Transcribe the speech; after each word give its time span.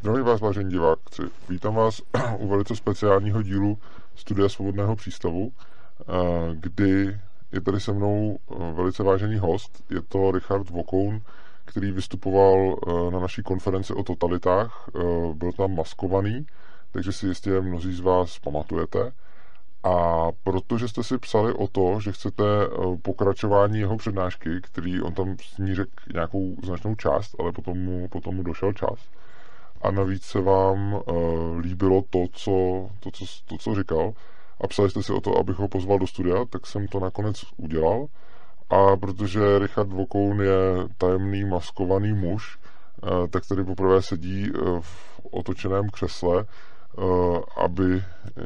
Zdravím 0.00 0.24
vás, 0.24 0.40
vážení 0.40 0.70
diváci. 0.70 1.22
Vítám 1.48 1.74
vás 1.74 2.02
u 2.38 2.48
velice 2.48 2.76
speciálního 2.76 3.42
dílu 3.42 3.78
Studia 4.14 4.48
Svobodného 4.48 4.96
přístavu, 4.96 5.52
eh, 6.00 6.04
kdy 6.54 7.18
je 7.52 7.60
tady 7.60 7.80
se 7.80 7.92
mnou 7.92 8.38
eh, 8.50 8.72
velice 8.72 9.02
vážený 9.02 9.38
host. 9.38 9.84
Je 9.90 10.02
to 10.02 10.30
Richard 10.30 10.70
Vokoun, 10.70 11.20
který 11.64 11.92
vystupoval 11.92 12.76
eh, 12.76 13.10
na 13.10 13.20
naší 13.20 13.42
konferenci 13.42 13.94
o 13.94 14.02
totalitách. 14.02 14.88
Byl 15.34 15.52
tam 15.52 15.76
maskovaný, 15.76 16.46
takže 16.90 17.12
si 17.12 17.26
jistě 17.26 17.60
mnozí 17.60 17.94
z 17.94 18.00
vás 18.00 18.38
pamatujete. 18.38 19.12
A 19.82 20.26
protože 20.42 20.88
jste 20.88 21.02
si 21.02 21.18
psali 21.18 21.52
o 21.52 21.68
to, 21.68 22.00
že 22.00 22.12
chcete 22.12 22.44
pokračování 23.02 23.78
jeho 23.78 23.96
přednášky, 23.96 24.60
který 24.60 25.02
on 25.02 25.14
tam 25.14 25.36
s 25.42 25.58
ní 25.58 25.74
řekl 25.74 25.92
nějakou 26.12 26.56
značnou 26.64 26.94
část, 26.94 27.34
ale 27.40 27.52
potom 27.52 27.78
mu, 27.78 28.08
potom 28.08 28.34
mu 28.36 28.42
došel 28.42 28.72
čas, 28.72 28.98
a 29.82 29.90
navíc 29.90 30.22
se 30.22 30.40
vám 30.40 30.94
uh, 30.94 31.58
líbilo 31.58 32.02
to 32.10 32.18
co, 32.32 32.50
to, 33.00 33.10
co, 33.10 33.24
to, 33.46 33.58
co 33.58 33.74
říkal 33.74 34.12
a 34.60 34.66
psali 34.66 34.90
jste 34.90 35.02
si 35.02 35.12
o 35.12 35.20
to, 35.20 35.38
abych 35.38 35.56
ho 35.56 35.68
pozval 35.68 35.98
do 35.98 36.06
studia, 36.06 36.44
tak 36.44 36.66
jsem 36.66 36.88
to 36.88 37.00
nakonec 37.00 37.44
udělal. 37.56 38.06
A 38.70 38.96
protože 38.96 39.58
Richard 39.58 39.88
Vokoun 39.88 40.40
je 40.40 40.88
tajemný 40.98 41.44
maskovaný 41.44 42.12
muž, 42.12 42.58
uh, 43.02 43.26
tak 43.26 43.46
tady 43.46 43.64
poprvé 43.64 44.02
sedí 44.02 44.50
uh, 44.50 44.80
v 44.80 45.20
otočeném 45.30 45.88
křesle, 45.88 46.44
aby 47.56 48.02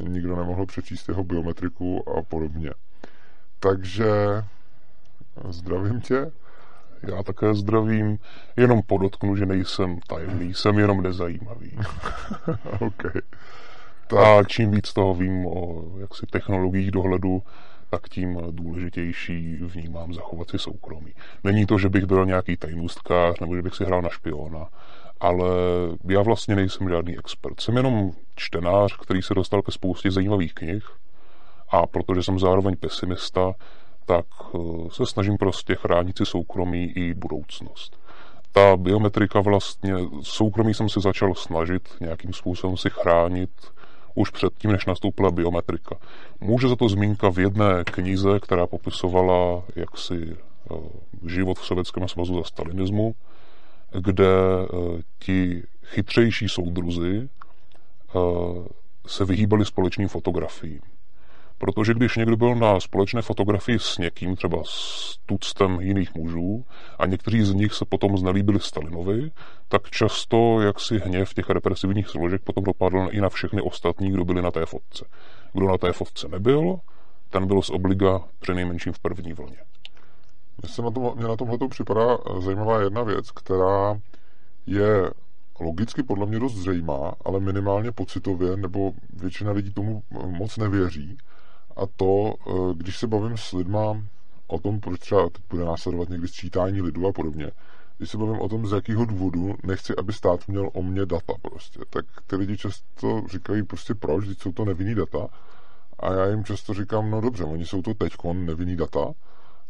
nikdo 0.09 0.37
nemohl 0.37 0.67
přečíst 0.67 1.09
jeho 1.09 1.25
biometriku 1.25 2.09
a 2.19 2.23
podobně. 2.23 2.71
Takže 3.61 4.11
zdravím 5.49 6.01
tě. 6.01 6.33
Já 7.03 7.23
také 7.23 7.55
zdravím, 7.55 8.19
jenom 8.57 8.83
podotknu, 8.87 9.37
že 9.37 9.47
nejsem 9.47 9.99
tajemný, 10.07 10.55
jsem 10.55 10.79
jenom 10.79 11.03
nezajímavý. 11.03 11.79
okay. 12.81 13.23
Tak. 14.07 14.19
A 14.19 14.45
čím 14.45 14.71
víc 14.71 14.93
toho 14.93 15.15
vím 15.15 15.47
o 15.47 15.85
jaksi 15.99 16.27
technologiích 16.27 16.91
dohledu, 16.91 17.43
tak 17.91 18.09
tím 18.09 18.39
důležitější 18.51 19.57
vnímám 19.57 20.15
zachovat 20.15 20.51
si 20.51 20.59
soukromí. 20.59 21.13
Není 21.45 21.67
to, 21.67 21.79
že 21.79 21.89
bych 21.89 22.05
byl 22.05 22.27
nějaký 22.27 22.57
tajnůstkář 22.57 23.41
nebo 23.41 23.57
že 23.57 23.63
bych 23.63 23.75
si 23.75 23.85
hrál 23.85 24.03
na 24.03 24.09
špiona, 24.09 24.69
ale 25.21 25.49
já 26.09 26.23
vlastně 26.23 26.57
nejsem 26.57 26.89
žádný 26.89 27.19
expert. 27.19 27.61
Jsem 27.61 27.77
jenom 27.77 28.11
čtenář, 28.37 28.97
který 28.97 29.23
se 29.23 29.35
dostal 29.35 29.63
ke 29.63 29.73
spoustě 29.73 30.11
zajímavých 30.11 30.55
knih 30.55 30.85
a 31.71 31.87
protože 31.87 32.23
jsem 32.23 32.39
zároveň 32.39 32.77
pesimista, 32.77 33.55
tak 34.07 34.27
eh, 34.55 34.59
se 34.91 35.07
snažím 35.07 35.37
prostě 35.37 35.75
chránit 35.75 36.19
si 36.19 36.27
soukromí 36.27 36.85
i 36.85 37.15
budoucnost. 37.15 37.99
Ta 38.53 38.77
biometrika 38.77 39.41
vlastně, 39.41 39.95
soukromí 40.23 40.75
jsem 40.75 40.89
se 40.89 41.01
začal 41.01 41.35
snažit 41.35 41.89
nějakým 42.01 42.33
způsobem 42.33 42.77
si 42.77 42.91
chránit 42.91 43.51
už 44.15 44.31
předtím, 44.31 44.73
než 44.73 44.87
nastoupila 44.87 45.31
biometrika. 45.31 45.97
Může 46.41 46.69
za 46.69 46.77
to 46.77 46.89
zmínka 46.89 47.31
v 47.31 47.39
jedné 47.39 47.85
knize, 47.85 48.41
která 48.41 48.67
popisovala 48.67 49.63
jaksi 49.77 50.37
eh, 50.37 50.75
život 51.27 51.59
v 51.59 51.67
Sovětském 51.67 52.09
svazu 52.09 52.37
za 52.37 52.45
stalinismu, 52.45 53.15
kde 54.01 54.27
eh, 54.27 55.03
ti 55.19 55.63
chytřejší 55.85 56.49
soudruzi 56.49 57.29
se 59.07 59.25
vyhýbali 59.25 59.65
společným 59.65 60.09
fotografiím. 60.09 60.81
Protože 61.63 61.95
když 61.95 62.17
někdo 62.17 62.37
byl 62.37 62.55
na 62.55 62.81
společné 62.81 63.23
fotografii 63.23 63.79
s 63.79 63.99
někým, 63.99 64.37
třeba 64.37 64.63
s 64.65 65.17
tuctem 65.27 65.81
jiných 65.81 66.15
mužů, 66.15 66.65
a 66.99 67.07
někteří 67.07 67.43
z 67.43 67.55
nich 67.55 67.73
se 67.75 67.85
potom 67.85 68.19
znelíbili 68.19 68.61
Stalinovi, 68.61 69.31
tak 69.69 69.91
často 69.91 70.61
jaksi 70.61 70.99
hněv 70.99 71.35
těch 71.35 71.51
represivních 71.51 72.09
složek 72.09 72.43
potom 72.43 72.65
dopadl 72.65 73.09
i 73.11 73.21
na 73.21 73.29
všechny 73.29 73.63
ostatní, 73.63 74.11
kdo 74.13 74.25
byli 74.25 74.43
na 74.43 74.51
té 74.51 74.67
fotce. 74.67 75.05
Kdo 75.53 75.69
na 75.69 75.79
té 75.79 75.93
fotce 75.93 76.29
nebyl, 76.29 76.77
ten 77.31 77.47
byl 77.47 77.63
z 77.63 77.71
obliga 77.71 78.21
přinejmenším 78.41 78.93
v 78.93 78.99
první 78.99 79.33
vlně. 79.33 79.59
Mně, 80.63 80.69
se 80.69 80.83
na 80.83 80.91
tom, 80.91 81.13
mě 81.17 81.29
na 81.29 81.37
tomhle 81.37 81.59
připadá 81.69 82.19
zajímavá 82.41 82.81
jedna 82.81 83.03
věc, 83.03 83.31
která 83.31 84.01
je 84.67 85.11
logicky 85.61 86.03
podle 86.03 86.27
mě 86.27 86.39
dost 86.39 86.55
zřejmá, 86.55 87.13
ale 87.25 87.41
minimálně 87.41 87.93
pocitově, 87.93 88.57
nebo 88.57 88.93
většina 89.13 89.53
lidí 89.53 89.73
tomu 89.73 90.03
moc 90.27 90.57
nevěří, 90.57 91.19
a 91.77 91.87
to, 91.97 92.35
eh, 92.47 92.75
když 92.75 92.99
se 92.99 93.07
bavím 93.07 93.37
s 93.37 93.53
lidma 93.53 94.03
o 94.47 94.59
tom, 94.59 94.81
proč 94.81 95.01
třeba 95.01 95.31
teď 95.31 95.43
bude 95.51 95.65
následovat 95.65 96.09
někdy 96.09 96.29
sčítání 96.29 96.83
lidu 96.83 97.07
a 97.07 97.13
podobně, 97.13 97.51
když 97.99 98.11
se 98.11 98.19
bavím 98.19 98.41
o 98.41 98.49
tom, 98.49 98.67
z 98.67 98.73
jakého 98.73 99.05
důvodu 99.05 99.55
nechci, 99.63 99.97
aby 99.97 100.13
stát 100.13 100.49
měl 100.49 100.71
o 100.73 100.83
mě 100.83 101.07
data 101.07 101.33
prostě, 101.43 101.81
tak 101.91 102.05
ty 102.27 102.37
lidi 102.37 102.57
často 102.57 103.23
říkají 103.33 103.63
prostě 103.63 103.95
proč, 103.95 104.25
když 104.25 104.39
jsou 104.39 104.53
to 104.53 104.65
nevinný 104.65 104.95
data. 104.95 105.29
A 105.99 106.13
já 106.13 106.27
jim 106.27 106.45
často 106.45 106.75
říkám, 106.75 107.11
no 107.11 107.21
dobře, 107.21 107.45
oni 107.45 107.67
jsou 107.67 107.83
to 107.83 107.95
teďkon 107.95 108.47
nevinný 108.47 108.77
data, 108.77 109.13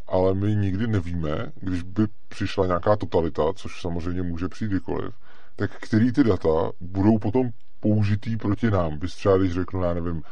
ale 0.08 0.34
my 0.34 0.54
nikdy 0.54 0.86
nevíme, 0.86 1.52
když 1.60 1.82
by 1.82 2.02
přišla 2.28 2.66
nějaká 2.66 2.96
totalita, 2.96 3.42
což 3.54 3.80
samozřejmě 3.80 4.22
může 4.22 4.48
přijít 4.48 4.68
kdykoliv, 4.68 5.14
tak 5.56 5.70
který 5.70 6.12
ty 6.12 6.24
data 6.24 6.70
budou 6.80 7.18
potom 7.18 7.50
použitý 7.80 8.36
proti 8.36 8.70
nám. 8.70 8.98
Bys 8.98 9.14
třeba, 9.14 9.38
když 9.38 9.52
řeknu, 9.52 9.82
já 9.82 9.94
nevím, 9.94 10.22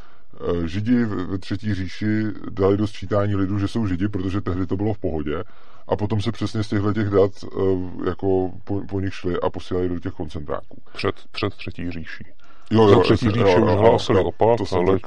Židi 0.65 1.05
ve 1.05 1.39
třetí 1.39 1.75
říši 1.75 2.25
dali 2.51 2.77
do 2.77 2.87
sčítání 2.87 3.37
lidu, 3.37 3.59
že 3.59 3.69
jsou 3.69 3.87
Židi, 3.87 4.09
protože 4.09 4.41
tehdy 4.41 4.67
to 4.67 4.77
bylo 4.77 4.95
v 4.95 4.99
pohodě 4.99 5.45
a 5.91 5.97
potom 5.97 6.21
se 6.21 6.33
přesně 6.33 6.65
z 6.65 6.69
těchto 6.69 6.93
těch 6.93 7.09
dat 7.09 7.31
eh, 7.45 8.09
jako 8.09 8.51
po, 8.65 8.83
po 8.89 9.01
nich 9.01 9.15
šli 9.15 9.41
a 9.41 9.51
posílali 9.51 9.89
do 9.89 9.99
těch 9.99 10.13
koncentráků. 10.13 10.83
Před, 10.93 11.15
před 11.31 11.55
třetí 11.55 11.91
říší. 11.91 12.25
Jo, 12.71 12.89
jo, 12.89 13.01
třetí 13.01 13.31
říši 13.31 13.57
už 13.57 13.71
hlásili 13.71 14.21
opak, 14.21 14.59
to 14.59 14.77
ale 14.77 14.99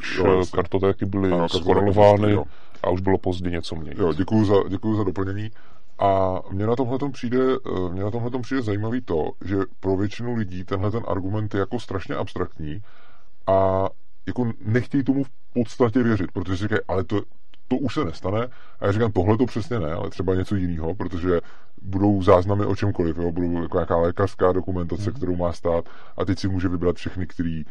kartotéky 0.54 1.06
byly 1.06 1.32
skorelovány 1.48 2.38
a 2.84 2.90
už 2.90 3.02
bylo 3.02 3.18
pozdě 3.18 3.50
něco 3.50 3.76
měnit. 3.76 4.00
Jo, 4.00 4.14
děkuju 4.14 4.46
za, 4.46 4.56
děkuju 4.70 4.98
za 4.98 5.04
doplnění. 5.04 5.52
A 6.00 6.40
mně 6.52 6.68
na 6.68 6.76
tomhle 6.76 6.98
přijde, 7.12 7.38
eh, 7.38 7.90
mně 7.90 8.04
na 8.04 8.12
tomhle 8.12 8.42
přijde 8.42 8.62
zajímavý 8.62 9.02
to, 9.02 9.32
že 9.46 9.56
pro 9.80 9.98
většinu 9.98 10.36
lidí 10.36 10.64
tenhle 10.64 10.92
ten 10.92 11.04
argument 11.08 11.54
je 11.54 11.60
jako 11.60 11.80
strašně 11.80 12.16
abstraktní 12.16 12.82
a 13.48 13.90
jako 14.28 14.52
nechtějí 14.66 15.04
tomu 15.04 15.24
v 15.24 15.30
podstatě 15.54 16.04
věřit, 16.04 16.32
protože 16.32 16.56
říkají, 16.56 16.82
ale 16.88 17.04
to, 17.04 17.22
to 17.68 17.78
už 17.78 17.94
se 17.94 18.06
nestane. 18.06 18.48
A 18.80 18.86
já 18.86 18.92
říkám, 18.92 19.12
tohle 19.12 19.38
to 19.38 19.46
přesně 19.46 19.80
ne, 19.80 19.94
ale 19.94 20.10
třeba 20.10 20.36
něco 20.36 20.56
jiného, 20.56 20.96
protože 20.96 21.42
budou 21.82 22.22
záznamy 22.22 22.66
o 22.66 22.76
čemkoliv, 22.76 23.18
jo? 23.18 23.32
budou 23.32 23.62
jako 23.62 23.78
nějaká 23.78 23.98
lékařská 23.98 24.52
dokumentace, 24.52 25.10
mm. 25.10 25.16
kterou 25.16 25.36
má 25.36 25.54
stát 25.54 25.86
a 26.18 26.26
teď 26.26 26.40
si 26.40 26.48
může 26.48 26.68
vybrat 26.68 26.96
všechny, 26.96 27.28
který 27.28 27.64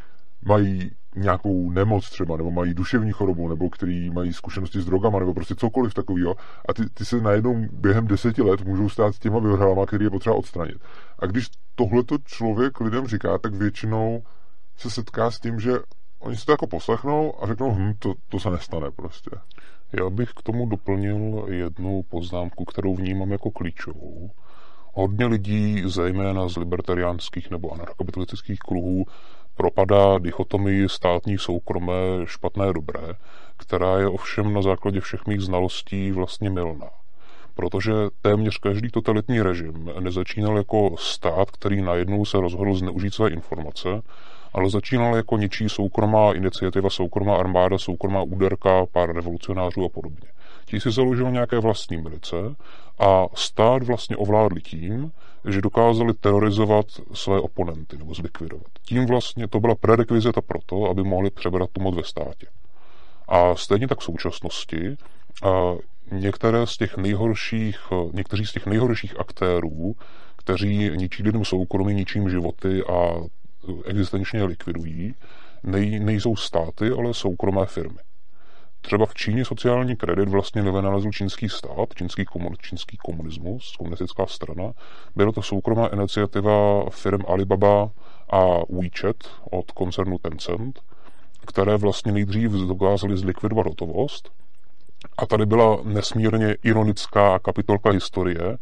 mají 0.44 0.90
nějakou 1.16 1.70
nemoc 1.70 2.10
třeba, 2.10 2.36
nebo 2.36 2.50
mají 2.50 2.74
duševní 2.74 3.12
chorobu, 3.12 3.48
nebo 3.48 3.70
který 3.70 4.10
mají 4.10 4.32
zkušenosti 4.32 4.80
s 4.80 4.84
drogama, 4.84 5.18
nebo 5.18 5.34
prostě 5.34 5.54
cokoliv 5.54 5.94
takového. 5.94 6.36
A 6.68 6.74
ty, 6.74 6.90
ty 6.94 7.04
se 7.04 7.20
najednou 7.20 7.66
během 7.72 8.06
deseti 8.06 8.42
let 8.42 8.64
můžou 8.64 8.88
stát 8.88 9.14
s 9.14 9.18
těma 9.18 9.38
vyhralama, 9.38 9.86
který 9.86 10.04
je 10.04 10.10
potřeba 10.10 10.36
odstranit. 10.36 10.76
A 11.18 11.26
když 11.26 11.46
tohleto 11.74 12.16
člověk 12.24 12.80
lidem 12.80 13.06
říká, 13.06 13.38
tak 13.38 13.54
většinou 13.54 14.22
se 14.76 14.90
setká 14.90 15.30
s 15.30 15.40
tím, 15.40 15.60
že 15.60 15.72
oni 16.22 16.36
si 16.36 16.46
to 16.46 16.52
jako 16.52 16.66
poslechnou 16.66 17.42
a 17.42 17.46
řeknou, 17.46 17.74
hm, 17.74 17.94
to, 17.98 18.14
to 18.28 18.40
se 18.40 18.50
nestane 18.50 18.90
prostě. 18.90 19.30
Já 19.92 20.10
bych 20.10 20.30
k 20.30 20.42
tomu 20.42 20.66
doplnil 20.66 21.46
jednu 21.48 22.02
poznámku, 22.02 22.64
kterou 22.64 22.94
vnímám 22.94 23.32
jako 23.32 23.50
klíčovou. 23.50 24.30
Hodně 24.94 25.26
lidí, 25.26 25.82
zejména 25.86 26.48
z 26.48 26.56
libertariánských 26.56 27.50
nebo 27.50 27.72
anarchokapitalistických 27.72 28.58
kruhů, 28.58 29.04
propadá 29.54 30.18
dichotomii 30.18 30.88
státní, 30.88 31.38
soukromé, 31.38 31.92
špatné, 32.24 32.72
dobré, 32.72 33.14
která 33.56 33.98
je 33.98 34.08
ovšem 34.08 34.54
na 34.54 34.62
základě 34.62 35.00
všech 35.00 35.26
mých 35.26 35.40
znalostí 35.40 36.12
vlastně 36.12 36.50
milná. 36.50 36.90
Protože 37.54 37.92
téměř 38.22 38.58
každý 38.58 38.90
totalitní 38.90 39.42
režim 39.42 39.90
nezačínal 40.00 40.56
jako 40.56 40.94
stát, 40.98 41.50
který 41.50 41.82
najednou 41.82 42.24
se 42.24 42.40
rozhodl 42.40 42.74
zneužít 42.74 43.14
své 43.14 43.30
informace 43.30 44.02
ale 44.54 44.70
začínala 44.70 45.16
jako 45.16 45.36
něčí 45.36 45.68
soukromá 45.68 46.32
iniciativa, 46.32 46.90
soukromá 46.90 47.36
armáda, 47.36 47.78
soukromá 47.78 48.22
úderka, 48.22 48.86
pár 48.92 49.12
revolucionářů 49.12 49.84
a 49.84 49.88
podobně. 49.88 50.28
Ti 50.64 50.80
si 50.80 50.90
založili 50.90 51.32
nějaké 51.32 51.58
vlastní 51.58 51.96
milice 51.96 52.36
a 52.98 53.24
stát 53.34 53.82
vlastně 53.82 54.16
ovládli 54.16 54.60
tím, 54.60 55.12
že 55.48 55.60
dokázali 55.60 56.14
terorizovat 56.14 56.86
své 57.12 57.40
oponenty 57.40 57.98
nebo 57.98 58.14
zlikvidovat. 58.14 58.66
Tím 58.86 59.06
vlastně 59.06 59.48
to 59.48 59.60
byla 59.60 59.74
prerekvizita 59.74 60.40
pro 60.40 60.58
to, 60.66 60.90
aby 60.90 61.02
mohli 61.02 61.30
přebrat 61.30 61.70
tu 61.72 61.80
moc 61.80 61.96
ve 61.96 62.04
státě. 62.04 62.46
A 63.28 63.56
stejně 63.56 63.88
tak 63.88 63.98
v 63.98 64.04
současnosti 64.04 64.96
některé 66.12 66.66
z 66.66 66.76
těch 66.76 66.96
nejhorších, 66.96 67.78
někteří 68.12 68.46
z 68.46 68.52
těch 68.52 68.66
nejhorších 68.66 69.20
aktérů, 69.20 69.94
kteří 70.36 70.90
ničí 70.96 71.22
lidem 71.22 71.44
soukromí, 71.44 71.94
ničím 71.94 72.30
životy 72.30 72.82
a 72.82 73.14
existenčně 73.84 74.44
likvidují, 74.44 75.14
nej, 75.62 76.00
nejsou 76.00 76.36
státy, 76.36 76.90
ale 76.90 77.14
soukromé 77.14 77.66
firmy. 77.66 77.98
Třeba 78.80 79.06
v 79.06 79.14
Číně 79.14 79.44
sociální 79.44 79.96
kredit 79.96 80.28
vlastně 80.28 80.62
nevynalezl 80.62 81.10
čínský 81.10 81.48
stát, 81.48 81.94
čínský, 81.94 82.24
komun, 82.24 82.54
čínský 82.62 82.96
komunismus, 82.96 83.76
komunistická 83.76 84.26
strana. 84.26 84.72
Byla 85.16 85.32
to 85.32 85.42
soukromá 85.42 85.86
iniciativa 85.86 86.84
firm 86.90 87.20
Alibaba 87.28 87.90
a 88.30 88.40
WeChat 88.70 89.16
od 89.50 89.70
koncernu 89.70 90.18
Tencent, 90.18 90.80
které 91.46 91.76
vlastně 91.76 92.12
nejdřív 92.12 92.50
dokázali 92.50 93.16
zlikvidovat 93.16 93.66
hotovost. 93.66 94.30
A 95.18 95.26
tady 95.26 95.46
byla 95.46 95.78
nesmírně 95.84 96.56
ironická 96.62 97.38
kapitolka 97.38 97.90
historie, 97.90 98.58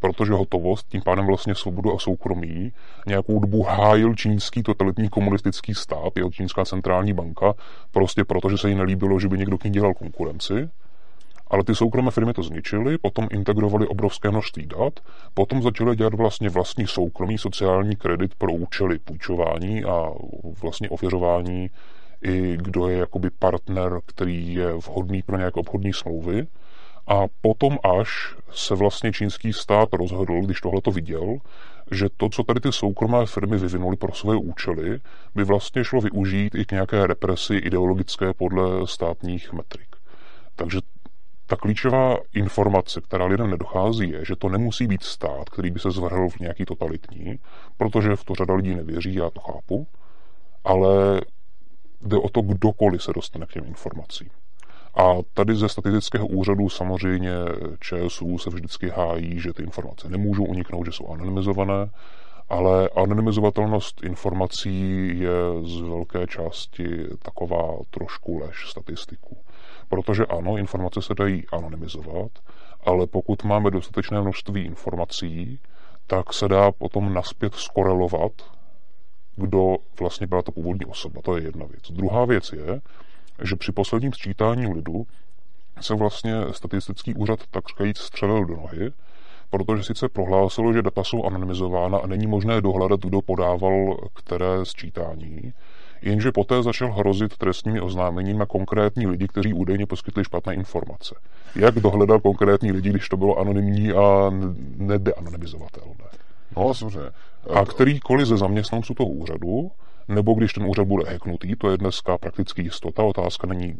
protože 0.00 0.32
hotovost, 0.32 0.88
tím 0.88 1.02
pádem 1.02 1.26
vlastně 1.26 1.54
svobodu 1.54 1.94
a 1.94 1.98
soukromí, 1.98 2.72
nějakou 3.06 3.38
dobu 3.38 3.62
hájil 3.62 4.14
čínský 4.14 4.62
totalitní 4.62 5.08
komunistický 5.08 5.74
stát, 5.74 6.16
jeho 6.16 6.30
čínská 6.30 6.64
centrální 6.64 7.12
banka, 7.12 7.54
prostě 7.90 8.24
protože 8.24 8.58
se 8.58 8.68
jí 8.68 8.74
nelíbilo, 8.74 9.20
že 9.20 9.28
by 9.28 9.38
někdo 9.38 9.58
k 9.58 9.64
ní 9.64 9.70
dělal 9.70 9.94
konkurenci. 9.94 10.68
Ale 11.50 11.64
ty 11.64 11.74
soukromé 11.74 12.10
firmy 12.10 12.32
to 12.32 12.42
zničily, 12.42 12.98
potom 12.98 13.28
integrovali 13.30 13.86
obrovské 13.86 14.30
množství 14.30 14.66
dat, 14.66 15.00
potom 15.34 15.62
začaly 15.62 15.96
dělat 15.96 16.14
vlastně 16.14 16.48
vlastní 16.48 16.86
soukromý 16.86 17.38
sociální 17.38 17.96
kredit 17.96 18.34
pro 18.34 18.52
účely 18.52 18.98
půjčování 18.98 19.84
a 19.84 20.10
vlastně 20.62 20.88
ověřování 20.88 21.70
i 22.22 22.56
kdo 22.56 22.88
je 22.88 22.98
jakoby 22.98 23.30
partner, 23.30 24.00
který 24.06 24.54
je 24.54 24.72
vhodný 24.72 25.22
pro 25.22 25.36
nějaké 25.36 25.60
obchodní 25.60 25.92
smlouvy. 25.92 26.46
A 27.06 27.24
potom 27.40 27.78
až 28.00 28.36
se 28.50 28.74
vlastně 28.74 29.12
čínský 29.12 29.52
stát 29.52 29.88
rozhodl, 29.92 30.40
když 30.40 30.60
tohle 30.60 30.80
to 30.80 30.90
viděl, 30.90 31.36
že 31.90 32.06
to, 32.16 32.28
co 32.28 32.42
tady 32.42 32.60
ty 32.60 32.72
soukromé 32.72 33.26
firmy 33.26 33.56
vyvinuly 33.56 33.96
pro 33.96 34.12
své 34.12 34.36
účely, 34.36 35.00
by 35.34 35.44
vlastně 35.44 35.84
šlo 35.84 36.00
využít 36.00 36.54
i 36.54 36.64
k 36.64 36.72
nějaké 36.72 37.06
represi 37.06 37.56
ideologické 37.56 38.34
podle 38.34 38.86
státních 38.86 39.52
metrik. 39.52 39.88
Takže 40.56 40.78
ta 41.46 41.56
klíčová 41.56 42.16
informace, 42.34 43.00
která 43.00 43.26
lidem 43.26 43.50
nedochází, 43.50 44.10
je, 44.10 44.24
že 44.24 44.36
to 44.36 44.48
nemusí 44.48 44.86
být 44.86 45.02
stát, 45.02 45.50
který 45.50 45.70
by 45.70 45.80
se 45.80 45.90
zvrhl 45.90 46.28
v 46.28 46.40
nějaký 46.40 46.64
totalitní, 46.64 47.38
protože 47.76 48.16
v 48.16 48.24
to 48.24 48.34
řada 48.34 48.54
lidí 48.54 48.74
nevěří, 48.74 49.14
já 49.14 49.30
to 49.30 49.40
chápu, 49.40 49.86
ale 50.64 51.20
jde 52.00 52.16
o 52.16 52.28
to, 52.28 52.40
kdokoliv 52.40 53.02
se 53.02 53.12
dostane 53.14 53.46
k 53.46 53.52
těm 53.52 53.64
informacím. 53.64 54.28
A 55.00 55.22
tady 55.34 55.54
ze 55.54 55.68
statistického 55.68 56.26
úřadu 56.26 56.68
samozřejmě 56.68 57.32
ČSU 57.80 58.38
se 58.38 58.50
vždycky 58.50 58.88
hájí, 58.88 59.40
že 59.40 59.52
ty 59.52 59.62
informace 59.62 60.08
nemůžou 60.08 60.44
uniknout, 60.44 60.86
že 60.86 60.92
jsou 60.92 61.08
anonymizované, 61.08 61.90
ale 62.48 62.88
anonymizovatelnost 62.96 64.04
informací 64.04 65.08
je 65.18 65.30
z 65.62 65.80
velké 65.80 66.26
části 66.26 67.06
taková 67.22 67.78
trošku 67.90 68.38
lež 68.38 68.70
statistiků. 68.70 69.36
Protože 69.88 70.26
ano, 70.26 70.56
informace 70.56 71.02
se 71.02 71.14
dají 71.14 71.44
anonymizovat, 71.52 72.30
ale 72.84 73.06
pokud 73.06 73.44
máme 73.44 73.70
dostatečné 73.70 74.20
množství 74.20 74.64
informací, 74.64 75.60
tak 76.06 76.32
se 76.32 76.48
dá 76.48 76.72
potom 76.72 77.14
naspět 77.14 77.54
skorelovat, 77.54 78.32
kdo 79.36 79.76
vlastně 80.00 80.26
byla 80.26 80.42
ta 80.42 80.52
původní 80.52 80.86
osoba. 80.86 81.20
To 81.22 81.36
je 81.36 81.42
jedna 81.42 81.66
věc. 81.66 81.90
Druhá 81.90 82.24
věc 82.24 82.52
je, 82.52 82.80
že 83.42 83.56
při 83.56 83.72
posledním 83.72 84.12
sčítání 84.12 84.66
lidu 84.66 85.06
se 85.80 85.94
vlastně 85.94 86.32
statistický 86.50 87.14
úřad 87.14 87.40
tak 87.50 87.68
říkajíc 87.68 87.98
střelil 87.98 88.44
do 88.44 88.56
nohy, 88.56 88.90
protože 89.50 89.84
sice 89.84 90.08
prohlásilo, 90.08 90.72
že 90.72 90.82
data 90.82 91.04
jsou 91.04 91.24
anonymizována 91.24 91.98
a 91.98 92.06
není 92.06 92.26
možné 92.26 92.60
dohledat, 92.60 93.00
kdo 93.00 93.22
podával 93.22 93.96
které 94.14 94.64
sčítání, 94.64 95.52
jenže 96.02 96.32
poté 96.32 96.62
začal 96.62 96.92
hrozit 96.92 97.36
trestními 97.36 97.80
oznámením 97.80 98.38
na 98.38 98.46
konkrétní 98.46 99.06
lidi, 99.06 99.28
kteří 99.28 99.52
údajně 99.52 99.86
poskytli 99.86 100.24
špatné 100.24 100.54
informace. 100.54 101.14
Jak 101.56 101.74
dohledat 101.74 102.22
konkrétní 102.22 102.72
lidi, 102.72 102.90
když 102.90 103.08
to 103.08 103.16
bylo 103.16 103.38
anonymní 103.38 103.92
a 103.92 104.30
nedeanonymizovatelné? 104.76 106.04
No, 106.56 106.74
samozřejmě. 106.74 107.10
A 107.54 107.64
kterýkoliv 107.64 108.26
ze 108.26 108.36
zaměstnanců 108.36 108.94
toho 108.94 109.08
úřadu 109.08 109.70
nebo 110.10 110.34
když 110.34 110.52
ten 110.52 110.64
úřad 110.66 110.86
bude 110.86 111.10
hacknutý, 111.10 111.56
to 111.56 111.70
je 111.70 111.76
dneska 111.76 112.18
prakticky 112.18 112.62
jistota, 112.62 113.02
otázka 113.02 113.46
není 113.46 113.78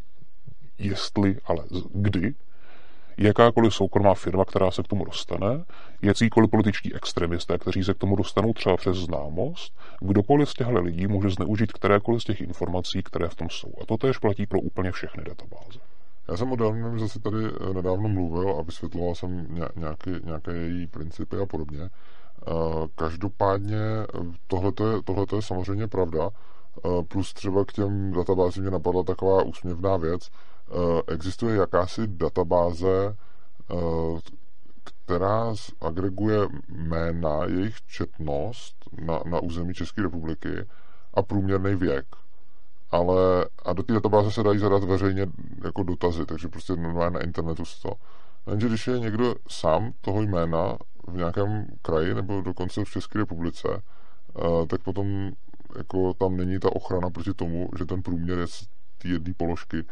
jestli, 0.80 1.36
ale 1.44 1.64
kdy, 1.94 2.34
jakákoliv 3.18 3.74
soukromá 3.74 4.14
firma, 4.14 4.44
která 4.44 4.70
se 4.70 4.82
k 4.82 4.88
tomu 4.88 5.04
dostane, 5.04 5.64
jakýkoliv 6.02 6.50
političtí 6.50 6.94
extremisté, 6.94 7.58
kteří 7.58 7.84
se 7.84 7.94
k 7.94 7.98
tomu 7.98 8.16
dostanou 8.16 8.52
třeba 8.52 8.76
přes 8.76 8.96
známost, 8.96 9.78
kdokoliv 10.00 10.50
z 10.50 10.54
těchto 10.54 10.80
lidí 10.80 11.06
může 11.06 11.30
zneužít 11.30 11.72
kterékoliv 11.72 12.22
z 12.22 12.24
těch 12.24 12.40
informací, 12.40 13.02
které 13.02 13.28
v 13.28 13.34
tom 13.34 13.50
jsou. 13.50 13.72
A 13.82 13.86
to 13.86 13.96
též 13.96 14.18
platí 14.18 14.46
pro 14.46 14.60
úplně 14.60 14.92
všechny 14.92 15.24
databáze. 15.24 15.78
Já 16.28 16.36
jsem 16.36 16.52
o 16.52 16.98
zase 16.98 17.20
tady 17.20 17.36
eh, 17.36 17.74
nedávno 17.74 18.08
mluvil 18.08 18.50
a 18.58 18.62
vysvětloval 18.62 19.14
jsem 19.14 19.46
nějaké, 19.76 20.10
nějaké 20.24 20.52
její 20.52 20.86
principy 20.86 21.36
a 21.36 21.46
podobně. 21.46 21.90
Eh, 22.46 22.88
každopádně 22.94 23.76
eh, 23.76 24.06
tohle 24.46 24.72
je, 24.80 25.36
je 25.36 25.42
samozřejmě 25.42 25.88
pravda. 25.88 26.30
Eh, 26.84 27.02
plus 27.08 27.32
třeba 27.32 27.64
k 27.64 27.72
těm 27.72 28.12
databázím 28.12 28.62
mě 28.62 28.70
napadla 28.70 29.02
taková 29.02 29.42
úsměvná 29.42 29.96
věc. 29.96 30.30
Existuje 31.06 31.56
jakási 31.56 32.06
databáze, 32.06 33.16
která 34.84 35.54
agreguje 35.80 36.38
jména, 36.68 37.44
jejich 37.44 37.82
četnost 37.86 38.74
na, 39.00 39.20
na 39.26 39.40
území 39.40 39.74
České 39.74 40.02
republiky 40.02 40.48
a 41.14 41.22
průměrný 41.22 41.74
věk. 41.74 42.06
Ale 42.90 43.46
a 43.64 43.72
do 43.72 43.82
té 43.82 43.92
databáze 43.92 44.30
se 44.30 44.42
dají 44.42 44.58
zadat 44.58 44.84
veřejně 44.84 45.26
jako 45.64 45.82
dotazy, 45.82 46.26
takže 46.26 46.48
prostě 46.48 46.76
normálně 46.76 47.14
na 47.14 47.24
internetu 47.24 47.64
se 47.64 47.82
to. 47.82 47.92
Jenže 48.50 48.68
když 48.68 48.86
je 48.86 48.98
někdo 48.98 49.34
sám 49.48 49.92
toho 50.00 50.22
jména 50.22 50.76
v 51.08 51.16
nějakém 51.16 51.66
kraji 51.82 52.14
nebo 52.14 52.40
dokonce 52.40 52.84
v 52.84 52.90
České 52.90 53.18
republice, 53.18 53.68
eh, 53.72 54.66
tak 54.66 54.82
potom 54.82 55.30
jako 55.76 56.14
tam 56.14 56.36
není 56.36 56.58
ta 56.58 56.76
ochrana 56.76 57.10
proti 57.10 57.34
tomu, 57.34 57.68
že 57.78 57.84
ten 57.84 58.02
průměr 58.02 58.38
je 58.38 58.46
z 58.46 58.66
té 58.98 59.08
jedné 59.08 59.34
položky 59.34 59.84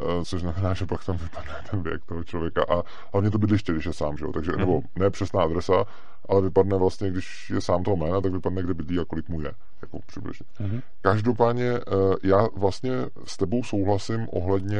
Eh, 0.00 0.24
což 0.24 0.40
znamená, 0.40 0.74
že 0.74 0.86
pak 0.86 1.04
tam 1.04 1.16
vypadne 1.16 1.54
ten 1.70 1.82
věk 1.82 2.04
toho 2.04 2.24
člověka 2.24 2.64
a 2.68 2.82
hlavně 3.12 3.30
to 3.30 3.38
bydliště, 3.38 3.72
když 3.72 3.86
je 3.86 3.92
sám, 3.92 4.16
že 4.16 4.24
jo? 4.24 4.32
Takže, 4.32 4.52
mm-hmm. 4.52 4.58
nebo 4.58 4.80
ne 4.96 5.10
přesná 5.10 5.42
adresa, 5.42 5.84
ale 6.28 6.42
vypadne 6.42 6.76
vlastně, 6.76 7.10
když 7.10 7.50
je 7.50 7.60
sám 7.60 7.82
toho 7.82 7.96
jména, 7.96 8.20
tak 8.20 8.32
vypadne, 8.32 8.62
kde 8.62 8.74
bydlí 8.74 8.98
a 8.98 9.04
kolik 9.04 9.28
mu 9.28 9.40
je, 9.40 9.52
jako 9.82 9.98
přibližně. 10.06 10.46
Mm-hmm. 10.60 10.82
Každopádně 11.00 11.70
eh, 11.70 11.80
já 12.22 12.48
vlastně 12.56 12.92
s 13.24 13.36
tebou 13.36 13.64
souhlasím 13.64 14.26
ohledně 14.32 14.78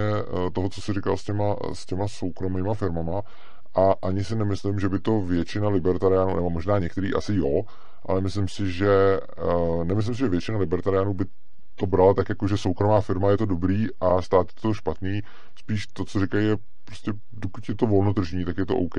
toho, 0.53 0.69
co 0.69 0.81
jsi 0.81 0.93
říkal 0.93 1.17
s 1.17 1.25
těma, 1.25 1.57
s 1.73 1.87
těma 1.87 2.09
soukromýma 2.09 2.75
firmama 2.75 3.23
a 3.75 3.95
ani 4.03 4.25
si 4.25 4.37
nemyslím, 4.37 4.81
že 4.81 4.89
by 4.89 4.99
to 4.99 5.21
většina 5.21 5.69
libertariánů, 5.69 6.37
nebo 6.37 6.51
možná 6.51 6.79
některý 6.79 7.15
asi 7.15 7.35
jo, 7.35 7.63
ale 8.07 8.21
myslím 8.21 8.49
si, 8.49 8.73
že 8.73 9.21
nemyslím 9.85 10.15
si, 10.15 10.19
že 10.19 10.29
většina 10.29 10.59
libertariánů 10.59 11.15
by 11.15 11.25
to 11.75 11.87
brala 11.87 12.15
tak 12.15 12.29
jako, 12.29 12.49
že 12.49 12.57
soukromá 12.57 13.01
firma 13.01 13.31
je 13.31 13.37
to 13.37 13.47
dobrý 13.47 13.87
a 14.01 14.23
stát 14.23 14.47
je 14.57 14.63
to 14.63 14.75
špatný. 14.75 15.21
Spíš 15.59 15.87
to, 15.87 16.05
co 16.05 16.21
říkají, 16.21 16.47
je 16.47 16.57
prostě, 16.85 17.13
dokud 17.33 17.69
je 17.69 17.75
to 17.75 17.87
volnotržní, 17.87 18.45
tak 18.45 18.59
je 18.59 18.67
to 18.67 18.77
OK, 18.77 18.99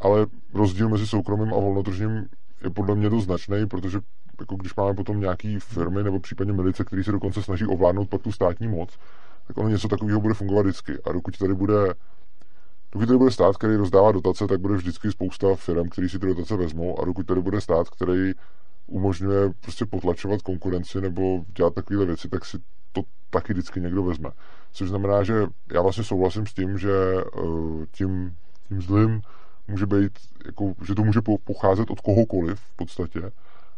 ale 0.00 0.26
rozdíl 0.54 0.88
mezi 0.88 1.06
soukromým 1.06 1.54
a 1.54 1.56
volnotržním 1.56 2.26
je 2.64 2.70
podle 2.70 2.94
mě 2.94 3.10
dost 3.10 3.24
značný, 3.24 3.66
protože 3.66 4.00
jako 4.40 4.56
když 4.56 4.74
máme 4.74 4.94
potom 4.94 5.20
nějaký 5.20 5.58
firmy 5.58 6.02
nebo 6.02 6.20
případně 6.20 6.52
milice, 6.52 6.84
které 6.84 7.04
se 7.04 7.12
dokonce 7.12 7.42
snaží 7.42 7.66
ovládnout 7.66 8.08
pak 8.08 8.22
tu 8.22 8.32
státní 8.32 8.68
moc, 8.68 8.98
tak 9.46 9.58
ono 9.58 9.68
něco 9.68 9.88
takového 9.88 10.20
bude 10.20 10.34
fungovat 10.34 10.62
vždycky. 10.62 10.92
A 11.04 11.12
dokud 11.12 11.38
tady 11.38 11.54
bude 11.54 11.94
dokud 12.92 13.06
tady 13.06 13.18
bude 13.18 13.30
stát, 13.30 13.56
který 13.56 13.76
rozdává 13.76 14.12
dotace, 14.12 14.46
tak 14.46 14.60
bude 14.60 14.74
vždycky 14.74 15.10
spousta 15.10 15.54
firm, 15.54 15.88
který 15.88 16.08
si 16.08 16.18
ty 16.18 16.26
dotace 16.26 16.56
vezmou 16.56 17.00
a 17.00 17.04
dokud 17.04 17.26
tady 17.26 17.40
bude 17.40 17.60
stát, 17.60 17.90
který 17.90 18.32
umožňuje 18.86 19.50
prostě 19.60 19.86
potlačovat 19.86 20.42
konkurenci 20.42 21.00
nebo 21.00 21.44
dělat 21.56 21.74
takovéhle 21.74 22.06
věci, 22.06 22.28
tak 22.28 22.44
si 22.44 22.58
to 22.92 23.02
taky 23.30 23.52
vždycky 23.52 23.80
někdo 23.80 24.02
vezme. 24.02 24.30
Což 24.72 24.88
znamená, 24.88 25.22
že 25.22 25.46
já 25.72 25.82
vlastně 25.82 26.04
souhlasím 26.04 26.46
s 26.46 26.54
tím, 26.54 26.78
že 26.78 27.24
uh, 27.42 27.84
tím, 27.92 28.36
tím 28.68 28.82
zlým 28.82 29.22
může 29.68 29.86
být, 29.86 30.12
jako, 30.46 30.74
že 30.86 30.94
to 30.94 31.04
může 31.04 31.20
pocházet 31.44 31.90
od 31.90 32.00
kohokoliv 32.00 32.60
v 32.60 32.76
podstatě, 32.76 33.30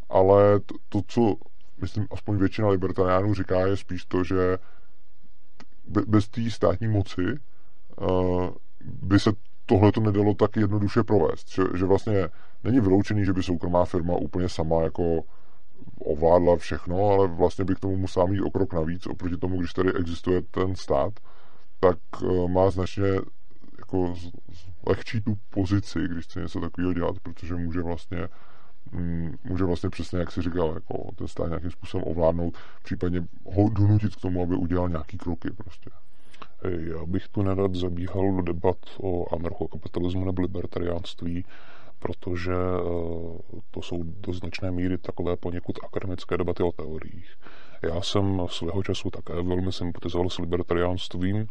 ale 0.09 0.61
to, 0.61 0.75
to 0.88 1.00
co 1.07 1.35
myslím, 1.81 2.07
aspoň 2.11 2.37
většina 2.37 2.69
libertariánů 2.69 3.35
říká, 3.35 3.67
je 3.67 3.76
spíš 3.76 4.05
to, 4.05 4.25
že 4.25 4.59
bez 6.07 6.29
té 6.29 6.50
státní 6.50 6.88
moci 6.88 7.23
uh, 8.00 8.49
by 8.84 9.20
se 9.20 9.32
tohle 9.66 9.92
to 9.92 10.00
nedalo 10.00 10.34
tak 10.34 10.56
jednoduše 10.56 11.02
provést. 11.02 11.49
Že, 11.50 11.62
že 11.75 11.84
vlastně 11.84 12.28
není 12.64 12.80
vyloučený, 12.80 13.25
že 13.25 13.32
by 13.32 13.42
soukromá 13.42 13.84
firma 13.84 14.16
úplně 14.16 14.49
sama 14.49 14.82
jako 14.82 15.22
ovládla 15.99 16.56
všechno, 16.56 17.08
ale 17.08 17.28
vlastně 17.28 17.64
by 17.64 17.75
k 17.75 17.80
tomu 17.80 17.96
musela 17.96 18.26
mít 18.26 18.40
o 18.40 18.50
krok 18.50 18.72
navíc 18.72 19.06
oproti 19.06 19.37
tomu, 19.37 19.58
když 19.58 19.72
tady 19.72 19.92
existuje 19.92 20.42
ten 20.42 20.76
stát, 20.76 21.12
tak 21.80 21.99
eh, 22.22 22.49
má 22.49 22.70
značně 22.70 23.06
jako 23.78 24.14
lehčí 24.87 25.20
tu 25.20 25.38
pozici, 25.50 25.99
když 26.08 26.25
chce 26.25 26.40
něco 26.40 26.60
takového 26.60 26.92
dělat, 26.92 27.16
protože 27.22 27.54
může 27.54 27.82
vlastně 27.82 28.28
mm, 28.92 29.34
může 29.44 29.64
vlastně 29.64 29.90
přesně, 29.90 30.18
jak 30.18 30.32
si 30.32 30.42
říkal, 30.42 30.72
jako 30.75 31.10
ten 31.16 31.28
stát 31.28 31.49
nějakým 31.49 31.70
způsobem 31.70 32.04
ovládnout, 32.08 32.58
případně 32.82 33.26
ho 33.54 33.68
donutit 33.68 34.16
k 34.16 34.20
tomu, 34.20 34.42
aby 34.42 34.54
udělal 34.54 34.88
nějaký 34.88 35.18
kroky 35.18 35.50
prostě. 35.50 35.90
Já 36.64 37.07
bych 37.07 37.29
tu 37.29 37.43
nerad 37.43 37.75
zabíhal 37.75 38.33
do 38.33 38.43
debat 38.43 38.79
o 39.00 39.35
anarchokapitalismu 39.35 40.25
nebo 40.25 40.43
libertariánství, 40.43 41.45
protože 41.99 42.52
to 43.71 43.83
jsou 43.83 44.02
do 44.02 44.33
značné 44.33 44.71
míry 44.71 44.99
takové 44.99 45.37
poněkud 45.37 45.79
akademické 45.85 46.37
debaty 46.37 46.62
o 46.62 46.73
teoriích. 46.73 47.37
Já 47.83 48.00
jsem 48.02 48.43
svého 48.47 48.83
času 48.83 49.11
také 49.11 49.43
velmi 49.43 49.73
sympatizoval 49.73 50.31
s 50.31 50.38
libertariánstvím, 50.38 51.47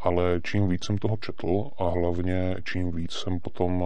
ale 0.00 0.40
čím 0.42 0.68
víc 0.68 0.84
jsem 0.84 0.98
toho 0.98 1.16
četl 1.16 1.70
a 1.78 1.88
hlavně 1.88 2.56
čím 2.64 2.92
víc 2.92 3.12
jsem 3.12 3.40
potom 3.40 3.84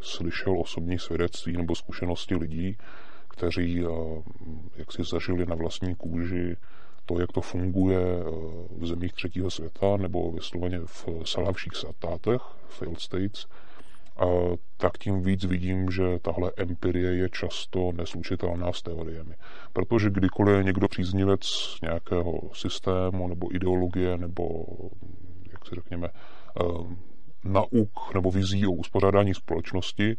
slyšel 0.00 0.60
osobní 0.60 0.98
svědectví 0.98 1.56
nebo 1.56 1.74
zkušenosti 1.74 2.36
lidí, 2.36 2.76
kteří 3.28 3.84
jak 4.76 4.92
si 4.92 5.04
zažili 5.04 5.46
na 5.46 5.54
vlastní 5.54 5.94
kůži 5.94 6.56
to, 7.06 7.20
jak 7.20 7.32
to 7.32 7.40
funguje 7.40 7.98
v 8.78 8.86
zemích 8.86 9.12
třetího 9.12 9.50
světa 9.50 9.96
nebo 9.96 10.32
vysloveně 10.32 10.80
v 10.84 11.06
selhavších 11.24 11.72
státech, 11.74 12.42
failed 12.68 13.00
states, 13.00 13.46
tak 14.76 14.98
tím 14.98 15.22
víc 15.22 15.44
vidím, 15.44 15.90
že 15.90 16.18
tahle 16.22 16.52
empirie 16.56 17.16
je 17.16 17.28
často 17.30 17.92
neslučitelná 17.92 18.72
s 18.72 18.82
teoriemi. 18.82 19.34
Protože 19.72 20.10
kdykoliv 20.10 20.56
je 20.56 20.64
někdo 20.64 20.88
příznivec 20.88 21.40
nějakého 21.82 22.40
systému 22.52 23.28
nebo 23.28 23.54
ideologie 23.54 24.18
nebo, 24.18 24.64
jak 25.52 25.66
si 25.66 25.74
řekněme, 25.74 26.08
ehm, 26.60 26.96
nauk 27.44 28.14
nebo 28.14 28.30
vizí 28.30 28.66
o 28.66 28.70
uspořádání 28.70 29.34
společnosti, 29.34 30.16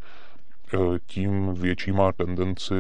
eh, 0.74 0.78
tím 1.06 1.54
větší 1.54 1.92
má 1.92 2.12
tendenci, 2.12 2.74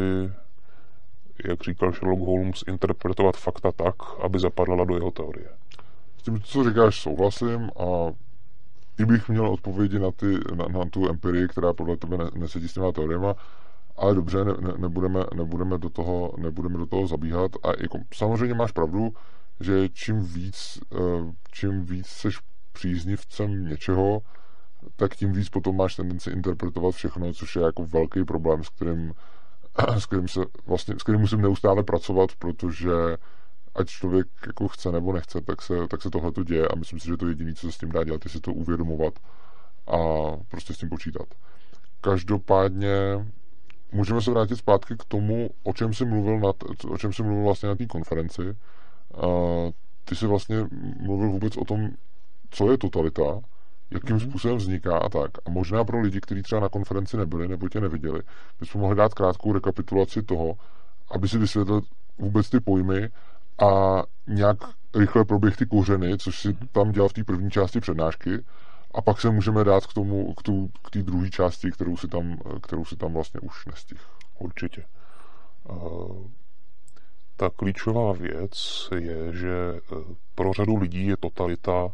jak 1.46 1.63
říkal 1.63 1.91
Sherlock 1.91 2.22
Holmes, 2.22 2.63
interpretovat 2.67 3.38
fakta 3.38 3.72
tak, 3.72 3.96
aby 4.24 4.39
zapadala 4.39 4.86
do 4.86 4.96
jeho 4.96 5.12
teorie. 5.12 5.50
S 6.17 6.24
tím, 6.24 6.41
co 6.41 6.63
říkáš, 6.63 7.01
souhlasím 7.01 7.72
a 7.79 8.12
i 9.00 9.06
bych 9.06 9.29
měl 9.29 9.48
odpovědi 9.48 10.00
na, 10.00 10.12
ty, 10.12 10.25
na, 10.56 10.65
na 10.65 10.86
tu 10.89 11.10
empirii, 11.10 11.48
která 11.48 11.74
podle 11.74 11.98
tebe 11.98 12.17
nesedí 12.36 12.67
s 12.67 12.74
těma 12.74 12.91
teoriema, 12.91 13.36
ale 13.98 14.15
dobře, 14.15 14.46
ne, 14.46 14.53
ne, 14.60 14.74
nebudeme, 14.77 15.25
nebudeme, 15.36 15.77
do 15.77 15.89
toho, 15.89 16.34
nebudeme 16.38 16.77
do 16.77 16.86
toho 16.86 17.08
zabíhat. 17.08 17.51
A 17.63 17.67
jako, 17.82 18.00
samozřejmě 18.13 18.53
máš 18.53 18.72
pravdu, 18.72 19.13
že 19.60 19.89
čím 19.89 20.20
víc, 20.20 20.79
eh, 20.94 21.34
čím 21.51 21.86
víc 21.86 22.08
seš 22.08 22.39
příznivcem 22.74 23.70
něčeho, 23.70 24.22
tak 24.96 25.15
tím 25.15 25.32
víc 25.32 25.50
potom 25.50 25.77
máš 25.77 25.96
tendenci 25.96 26.29
interpretovat 26.29 26.96
všechno, 26.96 27.34
což 27.34 27.56
je 27.56 27.62
jako 27.62 27.86
velký 27.86 28.24
problém, 28.24 28.63
s 28.63 28.70
kterým, 28.70 29.13
s 29.98 30.05
kterým, 30.05 30.27
se 30.27 30.39
vlastně, 30.65 30.96
s 31.00 31.03
kterým 31.03 31.22
musím 31.22 31.41
neustále 31.41 31.84
pracovat, 31.84 32.29
protože 32.39 32.91
ať 33.75 33.88
člověk 33.88 34.27
jako 34.48 34.67
chce 34.67 34.91
nebo 34.91 35.13
nechce, 35.13 35.41
tak 35.41 35.62
se, 35.62 35.88
tak 35.88 36.01
se 36.01 36.10
tohle 36.10 36.31
to 36.31 36.43
děje 36.43 36.67
a 36.67 36.75
myslím 36.75 37.00
si, 37.00 37.07
že 37.07 37.17
to 37.17 37.27
jediné, 37.27 37.53
co 37.53 37.67
se 37.67 37.72
s 37.72 37.77
tím 37.77 37.91
dá 37.91 38.03
dělat, 38.03 38.25
je 38.25 38.31
si 38.31 38.39
to 38.39 38.53
uvědomovat 38.53 39.13
a 39.88 39.98
prostě 40.48 40.74
s 40.74 40.77
tím 40.77 40.89
počítat. 40.89 41.27
Každopádně 42.01 42.91
můžeme 43.91 44.22
se 44.22 44.31
vrátit 44.31 44.55
zpátky 44.55 44.96
k 45.00 45.05
tomu, 45.05 45.50
o 45.63 45.74
čem 45.74 45.93
jsi 45.93 46.05
mluvil, 46.05 46.39
na, 46.39 46.51
o 46.89 46.98
čem 46.98 47.13
jsi 47.13 47.24
mluvil 47.24 47.43
vlastně 47.43 47.69
na 47.69 47.75
té 47.75 47.86
konferenci. 47.86 48.41
Ty 50.03 50.15
jsi 50.15 50.27
vlastně 50.27 50.55
mluvil 51.00 51.29
vůbec 51.29 51.57
o 51.57 51.65
tom, 51.65 51.89
co 52.50 52.72
je 52.72 52.77
totalita, 52.77 53.39
jakým 53.91 54.15
mm-hmm. 54.15 54.29
způsobem 54.29 54.58
vzniká 54.58 54.98
a 54.98 55.10
tak. 55.10 55.32
A 55.46 55.50
možná 55.50 55.84
pro 55.84 56.00
lidi, 56.00 56.22
kteří 56.22 56.41
třeba 56.41 56.62
na 56.62 56.70
konferenci 56.70 57.17
nebyli 57.17 57.48
nebo 57.48 57.70
tě 57.70 57.82
neviděli, 57.82 58.22
bychom 58.60 58.82
mohli 58.82 58.96
dát 58.96 59.13
krátkou 59.13 59.53
rekapitulaci 59.53 60.22
toho, 60.22 60.53
aby 61.12 61.27
si 61.27 61.38
vysvětlil 61.38 61.82
vůbec 62.17 62.50
ty 62.50 62.60
pojmy 62.60 63.10
a 63.62 64.03
nějak 64.27 64.58
rychle 64.96 65.25
proběh 65.25 65.58
ty 65.58 65.65
kořeny, 65.65 66.17
což 66.17 66.41
si 66.41 66.53
tam 66.72 66.91
dělal 66.91 67.10
v 67.10 67.13
té 67.13 67.24
první 67.24 67.51
části 67.51 67.79
přednášky 67.79 68.44
a 68.96 69.01
pak 69.01 69.22
se 69.22 69.29
můžeme 69.29 69.63
dát 69.63 69.86
k 69.86 69.94
tomu, 69.94 70.34
k, 70.34 70.44
tu, 70.44 70.70
k 70.84 70.89
té 70.89 71.03
druhé 71.03 71.29
části, 71.29 71.72
kterou 71.72 71.98
si, 71.98 72.08
tam, 72.08 72.38
kterou 72.62 72.86
si 72.86 72.96
tam 72.96 73.13
vlastně 73.13 73.39
už 73.39 73.65
nestih. 73.65 74.01
Určitě. 74.39 74.84
Uh, 75.70 76.27
ta 77.38 77.50
klíčová 77.50 78.13
věc 78.13 78.88
je, 78.96 79.34
že 79.34 79.50
eh, 79.75 79.96
pro 80.36 80.53
řadu 80.53 80.75
lidí 80.75 81.08
je 81.08 81.17
totalita 81.17 81.94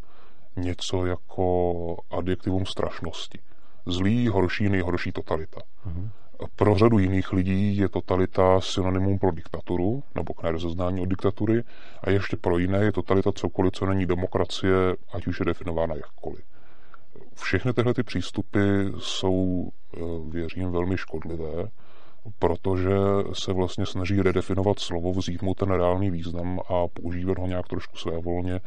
něco 0.56 1.06
jako 1.06 1.98
adjektivum 2.12 2.66
strašnosti. 2.66 3.40
Zlý, 3.86 4.28
horší, 4.28 4.70
nejhorší 4.70 5.12
totalita. 5.12 5.62
Uh-huh. 5.88 6.10
Pro 6.56 6.76
řadu 6.76 7.00
jiných 7.00 7.34
lidí 7.34 7.78
je 7.78 7.90
totalita 7.90 8.62
synonymum 8.62 9.20
pro 9.20 9.32
diktaturu 9.32 10.04
nebo 10.16 10.34
k 10.34 10.44
nerozeznání 10.44 11.02
od 11.02 11.06
diktatury 11.06 11.64
a 12.04 12.10
ještě 12.10 12.38
pro 12.38 12.58
jiné 12.58 12.78
je 12.78 12.92
totalita 12.92 13.32
cokoliv, 13.32 13.72
co 13.74 13.86
není 13.86 14.06
demokracie, 14.06 14.76
ať 15.14 15.28
už 15.28 15.40
je 15.40 15.46
definována 15.46 15.96
jakkoliv. 15.96 16.46
Všechny 17.36 17.74
tyhle 17.74 17.94
ty 17.94 18.04
přístupy 18.04 18.60
jsou, 19.00 19.70
eh, 19.98 20.00
věřím, 20.30 20.72
velmi 20.72 20.98
škodlivé, 20.98 21.70
protože 22.40 22.96
se 23.34 23.54
vlastně 23.54 23.86
snaží 23.86 24.22
redefinovat 24.22 24.80
slovo, 24.80 25.14
vzít 25.14 25.42
mu 25.42 25.54
ten 25.54 25.72
reálný 25.72 26.12
význam 26.12 26.60
a 26.60 26.88
používat 26.88 27.38
ho 27.38 27.48
nějak 27.48 27.68
trošku 27.68 27.98
svévolně 27.98 28.62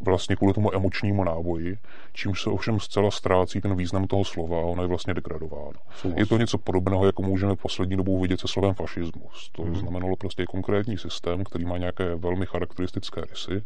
vlastně 0.00 0.36
kvůli 0.36 0.54
tomu 0.54 0.74
emočnímu 0.74 1.24
náboji, 1.24 1.78
čímž 2.12 2.42
se 2.42 2.50
ovšem 2.50 2.80
zcela 2.80 3.10
ztrácí 3.10 3.60
ten 3.60 3.76
význam 3.76 4.06
toho 4.06 4.24
slova 4.24 4.58
a 4.58 4.64
ono 4.64 4.82
je 4.82 4.88
vlastně 4.88 5.14
degradováno. 5.14 5.72
Souhlas. 5.96 6.18
Je 6.18 6.26
to 6.26 6.38
něco 6.38 6.58
podobného, 6.58 7.06
jako 7.06 7.22
můžeme 7.22 7.56
poslední 7.56 7.96
dobou 7.96 8.20
vidět 8.20 8.40
se 8.40 8.48
slovem 8.48 8.74
fašismus. 8.74 9.50
To 9.52 9.62
hmm. 9.62 9.76
znamenalo 9.76 10.16
prostě 10.16 10.46
konkrétní 10.46 10.98
systém, 10.98 11.44
který 11.44 11.64
má 11.64 11.78
nějaké 11.78 12.14
velmi 12.14 12.46
charakteristické 12.46 13.20
rysy. 13.20 13.62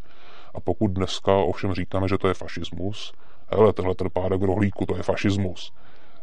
A 0.54 0.60
pokud 0.60 0.88
dneska 0.88 1.36
ovšem 1.36 1.74
říkáme, 1.74 2.08
že 2.08 2.18
to 2.18 2.28
je 2.28 2.34
fašismus, 2.34 3.12
hele, 3.48 3.72
tenhle 3.72 3.94
ten 3.94 4.08
pádek 4.12 4.42
rohlíku, 4.42 4.86
to 4.86 4.96
je 4.96 5.02
fašismus, 5.02 5.72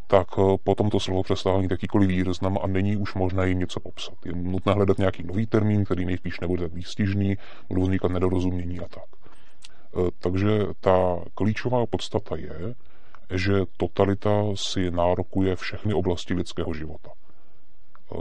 tak 0.08 0.28
eh, 0.38 0.58
potom 0.64 0.90
to 0.90 1.00
slovo 1.00 1.24
přestává 1.24 1.62
mít 1.62 1.72
jakýkoliv 1.72 2.10
význam 2.10 2.58
a 2.62 2.68
není 2.68 2.98
už 2.98 3.14
možné 3.14 3.50
jim 3.50 3.60
něco 3.60 3.80
popsat. 3.80 4.14
Je 4.26 4.34
nutné 4.34 4.74
hledat 4.74 4.98
nějaký 4.98 5.24
nový 5.24 5.48
termín, 5.48 5.86
který 5.86 6.06
nejspíš 6.06 6.40
nebude 6.40 6.64
tak 6.64 6.74
výstižný, 6.74 7.38
budou 7.68 7.82
vznikat 7.82 8.12
nedorozumění 8.12 8.80
a 8.80 8.88
tak. 8.88 9.04
Eh, 9.98 10.12
takže 10.20 10.66
ta 10.80 11.20
klíčová 11.36 11.86
podstata 11.86 12.36
je, 12.36 12.76
že 13.34 13.54
totalita 13.78 14.44
si 14.56 14.92
nárokuje 14.92 15.56
všechny 15.56 15.94
oblasti 15.94 16.34
lidského 16.34 16.74
života. 16.74 17.10
Eh, 18.16 18.18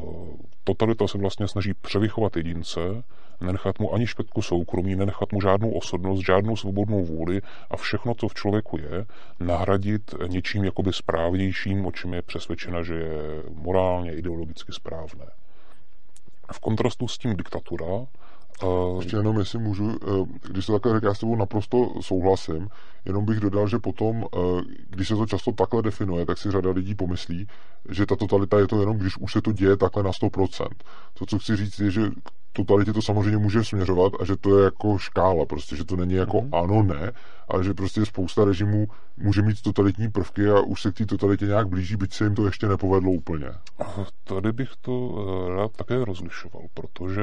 totalita 0.64 1.08
se 1.08 1.18
vlastně 1.18 1.48
snaží 1.48 1.74
převychovat 1.74 2.36
jedince, 2.36 2.80
nenechat 3.40 3.78
mu 3.78 3.94
ani 3.94 4.06
špetku 4.06 4.42
soukromí, 4.42 4.96
nenechat 4.96 5.32
mu 5.32 5.40
žádnou 5.40 5.70
osobnost, 5.70 6.26
žádnou 6.26 6.56
svobodnou 6.56 7.04
vůli 7.04 7.40
a 7.70 7.76
všechno, 7.76 8.14
co 8.14 8.28
v 8.28 8.34
člověku 8.34 8.78
je, 8.78 9.06
nahradit 9.40 10.14
něčím 10.28 10.64
jakoby 10.64 10.92
správnějším, 10.92 11.86
o 11.86 11.92
čem 11.92 12.14
je 12.14 12.22
přesvědčena, 12.22 12.82
že 12.82 12.94
je 12.94 13.42
morálně, 13.54 14.12
ideologicky 14.12 14.72
správné. 14.72 15.26
V 16.52 16.60
kontrastu 16.60 17.08
s 17.08 17.18
tím 17.18 17.36
diktatura, 17.36 18.06
Uh, 18.62 18.98
Ještě 18.98 19.16
jenom, 19.16 19.38
jestli 19.38 19.58
můžu, 19.58 19.84
uh, 19.84 20.28
když 20.50 20.66
to 20.66 20.72
takhle 20.72 20.92
řekl, 20.92 21.06
já 21.06 21.14
s 21.14 21.18
tebou 21.18 21.36
naprosto 21.36 21.92
souhlasím, 22.00 22.68
jenom 23.04 23.24
bych 23.24 23.40
dodal, 23.40 23.68
že 23.68 23.78
potom, 23.78 24.16
uh, 24.16 24.60
když 24.90 25.08
se 25.08 25.16
to 25.16 25.26
často 25.26 25.52
takhle 25.52 25.82
definuje, 25.82 26.26
tak 26.26 26.38
si 26.38 26.50
řada 26.50 26.70
lidí 26.70 26.94
pomyslí, 26.94 27.46
že 27.90 28.06
ta 28.06 28.16
totalita 28.16 28.58
je 28.58 28.66
to 28.66 28.80
jenom, 28.80 28.98
když 28.98 29.16
už 29.18 29.32
se 29.32 29.42
to 29.42 29.52
děje 29.52 29.76
takhle 29.76 30.02
na 30.02 30.10
100%. 30.10 30.68
To, 31.14 31.26
co 31.26 31.38
chci 31.38 31.56
říct, 31.56 31.78
je, 31.78 31.90
že 31.90 32.10
totalitě 32.52 32.92
to 32.92 33.02
samozřejmě 33.02 33.38
může 33.38 33.64
směřovat 33.64 34.12
a 34.20 34.24
že 34.24 34.36
to 34.36 34.58
je 34.58 34.64
jako 34.64 34.98
škála, 34.98 35.46
prostě, 35.46 35.76
že 35.76 35.84
to 35.84 35.96
není 35.96 36.14
jako 36.14 36.40
mm. 36.40 36.54
ano, 36.54 36.82
ne, 36.82 37.12
ale 37.48 37.64
že 37.64 37.74
prostě 37.74 38.06
spousta 38.06 38.44
režimů 38.44 38.86
může 39.16 39.42
mít 39.42 39.62
totalitní 39.62 40.10
prvky 40.10 40.48
a 40.48 40.60
už 40.60 40.82
se 40.82 40.92
k 40.92 40.94
té 40.94 41.06
totalitě 41.06 41.46
nějak 41.46 41.68
blíží, 41.68 41.96
byť 41.96 42.12
se 42.12 42.24
jim 42.24 42.34
to 42.34 42.46
ještě 42.46 42.68
nepovedlo 42.68 43.10
úplně. 43.10 43.46
Tady 44.24 44.52
bych 44.52 44.70
to 44.80 45.14
rád 45.56 45.70
také 45.76 46.04
rozlišoval, 46.04 46.62
protože 46.74 47.22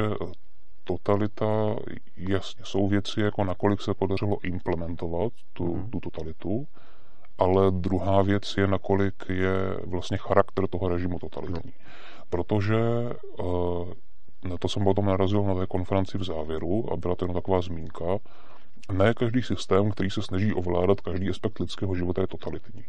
totalita, 0.86 1.76
jasně, 2.18 2.66
jsou 2.66 2.88
věci, 2.88 3.22
jako 3.22 3.44
nakolik 3.44 3.82
se 3.82 3.94
podařilo 3.94 4.38
implementovat 4.44 5.34
tu, 5.54 5.74
hmm. 5.74 5.90
tu 5.90 6.00
totalitu, 6.00 6.68
ale 7.38 7.72
druhá 7.72 8.22
věc 8.22 8.58
je, 8.58 8.68
nakolik 8.68 9.24
je 9.30 9.54
vlastně 9.86 10.18
charakter 10.18 10.68
toho 10.68 10.88
režimu 10.88 11.20
totalitní. 11.20 11.62
No. 11.66 11.86
Protože 12.30 12.76
uh, 13.40 13.90
na 14.50 14.58
to 14.58 14.68
jsem 14.68 14.84
potom 14.84 15.06
narazil 15.06 15.44
na 15.44 15.56
té 15.56 15.68
konferenci 15.68 16.18
v 16.18 16.24
závěru 16.24 16.94
a 16.94 16.98
byla 16.98 17.16
to 17.16 17.26
jen 17.26 17.34
taková 17.34 17.62
zmínka, 17.62 18.06
ne 18.92 19.14
každý 19.14 19.42
systém, 19.42 19.92
který 19.92 20.10
se 20.10 20.22
snaží 20.22 20.54
ovládat 20.54 21.02
každý 21.02 21.30
aspekt 21.30 21.60
lidského 21.60 21.96
života, 21.96 22.22
je 22.22 22.28
totalitní. 22.28 22.84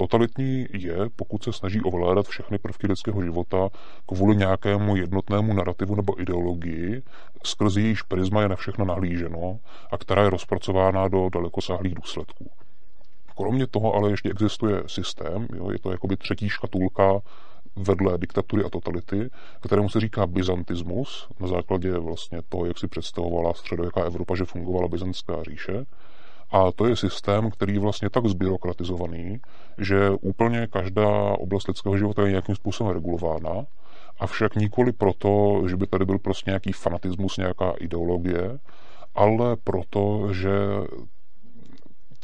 Totalitní 0.00 0.66
je, 0.72 0.96
pokud 1.16 1.44
se 1.44 1.52
snaží 1.52 1.80
ovládat 1.82 2.26
všechny 2.26 2.58
prvky 2.58 2.86
lidského 2.86 3.22
života 3.22 3.68
kvůli 4.06 4.36
nějakému 4.36 4.96
jednotnému 4.96 5.52
narrativu 5.52 5.94
nebo 5.94 6.20
ideologii, 6.20 7.02
skrz 7.44 7.76
jejíž 7.76 8.02
prisma 8.02 8.42
je 8.42 8.48
na 8.48 8.56
všechno 8.56 8.84
nahlíženo 8.84 9.58
a 9.92 9.98
která 9.98 10.22
je 10.22 10.30
rozpracována 10.30 11.08
do 11.08 11.28
dalekosáhlých 11.32 11.94
důsledků. 11.94 12.50
Kromě 13.36 13.66
toho 13.66 13.94
ale 13.94 14.10
ještě 14.10 14.30
existuje 14.30 14.82
systém, 14.86 15.46
jo, 15.56 15.70
je 15.70 15.78
to 15.78 15.90
jakoby 15.90 16.16
třetí 16.16 16.48
škatulka 16.48 17.20
vedle 17.76 18.18
diktatury 18.18 18.64
a 18.64 18.70
totality, 18.70 19.30
kterému 19.60 19.88
se 19.88 20.00
říká 20.00 20.26
byzantismus, 20.26 21.28
na 21.40 21.46
základě 21.46 21.98
vlastně 21.98 22.42
toho, 22.48 22.66
jak 22.66 22.78
si 22.78 22.88
představovala 22.88 23.54
středověká 23.54 24.00
Evropa, 24.04 24.36
že 24.36 24.44
fungovala 24.44 24.88
byzantská 24.88 25.42
říše. 25.42 25.84
A 26.50 26.72
to 26.72 26.86
je 26.86 26.96
systém, 26.96 27.50
který 27.50 27.74
je 27.74 27.80
vlastně 27.80 28.10
tak 28.10 28.26
zbyrokratizovaný, 28.26 29.40
že 29.78 30.10
úplně 30.10 30.66
každá 30.66 31.38
oblast 31.38 31.68
lidského 31.68 31.98
života 31.98 32.22
je 32.22 32.30
nějakým 32.30 32.54
způsobem 32.54 32.92
regulována, 32.92 33.66
avšak 34.20 34.56
nikoli 34.56 34.92
proto, 34.92 35.62
že 35.68 35.76
by 35.76 35.86
tady 35.86 36.04
byl 36.04 36.18
prostě 36.18 36.50
nějaký 36.50 36.72
fanatismus, 36.72 37.36
nějaká 37.36 37.72
ideologie, 37.78 38.58
ale 39.14 39.56
proto, 39.64 40.32
že 40.32 40.50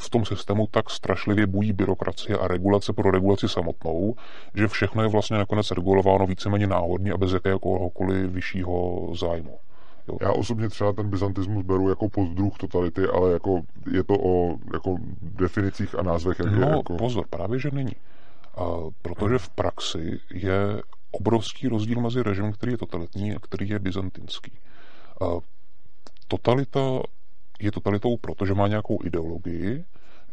v 0.01 0.09
tom 0.09 0.25
systému 0.25 0.67
tak 0.71 0.89
strašlivě 0.89 1.47
bují 1.47 1.73
byrokracie 1.73 2.37
a 2.37 2.47
regulace 2.47 2.93
pro 2.93 3.11
regulaci 3.11 3.49
samotnou, 3.49 4.15
že 4.55 4.67
všechno 4.67 5.03
je 5.03 5.09
vlastně 5.09 5.37
nakonec 5.37 5.71
regulováno 5.71 6.25
víceméně 6.25 6.67
náhodně 6.67 7.11
a 7.11 7.17
bez 7.17 7.31
jakéhokoliv 7.31 8.31
vyššího 8.31 9.09
zájmu. 9.15 9.57
Já 10.21 10.31
osobně 10.31 10.69
třeba 10.69 10.93
ten 10.93 11.09
byzantismus 11.09 11.63
beru 11.65 11.89
jako 11.89 12.09
pozdruh 12.09 12.57
totality, 12.57 13.03
ale 13.05 13.33
jako 13.33 13.61
je 13.91 14.03
to 14.03 14.13
o 14.13 14.57
jako 14.73 14.95
definicích 15.21 15.99
a 15.99 16.01
názvech. 16.01 16.39
Jak 16.39 16.51
no 16.51 16.67
je, 16.67 16.75
jako... 16.77 16.97
pozor, 16.97 17.25
právě 17.29 17.59
že 17.59 17.69
není. 17.71 17.95
A, 18.55 18.63
protože 19.01 19.37
v 19.37 19.49
praxi 19.49 20.19
je 20.33 20.81
obrovský 21.11 21.67
rozdíl 21.67 22.01
mezi 22.01 22.23
režimem, 22.23 22.53
který 22.53 22.71
je 22.71 22.77
totalitní 22.77 23.35
a 23.35 23.39
který 23.39 23.69
je 23.69 23.79
byzantinský. 23.79 24.51
A, 25.21 25.25
totalita 26.27 26.79
je 27.59 27.71
totalitou, 27.71 28.17
protože 28.17 28.53
má 28.53 28.67
nějakou 28.67 28.99
ideologii, 29.03 29.85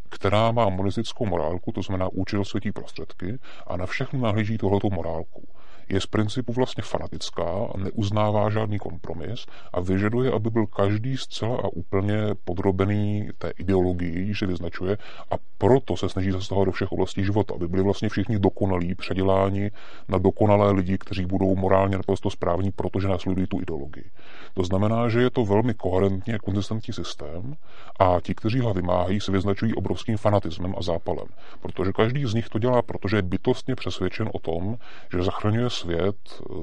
která 0.08 0.52
má 0.52 0.68
monistickou 0.68 1.26
morálku, 1.26 1.72
to 1.72 1.82
znamená 1.82 2.08
účel 2.12 2.44
světí 2.44 2.72
prostředky, 2.72 3.38
a 3.66 3.76
na 3.76 3.86
všechno 3.86 4.20
nahlíží 4.20 4.58
tohletou 4.58 4.90
morálku 4.90 5.48
je 5.88 6.00
z 6.00 6.06
principu 6.06 6.52
vlastně 6.52 6.82
fanatická, 6.82 7.68
neuznává 7.76 8.50
žádný 8.50 8.78
kompromis 8.78 9.46
a 9.72 9.80
vyžaduje, 9.80 10.32
aby 10.32 10.50
byl 10.50 10.66
každý 10.66 11.16
zcela 11.16 11.56
a 11.56 11.68
úplně 11.68 12.16
podrobený 12.44 13.28
té 13.38 13.50
ideologii, 13.58 14.34
že 14.34 14.46
vyznačuje 14.46 14.98
a 15.30 15.34
proto 15.58 15.96
se 15.96 16.08
snaží 16.08 16.30
zasahovat 16.30 16.64
do 16.64 16.72
všech 16.72 16.92
oblastí 16.92 17.24
života, 17.24 17.54
aby 17.54 17.68
byli 17.68 17.82
vlastně 17.82 18.08
všichni 18.08 18.38
dokonalí, 18.38 18.94
předěláni 18.94 19.70
na 20.08 20.18
dokonalé 20.18 20.72
lidi, 20.72 20.98
kteří 20.98 21.26
budou 21.26 21.56
morálně 21.56 21.96
naprosto 21.96 22.30
správní, 22.30 22.72
protože 22.72 23.08
následují 23.08 23.46
tu 23.46 23.60
ideologii. 23.60 24.10
To 24.54 24.64
znamená, 24.64 25.08
že 25.08 25.20
je 25.20 25.30
to 25.30 25.44
velmi 25.44 25.74
koherentní 25.74 26.34
a 26.34 26.38
konzistentní 26.38 26.94
systém 26.94 27.56
a 28.00 28.20
ti, 28.20 28.34
kteří 28.34 28.60
ho 28.60 28.74
vymáhají, 28.74 29.20
se 29.20 29.32
vyznačují 29.32 29.74
obrovským 29.74 30.16
fanatismem 30.16 30.74
a 30.78 30.82
zápalem, 30.82 31.26
protože 31.60 31.92
každý 31.92 32.26
z 32.26 32.34
nich 32.34 32.48
to 32.48 32.58
dělá, 32.58 32.82
protože 32.82 33.16
je 33.16 33.22
bytostně 33.22 33.74
přesvědčen 33.74 34.30
o 34.32 34.38
tom, 34.38 34.76
že 35.12 35.22
zachraňuje 35.22 35.70
svět, 35.74 36.16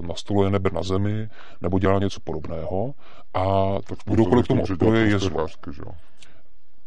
nastoluje 0.08 0.50
nebe 0.50 0.70
na 0.74 0.84
zemi, 0.84 1.30
nebo 1.62 1.80
dělá 1.80 2.00
něco 2.00 2.20
podobného 2.20 2.94
a 3.34 3.76
kdokoliv 4.06 4.46
k 4.46 4.48
tomu 4.48 4.64
odpoje 4.64 5.08
je 5.08 5.20
zlo. 5.20 5.48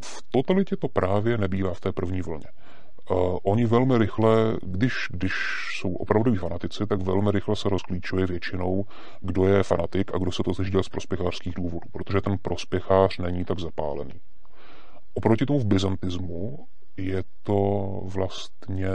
V 0.03 0.23
totalitě 0.31 0.77
to 0.77 0.89
právě 0.89 1.39
nebývá 1.39 1.75
v 1.75 1.81
té 1.81 1.93
první 1.93 2.23
vlně. 2.23 2.47
Uh, 3.11 3.39
oni 3.43 3.67
velmi 3.67 3.99
rychle, 3.99 4.57
když, 4.63 4.93
když 5.11 5.33
jsou 5.79 5.95
opravdoví 5.95 6.37
fanatici, 6.37 6.87
tak 6.87 7.03
velmi 7.03 7.31
rychle 7.31 7.57
se 7.57 7.69
rozklíčuje 7.69 8.27
většinou, 8.27 8.85
kdo 9.21 9.47
je 9.47 9.63
fanatik 9.63 10.15
a 10.15 10.19
kdo 10.19 10.33
se 10.33 10.43
to 10.43 10.65
dělat 10.65 10.83
z 10.83 10.89
prospěchářských 10.89 11.55
důvodů, 11.55 11.89
protože 11.93 12.21
ten 12.21 12.39
prospěchář 12.39 13.19
není 13.19 13.45
tak 13.45 13.59
zapálený. 13.59 14.21
Oproti 15.15 15.47
tomu 15.47 15.59
v 15.59 15.67
byzantismu 15.67 16.67
je 16.97 17.23
to 17.43 18.01
vlastně 18.05 18.89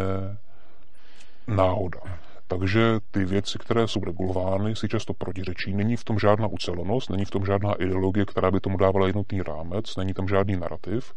náhoda. 1.48 2.00
Takže 2.52 3.00
ty 3.12 3.26
věci, 3.26 3.58
které 3.60 3.88
jsou 3.88 4.00
regulovány, 4.00 4.76
si 4.76 4.88
často 4.88 5.14
protiřečí. 5.14 5.74
Není 5.74 5.96
v 5.98 6.04
tom 6.04 6.20
žádná 6.20 6.48
ucelenost, 6.48 7.10
není 7.10 7.26
v 7.26 7.30
tom 7.30 7.46
žádná 7.46 7.74
ideologie, 7.74 8.26
která 8.26 8.52
by 8.52 8.60
tomu 8.60 8.78
dávala 8.78 9.08
jednotný 9.08 9.42
rámec, 9.42 9.96
není 9.96 10.14
tam 10.14 10.28
žádný 10.28 10.56
narrativ. 10.56 11.14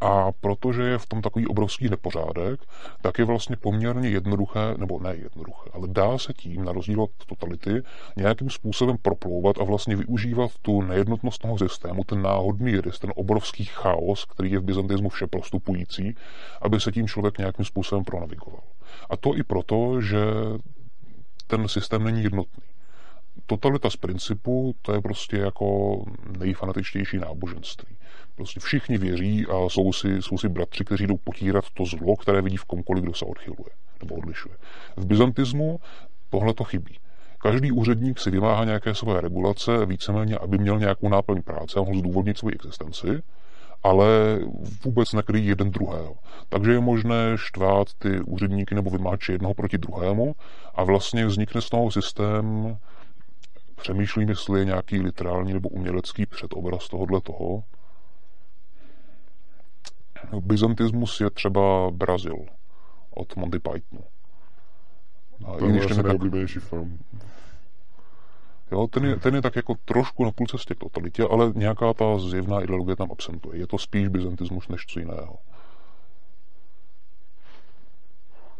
A 0.00 0.32
protože 0.32 0.82
je 0.82 0.98
v 0.98 1.06
tom 1.06 1.22
takový 1.22 1.46
obrovský 1.46 1.88
nepořádek, 1.88 2.60
tak 3.02 3.18
je 3.18 3.24
vlastně 3.24 3.56
poměrně 3.56 4.08
jednoduché, 4.08 4.74
nebo 4.76 5.00
ne 5.00 5.16
jednoduché, 5.16 5.70
ale 5.72 5.88
dá 5.88 6.18
se 6.18 6.32
tím, 6.32 6.64
na 6.64 6.72
rozdíl 6.72 7.02
od 7.02 7.10
totality, 7.26 7.82
nějakým 8.16 8.50
způsobem 8.50 8.96
proplouvat 9.02 9.58
a 9.58 9.64
vlastně 9.64 9.96
využívat 9.96 10.50
tu 10.62 10.82
nejednotnost 10.82 11.38
toho 11.38 11.58
systému, 11.58 12.04
ten 12.04 12.22
náhodný 12.22 12.80
rys, 12.80 12.98
ten 12.98 13.12
obrovský 13.16 13.64
chaos, 13.64 14.24
který 14.24 14.52
je 14.52 14.58
v 14.58 14.64
byzantismu 14.64 15.08
vše 15.08 15.26
prostupující, 15.26 16.14
aby 16.62 16.80
se 16.80 16.92
tím 16.92 17.08
člověk 17.08 17.38
nějakým 17.38 17.64
způsobem 17.64 18.04
pronavigoval. 18.04 18.62
A 19.10 19.16
to 19.16 19.36
i 19.36 19.42
proto, 19.42 20.00
že 20.00 20.18
ten 21.46 21.68
systém 21.68 22.04
není 22.04 22.22
jednotný. 22.22 22.62
Totalita 23.46 23.90
z 23.90 23.96
principu, 23.96 24.74
to 24.82 24.92
je 24.92 25.00
prostě 25.00 25.36
jako 25.36 25.96
nejfanatičtější 26.38 27.18
náboženství. 27.18 27.96
Prostě 28.34 28.60
všichni 28.60 28.98
věří 28.98 29.46
a 29.46 29.68
jsou 29.68 29.92
si, 29.92 30.22
jsou 30.22 30.38
si 30.38 30.48
bratři, 30.48 30.84
kteří 30.84 31.06
jdou 31.06 31.16
potírat 31.16 31.64
to 31.74 31.84
zlo, 31.84 32.16
které 32.16 32.42
vidí 32.42 32.56
v 32.56 32.64
komkoliv, 32.64 33.04
kdo 33.04 33.14
se 33.14 33.24
odchyluje 33.24 33.70
nebo 34.00 34.14
odlišuje. 34.14 34.54
V 34.96 35.06
byzantismu 35.06 35.80
tohle 36.30 36.54
to 36.54 36.64
chybí. 36.64 36.98
Každý 37.38 37.72
úředník 37.72 38.18
si 38.18 38.30
vymáhá 38.30 38.64
nějaké 38.64 38.94
své 38.94 39.20
regulace, 39.20 39.86
víceméně, 39.86 40.38
aby 40.38 40.58
měl 40.58 40.78
nějakou 40.78 41.08
náplň 41.08 41.42
práce 41.42 41.78
a 41.78 41.82
mohl 41.82 41.98
zdůvodnit 41.98 42.38
svoji 42.38 42.54
existenci, 42.54 43.22
ale 43.86 44.40
vůbec 44.84 45.12
nekryjí 45.12 45.46
jeden 45.46 45.70
druhého. 45.70 46.16
Takže 46.48 46.72
je 46.72 46.80
možné 46.80 47.32
štvát 47.36 47.94
ty 47.98 48.20
úředníky 48.20 48.74
nebo 48.74 48.90
vymáče 48.90 49.32
jednoho 49.32 49.54
proti 49.54 49.78
druhému 49.78 50.34
a 50.74 50.84
vlastně 50.84 51.26
vznikne 51.26 51.60
z 51.60 51.68
toho 51.70 51.90
systém, 51.90 52.76
přemýšlím, 53.76 54.28
jestli 54.28 54.58
je 54.58 54.64
nějaký 54.64 55.00
literální 55.00 55.52
nebo 55.52 55.68
umělecký 55.68 56.26
předobraz 56.26 56.88
tohohle 56.88 57.20
toho. 57.20 57.62
Byzantismus 60.40 61.20
je 61.20 61.30
třeba 61.30 61.90
Brazil 61.90 62.36
od 63.10 63.36
Monty 63.36 63.58
Pythonu. 63.58 64.02
A 65.46 65.58
to 65.58 65.66
je 65.66 65.72
vlastně 65.72 66.02
nejoblíbenější 66.02 66.58
film. 66.58 66.98
Jo, 68.72 68.86
ten, 68.86 69.04
je, 69.04 69.16
ten 69.16 69.34
je 69.34 69.42
tak 69.42 69.56
jako 69.56 69.74
trošku 69.84 70.24
na 70.24 70.30
půl 70.30 70.46
cestě 70.46 70.74
k 70.74 70.78
totalitě, 70.78 71.24
ale 71.30 71.52
nějaká 71.54 71.94
ta 71.94 72.18
zjevná 72.18 72.60
ideologie 72.60 72.96
tam 72.96 73.12
absentuje. 73.12 73.58
Je 73.58 73.66
to 73.66 73.78
spíš 73.78 74.08
byzantismus 74.08 74.68
než 74.68 74.86
co 74.86 74.98
jiného. 74.98 75.38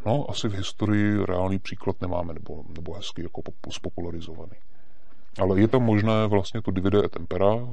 No, 0.05 0.25
asi 0.29 0.47
v 0.47 0.53
historii 0.53 1.25
reálný 1.25 1.59
příklad 1.59 2.01
nemáme, 2.01 2.33
nebo, 2.33 2.63
nebo 2.75 2.93
hezky 2.93 3.23
jako 3.23 3.41
spopularizovaný. 3.69 4.57
Ale 5.41 5.61
je 5.61 5.67
tam 5.67 5.83
možné 5.83 6.27
vlastně 6.27 6.61
to 6.61 6.71
divide 6.71 7.05
et 7.05 7.11
tempera, 7.11 7.67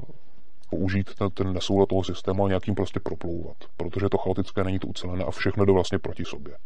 použít 0.71 1.15
ten, 1.15 1.31
ten 1.31 1.53
nesoulad 1.53 1.89
toho 1.89 2.05
systému 2.05 2.45
a 2.45 2.49
nějakým 2.49 2.75
prostě 2.75 3.01
proplouvat, 3.01 3.57
protože 3.77 4.09
to 4.09 4.19
chaotické 4.19 4.65
není 4.65 4.79
to 4.79 4.87
ucelené 4.87 5.25
a 5.25 5.31
všechno 5.31 5.65
jde 5.65 5.73
vlastně 5.73 5.99
proti 5.99 6.25
sobě 6.25 6.57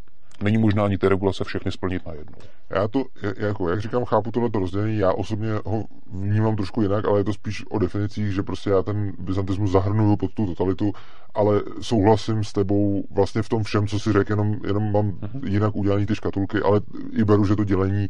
není 0.43 0.59
možná 0.59 0.85
ani 0.85 0.99
ty 0.99 1.09
regulace 1.09 1.45
všechny 1.45 1.73
splnit 1.73 2.07
najednou. 2.07 2.39
Já 2.71 2.89
to, 2.89 3.05
jako, 3.37 3.71
jak 3.71 3.81
říkám, 3.81 4.05
chápu 4.05 4.31
tohle 4.31 4.51
rozdělení, 4.55 4.99
já 4.99 5.13
osobně 5.13 5.49
ho 5.65 5.85
vnímám 6.13 6.57
trošku 6.57 6.83
jinak, 6.83 7.05
ale 7.05 7.21
je 7.21 7.25
to 7.25 7.33
spíš 7.33 7.65
o 7.71 7.79
definicích, 7.79 8.33
že 8.33 8.43
prostě 8.43 8.71
já 8.71 8.83
ten 8.83 9.13
byzantismus 9.19 9.71
zahrnuju 9.71 10.17
pod 10.17 10.35
tu 10.35 10.47
totalitu, 10.47 10.93
ale 11.35 11.63
souhlasím 11.81 12.45
s 12.45 12.53
tebou 12.53 13.05
vlastně 13.11 13.43
v 13.43 13.49
tom 13.49 13.63
všem, 13.63 13.87
co 13.87 13.99
si 13.99 14.13
řekl, 14.13 14.33
jenom, 14.33 14.57
jenom 14.67 14.93
mám 14.93 15.11
uh-huh. 15.11 15.47
jinak 15.47 15.77
udělané 15.77 16.07
ty 16.07 16.15
škatulky, 16.15 16.59
ale 16.59 16.81
i 17.13 17.25
beru, 17.25 17.45
že 17.45 17.57
to 17.57 17.65
dělení 17.65 18.09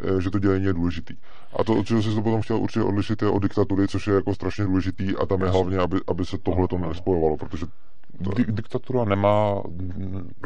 eh, 0.00 0.20
že 0.20 0.30
to 0.30 0.38
dělení 0.38 0.64
je 0.64 0.72
důležitý. 0.72 1.14
A 1.58 1.64
to, 1.64 1.74
od 1.74 1.86
čeho 1.86 2.02
jsi 2.02 2.14
to 2.14 2.22
potom 2.22 2.42
chtěl 2.42 2.56
určitě 2.56 2.82
odlišit, 2.82 3.22
je 3.22 3.28
od 3.28 3.42
diktatury, 3.42 3.88
což 3.88 4.06
je 4.06 4.14
jako 4.14 4.34
strašně 4.34 4.64
důležitý 4.64 5.16
a 5.16 5.26
tam 5.26 5.42
je 5.42 5.48
hlavně, 5.48 5.78
aby, 5.78 6.00
aby 6.06 6.24
se 6.24 6.38
tohle 6.38 6.68
to 6.68 6.78
nespojovalo, 6.78 7.36
protože 7.36 7.66
Di- 8.20 8.52
diktatura 8.52 9.04
nemá, 9.04 9.62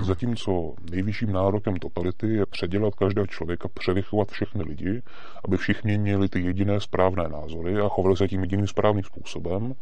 zatímco 0.03 0.75
nejvyšším 0.91 1.33
nárokem 1.33 1.77
totality 1.77 2.35
je 2.35 2.47
předělat 2.47 2.95
každého 2.95 3.27
člověka, 3.27 3.69
převychovat 3.75 4.29
všechny 4.29 4.63
lidi, 4.63 5.03
aby 5.45 5.57
všichni 5.57 5.99
měli 5.99 6.29
ty 6.29 6.41
jediné 6.41 6.81
správné 6.81 7.29
názory 7.29 7.81
a 7.81 7.89
chovali 7.89 8.17
se 8.17 8.29
tím 8.29 8.41
jediným 8.41 8.67
správným 8.67 9.05
způsobem. 9.05 9.75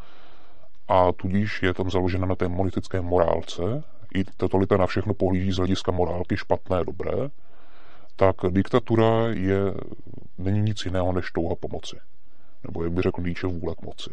A 0.88 1.12
tudíž 1.12 1.62
je 1.62 1.74
tam 1.74 1.90
založena 1.90 2.26
na 2.26 2.34
té 2.34 2.48
monetické 2.48 3.00
morálce. 3.00 3.62
I 4.14 4.24
totalita 4.24 4.76
na 4.76 4.86
všechno 4.86 5.14
pohlíží 5.14 5.52
z 5.52 5.56
hlediska 5.56 5.92
morálky 5.92 6.36
špatné, 6.36 6.84
dobré. 6.84 7.28
Tak 8.16 8.36
diktatura 8.50 9.26
je, 9.28 9.58
není 10.38 10.60
nic 10.60 10.84
jiného 10.84 11.12
než 11.12 11.30
touha 11.30 11.54
pomoci. 11.60 11.96
Nebo 12.66 12.84
jak 12.84 12.92
by 12.92 13.02
řekl 13.02 13.22
Nietzsche, 13.22 13.46
vůle 13.46 13.74
k 13.74 13.82
moci. 13.82 14.10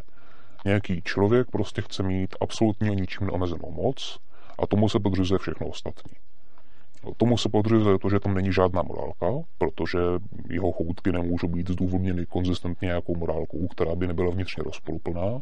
Nějaký 0.67 1.01
člověk 1.01 1.51
prostě 1.51 1.82
chce 1.82 2.03
mít 2.03 2.36
absolutně 2.41 2.89
ničím 2.89 3.27
neomezenou 3.27 3.71
moc 3.71 4.19
a 4.60 4.67
tomu 4.67 4.89
se 4.89 4.99
podřizuje 4.99 5.39
všechno 5.39 5.67
ostatní. 5.67 6.13
Tomu 7.17 7.38
se 7.38 7.49
podřizuje 7.49 7.99
to, 7.99 8.10
že 8.10 8.19
tam 8.19 8.34
není 8.34 8.53
žádná 8.53 8.82
morálka, 8.82 9.47
protože 9.58 9.99
jeho 10.49 10.71
choutky 10.71 11.12
nemůžou 11.12 11.47
být 11.47 11.69
zdůvodněny 11.69 12.25
konzistentně 12.25 12.86
nějakou 12.86 13.15
morálkou, 13.15 13.67
která 13.67 13.95
by 13.95 14.08
nebyla 14.08 14.32
vnitřně 14.32 14.63
rozporuplná. 14.63 15.41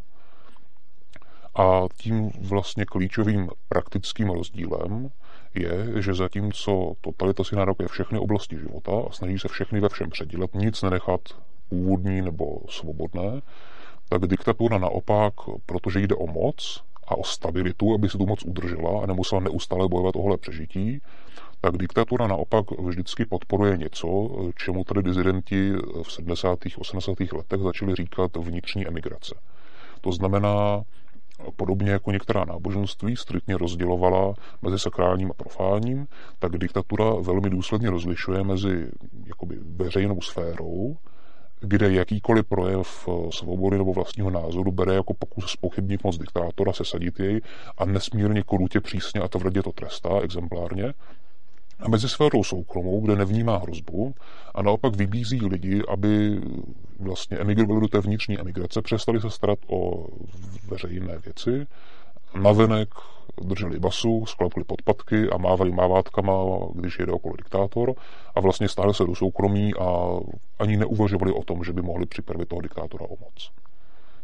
A 1.56 1.82
tím 1.98 2.30
vlastně 2.42 2.86
klíčovým 2.86 3.50
praktickým 3.70 4.30
rozdílem 4.30 5.10
je, 5.56 6.02
že 6.02 6.14
zatímco 6.14 6.94
totalita 7.02 7.44
si 7.44 7.56
nárokuje 7.56 7.88
všechny 7.88 8.20
oblasti 8.20 8.58
života 8.58 8.92
a 9.08 9.12
snaží 9.12 9.40
se 9.40 9.48
všechny 9.48 9.80
ve 9.80 9.90
všem 9.90 10.10
předělat, 10.10 10.54
nic 10.54 10.82
nenechat 10.82 11.22
původní 11.70 12.22
nebo 12.22 12.60
svobodné, 12.70 13.42
tak 14.10 14.28
diktatura 14.28 14.78
naopak, 14.78 15.34
protože 15.65 16.00
jde 16.00 16.15
o 16.15 16.28
moc 16.28 16.84
a 17.08 17.15
o 17.15 17.24
stabilitu, 17.24 17.94
aby 17.94 18.10
si 18.10 18.18
tu 18.18 18.26
moc 18.26 18.44
udržela 18.46 19.04
a 19.04 19.06
nemusela 19.06 19.41
neustále 19.41 19.88
bojovat 19.88 20.15
ohle 20.15 20.38
přežití, 20.38 21.02
tak 21.62 21.78
diktatura 21.78 22.28
naopak 22.28 22.72
vždycky 22.72 23.26
podporuje 23.26 23.78
něco, 23.78 24.30
čemu 24.56 24.84
tady 24.84 25.04
dizidenti 25.04 25.74
v 26.04 26.12
70. 26.12 26.60
80. 26.78 27.20
letech 27.20 27.60
začali 27.60 27.96
říkat 27.96 28.38
vnitřní 28.38 28.88
emigrace. 28.88 29.36
To 30.02 30.12
znamená, 30.12 30.82
podobně 31.56 31.91
jako 31.91 32.12
některá 32.12 32.46
náboženství 32.46 33.15
striktně 33.15 33.58
rozdělovala 33.58 34.34
mezi 34.62 34.80
sakrálním 34.80 35.32
a 35.32 35.34
profáním, 35.34 36.08
tak 36.39 36.58
diktatura 36.58 37.06
velmi 37.22 37.50
důsledně 37.50 37.89
rozlišuje 37.89 38.44
mezi 38.44 38.88
jakoby 39.28 39.58
veřejnou 39.62 40.22
sférou, 40.22 40.98
kde 41.60 41.94
jakýkoliv 41.94 42.46
projev 42.46 43.10
svobody 43.30 43.78
nebo 43.78 43.94
vlastního 43.94 44.30
názoru 44.30 44.72
bere 44.72 44.94
jako 44.94 45.13
pokus 45.13 45.52
spochybnit 45.52 46.04
moc 46.04 46.18
diktátora, 46.18 46.74
sesadit 46.74 47.20
jej 47.20 47.41
a 47.78 47.86
nesmírně 47.86 48.44
korutě 48.44 48.82
přísně 48.82 49.22
a 49.22 49.28
tvrdě 49.28 49.63
to 49.63 49.72
trestá 49.72 50.20
exemplárně, 50.20 50.94
a 51.80 51.89
mezi 51.89 52.10
sférou 52.10 52.44
soukromou, 52.44 53.02
kde 53.02 53.15
nevnímá 53.15 53.58
hrozbu 53.58 54.15
a 54.56 54.62
naopak 54.62 54.96
vybízí 54.96 55.46
lidi, 55.46 55.82
aby 55.89 56.41
vlastně 57.00 57.38
emigrovali 57.38 57.82
do 57.82 57.88
té 57.88 58.00
vnitřní 58.00 58.39
emigrace, 58.39 58.82
přestali 58.82 59.22
se 59.22 59.30
starat 59.30 59.60
o 59.68 60.08
veřejné 60.68 61.18
věci, 61.18 61.68
navenek 62.36 62.89
drželi 63.41 63.80
basu, 63.80 64.26
sklapli 64.26 64.63
podpatky 64.63 65.30
a 65.30 65.38
mávali 65.38 65.71
mávátkama, 65.71 66.34
když 66.74 67.00
jede 67.00 67.12
okolo 67.12 67.36
diktátor 67.38 67.93
a 68.36 68.39
vlastně 68.39 68.69
stále 68.69 68.93
se 68.93 69.04
do 69.04 69.15
soukromí 69.15 69.74
a 69.74 70.19
ani 70.60 70.78
neuvažovali 70.78 71.32
o 71.32 71.43
tom, 71.43 71.63
že 71.63 71.74
by 71.74 71.82
mohli 71.82 72.06
připravit 72.06 72.50
toho 72.50 72.62
diktátora 72.62 73.06
o 73.06 73.17
moc. 73.21 73.52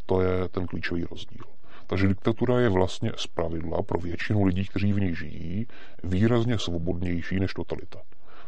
To 0.06 0.21
je 0.21 0.47
ten 0.50 0.67
klíčový 0.67 1.04
rozdíl. 1.04 1.43
Takže 1.88 2.08
diktatura 2.08 2.60
je 2.60 2.69
vlastně 2.69 3.12
z 3.15 3.28
pravidla 3.28 3.84
pro 3.84 4.00
většinu 4.00 4.43
lidí, 4.43 4.65
kteří 4.65 4.93
v 4.93 5.00
ní 5.00 5.15
žijí, 5.15 5.67
výrazně 6.04 6.60
svobodnější 6.60 7.39
než 7.39 7.54
totalita. 7.54 8.00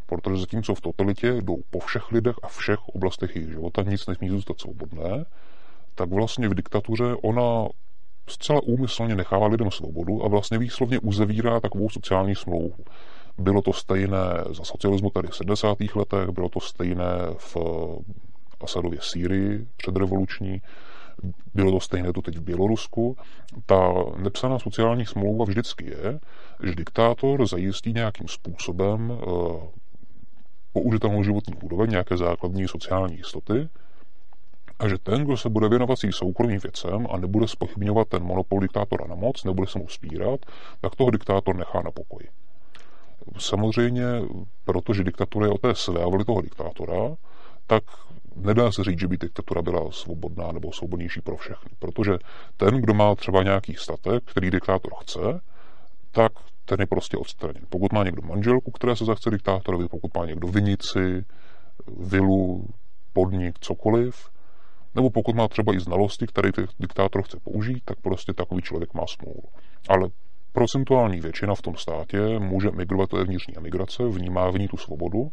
Protože 0.06 0.38
zatímco 0.38 0.76
v 0.76 0.82
totalitě 0.82 1.42
jdou 1.42 1.58
po 1.70 1.80
všech 1.80 2.12
lidech 2.12 2.36
a 2.44 2.48
všech 2.48 2.80
oblastech 2.88 3.36
jejich 3.36 3.52
života, 3.52 3.84
nic 3.84 4.08
nesmí 4.08 4.30
zůstat 4.30 4.60
svobodné, 4.60 5.26
tak 5.96 6.10
vlastně 6.10 6.50
v 6.50 6.54
diktatuře 6.54 7.16
ona 7.22 7.68
zcela 8.30 8.62
úmyslně 8.64 9.16
nechává 9.16 9.48
lidem 9.48 9.72
svobodu 9.72 10.26
a 10.26 10.28
vlastně 10.28 10.58
výslovně 10.58 11.00
uzavírá 11.00 11.60
takovou 11.60 11.90
sociální 11.90 12.36
smlouvu. 12.36 12.84
Bylo 13.38 13.62
to 13.62 13.74
stejné 13.74 14.44
za 14.50 14.64
socialismu 14.64 15.10
tady 15.10 15.28
v 15.28 15.36
70. 15.36 15.78
letech, 15.96 16.30
bylo 16.30 16.50
to 16.50 16.60
stejné 16.60 17.06
v 17.38 17.58
Asadově 18.62 19.00
Sýrii 19.02 19.68
předrevoluční, 19.78 20.62
bylo 21.54 21.72
to 21.72 21.80
stejné 21.80 22.14
to 22.14 22.22
teď 22.22 22.38
v 22.38 22.42
Bělorusku. 22.42 23.18
Ta 23.66 23.94
nepsaná 24.18 24.60
sociální 24.60 25.06
smlouva 25.06 25.46
vždycky 25.46 25.86
je, 25.86 26.20
že 26.64 26.76
diktátor 26.76 27.48
zajistí 27.48 27.94
nějakým 27.94 28.28
způsobem 28.28 29.10
uh, 29.10 29.64
použitelnou 30.74 31.24
životní 31.24 31.54
úroveň, 31.64 31.90
nějaké 31.90 32.18
základní 32.18 32.68
sociální 32.68 33.16
jistoty, 33.16 33.70
a 34.80 34.88
že 34.88 34.98
ten, 34.98 35.24
kdo 35.26 35.38
se 35.38 35.50
bude 35.50 35.70
věnovat 35.70 36.00
svým 36.00 36.12
soukromým 36.12 36.60
věcem 36.60 37.08
a 37.10 37.18
nebude 37.18 37.48
spochybňovat 37.48 38.08
ten 38.08 38.24
monopol 38.24 38.60
diktátora 38.60 39.08
na 39.08 39.16
moc, 39.16 39.44
nebude 39.44 39.68
se 39.68 39.80
mu 39.80 39.88
spírat, 39.88 40.40
tak 40.82 40.96
toho 40.96 41.12
diktátor 41.12 41.56
nechá 41.56 41.82
na 41.82 41.92
pokoji. 41.92 42.28
Samozřejmě, 43.38 44.04
protože 44.66 45.04
diktatura 45.04 45.46
je 45.46 45.52
o 45.52 45.58
té 45.58 45.76
své 45.76 46.06
voli 46.06 46.26
toho 46.26 46.42
diktátora, 46.42 47.16
tak 47.68 47.84
nedá 48.36 48.72
se 48.72 48.84
říct, 48.84 49.00
že 49.00 49.08
by 49.08 49.18
diktatura 49.18 49.62
byla 49.62 49.92
svobodná 49.92 50.52
nebo 50.52 50.72
svobodnější 50.72 51.22
pro 51.22 51.38
všechny, 51.38 51.72
protože 51.80 52.12
ten, 52.58 52.82
kdo 52.82 52.94
má 52.94 53.16
třeba 53.16 53.44
nějaký 53.44 53.74
statek, 53.74 54.24
který 54.26 54.52
diktátor 54.52 54.94
chce, 55.02 55.42
tak 56.12 56.32
ten 56.66 56.80
je 56.80 56.88
prostě 56.88 57.18
odstraněn. 57.18 57.64
Pokud 57.70 57.94
má 57.94 58.04
někdo 58.04 58.22
manželku, 58.22 58.72
která 58.72 58.96
se 58.96 59.06
zachce 59.06 59.30
diktátorovi, 59.30 59.88
pokud 59.88 60.18
má 60.18 60.26
někdo 60.26 60.48
vinici, 60.48 61.26
vilu, 62.00 62.66
podnik, 63.14 63.60
cokoliv, 63.60 64.30
nebo 64.96 65.10
pokud 65.10 65.36
má 65.36 65.48
třeba 65.48 65.74
i 65.74 65.80
znalosti, 65.80 66.28
které 66.28 66.50
diktátor 66.80 67.24
chce 67.24 67.38
použít, 67.44 67.82
tak 67.86 68.00
prostě 68.02 68.34
takový 68.34 68.62
člověk 68.62 68.94
má 68.94 69.04
smůlu. 69.08 69.44
Ale 69.90 70.10
procentuální 70.54 71.20
většina 71.20 71.56
v 71.56 71.62
tom 71.62 71.76
státě 71.76 72.40
může 72.40 72.72
migrovat, 72.72 73.14
je 73.14 73.24
vnitřní 73.24 73.58
emigrace, 73.58 74.04
vnímá 74.04 74.50
v 74.50 74.60
ní 74.60 74.68
tu 74.68 74.78
svobodu 74.78 75.30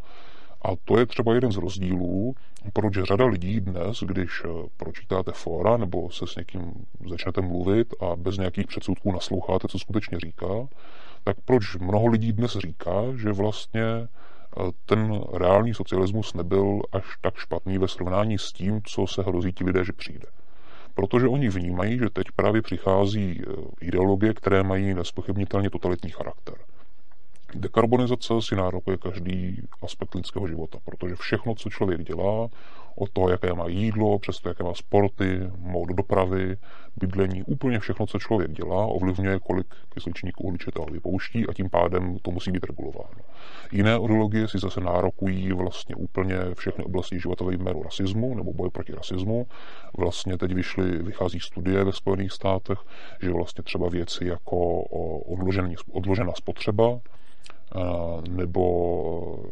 a 0.63 0.69
to 0.85 0.99
je 0.99 1.07
třeba 1.07 1.35
jeden 1.35 1.53
z 1.53 1.57
rozdílů, 1.57 2.35
proč 2.73 2.95
řada 2.95 3.27
lidí 3.27 3.61
dnes, 3.61 3.99
když 4.07 4.43
eh, 4.45 4.49
pročítáte 4.77 5.33
fora 5.33 5.77
nebo 5.77 6.11
se 6.11 6.27
s 6.27 6.37
někým 6.37 6.73
začnete 7.11 7.41
mluvit 7.41 7.95
a 8.01 8.17
bez 8.17 8.37
nějakých 8.37 8.67
předsudků 8.67 9.13
nasloucháte, 9.13 9.69
co 9.69 9.79
skutečně 9.79 10.19
říká, 10.21 10.69
tak 11.25 11.37
proč 11.45 11.77
mnoho 11.77 12.07
lidí 12.07 12.33
dnes 12.33 12.53
říká, 12.53 13.03
že 13.23 13.33
vlastně 13.33 14.09
ten 14.87 15.21
reálný 15.33 15.75
socialismus 15.75 16.35
nebyl 16.35 16.81
až 16.93 17.05
tak 17.21 17.37
špatný 17.37 17.79
ve 17.79 17.89
srovnání 17.89 18.39
s 18.39 18.53
tím, 18.53 18.81
co 18.85 19.07
se 19.07 19.23
hrozí 19.23 19.53
ti 19.53 19.65
lidé, 19.65 19.85
že 19.85 19.93
přijde. 19.93 20.27
Protože 20.95 21.29
oni 21.29 21.49
vnímají, 21.49 21.99
že 21.99 22.11
teď 22.11 22.27
právě 22.37 22.63
přichází 22.63 23.43
eh, 23.43 23.53
ideologie, 23.81 24.35
které 24.35 24.63
mají 24.63 24.95
nespochybnitelně 24.95 25.71
totalitní 25.71 26.11
charakter. 26.11 26.55
Dekarbonizace 27.55 28.35
si 28.41 28.57
nárokuje 28.57 28.97
každý 28.97 29.63
aspekt 29.83 30.15
lidského 30.15 30.49
života, 30.49 30.79
protože 30.85 31.17
všechno, 31.17 31.55
co 31.55 31.71
člověk 31.71 32.03
dělá, 32.05 32.49
od 32.97 33.11
toho, 33.11 33.29
jaké 33.29 33.53
má 33.55 33.69
jídlo, 33.69 34.19
přes 34.19 34.41
to, 34.41 34.49
jaké 34.49 34.65
má 34.65 34.75
sporty, 34.75 35.41
mód 35.59 35.89
dopravy, 35.89 36.57
bydlení, 36.97 37.43
úplně 37.43 37.79
všechno, 37.79 38.07
co 38.07 38.19
člověk 38.19 38.51
dělá, 38.51 38.87
ovlivňuje, 38.87 39.39
kolik 39.39 39.67
kysličníků 39.89 40.45
uhličitého 40.45 40.87
vypouští 40.87 41.47
a 41.47 41.53
tím 41.53 41.71
pádem 41.71 42.19
to 42.23 42.31
musí 42.31 42.51
být 42.51 42.65
regulováno. 42.65 43.21
Jiné 43.73 43.97
ideologie 44.05 44.49
si 44.49 44.59
zase 44.59 44.81
nárokují 44.81 45.53
vlastně 45.53 45.95
úplně 45.95 46.37
všechny 46.55 46.85
oblasti 46.85 47.21
života 47.21 47.45
ve 47.45 47.55
jménu 47.55 47.83
rasismu 47.83 48.35
nebo 48.35 48.53
boj 48.53 48.71
proti 48.71 48.93
rasismu. 48.93 49.47
Vlastně 49.99 50.39
teď 50.39 50.53
vyšly, 50.53 51.03
vychází 51.03 51.41
studie 51.41 51.85
ve 51.85 51.93
Spojených 51.93 52.33
státech, 52.33 52.79
že 53.23 53.33
vlastně 53.33 53.65
třeba 53.65 53.89
věci 53.89 54.25
jako 54.27 54.83
odložená 55.93 56.33
spotřeba, 56.35 57.01
nebo 58.29 59.45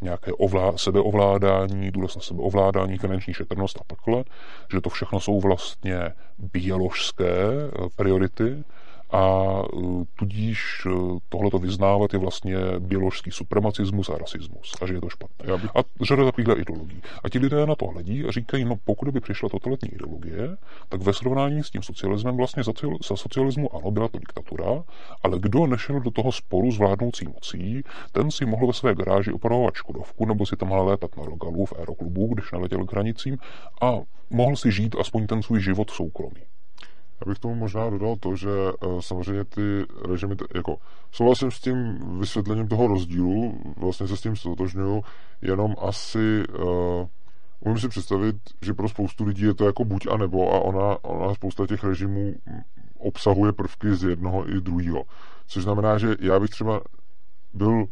nějaké 0.00 0.32
ovlá, 0.32 0.76
sebeovládání, 0.76 1.90
důraz 1.90 2.16
na 2.16 2.22
sebeovládání, 2.22 2.98
finanční 2.98 3.34
šetrnost 3.34 3.78
a 3.80 3.84
takhle, 3.86 4.24
že 4.72 4.80
to 4.80 4.90
všechno 4.90 5.20
jsou 5.20 5.40
vlastně 5.40 6.12
bioložské 6.38 7.26
eh, 7.26 7.88
priority 7.96 8.64
a 9.12 9.54
e, 9.62 10.04
tudíž 10.18 10.86
e, 10.86 10.90
tohleto 11.28 11.58
vyznávat 11.58 12.12
je 12.12 12.18
vlastně 12.18 12.56
biologický 12.78 13.30
supremacismus 13.30 14.08
a 14.08 14.18
rasismus 14.18 14.74
a 14.82 14.86
že 14.86 14.94
je 14.94 15.00
to 15.00 15.08
špatné. 15.08 15.58
Bych... 15.58 15.70
A 15.76 15.80
řada 16.04 16.24
takovýchhle 16.24 16.54
ideologií. 16.54 17.02
A 17.24 17.28
ti 17.28 17.38
lidé 17.38 17.66
na 17.66 17.74
to 17.74 17.86
hledí 17.86 18.24
a 18.24 18.30
říkají, 18.30 18.64
no 18.64 18.76
pokud 18.84 19.08
by 19.08 19.20
přišla 19.20 19.48
totalitní 19.48 19.88
ideologie, 19.88 20.56
tak 20.88 21.02
ve 21.02 21.12
srovnání 21.12 21.62
s 21.62 21.70
tím 21.70 21.82
socialismem 21.82 22.36
vlastně 22.36 22.62
za, 22.64 22.72
za 23.08 23.16
socialismu 23.16 23.76
ano, 23.76 23.90
byla 23.90 24.08
to 24.08 24.18
diktatura, 24.18 24.84
ale 25.22 25.38
kdo 25.38 25.66
nešel 25.66 26.00
do 26.00 26.10
toho 26.10 26.32
sporu 26.32 26.72
s 26.72 26.78
vládnoucí 26.78 27.24
mocí, 27.28 27.82
ten 28.12 28.30
si 28.30 28.46
mohl 28.46 28.66
ve 28.66 28.72
své 28.72 28.94
garáži 28.94 29.32
opravovat 29.32 29.74
Škodovku 29.74 30.26
nebo 30.26 30.46
si 30.46 30.56
tam 30.56 30.72
létat 30.72 31.16
na 31.16 31.24
Rogalu 31.24 31.66
v 31.66 31.72
aeroklubu, 31.78 32.34
když 32.34 32.52
neletěl 32.52 32.84
k 32.84 32.92
hranicím 32.92 33.38
a 33.82 34.00
mohl 34.30 34.56
si 34.56 34.72
žít 34.72 34.96
aspoň 35.00 35.26
ten 35.26 35.42
svůj 35.42 35.60
život 35.60 35.90
soukromý. 35.90 36.42
Já 37.20 37.30
bych 37.30 37.38
tomu 37.38 37.54
možná 37.54 37.90
dodal 37.90 38.16
to, 38.20 38.36
že 38.36 38.48
uh, 38.48 39.00
samozřejmě 39.00 39.44
ty 39.44 39.86
režimy, 40.08 40.34
jako 40.54 40.76
souhlasím 41.12 41.50
s 41.50 41.60
tím 41.60 41.98
vysvětlením 42.18 42.68
toho 42.68 42.86
rozdílu, 42.86 43.58
vlastně 43.76 44.08
se 44.08 44.16
s 44.16 44.20
tím 44.20 44.36
stotožňuju, 44.36 45.02
jenom 45.42 45.74
asi 45.80 46.44
uh, 46.48 47.06
umím 47.60 47.78
si 47.78 47.88
představit, 47.88 48.36
že 48.62 48.74
pro 48.74 48.88
spoustu 48.88 49.24
lidí 49.24 49.42
je 49.42 49.54
to 49.54 49.66
jako 49.66 49.84
buď 49.84 50.06
a 50.10 50.16
nebo 50.16 50.54
a 50.54 50.60
ona, 50.60 51.04
ona 51.04 51.34
spousta 51.34 51.66
těch 51.66 51.84
režimů 51.84 52.34
obsahuje 52.98 53.52
prvky 53.52 53.94
z 53.94 54.02
jednoho 54.02 54.50
i 54.50 54.60
druhého. 54.60 55.02
Což 55.46 55.62
znamená, 55.62 55.98
že 55.98 56.16
já 56.20 56.40
bych 56.40 56.50
třeba 56.50 56.80
byl 57.54 57.84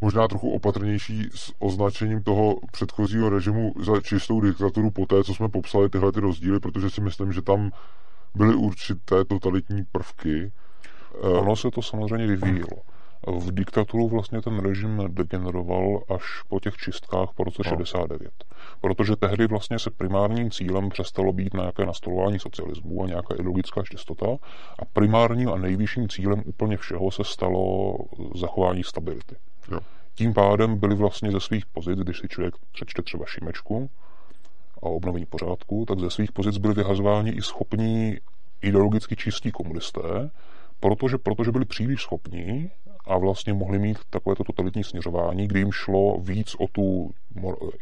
možná 0.00 0.28
trochu 0.28 0.50
opatrnější 0.50 1.28
s 1.34 1.52
označením 1.58 2.22
toho 2.22 2.56
předchozího 2.72 3.28
režimu 3.28 3.72
za 3.80 4.00
čistou 4.00 4.40
diktaturu 4.40 4.90
po 4.90 5.06
té, 5.06 5.24
co 5.24 5.34
jsme 5.34 5.48
popsali 5.48 5.88
tyhle 5.88 6.12
ty 6.12 6.20
rozdíly, 6.20 6.60
protože 6.60 6.90
si 6.90 7.00
myslím, 7.00 7.32
že 7.32 7.42
tam 7.42 7.70
byly 8.34 8.54
určité 8.54 9.24
totalitní 9.24 9.84
prvky. 9.92 10.52
Eh, 11.14 11.28
ono 11.28 11.56
se 11.56 11.70
to 11.70 11.82
samozřejmě 11.82 12.26
vyvíjelo. 12.26 12.82
V 13.26 13.54
diktaturu 13.54 14.08
vlastně 14.08 14.42
ten 14.42 14.58
režim 14.58 15.02
degeneroval 15.08 16.02
až 16.08 16.22
po 16.48 16.60
těch 16.60 16.76
čistkách 16.76 17.28
po 17.36 17.44
roce 17.44 17.62
no. 17.64 17.70
69. 17.70 18.32
Protože 18.80 19.16
tehdy 19.16 19.46
vlastně 19.46 19.78
se 19.78 19.90
primárním 19.90 20.50
cílem 20.50 20.88
přestalo 20.88 21.32
být 21.32 21.54
nějaké 21.54 21.86
nastolování 21.86 22.38
socialismu 22.38 23.02
a 23.02 23.06
nějaká 23.06 23.34
ideologická 23.34 23.82
čistota 23.82 24.26
a 24.78 24.84
primárním 24.92 25.48
a 25.48 25.56
nejvyšším 25.56 26.08
cílem 26.08 26.42
úplně 26.46 26.76
všeho 26.76 27.10
se 27.10 27.24
stalo 27.24 27.94
zachování 28.34 28.84
stability. 28.84 29.36
Jo. 29.70 29.78
Tím 30.14 30.34
pádem 30.34 30.78
byli 30.78 30.94
vlastně 30.94 31.30
ze 31.30 31.40
svých 31.40 31.66
pozic, 31.66 31.98
když 31.98 32.18
si 32.18 32.28
člověk 32.28 32.54
přečte 32.72 33.02
třeba 33.02 33.24
Šimečku, 33.26 33.90
a 34.82 34.86
obnovení 34.86 35.26
pořádku, 35.26 35.84
tak 35.88 36.00
ze 36.00 36.10
svých 36.10 36.32
pozic 36.32 36.58
byli 36.58 36.74
vyhazováni 36.74 37.30
i 37.30 37.42
schopní 37.42 38.16
ideologicky 38.62 39.16
čistí 39.16 39.50
komunisté, 39.50 40.30
protože, 40.80 41.18
protože 41.18 41.52
byli 41.52 41.64
příliš 41.64 42.02
schopní 42.02 42.70
a 43.06 43.18
vlastně 43.18 43.52
mohli 43.52 43.78
mít 43.78 43.98
takovéto 44.10 44.44
totalitní 44.44 44.84
směřování, 44.84 45.48
kdy 45.48 45.60
jim 45.60 45.72
šlo 45.72 46.18
víc 46.20 46.54
o 46.58 46.66
tu 46.72 47.10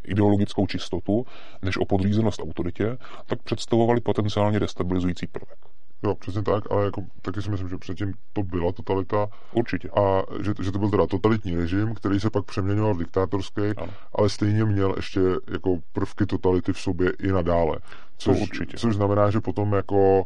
ideologickou 0.05 0.67
čistotu, 0.67 1.27
než 1.63 1.77
o 1.77 1.85
podřízenost 1.85 2.41
autoritě, 2.41 2.97
tak 3.27 3.43
představovali 3.43 4.01
potenciálně 4.01 4.61
destabilizující 4.61 5.27
prvek. 5.27 5.59
Jo, 6.03 6.15
přesně 6.15 6.43
tak, 6.43 6.65
ale 6.71 6.85
jako, 6.85 7.03
taky 7.23 7.43
si 7.43 7.51
myslím, 7.51 7.69
že 7.69 7.79
předtím 7.79 8.15
to 8.33 8.43
byla 8.43 8.73
totalita. 8.73 9.29
Určitě. 9.53 9.91
A 9.91 10.23
že, 10.41 10.55
že 10.63 10.73
to 10.73 10.79
byl 10.79 10.91
teda 10.91 11.07
totalitní 11.07 11.57
režim, 11.57 11.95
který 11.95 12.21
se 12.21 12.31
pak 12.31 12.45
přeměňoval 12.45 12.95
v 12.95 12.99
diktátorský, 12.99 13.63
ano. 13.77 13.93
ale 14.15 14.29
stejně 14.29 14.65
měl 14.65 14.95
ještě 14.97 15.21
jako 15.51 15.79
prvky 15.93 16.27
totality 16.27 16.73
v 16.73 16.79
sobě 16.79 17.13
i 17.19 17.33
nadále. 17.33 17.79
Což, 18.17 18.37
to 18.37 18.43
určitě. 18.43 18.77
což 18.77 18.95
znamená, 18.95 19.31
že 19.31 19.41
potom 19.41 19.73
jako 19.73 20.23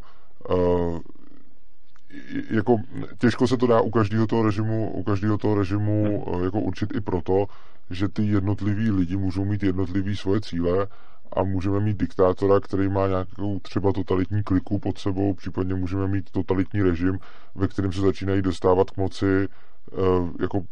uh, 0.50 0.98
jako 2.50 2.76
těžko 3.18 3.48
se 3.48 3.56
to 3.56 3.66
dá 3.66 3.80
u 3.80 3.90
každého 3.90 4.26
toho 4.26 4.42
režimu, 4.42 4.90
u 4.90 5.02
každého 5.02 5.38
toho 5.38 5.54
režimu 5.54 6.24
hmm. 6.32 6.44
jako 6.44 6.60
určit 6.60 6.96
i 6.96 7.00
proto, 7.00 7.46
že 7.90 8.08
ty 8.08 8.26
jednotliví 8.26 8.90
lidi 8.90 9.16
můžou 9.16 9.44
mít 9.44 9.62
jednotlivý 9.62 10.16
svoje 10.16 10.40
cíle 10.40 10.86
a 11.34 11.42
můžeme 11.42 11.80
mít 11.80 11.96
diktátora, 11.96 12.60
který 12.60 12.88
má 12.88 13.06
nějakou 13.06 13.58
třeba 13.58 13.92
totalitní 13.92 14.42
kliku 14.42 14.78
pod 14.78 14.98
sebou, 14.98 15.34
případně 15.34 15.74
můžeme 15.74 16.08
mít 16.08 16.30
totalitní 16.30 16.82
režim, 16.82 17.18
ve 17.54 17.68
kterém 17.68 17.92
se 17.92 18.00
začínají 18.00 18.42
dostávat 18.42 18.90
k 18.90 18.96
moci 18.96 19.48
eh, 19.92 19.96
jako 20.40 20.62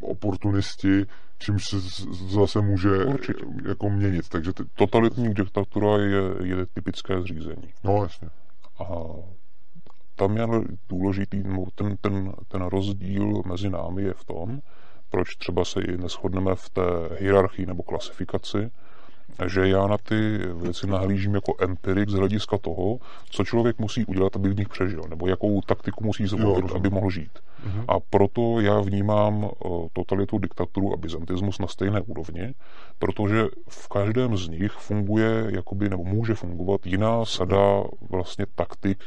oportunisti, 0.00 1.06
čímž 1.38 1.68
se 1.68 1.76
zase 2.10 2.60
může 2.60 3.04
Určitě. 3.04 3.44
jako 3.68 3.90
měnit. 3.90 4.28
Takže. 4.28 4.52
Totalitní 4.74 5.34
diktatura 5.34 5.98
je, 5.98 6.22
je 6.42 6.66
typické 6.74 7.20
zřízení. 7.22 7.68
No, 7.84 8.02
jasně. 8.02 8.28
A 8.78 8.86
tam 10.14 10.36
je 10.36 10.46
důležitý, 10.88 11.42
ten, 11.74 11.96
ten, 11.96 12.32
ten 12.48 12.62
rozdíl 12.62 13.42
mezi 13.46 13.70
námi 13.70 14.02
je 14.02 14.14
v 14.14 14.24
tom, 14.24 14.60
proč 15.10 15.36
třeba 15.36 15.64
se 15.64 15.80
i 15.80 15.96
neschodneme 15.96 16.54
v 16.54 16.70
té 16.70 16.82
hierarchii 17.20 17.66
nebo 17.66 17.82
klasifikaci, 17.82 18.70
že 19.46 19.68
já 19.68 19.86
na 19.86 19.98
ty 19.98 20.38
věci 20.54 20.86
nahlížím 20.86 21.34
jako 21.34 21.54
empirik 21.58 22.08
z 22.08 22.12
hlediska 22.12 22.58
toho, 22.58 22.98
co 23.30 23.44
člověk 23.44 23.78
musí 23.78 24.04
udělat, 24.04 24.36
aby 24.36 24.48
v 24.48 24.58
nich 24.58 24.68
přežil, 24.68 25.02
nebo 25.08 25.28
jakou 25.28 25.60
taktiku 25.60 26.04
musí 26.04 26.26
zvolit, 26.26 26.72
aby 26.74 26.90
mohl 26.90 27.10
žít. 27.10 27.38
Uh-huh. 27.66 27.84
A 27.88 28.00
proto 28.10 28.60
já 28.60 28.80
vnímám 28.80 29.44
uh, 29.44 29.86
totalitu, 29.92 30.38
diktaturu 30.38 30.92
a 30.92 30.96
byzantismus 30.96 31.58
na 31.58 31.66
stejné 31.66 32.00
úrovni, 32.00 32.54
protože 32.98 33.46
v 33.68 33.88
každém 33.88 34.36
z 34.36 34.48
nich 34.48 34.72
funguje, 34.72 35.46
jakoby, 35.48 35.88
nebo 35.88 36.04
může 36.04 36.34
fungovat 36.34 36.86
jiná 36.86 37.24
sada 37.24 37.82
vlastně 38.10 38.46
taktik, 38.54 38.98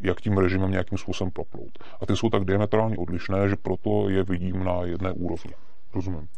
jak 0.00 0.20
tím 0.20 0.38
režimem 0.38 0.70
nějakým 0.70 0.98
způsobem 0.98 1.30
proplout. 1.30 1.78
A 2.00 2.06
ty 2.06 2.16
jsou 2.16 2.30
tak 2.30 2.44
diametrálně 2.44 2.96
odlišné, 2.96 3.48
že 3.48 3.56
proto 3.56 4.08
je 4.08 4.22
vidím 4.22 4.64
na 4.64 4.82
jedné 4.82 5.12
úrovni. 5.12 5.52
Rozumím. 5.94 6.28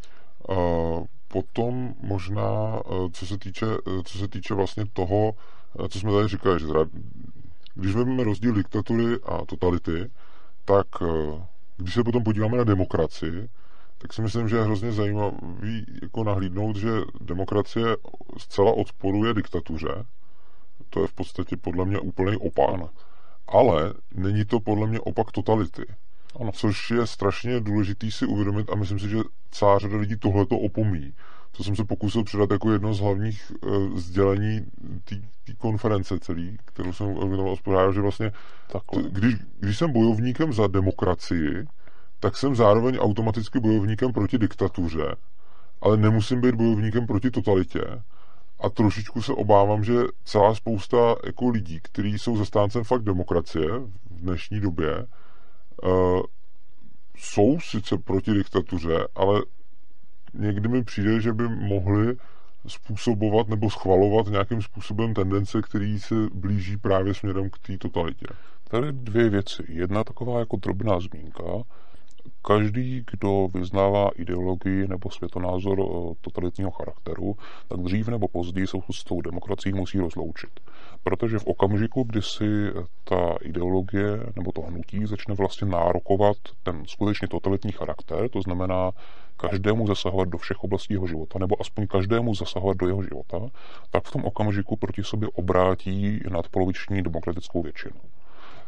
Uh, 0.48 1.04
potom 1.32 1.94
možná, 2.00 2.80
uh, 2.86 3.10
co 3.12 3.26
se 3.26 3.38
týče, 3.38 3.66
uh, 3.66 4.02
co 4.02 4.18
se 4.18 4.28
týče 4.28 4.54
vlastně 4.54 4.84
toho, 4.92 5.32
uh, 5.78 5.86
co 5.88 5.98
jsme 5.98 6.12
tady 6.12 6.28
říkali, 6.28 6.60
že 6.60 6.66
teda, 6.66 6.80
když 7.74 7.94
vezmeme 7.94 8.24
rozdíl 8.24 8.52
diktatury 8.52 9.16
a 9.24 9.44
totality, 9.46 10.10
tak 10.64 10.86
když 11.76 11.94
se 11.94 12.04
potom 12.04 12.24
podíváme 12.24 12.58
na 12.58 12.64
demokracii, 12.64 13.48
tak 13.98 14.12
si 14.12 14.22
myslím, 14.22 14.48
že 14.48 14.56
je 14.56 14.62
hrozně 14.62 14.92
zajímavý 14.92 15.86
jako 16.02 16.24
nahlídnout, 16.24 16.76
že 16.76 16.90
demokracie 17.20 17.96
zcela 18.38 18.72
odporuje 18.72 19.34
diktatuře. 19.34 20.04
To 20.90 21.02
je 21.02 21.06
v 21.06 21.12
podstatě 21.12 21.56
podle 21.56 21.84
mě 21.84 21.98
úplný 21.98 22.36
opak 22.36 22.90
ale 23.50 23.94
není 24.14 24.44
to 24.44 24.60
podle 24.60 24.86
mě 24.86 25.00
opak 25.00 25.32
totality. 25.32 25.86
Ano. 26.40 26.52
Což 26.52 26.90
je 26.90 27.06
strašně 27.06 27.60
důležitý 27.60 28.10
si 28.10 28.26
uvědomit 28.26 28.70
a 28.70 28.74
myslím 28.74 28.98
si, 28.98 29.08
že 29.08 29.18
celá 29.50 29.78
řada 29.78 29.96
lidí 29.96 30.16
tohleto 30.16 30.58
opomíjí. 30.58 31.14
To 31.56 31.64
jsem 31.64 31.76
se 31.76 31.84
pokusil 31.84 32.24
předat 32.24 32.50
jako 32.50 32.72
jedno 32.72 32.94
z 32.94 33.00
hlavních 33.00 33.52
uh, 33.62 33.96
sdělení 33.96 34.60
té 35.04 35.54
konference 35.58 36.18
celý, 36.20 36.58
kterou 36.64 36.92
jsem 36.92 37.06
organizoval 37.06 37.92
že 37.92 38.00
vlastně, 38.00 38.30
t- 38.72 39.02
když, 39.10 39.34
když 39.60 39.78
jsem 39.78 39.92
bojovníkem 39.92 40.52
za 40.52 40.66
demokracii, 40.66 41.66
tak 42.20 42.36
jsem 42.36 42.56
zároveň 42.56 42.98
automaticky 42.98 43.60
bojovníkem 43.60 44.12
proti 44.12 44.38
diktatuře, 44.38 45.16
ale 45.80 45.96
nemusím 45.96 46.40
být 46.40 46.54
bojovníkem 46.54 47.06
proti 47.06 47.30
totalitě 47.30 47.80
a 48.60 48.68
trošičku 48.68 49.22
se 49.22 49.32
obávám, 49.32 49.84
že 49.84 49.94
celá 50.24 50.54
spousta 50.54 51.16
jako 51.26 51.48
lidí, 51.48 51.80
kteří 51.82 52.18
jsou 52.18 52.36
zastáncem 52.36 52.84
fakt 52.84 53.02
demokracie 53.02 53.68
v 54.10 54.20
dnešní 54.20 54.60
době, 54.60 55.06
jsou 57.16 57.60
sice 57.60 57.98
proti 57.98 58.34
diktatuře, 58.34 59.08
ale 59.14 59.42
někdy 60.34 60.68
mi 60.68 60.84
přijde, 60.84 61.20
že 61.20 61.32
by 61.32 61.48
mohli 61.48 62.16
způsobovat 62.66 63.48
nebo 63.48 63.70
schvalovat 63.70 64.26
nějakým 64.26 64.62
způsobem 64.62 65.14
tendence, 65.14 65.62
který 65.62 65.98
se 65.98 66.14
blíží 66.34 66.76
právě 66.76 67.14
směrem 67.14 67.50
k 67.50 67.58
té 67.58 67.78
totalitě. 67.78 68.26
Tady 68.68 68.92
dvě 68.92 69.28
věci. 69.28 69.62
Jedna 69.68 70.04
taková 70.04 70.38
jako 70.38 70.56
drobná 70.56 71.00
zmínka. 71.00 71.42
Každý, 72.42 73.04
kdo 73.10 73.48
vyznává 73.54 74.10
ideologii 74.16 74.88
nebo 74.88 75.10
světonázor 75.10 75.80
eh, 75.80 76.14
totalitního 76.20 76.70
charakteru, 76.70 77.36
tak 77.68 77.80
dřív 77.80 78.08
nebo 78.08 78.28
později 78.28 78.66
se 78.66 78.78
s 78.92 79.04
tou 79.04 79.20
demokracií 79.20 79.72
musí 79.72 79.98
rozloučit. 79.98 80.60
Protože 81.02 81.38
v 81.38 81.46
okamžiku, 81.46 82.02
kdy 82.02 82.22
si 82.22 82.44
ta 83.04 83.34
ideologie 83.42 84.20
nebo 84.36 84.52
to 84.52 84.60
hnutí 84.60 85.06
začne 85.06 85.34
vlastně 85.34 85.68
nárokovat 85.68 86.36
ten 86.62 86.82
skutečně 86.86 87.28
totalitní 87.28 87.72
charakter, 87.72 88.28
to 88.28 88.42
znamená 88.42 88.90
každému 89.36 89.86
zasahovat 89.86 90.28
do 90.28 90.38
všech 90.38 90.64
oblastí 90.64 90.94
jeho 90.94 91.06
života, 91.06 91.38
nebo 91.38 91.60
aspoň 91.60 91.86
každému 91.86 92.34
zasahovat 92.34 92.76
do 92.76 92.86
jeho 92.86 93.02
života, 93.02 93.38
tak 93.90 94.04
v 94.04 94.12
tom 94.12 94.24
okamžiku 94.24 94.76
proti 94.76 95.02
sobě 95.02 95.28
obrátí 95.28 96.20
nadpoloviční 96.30 97.02
demokratickou 97.02 97.62
většinu. 97.62 98.00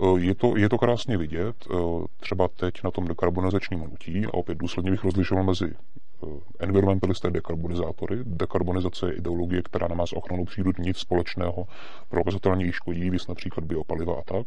Eh, 0.02 0.20
je 0.20 0.34
to, 0.34 0.56
je 0.56 0.68
to 0.68 0.78
krásně 0.78 1.16
vidět, 1.16 1.66
eh, 1.70 1.76
třeba 2.20 2.48
teď 2.48 2.84
na 2.84 2.90
tom 2.90 3.08
dekarbonizačním 3.08 3.80
hnutí, 3.80 4.26
a 4.26 4.34
opět 4.34 4.58
důsledně 4.58 4.90
bych 4.90 5.04
rozlišoval 5.04 5.44
mezi 5.44 5.64
eh, 5.74 6.26
environmentalisté 6.58 7.30
dekarbonizátory. 7.30 8.18
Dekarbonizace 8.24 9.06
je 9.06 9.12
ideologie, 9.12 9.62
která 9.62 9.88
nemá 9.88 10.06
s 10.06 10.12
ochranou 10.12 10.44
přírody 10.44 10.82
nic 10.82 10.98
společného, 10.98 11.66
prokazatelně 12.08 12.64
jí 12.64 12.72
škodí, 12.72 13.10
víc 13.10 13.26
například 13.26 13.64
biopaliva 13.64 14.14
a 14.14 14.22
tak. 14.22 14.46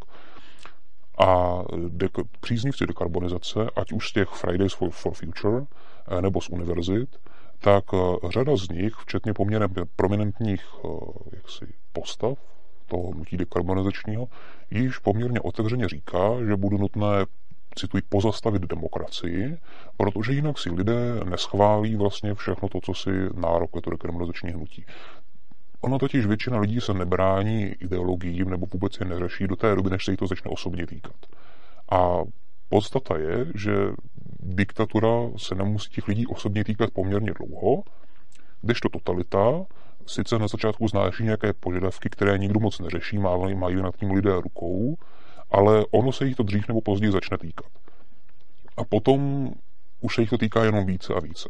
A 1.18 1.62
dek- 1.88 2.28
příznivci 2.40 2.88
dekarbonizace, 2.88 3.60
ať 3.76 3.92
už 3.92 4.10
z 4.10 4.14
těch 4.14 4.30
Fridays 4.30 4.74
for, 4.74 4.90
for 4.90 5.14
Future 5.14 5.66
nebo 6.22 6.42
z 6.42 6.50
univerzit, 6.50 7.20
tak 7.60 7.84
řada 8.30 8.56
z 8.56 8.70
nich, 8.70 8.94
včetně 8.94 9.34
poměrně 9.34 9.68
prominentních 9.96 10.64
jaksi, 11.34 11.66
postav 11.94 12.38
toho 12.86 13.12
hnutí 13.12 13.38
dekarbonizačního, 13.38 14.28
již 14.72 14.98
poměrně 14.98 15.40
otevřeně 15.40 15.88
říká, 15.88 16.46
že 16.48 16.56
bude 16.56 16.78
nutné 16.78 17.26
cituji, 17.76 18.04
pozastavit 18.10 18.62
demokracii, 18.62 19.58
protože 19.98 20.34
jinak 20.34 20.60
si 20.60 20.70
lidé 20.70 21.20
neschválí 21.30 21.96
vlastně 21.96 22.34
všechno 22.34 22.70
to, 22.70 22.80
co 22.82 22.94
si 22.94 23.10
nárokuje 23.34 23.82
to 23.82 23.90
dekarbonizační 23.90 24.52
hnutí. 24.52 24.86
Ono 25.82 26.00
totiž 26.00 26.26
většina 26.26 26.60
lidí 26.60 26.82
se 26.82 26.94
nebrání 26.94 27.64
ideologiím 27.64 28.50
nebo 28.50 28.66
vůbec 28.74 29.00
je 29.00 29.06
neřeší 29.06 29.48
do 29.48 29.56
té 29.56 29.76
doby, 29.76 29.90
než 29.90 30.06
se 30.06 30.12
jí 30.12 30.18
to 30.18 30.28
začne 30.28 30.52
osobně 30.52 30.88
týkat. 30.88 31.16
A 31.92 32.20
podstata 32.70 33.18
je, 33.18 33.46
že 33.56 33.72
diktatura 34.40 35.30
se 35.38 35.56
nemusí 35.56 35.90
těch 35.90 36.08
lidí 36.08 36.28
osobně 36.28 36.64
týkat 36.64 36.90
poměrně 36.94 37.32
dlouho, 37.34 37.84
kdežto 38.62 38.90
totalita 38.90 39.66
sice 40.08 40.40
na 40.40 40.48
začátku 40.48 40.88
znáší 40.88 41.24
nějaké 41.24 41.54
požadavky, 41.54 42.10
které 42.10 42.38
nikdo 42.38 42.60
moc 42.60 42.80
neřeší, 42.80 43.18
mají, 43.18 43.56
mají 43.56 43.76
nad 43.76 43.96
tím 43.96 44.12
lidé 44.12 44.42
rukou, 44.42 44.96
ale 45.52 45.86
ono 45.92 46.12
se 46.12 46.26
jich 46.26 46.36
to 46.36 46.44
dřív 46.44 46.68
nebo 46.68 46.82
později 46.82 47.12
začne 47.12 47.38
týkat. 47.38 47.72
A 48.78 48.84
potom 48.84 49.50
už 50.02 50.16
se 50.16 50.22
jich 50.22 50.30
to 50.30 50.38
týká 50.38 50.64
jenom 50.64 50.86
více 50.86 51.14
a 51.14 51.20
více. 51.20 51.50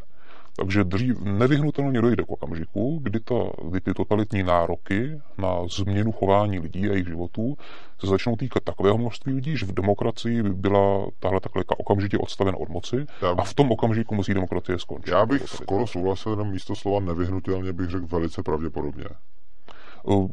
Takže 0.58 0.84
dřív 0.84 1.20
nevyhnutelně 1.20 2.00
dojde 2.00 2.24
k 2.24 2.30
okamžiku, 2.30 3.00
kdy, 3.02 3.20
ta, 3.20 3.34
kdy 3.70 3.80
ty 3.80 3.94
totalitní 3.94 4.42
nároky 4.42 5.20
na 5.38 5.56
změnu 5.76 6.12
chování 6.12 6.58
lidí 6.58 6.88
a 6.88 6.92
jejich 6.92 7.08
životů 7.08 7.56
se 8.00 8.06
začnou 8.06 8.36
týkat 8.36 8.62
takového 8.64 8.98
množství 8.98 9.32
lidí, 9.32 9.56
že 9.56 9.66
v 9.66 9.72
demokracii 9.72 10.42
by 10.42 10.54
byla 10.54 11.06
tahle 11.18 11.40
takhle 11.40 11.64
okamžitě 11.78 12.18
odstavena 12.18 12.58
od 12.58 12.68
moci 12.68 13.06
já 13.22 13.30
a 13.38 13.44
v 13.44 13.54
tom 13.54 13.72
okamžiku 13.72 14.14
musí 14.14 14.34
demokracie 14.34 14.78
skončit. 14.78 15.10
Já 15.10 15.26
bych 15.26 15.42
skoro 15.48 15.86
souhlasil, 15.86 16.32
jenom 16.32 16.50
místo 16.50 16.74
slova 16.76 17.00
nevyhnutelně 17.00 17.72
bych 17.72 17.90
řekl 17.90 18.06
velice 18.06 18.42
pravděpodobně. 18.42 19.04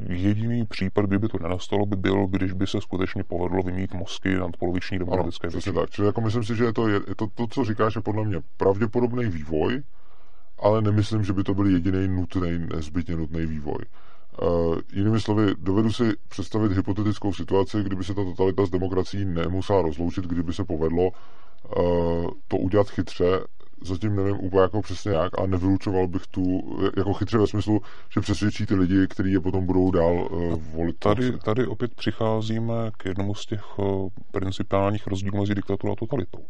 Jediný 0.09 0.65
případ, 0.65 1.05
kdyby 1.05 1.27
to 1.27 1.37
nenastalo, 1.41 1.85
by 1.85 1.95
byl, 1.95 2.27
když 2.27 2.53
by 2.53 2.67
se 2.67 2.81
skutečně 2.81 3.23
povedlo 3.23 3.63
vymít 3.63 3.93
mozky 3.93 4.35
nad 4.35 4.57
poloviční 4.57 4.99
demokratické 4.99 5.49
většiny. 5.49 5.75
tak. 5.75 5.89
Čili 5.89 6.07
jako 6.07 6.21
myslím 6.21 6.43
si, 6.43 6.55
že 6.55 6.63
je 6.63 6.73
to, 6.73 6.87
je 6.87 6.99
to, 7.15 7.27
to, 7.35 7.47
co 7.47 7.63
říkáš, 7.65 7.95
je 7.95 8.01
podle 8.01 8.25
mě 8.25 8.37
pravděpodobný 8.57 9.25
vývoj, 9.25 9.83
ale 10.59 10.81
nemyslím, 10.81 11.23
že 11.23 11.33
by 11.33 11.43
to 11.43 11.53
byl 11.53 11.67
jediný 11.67 12.07
nutný, 12.07 12.67
nezbytně 12.75 13.15
nutný 13.15 13.45
vývoj. 13.45 13.79
Uh, 14.41 14.77
jinými 14.93 15.19
slovy, 15.19 15.53
dovedu 15.57 15.91
si 15.91 16.03
představit 16.29 16.71
hypotetickou 16.71 17.33
situaci, 17.33 17.83
kdyby 17.83 18.03
se 18.03 18.13
ta 18.13 18.23
totalita 18.23 18.65
s 18.65 18.69
demokracií 18.69 19.25
nemusela 19.25 19.81
rozloučit, 19.81 20.25
kdyby 20.25 20.53
se 20.53 20.63
povedlo 20.63 21.03
uh, 21.03 22.29
to 22.47 22.57
udělat 22.57 22.89
chytře, 22.89 23.25
zatím 23.81 24.15
nevím 24.15 24.35
úplně 24.39 24.61
jako 24.61 24.81
přesně 24.81 25.11
jak, 25.11 25.39
a 25.39 25.45
nevylučoval 25.45 26.07
bych 26.07 26.27
tu, 26.27 26.43
jako 26.97 27.13
chytře 27.13 27.37
ve 27.37 27.47
smyslu, 27.47 27.81
že 28.13 28.21
přesvědčí 28.21 28.65
ty 28.65 28.75
lidi, 28.75 29.07
kteří 29.09 29.31
je 29.31 29.39
potom 29.39 29.65
budou 29.65 29.91
dál 29.91 30.13
uh, 30.13 30.55
volit. 30.73 30.99
Tady, 30.99 31.37
tady 31.37 31.67
opět 31.67 31.95
přicházíme 31.95 32.73
k 32.97 33.05
jednomu 33.05 33.35
z 33.35 33.45
těch 33.45 33.79
uh, 33.79 34.09
principiálních 34.31 35.07
rozdílů 35.07 35.39
mezi 35.39 35.55
diktaturou 35.55 35.93
a 35.93 35.95
totalitou. 35.95 36.45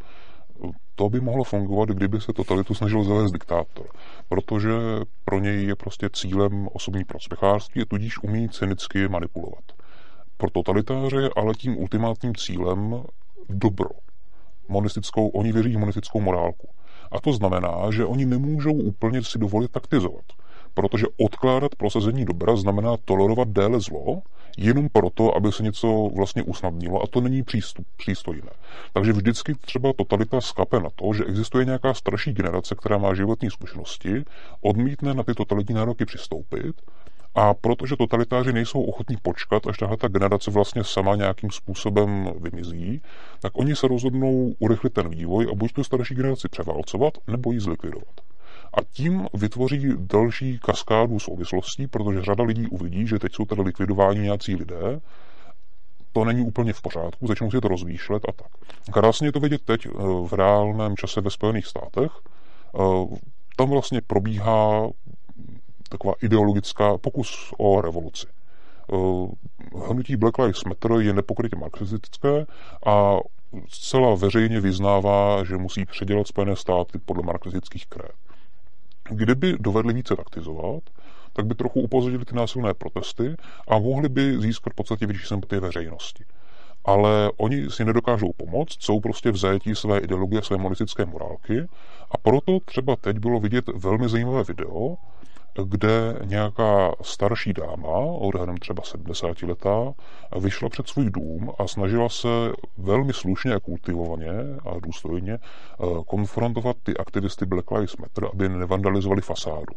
To 0.95 1.09
by 1.09 1.21
mohlo 1.21 1.43
fungovat, 1.43 1.89
kdyby 1.89 2.21
se 2.21 2.33
totalitu 2.33 2.73
snažil 2.73 3.03
zavést 3.03 3.31
diktátor, 3.31 3.85
protože 4.29 4.71
pro 5.25 5.39
něj 5.39 5.65
je 5.65 5.75
prostě 5.75 6.09
cílem 6.13 6.67
osobní 6.73 7.03
prospěchářství 7.03 7.81
a 7.81 7.85
tudíž 7.85 8.23
umí 8.23 8.49
cynicky 8.49 9.07
manipulovat. 9.07 9.63
Pro 10.37 10.49
totalitáře 10.49 11.21
je 11.21 11.29
ale 11.35 11.53
tím 11.53 11.77
ultimátním 11.77 12.35
cílem 12.35 13.03
dobro. 13.49 13.89
Monistickou, 14.67 15.27
oni 15.27 15.51
věří 15.51 15.75
v 15.75 15.79
monistickou 15.79 16.21
morálku. 16.21 16.67
A 17.11 17.19
to 17.19 17.33
znamená, 17.33 17.91
že 17.91 18.05
oni 18.05 18.25
nemůžou 18.25 18.73
úplně 18.73 19.23
si 19.23 19.39
dovolit 19.39 19.71
taktizovat. 19.71 20.25
Protože 20.73 21.05
odkládat 21.25 21.75
prosazení 21.75 22.25
dobra 22.25 22.55
znamená 22.55 22.97
tolerovat 23.05 23.47
déle 23.47 23.79
zlo, 23.79 24.21
jenom 24.57 24.89
proto, 24.89 25.35
aby 25.35 25.51
se 25.51 25.63
něco 25.63 26.09
vlastně 26.15 26.43
usnadnilo 26.43 27.03
a 27.03 27.07
to 27.07 27.21
není 27.21 27.43
přístup, 27.43 27.87
přístojné. 27.97 28.49
Takže 28.93 29.13
vždycky 29.13 29.55
třeba 29.55 29.93
totalita 29.93 30.41
skape 30.41 30.79
na 30.79 30.89
to, 30.95 31.13
že 31.13 31.25
existuje 31.25 31.65
nějaká 31.65 31.93
starší 31.93 32.33
generace, 32.33 32.75
která 32.75 32.97
má 32.97 33.13
životní 33.13 33.49
zkušenosti, 33.49 34.23
odmítne 34.61 35.13
na 35.13 35.23
ty 35.23 35.33
totalitní 35.33 35.75
nároky 35.75 36.05
přistoupit 36.05 36.81
a 37.35 37.53
protože 37.53 37.95
totalitáři 37.95 38.53
nejsou 38.53 38.81
ochotní 38.81 39.17
počkat, 39.21 39.67
až 39.67 39.77
tahle 39.77 39.97
ta 39.97 40.07
generace 40.07 40.51
vlastně 40.51 40.83
sama 40.83 41.15
nějakým 41.15 41.51
způsobem 41.51 42.29
vymizí, 42.41 43.01
tak 43.41 43.51
oni 43.55 43.75
se 43.75 43.87
rozhodnou 43.87 44.55
urychlit 44.59 44.93
ten 44.93 45.09
vývoj 45.09 45.47
a 45.51 45.55
buď 45.55 45.73
tu 45.73 45.83
starší 45.83 46.15
generaci 46.15 46.49
převálcovat, 46.49 47.13
nebo 47.27 47.51
ji 47.51 47.59
zlikvidovat. 47.59 48.32
A 48.73 48.77
tím 48.91 49.27
vytvoří 49.33 49.93
další 49.97 50.59
kaskádu 50.59 51.19
souvislostí, 51.19 51.87
protože 51.87 52.21
řada 52.21 52.43
lidí 52.43 52.67
uvidí, 52.67 53.07
že 53.07 53.19
teď 53.19 53.35
jsou 53.35 53.45
tady 53.45 53.61
likvidováni 53.61 54.19
nějací 54.19 54.55
lidé, 54.55 55.01
to 56.13 56.25
není 56.25 56.45
úplně 56.45 56.73
v 56.73 56.81
pořádku, 56.81 57.27
začnou 57.27 57.51
si 57.51 57.61
to 57.61 57.67
rozmýšlet 57.67 58.23
a 58.29 58.31
tak. 58.31 58.51
Krásně 58.93 59.27
je 59.27 59.31
to 59.31 59.39
vidět 59.39 59.61
teď 59.61 59.85
eh, 59.85 59.89
v 60.27 60.33
reálném 60.33 60.95
čase 60.95 61.21
ve 61.21 61.29
Spojených 61.29 61.65
státech. 61.65 62.11
Eh, 62.75 63.15
tam 63.55 63.69
vlastně 63.69 64.01
probíhá 64.01 64.89
taková 65.89 66.13
ideologická 66.21 66.97
pokus 66.97 67.53
o 67.57 67.81
revoluci. 67.81 68.27
Eh, 68.93 68.95
hnutí 69.87 70.15
Black 70.15 70.37
Lives 70.37 70.63
Matter 70.63 70.91
je 70.91 71.13
nepokrytě 71.13 71.55
marxistické 71.55 72.45
a 72.85 73.17
zcela 73.69 74.15
veřejně 74.15 74.61
vyznává, 74.61 75.43
že 75.43 75.57
musí 75.57 75.85
předělat 75.85 76.27
Spojené 76.27 76.55
státy 76.55 76.99
podle 77.05 77.23
marxistických 77.23 77.87
kréd. 77.87 78.11
Kdyby 79.09 79.55
dovedli 79.59 79.93
více 79.93 80.15
taktizovat, 80.15 80.83
tak 81.33 81.45
by 81.45 81.55
trochu 81.55 81.81
upozornili 81.81 82.25
ty 82.25 82.35
násilné 82.35 82.73
protesty 82.73 83.35
a 83.67 83.79
mohli 83.79 84.09
by 84.09 84.41
získat 84.41 84.73
v 84.73 84.75
podstatě 84.75 85.05
větší 85.05 85.25
sympatie 85.25 85.59
veřejnosti. 85.59 86.23
Ale 86.85 87.31
oni 87.37 87.69
si 87.69 87.85
nedokážou 87.85 88.33
pomoct, 88.37 88.83
jsou 88.83 88.99
prostě 88.99 89.31
v 89.31 89.37
zajetí 89.37 89.75
své 89.75 89.99
ideologie, 89.99 90.41
své 90.41 90.57
monistické 90.57 91.05
morálky 91.05 91.67
a 92.11 92.17
proto 92.17 92.59
třeba 92.65 92.95
teď 92.95 93.17
bylo 93.17 93.39
vidět 93.39 93.67
velmi 93.67 94.09
zajímavé 94.09 94.43
video, 94.43 94.95
kde 95.65 96.19
nějaká 96.23 96.91
starší 97.01 97.53
dáma, 97.53 97.97
odhadem 97.97 98.57
třeba 98.57 98.83
70 98.83 99.41
letá, 99.41 99.93
vyšla 100.39 100.69
před 100.69 100.87
svůj 100.87 101.09
dům 101.09 101.51
a 101.59 101.67
snažila 101.67 102.09
se 102.09 102.27
velmi 102.77 103.13
slušně 103.13 103.53
a 103.53 103.59
kultivovaně 103.59 104.33
a 104.65 104.79
důstojně 104.79 105.33
eh, 105.33 105.85
konfrontovat 106.07 106.77
ty 106.83 106.97
aktivisty 106.97 107.45
Black 107.45 107.71
Lives 107.71 107.97
Matter, 107.97 108.25
aby 108.33 108.49
nevandalizovali 108.49 109.21
fasádu. 109.21 109.75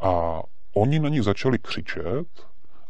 A 0.00 0.42
oni 0.74 0.98
na 0.98 1.08
ní 1.08 1.20
začali 1.20 1.58
křičet 1.58 2.26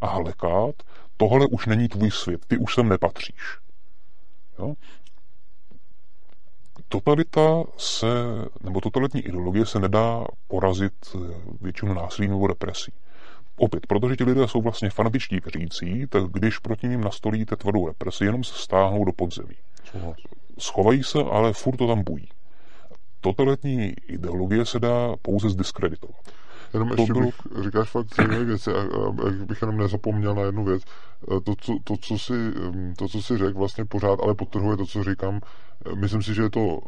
a 0.00 0.06
hlekat, 0.06 0.74
tohle 1.16 1.46
už 1.46 1.66
není 1.66 1.88
tvůj 1.88 2.10
svět, 2.10 2.46
ty 2.46 2.56
už 2.56 2.74
sem 2.74 2.88
nepatříš. 2.88 3.58
Jo? 4.58 4.74
Totalita 6.92 7.64
se, 7.76 8.06
nebo 8.62 8.80
totalitní 8.80 9.20
ideologie 9.20 9.66
se 9.66 9.78
nedá 9.78 10.24
porazit 10.48 10.92
eh, 11.14 11.18
většinou 11.60 11.94
násilím 11.94 12.30
nebo 12.30 12.46
represí. 12.46 12.92
Opět, 13.56 13.86
protože 13.86 14.16
ti 14.16 14.24
lidé 14.24 14.48
jsou 14.48 14.62
vlastně 14.62 14.90
fanatičtí 14.90 15.40
věřící, 15.40 16.06
tak 16.06 16.24
když 16.24 16.58
proti 16.58 16.88
ním 16.88 17.00
nastolíte 17.00 17.56
tvrdou 17.56 17.86
represi, 17.86 18.24
jenom 18.24 18.44
se 18.44 18.54
stáhnou 18.56 19.04
do 19.04 19.12
podzemí. 19.12 19.54
Schovají 20.58 21.02
se, 21.02 21.18
ale 21.18 21.52
furt 21.52 21.76
to 21.76 21.86
tam 21.86 22.02
bují. 22.02 22.28
Totalitní 23.20 23.94
ideologie 24.08 24.66
se 24.66 24.80
dá 24.80 25.16
pouze 25.22 25.50
zdiskreditovat. 25.50 26.20
Jenom 26.74 26.88
to 26.88 26.94
ještě 26.94 27.12
bylo... 27.12 27.24
bych, 27.26 27.64
říkáš 27.64 27.90
fakt 27.90 28.14
zajímavé 28.16 28.44
věci 28.44 28.70
a, 28.70 28.80
a, 28.80 29.10
bych 29.46 29.62
jenom 29.62 29.76
nezapomněl 29.76 30.34
na 30.34 30.42
jednu 30.42 30.64
věc. 30.64 30.82
E, 31.36 31.40
to, 31.40 31.54
co, 31.60 31.76
to, 31.84 31.96
co 31.96 32.18
si, 32.18 32.32
to, 32.98 33.08
co 33.08 33.22
si 33.22 33.38
řekl, 33.38 33.58
vlastně 33.58 33.84
pořád, 33.84 34.20
ale 34.22 34.34
potrhuje 34.34 34.76
to, 34.76 34.86
co 34.86 35.04
říkám. 35.04 35.40
Myslím 35.94 36.22
si, 36.22 36.34
že 36.34 36.42
je 36.42 36.50
to 36.50 36.80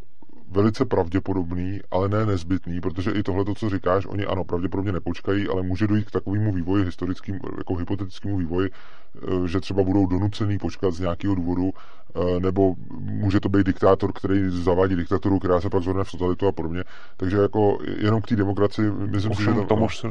velice 0.55 0.85
pravděpodobný, 0.85 1.81
ale 1.91 2.09
ne 2.09 2.27
nezbytný, 2.27 2.81
protože 2.81 3.11
i 3.11 3.23
tohle, 3.23 3.45
to, 3.45 3.55
co 3.55 3.71
říkáš, 3.71 4.07
oni 4.07 4.25
ano, 4.27 4.45
pravděpodobně 4.45 4.93
nepočkají, 4.93 5.49
ale 5.49 5.63
může 5.63 5.87
dojít 5.87 6.05
k 6.05 6.11
takovému 6.11 6.53
vývoji, 6.53 6.85
historickým, 6.85 7.41
jako 7.59 7.75
hypotetickému 7.75 8.37
vývoji, 8.37 8.71
eh, 8.71 9.49
že 9.49 9.61
třeba 9.61 9.83
budou 9.83 10.07
donucený 10.07 10.59
počkat 10.59 10.95
z 10.95 11.01
nějakého 11.01 11.35
důvodu, 11.35 11.71
eh, 12.15 12.41
nebo 12.41 12.75
může 13.01 13.41
to 13.41 13.49
být 13.49 13.67
diktátor, 13.67 14.13
který 14.13 14.49
zavádí 14.49 14.97
diktaturu, 14.97 15.39
která 15.39 15.61
se 15.61 15.71
pak 15.71 15.83
zhodne 15.83 16.05
v 16.05 16.11
totalitu 16.11 16.47
a 16.47 16.53
podobně. 16.53 16.85
Takže 17.17 17.37
jako 17.37 17.79
jenom 17.99 18.23
k 18.23 18.27
té 18.27 18.37
demokracii, 18.37 18.91
myslím 18.91 19.31
Ovšem, 19.33 19.55
si, 19.55 19.61
že... 19.61 19.67
Tam, 19.67 19.67
tam 19.67 19.83
už 19.83 19.99
se 19.99 20.09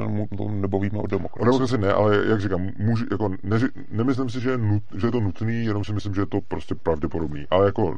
nebavíme 0.49 0.99
o 0.99 1.07
demokracii. 1.07 1.41
O 1.41 1.45
demokracii 1.45 1.77
ne, 1.77 1.93
ale 1.93 2.25
jak 2.25 2.41
říkám, 2.41 2.69
může, 2.77 3.05
jako 3.11 3.31
neři, 3.43 3.67
nemyslím 3.91 4.29
si, 4.29 4.41
že 4.41 4.49
je, 4.49 4.57
nut, 4.57 4.83
že 4.97 5.07
je 5.07 5.11
to 5.11 5.19
nutný, 5.19 5.65
jenom 5.65 5.83
si 5.83 5.93
myslím, 5.93 6.15
že 6.15 6.21
je 6.21 6.25
to 6.25 6.41
prostě 6.47 6.75
pravděpodobný. 6.75 7.45
Ale 7.49 7.65
jako 7.65 7.95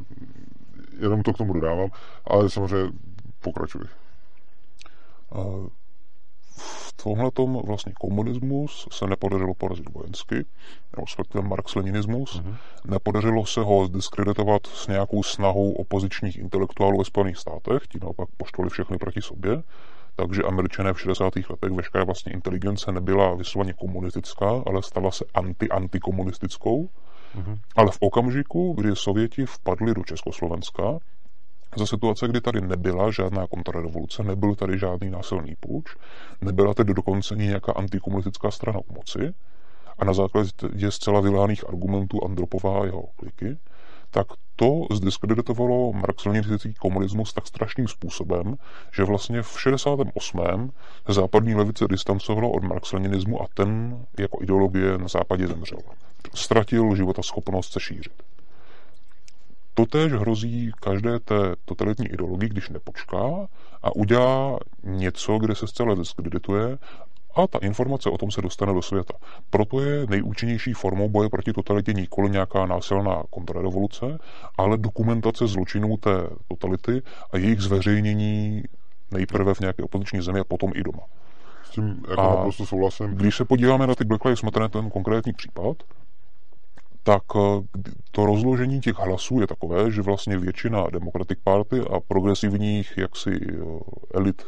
jenom 1.00 1.22
to 1.22 1.32
k 1.32 1.36
tomu 1.36 1.52
dodávám, 1.52 1.90
ale 2.24 2.50
samozřejmě 2.50 2.92
pokračuji. 3.40 3.84
V 6.56 6.92
tomhle 6.92 7.30
vlastně 7.66 7.92
komunismus 8.00 8.88
se 8.92 9.06
nepodařilo 9.06 9.54
porazit 9.54 9.94
vojensky, 9.94 10.44
respektive 10.98 11.44
marx-leninismus. 11.44 12.40
Uh-huh. 12.40 12.56
Nepodařilo 12.84 13.46
se 13.46 13.60
ho 13.60 13.88
diskreditovat 13.88 14.66
s 14.66 14.86
nějakou 14.86 15.22
snahou 15.22 15.72
opozičních 15.72 16.38
intelektuálů 16.38 16.98
ve 16.98 17.04
Spojených 17.04 17.36
státech, 17.36 17.86
tím 17.88 18.00
naopak 18.02 18.28
poštvali 18.36 18.70
všechny 18.70 18.98
proti 18.98 19.22
sobě. 19.22 19.62
Takže 20.16 20.42
američané 20.42 20.92
v 20.92 21.00
60. 21.00 21.32
letech 21.50 21.72
veškerá 21.72 22.04
vlastně 22.04 22.32
inteligence 22.32 22.92
nebyla 22.92 23.34
vysloveně 23.34 23.72
komunistická, 23.72 24.62
ale 24.66 24.82
stala 24.82 25.10
se 25.10 25.24
anti-antikomunistickou. 25.34 26.88
Mm-hmm. 27.36 27.58
Ale 27.76 27.90
v 27.90 27.98
okamžiku, 28.00 28.72
kdy 28.72 28.96
Sověti 28.96 29.46
vpadli 29.46 29.94
do 29.94 30.02
Československa, 30.04 30.98
za 31.76 31.86
situace, 31.86 32.28
kdy 32.28 32.40
tady 32.40 32.60
nebyla 32.60 33.10
žádná 33.10 33.46
kontrarevoluce, 33.46 34.22
nebyl 34.22 34.54
tady 34.54 34.78
žádný 34.78 35.10
násilný 35.10 35.54
půjč, 35.60 35.96
nebyla 36.40 36.74
tedy 36.74 36.94
dokonce 36.94 37.36
nějaká 37.36 37.72
antikomunistická 37.72 38.50
strana 38.50 38.78
u 38.78 38.94
moci, 38.94 39.34
a 39.98 40.04
na 40.04 40.12
základě 40.12 40.90
zcela 40.90 41.20
vyláných 41.20 41.68
argumentů 41.68 42.24
Andropova 42.24 42.80
a 42.80 42.84
jeho 42.84 43.02
kliky, 43.16 43.58
tak 44.10 44.26
to 44.56 44.86
zdiskreditovalo 44.92 45.92
marxo-leninistický 45.92 46.74
komunismus 46.74 47.32
tak 47.32 47.46
strašným 47.46 47.88
způsobem, 47.88 48.56
že 48.92 49.04
vlastně 49.04 49.42
v 49.42 49.60
68. 49.60 50.72
západní 51.08 51.54
levice 51.54 51.84
distancovalo 51.88 52.50
od 52.50 52.64
marxo-leninismu 52.64 53.42
a 53.42 53.46
ten 53.54 53.98
jako 54.18 54.38
ideologie 54.42 54.98
na 54.98 55.08
západě 55.08 55.46
zemřel. 55.46 55.78
Ztratil 56.34 56.96
života 56.96 57.22
schopnost 57.22 57.72
se 57.72 57.80
šířit. 57.80 58.22
Totéž 59.74 60.12
hrozí 60.12 60.72
každé 60.80 61.20
té 61.20 61.54
totalitní 61.64 62.06
ideologii, 62.06 62.48
když 62.48 62.68
nepočká 62.68 63.48
a 63.82 63.96
udělá 63.96 64.58
něco, 64.82 65.38
kde 65.38 65.54
se 65.54 65.66
zcela 65.66 65.94
diskredituje 65.94 66.78
a 67.34 67.46
ta 67.46 67.58
informace 67.58 68.10
o 68.10 68.18
tom 68.18 68.30
se 68.30 68.42
dostane 68.42 68.72
do 68.72 68.82
světa. 68.82 69.14
Proto 69.50 69.80
je 69.80 70.06
nejúčinnější 70.06 70.72
formou 70.72 71.08
boje 71.08 71.28
proti 71.28 71.52
totalitě 71.52 71.92
nikoli 71.92 72.30
nějaká 72.30 72.66
násilná 72.66 73.22
kontrarevoluce, 73.30 74.18
ale 74.58 74.76
dokumentace 74.76 75.46
zločinů 75.46 75.96
té 75.96 76.28
totality 76.48 77.02
a 77.32 77.38
jejich 77.38 77.60
zveřejnění 77.60 78.62
nejprve 79.10 79.54
v 79.54 79.60
nějaké 79.60 79.82
opoziční 79.82 80.20
zemi 80.20 80.40
a 80.40 80.44
potom 80.44 80.72
i 80.74 80.82
doma. 80.82 81.02
S 81.64 81.70
tím 81.70 82.02
jako 82.10 82.20
a 82.20 82.34
naprosto 82.34 82.66
souhlasím. 82.66 83.06
Když 83.06 83.36
se 83.36 83.44
podíváme 83.44 83.86
na 83.86 83.94
ty 83.94 84.04
Black 84.04 84.24
Lives 84.24 84.42
Matter, 84.42 84.68
ten 84.68 84.90
konkrétní 84.90 85.32
případ, 85.32 85.76
tak 87.06 87.22
eh, 87.36 87.82
to 88.10 88.26
rozložení 88.26 88.80
těch 88.80 88.98
hlasů 88.98 89.40
je 89.40 89.46
takové, 89.46 89.90
že 89.90 90.02
vlastně 90.02 90.38
většina 90.38 90.86
Democratic 90.92 91.38
Party 91.44 91.80
a 91.80 92.00
progresivních 92.00 92.98
jaksi 92.98 93.30
eh, 93.30 93.56
elit 94.14 94.42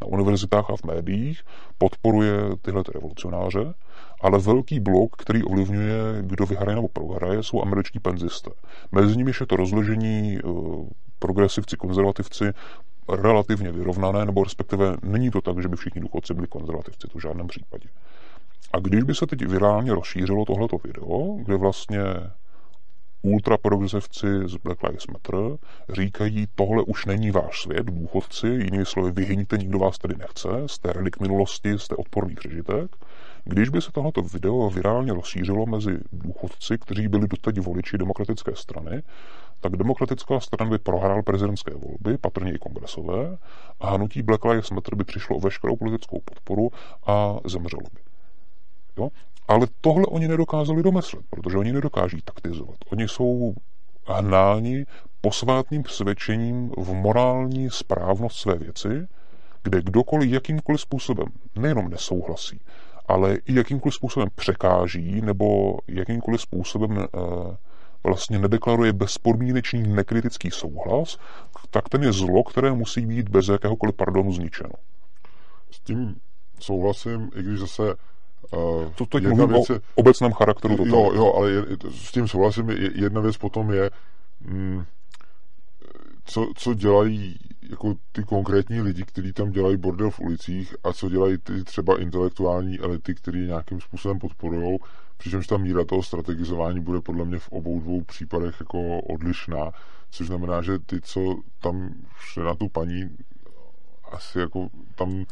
na 0.00 0.06
univerzitách 0.06 0.70
a 0.70 0.76
v 0.76 0.84
médiích 0.84 1.42
podporuje 1.78 2.36
tyhle 2.62 2.82
revolucionáře 2.94 3.74
ale 4.20 4.38
velký 4.38 4.80
blok, 4.80 5.16
který 5.16 5.42
ovlivňuje, 5.42 5.96
kdo 6.20 6.46
vyhraje 6.46 6.76
nebo 6.76 6.88
prohraje, 6.88 7.42
jsou 7.42 7.62
američtí 7.62 8.00
penzisté. 8.00 8.50
Mezi 8.92 9.16
nimi 9.16 9.32
je 9.40 9.46
to 9.46 9.56
rozložení 9.56 10.38
eh, 10.38 10.48
progresivci, 11.18 11.76
konzervativci 11.76 12.44
relativně 13.08 13.72
vyrovnané, 13.72 14.24
nebo 14.24 14.44
respektive 14.44 14.96
není 15.02 15.30
to 15.30 15.40
tak, 15.40 15.62
že 15.62 15.68
by 15.68 15.76
všichni 15.76 16.00
důchodci 16.00 16.34
byli 16.34 16.46
konzervativci, 16.46 17.08
to 17.08 17.18
v 17.18 17.22
žádném 17.22 17.46
případě. 17.46 17.88
A 18.72 18.78
když 18.78 19.02
by 19.02 19.14
se 19.14 19.26
teď 19.26 19.46
virálně 19.46 19.94
rozšířilo 19.94 20.44
tohleto 20.44 20.76
video, 20.84 21.36
kde 21.42 21.56
vlastně 21.56 22.00
ultraprogresivci 23.22 24.26
z 24.44 24.56
Black 24.56 24.82
Lives 24.82 25.06
Matter 25.06 25.58
říkají, 25.88 26.46
tohle 26.54 26.82
už 26.82 27.06
není 27.06 27.30
váš 27.30 27.62
svět, 27.62 27.86
důchodci, 27.86 28.46
jinými 28.46 28.86
slovy, 28.86 29.12
vyhyňte, 29.12 29.58
nikdo 29.58 29.78
vás 29.78 29.98
tady 29.98 30.14
nechce, 30.18 30.48
jste 30.66 30.92
relik 30.92 31.20
minulosti, 31.20 31.78
jste 31.78 31.96
odporný 31.96 32.34
přežitek. 32.34 32.96
Když 33.44 33.68
by 33.68 33.82
se 33.82 33.92
tohleto 33.92 34.22
video 34.22 34.70
virálně 34.70 35.12
rozšířilo 35.12 35.66
mezi 35.66 35.98
důchodci, 36.12 36.78
kteří 36.78 37.08
byli 37.08 37.28
doteď 37.28 37.60
voliči 37.60 37.98
demokratické 37.98 38.56
strany, 38.56 39.02
tak 39.60 39.76
demokratická 39.76 40.40
strana 40.40 40.70
by 40.70 40.78
prohrál 40.78 41.22
prezidentské 41.22 41.74
volby, 41.74 42.18
patrně 42.18 42.52
i 42.54 42.58
kongresové, 42.58 43.38
a 43.80 43.90
hnutí 43.90 44.22
Black 44.22 44.44
Lives 44.44 44.70
Matter 44.70 44.94
by 44.94 45.04
přišlo 45.04 45.36
o 45.36 45.40
veškerou 45.40 45.76
politickou 45.76 46.20
podporu 46.24 46.70
a 47.06 47.36
zemřelo 47.46 47.82
by. 47.94 48.13
Jo? 48.98 49.08
Ale 49.48 49.66
tohle 49.80 50.06
oni 50.06 50.28
nedokázali 50.28 50.82
domyslet, 50.82 51.24
protože 51.30 51.58
oni 51.58 51.72
nedokáží 51.72 52.22
taktizovat. 52.24 52.76
Oni 52.92 53.08
jsou 53.08 53.54
hnáni 54.06 54.86
posvátným 55.20 55.84
svědčením 55.88 56.70
v 56.78 56.92
morální 56.92 57.70
správnost 57.70 58.36
své 58.36 58.54
věci, 58.54 59.06
kde 59.62 59.82
kdokoliv 59.82 60.30
jakýmkoliv 60.30 60.80
způsobem 60.80 61.26
nejenom 61.56 61.88
nesouhlasí, 61.88 62.60
ale 63.06 63.34
i 63.34 63.54
jakýmkoliv 63.54 63.94
způsobem 63.94 64.28
překáží 64.34 65.20
nebo 65.20 65.78
jakýmkoliv 65.88 66.40
způsobem 66.40 66.98
e, 66.98 67.06
vlastně 68.04 68.38
nedeklaruje 68.38 68.92
bezpodmínečný 68.92 69.82
nekritický 69.82 70.50
souhlas, 70.50 71.18
tak 71.70 71.88
ten 71.88 72.02
je 72.02 72.12
zlo, 72.12 72.42
které 72.42 72.72
musí 72.72 73.06
být 73.06 73.28
bez 73.28 73.48
jakéhokoliv 73.48 73.94
pardonu 73.94 74.32
zničeno. 74.32 74.72
S 75.70 75.80
tím 75.80 76.16
souhlasím, 76.60 77.30
i 77.36 77.42
když 77.42 77.60
zase 77.60 77.82
to 78.94 79.06
teď 79.06 79.26
mluvím 79.26 79.48
věc 79.48 79.68
je, 79.68 79.76
o 79.76 79.80
obecném 79.94 80.32
charakteru 80.32 80.76
toho. 80.76 80.86
Jo, 80.86 81.12
jo, 81.14 81.32
ale 81.36 81.50
je, 81.50 81.62
s 81.90 82.12
tím 82.12 82.28
souhlasím. 82.28 82.70
Jedna 82.94 83.20
věc 83.20 83.36
potom 83.36 83.70
je, 83.72 83.90
mm, 84.40 84.84
co, 86.24 86.50
co 86.54 86.74
dělají 86.74 87.38
jako 87.70 87.94
ty 88.12 88.22
konkrétní 88.22 88.80
lidi, 88.80 89.04
kteří 89.04 89.32
tam 89.32 89.50
dělají 89.50 89.76
bordel 89.76 90.10
v 90.10 90.20
ulicích 90.20 90.76
a 90.84 90.92
co 90.92 91.08
dělají 91.08 91.38
ty 91.38 91.64
třeba 91.64 92.00
intelektuální 92.00 92.80
elity, 92.80 93.14
které 93.14 93.38
nějakým 93.38 93.80
způsobem 93.80 94.18
podporují, 94.18 94.78
přičemž 95.16 95.46
ta 95.46 95.56
míra 95.56 95.84
toho 95.84 96.02
strategizování 96.02 96.80
bude 96.80 97.00
podle 97.00 97.24
mě 97.24 97.38
v 97.38 97.48
obou 97.48 97.80
dvou 97.80 98.02
případech 98.02 98.56
jako 98.60 99.00
odlišná, 99.00 99.70
což 100.10 100.26
znamená, 100.26 100.62
že 100.62 100.78
ty, 100.78 101.00
co 101.00 101.36
tam 101.60 101.94
šli 102.18 102.44
na 102.44 102.54
tu 102.54 102.68
paní, 102.68 103.16
asi 104.12 104.38
jako 104.38 104.68
tam 104.94 105.24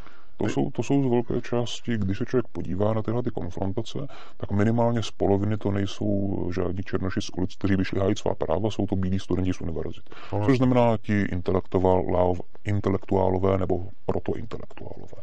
to 0.42 0.48
jsou, 0.48 0.70
to 0.70 0.82
jsou 0.82 1.02
z 1.02 1.10
velké 1.10 1.40
části, 1.40 1.98
když 1.98 2.18
se 2.18 2.26
člověk 2.26 2.48
podívá 2.52 2.94
na 2.94 3.02
tyhle 3.02 3.22
ty 3.22 3.30
konfrontace, 3.30 3.98
tak 4.36 4.50
minimálně 4.50 5.02
z 5.02 5.10
poloviny 5.10 5.56
to 5.56 5.70
nejsou 5.70 6.50
žádní 6.54 6.82
černoši 6.82 7.20
z 7.20 7.30
ulic, 7.36 7.56
kteří 7.56 7.76
by 7.76 7.84
šli 7.84 8.00
hájit 8.00 8.18
svá 8.18 8.34
práva, 8.34 8.70
jsou 8.70 8.86
to 8.86 8.96
bílí 8.96 9.18
studenti 9.18 9.52
z 9.52 9.60
univerzit. 9.60 10.10
No, 10.32 10.44
Což 10.44 10.56
znamená 10.56 10.96
ti 10.96 11.20
intelektuálové, 11.20 12.40
intelektuálové 12.64 13.58
nebo 13.58 13.88
protointelektuálové. 14.06 15.22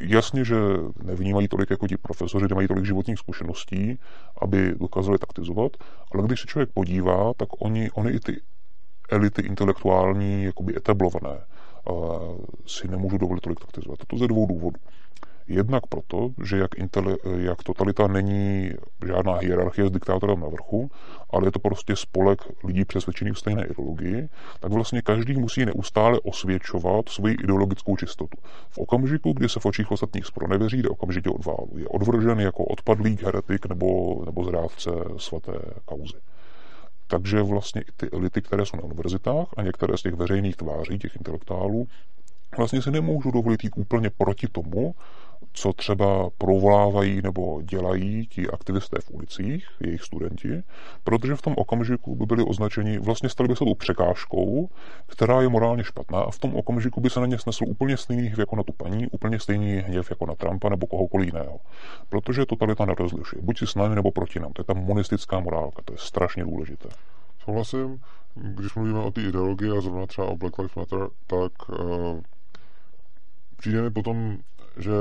Jasně, 0.00 0.44
že 0.44 0.56
nevnímají 1.02 1.48
tolik 1.48 1.70
jako 1.70 1.88
ti 1.88 1.96
profesoři, 1.96 2.46
nemají 2.48 2.68
tolik 2.68 2.84
životních 2.84 3.18
zkušeností, 3.18 3.98
aby 4.40 4.74
dokázali 4.80 5.18
taktizovat, 5.18 5.72
ale 6.14 6.22
když 6.26 6.40
se 6.40 6.46
člověk 6.46 6.70
podívá, 6.74 7.32
tak 7.36 7.48
oni, 7.58 7.90
oni 7.90 8.10
i 8.10 8.20
ty 8.20 8.40
elity 9.10 9.42
intelektuální, 9.42 10.44
jakoby 10.44 10.76
etablované, 10.76 11.38
si 12.66 12.88
nemůžu 12.88 13.18
dovolit 13.18 13.40
tolik 13.40 13.60
taktizovat. 13.60 13.98
To 14.06 14.18
ze 14.18 14.28
dvou 14.28 14.46
důvodů. 14.46 14.80
Jednak 15.48 15.86
proto, 15.86 16.30
že 16.44 16.58
jak, 16.58 16.78
intele, 16.78 17.16
jak 17.36 17.62
totalita 17.62 18.06
není 18.06 18.70
žádná 19.06 19.34
hierarchie 19.34 19.88
s 19.88 19.90
diktátorem 19.90 20.40
na 20.40 20.48
vrchu, 20.48 20.90
ale 21.30 21.46
je 21.46 21.50
to 21.52 21.58
prostě 21.58 21.96
spolek 21.96 22.38
lidí 22.64 22.84
přesvědčených 22.84 23.34
v 23.34 23.38
stejné 23.38 23.66
ideologii, 23.66 24.28
tak 24.60 24.72
vlastně 24.72 25.02
každý 25.02 25.36
musí 25.36 25.64
neustále 25.64 26.20
osvědčovat 26.20 27.08
svoji 27.08 27.34
ideologickou 27.34 27.96
čistotu. 27.96 28.38
V 28.70 28.78
okamžiku, 28.78 29.32
kdy 29.32 29.48
se 29.48 29.60
v 29.60 29.66
očích 29.66 29.90
ostatních 29.90 30.26
spronevěří, 30.26 30.82
jde 30.82 30.88
okamžitě 30.88 31.30
odválu. 31.30 31.70
Je 31.76 31.88
odvržen 31.88 32.40
jako 32.40 32.64
odpadlík, 32.64 33.22
heretik 33.22 33.66
nebo, 33.66 34.22
nebo 34.26 34.44
zrádce 34.44 34.90
svaté 35.16 35.52
kauzy. 35.84 36.16
Takže 37.06 37.42
vlastně 37.42 37.82
i 37.82 37.92
ty 37.96 38.10
elity, 38.10 38.42
které 38.42 38.66
jsou 38.66 38.76
na 38.76 38.82
univerzitách 38.82 39.46
a 39.56 39.62
některé 39.62 39.98
z 39.98 40.02
těch 40.02 40.14
veřejných 40.14 40.56
tváří, 40.56 40.98
těch 40.98 41.16
intelektuálů, 41.16 41.88
vlastně 42.56 42.82
si 42.82 42.90
nemůžu 42.90 43.30
dovolit 43.30 43.64
jít 43.64 43.72
úplně 43.76 44.10
proti 44.10 44.48
tomu, 44.48 44.94
co 45.52 45.72
třeba 45.72 46.30
provolávají 46.38 47.22
nebo 47.22 47.62
dělají 47.62 48.26
ti 48.26 48.50
aktivisté 48.50 48.96
v 49.00 49.10
ulicích, 49.10 49.68
jejich 49.80 50.02
studenti, 50.02 50.62
protože 51.04 51.36
v 51.36 51.42
tom 51.42 51.54
okamžiku 51.56 52.16
by 52.16 52.26
byli 52.26 52.44
označeni, 52.44 52.98
vlastně 52.98 53.28
stali 53.28 53.48
by 53.48 53.56
se 53.56 53.64
tou 53.64 53.74
překážkou, 53.74 54.68
která 55.06 55.40
je 55.40 55.48
morálně 55.48 55.84
špatná 55.84 56.20
a 56.20 56.30
v 56.30 56.38
tom 56.38 56.54
okamžiku 56.54 57.00
by 57.00 57.10
se 57.10 57.20
na 57.20 57.26
ně 57.26 57.38
snesl 57.38 57.64
úplně 57.66 57.96
stejný 57.96 58.22
hněv 58.22 58.38
jako 58.38 58.56
na 58.56 58.62
tu 58.62 58.72
paní, 58.72 59.06
úplně 59.06 59.38
stejný 59.38 59.72
hněv 59.72 60.10
jako 60.10 60.26
na 60.26 60.34
Trumpa 60.34 60.68
nebo 60.68 60.86
kohokoliv 60.86 61.26
jiného. 61.26 61.58
Protože 62.08 62.46
totalita 62.46 62.84
nerozlišuje. 62.84 63.42
Buď 63.42 63.58
si 63.58 63.66
s 63.66 63.74
námi 63.74 63.94
nebo 63.94 64.10
proti 64.10 64.40
nám. 64.40 64.52
To 64.52 64.60
je 64.60 64.64
ta 64.64 64.74
monistická 64.74 65.40
morálka, 65.40 65.82
to 65.84 65.92
je 65.92 65.98
strašně 65.98 66.44
důležité. 66.44 66.88
Souhlasím, 67.44 68.00
když 68.34 68.74
mluvíme 68.74 68.98
o 68.98 69.10
té 69.10 69.22
ideologii 69.22 69.70
a 69.70 69.80
zrovna 69.80 70.06
třeba 70.06 70.26
o 70.26 70.36
Black 70.36 70.58
Lives 70.58 70.74
Matter, 70.74 71.08
tak 71.26 71.52
uh, 71.68 72.20
přijde 73.56 73.82
mi 73.82 73.90
potom, 73.90 74.38
že 74.76 74.92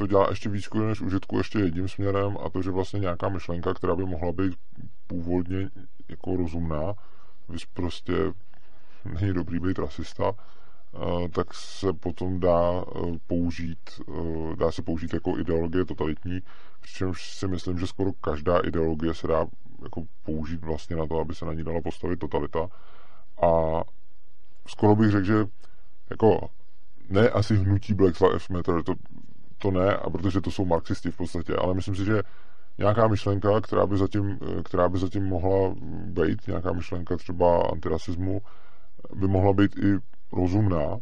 to 0.00 0.06
dělá 0.06 0.26
ještě 0.30 0.48
víc 0.48 0.64
škody 0.64 0.86
než 0.86 1.00
užitku 1.00 1.38
ještě 1.38 1.58
jedním 1.58 1.88
směrem 1.88 2.38
a 2.44 2.48
to, 2.48 2.62
že 2.62 2.70
vlastně 2.70 3.00
nějaká 3.00 3.28
myšlenka, 3.28 3.74
která 3.74 3.96
by 3.96 4.04
mohla 4.04 4.32
být 4.32 4.54
původně 5.06 5.70
jako 6.08 6.36
rozumná, 6.36 6.94
když 7.46 7.64
prostě 7.64 8.12
není 9.04 9.32
dobrý 9.32 9.58
být 9.60 9.78
rasista, 9.78 10.32
uh, 10.32 11.28
tak 11.28 11.54
se 11.54 11.92
potom 11.92 12.40
dá 12.40 12.70
uh, 12.70 13.16
použít, 13.26 14.00
dá 14.58 14.72
se 14.72 14.82
použít 14.82 15.14
jako 15.14 15.38
ideologie 15.38 15.84
totalitní, 15.84 16.40
přičemž 16.80 17.34
si 17.34 17.48
myslím, 17.48 17.78
že 17.78 17.86
skoro 17.86 18.12
každá 18.12 18.58
ideologie 18.58 19.14
se 19.14 19.26
dá 19.26 19.46
jako 19.82 20.02
použít 20.22 20.64
vlastně 20.64 20.96
na 20.96 21.06
to, 21.06 21.20
aby 21.20 21.34
se 21.34 21.44
na 21.44 21.52
ní 21.52 21.64
dala 21.64 21.80
postavit 21.80 22.18
totalita. 22.18 22.68
A 23.42 23.82
skoro 24.66 24.96
bych 24.96 25.10
řekl, 25.10 25.26
že 25.26 25.44
jako 26.10 26.48
ne 27.08 27.28
asi 27.28 27.56
hnutí 27.56 27.94
Black 27.94 28.20
Lives 28.20 28.48
Matter, 28.48 28.82
to, 28.82 28.94
to 29.62 29.70
ne, 29.70 29.94
a 29.94 30.10
protože 30.10 30.40
to 30.40 30.50
jsou 30.50 30.64
marxisti 30.64 31.10
v 31.10 31.16
podstatě, 31.16 31.56
ale 31.56 31.74
myslím 31.74 31.94
si, 31.94 32.04
že 32.04 32.22
nějaká 32.78 33.08
myšlenka, 33.08 33.60
která 33.60 33.86
by 33.86 33.96
zatím, 33.96 34.38
která 34.64 34.88
by 34.88 34.98
zatím 34.98 35.24
mohla 35.24 35.74
být, 36.04 36.46
nějaká 36.46 36.72
myšlenka 36.72 37.16
třeba 37.16 37.62
antirasismu, 37.72 38.40
by 39.14 39.28
mohla 39.28 39.52
být 39.52 39.76
i 39.78 39.98
rozumná, 40.32 40.96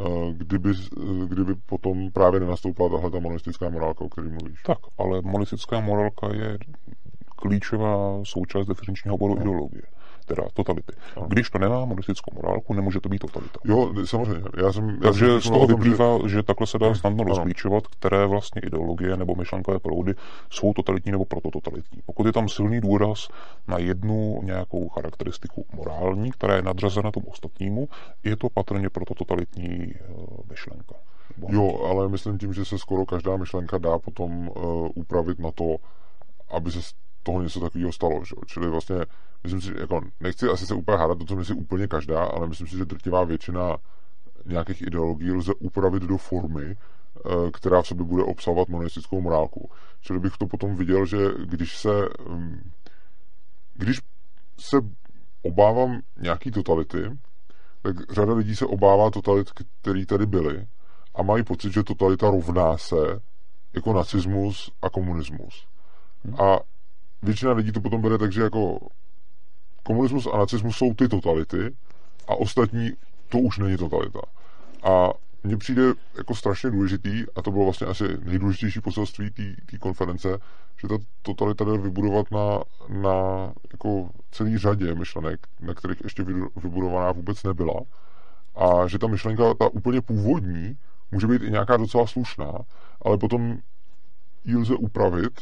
eh, 0.00 0.32
kdyby, 0.32 0.72
kdyby 1.26 1.54
potom 1.54 2.10
právě 2.10 2.40
nenastoupila 2.40 2.88
tahle 2.88 3.10
ta 3.10 3.18
monistická 3.18 3.68
morálka, 3.68 4.04
o 4.04 4.08
které 4.08 4.28
mluvíš. 4.28 4.62
Tak, 4.62 4.78
ale 4.98 5.22
monistická 5.22 5.80
morálka 5.80 6.34
je 6.34 6.58
klíčová 7.36 8.20
součást 8.24 8.66
definičního 8.66 9.14
oboru 9.14 9.34
no. 9.34 9.40
ideologie 9.40 9.82
teda 10.34 10.48
totality. 10.54 10.92
No. 11.16 11.26
Když 11.28 11.50
to 11.50 11.58
nemá 11.58 11.84
monistickou 11.84 12.30
morálku, 12.34 12.74
nemůže 12.74 13.00
to 13.00 13.08
být 13.08 13.18
totalita. 13.18 13.58
Jo, 13.64 13.92
samozřejmě. 14.04 14.48
Já 14.62 14.72
jsem, 14.72 14.88
já 14.88 14.96
Takže 15.00 15.26
jsem 15.26 15.40
z 15.40 15.50
toho 15.50 15.66
vyplývá, 15.66 16.18
že... 16.22 16.28
že 16.28 16.42
takhle 16.42 16.66
se 16.66 16.78
dá 16.78 16.94
snadno 16.94 17.24
rozklíčovat, 17.24 17.86
které 17.86 18.26
vlastně 18.26 18.60
ideologie 18.64 19.16
nebo 19.16 19.34
myšlenkové 19.34 19.78
proudy 19.78 20.14
jsou 20.50 20.72
totalitní 20.72 21.12
nebo 21.12 21.24
protototalitní. 21.24 22.02
Pokud 22.06 22.26
je 22.26 22.32
tam 22.32 22.48
silný 22.48 22.80
důraz 22.80 23.28
na 23.68 23.78
jednu 23.78 24.40
nějakou 24.42 24.88
charakteristiku 24.88 25.66
morální, 25.72 26.30
která 26.30 26.56
je 26.56 26.62
nadřazena 26.62 27.10
tomu 27.10 27.26
ostatnímu, 27.26 27.88
je 28.24 28.36
to 28.36 28.48
patrně 28.54 28.90
protototalitní 28.90 29.94
eh, 29.94 29.98
myšlenka. 30.50 30.94
Jo, 31.48 31.80
ale 31.90 32.08
myslím 32.08 32.38
tím, 32.38 32.52
že 32.52 32.64
se 32.64 32.78
skoro 32.78 33.06
každá 33.06 33.36
myšlenka 33.36 33.78
dá 33.78 33.98
potom 33.98 34.48
uh, 34.48 34.88
upravit 34.94 35.38
na 35.38 35.50
to, 35.50 35.76
aby 36.50 36.70
se 36.70 36.80
toho 37.22 37.42
něco 37.42 37.60
takového 37.60 37.92
stalo. 37.92 38.24
Že? 38.24 38.34
Čili 38.46 38.68
vlastně, 38.68 38.96
myslím 39.42 39.60
si, 39.60 39.80
jako 39.80 40.00
nechci 40.20 40.48
asi 40.48 40.66
se 40.66 40.74
úplně 40.74 40.98
hádat, 40.98 41.18
to, 41.18 41.24
co 41.24 41.36
myslí 41.36 41.54
úplně 41.54 41.86
každá, 41.88 42.24
ale 42.24 42.48
myslím 42.48 42.66
si, 42.66 42.76
že 42.76 42.84
drtivá 42.84 43.24
většina 43.24 43.76
nějakých 44.46 44.82
ideologií 44.82 45.32
lze 45.32 45.52
upravit 45.54 46.02
do 46.02 46.16
formy, 46.16 46.76
eh, 46.76 47.50
která 47.52 47.82
v 47.82 47.86
sobě 47.86 48.04
bude 48.04 48.22
obsahovat 48.22 48.68
monistickou 48.68 49.20
morálku. 49.20 49.70
Čili 50.00 50.20
bych 50.20 50.36
to 50.38 50.46
potom 50.46 50.76
viděl, 50.76 51.06
že 51.06 51.18
když 51.44 51.78
se 51.78 52.08
mm, 52.28 52.70
když 53.74 54.00
se 54.58 54.76
obávám 55.42 56.00
nějaký 56.20 56.50
totality, 56.50 57.18
tak 57.82 58.12
řada 58.12 58.32
lidí 58.32 58.56
se 58.56 58.66
obává 58.66 59.10
totalit, 59.10 59.50
které 59.80 60.06
tady 60.06 60.26
byly 60.26 60.66
a 61.14 61.22
mají 61.22 61.44
pocit, 61.44 61.72
že 61.72 61.82
totalita 61.82 62.30
rovná 62.30 62.78
se 62.78 63.20
jako 63.74 63.92
nacismus 63.92 64.70
a 64.82 64.90
komunismus. 64.90 65.66
A 66.38 66.58
většina 67.22 67.52
lidí 67.52 67.72
to 67.72 67.80
potom 67.80 68.02
bere 68.02 68.18
tak, 68.18 68.32
že 68.32 68.42
jako 68.42 68.78
komunismus 69.82 70.26
a 70.32 70.38
nacismus 70.38 70.76
jsou 70.76 70.94
ty 70.94 71.08
totality 71.08 71.76
a 72.28 72.34
ostatní 72.34 72.90
to 73.28 73.38
už 73.38 73.58
není 73.58 73.76
totalita. 73.76 74.20
A 74.82 75.10
mně 75.44 75.56
přijde 75.56 75.82
jako 76.18 76.34
strašně 76.34 76.70
důležitý, 76.70 77.24
a 77.36 77.42
to 77.42 77.50
bylo 77.50 77.64
vlastně 77.64 77.86
asi 77.86 78.04
nejdůležitější 78.22 78.80
poselství 78.80 79.30
té 79.70 79.78
konference, 79.78 80.38
že 80.80 80.88
ta 80.88 80.94
totalita 81.22 81.64
jde 81.64 81.78
vybudovat 81.78 82.30
na, 82.30 82.62
na 82.88 83.52
jako 83.72 84.10
celý 84.30 84.58
řadě 84.58 84.94
myšlenek, 84.94 85.46
na 85.60 85.74
kterých 85.74 86.00
ještě 86.04 86.24
vybudovaná 86.62 87.12
vůbec 87.12 87.42
nebyla. 87.42 87.80
A 88.54 88.86
že 88.86 88.98
ta 88.98 89.06
myšlenka, 89.06 89.54
ta 89.54 89.68
úplně 89.68 90.00
původní, 90.00 90.78
může 91.12 91.26
být 91.26 91.42
i 91.42 91.50
nějaká 91.50 91.76
docela 91.76 92.06
slušná, 92.06 92.52
ale 93.02 93.18
potom 93.18 93.58
ji 94.44 94.56
lze 94.56 94.74
upravit 94.74 95.40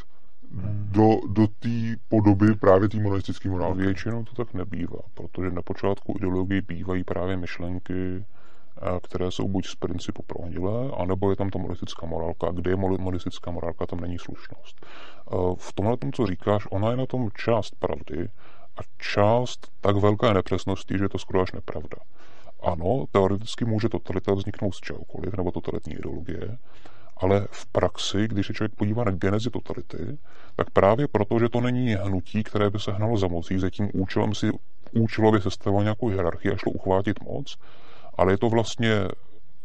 do, 0.91 1.21
do 1.29 1.47
té 1.47 1.97
podoby 2.09 2.55
právě 2.55 2.89
té 2.89 2.97
monolistické 3.01 3.49
morálky. 3.49 3.81
Většinou 3.81 4.25
to 4.25 4.45
tak 4.45 4.55
nebývá, 4.55 5.01
protože 5.15 5.51
na 5.51 5.63
počátku 5.63 6.15
ideologie 6.17 6.63
bývají 6.63 7.05
právě 7.05 7.37
myšlenky, 7.37 8.25
které 9.03 9.31
jsou 9.31 9.49
buď 9.49 9.67
z 9.67 9.75
principu 9.75 10.23
prohnilé, 10.23 10.91
anebo 10.97 11.31
je 11.31 11.37
tam 11.37 11.51
ta 11.51 11.59
monistická 11.59 12.07
morálka. 12.07 12.51
Kde 12.51 12.71
je 12.71 12.77
monistická 12.77 13.51
morálka, 13.51 13.87
tam 13.87 14.01
není 14.01 14.19
slušnost. 14.19 14.87
V 15.57 15.73
tomhle 15.73 15.97
tom, 15.97 16.13
co 16.13 16.27
říkáš, 16.27 16.67
ona 16.71 16.91
je 16.91 16.97
na 16.97 17.07
tom 17.07 17.29
část 17.35 17.75
pravdy 17.79 18.29
a 18.77 18.81
část 18.99 19.69
tak 19.81 19.97
velké 19.97 20.35
nepřesnosti, 20.35 20.99
že 20.99 21.05
je 21.05 21.09
to 21.09 21.19
skoro 21.19 21.41
až 21.41 21.53
nepravda. 21.53 21.97
Ano, 22.63 23.05
teoreticky 23.11 23.65
může 23.65 23.89
totalita 23.89 24.35
vzniknout 24.35 24.73
z 24.73 24.81
čehokoliv, 24.81 25.35
nebo 25.37 25.51
totalitní 25.51 25.95
ideologie, 25.95 26.59
ale 27.21 27.47
v 27.51 27.67
praxi, 27.67 28.29
když 28.29 28.47
se 28.47 28.55
člověk 28.55 28.75
podívá 28.75 29.05
na 29.05 29.11
genezi 29.11 29.51
totality, 29.51 30.19
tak 30.57 30.71
právě 30.71 31.09
proto, 31.09 31.39
že 31.39 31.49
to 31.49 31.61
není 31.61 31.95
hnutí, 31.95 32.43
které 32.43 32.71
by 32.71 32.79
se 32.79 32.93
hnalo 32.93 33.17
za 33.17 33.27
mocí, 33.27 33.59
za 33.59 33.71
tím 33.71 33.91
účelem 33.93 34.35
si 34.35 34.51
účelově 34.93 35.41
sestavil 35.41 35.83
nějakou 35.83 36.09
hierarchii 36.09 36.53
a 36.53 36.57
šlo 36.57 36.73
uchvátit 36.73 37.21
moc, 37.23 37.57
ale 38.19 38.33
je 38.33 38.39
to 38.39 38.49
vlastně 38.49 39.09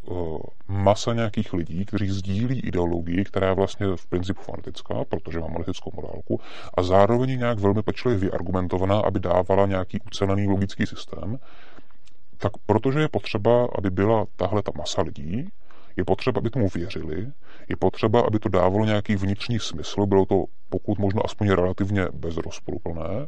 uh, 0.05 0.39
masa 0.67 1.13
nějakých 1.13 1.53
lidí, 1.53 1.85
kteří 1.85 2.09
sdílí 2.09 2.59
ideologii, 2.59 3.23
která 3.23 3.47
je 3.47 3.55
vlastně 3.55 3.87
v 3.95 4.05
principu 4.05 4.41
fanatická, 4.41 4.95
protože 5.09 5.39
má 5.39 5.47
monolitickou 5.47 5.91
morálku, 5.95 6.39
a 6.77 6.83
zároveň 6.83 7.39
nějak 7.39 7.59
velmi 7.59 7.81
pečlivě 7.81 8.19
vyargumentovaná, 8.19 8.99
aby 8.99 9.19
dávala 9.19 9.65
nějaký 9.65 9.99
ucelený 10.01 10.47
logický 10.47 10.85
systém, 10.85 11.39
tak 12.37 12.51
protože 12.65 12.99
je 12.99 13.09
potřeba, 13.09 13.67
aby 13.77 13.89
byla 13.89 14.25
tahle 14.35 14.61
ta 14.61 14.71
masa 14.77 15.01
lidí, 15.01 15.49
je 15.97 16.05
potřeba, 16.05 16.39
aby 16.39 16.49
tomu 16.49 16.67
věřili, 16.75 17.27
je 17.69 17.75
potřeba, 17.75 18.21
aby 18.21 18.39
to 18.39 18.49
dávalo 18.49 18.85
nějaký 18.85 19.15
vnitřní 19.15 19.59
smysl, 19.59 20.05
bylo 20.05 20.25
to 20.25 20.43
pokud 20.69 20.99
možno 20.99 21.21
aspoň 21.25 21.49
relativně 21.49 22.07
bezrozporuplné, 22.13 23.27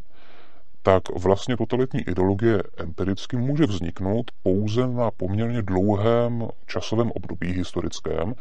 tak 0.81 1.03
vlastně 1.19 1.57
totalitní 1.57 2.01
ideologie 2.01 2.63
empiricky 2.77 3.37
může 3.37 3.65
vzniknout 3.65 4.31
pouze 4.43 4.87
na 4.87 5.11
poměrně 5.11 5.61
dlouhém 5.61 6.47
časovém 6.67 7.11
období 7.11 7.51
historickém, 7.51 8.33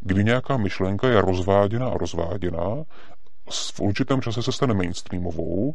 kdy 0.00 0.24
nějaká 0.24 0.56
myšlenka 0.56 1.08
je 1.08 1.20
rozváděna 1.20 1.88
a 1.88 1.98
rozváděna, 1.98 2.84
v 3.50 3.80
určitém 3.80 4.22
čase 4.22 4.42
se 4.42 4.52
stane 4.52 4.74
mainstreamovou, 4.74 5.74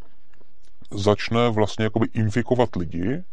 začne 0.92 1.50
vlastně 1.50 1.84
jakoby 1.84 2.08
infikovat 2.14 2.76
lidi, 2.76 3.24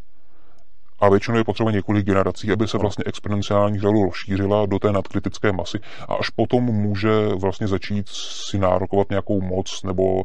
a 0.98 1.08
většinou 1.08 1.36
je 1.36 1.44
potřeba 1.44 1.70
několik 1.70 2.06
generací, 2.06 2.52
aby 2.52 2.68
se 2.68 2.78
vlastně 2.78 3.04
exponenciální 3.06 3.80
řadu 3.80 4.04
rozšířila 4.04 4.66
do 4.66 4.78
té 4.78 4.92
nadkritické 4.92 5.52
masy 5.52 5.78
a 6.08 6.14
až 6.14 6.30
potom 6.30 6.64
může 6.64 7.28
vlastně 7.40 7.68
začít 7.68 8.08
si 8.08 8.58
nárokovat 8.58 9.10
nějakou 9.10 9.40
moc 9.40 9.82
nebo 9.82 10.22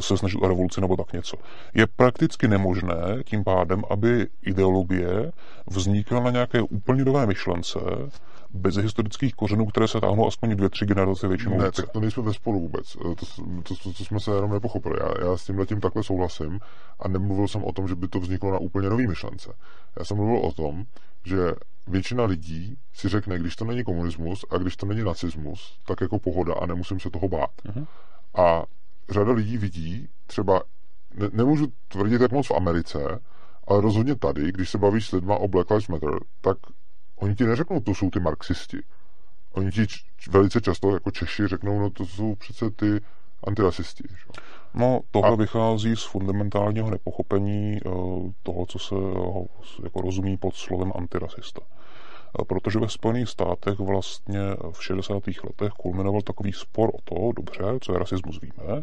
se 0.00 0.16
snažit 0.16 0.38
o 0.38 0.48
revoluci 0.48 0.80
nebo 0.80 0.96
tak 0.96 1.12
něco. 1.12 1.36
Je 1.74 1.86
prakticky 1.86 2.48
nemožné 2.48 2.94
tím 3.24 3.44
pádem, 3.44 3.82
aby 3.90 4.26
ideologie 4.42 5.32
vznikla 5.66 6.20
na 6.20 6.30
nějaké 6.30 6.62
úplně 6.62 7.04
nové 7.04 7.26
myšlence, 7.26 7.78
bez 8.54 8.76
historických 8.76 9.34
kořenů, 9.34 9.66
které 9.66 9.88
se 9.88 10.00
táhnou 10.00 10.26
aspoň 10.26 10.56
dvě, 10.56 10.68
tři 10.68 10.86
generace 10.86 11.28
většinou. 11.28 11.58
Ne, 11.58 11.72
tak 11.72 11.88
to 11.88 12.00
nejsme 12.00 12.22
ve 12.22 12.34
sporu 12.34 12.60
vůbec. 12.60 12.92
To, 12.92 13.14
to, 13.14 13.76
to, 13.82 13.92
to 13.92 14.04
jsme 14.04 14.20
se 14.20 14.30
jenom 14.30 14.50
nepochopili. 14.50 14.96
Já, 15.00 15.28
já 15.28 15.36
s 15.36 15.44
tím 15.44 15.58
letím 15.58 15.80
takhle 15.80 16.04
souhlasím 16.04 16.60
a 17.00 17.08
nemluvil 17.08 17.48
jsem 17.48 17.64
o 17.64 17.72
tom, 17.72 17.88
že 17.88 17.94
by 17.94 18.08
to 18.08 18.20
vzniklo 18.20 18.52
na 18.52 18.58
úplně 18.58 18.90
nový 18.90 19.06
myšlence. 19.06 19.52
Já 19.98 20.04
jsem 20.04 20.16
mluvil 20.16 20.38
o 20.38 20.52
tom, 20.52 20.84
že 21.24 21.36
většina 21.86 22.24
lidí 22.24 22.78
si 22.92 23.08
řekne, 23.08 23.38
když 23.38 23.56
to 23.56 23.64
není 23.64 23.84
komunismus 23.84 24.44
a 24.50 24.58
když 24.58 24.76
to 24.76 24.86
není 24.86 25.02
nacismus, 25.02 25.78
tak 25.86 26.00
jako 26.00 26.18
pohoda 26.18 26.54
a 26.54 26.66
nemusím 26.66 27.00
se 27.00 27.10
toho 27.10 27.28
bát. 27.28 27.50
Uh-huh. 27.66 27.86
A 28.34 28.64
řada 29.10 29.32
lidí 29.32 29.58
vidí, 29.58 30.08
třeba, 30.26 30.62
ne, 31.14 31.28
nemůžu 31.32 31.72
tvrdit 31.88 32.20
jak 32.20 32.32
moc 32.32 32.46
v 32.46 32.54
Americe, 32.54 33.20
ale 33.66 33.80
rozhodně 33.80 34.16
tady, 34.16 34.52
když 34.52 34.70
se 34.70 34.78
bavíš 34.78 35.08
s 35.08 35.12
lidma 35.12 35.36
o 35.36 35.48
Black 35.48 35.70
Lives 35.70 35.88
Matter, 35.88 36.18
tak 36.40 36.56
Oni 37.20 37.34
ti 37.34 37.44
neřeknou, 37.44 37.80
to 37.80 37.94
jsou 37.94 38.10
ty 38.10 38.20
marxisti. 38.20 38.78
Oni 39.52 39.70
ti 39.70 39.86
velice 40.30 40.60
často 40.60 40.94
jako 40.94 41.10
Češi 41.10 41.46
řeknou, 41.46 41.80
no 41.80 41.90
to 41.90 42.06
jsou 42.06 42.34
přece 42.34 42.70
ty 42.70 43.00
antirasisti. 43.44 44.04
Že? 44.08 44.42
No, 44.74 45.00
tohle 45.10 45.32
a... 45.32 45.34
vychází 45.34 45.96
z 45.96 46.04
fundamentálního 46.04 46.90
nepochopení 46.90 47.76
eh, 47.76 47.90
toho, 48.42 48.66
co 48.66 48.78
se 48.78 48.94
eh, 48.94 49.82
jako 49.84 50.00
rozumí 50.00 50.36
pod 50.36 50.54
slovem 50.54 50.92
antirasista. 50.94 51.60
Eh, 52.40 52.44
protože 52.44 52.78
ve 52.78 52.88
Spojených 52.88 53.28
státech 53.28 53.78
vlastně 53.78 54.40
v 54.72 54.84
60. 54.84 55.22
letech 55.44 55.72
kulminoval 55.72 56.22
takový 56.22 56.52
spor 56.52 56.90
o 56.94 56.98
to, 57.04 57.32
dobře, 57.36 57.64
co 57.80 57.92
je 57.92 57.98
rasismus 57.98 58.40
víme, 58.40 58.82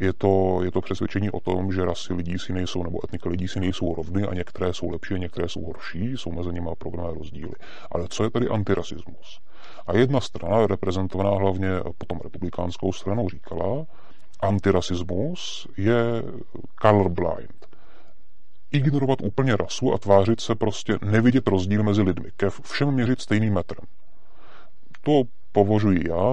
je 0.00 0.12
to, 0.12 0.60
je 0.64 0.70
to 0.70 0.80
přesvědčení 0.80 1.30
o 1.30 1.40
tom, 1.40 1.72
že 1.72 1.84
rasy 1.84 2.12
lidí 2.12 2.38
si 2.38 2.52
nejsou, 2.52 2.82
nebo 2.82 3.04
etnika 3.04 3.30
lidí 3.30 3.48
si 3.48 3.60
nejsou 3.60 3.94
rovny 3.94 4.22
a 4.22 4.34
některé 4.34 4.74
jsou 4.74 4.90
lepší 4.90 5.14
a 5.14 5.18
některé 5.18 5.48
jsou 5.48 5.64
horší, 5.64 6.12
jsou 6.16 6.32
mezi 6.32 6.48
nimi 6.52 6.70
programové 6.78 7.14
rozdíly. 7.14 7.52
Ale 7.90 8.06
co 8.08 8.24
je 8.24 8.30
tady 8.30 8.48
antirasismus? 8.48 9.40
A 9.86 9.96
jedna 9.96 10.20
strana, 10.20 10.66
reprezentovaná 10.66 11.30
hlavně 11.30 11.68
potom 11.98 12.18
republikánskou 12.24 12.92
stranou, 12.92 13.28
říkala, 13.28 13.86
antirasismus 14.40 15.68
je 15.76 16.22
colorblind. 16.82 17.66
Ignorovat 18.70 19.18
úplně 19.22 19.56
rasu 19.56 19.94
a 19.94 19.98
tvářit 19.98 20.40
se 20.40 20.54
prostě 20.54 20.98
nevidět 21.04 21.48
rozdíl 21.48 21.82
mezi 21.82 22.02
lidmi, 22.02 22.30
ke 22.36 22.50
všem 22.50 22.90
měřit 22.90 23.20
stejným 23.20 23.54
metrem. 23.54 23.84
To 25.02 25.22
považuji 25.52 26.08
já, 26.08 26.24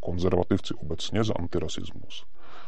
konzervativci 0.00 0.74
obecně, 0.74 1.24
za 1.24 1.34
antirasismus. 1.38 2.24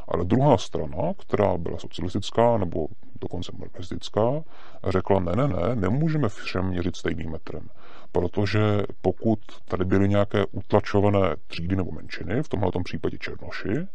Ale 0.09 0.25
druhá 0.25 0.59
strana, 0.59 1.13
která 1.19 1.59
byla 1.59 1.79
socialistická 1.79 2.59
nebo 2.59 2.87
dokonce 3.21 3.53
marxistická, 3.59 4.43
řekla, 4.89 5.21
ne, 5.21 5.33
ne, 5.37 5.49
ne, 5.49 5.77
nemůžeme 5.77 6.29
všem 6.29 6.69
měřit 6.69 6.97
stejným 6.97 7.31
metrem. 7.31 7.69
Protože 8.13 8.83
pokud 9.03 9.39
tady 9.65 9.85
byly 9.85 10.09
nějaké 10.09 10.45
utlačované 10.53 11.35
třídy 11.47 11.77
nebo 11.77 11.91
menšiny, 11.91 12.43
v 12.43 12.49
tomhle 12.49 12.71
případě 12.85 13.19
černoši, 13.19 13.87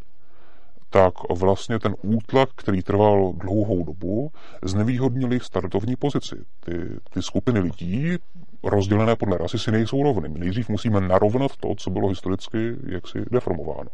tak 0.89 1.13
vlastně 1.39 1.79
ten 1.79 1.95
útlak, 2.01 2.49
který 2.55 2.81
trval 2.81 3.33
dlouhou 3.33 3.83
dobu, 3.83 4.31
znevýhodnili 4.63 5.39
startovní 5.39 5.95
pozici. 5.95 6.35
Ty, 6.59 6.73
ty 7.13 7.21
skupiny 7.21 7.59
lidí, 7.59 8.17
rozdělené 8.63 9.15
podle 9.15 9.37
rasy, 9.37 9.59
si 9.59 9.71
nejsou 9.71 10.03
rovny. 10.03 10.29
My 10.29 10.39
nejdřív 10.39 10.69
musíme 10.69 11.01
narovnat 11.01 11.51
to, 11.59 11.75
co 11.77 11.89
bylo 11.89 12.07
historicky 12.07 12.75
jaksi 12.87 13.19
deformováno. 13.31 13.89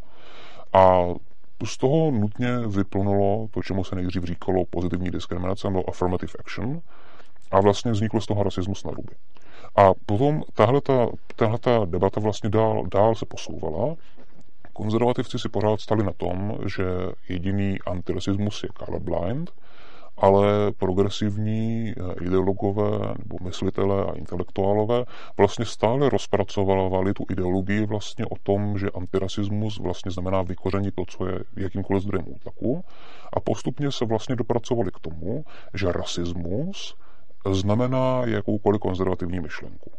A 0.73 1.03
z 1.65 1.77
toho 1.77 2.11
nutně 2.11 2.57
vyplnulo 2.67 3.47
to, 3.51 3.63
čemu 3.63 3.83
se 3.83 3.95
nejdřív 3.95 4.23
říkalo 4.23 4.65
pozitivní 4.69 5.11
diskriminace 5.11 5.67
nebo 5.69 5.89
affirmative 5.89 6.33
action 6.39 6.81
a 7.51 7.61
vlastně 7.61 7.91
vzniklo 7.91 8.21
z 8.21 8.25
toho 8.25 8.43
rasismus 8.43 8.83
na 8.83 8.91
ruby. 8.91 9.13
A 9.75 9.91
potom 10.05 10.43
tahle 10.53 11.59
ta 11.59 11.85
debata 11.85 12.21
vlastně 12.21 12.49
dál, 12.49 12.83
dál 12.93 13.15
se 13.15 13.25
posouvala. 13.25 13.95
Konzervativci 14.73 15.39
si 15.39 15.49
pořád 15.49 15.81
stali 15.81 16.03
na 16.03 16.11
tom, 16.17 16.57
že 16.65 16.83
jediný 17.29 17.77
antirasismus 17.85 18.63
je 18.63 18.69
colorblind, 18.85 19.51
ale 20.17 20.71
progresivní 20.71 21.89
eh, 21.89 22.25
ideologové 22.25 22.99
nebo 23.19 23.37
myslitelé 23.41 24.05
a 24.05 24.11
intelektuálové 24.15 25.05
vlastně 25.37 25.65
stále 25.65 26.09
rozpracovali 26.09 27.13
tu 27.13 27.25
ideologii 27.29 27.85
vlastně 27.85 28.25
o 28.25 28.35
tom, 28.43 28.77
že 28.77 28.89
antirasismus 28.89 29.79
vlastně 29.79 30.11
znamená 30.11 30.41
vykořenit 30.41 30.95
to, 30.95 31.03
co 31.07 31.27
je 31.27 31.39
jakýmkoliv 31.57 32.03
zdrojem 32.03 32.25
útlaku 32.27 32.83
a 33.33 33.39
postupně 33.39 33.91
se 33.91 34.05
vlastně 34.05 34.35
dopracovali 34.35 34.91
k 34.91 34.99
tomu, 34.99 35.43
že 35.73 35.91
rasismus 35.91 36.95
znamená 37.51 38.21
jakoukoliv 38.25 38.81
konzervativní 38.81 39.39
myšlenku. 39.39 39.91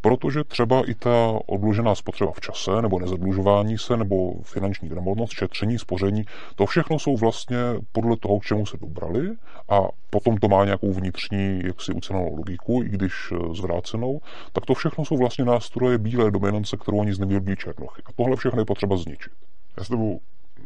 Protože 0.00 0.44
třeba 0.44 0.90
i 0.90 0.94
ta 0.94 1.38
odložená 1.46 1.94
spotřeba 1.94 2.32
v 2.32 2.40
čase, 2.40 2.82
nebo 2.82 2.98
nezadlužování 2.98 3.78
se, 3.78 3.96
nebo 3.96 4.32
finanční 4.42 4.88
gramotnost, 4.88 5.32
šetření, 5.32 5.78
spoření, 5.78 6.24
to 6.54 6.66
všechno 6.66 6.98
jsou 6.98 7.16
vlastně 7.16 7.56
podle 7.92 8.16
toho, 8.16 8.38
k 8.38 8.44
čemu 8.44 8.66
se 8.66 8.76
dobrali 8.76 9.30
a 9.68 9.80
potom 10.10 10.36
to 10.36 10.48
má 10.48 10.64
nějakou 10.64 10.92
vnitřní, 10.92 11.60
jaksi 11.64 11.92
ucenou 11.92 12.36
logiku, 12.36 12.82
i 12.82 12.88
když 12.88 13.12
eh, 13.32 13.54
zvrácenou, 13.54 14.20
tak 14.52 14.66
to 14.66 14.74
všechno 14.74 15.04
jsou 15.04 15.16
vlastně 15.16 15.44
nástroje 15.44 15.98
bílé 15.98 16.30
dominance, 16.30 16.76
kterou 16.76 16.98
oni 16.98 17.14
znevýhodní 17.14 17.56
černochy. 17.56 18.02
A 18.06 18.12
tohle 18.16 18.36
všechno 18.36 18.60
je 18.60 18.64
potřeba 18.64 18.96
zničit. 18.96 19.32
Já 19.76 19.84
s 19.84 19.88
tebou 19.88 20.20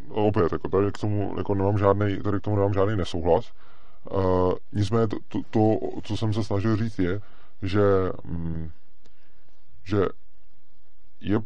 opět, 0.08 0.52
jako 0.52 0.68
tady 0.68 0.92
k 0.92 0.98
tomu 0.98 1.34
jako 1.36 1.54
nemám 1.54 1.78
žádný, 1.78 2.18
tady 2.22 2.38
k 2.38 2.42
tomu 2.42 2.56
nemám 2.56 2.74
žádný 2.74 2.96
nesouhlas. 2.96 3.52
Uh, 4.10 4.52
nicméně 4.72 5.06
to, 5.06 5.16
to, 5.28 5.40
to, 5.50 5.78
co 6.02 6.16
jsem 6.16 6.32
se 6.32 6.44
snažil 6.44 6.76
říct, 6.76 6.98
je, 6.98 7.20
že, 7.62 7.80
mm, 8.24 8.70
že 9.84 9.98
je, 11.20 11.40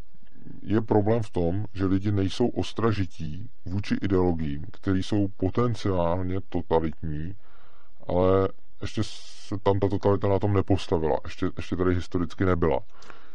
je 0.62 0.80
problém 0.80 1.22
v 1.22 1.30
tom, 1.30 1.64
že 1.72 1.86
lidi 1.86 2.12
nejsou 2.12 2.48
ostražití 2.48 3.50
vůči 3.64 3.96
ideologiím, 4.02 4.64
které 4.72 4.98
jsou 4.98 5.28
potenciálně 5.36 6.40
totalitní, 6.48 7.34
ale 8.08 8.48
ještě 8.80 9.00
se 9.04 9.58
tam 9.62 9.80
ta 9.80 9.88
totalita 9.88 10.28
na 10.28 10.38
tom 10.38 10.52
nepostavila, 10.52 11.18
ještě, 11.24 11.50
ještě 11.56 11.76
tady 11.76 11.94
historicky 11.94 12.44
nebyla. 12.44 12.80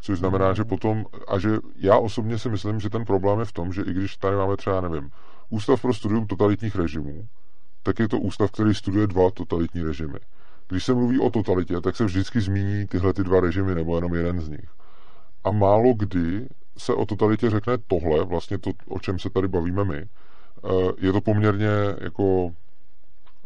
Což 0.01 0.19
znamená, 0.19 0.53
že 0.53 0.63
potom, 0.63 1.05
a 1.27 1.39
že 1.39 1.49
já 1.75 1.97
osobně 1.97 2.37
si 2.39 2.49
myslím, 2.49 2.79
že 2.79 2.89
ten 2.89 3.05
problém 3.05 3.39
je 3.39 3.45
v 3.45 3.51
tom, 3.51 3.73
že 3.73 3.81
i 3.81 3.93
když 3.93 4.17
tady 4.17 4.35
máme 4.35 4.57
třeba, 4.57 4.81
nevím, 4.81 5.11
Ústav 5.53 5.81
pro 5.81 5.93
studium 5.93 6.27
totalitních 6.27 6.75
režimů, 6.75 7.27
tak 7.83 7.99
je 7.99 8.07
to 8.07 8.19
ústav, 8.19 8.51
který 8.51 8.73
studuje 8.73 9.07
dva 9.07 9.31
totalitní 9.31 9.83
režimy. 9.83 10.19
Když 10.67 10.83
se 10.83 10.93
mluví 10.93 11.19
o 11.19 11.29
totalitě, 11.29 11.81
tak 11.81 11.95
se 11.95 12.05
vždycky 12.05 12.41
zmíní 12.41 12.87
tyhle 12.87 13.13
ty 13.13 13.23
dva 13.23 13.39
režimy 13.39 13.75
nebo 13.75 13.95
jenom 13.95 14.13
jeden 14.13 14.41
z 14.41 14.49
nich. 14.49 14.69
A 15.43 15.51
málo 15.51 15.93
kdy 15.93 16.47
se 16.77 16.93
o 16.93 17.05
totalitě 17.05 17.49
řekne 17.49 17.77
tohle, 17.87 18.25
vlastně 18.25 18.57
to, 18.57 18.71
o 18.87 18.99
čem 18.99 19.19
se 19.19 19.29
tady 19.29 19.47
bavíme 19.47 19.83
my. 19.83 19.97
Eh, 19.97 20.91
je 20.97 21.11
to 21.11 21.21
poměrně 21.21 21.69
jako 22.01 22.51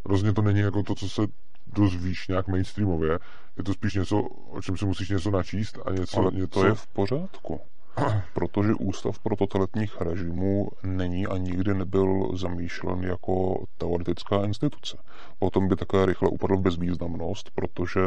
rozhodně 0.05 0.33
to 0.33 0.41
není 0.41 0.59
jako 0.59 0.83
to, 0.83 0.95
co 0.95 1.09
se 1.09 1.21
dozvíš 1.67 2.27
nějak 2.27 2.47
mainstreamově. 2.47 3.19
Je 3.57 3.63
to 3.63 3.73
spíš 3.73 3.93
něco, 3.93 4.21
o 4.51 4.61
čem 4.61 4.77
si 4.77 4.85
musíš 4.85 5.09
něco 5.09 5.31
načíst 5.31 5.79
a 5.85 5.91
něco... 5.91 6.19
Ale 6.19 6.31
něco... 6.33 6.59
to 6.59 6.65
je 6.65 6.73
v 6.73 6.87
pořádku. 6.87 7.61
Protože 8.33 8.73
Ústav 8.73 9.19
pro 9.19 9.35
totalitních 9.35 10.01
režimů 10.01 10.67
není 10.83 11.27
a 11.27 11.37
nikdy 11.37 11.73
nebyl 11.73 12.29
zamýšlen 12.33 13.03
jako 13.03 13.65
teoretická 13.77 14.45
instituce. 14.45 14.97
Potom 15.39 15.67
by 15.67 15.75
také 15.75 16.05
rychle 16.05 16.29
upadl 16.29 16.57
v 16.57 16.61
bezvýznamnost, 16.61 17.51
protože, 17.55 18.01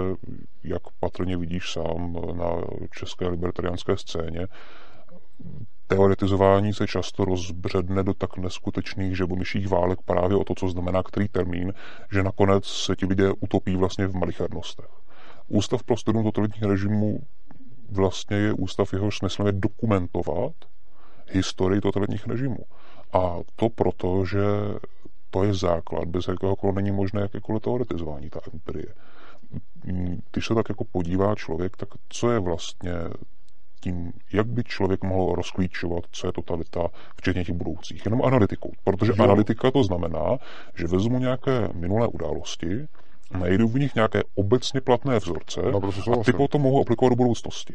jak 0.64 0.82
patrně 1.01 1.36
vidíš 1.36 1.72
sám 1.72 2.16
na 2.32 2.51
české 2.91 3.28
libertariánské 3.28 3.97
scéně, 3.97 4.47
teoretizování 5.86 6.74
se 6.74 6.86
často 6.86 7.24
rozbředne 7.24 8.03
do 8.03 8.14
tak 8.14 8.36
neskutečných 8.36 9.16
žebomyších 9.16 9.68
válek 9.68 9.99
právě 10.05 10.36
o 10.36 10.45
to, 10.45 10.55
co 10.55 10.68
znamená 10.68 11.03
který 11.03 11.28
termín, 11.28 11.72
že 12.12 12.22
nakonec 12.22 12.64
se 12.64 12.97
ti 12.97 13.07
lidé 13.07 13.32
utopí 13.41 13.76
vlastně 13.76 14.07
v 14.07 14.14
malichernostech. 14.14 14.89
Ústav 15.49 15.82
pro 15.82 15.97
studium 15.97 16.24
totalitních 16.24 16.62
režimů 16.62 17.20
vlastně 17.89 18.36
je 18.36 18.53
ústav, 18.53 18.93
jehož 18.93 19.18
smyslem 19.18 19.47
je 19.47 19.53
dokumentovat 19.53 20.53
historii 21.30 21.80
totalitních 21.80 22.26
režimů. 22.26 22.59
A 23.12 23.36
to 23.57 23.68
proto, 23.68 24.24
že 24.24 24.45
to 25.30 25.45
je 25.45 25.55
základ, 25.55 26.09
bez 26.09 26.28
jakéhokoliv 26.28 26.76
není 26.76 26.91
možné 26.91 27.20
jakékoliv 27.20 27.62
teoretizování, 27.62 28.30
ta 28.30 28.41
empirie. 28.53 28.95
Když 30.32 30.47
se 30.47 30.55
tak 30.55 30.68
jako 30.68 30.84
podívá 30.84 31.34
člověk, 31.34 31.76
tak 31.76 31.89
co 32.09 32.30
je 32.30 32.39
vlastně 32.39 32.93
tím, 33.80 34.12
jak 34.32 34.47
by 34.47 34.64
člověk 34.64 35.05
mohl 35.05 35.34
rozklíčovat, 35.34 36.05
co 36.11 36.26
je 36.26 36.32
totalita, 36.32 36.89
včetně 37.16 37.45
těch 37.45 37.55
budoucích. 37.55 38.05
Jenom 38.05 38.22
analytikou. 38.22 38.72
Protože 38.84 39.12
jo. 39.16 39.24
analytika 39.24 39.70
to 39.70 39.84
znamená, 39.84 40.39
že 40.74 40.86
vezmu 40.86 41.18
nějaké 41.18 41.68
minulé 41.74 42.07
události, 42.09 42.86
najdu 43.31 43.68
v 43.68 43.79
nich 43.79 43.95
nějaké 43.95 44.22
obecně 44.35 44.81
platné 44.81 45.18
vzorce 45.18 45.61
a 45.61 46.22
ty 46.24 46.33
potom 46.33 46.62
mohou 46.62 46.81
aplikovat 46.81 47.09
do 47.09 47.16
budoucnosti. 47.16 47.74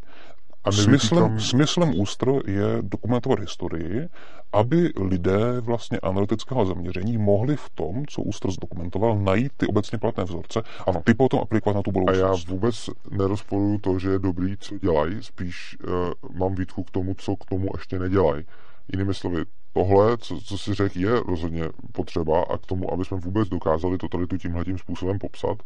A 0.63 0.71
smyslem, 0.71 1.23
tam... 1.23 1.39
smyslem 1.39 1.99
ústr 1.99 2.31
je 2.45 2.65
dokumentovat 2.81 3.39
historii, 3.39 4.09
aby 4.53 4.89
lidé 4.97 5.61
vlastně 5.61 5.99
analytického 5.99 6.65
zaměření 6.65 7.17
mohli 7.17 7.55
v 7.55 7.69
tom, 7.69 8.05
co 8.05 8.21
ústr 8.21 8.51
zdokumentoval, 8.51 9.19
najít 9.19 9.51
ty 9.57 9.67
obecně 9.67 9.97
platné 9.97 10.23
vzorce 10.23 10.61
a 10.87 10.99
ty 10.99 11.13
potom 11.13 11.39
aplikovat 11.39 11.75
na 11.75 11.81
tu 11.81 11.91
budoucnost. 11.91 12.23
A 12.23 12.27
já 12.27 12.33
vůbec 12.47 12.89
nerozporuju 13.11 13.77
to, 13.77 13.99
že 13.99 14.09
je 14.09 14.19
dobrý, 14.19 14.57
co 14.57 14.77
dělají, 14.77 15.17
spíš 15.21 15.77
uh, 15.87 16.37
mám 16.39 16.55
výtku 16.55 16.83
k 16.83 16.91
tomu, 16.91 17.13
co 17.13 17.35
k 17.35 17.45
tomu 17.45 17.67
ještě 17.77 17.99
nedělají. 17.99 18.45
Jinými 18.91 19.13
slovy, 19.13 19.43
tohle, 19.73 20.17
co, 20.17 20.39
co 20.41 20.57
si 20.57 20.73
řekl, 20.73 20.99
je 20.99 21.19
rozhodně 21.19 21.63
potřeba 21.91 22.43
a 22.43 22.57
k 22.57 22.65
tomu, 22.65 22.93
aby 22.93 23.05
jsme 23.05 23.17
vůbec 23.17 23.49
dokázali 23.49 23.97
totalitu 23.97 24.37
tímhle 24.37 24.63
způsobem 24.77 25.19
popsat, 25.19 25.57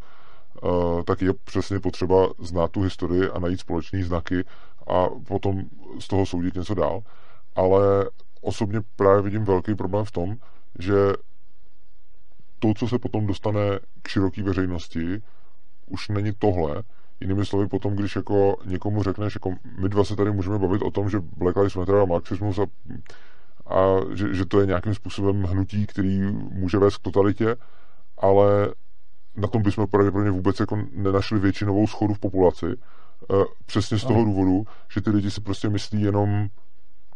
uh, 0.64 1.04
tak 1.04 1.22
je 1.22 1.34
přesně 1.34 1.80
potřeba 1.80 2.30
znát 2.40 2.72
tu 2.72 2.82
historii 2.82 3.30
a 3.30 3.40
najít 3.40 3.60
společné 3.60 4.04
znaky 4.04 4.44
a 4.88 5.08
potom 5.28 5.62
z 6.00 6.08
toho 6.08 6.26
soudit 6.26 6.56
něco 6.56 6.74
dál. 6.74 7.02
Ale 7.56 8.10
osobně 8.42 8.80
právě 8.96 9.22
vidím 9.22 9.44
velký 9.44 9.76
problém 9.76 10.06
v 10.06 10.12
tom, 10.12 10.36
že 10.80 10.94
to, 12.60 12.74
co 12.78 12.88
se 12.88 13.00
potom 13.00 13.28
dostane 13.28 13.80
k 14.02 14.08
široké 14.08 14.44
veřejnosti, 14.44 15.22
už 15.86 16.10
není 16.10 16.32
tohle. 16.40 16.84
Jinými 17.22 17.46
slovy, 17.46 17.68
potom, 17.68 17.96
když 17.96 18.16
jako 18.16 18.56
někomu 18.66 19.04
řekneš, 19.04 19.36
jako 19.36 19.56
my 19.80 19.90
dva 19.90 20.04
se 20.04 20.16
tady 20.16 20.32
můžeme 20.32 20.60
bavit 20.60 20.82
o 20.82 20.92
tom, 20.92 21.10
že 21.10 21.20
Black 21.20 21.56
Lives 21.58 21.76
Matter 21.76 21.96
a 21.96 22.06
marxismus 22.06 22.60
a, 22.60 22.66
a 23.70 23.98
že, 24.14 24.34
že 24.34 24.46
to 24.46 24.60
je 24.60 24.66
nějakým 24.66 24.94
způsobem 24.94 25.44
hnutí, 25.44 25.88
který 25.88 26.20
může 26.52 26.78
vést 26.78 26.98
k 26.98 27.02
totalitě, 27.02 27.56
ale 28.18 28.74
na 29.36 29.48
tom 29.48 29.62
bychom 29.62 29.88
pravděpodobně 29.88 30.32
vůbec 30.32 30.60
jako 30.60 30.80
nenašli 30.92 31.40
většinovou 31.40 31.88
schodu 31.88 32.14
v 32.14 32.20
populaci, 32.20 32.66
Eh, 33.34 33.46
přesně 33.66 34.00
z 34.00 34.04
toho 34.04 34.26
důvodu, 34.26 34.64
že 34.94 35.02
ty 35.02 35.10
lidi 35.10 35.32
si 35.32 35.42
prostě 35.42 35.70
myslí 35.70 36.02
jenom, 36.02 36.48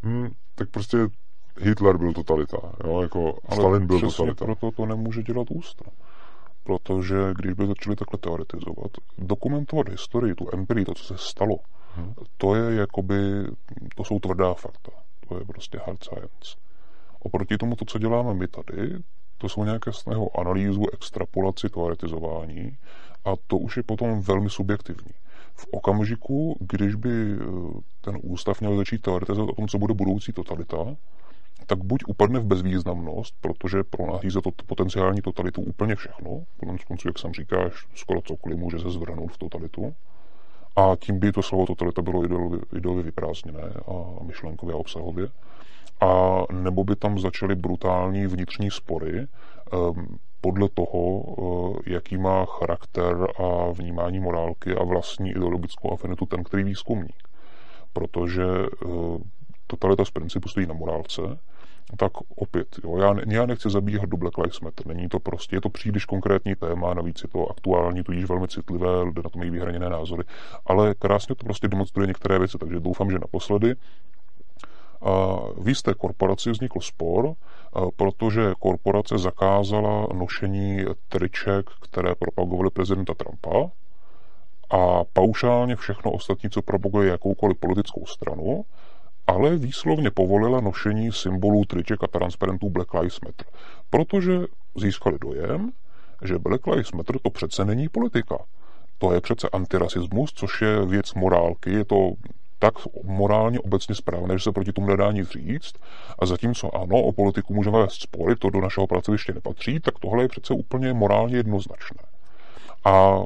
hm, 0.04 0.30
tak 0.56 0.70
prostě 0.70 0.98
Hitler 1.60 1.98
byl 1.98 2.14
totalita, 2.14 2.58
jo, 2.84 3.02
jako 3.02 3.40
Ale 3.46 3.56
Stalin 3.56 3.88
byl 3.88 4.00
totalita. 4.00 4.46
proto 4.46 4.72
to 4.72 4.86
nemůže 4.86 5.24
dělat 5.24 5.48
ústa. 5.52 5.86
Protože 6.64 7.16
když 7.36 7.54
by 7.54 7.68
začali 7.68 7.96
takhle 7.96 8.20
teoretizovat, 8.20 8.92
dokumentovat 9.18 9.90
historii, 9.90 10.36
tu 10.36 10.48
empirii, 10.54 10.86
to, 10.86 10.94
co 10.94 11.04
se 11.04 11.14
stalo, 11.18 11.56
hmm. 11.96 12.14
to 12.38 12.56
je 12.56 12.76
jakoby, 12.76 13.16
to 13.96 14.04
jsou 14.04 14.20
tvrdá 14.20 14.54
fakta. 14.54 14.92
To 15.32 15.38
je 15.38 15.46
prostě 15.46 15.80
hard 15.86 16.04
science. 16.04 16.58
Oproti 17.20 17.58
tomu, 17.58 17.76
to, 17.76 17.86
co 17.86 18.00
děláme 18.00 18.34
my 18.34 18.48
tady, 18.48 18.94
to 19.38 19.50
jsou 19.50 19.64
nějaké 19.64 19.94
snahy 19.94 20.22
analýzu, 20.38 20.84
extrapolaci, 20.94 21.70
teoretizování 21.70 22.78
a 23.26 23.30
to 23.48 23.58
už 23.58 23.78
je 23.78 23.84
potom 23.84 24.22
velmi 24.22 24.50
subjektivní 24.50 25.12
v 25.54 25.68
okamžiku, 25.72 26.58
když 26.60 26.96
by 26.96 27.10
eh, 27.10 27.46
ten 28.02 28.18
ústav 28.22 28.62
měl 28.62 28.78
začít 28.78 29.02
teoretizovat 29.02 29.50
o 29.50 29.56
tom, 29.56 29.68
co 29.68 29.80
bude 29.80 29.94
budoucí 29.94 30.34
totalita, 30.34 30.96
tak 31.66 31.84
buď 31.84 32.04
upadne 32.08 32.40
v 32.40 32.46
bezvýznamnost, 32.46 33.36
protože 33.42 33.84
pro 33.84 34.08
nás 34.08 34.22
za 34.30 34.42
to 34.42 34.52
potenciální 34.66 35.22
totalitu 35.22 35.62
úplně 35.62 35.96
všechno, 35.96 36.44
konec 36.60 36.84
konců, 36.84 37.08
jak 37.08 37.20
jsem 37.20 37.34
říkáš, 37.34 37.88
skoro 37.96 38.22
cokoliv 38.22 38.58
může 38.58 38.80
se 38.80 38.90
zvrhnout 38.90 39.32
v 39.32 39.38
totalitu, 39.38 39.96
a 40.82 40.96
tím 40.96 41.20
by 41.20 41.32
to 41.32 41.42
slovo 41.42 41.66
totalita 41.66 42.02
bylo 42.02 42.24
ideově, 42.76 43.04
vyprázdněné 43.04 43.74
a 43.88 44.24
myšlenkově 44.24 44.74
a 44.74 44.78
obsahově. 44.78 45.28
A 46.02 46.42
nebo 46.52 46.84
by 46.84 46.96
tam 46.96 47.20
začaly 47.20 47.56
brutální 47.56 48.28
vnitřní 48.28 48.72
spory, 48.72 49.28
um, 49.74 50.18
podle 50.42 50.70
toho, 50.70 51.24
eh, 51.86 51.94
jaký 51.94 52.18
má 52.18 52.46
charakter 52.46 53.28
a 53.38 53.72
vnímání 53.72 54.20
morálky 54.20 54.76
a 54.76 54.84
vlastní 54.84 55.30
ideologickou 55.30 55.94
afinitu 55.94 56.26
ten, 56.26 56.44
který 56.44 56.64
výzkumník. 56.64 57.28
Protože 57.94 58.44
eh, 58.44 58.88
totalita 59.68 60.06
z 60.06 60.12
principu 60.12 60.50
stojí 60.50 60.68
na 60.68 60.74
morálce, 60.74 61.22
tak 61.98 62.12
opět, 62.36 62.68
jo, 62.84 62.98
já, 62.98 63.16
já 63.28 63.46
nechci 63.46 63.70
zabíhat 63.70 64.10
do 64.10 64.18
Black 64.18 64.38
Lives 64.38 64.60
Matter, 64.60 64.88
není 64.88 65.10
to 65.10 65.20
prostě, 65.20 65.56
je 65.56 65.62
to 65.62 65.70
příliš 65.70 66.06
konkrétní 66.06 66.56
téma, 66.56 66.94
navíc 66.94 67.24
je 67.24 67.30
to 67.30 67.52
aktuální, 67.52 68.04
tudíž 68.04 68.26
velmi 68.26 68.48
citlivé, 68.48 69.02
lidé 69.02 69.22
na 69.24 69.30
to 69.30 69.40
mají 69.40 69.50
vyhraněné 69.50 69.90
názory, 69.90 70.24
ale 70.66 70.94
krásně 70.94 71.36
to 71.36 71.46
prostě 71.46 71.68
demonstruje 71.68 72.08
některé 72.08 72.40
věci, 72.40 72.58
takže 72.58 72.80
doufám, 72.80 73.12
že 73.12 73.20
naposledy. 73.20 73.76
V 75.58 75.68
jisté 75.70 75.94
korporaci 75.94 76.52
vznikl 76.52 76.80
spor, 76.80 77.34
protože 77.96 78.54
korporace 78.60 79.18
zakázala 79.18 80.08
nošení 80.14 80.86
triček, 81.10 81.70
které 81.82 82.16
propagovaly 82.16 82.70
prezidenta 82.70 83.14
Trumpa 83.14 83.72
a 84.70 85.04
paušálně 85.14 85.76
všechno 85.76 86.12
ostatní, 86.12 86.50
co 86.50 86.62
propaguje 86.62 87.10
jakoukoliv 87.10 87.58
politickou 87.58 88.06
stranu, 88.06 88.66
ale 89.32 89.58
výslovně 89.58 90.12
povolila 90.12 90.62
nošení 90.62 91.12
symbolů 91.12 91.66
triček 91.66 92.04
a 92.04 92.08
transparentů 92.08 92.70
Black 92.70 92.94
Lives 92.94 93.20
Matter, 93.26 93.48
protože 93.90 94.40
získali 94.76 95.18
dojem, 95.22 95.72
že 96.24 96.40
Black 96.40 96.68
Lives 96.68 96.92
Matter 96.92 97.20
to 97.20 97.30
přece 97.30 97.66
není 97.66 97.90
politika. 97.90 98.38
to 98.98 99.14
je 99.14 99.22
přece 99.22 99.50
antirasismus, 99.50 100.34
což 100.34 100.62
je 100.62 100.86
věc 100.86 101.14
morálky, 101.14 101.74
je 101.74 101.86
to 101.86 102.12
tak 102.60 102.74
morálně 103.04 103.60
obecně 103.60 103.96
správné, 103.96 104.38
že 104.38 104.44
se 104.44 104.52
proti 104.52 104.74
tomu 104.74 104.88
nedá 104.88 105.12
nic 105.12 105.30
říct. 105.30 105.74
A 106.20 106.26
zatímco 106.26 106.76
ano, 106.76 107.02
o 107.02 107.12
politiku 107.12 107.54
můžeme 107.54 107.80
vést 107.80 108.02
spory, 108.02 108.36
to 108.36 108.50
do 108.50 108.62
našeho 108.62 108.88
pracoviště 108.88 109.34
nepatří, 109.34 109.80
tak 109.80 110.00
tohle 110.00 110.24
je 110.24 110.28
přece 110.28 110.54
úplně 110.54 110.94
morálně 110.94 111.36
jednoznačné. 111.36 112.04
A 112.86 113.24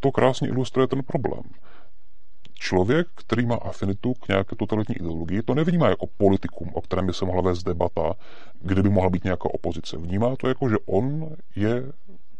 to 0.00 0.12
krásně 0.12 0.48
ilustruje 0.48 0.86
ten 0.86 1.02
problém. 1.02 1.42
Člověk, 2.58 3.06
který 3.14 3.46
má 3.46 3.54
afinitu 3.54 4.14
k 4.14 4.28
nějaké 4.28 4.56
totalitní 4.56 4.94
ideologii, 4.94 5.42
to 5.42 5.54
nevnímá 5.54 5.88
jako 5.88 6.06
politikum, 6.16 6.70
o 6.74 6.80
kterém 6.80 7.06
by 7.06 7.14
se 7.14 7.24
mohla 7.24 7.42
vést 7.42 7.62
debata, 7.62 8.14
kde 8.60 8.82
by 8.82 8.88
mohla 8.88 9.10
být 9.10 9.24
nějaká 9.24 9.54
opozice. 9.54 9.96
Vnímá 9.96 10.36
to 10.36 10.48
jako, 10.48 10.68
že 10.68 10.76
on 10.86 11.36
je 11.56 11.92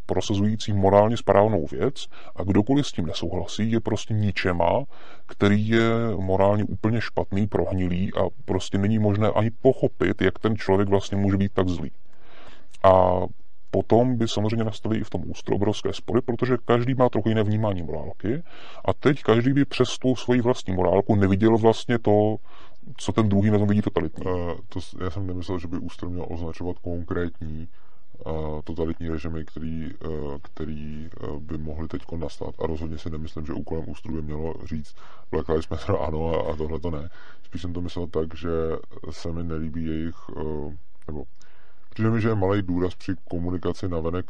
prosazující 0.06 0.72
morálně 0.72 1.16
správnou 1.16 1.66
věc 1.66 2.06
a 2.36 2.42
kdokoliv 2.42 2.86
s 2.86 2.92
tím 2.92 3.06
nesouhlasí, 3.06 3.70
je 3.70 3.80
prostě 3.80 4.14
ničema, 4.14 4.84
který 5.26 5.68
je 5.68 5.90
morálně 6.16 6.64
úplně 6.64 7.00
špatný, 7.00 7.46
prohnilý 7.46 8.12
a 8.14 8.20
prostě 8.44 8.78
není 8.78 8.98
možné 8.98 9.28
ani 9.28 9.50
pochopit, 9.50 10.22
jak 10.22 10.38
ten 10.38 10.56
člověk 10.56 10.88
vlastně 10.88 11.16
může 11.16 11.36
být 11.36 11.52
tak 11.52 11.68
zlý. 11.68 11.90
A 12.82 13.20
potom 13.70 14.16
by 14.16 14.28
samozřejmě 14.28 14.64
nastaly 14.64 14.98
i 14.98 15.04
v 15.04 15.10
tom 15.10 15.22
ústru 15.30 15.56
obrovské 15.56 15.92
spory, 15.92 16.20
protože 16.22 16.56
každý 16.64 16.94
má 16.94 17.08
trochu 17.08 17.28
jiné 17.28 17.42
vnímání 17.42 17.82
morálky 17.82 18.42
a 18.84 18.92
teď 18.92 19.22
každý 19.22 19.52
by 19.52 19.64
přes 19.64 19.98
tu 19.98 20.16
svoji 20.16 20.40
vlastní 20.40 20.74
morálku 20.74 21.14
neviděl 21.14 21.58
vlastně 21.58 21.98
to, 21.98 22.36
co 22.96 23.12
ten 23.12 23.28
druhý 23.28 23.50
na 23.50 23.58
tom 23.58 23.68
vidí 23.68 23.82
totalitní. 23.82 24.26
Uh, 24.26 24.52
to, 24.68 24.80
já 25.04 25.10
jsem 25.10 25.26
nemyslel, 25.26 25.58
že 25.58 25.68
by 25.68 25.78
ústru 25.78 26.10
měl 26.10 26.26
označovat 26.28 26.78
konkrétní 26.78 27.68
totalitní 28.64 29.08
režimy, 29.08 29.44
který, 29.44 29.90
který 30.42 31.08
by 31.38 31.58
mohly 31.58 31.88
teď 31.88 32.02
nastat. 32.16 32.54
A 32.58 32.66
rozhodně 32.66 32.98
si 32.98 33.10
nemyslím, 33.10 33.46
že 33.46 33.52
úkolem 33.52 33.84
ústru 33.88 34.12
by 34.12 34.22
mělo 34.22 34.54
říct 34.64 34.94
Black 35.30 35.48
Lives 35.48 35.68
Matter 35.68 35.96
ano 36.00 36.28
a, 36.28 36.52
a 36.52 36.56
tohle 36.56 36.80
to 36.80 36.90
ne. 36.90 37.08
Spíš 37.42 37.62
jsem 37.62 37.72
to 37.72 37.80
myslel 37.80 38.06
tak, 38.06 38.34
že 38.34 38.48
se 39.10 39.32
mi 39.32 39.44
nelíbí 39.44 39.84
jejich, 39.84 40.14
nebo 41.06 41.24
přijde 41.96 42.10
mi, 42.10 42.20
že 42.20 42.28
je 42.28 42.34
malý 42.34 42.62
důraz 42.62 42.94
při 42.94 43.14
komunikaci 43.30 43.88
navenek 43.88 44.26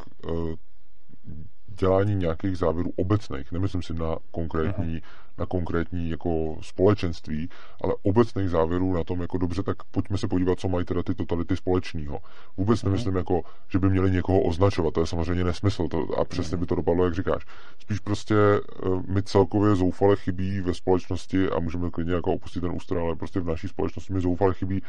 dělání 1.80 2.14
nějakých 2.14 2.58
závěrů 2.58 2.92
obecných, 2.96 3.52
nemyslím 3.52 3.82
si 3.82 3.94
na 3.94 4.16
konkrétní, 4.30 4.96
uh-huh. 4.96 5.38
na 5.38 5.46
konkrétní 5.46 6.10
jako 6.10 6.58
společenství, 6.60 7.48
ale 7.82 7.94
obecných 8.02 8.50
závěrů 8.50 8.94
na 8.94 9.04
tom, 9.04 9.20
jako 9.20 9.38
dobře, 9.38 9.62
tak 9.62 9.76
pojďme 9.84 10.18
se 10.18 10.28
podívat, 10.28 10.60
co 10.60 10.68
mají 10.68 10.84
teda 10.84 11.02
ty 11.02 11.14
totality 11.14 11.56
společného. 11.56 12.18
Vůbec 12.56 12.80
uh-huh. 12.80 12.84
nemyslím, 12.84 13.16
jako, 13.16 13.42
že 13.68 13.78
by 13.78 13.90
měli 13.90 14.10
někoho 14.10 14.40
označovat, 14.40 14.94
to 14.94 15.00
je 15.00 15.06
samozřejmě 15.06 15.44
nesmysl 15.44 15.88
to, 15.88 16.18
a 16.18 16.24
přesně 16.24 16.56
uh-huh. 16.56 16.60
by 16.60 16.66
to 16.66 16.74
dopadlo, 16.74 17.04
jak 17.04 17.14
říkáš. 17.14 17.46
Spíš 17.78 17.98
prostě 17.98 18.34
uh, 18.34 19.02
mi 19.06 19.22
celkově 19.22 19.74
zoufale 19.74 20.16
chybí 20.16 20.60
ve 20.60 20.74
společnosti 20.74 21.48
a 21.48 21.60
můžeme 21.60 21.90
klidně 21.90 22.14
jako 22.14 22.32
opustit 22.32 22.62
ten 22.62 22.72
ústroj, 22.72 23.02
ale 23.02 23.16
prostě 23.16 23.40
v 23.40 23.46
naší 23.46 23.68
společnosti 23.68 24.12
mi 24.12 24.20
zoufale 24.20 24.54
chybí 24.54 24.82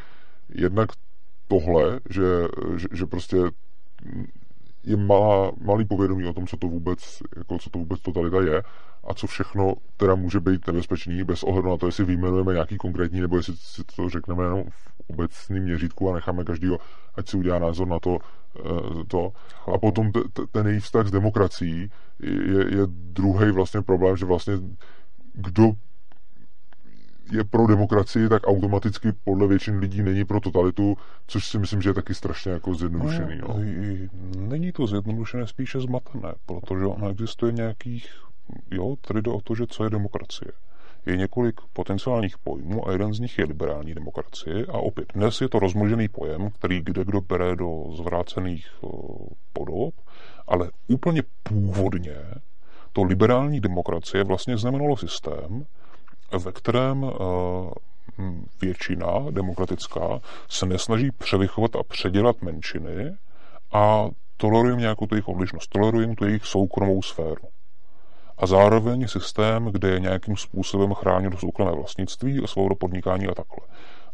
jednak 0.48 0.88
tohle, 1.48 2.00
že, 2.10 2.22
že, 2.76 2.88
že 2.92 3.06
prostě 3.06 3.36
je 4.84 4.96
malá, 4.96 5.52
malý 5.60 5.84
povědomí 5.84 6.26
o 6.26 6.32
tom, 6.32 6.46
co 6.46 6.56
to 6.56 6.68
vůbec, 6.68 7.22
jako 7.36 7.58
co 7.58 7.70
to 7.70 7.78
vůbec 7.78 8.00
totalita 8.00 8.40
je 8.40 8.62
a 9.04 9.14
co 9.14 9.26
všechno 9.26 9.74
teda 9.96 10.14
může 10.14 10.40
být 10.40 10.66
nebezpečný, 10.66 11.24
bez 11.24 11.42
ohledu 11.42 11.68
na 11.68 11.76
to, 11.76 11.86
jestli 11.86 12.04
vyjmenujeme 12.04 12.52
nějaký 12.52 12.76
konkrétní, 12.76 13.20
nebo 13.20 13.36
jestli 13.36 13.56
si 13.56 13.82
to 13.96 14.08
řekneme 14.08 14.44
jenom 14.44 14.64
v 14.70 15.10
obecném 15.10 15.62
měřítku 15.62 16.10
a 16.10 16.14
necháme 16.14 16.44
každýho, 16.44 16.78
ať 17.14 17.28
si 17.28 17.36
udělá 17.36 17.58
názor 17.58 17.88
na 17.88 18.00
to. 18.00 18.18
Eh, 18.58 19.04
to. 19.08 19.32
A 19.74 19.78
potom 19.78 20.12
t- 20.12 20.20
t- 20.32 20.46
ten 20.52 20.66
její 20.66 20.80
vztah 20.80 21.06
s 21.06 21.10
demokracií 21.10 21.90
je, 22.22 22.76
je 22.78 22.86
druhý 22.86 23.50
vlastně 23.50 23.82
problém, 23.82 24.16
že 24.16 24.26
vlastně 24.26 24.54
kdo 25.34 25.72
je 27.32 27.44
pro 27.44 27.66
demokracii, 27.66 28.28
tak 28.28 28.46
automaticky 28.46 29.12
podle 29.24 29.46
většin 29.46 29.78
lidí 29.78 30.02
není 30.02 30.24
pro 30.24 30.40
totalitu, 30.40 30.96
což 31.26 31.48
si 31.48 31.58
myslím, 31.58 31.82
že 31.82 31.90
je 31.90 31.94
taky 31.94 32.14
strašně 32.14 32.52
jako 32.52 32.74
zjednodušený. 32.74 33.38
No. 33.48 33.56
Není 34.48 34.72
to 34.72 34.86
zjednodušené, 34.86 35.46
spíše 35.46 35.80
zmatené, 35.80 36.34
protože 36.46 36.84
ono 36.84 37.10
existuje 37.10 37.52
nějakých, 37.52 38.08
jo, 38.70 38.96
tady 39.00 39.22
jde 39.22 39.30
o 39.30 39.40
to, 39.40 39.54
že 39.54 39.66
co 39.66 39.84
je 39.84 39.90
demokracie. 39.90 40.52
Je 41.06 41.16
několik 41.16 41.60
potenciálních 41.72 42.38
pojmů 42.38 42.88
a 42.88 42.92
jeden 42.92 43.14
z 43.14 43.20
nich 43.20 43.38
je 43.38 43.44
liberální 43.44 43.94
demokracie 43.94 44.66
a 44.68 44.78
opět 44.78 45.12
dnes 45.14 45.40
je 45.40 45.48
to 45.48 45.58
rozmnožený 45.58 46.08
pojem, 46.08 46.50
který 46.50 46.80
kde 46.80 47.04
kdo 47.04 47.20
bere 47.20 47.56
do 47.56 47.84
zvrácených 47.96 48.66
podob, 49.52 49.94
ale 50.46 50.70
úplně 50.88 51.22
původně 51.42 52.16
to 52.92 53.02
liberální 53.02 53.60
demokracie 53.60 54.24
vlastně 54.24 54.56
znamenalo 54.56 54.96
systém, 54.96 55.66
ve 56.44 56.52
kterém 56.52 57.04
eh, 57.04 57.70
většina 58.60 59.06
demokratická 59.30 60.20
se 60.48 60.66
nesnaží 60.66 61.10
převychovat 61.10 61.76
a 61.76 61.82
předělat 61.82 62.42
menšiny 62.42 63.16
a 63.72 64.08
toleruje 64.36 64.76
nějakou 64.76 65.06
tu 65.06 65.14
jejich 65.14 65.28
odlišnost, 65.28 65.70
toleruje 65.70 66.16
tu 66.16 66.24
jejich 66.24 66.44
soukromou 66.44 67.02
sféru. 67.02 67.48
A 68.38 68.46
zároveň 68.46 69.08
systém, 69.08 69.64
kde 69.64 69.88
je 69.88 70.00
nějakým 70.00 70.36
způsobem 70.36 70.94
chráněno 70.94 71.38
soukromé 71.38 71.72
vlastnictví, 71.72 72.42
svoboda 72.46 72.74
podnikání 72.74 73.26
a 73.26 73.34
takhle. 73.34 73.66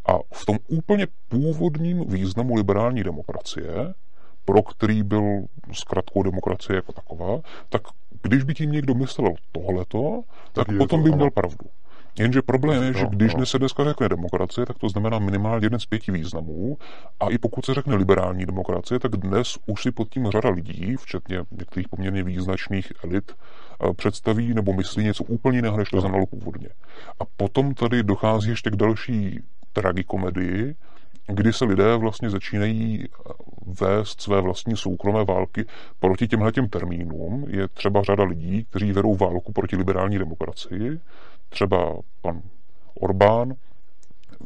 A 0.06 0.18
v 0.32 0.46
tom 0.46 0.58
úplně 0.68 1.06
původním 1.28 2.04
významu 2.08 2.54
liberální 2.54 3.02
demokracie, 3.02 3.94
pro 4.44 4.62
který 4.62 5.02
byl 5.02 5.44
zkratkou 5.72 6.22
demokracie 6.22 6.76
jako 6.76 6.92
taková, 6.92 7.40
tak 7.68 7.82
když 8.22 8.42
by 8.42 8.54
tím 8.54 8.72
někdo 8.72 8.94
myslel 8.94 9.34
tohleto, 9.52 10.22
tak, 10.52 10.66
tak 10.66 10.76
potom 10.78 11.00
to, 11.00 11.04
by 11.04 11.16
měl 11.16 11.30
pravdu. 11.30 11.66
Jenže 12.18 12.42
problém 12.42 12.82
je, 12.82 12.92
že 12.92 13.06
když 13.10 13.34
no. 13.34 13.46
se 13.46 13.58
dneska 13.58 13.84
řekne 13.84 14.08
demokracie, 14.08 14.66
tak 14.66 14.78
to 14.78 14.88
znamená 14.88 15.18
minimálně 15.18 15.66
jeden 15.66 15.78
z 15.78 15.86
pěti 15.86 16.12
významů. 16.12 16.76
A 17.20 17.30
i 17.30 17.38
pokud 17.38 17.64
se 17.64 17.74
řekne 17.74 17.96
liberální 17.96 18.46
demokracie, 18.46 18.98
tak 18.98 19.16
dnes 19.16 19.58
už 19.66 19.82
si 19.82 19.90
pod 19.90 20.08
tím 20.08 20.30
řada 20.30 20.50
lidí, 20.50 20.96
včetně 20.96 21.38
některých 21.50 21.88
poměrně 21.88 22.22
význačných 22.22 22.92
elit, 23.04 23.32
eh, 23.32 23.94
představí 23.94 24.54
nebo 24.54 24.72
myslí 24.72 25.04
něco 25.04 25.24
úplně 25.24 25.58
jiného, 25.58 25.76
než 25.76 25.90
to 25.90 26.00
znamenalo 26.00 26.26
původně. 26.26 26.68
A 27.20 27.24
potom 27.36 27.74
tady 27.74 28.02
dochází 28.02 28.50
ještě 28.50 28.70
k 28.70 28.76
další 28.76 29.40
tragikomedii, 29.72 30.74
kdy 31.26 31.52
se 31.52 31.64
lidé 31.64 31.96
vlastně 31.96 32.30
začínají 32.30 33.04
eh, 33.04 33.32
vést 33.80 34.20
své 34.20 34.40
vlastní 34.40 34.76
soukromé 34.76 35.24
války 35.24 35.64
proti 36.00 36.28
těmhle 36.28 36.52
těm 36.52 36.68
termínům. 36.68 37.46
Je 37.48 37.68
třeba 37.68 38.02
řada 38.02 38.24
lidí, 38.24 38.64
kteří 38.64 38.92
vedou 38.92 39.14
válku 39.14 39.52
proti 39.52 39.76
liberální 39.76 40.18
demokracii, 40.18 41.00
třeba 41.54 41.96
pan 42.22 42.42
Orbán 43.00 43.54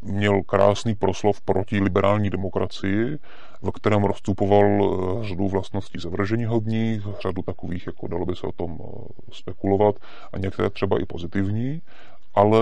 měl 0.03 0.43
krásný 0.43 0.95
proslov 0.95 1.41
proti 1.41 1.79
liberální 1.79 2.29
demokracii, 2.29 3.17
v 3.61 3.71
kterém 3.71 4.03
rozstupoval 4.03 4.65
eh, 4.65 5.27
řadu 5.27 5.47
vlastností 5.47 5.99
zavržení 5.99 6.45
hodních, 6.45 7.01
řadu 7.21 7.41
takových, 7.41 7.87
jako 7.87 8.07
dalo 8.07 8.25
by 8.25 8.35
se 8.35 8.47
o 8.47 8.51
tom 8.51 8.77
eh, 8.81 8.85
spekulovat, 9.31 9.95
a 10.33 10.37
některé 10.37 10.69
třeba 10.69 11.01
i 11.01 11.05
pozitivní, 11.05 11.81
ale 12.35 12.59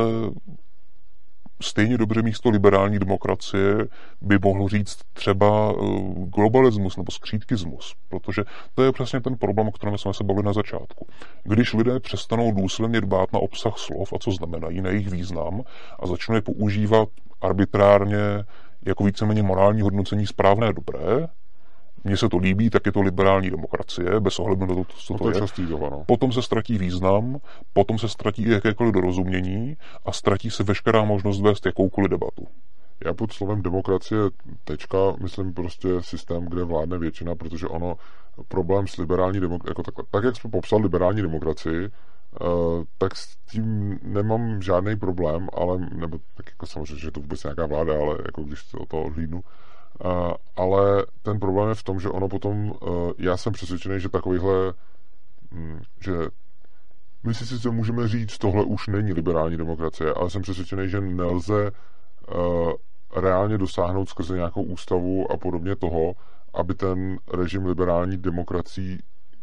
stejně 1.62 1.98
dobře 1.98 2.22
místo 2.22 2.50
liberální 2.50 3.00
demokracie 3.00 3.88
by 4.22 4.40
mohl 4.44 4.68
říct 4.68 5.00
třeba 5.14 5.72
eh, 5.72 5.86
globalismus 6.26 6.98
nebo 6.98 7.12
skřítkismus, 7.12 7.96
protože 8.10 8.44
to 8.76 8.84
je 8.84 8.92
přesně 8.92 9.22
ten 9.22 9.36
problém, 9.36 9.68
o 9.68 9.72
kterém 9.72 9.98
jsme 9.98 10.14
se 10.14 10.24
bavili 10.24 10.46
na 10.46 10.54
začátku. 10.54 11.08
Když 11.44 11.74
lidé 11.74 12.00
přestanou 12.00 12.52
důsledně 12.52 13.02
dbát 13.02 13.34
na 13.34 13.40
obsah 13.40 13.78
slov 13.78 14.14
a 14.14 14.20
co 14.20 14.32
znamenají, 14.32 14.82
na 14.82 14.90
jejich 14.90 15.10
význam 15.10 15.62
a 16.00 16.08
začnou 16.08 16.36
je 16.36 16.42
používat 16.42 17.10
arbitrárně 17.42 18.44
jako 18.86 19.04
víceméně 19.04 19.44
morální 19.44 19.82
hodnocení 19.82 20.28
správné 20.28 20.74
dobré, 20.74 21.28
mně 22.08 22.18
se 22.18 22.30
to 22.30 22.38
líbí, 22.38 22.70
tak 22.70 22.86
je 22.86 22.92
to 22.92 23.02
liberální 23.02 23.50
demokracie, 23.50 24.20
bez 24.20 24.40
ohledu 24.40 24.66
na 24.66 24.76
to, 24.76 24.84
co 24.84 25.14
no 25.14 25.20
to, 25.20 25.24
to 25.24 25.30
je. 25.30 25.46
je. 25.62 26.04
Potom 26.06 26.32
se 26.32 26.42
ztratí 26.42 26.78
význam, 26.78 27.38
potom 27.74 28.00
se 28.00 28.08
ztratí 28.08 28.50
jakékoliv 28.50 28.94
dorozumění 28.94 29.78
a 30.06 30.12
ztratí 30.12 30.50
se 30.52 30.64
veškerá 30.64 31.04
možnost 31.04 31.42
vést 31.42 31.66
jakoukoliv 31.66 32.12
debatu. 32.12 32.48
Já 33.06 33.14
pod 33.14 33.34
slovem 33.34 33.62
demokracie 33.62 34.20
tečka 34.64 34.98
myslím 35.22 35.54
prostě 35.54 35.88
systém, 36.02 36.46
kde 36.46 36.64
vládne 36.64 36.98
většina, 36.98 37.36
protože 37.36 37.68
ono 37.68 37.96
problém 38.48 38.88
s 38.88 38.98
liberální 38.98 39.40
demokracií, 39.40 39.72
jako 39.72 39.84
tak, 39.84 39.96
tak, 40.12 40.24
jak 40.24 40.36
jsme 40.36 40.50
popsal 40.50 40.82
liberální 40.82 41.22
demokracii, 41.22 41.90
Uh, 42.42 42.84
tak 42.98 43.16
s 43.16 43.36
tím 43.52 44.00
nemám 44.04 44.62
žádný 44.62 44.96
problém, 44.96 45.48
ale, 45.54 45.78
nebo 45.96 46.18
tak 46.36 46.46
jako 46.50 46.66
samozřejmě, 46.66 47.00
že 47.00 47.12
to 47.12 47.20
vůbec 47.20 47.44
nějaká 47.44 47.66
vláda, 47.66 47.94
ale 47.94 48.18
jako 48.26 48.44
když 48.44 48.64
to, 48.64 48.86
to 48.86 49.02
odhlídnu, 49.02 49.38
Uh, 49.38 49.67
ale 50.56 51.06
ten 51.22 51.40
problém 51.40 51.70
je 51.70 51.76
v 51.76 51.84
tom, 51.84 52.00
že 52.00 52.10
ono 52.10 52.28
potom, 52.28 52.72
uh, 52.72 53.12
já 53.18 53.38
jsem 53.38 53.54
přesvědčený, 53.54 54.00
že 54.00 54.10
takovýhle, 54.10 54.74
um, 55.52 55.82
že 56.00 56.14
my 57.24 57.34
si 57.34 57.46
sice 57.46 57.70
můžeme 57.70 58.08
říct, 58.08 58.38
tohle 58.38 58.64
už 58.64 58.88
není 58.88 59.14
liberální 59.14 59.58
demokracie, 59.58 60.14
ale 60.14 60.30
jsem 60.30 60.42
přesvědčený, 60.42 60.90
že 60.90 61.02
nelze 61.02 61.72
uh, 62.36 62.72
reálně 63.16 63.58
dosáhnout 63.58 64.10
skrze 64.10 64.36
nějakou 64.36 64.64
ústavu 64.64 65.32
a 65.32 65.38
podobně 65.38 65.76
toho, 65.76 66.14
aby 66.54 66.74
ten 66.74 67.18
režim 67.34 67.66
liberální 67.66 68.18
demokracií 68.18 69.00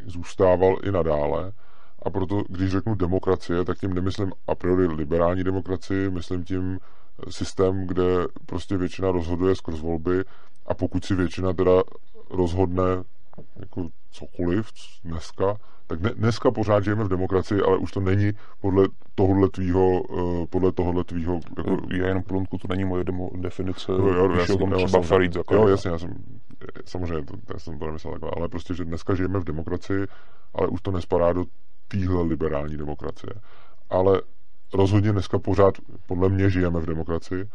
zůstával 0.06 0.76
i 0.82 0.92
nadále. 0.92 1.52
A 2.02 2.10
proto, 2.10 2.42
když 2.48 2.70
řeknu 2.70 2.94
demokracie, 2.94 3.64
tak 3.64 3.78
tím 3.78 3.94
nemyslím 3.94 4.32
a 4.46 4.54
priori 4.54 4.86
liberální 4.86 5.44
demokracii, 5.44 6.10
myslím 6.10 6.44
tím 6.44 6.78
systém, 7.30 7.86
kde 7.86 8.26
prostě 8.46 8.76
většina 8.76 9.10
rozhoduje 9.10 9.56
skrz 9.56 9.80
volby 9.80 10.24
a 10.66 10.74
pokud 10.74 11.04
si 11.04 11.14
většina 11.14 11.52
teda 11.52 11.82
rozhodne 12.30 13.04
jako 13.56 13.88
cokoliv 14.10 14.68
dneska, 15.04 15.56
tak 15.86 16.00
ne, 16.00 16.10
dneska 16.10 16.50
pořád 16.50 16.84
žijeme 16.84 17.04
v 17.04 17.08
demokracii, 17.08 17.60
ale 17.62 17.76
už 17.76 17.92
to 17.92 18.00
není 18.00 18.32
podle 18.60 18.88
tohohle 19.14 19.48
tvýho, 19.48 20.02
uh, 20.02 20.46
podle 20.46 20.72
tohohle 20.72 21.04
tvýho, 21.04 21.40
jako... 21.56 21.76
Já 21.92 22.08
jenom 22.08 22.22
plunku, 22.22 22.58
to 22.58 22.68
není 22.68 22.84
moje 22.84 23.04
demo, 23.04 23.30
definice, 23.34 23.92
jo, 23.92 24.06
jo, 24.06 24.30
já 24.30 24.46
jsem, 24.46 24.58
tom 24.58 24.70
třeba 24.70 25.02
Farid 25.02 25.36
Jo, 25.50 25.68
jasně, 25.68 25.90
já 25.90 25.98
jsem, 25.98 26.14
samozřejmě, 26.84 27.24
to, 27.24 27.34
já 27.52 27.58
jsem 27.58 27.78
to 27.78 27.86
nemyslel 27.86 28.12
takhle, 28.12 28.30
ale 28.36 28.48
prostě, 28.48 28.74
že 28.74 28.84
dneska 28.84 29.14
žijeme 29.14 29.38
v 29.38 29.44
demokracii, 29.44 30.06
ale 30.54 30.68
už 30.68 30.80
to 30.80 30.90
nespadá 30.90 31.32
do 31.32 31.44
téhle 31.88 32.22
liberální 32.22 32.76
demokracie. 32.76 33.32
Ale 33.90 34.22
rozhodně 34.74 35.12
dneska 35.12 35.38
pořád, 35.38 35.74
podle 36.06 36.28
mě, 36.28 36.50
žijeme 36.50 36.80
v 36.80 36.86
demokracii. 36.86 37.48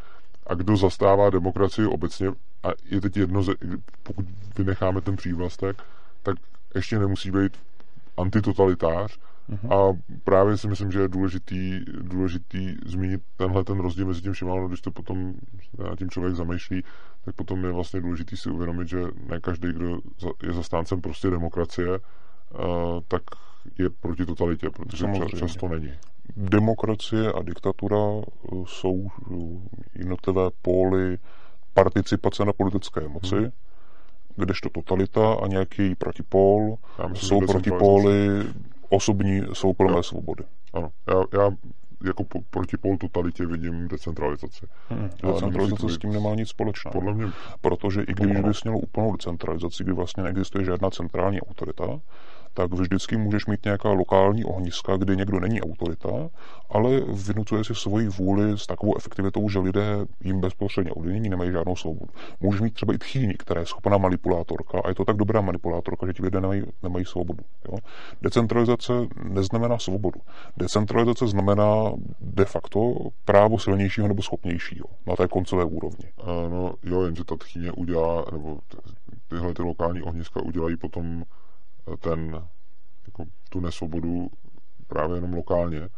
A 0.48 0.54
kdo 0.54 0.78
zastává 0.78 1.30
demokracii 1.30 1.88
obecně, 1.88 2.28
a 2.64 2.68
je 2.86 3.02
teď 3.02 3.18
jedno, 3.18 3.44
pokud 4.04 4.26
vynecháme 4.58 5.02
ten 5.02 5.16
přívlastek, 5.16 5.82
tak 6.24 6.36
ještě 6.76 7.00
nemusí 7.00 7.32
být 7.32 7.58
antitotalitář. 8.18 9.20
Uh-huh. 9.50 9.94
A 9.94 9.98
právě 10.24 10.58
si 10.58 10.68
myslím, 10.68 10.92
že 10.92 11.00
je 11.00 11.08
důležitý, 11.08 11.80
důležitý 12.02 12.76
zmínit 12.86 13.22
tenhle 13.38 13.64
ten 13.64 13.80
rozdíl 13.80 14.06
mezi 14.06 14.22
tím 14.22 14.34
všem, 14.34 14.68
když 14.68 14.82
to 14.82 14.92
potom 14.92 15.34
na 15.90 15.96
tím 15.96 16.10
člověk 16.10 16.36
zamýšlí, 16.36 16.84
tak 17.26 17.36
potom 17.36 17.66
je 17.66 17.72
vlastně 17.72 18.02
důležitý 18.02 18.38
si 18.38 18.50
uvědomit, 18.50 18.88
že 18.88 19.04
ne 19.30 19.40
každý, 19.40 19.68
kdo 19.68 20.00
je 20.44 20.54
zastáncem 20.54 21.02
prostě 21.02 21.30
demokracie, 21.30 21.90
uh, 21.90 22.00
tak 23.08 23.22
je 23.78 23.90
proti 23.90 24.26
totalitě, 24.26 24.70
protože 24.70 24.98
Samozřejmě. 24.98 25.40
často 25.40 25.68
není. 25.68 25.92
Demokracie 26.36 27.32
a 27.32 27.42
diktatura 27.42 27.98
uh, 27.98 28.66
jsou 28.66 28.94
uh, 28.94 29.62
jednotlivé 29.96 30.50
póly 30.62 31.18
participace 31.74 32.46
na 32.46 32.54
politické 32.54 33.08
moci. 33.08 33.36
Uh-huh 33.36 33.52
kdežto 34.40 34.70
totalita 34.70 35.34
a 35.34 35.48
nějaký 35.48 35.96
protipól 35.96 36.78
myslím, 37.08 37.30
jsou 37.30 37.48
protipóly 37.48 38.44
osobní 38.90 39.42
soukromé 39.54 39.96
no. 39.96 40.04
svobody. 40.04 40.44
Ano, 40.74 40.92
já, 41.08 41.42
já 41.42 41.52
jako 42.06 42.24
po, 42.24 42.40
protipol 42.50 42.98
totalitě 42.98 43.46
vidím 43.46 43.88
decentralizaci. 43.88 44.66
Hmm, 44.90 45.10
decentralizace 45.34 45.90
s 45.90 45.98
tím 45.98 46.14
nemá 46.14 46.36
nic 46.36 46.50
společného. 46.50 46.94
Podle 46.94 47.14
mě. 47.14 47.26
Protože 47.62 48.02
i 48.02 48.14
když 48.14 48.40
bys 48.40 48.64
měl 48.64 48.78
úplnou 48.78 49.12
decentralizaci, 49.12 49.84
kdy 49.84 49.94
vlastně 49.94 50.24
neexistuje 50.24 50.66
žádná 50.66 50.90
centrální 50.90 51.42
autorita, 51.42 52.00
tak 52.60 52.74
vždycky 52.74 53.18
můžeš 53.18 53.46
mít 53.46 53.66
nějaká 53.66 53.90
lokální 53.90 54.46
ohniska, 54.46 54.98
kde 54.98 55.16
někdo 55.16 55.40
není 55.40 55.62
autorita, 55.62 56.30
ale 56.70 57.00
vynucuje 57.00 57.64
si 57.64 57.76
svoji 57.76 58.08
vůli 58.08 58.58
s 58.58 58.68
takovou 58.68 58.98
efektivitou, 58.98 59.50
že 59.50 59.60
lidé 59.60 60.06
jim 60.24 60.40
bezprostředně 60.40 60.92
ovlivnění 60.92 61.30
nemají 61.30 61.52
žádnou 61.52 61.76
svobodu. 61.76 62.12
Můžeš 62.40 62.62
mít 62.62 62.74
třeba 62.74 62.94
i 62.94 62.98
tchýni, 62.98 63.34
která 63.34 63.62
je 63.62 63.66
schopná 63.66 63.98
manipulátorka 63.98 64.82
a 64.86 64.90
je 64.90 64.96
to 64.96 65.06
tak 65.06 65.18
dobrá 65.18 65.42
manipulátorka, 65.42 66.08
že 66.08 66.14
ti 66.14 66.24
lidé 66.24 66.42
nemají, 66.42 66.64
nemají 66.84 67.06
svobodu. 67.06 67.44
Jo? 67.72 67.78
Decentralizace 68.22 68.94
neznamená 69.24 69.78
svobodu. 69.78 70.20
Decentralizace 70.58 71.28
znamená 71.28 71.92
de 72.22 72.46
facto 72.46 72.94
právo 73.26 73.60
silnějšího 73.60 74.08
nebo 74.08 74.22
schopnějšího 74.22 74.86
na 75.08 75.16
té 75.16 75.28
koncové 75.28 75.64
úrovni. 75.64 76.06
No 76.50 76.74
jo, 76.84 77.02
jenže 77.02 77.24
ta 77.24 77.36
tchýně 77.36 77.72
udělá, 77.72 78.26
nebo 78.32 78.60
tyhle 79.28 79.54
ty 79.54 79.62
lokální 79.62 80.02
ohniska 80.02 80.42
udělají 80.42 80.78
potom 80.78 81.24
ten, 81.98 82.48
jako, 83.08 83.24
tu 83.50 83.60
nesvobodu 83.60 84.28
právě 84.88 85.18
jenom 85.18 85.34
lokálně. 85.34 85.90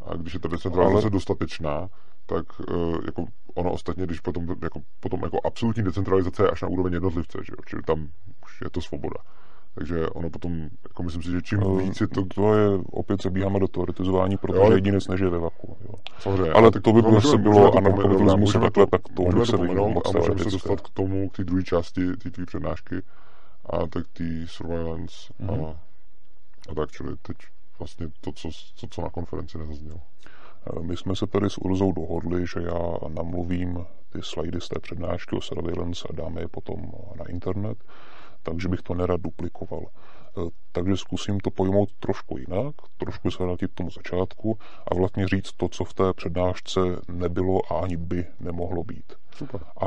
A 0.00 0.16
když 0.16 0.34
je 0.34 0.40
ta 0.40 0.48
decentralizace 0.48 1.04
Ale... 1.04 1.10
dostatečná, 1.10 1.88
tak 2.26 2.44
uh, 2.60 2.98
jako 3.06 3.24
ono 3.54 3.72
ostatně, 3.72 4.06
když 4.06 4.20
potom 4.20 4.56
jako, 4.62 4.80
potom 5.00 5.20
jako 5.22 5.38
absolutní 5.44 5.82
decentralizace 5.82 6.42
je 6.42 6.50
až 6.50 6.62
na 6.62 6.68
úroveň 6.68 6.92
jednotlivce, 6.92 7.38
že 7.42 7.52
jo? 7.52 7.62
čili 7.66 7.82
tam 7.82 8.08
už 8.42 8.60
je 8.64 8.70
to 8.70 8.80
svoboda. 8.80 9.16
Takže 9.74 10.08
ono 10.08 10.30
potom, 10.30 10.68
jako 10.88 11.02
myslím 11.02 11.22
si, 11.22 11.30
že 11.30 11.42
čím 11.42 11.60
no, 11.60 11.76
víc 11.76 12.00
je 12.00 12.08
to... 12.08 12.24
To 12.34 12.54
je, 12.54 12.68
opět 12.92 13.22
zabíháme 13.22 13.60
do 13.60 13.68
teoretizování, 13.68 14.36
protože 14.36 14.58
jo, 14.58 14.72
jedinec 14.72 15.08
nežije 15.08 15.30
ve 15.30 15.38
vaku. 15.38 15.76
Jo. 15.84 15.94
Samozřejmě. 16.18 16.52
Ale 16.52 16.70
tak 16.70 16.82
to 16.82 16.92
by 16.92 17.02
bylo, 17.02 17.20
se 17.20 17.38
bylo 17.38 17.76
anarchokapitalismus 17.76 18.52
takhle, 18.52 18.86
tak 18.86 19.00
to 19.16 19.22
můžeme 19.22 19.46
to 19.46 19.56
pomenout 19.56 20.06
a 20.06 20.18
můžeme 20.18 20.38
se 20.38 20.50
dostat 20.50 20.80
k 20.80 20.88
tomu, 20.88 21.28
k 21.28 21.36
té 21.36 21.44
druhé 21.44 21.62
části 21.62 22.16
té 22.16 22.30
tvý 22.30 22.44
přednášky, 22.44 22.94
a 23.70 23.86
tak 23.86 24.08
ty 24.12 24.46
surveillance 24.48 25.14
mm-hmm. 25.40 25.50
a, 25.50 25.56
mhm. 25.56 25.76
a 26.68 26.74
tak, 26.74 26.92
čili 26.92 27.16
teď 27.22 27.36
vlastně 27.78 28.08
to, 28.20 28.32
co, 28.32 28.48
to, 28.80 28.86
co 28.86 29.02
na 29.02 29.10
konferenci 29.10 29.58
nezaznělo. 29.58 30.00
Eh, 30.66 30.80
my 30.80 30.96
jsme 30.96 31.16
se 31.16 31.26
tady 31.26 31.50
s 31.50 31.58
Urzou 31.58 31.92
dohodli, 31.92 32.46
že 32.46 32.60
já 32.60 33.08
namluvím 33.08 33.86
ty 34.12 34.22
slajdy 34.22 34.60
z 34.60 34.68
té 34.68 34.80
přednášky 34.80 35.36
o 35.36 35.40
surveillance 35.40 36.08
a 36.10 36.12
dáme 36.12 36.40
je 36.40 36.48
potom 36.48 36.92
na 37.18 37.24
internet, 37.28 37.78
takže 38.42 38.68
bych 38.68 38.82
to 38.82 38.94
nerad 38.94 39.20
duplikoval. 39.20 39.86
Eh, 39.86 40.50
takže 40.72 40.96
zkusím 40.96 41.40
to 41.40 41.50
pojmout 41.50 41.88
trošku 42.00 42.38
jinak, 42.38 42.74
trošku 42.96 43.30
se 43.30 43.42
vrátit 43.42 43.70
k 43.70 43.74
tomu 43.74 43.90
začátku 43.90 44.58
a 44.90 44.94
vlastně 44.94 45.28
říct 45.28 45.52
to, 45.52 45.68
co 45.68 45.84
v 45.84 45.94
té 45.94 46.12
přednášce 46.12 46.80
nebylo 47.08 47.72
a 47.72 47.80
ani 47.80 47.96
by 47.96 48.26
nemohlo 48.40 48.84
být. 48.84 49.12
Super. 49.34 49.60
A 49.80 49.86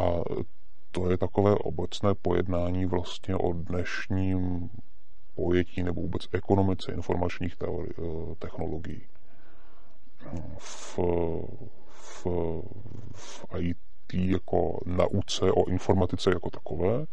to 0.93 1.11
je 1.11 1.17
takové 1.17 1.55
obecné 1.55 2.15
pojednání 2.15 2.85
vlastně 2.85 3.35
o 3.35 3.53
dnešním 3.53 4.69
pojetí 5.35 5.83
nebo 5.83 6.01
vůbec 6.01 6.27
ekonomice 6.31 6.91
informačních 6.91 7.55
teori, 7.55 7.89
eh, 7.97 8.35
technologií. 8.39 9.07
V, 10.57 10.99
v, 11.87 12.25
v 13.13 13.45
IT 13.59 14.13
jako 14.13 14.79
nauce 14.85 15.51
o 15.51 15.69
informatice 15.69 16.29
jako 16.29 16.49
takové 16.49 17.05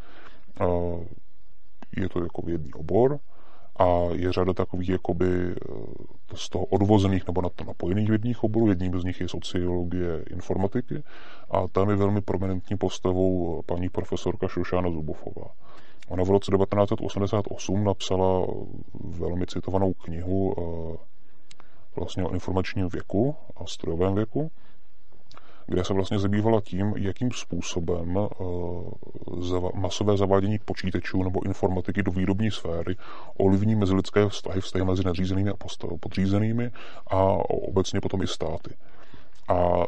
eh, 0.61 1.07
je 1.97 2.09
to 2.09 2.23
jako 2.23 2.43
vědní 2.43 2.73
obor 2.73 3.19
a 3.81 4.09
je 4.13 4.33
řada 4.33 4.53
takových 4.53 4.89
jakoby 4.89 5.27
eh, 5.27 5.57
z 6.35 6.49
toho 6.49 6.65
odvozených 6.65 7.27
nebo 7.27 7.43
na 7.43 7.49
to 7.49 7.65
napojených 7.65 8.09
vědních 8.09 8.45
oborů. 8.45 8.69
Jedním 8.69 9.01
z 9.01 9.05
nich 9.05 9.21
je 9.21 9.29
sociologie 9.29 10.25
informatiky 10.31 11.03
a 11.51 11.69
tam 11.69 11.91
je 11.91 11.97
velmi 11.97 12.21
prominentní 12.21 12.77
postavou 12.77 13.63
paní 13.67 13.89
profesorka 13.89 14.49
Šošána 14.49 14.91
Zubofová. 14.91 15.51
Ona 16.09 16.25
v 16.25 16.31
roce 16.31 16.53
1988 16.53 17.85
napsala 17.85 18.47
velmi 19.05 19.47
citovanou 19.47 19.93
knihu 19.93 20.55
eh, 20.59 20.97
vlastně 21.97 22.25
o 22.25 22.33
informačním 22.33 22.89
věku 22.89 23.35
a 23.57 23.67
strojovém 23.67 24.15
věku, 24.15 24.51
kde 25.71 25.85
se 25.85 25.95
vlastně 25.95 26.19
zabývala 26.19 26.61
tím, 26.61 26.95
jakým 26.97 27.31
způsobem 27.33 28.17
uh, 28.17 29.71
masové 29.75 30.17
zavádění 30.17 30.59
počítačů 30.65 31.23
nebo 31.23 31.47
informatiky 31.47 32.03
do 32.03 32.11
výrobní 32.11 32.51
sféry 32.51 32.97
ovlivní 33.39 33.75
mezilidské 33.75 34.29
vztahy, 34.29 34.61
vztahy 34.61 34.85
mezi 34.85 35.05
nadřízenými 35.05 35.51
a 35.51 35.55
podřízenými 36.01 36.71
a 37.07 37.23
obecně 37.69 38.01
potom 38.01 38.23
i 38.23 38.27
státy. 38.27 38.75
A 39.49 39.85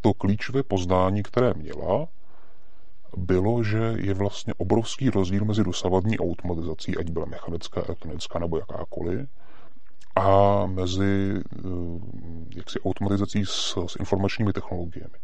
to 0.00 0.14
klíčové 0.14 0.62
poznání, 0.62 1.22
které 1.22 1.54
měla, 1.54 2.08
bylo, 3.16 3.62
že 3.62 3.94
je 3.96 4.14
vlastně 4.14 4.54
obrovský 4.58 5.10
rozdíl 5.10 5.44
mezi 5.44 5.64
dosavadní 5.64 6.18
automatizací, 6.18 6.96
ať 6.96 7.10
byla 7.10 7.26
mechanická, 7.26 7.82
elektronická 7.86 8.38
nebo 8.38 8.58
jakákoliv, 8.58 9.28
a 10.18 10.66
mezi 10.66 11.34
eh, 11.34 11.68
jaksi 12.56 12.80
automatizací 12.80 13.42
s, 13.46 13.76
s 13.86 13.96
informačními 13.96 14.52
technologiemi. 14.52 15.14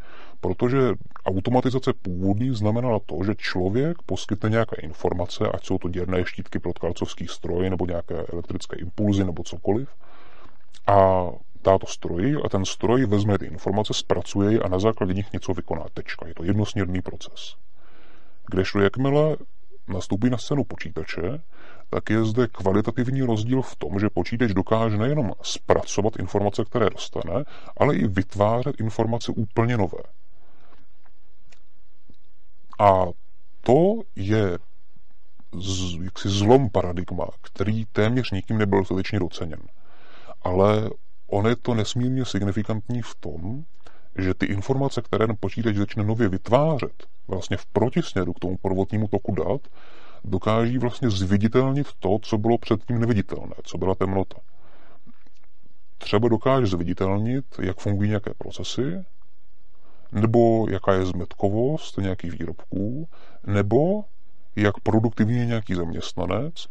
Protože 0.40 0.78
automatizace 1.26 1.92
původní 2.02 2.54
znamenala 2.54 2.98
to, 3.06 3.24
že 3.24 3.34
člověk 3.34 4.02
poskytne 4.06 4.50
nějaké 4.50 4.76
informace, 4.76 5.44
ať 5.54 5.66
jsou 5.66 5.78
to 5.78 5.88
děrné 5.88 6.24
štítky 6.24 6.58
pro 6.58 6.72
tkalcovský 6.72 7.26
stroj, 7.28 7.70
nebo 7.70 7.86
nějaké 7.86 8.14
elektrické 8.32 8.76
impulzy, 8.76 9.24
nebo 9.24 9.42
cokoliv. 9.42 9.88
A 10.86 11.28
táto 11.62 11.86
stroj 11.86 12.42
a 12.44 12.48
ten 12.48 12.64
stroj 12.64 13.06
vezme 13.06 13.38
ty 13.38 13.46
informace, 13.46 13.94
zpracuje 13.94 14.52
je 14.52 14.60
a 14.60 14.68
na 14.68 14.78
základě 14.78 15.14
nich 15.14 15.32
něco 15.32 15.52
vykoná. 15.54 15.84
Tečka. 15.94 16.26
Je 16.26 16.34
to 16.34 16.44
jednosměrný 16.44 17.02
proces. 17.02 17.56
Kdežto 18.50 18.80
jakmile 18.80 19.36
nastoupí 19.88 20.30
na 20.30 20.38
scénu 20.38 20.64
počítače, 20.64 21.40
tak 21.94 22.10
je 22.10 22.24
zde 22.24 22.46
kvalitativní 22.46 23.22
rozdíl 23.22 23.62
v 23.62 23.76
tom, 23.76 24.00
že 24.00 24.10
počítač 24.10 24.50
dokáže 24.50 24.96
nejenom 24.96 25.32
zpracovat 25.42 26.16
informace, 26.18 26.64
které 26.64 26.90
dostane, 26.90 27.44
ale 27.76 27.96
i 27.96 28.06
vytvářet 28.06 28.80
informace 28.80 29.32
úplně 29.36 29.76
nové. 29.76 30.02
A 32.78 33.04
to 33.60 34.02
je 34.16 34.58
z, 35.60 36.04
jaksi 36.04 36.28
zlom 36.28 36.70
paradigma, 36.70 37.26
který 37.42 37.84
téměř 37.84 38.30
nikým 38.30 38.58
nebyl 38.58 38.78
dostatečně 38.78 39.18
doceněn. 39.18 39.60
Ale 40.42 40.90
on 41.26 41.46
je 41.46 41.56
to 41.56 41.74
nesmírně 41.74 42.24
signifikantní 42.24 43.02
v 43.02 43.14
tom, 43.20 43.64
že 44.18 44.34
ty 44.34 44.46
informace, 44.46 45.02
které 45.02 45.26
ten 45.26 45.36
počítač 45.40 45.76
začne 45.76 46.04
nově 46.04 46.28
vytvářet, 46.28 47.06
vlastně 47.28 47.56
v 47.56 47.66
protisměru 47.66 48.32
k 48.32 48.38
tomu 48.38 48.56
prvotnímu 48.56 49.08
toku 49.08 49.34
dat, 49.34 49.60
dokáží 50.24 50.78
vlastně 50.78 51.10
zviditelnit 51.10 51.86
to, 51.98 52.18
co 52.22 52.38
bylo 52.38 52.58
předtím 52.58 52.98
neviditelné, 52.98 53.54
co 53.64 53.78
byla 53.78 53.94
temnota. 53.94 54.38
třeba 55.98 56.28
dokáže 56.28 56.66
zviditelnit, 56.66 57.44
jak 57.62 57.78
fungují 57.78 58.08
nějaké 58.08 58.34
procesy, 58.38 59.04
nebo 60.12 60.66
jaká 60.70 60.92
je 60.92 61.06
zmetkovost 61.06 61.98
nějakých 61.98 62.38
výrobků, 62.38 63.08
nebo 63.46 64.04
jak 64.56 64.80
produktivní 64.80 65.36
je 65.36 65.46
nějaký 65.46 65.74
zaměstnanec, 65.74 66.66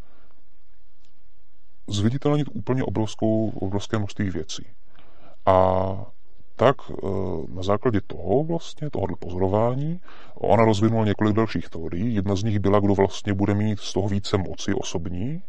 zviditelnit 1.87 2.47
úplně 2.53 2.83
obrovskou, 2.83 3.49
obrovské 3.49 3.97
množství 3.97 4.29
věcí. 4.29 4.65
A 5.45 5.55
tak 6.55 6.75
eh, 6.91 7.07
na 7.55 7.63
základě 7.63 8.01
toho 8.07 8.43
vlastně, 8.43 8.89
tohohle 8.89 9.15
pozorování, 9.19 9.99
ona 10.35 10.65
rozvinula 10.65 11.05
několik 11.05 11.35
dalších 11.35 11.69
teorií. 11.69 12.15
Jedna 12.15 12.35
z 12.35 12.43
nich 12.43 12.59
byla, 12.59 12.79
kdo 12.79 12.93
vlastně 12.93 13.33
bude 13.33 13.53
mít 13.53 13.79
z 13.79 13.93
toho 13.93 14.07
více 14.07 14.37
moci 14.37 14.73
osobní, 14.73 15.41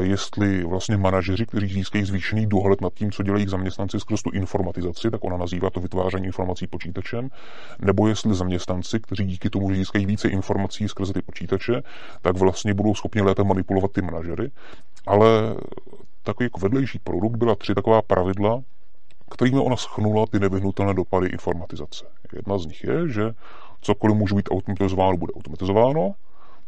jestli 0.00 0.64
vlastně 0.64 0.96
manažeři, 0.96 1.46
kteří 1.46 1.68
získají 1.68 2.04
zvýšený 2.04 2.46
dohled 2.46 2.80
nad 2.80 2.94
tím, 2.94 3.12
co 3.12 3.22
dělají 3.22 3.46
zaměstnanci 3.48 4.00
skrz 4.00 4.22
tu 4.22 4.30
informatizaci, 4.30 5.10
tak 5.10 5.24
ona 5.24 5.36
nazývá 5.36 5.70
to 5.70 5.80
vytváření 5.80 6.26
informací 6.26 6.66
počítačem, 6.66 7.28
nebo 7.78 8.08
jestli 8.08 8.34
zaměstnanci, 8.34 9.00
kteří 9.00 9.24
díky 9.24 9.50
tomu, 9.50 9.70
že 9.70 9.76
získají 9.76 10.06
více 10.06 10.28
informací 10.28 10.88
skrze 10.88 11.12
ty 11.12 11.22
počítače, 11.22 11.82
tak 12.22 12.36
vlastně 12.36 12.74
budou 12.74 12.94
schopni 12.94 13.20
lépe 13.20 13.44
manipulovat 13.44 13.92
ty 13.92 14.02
manažery. 14.02 14.50
Ale 15.06 15.54
takový 16.22 16.46
jako 16.46 16.60
vedlejší 16.60 16.98
produkt 16.98 17.36
byla 17.36 17.54
tři 17.54 17.74
taková 17.74 18.02
pravidla, 18.02 18.60
kterými 19.30 19.58
ona 19.58 19.76
schnula 19.76 20.26
ty 20.26 20.40
nevyhnutelné 20.40 20.94
dopady 20.94 21.26
informatizace. 21.28 22.04
Jedna 22.32 22.58
z 22.58 22.66
nich 22.66 22.84
je, 22.84 23.08
že 23.08 23.34
cokoliv 23.80 24.16
může 24.16 24.34
být 24.34 24.48
automatizováno, 24.50 25.16
bude 25.16 25.32
automatizováno. 25.32 26.14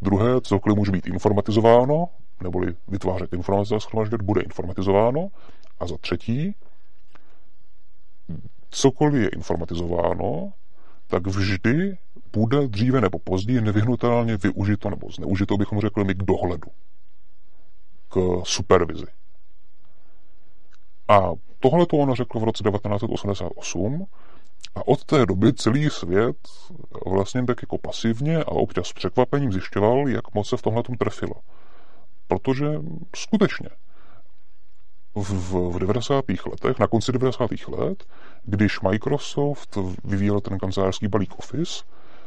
Druhé, 0.02 0.40
cokoliv 0.40 0.78
může 0.78 0.92
být 0.92 1.06
informatizováno, 1.06 2.08
neboli 2.42 2.74
vytvářet 2.88 3.32
informace 3.32 3.74
a 3.74 3.80
schromažďovat, 3.80 4.22
bude 4.22 4.40
informatizováno. 4.40 5.28
A 5.80 5.86
za 5.86 5.96
třetí, 5.98 6.54
cokoliv 8.70 9.14
je 9.22 9.28
informatizováno, 9.28 10.52
tak 11.06 11.26
vždy 11.26 11.98
bude 12.32 12.68
dříve 12.68 13.00
nebo 13.00 13.18
později 13.18 13.60
nevyhnutelně 13.60 14.36
využito 14.36 14.90
nebo 14.90 15.10
zneužito, 15.10 15.56
bychom 15.56 15.80
řekli 15.80 16.04
my, 16.04 16.14
k 16.14 16.22
dohledu, 16.22 16.68
k 18.08 18.40
supervizi. 18.44 19.06
A 21.08 21.30
tohle 21.60 21.86
to 21.86 21.96
ono 21.96 22.14
řekl 22.14 22.38
v 22.38 22.44
roce 22.44 22.64
1988 22.64 24.06
a 24.74 24.88
od 24.88 25.04
té 25.04 25.26
doby 25.26 25.52
celý 25.52 25.90
svět 25.90 26.36
vlastně 27.06 27.44
tak 27.44 27.62
jako 27.62 27.78
pasivně 27.78 28.38
a 28.38 28.48
občas 28.48 28.86
s 28.86 28.92
překvapením 28.92 29.52
zjišťoval, 29.52 30.08
jak 30.08 30.34
moc 30.34 30.48
se 30.48 30.56
v 30.56 30.62
tomhle 30.62 30.82
trefilo. 30.98 31.34
Protože 32.28 32.66
skutečně 33.16 33.68
v, 35.14 35.52
v 35.52 35.78
90. 35.78 36.24
letech, 36.28 36.78
na 36.78 36.86
konci 36.86 37.12
90. 37.12 37.50
let, 37.68 38.04
když 38.44 38.80
Microsoft 38.80 39.78
vyvíjel 40.04 40.40
ten 40.40 40.58
kancelářský 40.58 41.08
balík 41.08 41.38
Office 41.38 41.84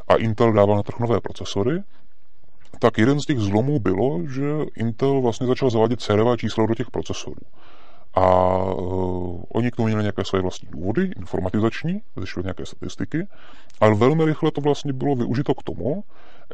a 0.08 0.16
Intel 0.16 0.54
dával 0.54 0.76
na 0.76 0.84
trh 0.84 1.00
nové 1.00 1.22
procesory, 1.22 1.84
tak 2.80 2.98
jeden 2.98 3.20
z 3.20 3.26
těch 3.26 3.40
zlomů 3.40 3.80
bylo, 3.80 4.20
že 4.28 4.46
Intel 4.76 5.22
vlastně 5.22 5.48
začal 5.48 5.70
zavádět 5.70 6.02
sériové 6.02 6.38
číslo 6.38 6.68
do 6.68 6.76
těch 6.76 6.92
procesorů. 6.92 7.42
A 8.14 8.56
uh, 8.64 9.44
oni 9.54 9.72
k 9.72 9.76
tomu 9.76 9.88
měli 9.88 10.04
nějaké 10.04 10.26
své 10.26 10.42
vlastní 10.42 10.68
důvody, 10.72 11.12
informatizační, 11.18 12.02
zešly 12.16 12.44
nějaké 12.44 12.66
statistiky, 12.66 13.28
ale 13.82 13.96
velmi 13.96 14.26
rychle 14.26 14.52
to 14.52 14.62
vlastně 14.62 14.94
bylo 14.94 15.16
využito 15.16 15.56
k 15.56 15.64
tomu, 15.64 16.04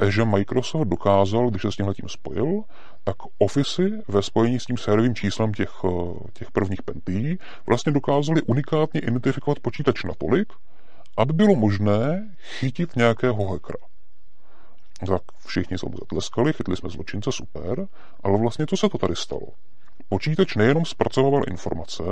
že 0.09 0.25
Microsoft 0.25 0.87
dokázal, 0.87 1.49
když 1.49 1.61
se 1.61 1.71
s 1.71 1.75
tím 1.75 1.87
letím 1.87 2.09
spojil, 2.09 2.61
tak 3.03 3.15
Office 3.37 3.83
ve 4.07 4.21
spojení 4.21 4.59
s 4.59 4.65
tím 4.65 4.77
sérovým 4.77 5.15
číslem 5.15 5.53
těch, 5.53 5.71
eh, 5.85 5.89
těch 6.33 6.51
prvních 6.51 6.83
pentí 6.83 7.37
vlastně 7.67 7.91
dokázali 7.91 8.41
unikátně 8.41 8.99
identifikovat 8.99 9.59
počítač 9.59 10.03
natolik, 10.03 10.53
aby 11.17 11.33
bylo 11.33 11.55
možné 11.55 12.29
chytit 12.59 12.95
nějakého 12.95 13.47
hackera. 13.47 13.79
Tak 15.07 15.21
všichni 15.47 15.77
jsme 15.77 15.89
zatleskali, 15.99 16.53
chytli 16.53 16.77
jsme 16.77 16.89
zločince, 16.89 17.31
super, 17.31 17.87
ale 18.23 18.39
vlastně 18.39 18.65
co 18.67 18.77
se 18.77 18.89
to 18.89 18.97
tady 18.97 19.15
stalo? 19.15 19.47
Počítač 20.09 20.55
nejenom 20.55 20.85
zpracoval 20.85 21.41
informace, 21.47 22.03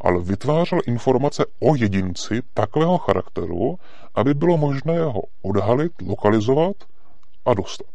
ale 0.00 0.20
vytvářel 0.20 0.80
informace 0.86 1.44
o 1.60 1.76
jedinci 1.76 2.42
takového 2.54 2.98
charakteru, 2.98 3.78
aby 4.14 4.34
bylo 4.34 4.56
možné 4.56 5.04
ho 5.04 5.22
odhalit, 5.42 5.92
lokalizovat 6.06 6.76
a 7.44 7.54
dostat. 7.54 7.90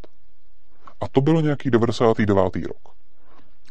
A 1.02 1.08
to 1.08 1.22
bylo 1.22 1.42
nějaký 1.42 1.72
99. 1.72 2.56
rok. 2.56 2.96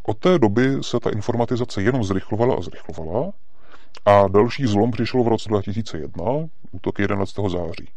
Od 0.02 0.18
té 0.18 0.38
doby 0.38 0.78
se 0.80 1.00
ta 1.00 1.10
informatizace 1.10 1.82
jenom 1.82 2.04
zrychlovala 2.04 2.56
a 2.56 2.60
zrychlovala 2.60 3.32
a 4.06 4.28
další 4.28 4.66
zlom 4.66 4.90
přišel 4.90 5.22
v 5.22 5.28
roce 5.28 5.48
2001, 5.48 6.24
útok 6.70 6.98
11. 6.98 7.34
září. 7.48 7.88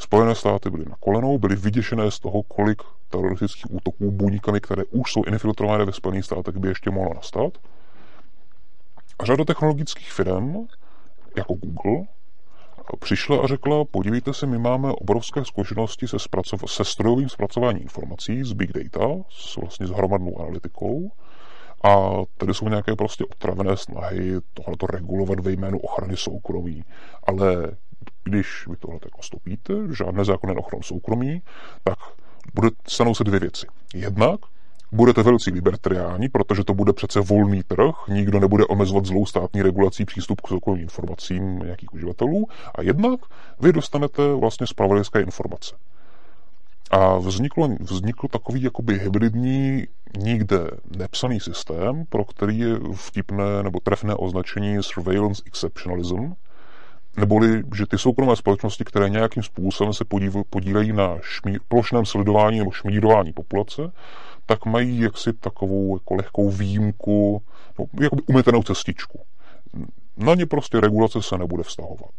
Spojené 0.00 0.34
státy 0.34 0.70
byly 0.70 0.84
na 0.88 0.96
kolenou, 1.00 1.38
byly 1.38 1.56
vyděšené 1.56 2.10
z 2.10 2.18
toho, 2.18 2.42
kolik 2.42 2.82
teroristických 3.08 3.74
útoků 3.74 4.10
buňkami, 4.10 4.60
které 4.60 4.84
už 4.84 5.12
jsou 5.12 5.24
infiltrované 5.24 5.84
ve 5.84 5.92
Spojených 5.92 6.24
státech, 6.24 6.56
by 6.56 6.68
ještě 6.68 6.90
mohlo 6.90 7.14
nastat. 7.14 7.58
A 9.18 9.24
řada 9.24 9.44
technologických 9.44 10.12
firm, 10.12 10.66
jako 11.36 11.54
Google, 11.54 12.06
přišla 13.00 13.42
a 13.42 13.46
řekla, 13.46 13.84
podívejte 13.84 14.34
se, 14.34 14.46
my 14.46 14.58
máme 14.58 14.92
obrovské 14.92 15.44
zkušenosti 15.44 16.08
se, 16.08 16.16
zpracov- 16.16 16.66
se 16.66 16.84
strojovým 16.84 17.28
zpracováním 17.28 17.82
informací 17.82 18.44
z 18.44 18.52
big 18.52 18.72
data, 18.72 19.14
s 19.30 19.56
vlastně 19.56 19.86
s 19.86 19.90
hromadnou 19.90 20.40
analytikou, 20.40 21.10
a 21.84 22.10
tady 22.36 22.54
jsou 22.54 22.68
nějaké 22.68 22.96
prostě 22.96 23.24
otravené 23.24 23.76
snahy 23.76 24.32
tohleto 24.54 24.86
regulovat 24.86 25.40
ve 25.40 25.52
jménu 25.52 25.78
ochrany 25.78 26.16
soukromí. 26.16 26.84
Ale 27.22 27.76
když 28.24 28.66
vy 28.66 28.76
tohle 28.76 28.98
stopíte, 29.20 29.74
žádné 29.96 30.24
zákony 30.24 30.54
na 30.54 30.60
ochranu 30.60 30.82
soukromí, 30.82 31.42
tak 31.84 31.98
bude, 32.54 32.68
stanou 32.88 33.14
se 33.14 33.24
dvě 33.24 33.40
věci. 33.40 33.66
Jednak 33.94 34.40
budete 34.92 35.22
velcí 35.22 35.50
libertariáni, 35.50 36.28
protože 36.28 36.64
to 36.64 36.74
bude 36.74 36.92
přece 36.92 37.20
volný 37.20 37.62
trh, 37.62 37.94
nikdo 38.08 38.40
nebude 38.40 38.66
omezovat 38.66 39.06
zlou 39.06 39.26
státní 39.26 39.62
regulací 39.62 40.04
přístup 40.04 40.40
k 40.40 40.48
soukromým 40.48 40.82
informacím 40.82 41.58
nějakých 41.58 41.94
uživatelů 41.94 42.46
a 42.74 42.82
jednak 42.82 43.20
vy 43.60 43.72
dostanete 43.72 44.34
vlastně 44.34 44.66
spravodajské 44.66 45.20
informace. 45.20 45.74
A 46.90 47.18
vzniklo, 47.18 47.68
vznikl 47.80 48.28
takový 48.28 48.62
jakoby 48.62 48.98
hybridní, 48.98 49.84
nikde 50.18 50.58
nepsaný 50.96 51.40
systém, 51.40 52.04
pro 52.08 52.24
který 52.24 52.58
je 52.58 52.78
vtipné 52.94 53.62
nebo 53.62 53.80
trefné 53.80 54.14
označení 54.14 54.76
surveillance 54.80 55.42
exceptionalism, 55.46 56.32
neboli 57.16 57.62
že 57.74 57.86
ty 57.86 57.98
soukromé 57.98 58.36
společnosti, 58.36 58.84
které 58.84 59.08
nějakým 59.08 59.42
způsobem 59.42 59.92
se 59.92 60.04
podílejí 60.50 60.92
na 60.92 61.18
šmí, 61.20 61.56
plošném 61.68 62.06
sledování 62.06 62.58
nebo 62.58 62.70
šmírování 62.70 63.32
populace, 63.32 63.92
tak 64.46 64.66
mají 64.66 65.00
jaksi 65.00 65.32
takovou 65.32 65.96
jako 65.96 66.14
lehkou 66.14 66.50
výjimku, 66.50 67.42
no, 67.78 67.84
jakoby 68.00 68.22
umetenou 68.26 68.62
cestičku. 68.62 69.20
Na 70.16 70.34
ně 70.34 70.46
prostě 70.46 70.80
regulace 70.80 71.22
se 71.22 71.38
nebude 71.38 71.62
vztahovat. 71.62 72.10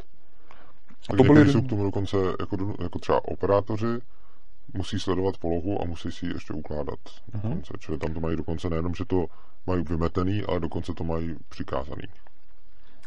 A 1.09 1.15
to 1.15 1.23
byly... 1.23 1.51
jsou 1.51 1.61
k 1.61 1.69
tomu 1.69 1.83
dokonce 1.83 2.17
jako, 2.39 2.57
jako 2.81 2.99
třeba 2.99 3.25
operátoři, 3.25 3.99
musí 4.73 4.99
sledovat 4.99 5.37
polohu 5.37 5.81
a 5.81 5.85
musí 5.85 6.11
si 6.11 6.25
ji 6.25 6.33
ještě 6.33 6.53
ukládat. 6.53 6.99
Uh-huh. 7.05 7.41
Dokonce. 7.41 7.73
Čili 7.79 7.97
tam 7.97 8.13
to 8.13 8.19
mají 8.19 8.37
dokonce 8.37 8.69
nejenom, 8.69 8.95
že 8.95 9.05
to 9.05 9.25
mají 9.67 9.83
vymetený, 9.83 10.43
ale 10.47 10.59
dokonce 10.59 10.93
to 10.93 11.03
mají 11.03 11.35
přikázaný. 11.49 12.03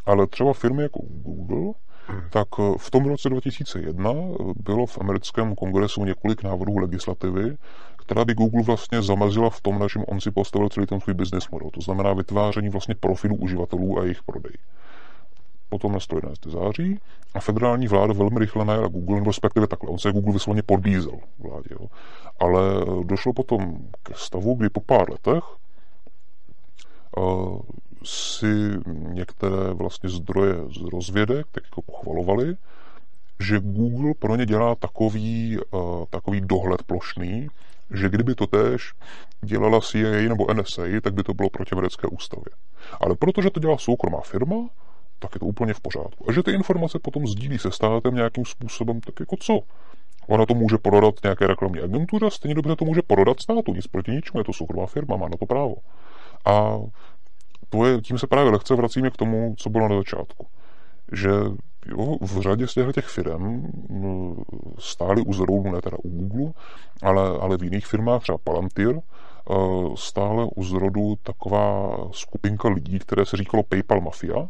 Ale 0.07 0.27
třeba 0.27 0.53
firmy 0.53 0.83
jako 0.83 1.01
Google, 1.03 1.73
hmm. 2.07 2.21
tak 2.31 2.49
eh, 2.59 2.79
v 2.79 2.91
tom 2.91 3.05
roce 3.05 3.29
2001 3.29 4.13
bylo 4.57 4.87
v 4.87 4.99
americkém 4.99 5.55
kongresu 5.55 6.05
několik 6.05 6.43
návrhů 6.43 6.79
legislativy, 6.79 7.57
která 7.97 8.25
by 8.25 8.35
Google 8.35 8.63
vlastně 8.63 9.03
zamezila 9.03 9.51
v 9.51 9.61
tom, 9.61 9.79
na 9.79 9.89
čem 9.89 10.05
on 10.09 10.21
si 10.21 10.31
postavil 10.31 10.69
celý 10.69 10.87
ten 10.87 11.01
svůj 11.01 11.15
business 11.15 11.49
model. 11.49 11.71
To 11.71 11.81
znamená 11.81 12.13
vytváření 12.13 12.69
vlastně 12.69 12.95
profilu 12.95 13.37
uživatelů 13.37 13.99
a 13.99 14.03
jejich 14.03 14.23
prodej. 14.23 14.53
Potom 15.69 15.93
nastalo 15.93 16.19
11. 16.19 16.47
září 16.47 17.01
a 17.35 17.41
federální 17.41 17.89
vláda 17.89 18.13
velmi 18.13 18.39
rychle 18.39 18.65
najela 18.65 18.89
Google, 18.89 19.21
respektive 19.27 19.67
takhle, 19.67 19.91
on 19.91 19.99
se 19.99 20.13
Google 20.13 20.33
vysloveně 20.33 20.63
podbízel 20.63 21.19
vládě. 21.39 21.69
Jo. 21.71 21.87
Ale 22.41 22.61
došlo 23.03 23.33
potom 23.33 23.79
ke 24.03 24.13
stavu, 24.17 24.55
kdy 24.55 24.69
po 24.69 24.81
pár 24.81 25.11
letech 25.11 25.45
uh, 27.17 27.61
si 28.05 28.71
některé 28.91 29.73
vlastně 29.73 30.09
zdroje 30.09 30.55
z 30.55 30.93
rozvědek 30.93 31.47
tak 31.53 31.65
jako 31.65 31.83
pochvalovali, 31.83 32.57
že 33.41 33.61
Google 33.61 34.15
pro 34.19 34.37
ně 34.37 34.47
dělá 34.47 34.75
takový, 34.75 35.59
uh, 35.71 36.05
takový 36.11 36.41
dohled 36.41 36.83
plošný, 36.83 37.49
že 37.95 38.09
kdyby 38.09 38.35
to 38.35 38.47
též 38.47 38.93
dělala 39.43 39.81
CIA 39.81 40.29
nebo 40.29 40.55
NSA, 40.55 40.83
tak 41.03 41.15
by 41.15 41.23
to 41.23 41.35
bylo 41.35 41.51
proti 41.51 41.73
americké 41.73 42.07
ústavě. 42.07 42.53
Ale 43.01 43.17
protože 43.17 43.51
to 43.51 43.61
dělá 43.61 43.79
soukromá 43.79 44.21
firma, 44.21 44.69
tak 45.19 45.35
je 45.35 45.41
to 45.41 45.47
úplně 45.47 45.75
v 45.75 45.81
pořádku. 45.81 46.31
A 46.31 46.33
že 46.33 46.43
ty 46.43 46.51
informace 46.51 46.99
potom 46.99 47.27
sdílí 47.27 47.59
se 47.59 47.71
státem 47.71 48.15
nějakým 48.15 48.45
způsobem, 48.45 49.01
tak 49.01 49.21
jako 49.21 49.37
co? 49.37 49.61
Ona 50.29 50.47
to 50.47 50.55
může 50.55 50.79
prodat 50.79 51.15
nějaké 51.25 51.47
reklamní 51.47 51.81
agentuře, 51.81 52.31
stejně 52.31 52.55
dobře 52.55 52.77
to 52.77 52.85
může 52.85 53.03
prodat 53.03 53.41
státu, 53.41 53.75
nic 53.75 53.87
proti 53.87 54.11
ničemu, 54.11 54.41
je 54.41 54.45
to 54.45 54.53
soukromá 54.53 54.87
firma, 54.87 55.17
má 55.17 55.29
na 55.29 55.37
to 55.37 55.47
právo. 55.47 55.75
A 56.45 56.79
to 57.75 57.87
je, 57.87 58.01
tím 58.01 58.19
se 58.19 58.27
právě 58.27 58.53
lehce 58.53 58.75
vracíme 58.75 59.11
k 59.11 59.17
tomu, 59.17 59.55
co 59.59 59.71
bylo 59.71 59.89
na 59.89 59.97
začátku. 59.97 60.47
Že 61.13 61.31
jo, 61.87 62.17
v 62.21 62.41
řadě 62.41 62.67
z 62.67 62.75
těch 62.95 63.07
firm 63.07 63.67
stály 64.79 65.23
u 65.23 65.33
zrodu, 65.33 65.63
ne 65.63 65.81
teda 65.81 65.97
u 66.05 66.09
Google, 66.09 66.53
ale, 67.03 67.39
ale 67.41 67.57
v 67.57 67.65
jiných 67.65 67.87
firmách, 67.87 68.23
třeba 68.23 68.39
Palantir, 68.45 68.97
eh, 68.97 69.55
stále 69.95 70.49
u 70.57 70.65
zrodu 70.65 71.15
taková 71.23 71.99
skupinka 72.11 72.69
lidí, 72.69 72.99
které 72.99 73.27
se 73.27 73.37
říkalo 73.37 73.63
PayPal 73.63 74.01
Mafia, 74.01 74.49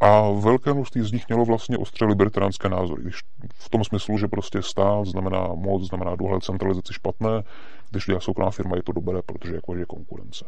a 0.00 0.30
velké 0.30 0.74
množství 0.74 1.02
z 1.02 1.12
nich 1.12 1.28
mělo 1.28 1.44
vlastně 1.44 1.78
ostře 1.78 2.04
libertariánské 2.04 2.68
názory. 2.68 3.02
Když 3.02 3.20
v 3.54 3.68
tom 3.68 3.84
smyslu, 3.84 4.18
že 4.18 4.28
prostě 4.28 4.62
stát 4.62 5.06
znamená 5.06 5.48
moc, 5.54 5.88
znamená 5.88 6.16
dohled, 6.16 6.44
centralizaci 6.44 6.94
špatné, 6.94 7.42
když 7.90 8.08
je 8.08 8.20
soukromá 8.20 8.50
firma, 8.50 8.76
je 8.76 8.82
to 8.82 8.92
dobré, 8.92 9.22
protože 9.22 9.54
jako 9.54 9.74
je 9.74 9.86
konkurence. 9.86 10.44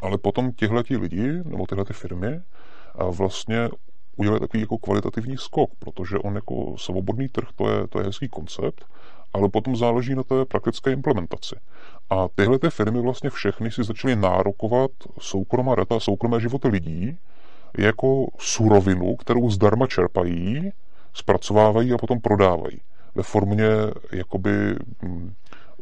Ale 0.00 0.18
potom 0.18 0.52
tihleti 0.52 0.96
lidi, 0.96 1.32
nebo 1.44 1.66
tyhle 1.66 1.84
firmy, 1.92 2.40
vlastně 3.10 3.68
udělali 4.16 4.40
takový 4.40 4.60
jako 4.60 4.78
kvalitativní 4.78 5.36
skok, 5.36 5.70
protože 5.78 6.18
on 6.18 6.34
jako 6.34 6.74
svobodný 6.76 7.28
trh, 7.28 7.48
to 7.56 7.70
je, 7.70 7.86
to 7.86 7.98
je 7.98 8.04
hezký 8.04 8.28
koncept, 8.28 8.84
ale 9.32 9.48
potom 9.48 9.76
záleží 9.76 10.14
na 10.14 10.22
té 10.22 10.44
praktické 10.44 10.92
implementaci. 10.92 11.56
A 12.10 12.28
tyhle 12.34 12.58
ty 12.58 12.70
firmy 12.70 13.00
vlastně 13.00 13.30
všechny 13.30 13.70
si 13.70 13.84
začaly 13.84 14.16
nárokovat 14.16 14.90
soukromá 15.18 15.74
data, 15.74 16.00
soukromé 16.00 16.40
životy 16.40 16.68
lidí, 16.68 17.18
jako 17.78 18.26
surovinu, 18.38 19.16
kterou 19.16 19.50
zdarma 19.50 19.86
čerpají, 19.86 20.70
zpracovávají 21.14 21.92
a 21.92 21.98
potom 21.98 22.20
prodávají. 22.20 22.80
Ve 23.14 23.22
formě 23.22 23.68
jakoby 24.12 24.76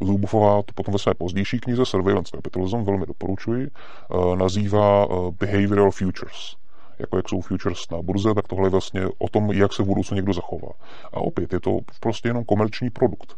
Lubofová 0.01 0.62
to 0.62 0.72
potom 0.74 0.92
ve 0.92 0.99
své 0.99 1.14
pozdější 1.14 1.61
knize 1.61 1.86
Surveillance 1.86 2.30
Capitalism, 2.36 2.82
velmi 2.82 3.07
doporučuji, 3.07 3.70
eh, 3.70 4.36
nazývá 4.36 5.07
eh, 5.11 5.14
Behavioral 5.40 5.90
Futures. 5.90 6.57
Jako 6.99 7.16
jak 7.16 7.28
jsou 7.28 7.40
futures 7.40 7.90
na 7.90 8.03
burze, 8.03 8.34
tak 8.34 8.49
tohle 8.49 8.66
je 8.66 8.70
vlastně 8.70 9.07
o 9.18 9.28
tom, 9.28 9.53
jak 9.53 9.72
se 9.72 9.82
v 9.82 9.86
budoucnu 9.86 10.14
někdo 10.14 10.32
zachová. 10.32 10.68
A 11.12 11.16
opět 11.16 11.53
je 11.53 11.61
to 11.61 11.78
prostě 12.01 12.28
jenom 12.28 12.44
komerční 12.44 12.90
produkt. 12.90 13.36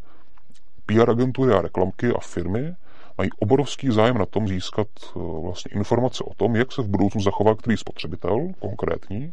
PR 0.86 1.11
agentury 1.11 1.52
a 1.52 1.62
reklamky 1.62 2.06
a 2.08 2.18
firmy 2.20 2.74
mají 3.18 3.30
obrovský 3.38 3.90
zájem 3.90 4.18
na 4.18 4.26
tom 4.26 4.48
získat 4.48 4.88
eh, 5.04 5.18
vlastně 5.42 5.70
informace 5.74 6.24
o 6.24 6.34
tom, 6.34 6.56
jak 6.56 6.72
se 6.72 6.82
v 6.82 6.88
budoucnu 6.88 7.20
zachová 7.20 7.54
který 7.54 7.76
spotřebitel 7.76 8.48
konkrétní 8.58 9.32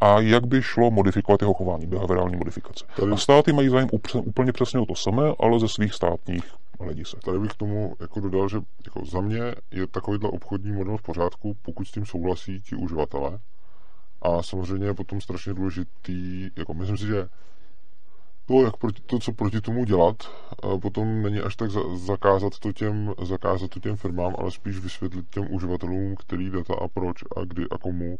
a 0.00 0.20
jak 0.20 0.46
by 0.46 0.62
šlo 0.62 0.90
modifikovat 0.90 1.42
jeho 1.42 1.54
chování, 1.54 1.86
behaviorální 1.86 2.36
modifikace. 2.36 2.84
Tady... 2.96 3.12
A 3.12 3.16
státy 3.16 3.52
mají 3.52 3.68
zájem 3.68 3.88
úplně 4.14 4.52
přesně 4.52 4.80
o 4.80 4.86
to 4.86 4.94
samé, 4.94 5.22
ale 5.40 5.60
ze 5.60 5.68
svých 5.68 5.94
státních 5.94 6.44
hledisek. 6.80 7.20
Tady 7.20 7.38
bych 7.38 7.50
k 7.50 7.56
tomu 7.56 7.96
jako 8.00 8.20
dodal, 8.20 8.48
že 8.48 8.58
jako 8.84 9.06
za 9.06 9.20
mě 9.20 9.40
je 9.70 9.86
takovýhle 9.86 10.30
obchodní 10.30 10.72
model 10.72 10.96
v 10.96 11.02
pořádku, 11.02 11.56
pokud 11.62 11.84
s 11.84 11.90
tím 11.90 12.06
souhlasí 12.06 12.60
ti 12.60 12.76
uživatelé. 12.76 13.38
A 14.22 14.42
samozřejmě 14.42 14.86
je 14.86 14.94
potom 14.94 15.20
strašně 15.20 15.54
důležitý, 15.54 16.50
jako 16.56 16.74
myslím 16.74 16.96
si, 16.96 17.06
že 17.06 17.28
to, 18.46 18.62
jak 18.62 18.76
proti, 18.76 19.02
to, 19.06 19.18
co 19.18 19.32
proti 19.32 19.60
tomu 19.60 19.84
dělat, 19.84 20.16
potom 20.82 21.22
není 21.22 21.38
až 21.38 21.56
tak 21.56 21.70
za, 21.70 21.80
zakázat, 21.96 22.58
to 22.58 22.72
těm, 22.72 23.14
zakázat 23.22 23.70
to 23.70 23.80
těm 23.80 23.96
firmám, 23.96 24.34
ale 24.38 24.50
spíš 24.50 24.78
vysvětlit 24.78 25.26
těm 25.30 25.46
uživatelům, 25.54 26.14
který 26.16 26.50
data 26.50 26.74
a 26.74 26.88
proč 26.88 27.16
a 27.36 27.44
kdy 27.44 27.64
a 27.70 27.78
komu 27.78 28.16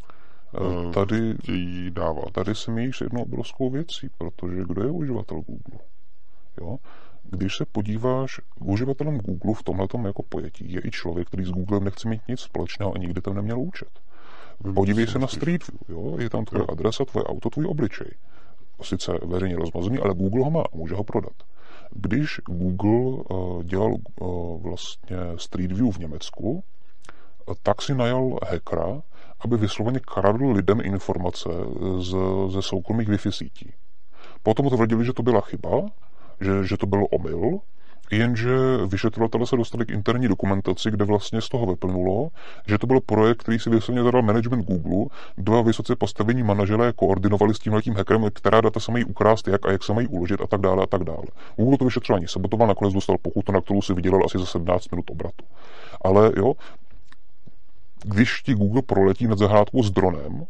tady, 0.94 1.34
chtějí 1.42 1.90
dávat. 1.90 2.30
Tady 2.32 2.54
se 2.54 2.70
míjíš 2.70 3.00
jednou 3.00 3.22
obrovskou 3.22 3.70
věcí, 3.70 4.08
protože 4.18 4.62
kdo 4.66 4.82
je 4.82 4.90
uživatel 4.90 5.40
Google? 5.40 5.80
Jo? 6.60 6.76
Když 7.22 7.56
se 7.56 7.64
podíváš, 7.72 8.40
uživatelem 8.60 9.18
Google 9.18 9.54
v 9.54 9.62
tomhle 9.62 9.86
jako 10.06 10.22
pojetí 10.22 10.72
je 10.72 10.80
i 10.84 10.90
člověk, 10.90 11.28
který 11.28 11.44
s 11.44 11.50
Googlem 11.50 11.84
nechce 11.84 12.08
mít 12.08 12.22
nic 12.28 12.40
společného 12.40 12.94
a 12.94 12.98
nikdy 12.98 13.20
tam 13.20 13.34
neměl 13.34 13.60
účet. 13.60 14.00
Podívej 14.74 15.06
se 15.06 15.18
na 15.18 15.26
Street 15.26 15.68
View, 15.68 15.80
jo? 15.88 16.16
je 16.18 16.30
tam 16.30 16.44
tvoje 16.44 16.64
adresa, 16.68 17.04
tvoje 17.04 17.24
auto, 17.24 17.50
tvůj 17.50 17.66
obličej 17.66 18.10
sice 18.82 19.12
veřejně 19.22 19.56
rozmazený, 19.56 19.98
ale 19.98 20.14
Google 20.14 20.44
ho 20.44 20.50
má 20.50 20.60
a 20.60 20.76
může 20.76 20.94
ho 20.94 21.04
prodat. 21.04 21.32
Když 21.90 22.40
Google 22.46 23.24
uh, 23.30 23.62
dělal 23.62 23.94
uh, 24.20 24.62
vlastně 24.62 25.16
Street 25.36 25.72
View 25.72 25.90
v 25.90 25.98
Německu, 25.98 26.64
tak 27.62 27.82
si 27.82 27.94
najal 27.94 28.38
hackera, 28.50 29.02
aby 29.40 29.56
vysloveně 29.56 30.00
kradl 30.00 30.52
lidem 30.52 30.80
informace 30.80 31.48
z, 31.98 32.16
ze 32.48 32.62
soukromých 32.62 33.08
Wi-Fi 33.08 33.30
sítí. 33.30 33.72
Potom 34.42 34.70
tvrdili, 34.70 35.04
že 35.04 35.12
to 35.12 35.22
byla 35.22 35.40
chyba, 35.40 35.70
že, 36.40 36.64
že 36.64 36.76
to 36.76 36.86
byl 36.86 37.06
omyl, 37.10 37.60
Jenže 38.10 38.50
vyšetřovatelé 38.86 39.46
se 39.46 39.56
dostali 39.56 39.86
k 39.86 39.90
interní 39.90 40.28
dokumentaci, 40.28 40.90
kde 40.90 41.04
vlastně 41.04 41.40
z 41.40 41.48
toho 41.48 41.66
vyplnulo, 41.66 42.28
že 42.66 42.78
to 42.78 42.86
byl 42.86 43.00
projekt, 43.00 43.40
který 43.40 43.58
si 43.58 43.70
vyslovně 43.70 44.02
zadal 44.02 44.22
management 44.22 44.66
Google. 44.66 45.06
Dva 45.38 45.62
vysoce 45.62 45.96
postavení 45.96 46.42
manažeré 46.42 46.92
koordinovali 46.92 47.54
s 47.54 47.58
tím 47.58 47.72
letím 47.72 47.94
hackerem, 47.94 48.30
která 48.34 48.60
data 48.60 48.80
se 48.80 48.92
mají 48.92 49.04
ukrást, 49.04 49.48
jak 49.48 49.66
a 49.66 49.72
jak 49.72 49.84
se 49.84 49.94
mají 49.94 50.06
uložit 50.06 50.40
a 50.40 50.46
tak 50.46 50.60
dále 50.60 50.82
a 50.82 50.86
tak 50.86 51.04
dále. 51.04 51.24
Google 51.56 51.78
to 51.78 51.84
vyšetřování 51.84 52.28
sabotoval, 52.28 52.68
nakonec 52.68 52.94
dostal 52.94 53.16
pokutu, 53.22 53.52
na 53.52 53.60
kterou 53.60 53.82
si 53.82 53.94
vydělal 53.94 54.22
asi 54.24 54.38
za 54.38 54.46
17 54.46 54.90
minut 54.90 55.10
obratu. 55.10 55.44
Ale 56.04 56.32
jo, 56.36 56.54
když 58.04 58.42
ti 58.42 58.54
Google 58.54 58.82
proletí 58.82 59.26
nad 59.26 59.38
zahrádkou 59.38 59.82
s 59.82 59.90
dronem, 59.90 60.46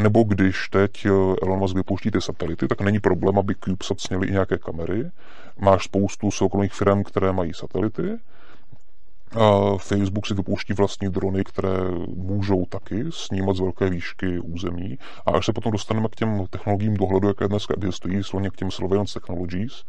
nebo 0.00 0.22
když 0.22 0.68
teď 0.68 1.06
eh, 1.06 1.10
Elon 1.42 1.58
Musk 1.58 1.76
vypouští 1.76 2.10
ty 2.10 2.20
satelity, 2.20 2.68
tak 2.68 2.80
není 2.80 3.00
problém, 3.00 3.38
aby 3.38 3.54
CubeSat 3.64 4.00
sněli 4.00 4.26
i 4.26 4.32
nějaké 4.32 4.58
kamery. 4.58 5.10
Máš 5.58 5.84
spoustu 5.84 6.30
soukromých 6.30 6.72
firm, 6.72 7.04
které 7.04 7.32
mají 7.32 7.54
satelity. 7.54 8.18
A 9.40 9.76
Facebook 9.78 10.26
si 10.26 10.34
vypouští 10.34 10.72
vlastní 10.72 11.08
drony, 11.08 11.44
které 11.44 11.90
můžou 12.06 12.64
taky 12.66 13.04
snímat 13.10 13.56
z 13.56 13.60
velké 13.60 13.90
výšky 13.90 14.38
území. 14.38 14.98
A 15.26 15.30
až 15.30 15.46
se 15.46 15.52
potom 15.52 15.72
dostaneme 15.72 16.08
k 16.08 16.16
těm 16.16 16.46
technologiím 16.50 16.96
dohledu, 16.96 17.28
jaké 17.28 17.48
dneska 17.48 17.74
existují, 17.76 18.24
slovně 18.24 18.50
k 18.50 18.56
těm 18.56 18.70
surveillance 18.70 19.20
technologies, 19.20 19.84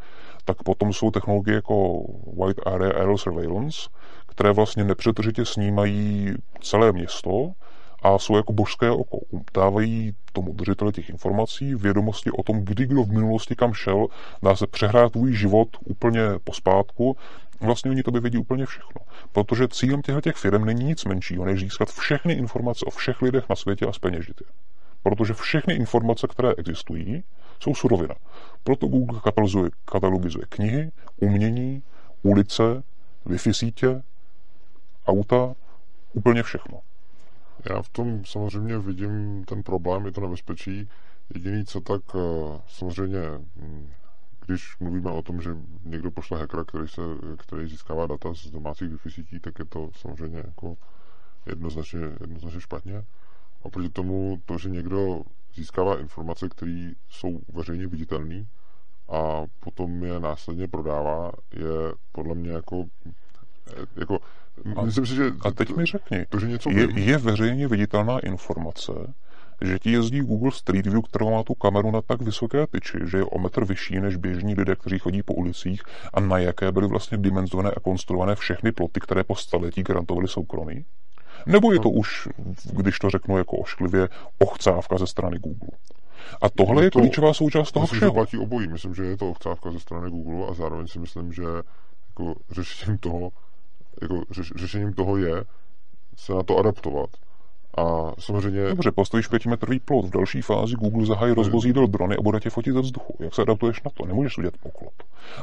tak 0.45 0.63
potom 0.63 0.93
jsou 0.93 1.11
technologie 1.11 1.55
jako 1.55 2.03
White 2.43 2.61
Area 2.65 2.93
Aerial 2.93 3.17
Surveillance, 3.17 3.89
které 4.35 4.53
vlastně 4.53 4.83
nepřetržitě 4.83 5.45
snímají 5.45 6.33
celé 6.61 6.91
město 6.91 7.51
a 8.01 8.19
jsou 8.19 8.35
jako 8.37 8.53
božské 8.53 8.89
oko. 8.89 9.19
Dávají 9.53 10.13
tomu 10.33 10.53
držiteli 10.53 10.91
těch 10.91 11.09
informací 11.09 11.75
vědomosti 11.75 12.31
o 12.31 12.43
tom, 12.43 12.65
kdy 12.65 12.85
kdo 12.85 13.03
v 13.03 13.11
minulosti 13.11 13.55
kam 13.55 13.73
šel, 13.73 14.07
dá 14.43 14.55
se 14.55 14.67
přehrát 14.67 15.11
tvůj 15.11 15.33
život 15.33 15.67
úplně 15.85 16.21
pospátku. 16.43 17.17
Vlastně 17.61 17.91
oni 17.91 18.03
to 18.03 18.11
by 18.11 18.19
vědí 18.19 18.37
úplně 18.37 18.65
všechno. 18.65 19.01
Protože 19.31 19.67
cílem 19.67 20.01
těchto 20.01 20.21
těch 20.21 20.35
firm 20.35 20.65
není 20.65 20.83
nic 20.83 21.05
menšího, 21.05 21.45
než 21.45 21.59
získat 21.59 21.89
všechny 21.89 22.33
informace 22.33 22.85
o 22.85 22.89
všech 22.89 23.21
lidech 23.21 23.43
na 23.49 23.55
světě 23.55 23.85
a 23.85 23.93
speněžit 23.93 24.41
je. 24.41 24.47
Protože 25.03 25.33
všechny 25.33 25.73
informace, 25.73 26.27
které 26.27 26.53
existují, 26.57 27.23
jsou 27.59 27.75
surovina. 27.75 28.15
Proto 28.63 28.87
Google 28.87 29.19
katalogizuje 29.85 30.45
knihy, 30.49 30.91
umění, 31.21 31.83
ulice, 32.23 32.83
Wi-Fi 33.25 33.53
sítě, 33.53 34.01
auta, 35.07 35.55
úplně 36.13 36.43
všechno. 36.43 36.81
Já 37.69 37.81
v 37.81 37.89
tom 37.89 38.25
samozřejmě 38.25 38.79
vidím 38.79 39.43
ten 39.45 39.63
problém, 39.63 40.05
je 40.05 40.11
to 40.11 40.21
nebezpečí. 40.21 40.89
Jediný, 41.33 41.65
co 41.65 41.81
tak 41.81 42.01
eh, 42.15 42.61
samozřejmě, 42.67 43.19
hm, 43.55 43.89
když 44.45 44.79
mluvíme 44.79 45.11
o 45.11 45.21
tom, 45.21 45.41
že 45.41 45.57
někdo 45.83 46.11
pošle 46.11 46.39
hackera, 46.39 46.63
který, 46.63 46.87
se, 46.87 47.01
který 47.37 47.67
získává 47.67 48.07
data 48.07 48.33
z 48.33 48.51
domácích 48.51 49.05
wi 49.05 49.11
sítí, 49.11 49.39
tak 49.39 49.59
je 49.59 49.65
to 49.65 49.89
samozřejmě 49.95 50.37
jako 50.37 50.77
jednoznačně, 51.45 51.99
jednoznačně 52.21 52.61
špatně. 52.61 53.03
A 53.63 53.69
proti 53.69 53.89
tomu 53.89 54.41
to, 54.45 54.57
že 54.57 54.69
někdo 54.69 55.21
získává 55.55 55.99
informace, 55.99 56.49
které 56.49 56.91
jsou 57.09 57.39
veřejně 57.53 57.87
viditelné 57.87 58.45
a 59.09 59.43
potom 59.59 60.03
je 60.03 60.19
následně 60.19 60.67
prodává, 60.67 61.31
je 61.53 61.93
podle 62.11 62.35
mě 62.35 62.51
jako, 62.51 62.83
jako 63.95 64.19
a, 64.75 64.81
Myslím 64.81 65.05
si, 65.05 65.15
že 65.15 65.31
a 65.41 65.51
teď 65.51 65.67
to, 65.67 65.75
mi 65.75 65.85
řekni, 65.85 66.25
to, 66.29 66.39
že 66.39 66.47
něco 66.47 66.69
je, 66.69 66.87
je 66.99 67.17
veřejně 67.17 67.67
viditelná 67.67 68.19
informace, 68.19 69.13
že 69.61 69.79
ti 69.79 69.91
jezdí 69.91 70.21
Google 70.21 70.51
Street 70.51 70.85
View, 70.85 71.01
kterou 71.01 71.31
má 71.31 71.43
tu 71.43 71.53
kameru 71.53 71.91
na 71.91 72.01
tak 72.01 72.21
vysoké 72.21 72.67
tyči, 72.67 72.97
že 73.05 73.17
je 73.17 73.23
o 73.23 73.39
metr 73.39 73.65
vyšší 73.65 73.99
než 73.99 74.15
běžní 74.15 74.55
lidé, 74.55 74.75
kteří 74.75 74.99
chodí 74.99 75.23
po 75.23 75.33
ulicích 75.33 75.81
a 76.13 76.19
na 76.19 76.37
jaké 76.37 76.71
byly 76.71 76.87
vlastně 76.87 77.17
dimenzované 77.17 77.71
a 77.71 77.79
konstruované 77.79 78.35
všechny 78.35 78.71
ploty, 78.71 78.99
které 78.99 79.23
po 79.23 79.35
staletí 79.35 79.83
garantovaly 79.83 80.27
soukromí? 80.27 80.85
Nebo 81.45 81.73
je 81.73 81.79
to 81.79 81.89
už, 81.89 82.27
když 82.71 82.99
to 82.99 83.09
řeknu 83.09 83.37
jako 83.37 83.57
ošklivě, 83.57 84.09
ochcávka 84.39 84.97
ze 84.97 85.07
strany 85.07 85.39
Google? 85.39 85.69
A 86.41 86.49
tohle 86.49 86.83
je, 86.83 86.91
to, 86.91 86.99
klíčová 86.99 87.33
součást 87.33 87.71
toho 87.71 87.83
myslím, 87.83 87.97
všeho. 87.97 88.11
Že 88.11 88.13
platí 88.13 88.37
obojí. 88.37 88.67
Myslím, 88.67 88.95
že 88.95 89.03
je 89.03 89.17
to 89.17 89.29
ochcávka 89.29 89.71
ze 89.71 89.79
strany 89.79 90.09
Google 90.09 90.47
a 90.47 90.53
zároveň 90.53 90.87
si 90.87 90.99
myslím, 90.99 91.33
že 91.33 91.43
jako 92.09 92.35
řešením 92.51 92.97
toho 92.97 93.31
jako 94.01 94.23
řeš, 94.31 94.53
řešením 94.55 94.93
toho 94.93 95.17
je 95.17 95.43
se 96.17 96.33
na 96.33 96.43
to 96.43 96.57
adaptovat. 96.57 97.09
A 97.77 98.11
samozřejmě... 98.19 98.67
Dobře, 98.67 98.91
postavíš 98.91 99.27
pětimetrový 99.27 99.79
plot. 99.79 100.05
V 100.05 100.09
další 100.09 100.41
fázi 100.41 100.75
Google 100.75 101.05
zahájí 101.05 101.33
rozvozí 101.33 101.73
do 101.73 101.87
drony 101.87 102.17
a 102.17 102.21
bude 102.21 102.39
tě 102.39 102.49
fotit 102.49 102.73
ze 102.73 102.81
vzduchu. 102.81 103.17
Jak 103.19 103.35
se 103.35 103.41
adaptuješ 103.41 103.83
na 103.83 103.91
to? 103.93 104.05
Nemůžeš 104.05 104.37
udělat 104.37 104.57
poklop. 104.57 104.93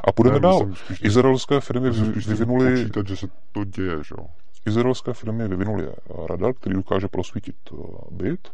A 0.07 0.11
půjdeme 0.11 0.35
ne, 0.35 0.41
dál. 0.41 0.69
Spíš, 0.73 1.01
Izraelské 1.03 1.61
firmy 1.61 1.89
vyvinuli... 2.27 2.71
Počítat, 2.71 3.07
že 3.07 3.17
se 3.17 3.27
to 3.51 3.63
děje, 3.63 3.97
že 4.03 4.15
jo? 4.17 4.25
izraelské 4.65 5.13
firmy 5.13 5.47
vyvinuli 5.47 5.89
radar, 6.29 6.53
který 6.53 6.75
dokáže 6.75 7.07
prosvítit 7.07 7.55
byt 8.11 8.51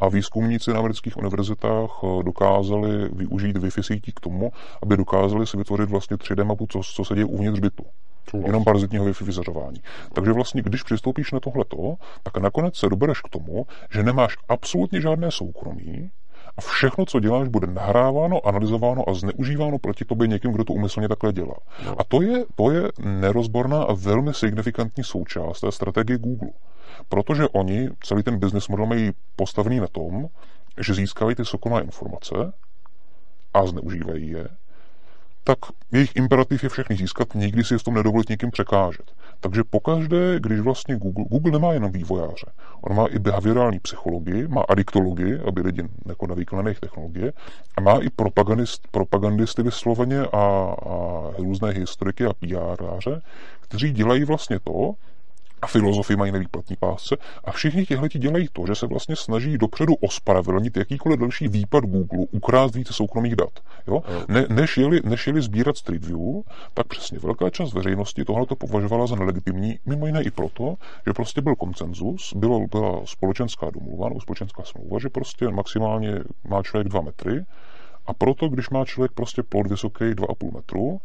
a 0.00 0.08
výzkumníci 0.08 0.72
na 0.72 0.78
amerických 0.78 1.16
univerzitách 1.16 1.90
dokázali 2.22 3.08
využít 3.12 3.56
Wi-Fi 3.56 3.82
sítí 3.82 4.12
k 4.12 4.20
tomu, 4.20 4.52
aby 4.82 4.96
dokázali 4.96 5.46
si 5.46 5.56
vytvořit 5.56 5.90
vlastně 5.90 6.16
3D 6.16 6.44
mapu, 6.44 6.66
co, 6.70 6.80
co 6.82 7.04
se 7.04 7.14
děje 7.14 7.24
uvnitř 7.24 7.60
bytu. 7.60 7.84
Jenom 8.46 8.64
parazitního 8.64 9.04
Wi-Fi 9.04 9.24
vyzařování. 9.24 9.80
Takže 10.12 10.32
vlastně, 10.32 10.62
když 10.62 10.82
přistoupíš 10.82 11.32
na 11.32 11.40
tohleto, 11.40 11.94
tak 12.22 12.36
nakonec 12.36 12.76
se 12.76 12.88
dobereš 12.88 13.20
k 13.20 13.28
tomu, 13.28 13.66
že 13.90 14.02
nemáš 14.02 14.36
absolutně 14.48 15.00
žádné 15.00 15.30
soukromí, 15.30 16.10
a 16.58 16.60
všechno, 16.60 17.06
co 17.06 17.20
děláš, 17.20 17.48
bude 17.48 17.66
nahráváno, 17.66 18.46
analyzováno 18.46 19.08
a 19.08 19.14
zneužíváno 19.14 19.78
proti 19.78 20.04
tobě 20.04 20.28
někým, 20.28 20.52
kdo 20.52 20.64
to 20.64 20.72
umyslně 20.72 21.08
takhle 21.08 21.32
dělá. 21.32 21.54
No. 21.86 22.00
A 22.00 22.04
to 22.04 22.22
je, 22.22 22.44
to 22.54 22.70
je 22.70 22.82
nerozborná 23.04 23.82
a 23.82 23.92
velmi 23.92 24.34
signifikantní 24.34 25.04
součást 25.04 25.60
té 25.60 25.72
strategie 25.72 26.18
Google. 26.18 26.48
Protože 27.08 27.48
oni 27.48 27.88
celý 28.02 28.22
ten 28.22 28.38
business 28.38 28.68
model 28.68 28.86
mají 28.86 29.10
postavený 29.36 29.80
na 29.80 29.86
tom, 29.86 30.26
že 30.80 30.94
získávají 30.94 31.36
ty 31.36 31.44
soukromé 31.44 31.80
informace 31.80 32.52
a 33.54 33.66
zneužívají 33.66 34.28
je, 34.28 34.48
tak 35.48 35.58
jejich 35.92 36.16
imperativ 36.16 36.62
je 36.62 36.68
všechny 36.68 36.96
získat, 36.96 37.34
nikdy 37.34 37.64
si 37.64 37.78
v 37.78 37.82
tom 37.82 37.94
nedovolit 37.94 38.28
někým 38.28 38.50
překážet. 38.50 39.12
Takže 39.40 39.64
pokaždé, 39.70 40.40
když 40.40 40.60
vlastně 40.60 40.96
Google, 40.96 41.24
Google 41.28 41.52
nemá 41.52 41.72
jenom 41.72 41.92
vývojáře, 41.92 42.46
on 42.80 42.96
má 42.96 43.06
i 43.06 43.18
behaviorální 43.18 43.80
psychologii, 43.80 44.48
má 44.48 44.64
adiktologii, 44.68 45.38
aby 45.38 45.60
lidi 45.60 45.82
jako 46.06 46.26
na 46.56 46.62
jejich 46.62 46.80
technologie, 46.80 47.32
a 47.76 47.80
má 47.80 47.98
i 47.98 48.10
propagandist, 48.10 48.88
propagandisty 48.90 49.62
vysloveně 49.62 50.20
a, 50.20 50.74
a 50.86 51.30
různé 51.38 51.70
historiky 51.70 52.24
a 52.24 52.32
PRáře, 52.32 53.22
kteří 53.60 53.92
dělají 53.92 54.24
vlastně 54.24 54.60
to, 54.60 54.94
a 55.62 55.66
filozofy 55.66 56.16
mají 56.16 56.32
nevýplatní 56.32 56.76
pásce 56.76 57.16
a 57.44 57.50
všichni 57.50 57.86
těhle 57.86 58.08
dělají 58.08 58.48
to, 58.52 58.66
že 58.66 58.74
se 58.74 58.86
vlastně 58.86 59.16
snaží 59.16 59.58
dopředu 59.58 59.94
ospravedlnit 59.94 60.76
jakýkoliv 60.76 61.20
další 61.20 61.48
výpad 61.48 61.84
Google, 61.84 62.26
ukrást 62.30 62.74
více 62.74 62.92
soukromých 62.92 63.36
dat. 63.36 63.50
Jo? 63.86 64.02
Ne, 64.28 64.46
než, 64.48 64.76
jeli, 64.76 65.00
než 65.04 65.26
jeli 65.26 65.42
sbírat 65.42 65.76
Street 65.76 66.04
View, 66.04 66.42
tak 66.74 66.86
přesně 66.86 67.18
velká 67.18 67.50
část 67.50 67.72
veřejnosti 67.72 68.24
tohle 68.24 68.46
to 68.46 68.56
považovala 68.56 69.06
za 69.06 69.16
nelegitimní, 69.16 69.78
mimo 69.86 70.06
jiné 70.06 70.22
i 70.22 70.30
proto, 70.30 70.74
že 71.06 71.12
prostě 71.12 71.40
byl 71.40 71.56
koncenzus, 71.56 72.32
bylo, 72.36 72.60
byla 72.66 73.00
společenská 73.04 73.70
domluva 73.70 74.08
nebo 74.08 74.20
společenská 74.20 74.62
smlouva, 74.62 74.98
že 74.98 75.08
prostě 75.08 75.48
maximálně 75.48 76.18
má 76.48 76.62
člověk 76.62 76.88
dva 76.88 77.00
metry 77.00 77.44
a 78.06 78.14
proto, 78.14 78.48
když 78.48 78.70
má 78.70 78.84
člověk 78.84 79.12
prostě 79.12 79.42
plot 79.42 79.66
vysoký 79.66 80.04
2,5 80.04 80.54
metru, 80.54 81.00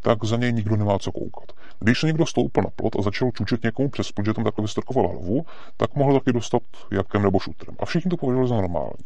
tak 0.00 0.24
za 0.24 0.36
něj 0.36 0.52
nikdo 0.52 0.76
nemá 0.76 0.98
co 0.98 1.12
koukat. 1.12 1.52
Když 1.80 2.00
se 2.00 2.06
někdo 2.06 2.26
stoupil 2.26 2.62
na 2.62 2.70
plot 2.76 2.96
a 2.98 3.02
začal 3.02 3.30
čučet 3.30 3.62
někomu 3.64 3.88
přes 3.88 4.12
plot, 4.12 4.26
že 4.26 4.34
tam 4.34 4.44
takhle 4.44 4.62
vystrkoval 4.62 5.08
hlavu, 5.08 5.46
tak 5.76 5.94
mohl 5.94 6.18
taky 6.18 6.32
dostat 6.32 6.62
jakem 6.92 7.22
nebo 7.22 7.38
šutrem. 7.38 7.76
A 7.78 7.86
všichni 7.86 8.10
to 8.10 8.16
považovali 8.16 8.48
za 8.48 8.54
normální. 8.54 9.04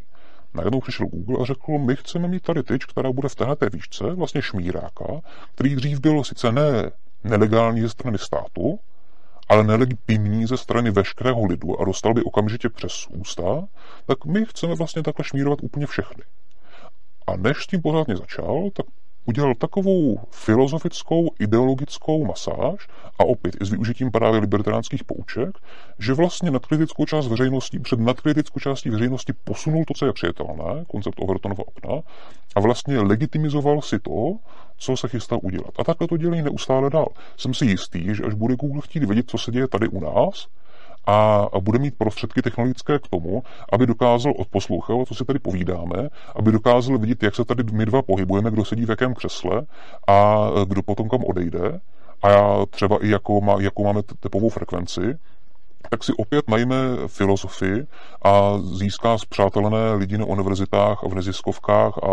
Najednou 0.54 0.80
přišel 0.80 1.06
Google 1.06 1.36
a 1.42 1.44
řekl, 1.44 1.78
my 1.78 1.96
chceme 1.96 2.28
mít 2.28 2.42
tady 2.42 2.62
tyč, 2.62 2.84
která 2.84 3.12
bude 3.12 3.28
v 3.28 3.34
této 3.34 3.66
výšce, 3.72 4.14
vlastně 4.14 4.42
šmíráka, 4.42 5.20
který 5.54 5.76
dřív 5.76 6.00
byl 6.00 6.24
sice 6.24 6.52
ne 6.52 6.90
nelegální 7.24 7.80
ze 7.80 7.88
strany 7.88 8.18
státu, 8.18 8.78
ale 9.48 9.64
nelegitimní 9.64 10.46
ze 10.46 10.56
strany 10.56 10.90
veškerého 10.90 11.44
lidu 11.44 11.80
a 11.80 11.84
dostal 11.84 12.14
by 12.14 12.22
okamžitě 12.22 12.68
přes 12.68 13.06
ústa, 13.06 13.68
tak 14.06 14.24
my 14.24 14.44
chceme 14.44 14.74
vlastně 14.74 15.02
takhle 15.02 15.24
šmírovat 15.24 15.58
úplně 15.62 15.86
všechny. 15.86 16.22
A 17.26 17.36
než 17.36 17.56
s 17.56 17.66
tím 17.66 17.82
pořádně 17.82 18.16
začal, 18.16 18.70
tak 18.72 18.86
udělal 19.24 19.54
takovou 19.54 20.20
filozofickou, 20.30 21.30
ideologickou 21.38 22.24
masáž 22.24 22.88
a 23.18 23.24
opět 23.24 23.56
i 23.60 23.64
s 23.64 23.70
využitím 23.70 24.10
právě 24.10 24.40
libertánských 24.40 25.04
pouček, 25.04 25.58
že 25.98 26.14
vlastně 26.14 26.50
nadkritickou 26.50 27.04
část 27.04 27.28
veřejnosti, 27.28 27.78
před 27.78 28.00
nadkritickou 28.00 28.60
částí 28.60 28.90
veřejnosti 28.90 29.32
posunul 29.44 29.84
to, 29.84 29.94
co 29.94 30.06
je 30.06 30.12
přijatelné, 30.12 30.84
koncept 30.88 31.14
Overtonova 31.18 31.64
okna, 31.66 32.02
a 32.56 32.60
vlastně 32.60 33.00
legitimizoval 33.00 33.82
si 33.82 33.98
to, 33.98 34.36
co 34.76 34.96
se 34.96 35.08
chystá 35.08 35.36
udělat. 35.42 35.70
A 35.78 35.84
takhle 35.84 36.08
to 36.08 36.16
dělají 36.16 36.42
neustále 36.42 36.90
dál. 36.90 37.08
Jsem 37.36 37.54
si 37.54 37.66
jistý, 37.66 38.14
že 38.14 38.24
až 38.24 38.34
bude 38.34 38.56
Google 38.56 38.82
chtít 38.84 39.04
vědět, 39.04 39.30
co 39.30 39.38
se 39.38 39.50
děje 39.50 39.68
tady 39.68 39.88
u 39.88 40.00
nás, 40.00 40.46
a, 41.10 41.60
bude 41.60 41.78
mít 41.78 41.94
prostředky 41.98 42.42
technologické 42.42 42.98
k 42.98 43.08
tomu, 43.08 43.42
aby 43.72 43.86
dokázal 43.86 44.32
odposlouchat, 44.38 45.08
co 45.08 45.14
si 45.14 45.24
tady 45.24 45.38
povídáme, 45.38 46.08
aby 46.36 46.52
dokázal 46.52 46.98
vidět, 46.98 47.22
jak 47.22 47.34
se 47.34 47.44
tady 47.44 47.62
my 47.72 47.86
dva 47.86 48.02
pohybujeme, 48.02 48.50
kdo 48.50 48.64
sedí 48.64 48.86
v 48.86 48.90
jakém 48.90 49.14
křesle 49.14 49.62
a 50.08 50.48
kdo 50.64 50.82
potom 50.82 51.08
kam 51.08 51.24
odejde. 51.24 51.80
A 52.22 52.30
já 52.30 52.66
třeba 52.70 53.04
i 53.04 53.08
jakou, 53.08 53.40
má, 53.40 53.56
jakou 53.60 53.84
máme 53.84 54.02
tepovou 54.20 54.48
frekvenci, 54.48 55.00
tak 55.90 56.04
si 56.04 56.12
opět 56.12 56.48
najme 56.48 56.76
filozofii 57.06 57.86
a 58.22 58.58
získá 58.58 59.18
zpřátelené 59.18 59.94
lidi 59.94 60.18
na 60.18 60.24
univerzitách 60.24 61.04
a 61.04 61.08
v 61.08 61.14
neziskovkách 61.14 61.98
a 62.02 62.08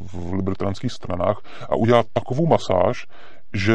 v 0.00 0.32
libertánských 0.32 0.92
stranách 0.92 1.40
a 1.68 1.76
udělá 1.76 2.02
takovou 2.12 2.46
masáž, 2.46 3.06
že 3.54 3.74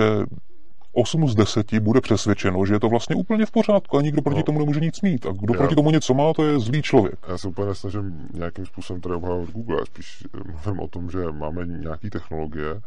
8 0.94 1.28
z 1.28 1.36
10 1.36 1.80
bude 1.80 2.02
přesvědčeno, 2.02 2.66
že 2.66 2.74
je 2.74 2.80
to 2.80 2.90
vlastně 2.90 3.16
úplně 3.16 3.46
v 3.46 3.52
pořádku 3.52 3.98
a 3.98 4.02
nikdo 4.02 4.22
proti 4.22 4.38
no. 4.38 4.44
tomu 4.44 4.60
nemůže 4.60 4.80
nic 4.80 5.02
mít. 5.02 5.26
A 5.26 5.32
kdo 5.32 5.54
já, 5.54 5.58
proti 5.58 5.76
tomu 5.76 5.92
něco 5.92 6.14
má, 6.14 6.34
to 6.34 6.44
je 6.44 6.60
zlý 6.60 6.82
člověk. 6.82 7.16
Já 7.28 7.38
se 7.38 7.48
úplně 7.48 7.68
nesnažím 7.68 8.28
nějakým 8.34 8.66
způsobem 8.66 9.02
tady 9.02 9.16
obhajovat 9.16 9.50
Google, 9.50 9.78
já 9.80 9.86
spíš 9.86 10.24
mluvím 10.64 10.82
o 10.82 10.88
tom, 10.88 11.12
že 11.12 11.32
máme 11.32 11.66
nějaké 11.66 12.10
technologie, 12.10 12.82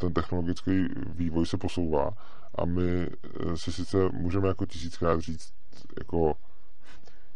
ten 0.00 0.12
technologický 0.12 0.84
vývoj 1.14 1.46
se 1.46 1.56
posouvá 1.56 2.10
a 2.54 2.64
my 2.64 3.06
si 3.54 3.72
sice 3.72 3.96
můžeme 4.12 4.48
jako 4.48 4.66
tisíckrát 4.66 5.20
říct, 5.20 5.52
jako 5.98 6.34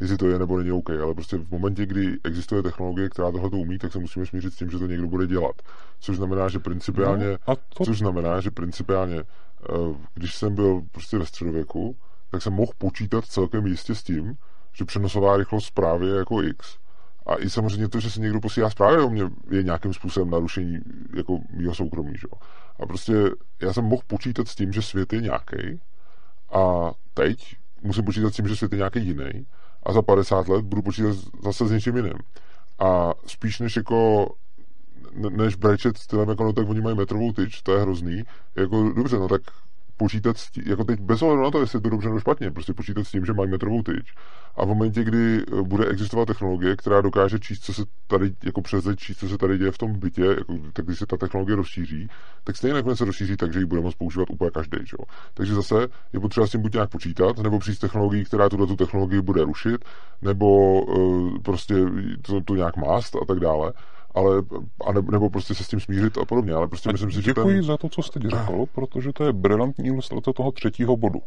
jestli 0.03 0.17
to 0.17 0.29
je 0.29 0.39
nebo 0.39 0.59
není 0.59 0.73
OK, 0.73 0.91
ale 0.91 1.15
prostě 1.15 1.37
v 1.37 1.51
momentě, 1.51 1.87
kdy 1.87 2.19
existuje 2.25 2.63
technologie, 2.63 3.09
která 3.09 3.33
tohle 3.33 3.51
to 3.51 3.57
umí, 3.57 3.79
tak 3.79 3.93
se 3.93 3.99
musíme 3.99 4.27
smířit 4.27 4.53
s 4.53 4.57
tím, 4.57 4.71
že 4.71 4.79
to 4.79 4.87
někdo 4.87 5.07
bude 5.07 5.27
dělat. 5.27 5.63
Což 6.01 6.17
znamená, 6.17 6.49
že 6.49 6.59
principiálně, 6.59 7.39
no, 7.49 7.57
to... 7.57 7.85
což 7.85 7.99
znamená, 7.99 8.41
že 8.41 8.51
principiálně, 8.51 9.17
eh, 9.17 9.25
když 10.15 10.35
jsem 10.35 10.55
byl 10.55 10.83
prostě 10.93 11.19
ve 11.19 11.27
středověku, 11.27 11.97
tak 12.31 12.43
jsem 12.43 12.53
mohl 12.53 12.73
počítat 12.79 13.25
celkem 13.25 13.67
jistě 13.67 13.95
s 13.95 14.03
tím, 14.03 14.37
že 14.73 14.85
přenosová 14.85 15.37
rychlost 15.37 15.65
zprávy 15.65 16.07
je 16.07 16.17
jako 16.17 16.43
X. 16.43 16.79
A 17.27 17.35
i 17.35 17.51
samozřejmě 17.51 17.89
to, 17.89 18.01
že 18.01 18.11
se 18.11 18.21
někdo 18.21 18.41
posílá 18.41 18.71
zprávy 18.71 19.03
o 19.03 19.11
mě, 19.11 19.23
je 19.51 19.63
nějakým 19.63 19.95
způsobem 19.95 20.31
narušení 20.31 20.79
jako 21.17 21.39
mýho 21.51 21.75
soukromí. 21.75 22.13
Že? 22.15 22.27
A 22.81 22.87
prostě 22.87 23.15
já 23.61 23.73
jsem 23.73 23.85
mohl 23.85 24.03
počítat 24.07 24.49
s 24.49 24.55
tím, 24.55 24.73
že 24.73 24.83
svět 24.83 25.13
je 25.13 25.21
nějaký 25.21 25.81
a 26.53 26.93
teď 27.15 27.57
musím 27.83 28.05
počítat 28.05 28.33
s 28.33 28.37
tím, 28.37 28.49
že 28.49 28.57
svět 28.57 28.73
je 28.73 28.79
nějaký 28.79 29.07
jiný 29.07 29.47
a 29.83 29.93
za 29.93 30.03
50 30.03 30.49
let 30.49 30.65
budu 30.65 30.83
počítat 30.83 31.17
zase 31.45 31.69
s 31.69 31.71
něčím 31.71 31.97
jiným. 31.97 32.19
A 32.79 33.15
spíš 33.27 33.61
než 33.61 33.77
jako 33.77 34.29
než 35.13 35.57
brečet 35.57 35.99
stylem 35.99 36.29
jako 36.29 36.45
no 36.45 36.53
tak 36.53 36.69
oni 36.69 36.81
mají 36.81 36.97
metrovou 36.97 37.33
tyč, 37.33 37.63
to 37.63 37.75
je 37.75 37.81
hrozný, 37.81 38.23
jako 38.57 38.93
dobře, 38.97 39.19
no 39.19 39.29
tak 39.29 39.43
počítat 39.97 40.39
s 40.39 40.51
tím, 40.51 40.65
jako 40.67 40.85
teď 40.85 41.01
bez 41.01 41.23
ohledu 41.23 41.43
na 41.43 41.51
to, 41.51 41.61
jestli 41.61 41.77
je 41.77 41.81
to 41.81 41.91
dobře 41.91 42.09
nebo 42.09 42.21
špatně, 42.21 42.51
prostě 42.51 42.75
počítat 42.75 43.05
s 43.05 43.11
tím, 43.11 43.25
že 43.25 43.33
mají 43.33 43.51
metrovou 43.51 43.83
tyč. 43.83 44.15
A 44.57 44.65
v 44.65 44.69
momentě, 44.69 45.05
kdy 45.05 45.43
eh, 45.43 45.63
bude 45.63 45.87
existovat 45.87 46.27
technologie, 46.29 46.77
která 46.77 47.01
dokáže 47.01 47.39
číst, 47.39 47.65
co 47.65 47.75
se 47.75 47.83
tady, 48.07 48.35
jako 48.45 48.63
přes 48.63 48.85
číst, 48.97 49.19
co 49.19 49.29
se 49.29 49.39
tady 49.39 49.59
děje 49.59 49.71
v 49.71 49.79
tom 49.79 49.99
bytě, 49.99 50.23
jako, 50.23 50.59
tak 50.73 50.85
když 50.85 50.99
se 50.99 51.07
ta 51.07 51.17
technologie 51.17 51.57
rozšíří, 51.57 52.09
tak 52.45 52.57
stejně 52.57 52.75
nakonec 52.75 52.99
se 52.99 53.05
rozšíří 53.05 53.37
tak, 53.37 53.53
že 53.53 53.59
ji 53.59 53.65
bude 53.65 53.81
moct 53.81 53.95
používat 53.95 54.31
úplně 54.31 54.51
každý. 54.51 54.79
Že? 54.85 54.97
Takže 55.35 55.55
zase 55.55 55.89
je 56.13 56.21
potřeba 56.21 56.47
s 56.47 56.51
tím 56.51 56.63
buď 56.63 56.75
nějak 56.75 56.91
počítat, 56.91 57.39
nebo 57.39 57.59
přijít 57.59 57.79
technologií, 57.79 58.25
která 58.25 58.49
tuto 58.49 58.67
tu 58.67 58.77
technologii 58.77 59.21
bude 59.21 59.45
rušit, 59.45 59.85
nebo 60.23 60.83
uh, 60.83 61.39
prostě 61.39 61.75
to, 62.23 62.41
to 62.41 62.55
nějak 62.55 62.77
mást 62.77 63.17
a 63.17 63.25
tak 63.25 63.41
dále 63.41 63.73
ale, 64.15 64.43
a 64.87 64.93
ne, 64.93 65.03
nebo 65.11 65.31
prostě 65.31 65.55
se 65.55 65.65
s 65.65 65.69
tím 65.69 65.81
smířit 65.81 66.19
a 66.19 66.25
podobně. 66.25 66.53
Ale 66.53 66.69
prostě 66.69 66.93
myslím 66.93 67.11
si, 67.11 67.17
že 67.17 67.23
Děkuji 67.23 67.55
ten... 67.55 67.63
za 67.63 67.77
to, 67.77 67.89
co 67.89 68.03
jste 68.03 68.21
řekl, 68.21 68.65
protože 68.75 69.13
to 69.13 69.25
je 69.25 69.33
brilantní 69.33 69.87
ilustrace 69.87 70.33
toho 70.33 70.53
třetího 70.53 70.97
bodu. 70.97 71.21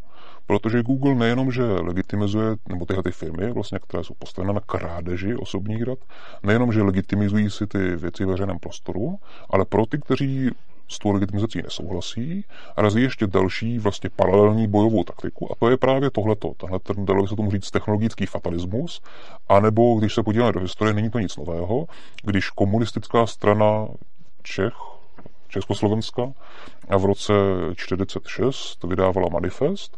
Protože 0.47 0.83
Google 0.83 1.15
nejenom, 1.15 1.51
že 1.51 1.63
legitimizuje, 1.63 2.55
nebo 2.69 2.85
tyhle 2.85 3.03
ty 3.03 3.11
firmy, 3.11 3.51
vlastně, 3.51 3.79
které 3.79 4.03
jsou 4.03 4.13
postaveny 4.19 4.53
na 4.53 4.59
krádeži 4.59 5.35
osobních 5.35 5.85
dat, 5.85 5.99
nejenom, 6.43 6.73
že 6.73 6.81
legitimizují 6.81 7.49
si 7.49 7.67
ty 7.67 7.95
věci 7.95 8.25
v 8.25 8.27
veřejném 8.27 8.59
prostoru, 8.59 9.17
ale 9.49 9.65
pro 9.65 9.85
ty, 9.85 9.97
kteří 9.97 10.51
s 10.87 10.99
tou 10.99 11.11
legitimizací 11.11 11.61
nesouhlasí 11.61 12.45
a 12.75 12.81
razí 12.81 13.01
ještě 13.01 13.27
další 13.27 13.79
vlastně 13.79 14.09
paralelní 14.09 14.67
bojovou 14.67 15.03
taktiku 15.03 15.51
a 15.51 15.55
to 15.59 15.69
je 15.69 15.77
právě 15.77 16.09
tohleto. 16.11 16.53
Ten, 16.83 17.05
dalo 17.05 17.27
se 17.27 17.35
tomu 17.35 17.51
říct, 17.51 17.71
technologický 17.71 18.25
fatalismus, 18.25 19.01
anebo 19.49 19.95
když 19.99 20.13
se 20.13 20.23
podíváme 20.23 20.51
do 20.51 20.59
historie, 20.59 20.93
není 20.93 21.09
to 21.09 21.19
nic 21.19 21.37
nového, 21.37 21.85
když 22.23 22.49
komunistická 22.49 23.27
strana 23.27 23.87
Čech, 24.43 24.73
Československa 25.47 26.33
a 26.89 26.97
v 26.97 27.05
roce 27.05 27.33
1946 27.33 28.83
vydávala 28.83 29.29
manifest, 29.29 29.97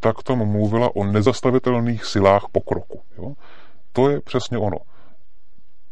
tak 0.00 0.22
tam 0.22 0.38
mluvila 0.38 0.96
o 0.96 1.04
nezastavitelných 1.04 2.04
silách 2.04 2.44
pokroku. 2.52 3.00
Jo? 3.18 3.32
To 3.92 4.10
je 4.10 4.20
přesně 4.20 4.58
ono 4.58 4.76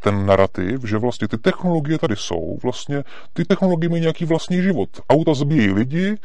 ten 0.02 0.26
narrativ, 0.26 0.84
že 0.84 0.98
vlastně 0.98 1.28
ty 1.28 1.38
technologie 1.38 1.98
tady 1.98 2.16
jsou, 2.16 2.58
vlastně 2.62 3.04
ty 3.32 3.44
technologie 3.44 3.90
mají 3.90 4.00
nějaký 4.00 4.24
vlastní 4.24 4.62
život. 4.62 4.88
Auta 5.10 5.34
zabíjí 5.34 5.70
lidi, 5.70 6.16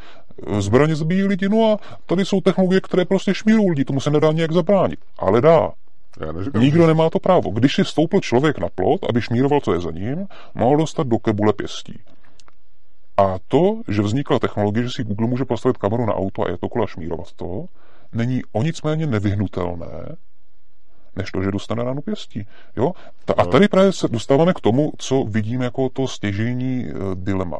zbraně 0.58 0.96
zabíjí 0.96 1.22
lidi, 1.22 1.48
no 1.48 1.72
a 1.72 1.98
tady 2.06 2.24
jsou 2.24 2.40
technologie, 2.40 2.80
které 2.80 3.04
prostě 3.04 3.34
šmírují 3.34 3.70
lidi, 3.70 3.84
tomu 3.84 4.00
se 4.00 4.10
nedá 4.10 4.32
nějak 4.32 4.52
zabránit. 4.52 4.98
Ale 5.18 5.40
dá. 5.40 5.70
Já 6.26 6.32
neříkám, 6.32 6.62
Nikdo 6.62 6.82
že... 6.82 6.86
nemá 6.86 7.10
to 7.10 7.18
právo. 7.18 7.50
Když 7.50 7.74
si 7.74 7.84
stoupil 7.84 8.20
člověk 8.20 8.58
na 8.58 8.68
plot, 8.74 9.00
aby 9.08 9.20
šmíroval, 9.20 9.60
co 9.60 9.72
je 9.72 9.80
za 9.80 9.90
ním, 9.90 10.26
mohl 10.54 10.76
dostat 10.76 11.06
do 11.06 11.18
kebule 11.18 11.52
pěstí. 11.52 11.98
A 13.16 13.38
to, 13.48 13.80
že 13.88 14.02
vznikla 14.02 14.38
technologie, 14.38 14.84
že 14.84 14.90
si 14.90 15.04
Google 15.04 15.26
může 15.26 15.44
postavit 15.44 15.76
kameru 15.76 16.06
na 16.06 16.14
auto 16.14 16.46
a 16.46 16.50
je 16.50 16.58
to 16.58 16.68
kola 16.68 16.86
šmírovat 16.86 17.32
to, 17.36 17.64
není 18.12 18.42
o 18.52 18.62
nic 18.62 18.82
méně 18.82 19.06
nevyhnutelné, 19.06 20.16
než 21.18 21.30
to, 21.30 21.42
že 21.42 21.50
dostane 21.50 21.84
ránu 21.84 22.02
pěstí. 22.02 22.46
Jo? 22.76 22.92
Ta, 23.24 23.34
a 23.36 23.44
tady 23.44 23.68
právě 23.68 23.92
se 23.92 24.08
dostáváme 24.08 24.54
k 24.54 24.60
tomu, 24.60 24.92
co 24.98 25.24
vidíme 25.24 25.64
jako 25.64 25.88
to 25.88 26.08
stěžení 26.08 26.86
e, 26.86 26.92
dilema. 27.14 27.58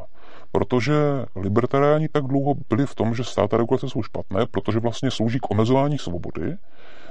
Protože 0.53 0.95
libertariáni 1.37 2.09
tak 2.09 2.25
dlouho 2.25 2.55
byli 2.69 2.87
v 2.87 2.95
tom, 2.95 3.15
že 3.15 3.25
stát 3.25 3.55
a 3.55 3.57
regulace 3.57 3.89
jsou 3.89 4.03
špatné, 4.03 4.47
protože 4.47 4.79
vlastně 4.79 5.11
slouží 5.11 5.39
k 5.39 5.51
omezování 5.51 5.99
svobody, 5.99 6.57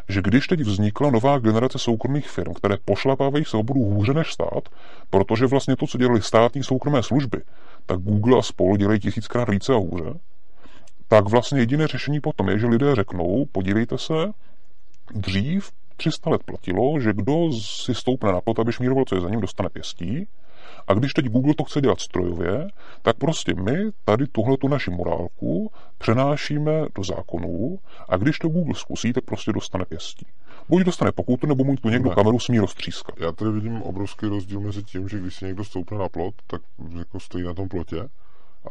že 0.10 0.22
když 0.22 0.48
teď 0.48 0.60
vznikla 0.60 1.11
nová 1.11 1.40
generace 1.40 1.80
soukromých 1.80 2.30
firm, 2.30 2.53
které 2.53 2.76
pošlapávají 2.86 3.45
svobodu 3.45 3.80
hůře 3.80 4.14
než 4.14 4.34
stát, 4.34 4.69
protože 5.10 5.45
vlastně 5.45 5.76
to, 5.76 5.88
co 5.88 5.98
dělali 5.98 6.22
státní 6.22 6.64
soukromé 6.64 7.03
služby, 7.03 7.41
tak 7.86 7.99
Google 7.99 8.40
a 8.40 8.41
spolu 8.41 8.76
dělají 8.76 8.99
tisíckrát 8.99 9.49
více 9.49 9.74
a 9.74 9.78
hůře, 9.78 10.14
tak 11.07 11.30
vlastně 11.30 11.60
jediné 11.60 11.88
řešení 11.88 12.19
potom 12.19 12.49
je, 12.49 12.60
že 12.60 12.68
lidé 12.68 12.95
řeknou, 12.95 13.45
podívejte 13.52 13.98
se, 13.98 14.14
dřív 15.14 15.72
300 15.98 16.30
let 16.30 16.44
platilo, 16.44 16.99
že 16.99 17.14
kdo 17.14 17.52
si 17.61 17.95
stoupne 17.95 18.32
na 18.32 18.41
pot, 18.41 18.60
aby 18.60 18.72
šmíroval, 18.72 19.06
co 19.07 19.15
je 19.15 19.22
za 19.22 19.30
ním, 19.30 19.41
dostane 19.41 19.69
pěstí. 19.69 20.28
A 20.88 20.94
když 20.94 21.14
teď 21.14 21.26
Google 21.26 21.53
to 21.57 21.64
chce 21.64 21.82
dělat 21.82 21.99
strojově, 21.99 22.68
tak 23.02 23.18
prostě 23.18 23.53
my 23.53 23.78
tady 24.06 24.28
tuhle 24.28 24.57
tu 24.57 24.68
naši 24.68 24.91
morálku 24.91 25.72
přenášíme 25.98 26.86
do 26.95 27.03
zákonů 27.03 27.80
a 28.10 28.18
když 28.18 28.40
to 28.40 28.49
Google 28.49 28.76
zkusí, 28.76 29.14
tak 29.14 29.24
prostě 29.24 29.52
dostane 29.53 29.86
pěstí. 29.86 30.26
Buď 30.69 30.84
dostane 30.84 31.11
pokutu, 31.11 31.48
nebo 31.48 31.64
mu 31.64 31.76
tu 31.76 31.90
někdo 31.90 32.10
ne. 32.10 32.15
kameru 32.15 32.40
smí 32.40 32.60
roztřískat. 32.60 33.15
Já 33.19 33.32
tady 33.32 33.52
vidím 33.52 33.82
obrovský 33.82 34.26
rozdíl 34.26 34.60
mezi 34.60 34.84
tím, 34.84 35.10
že 35.10 35.19
když 35.19 35.36
si 35.36 35.45
někdo 35.45 35.64
stoupne 35.64 35.98
na 35.98 36.10
plot, 36.10 36.36
tak 36.48 36.61
jako 36.98 37.19
stojí 37.19 37.44
na 37.44 37.53
tom 37.53 37.69
plotě, 37.69 38.10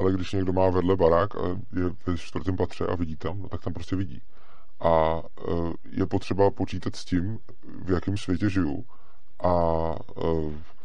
ale 0.01 0.13
když 0.13 0.33
někdo 0.33 0.53
má 0.53 0.71
vedle 0.71 0.97
barák 0.97 1.37
a 1.37 1.49
je 1.77 1.85
ve 2.07 2.17
čtvrtém 2.17 2.57
patře 2.57 2.87
a 2.87 2.95
vidí 2.95 3.17
tam, 3.17 3.43
no 3.43 3.49
tak 3.49 3.65
tam 3.65 3.73
prostě 3.73 3.97
vidí. 3.97 4.21
A 4.81 5.23
e, 5.39 5.53
je 5.93 6.07
potřeba 6.07 6.51
počítat 6.51 6.97
s 6.97 7.05
tím, 7.05 7.39
v 7.85 7.91
jakém 7.91 8.17
světě 8.17 8.51
žiju. 8.51 8.85
A 9.43 9.53
e, 10.19 10.77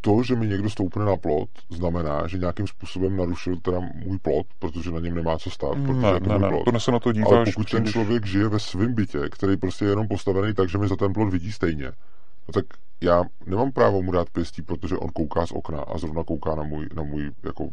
to, 0.00 0.22
že 0.22 0.36
mi 0.36 0.46
někdo 0.46 0.70
stoupne 0.70 1.04
na 1.04 1.16
plot, 1.16 1.48
znamená, 1.70 2.26
že 2.26 2.38
nějakým 2.38 2.66
způsobem 2.66 3.16
narušil 3.16 3.56
teda 3.56 3.80
můj 3.80 4.18
plot, 4.18 4.46
protože 4.58 4.90
na 4.90 5.00
něm 5.00 5.14
nemá 5.14 5.38
co 5.38 5.50
stát, 5.50 5.74
protože 5.86 6.00
ne, 6.00 6.20
to 6.20 6.28
ne, 6.28 6.38
ne, 6.38 6.48
plot. 6.48 6.64
to 6.72 6.80
se 6.80 6.92
na 6.92 6.98
to 6.98 7.12
díváš. 7.12 7.32
Ale 7.32 7.44
pokud 7.44 7.70
ten 7.70 7.86
člověk 7.86 8.26
žije 8.26 8.48
ve 8.48 8.58
svém 8.58 8.94
bytě, 8.94 9.18
který 9.30 9.56
prostě 9.56 9.84
je 9.84 9.90
jenom 9.90 10.08
postavený 10.08 10.54
tak, 10.54 10.68
že 10.68 10.78
mi 10.78 10.88
za 10.88 10.96
ten 10.96 11.12
plot 11.12 11.32
vidí 11.32 11.52
stejně, 11.52 11.92
no 12.48 12.52
tak 12.52 12.64
já 13.02 13.24
nemám 13.46 13.72
právo 13.72 14.02
mu 14.02 14.12
dát 14.12 14.30
pěstí, 14.30 14.62
protože 14.62 14.96
on 14.96 15.08
kouká 15.08 15.46
z 15.46 15.52
okna 15.52 15.80
a 15.80 15.98
zrovna 15.98 16.24
kouká 16.24 16.54
na 16.54 16.62
můj, 16.62 16.88
na 16.94 17.02
můj 17.02 17.30
jako 17.44 17.68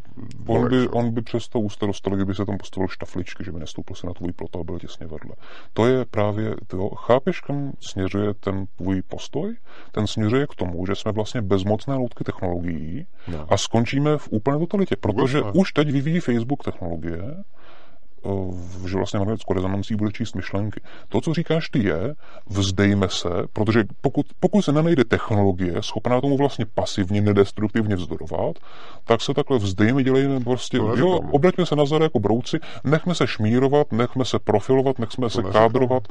on 0.46 0.68
by, 0.68 0.88
on 0.88 1.10
by 1.10 1.22
přes 1.22 1.48
to 1.48 1.86
dostal, 1.86 2.16
kdyby 2.16 2.34
se 2.34 2.44
tam 2.44 2.58
postavil 2.58 2.88
štafličky, 2.88 3.44
že 3.44 3.52
by 3.52 3.60
nestoupil 3.60 3.96
se 3.96 4.06
na 4.06 4.12
tvůj 4.14 4.32
plot 4.32 4.56
a 4.56 4.64
byl 4.64 4.78
těsně 4.78 5.06
vedle. 5.06 5.36
To 5.72 5.86
je 5.86 6.04
právě, 6.04 6.54
to, 6.66 6.88
chápeš, 6.88 7.40
kam 7.40 7.72
směřuje 7.80 8.34
ten 8.34 8.66
tvůj 8.76 9.02
postoj? 9.02 9.56
Ten 9.92 10.06
směřuje 10.06 10.46
k 10.46 10.54
tomu, 10.54 10.86
že 10.86 10.94
jsme 10.94 11.12
vlastně 11.12 11.42
bezmocné 11.42 11.94
loutky 11.94 12.24
technologií 12.24 13.06
no. 13.28 13.52
a 13.52 13.56
skončíme 13.56 14.18
v 14.18 14.28
úplné 14.30 14.58
totalitě, 14.58 14.96
protože 14.96 15.42
už 15.42 15.72
teď 15.72 15.90
vyvíjí 15.90 16.20
Facebook 16.20 16.64
technologie, 16.64 17.44
že 18.88 18.96
vlastně 18.96 19.18
magnetickou 19.18 19.54
rezonancí 19.54 19.96
bude 19.96 20.12
číst 20.12 20.34
myšlenky. 20.34 20.80
To, 21.08 21.20
co 21.20 21.34
říkáš 21.34 21.68
ty, 21.68 21.84
je, 21.84 22.14
vzdejme 22.46 23.08
se, 23.08 23.28
protože 23.52 23.84
pokud, 24.00 24.26
pokud 24.40 24.62
se 24.62 24.72
nenajde 24.72 25.04
technologie 25.04 25.82
schopná 25.82 26.20
tomu 26.20 26.36
vlastně 26.36 26.66
pasivně, 26.74 27.20
nedestruktivně 27.20 27.96
vzdorovat, 27.96 28.56
tak 29.04 29.20
se 29.20 29.34
takhle 29.34 29.58
vzdejme, 29.58 30.02
dělejme 30.02 30.40
prostě, 30.40 30.76
jo, 30.76 31.10
obraťme 31.10 31.66
se 31.66 31.76
na 31.76 31.84
zadu 31.84 32.04
jako 32.04 32.20
brouci, 32.20 32.58
nechme 32.84 33.14
se 33.14 33.26
šmírovat, 33.26 33.92
nechme 33.92 34.24
se 34.24 34.38
profilovat, 34.38 34.98
nechme 34.98 35.26
to 35.26 35.30
se 35.30 35.42
kádrovat, 35.42 36.08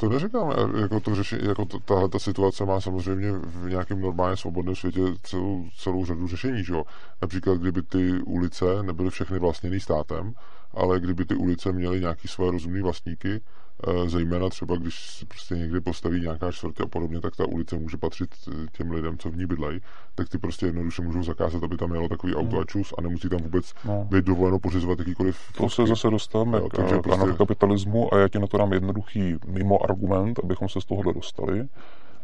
to 0.00 0.08
neříkám, 0.08 0.52
jako, 0.80 1.00
to 1.00 1.14
řeši, 1.14 1.36
jako 1.48 1.64
to, 1.64 1.78
tahle 1.78 2.08
ta 2.08 2.18
situace 2.18 2.64
má 2.64 2.80
samozřejmě 2.80 3.32
v 3.32 3.68
nějakém 3.68 4.00
normálně 4.00 4.36
svobodném 4.36 4.76
světě 4.76 5.00
celou, 5.22 5.64
celou 5.78 6.04
řadu 6.04 6.28
řešení, 6.28 6.64
že 6.64 6.72
jo? 6.72 6.84
Například, 7.22 7.58
kdyby 7.58 7.82
ty 7.82 8.12
ulice 8.22 8.64
nebyly 8.82 9.10
všechny 9.10 9.38
vlastněny 9.38 9.80
státem, 9.80 10.34
ale 10.78 11.00
kdyby 11.00 11.24
ty 11.24 11.34
ulice 11.34 11.72
měly 11.72 12.00
nějaký 12.00 12.28
své 12.28 12.50
rozumné 12.50 12.82
vlastníky, 12.82 13.40
eh, 13.88 14.08
zejména 14.08 14.48
třeba, 14.48 14.76
když 14.76 15.10
se 15.10 15.26
prostě 15.26 15.54
někdy 15.54 15.80
postaví 15.80 16.20
nějaká 16.20 16.52
čtvrtě 16.52 16.82
a 16.82 16.86
podobně, 16.86 17.20
tak 17.20 17.36
ta 17.36 17.46
ulice 17.46 17.76
může 17.78 17.96
patřit 17.96 18.30
eh, 18.48 18.66
těm 18.72 18.90
lidem, 18.90 19.18
co 19.18 19.30
v 19.30 19.36
ní 19.36 19.46
bydlejí, 19.46 19.80
tak 20.14 20.28
ty 20.28 20.38
prostě 20.38 20.66
jednoduše 20.66 21.02
můžou 21.02 21.22
zakázat, 21.22 21.62
aby 21.62 21.76
tam 21.76 21.94
jelo 21.94 22.08
takový 22.08 22.34
auto 22.34 22.58
a 22.58 22.64
čus 22.64 22.94
a 22.98 23.02
nemusí 23.02 23.28
tam 23.28 23.40
vůbec 23.40 23.74
no. 23.84 24.04
být 24.10 24.24
dovoleno 24.24 24.58
pořizovat 24.58 24.98
jakýkoliv. 24.98 25.38
To 25.56 25.68
se 25.68 25.86
zase 25.86 26.10
dostáváme 26.10 26.60
k 26.60 26.76
takže 26.76 26.98
prostě... 26.98 27.32
kapitalismu 27.38 28.14
a 28.14 28.18
já 28.18 28.28
ti 28.28 28.38
na 28.38 28.46
to 28.46 28.58
dám 28.58 28.72
jednoduchý 28.72 29.34
mimo 29.46 29.84
argument, 29.90 30.40
abychom 30.44 30.68
se 30.68 30.80
z 30.80 30.84
tohohle 30.84 31.14
dostali. 31.14 31.68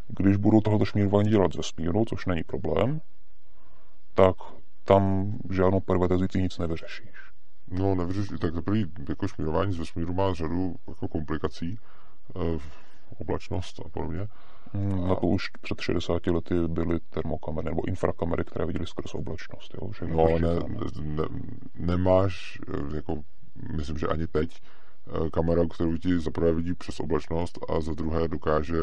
Když 0.09 0.37
budou 0.37 0.61
tohoto 0.61 0.85
šmírování 0.85 1.31
dělat 1.31 1.53
ze 1.53 1.63
smíru, 1.63 2.05
což 2.09 2.27
není 2.27 2.43
problém, 2.45 3.01
tak 4.15 4.37
tam 4.85 5.33
žádnou 5.51 5.81
privatizaci 5.81 6.43
nic 6.43 6.59
nevyřešíš. 6.59 7.34
No, 7.79 7.95
nevyřešit, 7.95 8.41
tak 8.41 8.55
zaprvé 8.55 8.79
jako 9.09 9.29
šmírování 9.29 9.73
z 9.73 9.79
vesmíru 9.79 10.15
má 10.15 10.35
řadu 10.35 10.75
jako 10.89 11.09
komplikací, 11.09 11.79
e, 12.37 12.59
oblačnost 13.19 13.81
a 13.87 13.89
podobně. 13.89 14.29
Hmm, 14.73 15.09
na 15.09 15.15
to 15.15 15.27
už 15.27 15.51
před 15.61 15.81
60 15.81 16.27
lety 16.27 16.55
byly 16.69 17.01
termokamery 17.01 17.65
nebo 17.65 17.89
infrakamery, 17.89 18.45
které 18.45 18.67
viděly 18.67 18.87
skrz 18.87 19.15
oblačnost. 19.15 19.75
Jo, 19.75 19.91
že 19.99 20.07
no, 20.07 20.21
ale 20.21 20.41
ne, 20.41 20.49
ne, 21.03 21.25
nemáš, 21.75 22.59
eh, 22.69 22.97
jako, 22.97 23.23
myslím, 23.77 23.99
že 23.99 24.07
ani 24.07 24.27
teď, 24.27 24.61
eh, 25.07 25.31
kamera, 25.31 25.63
kterou 25.75 25.97
ti 25.97 26.19
zaprvé 26.19 26.55
vidí 26.55 26.75
přes 26.75 27.01
oblačnost 27.01 27.59
a 27.69 27.81
za 27.81 27.95
druhé 27.95 28.29
dokáže 28.29 28.75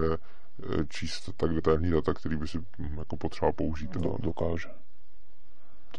číst 0.90 1.30
tak 1.38 1.54
detailní 1.54 1.92
data, 1.92 2.14
který 2.14 2.38
by 2.38 2.48
si 2.48 2.58
hm, 2.58 2.98
jako 2.98 3.18
potřeboval 3.18 3.54
použít. 3.54 3.92
Do, 3.92 4.16
dokáže. 4.20 4.70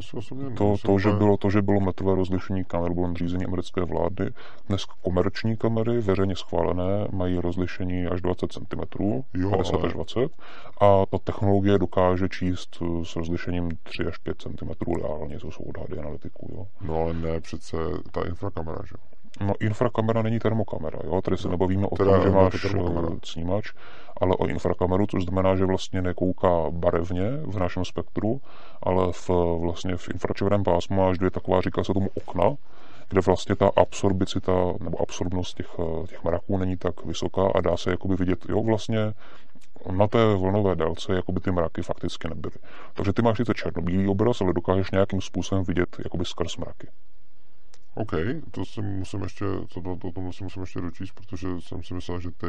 To, 0.02 0.08
si 0.08 0.16
osobně 0.16 0.50
to, 0.50 0.74
to, 0.82 0.98
že 0.98 1.10
bylo, 1.10 1.36
to, 1.36 1.50
že 1.50 1.62
bylo 1.62 1.80
metrové 1.80 2.14
rozlišení 2.14 2.64
kamer, 2.64 2.92
bylo 2.92 3.14
řízení 3.14 3.44
americké 3.44 3.84
vlády. 3.84 4.30
Dnes 4.68 4.84
komerční 4.84 5.56
kamery, 5.56 6.00
veřejně 6.00 6.36
schválené, 6.36 7.08
mají 7.12 7.38
rozlišení 7.38 8.06
až 8.06 8.20
20 8.20 8.52
cm, 8.52 9.02
jo, 9.34 9.50
50 9.50 9.74
ale... 9.74 9.86
až 9.86 9.92
20, 9.92 10.18
a 10.80 11.06
ta 11.06 11.18
technologie 11.18 11.78
dokáže 11.78 12.28
číst 12.28 12.82
s 13.02 13.16
rozlišením 13.16 13.68
3 13.82 14.06
až 14.06 14.18
5 14.18 14.42
cm 14.42 14.92
reálně, 15.02 15.38
to 15.38 15.50
jsou 15.50 15.62
odhady 15.62 15.98
analytiků. 15.98 16.48
Jo. 16.54 16.66
No 16.80 16.96
ale 16.96 17.14
ne 17.14 17.40
přece 17.40 17.76
ta 18.12 18.26
infrakamera, 18.26 18.78
že 18.86 18.94
jo? 18.94 19.11
No 19.40 19.54
infrakamera 19.60 20.22
není 20.22 20.38
termokamera, 20.38 20.98
jo? 21.04 21.22
tady 21.22 21.36
se 21.36 21.48
no, 21.48 21.52
nebavíme 21.52 21.86
o 21.86 21.96
tom, 21.96 22.22
že 22.22 22.30
máš 22.30 22.64
eh, 22.64 22.78
snímač, 23.24 23.72
ale 24.20 24.36
o 24.36 24.46
infrakameru, 24.46 25.06
což 25.06 25.24
znamená, 25.24 25.56
že 25.56 25.64
vlastně 25.64 26.02
nekouká 26.02 26.70
barevně 26.70 27.30
v 27.44 27.58
našem 27.58 27.84
spektru, 27.84 28.40
ale 28.82 29.12
v, 29.12 29.30
vlastně 29.60 29.96
v 29.96 30.08
infračerveném 30.08 30.64
pásmu 30.64 30.96
máš 30.96 31.18
dvě 31.18 31.30
taková, 31.30 31.60
říká 31.60 31.84
se 31.84 31.92
tomu 31.92 32.08
okna, 32.14 32.56
kde 33.08 33.20
vlastně 33.20 33.56
ta 33.56 33.70
absorbicita 33.76 34.52
nebo 34.80 35.02
absorbnost 35.02 35.56
těch, 35.56 35.76
eh, 35.78 36.06
těch 36.06 36.24
mraků 36.24 36.58
není 36.58 36.76
tak 36.76 37.04
vysoká 37.04 37.50
a 37.54 37.60
dá 37.60 37.76
se 37.76 37.90
jakoby 37.90 38.16
vidět, 38.16 38.46
jo, 38.48 38.62
vlastně 38.62 39.12
na 39.90 40.08
té 40.08 40.34
vlnové 40.34 40.76
délce 40.76 41.14
jakoby 41.14 41.40
ty 41.40 41.50
mraky 41.50 41.82
fakticky 41.82 42.28
nebyly. 42.28 42.54
Takže 42.94 43.12
ty 43.12 43.22
máš 43.22 43.36
sice 43.36 43.54
černobílý 43.54 44.08
obraz, 44.08 44.40
ale 44.40 44.52
dokážeš 44.52 44.90
nějakým 44.90 45.20
způsobem 45.20 45.64
vidět 45.64 45.96
jakoby 46.04 46.24
skrz 46.24 46.56
mraky. 46.56 46.88
OK, 47.94 48.12
to 48.50 48.64
si 48.64 48.82
musím 48.82 49.22
ještě, 49.22 49.44
to, 49.74 49.80
to, 49.80 49.96
to, 49.96 50.12
to 50.12 50.32
si 50.32 50.44
musím 50.44 50.62
ještě 50.62 50.80
dočíst, 50.80 51.12
protože 51.14 51.48
jsem 51.60 51.82
si 51.82 51.94
myslel, 51.94 52.20
že 52.20 52.30
ty, 52.30 52.46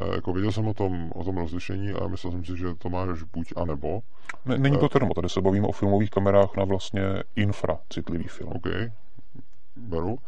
eh, 0.00 0.14
jako 0.14 0.32
viděl 0.32 0.52
jsem 0.52 0.68
o 0.68 0.74
tom, 0.74 1.12
o 1.14 1.24
tom 1.24 1.36
rozlišení 1.36 1.90
a 1.90 2.08
myslel 2.08 2.32
jsem 2.32 2.44
si, 2.44 2.56
že 2.56 2.74
to 2.74 2.88
máš 2.88 3.22
buď 3.22 3.52
a 3.56 3.64
nebo. 3.64 4.02
Ne, 4.44 4.58
není 4.58 4.78
to 4.78 4.86
eh, 4.86 4.88
termo, 4.88 5.14
tady 5.14 5.28
se 5.28 5.40
bavíme 5.40 5.66
o 5.66 5.72
filmových 5.72 6.10
kamerách 6.10 6.56
na 6.56 6.64
vlastně 6.64 7.02
infra 7.36 7.78
citlivý 7.90 8.24
film. 8.24 8.52
OK, 8.52 8.66
beru. 9.76 10.18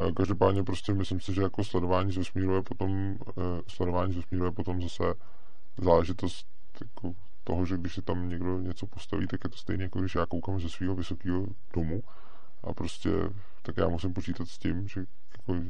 Eh, 0.00 0.12
každopádně 0.12 0.62
prostě 0.62 0.94
myslím 0.94 1.20
si, 1.20 1.34
že 1.34 1.42
jako 1.42 1.64
sledování 1.64 2.12
z 2.12 2.16
vesmíru 2.16 2.54
je 2.54 2.62
potom, 2.62 3.16
sledování 3.66 4.12
z 4.12 4.16
vesmíru 4.16 4.44
je 4.44 4.52
potom 4.52 4.82
zase 4.82 5.14
záležitost 5.78 6.46
jako 6.80 7.14
toho, 7.44 7.66
že 7.66 7.76
když 7.76 7.94
si 7.94 8.02
tam 8.02 8.28
někdo 8.28 8.58
něco 8.58 8.86
postaví, 8.86 9.26
tak 9.26 9.40
je 9.44 9.50
to 9.50 9.56
stejně 9.56 9.82
jako 9.82 10.00
když 10.00 10.14
já 10.14 10.26
koukám 10.26 10.60
ze 10.60 10.68
svého 10.68 10.94
vysokého 10.94 11.46
domu 11.74 12.02
a 12.62 12.74
prostě 12.74 13.10
tak 13.66 13.76
já 13.76 13.88
musím 13.88 14.12
počítat 14.12 14.48
s 14.48 14.58
tím, 14.58 14.88
že 14.88 15.04
jako 15.38 15.62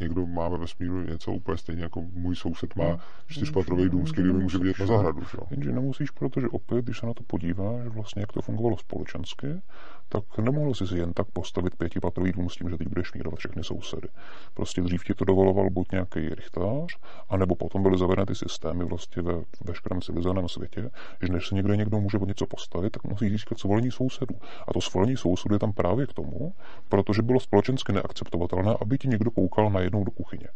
někdo 0.00 0.26
má 0.26 0.48
ve 0.48 0.58
vesmíru 0.58 1.02
něco 1.02 1.32
úplně 1.32 1.58
stejně, 1.58 1.82
jako 1.82 2.02
můj 2.02 2.36
soused 2.36 2.76
má 2.76 2.98
čtyřpatrový 3.26 3.88
dům, 3.88 4.06
s 4.06 4.12
kterým 4.12 4.38
může 4.38 4.58
vidět 4.58 4.78
na 4.78 4.86
zahradu. 4.86 5.20
Že? 5.20 5.38
Jenže 5.50 5.72
nemusíš, 5.72 6.10
protože 6.10 6.48
opět, 6.48 6.84
když 6.84 6.98
se 6.98 7.06
na 7.06 7.14
to 7.14 7.22
podíváš, 7.22 7.88
vlastně 7.88 8.20
jak 8.20 8.32
to 8.32 8.42
fungovalo 8.42 8.76
společensky, 8.78 9.46
tak 10.08 10.38
nemohl 10.38 10.74
si 10.74 10.98
jen 10.98 11.12
tak 11.12 11.26
postavit 11.32 11.76
pětipatrový 11.76 12.32
dům 12.32 12.50
s 12.50 12.56
tím, 12.56 12.70
že 12.70 12.76
teď 12.76 12.88
budeš 12.88 13.12
mírovat 13.12 13.38
všechny 13.38 13.64
sousedy. 13.64 14.08
Prostě 14.54 14.80
dřív 14.80 15.04
ti 15.04 15.14
to 15.14 15.24
dovoloval 15.24 15.70
buď 15.70 15.92
nějaký 15.92 16.28
rychtář, 16.28 16.98
anebo 17.28 17.54
potom 17.54 17.82
byly 17.82 17.98
zavedeny 17.98 18.26
ty 18.26 18.34
systémy 18.34 18.84
vlastně 18.84 19.22
ve 19.22 19.34
veškerém 19.64 20.00
civilizovaném 20.00 20.48
světě, 20.48 20.90
že 21.22 21.32
než 21.32 21.48
se 21.48 21.54
někde 21.54 21.76
někdo 21.76 22.00
může 22.00 22.18
něco 22.26 22.46
postavit, 22.46 22.90
tak 22.90 23.04
musí 23.04 23.30
získat 23.30 23.58
svolení 23.58 23.90
sousedů. 23.90 24.34
A 24.68 24.72
to 24.72 24.80
svolení 24.80 25.16
sousedů 25.16 25.54
je 25.54 25.58
tam 25.58 25.72
právě 25.72 26.06
k 26.06 26.12
tomu, 26.12 26.54
protože 26.88 27.22
bylo 27.22 27.40
společensky 27.40 27.92
neakceptovatelné, 27.92 28.76
aby 28.80 28.98
ti 28.98 29.08
někdo 29.08 29.30
koukal 29.30 29.70
najednou 29.70 30.04
do 30.04 30.10
kuchyně. 30.10 30.48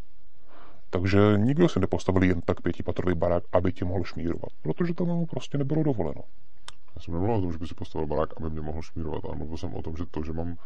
Takže 0.90 1.18
nikdo 1.36 1.68
si 1.68 1.80
nepostavil 1.80 2.22
jen 2.22 2.40
tak 2.40 2.60
pětipatrový 2.60 3.14
barák, 3.14 3.42
aby 3.52 3.72
ti 3.72 3.84
mohl 3.84 4.04
šmírovat, 4.04 4.50
protože 4.62 4.94
to 4.94 5.04
mu 5.04 5.26
prostě 5.26 5.58
nebylo 5.58 5.82
dovoleno. 5.82 6.22
Já 6.96 7.02
jsem 7.02 7.14
nemluvil 7.14 7.36
o 7.36 7.40
tom, 7.40 7.52
že 7.52 7.58
by 7.58 7.66
si 7.66 7.74
postavil 7.74 8.06
barák, 8.06 8.30
aby 8.36 8.50
mě 8.50 8.60
mohl 8.60 8.82
šmírovat, 8.82 9.24
ale 9.24 9.36
mluvil 9.36 9.56
jsem 9.56 9.74
o 9.74 9.82
tom, 9.82 9.96
že 9.96 10.04
to, 10.10 10.24
že 10.24 10.32
mám 10.32 10.56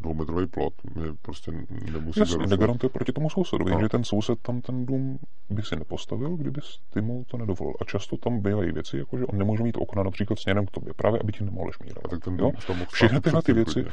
dvoumetrový 0.00 0.46
plot, 0.46 0.74
mě 0.94 1.06
prostě 1.22 1.52
nemusí 1.92 2.20
Jasně, 2.20 2.46
negarantuje 2.46 2.90
proti 2.90 3.12
tomu 3.12 3.30
sousedovi, 3.30 3.70
no. 3.70 3.80
že 3.80 3.88
ten 3.88 4.04
soused 4.04 4.38
tam 4.42 4.60
ten 4.60 4.86
dům 4.86 5.18
by 5.50 5.62
si 5.62 5.76
nepostavil, 5.76 6.36
kdyby 6.36 6.60
ty 6.92 7.00
mu 7.00 7.24
to 7.24 7.36
nedovolil. 7.36 7.74
A 7.80 7.84
často 7.84 8.16
tam 8.16 8.40
bývají 8.40 8.72
věci, 8.72 8.98
jako 8.98 9.18
že 9.18 9.26
on 9.26 9.38
nemůže 9.38 9.62
mít 9.62 9.76
okna 9.76 10.02
například 10.02 10.38
směrem 10.38 10.66
k 10.66 10.70
tobě, 10.70 10.94
právě 10.94 11.20
aby 11.20 11.32
ti 11.32 11.44
nemohl 11.44 11.72
šmírovat. 11.72 12.04
A 12.04 12.08
tak 12.08 12.24
ten 12.24 12.36
dům 12.36 12.52
jo? 12.68 12.84
Všechny 12.92 13.20
tyhle 13.20 13.42
ty 13.42 13.52
věci, 13.52 13.84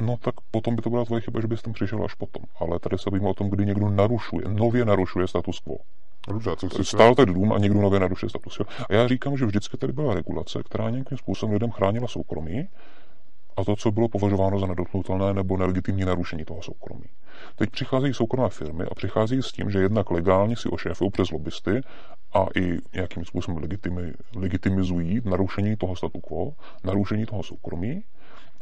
No 0.00 0.16
tak 0.16 0.34
potom 0.50 0.76
by 0.76 0.82
to 0.82 0.90
byla 0.90 1.04
tvoje 1.04 1.20
chyba, 1.20 1.40
že 1.40 1.46
bys 1.46 1.62
tam 1.62 1.72
přišel 1.72 2.04
až 2.04 2.14
potom. 2.14 2.42
Ale 2.58 2.78
tady 2.78 2.98
se 2.98 3.10
bavíme 3.10 3.28
o 3.28 3.34
tom, 3.34 3.50
kdy 3.50 3.66
někdo 3.66 3.90
narušuje, 3.90 4.48
nově 4.48 4.84
narušuje 4.84 5.28
status 5.28 5.60
quo. 5.60 5.76
Dobře, 6.28 6.50
co 6.56 6.84
Stál 6.84 7.14
tady 7.14 7.32
dům 7.32 7.52
a 7.52 7.58
někdo 7.58 7.80
nově 7.80 8.00
narušuje 8.00 8.30
status. 8.30 8.58
Jo? 8.60 8.66
A 8.90 8.94
já 8.94 9.08
říkám, 9.08 9.36
že 9.36 9.46
vždycky 9.46 9.76
tady 9.76 9.92
byla 9.92 10.14
regulace, 10.14 10.62
která 10.64 10.90
nějakým 10.90 11.18
způsobem 11.18 11.52
lidem 11.52 11.70
chránila 11.70 12.08
soukromí 12.08 12.68
a 13.56 13.64
to, 13.64 13.76
co 13.76 13.90
bylo 13.90 14.08
považováno 14.08 14.58
za 14.58 14.66
nedotknutelné 14.66 15.34
nebo 15.34 15.56
nelegitimní 15.56 16.04
narušení 16.04 16.44
toho 16.44 16.62
soukromí. 16.62 17.04
Teď 17.56 17.70
přicházejí 17.70 18.14
soukromé 18.14 18.48
firmy 18.48 18.84
a 18.90 18.94
přicházejí 18.94 19.42
s 19.42 19.52
tím, 19.52 19.70
že 19.70 19.78
jednak 19.78 20.10
legálně 20.10 20.56
si 20.56 20.68
ošéfují 20.68 21.10
přes 21.10 21.30
lobbysty 21.30 21.80
a 22.32 22.46
i 22.56 22.78
nějakým 22.94 23.24
způsobem 23.24 23.62
legitimi, 23.62 24.12
legitimizují 24.36 25.20
narušení 25.24 25.76
toho 25.76 25.96
statu 25.96 26.20
quo, 26.20 26.52
narušení 26.84 27.26
toho 27.26 27.42
soukromí 27.42 28.02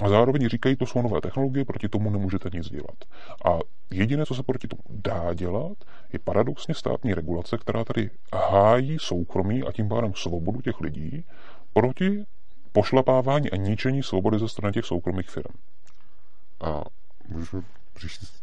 a 0.05 0.09
zároveň 0.09 0.49
říkají, 0.49 0.77
to 0.77 0.87
jsou 0.87 1.03
nové 1.03 1.21
technologie, 1.21 1.65
proti 1.65 1.89
tomu 1.89 2.11
nemůžete 2.11 2.51
nic 2.53 2.71
dělat. 2.71 3.05
A 3.45 3.59
jediné, 3.91 4.27
co 4.27 4.35
se 4.35 4.43
proti 4.43 4.69
tomu 4.69 4.83
dá 4.91 5.35
dělat, 5.35 5.79
je 6.13 6.19
paradoxně 6.19 6.75
státní 6.75 7.15
regulace, 7.15 7.59
která 7.59 7.85
tady 7.85 8.11
hájí 8.35 8.97
soukromí 9.01 9.63
a 9.63 9.73
tím 9.73 9.89
pádem 9.89 10.15
svobodu 10.15 10.61
těch 10.61 10.81
lidí 10.81 11.25
proti 11.73 12.25
pošlapávání 12.73 13.51
a 13.51 13.57
ničení 13.57 14.03
svobody 14.03 14.39
ze 14.39 14.49
strany 14.49 14.73
těch 14.73 14.85
soukromých 14.85 15.31
firm. 15.31 15.55
A 16.61 16.83
můžeme 17.29 17.63
říct, 18.01 18.43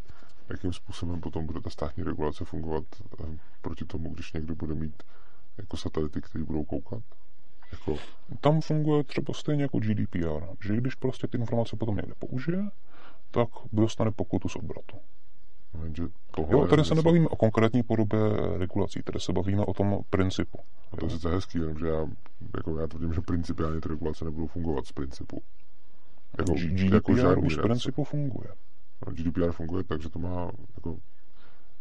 jakým 0.50 0.74
způsobem 0.74 1.22
potom 1.22 1.46
bude 1.46 1.62
ta 1.62 1.70
státní 1.70 2.04
regulace 2.04 2.46
fungovat 2.46 2.84
eh, 3.24 3.38
proti 3.62 3.86
tomu, 3.86 4.14
když 4.14 4.34
někdo 4.34 4.56
bude 4.56 4.76
mít 4.76 5.04
jako 5.58 5.78
satelity, 5.78 6.22
které 6.22 6.44
budou 6.44 6.64
koukat? 6.64 7.04
Jako... 7.72 7.96
Tam 8.42 8.62
funguje 8.62 9.04
třeba 9.04 9.34
stejně 9.34 9.64
jako 9.64 9.80
GDPR, 9.80 10.46
že 10.66 10.78
když 10.78 10.96
prostě 10.96 11.28
ty 11.28 11.38
informace 11.38 11.76
potom 11.76 11.96
někde 11.96 12.14
použije, 12.20 12.64
tak 13.32 13.48
dostane 13.74 14.12
pokutu 14.12 14.50
z 14.50 14.56
obratu. 14.56 14.98
Jo, 16.50 16.68
tady 16.68 16.86
se 16.86 16.96
nebavíme 16.96 17.28
o 17.28 17.36
konkrétní 17.36 17.84
podobě 17.84 18.20
regulací, 18.58 19.04
tady 19.04 19.20
se 19.20 19.34
bavíme 19.34 19.66
o 19.66 19.74
tom 19.74 20.00
principu. 20.10 20.60
A 20.92 20.98
to 20.98 21.06
je 21.06 21.10
sice 21.10 21.30
hezký, 21.30 21.60
že 21.80 21.88
já, 21.88 22.08
jako 22.58 22.80
já 22.80 22.88
tvrdím, 22.88 23.14
že 23.14 23.22
principiálně 23.22 23.82
ty 23.82 23.90
regulace 23.90 24.26
nebudou 24.26 24.48
fungovat 24.48 24.86
z 24.86 24.92
principu. 24.92 25.42
Jako, 26.38 26.54
GDPR 26.54 27.26
jako 27.26 27.42
už 27.42 27.54
z 27.54 27.62
principu 27.62 28.04
funguje. 28.04 28.50
GDPR 29.12 29.52
funguje 29.52 29.84
tak, 29.84 30.02
že 30.02 30.10
to 30.10 30.20
má 30.20 30.52
jako 30.76 30.98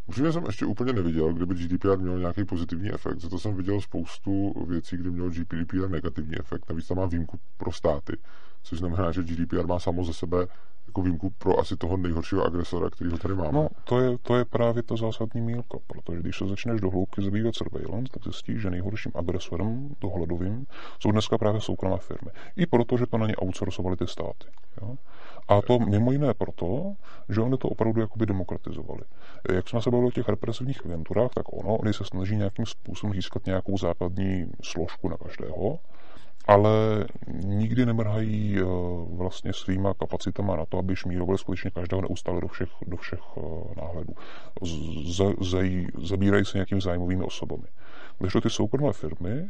Upřímně 0.08 0.32
jsem 0.32 0.44
ještě 0.46 0.66
úplně 0.66 0.92
neviděl, 0.92 1.32
kdyby 1.32 1.54
GDPR 1.54 1.98
měl 1.98 2.18
nějaký 2.18 2.44
pozitivní 2.44 2.92
efekt. 2.92 3.20
Za 3.20 3.28
to 3.28 3.38
jsem 3.38 3.54
viděl 3.54 3.80
spoustu 3.80 4.64
věcí, 4.68 4.96
kdy 4.96 5.10
měl 5.10 5.30
GDPR 5.30 5.88
negativní 5.88 6.38
efekt. 6.38 6.68
Navíc 6.68 6.86
tam 6.86 6.96
má 6.96 7.06
výjimku 7.06 7.38
pro 7.56 7.72
státy, 7.72 8.16
což 8.62 8.78
znamená, 8.78 9.12
že 9.12 9.22
GDPR 9.22 9.66
má 9.66 9.78
samo 9.78 10.04
ze 10.04 10.12
sebe 10.12 10.46
jako 10.98 11.02
výjimku 11.02 11.30
pro 11.30 11.58
asi 11.58 11.76
toho 11.76 11.96
nejhoršího 11.96 12.44
agresora, 12.44 12.90
který 12.90 13.10
ho 13.10 13.18
tady 13.18 13.34
máme. 13.34 13.52
No, 13.52 13.68
to 13.84 14.00
je, 14.00 14.18
to 14.18 14.36
je 14.36 14.44
právě 14.44 14.82
to 14.82 14.96
zásadní 14.96 15.40
mílko, 15.40 15.80
protože 15.86 16.20
když 16.20 16.38
se 16.38 16.46
začneš 16.46 16.80
do 16.80 16.90
hloubky 16.90 17.22
zabývat 17.22 17.54
surveillance, 17.54 18.12
tak 18.12 18.22
zjistíš, 18.24 18.60
že 18.60 18.70
nejhorším 18.70 19.12
agresorem 19.14 19.88
dohledovým 20.00 20.66
jsou 21.00 21.12
dneska 21.12 21.38
právě 21.38 21.60
soukromé 21.60 21.96
firmy. 21.98 22.30
I 22.56 22.66
proto, 22.66 22.96
že 22.96 23.06
to 23.06 23.18
na 23.18 23.26
ně 23.26 23.34
outsourcovali 23.36 23.96
ty 23.96 24.06
státy. 24.06 24.46
Jo? 24.82 24.96
A 25.48 25.62
to 25.62 25.78
mimo 25.78 26.12
jiné 26.12 26.34
proto, 26.34 26.94
že 27.28 27.40
oni 27.40 27.56
to 27.56 27.68
opravdu 27.68 28.00
jakoby 28.00 28.26
demokratizovali. 28.26 29.00
Jak 29.54 29.68
jsme 29.68 29.82
se 29.82 29.90
bavili 29.90 30.08
o 30.08 30.12
těch 30.12 30.28
represivních 30.28 30.86
agenturách, 30.86 31.30
tak 31.34 31.52
ono, 31.52 31.76
oni 31.76 31.92
se 31.92 32.04
snaží 32.04 32.36
nějakým 32.36 32.66
způsobem 32.66 33.14
získat 33.14 33.46
nějakou 33.46 33.78
základní 33.78 34.46
složku 34.62 35.08
na 35.08 35.16
každého, 35.16 35.78
ale 36.48 37.04
nikdy 37.44 37.86
nemrhají 37.86 38.58
eh, 38.58 38.64
vlastně 39.16 39.52
svýma 39.52 39.94
kapacitama 39.94 40.56
na 40.56 40.66
to, 40.66 40.78
aby 40.78 40.96
šmírovali 40.96 41.38
skutečně 41.38 41.70
každého 41.70 42.02
neustále 42.02 42.40
do 42.40 42.48
všech, 42.48 42.68
do 42.86 42.96
všech 42.96 43.20
eh, 43.36 43.40
náhledů. 43.80 44.12
Z, 44.62 45.20
z, 45.40 45.86
zabírají 46.02 46.44
se 46.44 46.58
nějakými 46.58 46.80
zájmovými 46.80 47.24
osobami. 47.24 47.64
Když 48.18 48.32
ty 48.42 48.50
soukromé 48.50 48.92
firmy 48.92 49.48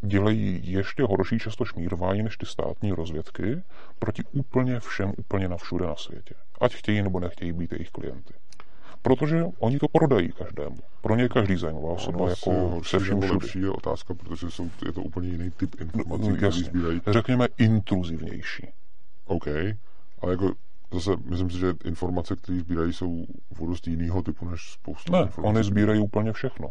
dělají 0.00 0.60
ještě 0.62 1.02
horší 1.02 1.38
často 1.38 1.64
šmírování 1.64 2.22
než 2.22 2.36
ty 2.36 2.46
státní 2.46 2.92
rozvědky 2.92 3.62
proti 3.98 4.22
úplně 4.32 4.80
všem, 4.80 5.12
úplně 5.18 5.48
na 5.48 5.56
všude 5.56 5.86
na 5.86 5.96
světě. 5.96 6.34
Ať 6.60 6.74
chtějí 6.74 7.02
nebo 7.02 7.20
nechtějí 7.20 7.52
být 7.52 7.72
jejich 7.72 7.90
klienty. 7.90 8.34
Protože 9.02 9.44
oni 9.58 9.78
to 9.78 9.88
prodají 9.88 10.32
každému. 10.32 10.76
Pro 11.00 11.16
ně 11.16 11.28
každý 11.28 11.56
zájmová 11.56 11.92
osoba, 11.92 12.18
no, 12.18 12.28
jako 12.28 12.80
se 12.84 12.98
vším 12.98 13.18
lepší 13.18 13.60
je 13.60 13.70
otázka, 13.70 14.14
protože 14.14 14.50
jsou, 14.50 14.70
je 14.86 14.92
to 14.92 15.02
úplně 15.02 15.28
jiný 15.28 15.50
typ 15.50 15.80
informací, 15.80 16.28
no, 16.28 16.36
které 16.36 16.52
sbírají. 16.52 17.00
Řekněme 17.06 17.48
intruzivnější. 17.58 18.68
OK, 19.26 19.46
ale 20.20 20.32
jako 20.32 20.52
zase 20.92 21.10
myslím 21.24 21.50
si, 21.50 21.58
že 21.58 21.74
informace, 21.84 22.36
které 22.36 22.58
sbírají, 22.58 22.92
jsou 22.92 23.26
dost 23.66 23.86
jiného 23.86 24.22
typu 24.22 24.48
než 24.50 24.72
spoustu 24.72 25.12
Ne, 25.12 25.28
oni 25.36 25.64
sbírají 25.64 26.00
úplně 26.00 26.32
všechno. 26.32 26.68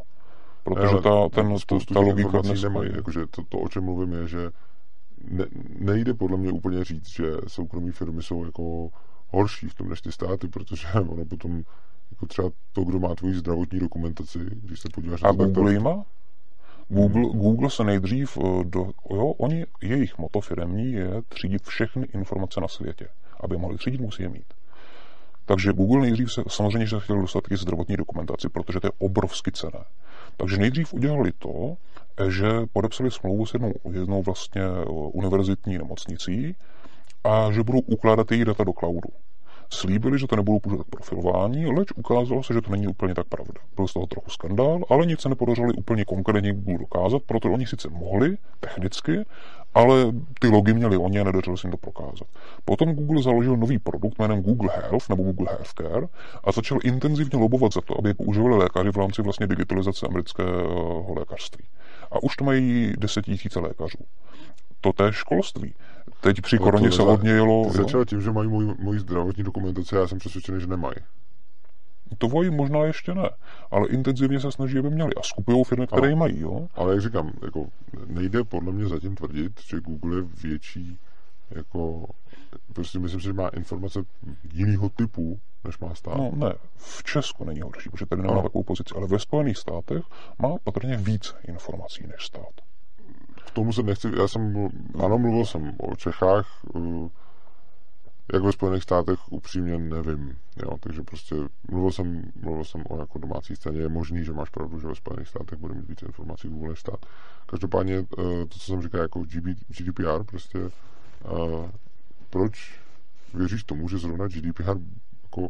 Protože 0.64 0.96
ne, 0.96 1.02
ta, 1.02 1.30
ten, 1.30 1.56
ta 1.94 2.00
logika 2.00 2.42
dnes 2.42 2.64
nemají. 2.64 2.92
Jakože 2.96 3.28
to, 3.32 3.44
to, 3.50 3.58
o 3.60 3.70
čem 3.70 3.84
mluvím, 3.84 4.14
je, 4.14 4.28
že 4.28 4.52
ne, 5.28 5.46
nejde 5.80 6.14
podle 6.14 6.38
mě 6.38 6.52
úplně 6.52 6.84
říct, 6.84 7.08
že 7.08 7.34
soukromí 7.48 7.92
firmy 7.92 8.24
jsou 8.24 8.46
jako 8.46 8.90
horší 9.28 9.68
v 9.68 9.74
tom 9.74 9.90
než 9.90 10.02
ty 10.02 10.12
státy, 10.12 10.48
protože 10.48 10.88
ono 11.10 11.26
potom 11.26 11.64
jako 12.12 12.26
třeba 12.26 12.50
to, 12.74 12.84
kdo 12.84 13.00
má 13.00 13.16
tvoji 13.16 13.34
zdravotní 13.34 13.80
dokumentaci, 13.80 14.40
když 14.52 14.80
se 14.80 14.90
podíváš 14.94 15.24
A 15.24 15.32
Google 15.32 15.74
to, 15.74 15.82
má? 15.82 16.06
Google. 16.90 17.22
Google 17.22 17.70
se 17.70 17.84
nejdřív, 17.84 18.38
eh, 18.38 18.64
do, 18.64 18.92
jo, 19.10 19.28
oni, 19.28 19.66
jejich 19.82 20.18
moto 20.18 20.42
firmní 20.42 20.92
je 20.92 21.22
třídit 21.30 21.64
všechny 21.64 22.08
informace 22.14 22.62
na 22.62 22.68
světě. 22.68 23.08
Aby 23.40 23.58
mohli 23.58 23.78
třídit, 23.78 24.02
musí 24.02 24.24
je 24.24 24.30
mít. 24.30 24.54
Takže 25.46 25.74
Google 25.74 26.02
nejdřív 26.02 26.34
se 26.34 26.44
samozřejmě 26.48 26.88
že 26.88 27.00
chtěl 27.00 27.22
dostat 27.22 27.44
i 27.52 27.58
zdravotní 27.58 27.98
dokumentaci, 27.98 28.50
protože 28.50 28.80
to 28.80 28.88
je 28.88 28.92
obrovsky 29.00 29.52
cené. 29.52 29.84
Takže 30.38 30.58
nejdřív 30.58 30.94
udělali 30.94 31.32
to, 31.40 31.78
že 32.30 32.48
podepsali 32.74 33.12
smlouvu 33.12 33.46
s 33.46 33.54
jednou, 33.54 33.74
jednou 33.92 34.24
vlastně 34.24 34.62
eh, 34.62 34.86
univerzitní 34.90 35.78
nemocnicí 35.78 36.56
a 37.24 37.52
že 37.52 37.64
budou 37.64 37.80
ukládat 37.80 38.32
její 38.32 38.46
data 38.46 38.64
do 38.64 38.74
cloudu. 38.74 39.10
Slíbili, 39.70 40.20
že 40.20 40.28
to 40.28 40.36
nebudou 40.36 40.60
používat 40.60 40.88
profilování, 40.88 41.66
leč 41.66 41.88
ukázalo 41.96 42.44
se, 42.44 42.54
že 42.54 42.62
to 42.62 42.72
není 42.72 42.88
úplně 42.88 43.16
tak 43.16 43.28
pravda. 43.28 43.62
Byl 43.76 43.88
z 43.88 43.94
toho 43.94 44.08
trochu 44.08 44.30
skandál, 44.30 44.80
ale 44.90 45.06
nic 45.06 45.22
se 45.22 45.30
nepodařilo 45.30 45.68
úplně 45.78 46.06
konkrétně 46.06 46.54
Google 46.54 46.78
dokázat, 46.78 47.22
protože 47.26 47.54
oni 47.54 47.68
sice 47.68 47.90
mohli 47.90 48.38
technicky, 48.60 49.26
ale 49.74 50.12
ty 50.40 50.48
logy 50.48 50.74
měli 50.74 50.98
oni 50.98 51.20
a 51.20 51.24
nedařilo 51.24 51.58
se 51.58 51.68
jim 51.68 51.72
to 51.72 51.78
prokázat. 51.78 52.28
Potom 52.66 52.94
Google 52.94 53.24
založil 53.24 53.58
nový 53.58 53.80
produkt 53.80 54.20
jménem 54.20 54.42
Google 54.42 54.70
Health 54.76 55.10
nebo 55.10 55.24
Google 55.24 55.48
Healthcare 55.50 56.08
a 56.44 56.52
začal 56.52 56.80
intenzivně 56.84 57.40
lobovat 57.40 57.74
za 57.74 57.82
to, 57.82 58.00
aby 58.00 58.14
používali 58.14 58.58
lékaři 58.58 58.92
v 58.92 58.98
rámci 58.98 59.22
vlastně 59.22 59.48
digitalizace 59.48 60.08
amerického 60.08 61.14
lékařství. 61.18 61.64
A 62.12 62.24
už 62.24 62.36
to 62.36 62.44
mají 62.44 62.94
desetitisíce 62.98 63.60
lékařů. 63.60 63.98
To 64.82 64.94
té 64.94 65.14
školství. 65.14 65.74
Teď 66.22 66.42
při 66.42 66.58
koroně 66.58 66.92
se 66.92 67.02
hodně 67.02 67.32
jelo... 67.32 67.66
Ty 67.66 67.78
začal 67.78 68.06
tím, 68.06 68.22
že 68.22 68.32
mají 68.32 68.50
můj, 68.50 68.76
můj 68.80 69.00
zdravotní 69.00 69.44
dokumentaci, 69.44 69.96
já 69.96 70.08
jsem 70.08 70.20
přesvědčený, 70.20 70.62
že 70.62 70.68
nemají. 70.68 70.96
To 72.18 72.28
vojí 72.28 72.50
možná 72.50 72.80
ještě 72.80 73.14
ne, 73.14 73.30
ale 73.72 73.88
intenzivně 73.88 74.40
se 74.40 74.52
snaží, 74.52 74.78
aby 74.78 74.90
měli. 74.90 75.16
A 75.16 75.22
skupují 75.24 75.64
firmy, 75.64 75.88
které 75.88 76.10
ji 76.10 76.16
mají. 76.16 76.40
Jo? 76.40 76.68
Ale 76.76 76.94
jak 76.94 77.02
říkám, 77.02 77.32
jako 77.42 77.66
nejde 78.08 78.44
podle 78.44 78.72
mě 78.72 78.88
zatím 78.88 79.16
tvrdit, 79.16 79.60
že 79.68 79.82
Google 79.82 80.16
je 80.18 80.24
větší 80.44 81.00
jako 81.52 82.06
prostě 82.74 83.00
myslím 83.00 83.20
si, 83.20 83.24
že 83.24 83.34
má 83.34 83.48
informace 83.48 84.00
jiného 84.54 84.90
typu, 84.90 85.40
než 85.64 85.80
má 85.80 85.96
stát. 85.96 86.18
No 86.18 86.32
ne, 86.36 86.54
v 86.76 87.04
Česku 87.04 87.46
není 87.46 87.62
horší, 87.62 87.90
protože 87.90 88.06
tady 88.06 88.22
nemá 88.22 88.34
no. 88.34 88.42
takovou 88.42 88.64
pozici, 88.64 88.94
ale 88.96 89.08
ve 89.08 89.20
Spojených 89.20 89.58
státech 89.58 90.04
má 90.40 90.56
patrně 90.64 90.98
více 90.98 91.34
informací 91.48 92.08
než 92.08 92.26
stát. 92.26 92.69
K 93.50 93.54
tomu 93.54 93.74
se 93.74 93.84
nechci, 93.84 94.08
já 94.18 94.28
jsem, 94.28 94.70
ano, 95.04 95.18
mluvil 95.18 95.46
jsem 95.46 95.74
o 95.78 95.96
Čechách, 95.96 96.48
eh, 96.76 97.10
jak 98.34 98.44
ve 98.44 98.52
Spojených 98.52 98.84
státech 98.84 99.32
upřímně 99.32 99.78
nevím, 99.78 100.38
jo, 100.64 100.78
takže 100.80 101.02
prostě 101.02 101.36
mluvil 101.72 101.92
jsem, 101.92 102.32
mluvil 102.42 102.64
jsem 102.64 102.84
o 102.90 103.00
jako 103.00 103.20
domácí 103.20 103.56
scéně, 103.56 103.80
je 103.80 103.90
možný, 103.90 104.24
že 104.24 104.34
máš 104.34 104.50
pravdu, 104.50 104.80
že 104.80 104.88
ve 104.88 104.96
Spojených 104.96 105.28
státech 105.28 105.60
bude 105.60 105.74
mít 105.74 105.88
více 105.88 106.06
informací 106.06 106.48
Google 106.48 106.70
než 106.70 106.80
stát. 106.80 107.06
Každopádně 107.46 107.96
eh, 107.96 108.06
to, 108.46 108.48
co 108.48 108.60
jsem 108.60 108.82
říkal 108.82 109.02
jako 109.02 109.24
GDPR, 109.68 110.24
prostě 110.26 110.60
uh, 110.60 111.70
proč 112.30 112.80
věříš 113.34 113.64
tomu, 113.64 113.90
že 113.90 113.98
zrovna 113.98 114.28
GDPR 114.28 114.78
jako 115.24 115.50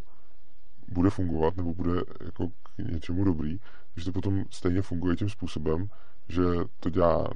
bude 0.87 1.09
fungovat 1.09 1.57
nebo 1.57 1.73
bude 1.73 2.01
jako 2.25 2.47
k 2.47 2.91
něčemu 2.91 3.23
dobrý, 3.23 3.59
když 3.93 4.05
to 4.05 4.11
potom 4.11 4.45
stejně 4.49 4.81
funguje 4.81 5.15
tím 5.15 5.29
způsobem, 5.29 5.89
že 6.27 6.43
to 6.79 6.89
dělá 6.89 7.27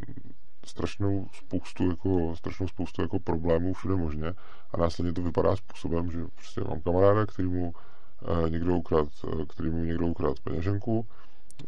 strašnou 0.65 1.27
spoustu 1.34 1.90
jako, 1.90 2.35
strašnou 2.35 2.68
spoustu 2.68 3.02
jako 3.02 3.19
problémů 3.19 3.73
všude 3.73 3.95
možně 3.95 4.34
a 4.72 4.77
následně 4.77 5.14
to 5.14 5.22
vypadá 5.22 5.56
způsobem, 5.56 6.11
že 6.11 6.19
prostě 6.35 6.61
mám 6.61 6.81
kamaráda, 6.81 7.26
který 7.26 7.48
mu 7.48 7.73
uh, 7.73 8.49
někdo 8.49 8.76
ukrad, 8.76 9.07
uh, 9.23 9.45
který 9.45 9.69
mu 9.69 9.84
někdo 9.84 10.07
ukrad 10.07 10.40
peněženku, 10.40 11.06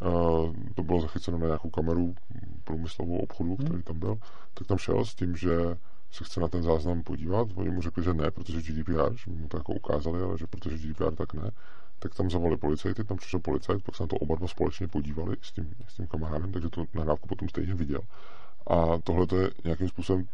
uh, 0.02 0.56
to 0.76 0.84
bylo 0.84 1.02
zachyceno 1.02 1.38
na 1.38 1.46
nějakou 1.46 1.70
kameru 1.70 2.16
průmyslovou 2.64 3.18
obchodu, 3.18 3.56
hmm. 3.56 3.68
který 3.68 3.84
tam 3.84 4.00
byl, 4.00 4.18
tak 4.54 4.68
tam 4.68 4.78
šel 4.78 5.06
s 5.06 5.16
tím, 5.16 5.36
že 5.36 5.78
se 6.12 6.24
chce 6.24 6.40
na 6.40 6.48
ten 6.48 6.64
záznam 6.64 7.04
podívat. 7.04 7.48
Oni 7.56 7.70
mu 7.70 7.82
řekli, 7.82 8.04
že 8.04 8.14
ne, 8.14 8.32
protože 8.32 8.62
GDPR, 8.62 9.16
že 9.16 9.32
mu 9.32 9.48
to 9.48 9.58
jako 9.58 9.74
ukázali, 9.74 10.22
ale 10.22 10.38
že 10.38 10.48
protože 10.48 10.78
GDPR 10.78 11.16
tak 11.16 11.34
ne. 11.34 11.52
Tak 12.00 12.16
tam 12.16 12.30
zavolali 12.30 12.58
policajty, 12.58 13.04
tam 13.04 13.18
přišel 13.18 13.40
policajt, 13.40 13.84
pak 13.84 13.96
se 13.96 14.04
na 14.04 14.08
to 14.08 14.16
oba 14.16 14.36
dva 14.36 14.48
společně 14.48 14.88
podívali 14.88 15.36
s 15.42 15.52
tím, 15.52 15.74
s 15.88 15.96
tím 15.96 16.08
kamarádem, 16.08 16.52
takže 16.52 16.70
to 16.70 16.86
nahrávku 16.94 17.28
potom 17.28 17.50
stejně 17.50 17.74
viděl. 17.74 18.02
A 18.68 18.98
tohle 19.04 19.28
to 19.28 19.38
je 19.38 19.52
nějakým 19.64 19.90
způsobem 19.90 20.26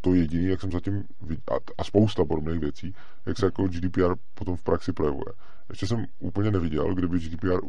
to, 0.00 0.14
jediné, 0.14 0.50
jak 0.50 0.60
jsem 0.60 0.72
zatím 0.72 1.04
viděl, 1.20 1.44
a, 1.50 1.54
a 1.78 1.84
spousta 1.84 2.24
podobných 2.24 2.60
věcí, 2.60 2.94
jak 3.26 3.38
se 3.38 3.46
jako 3.46 3.68
GDPR 3.68 4.14
potom 4.34 4.56
v 4.56 4.62
praxi 4.62 4.92
projevuje. 4.92 5.32
Ještě 5.70 5.86
jsem 5.86 6.06
úplně 6.18 6.50
neviděl, 6.50 6.94
kdyby 6.94 7.18
GDPR 7.18 7.60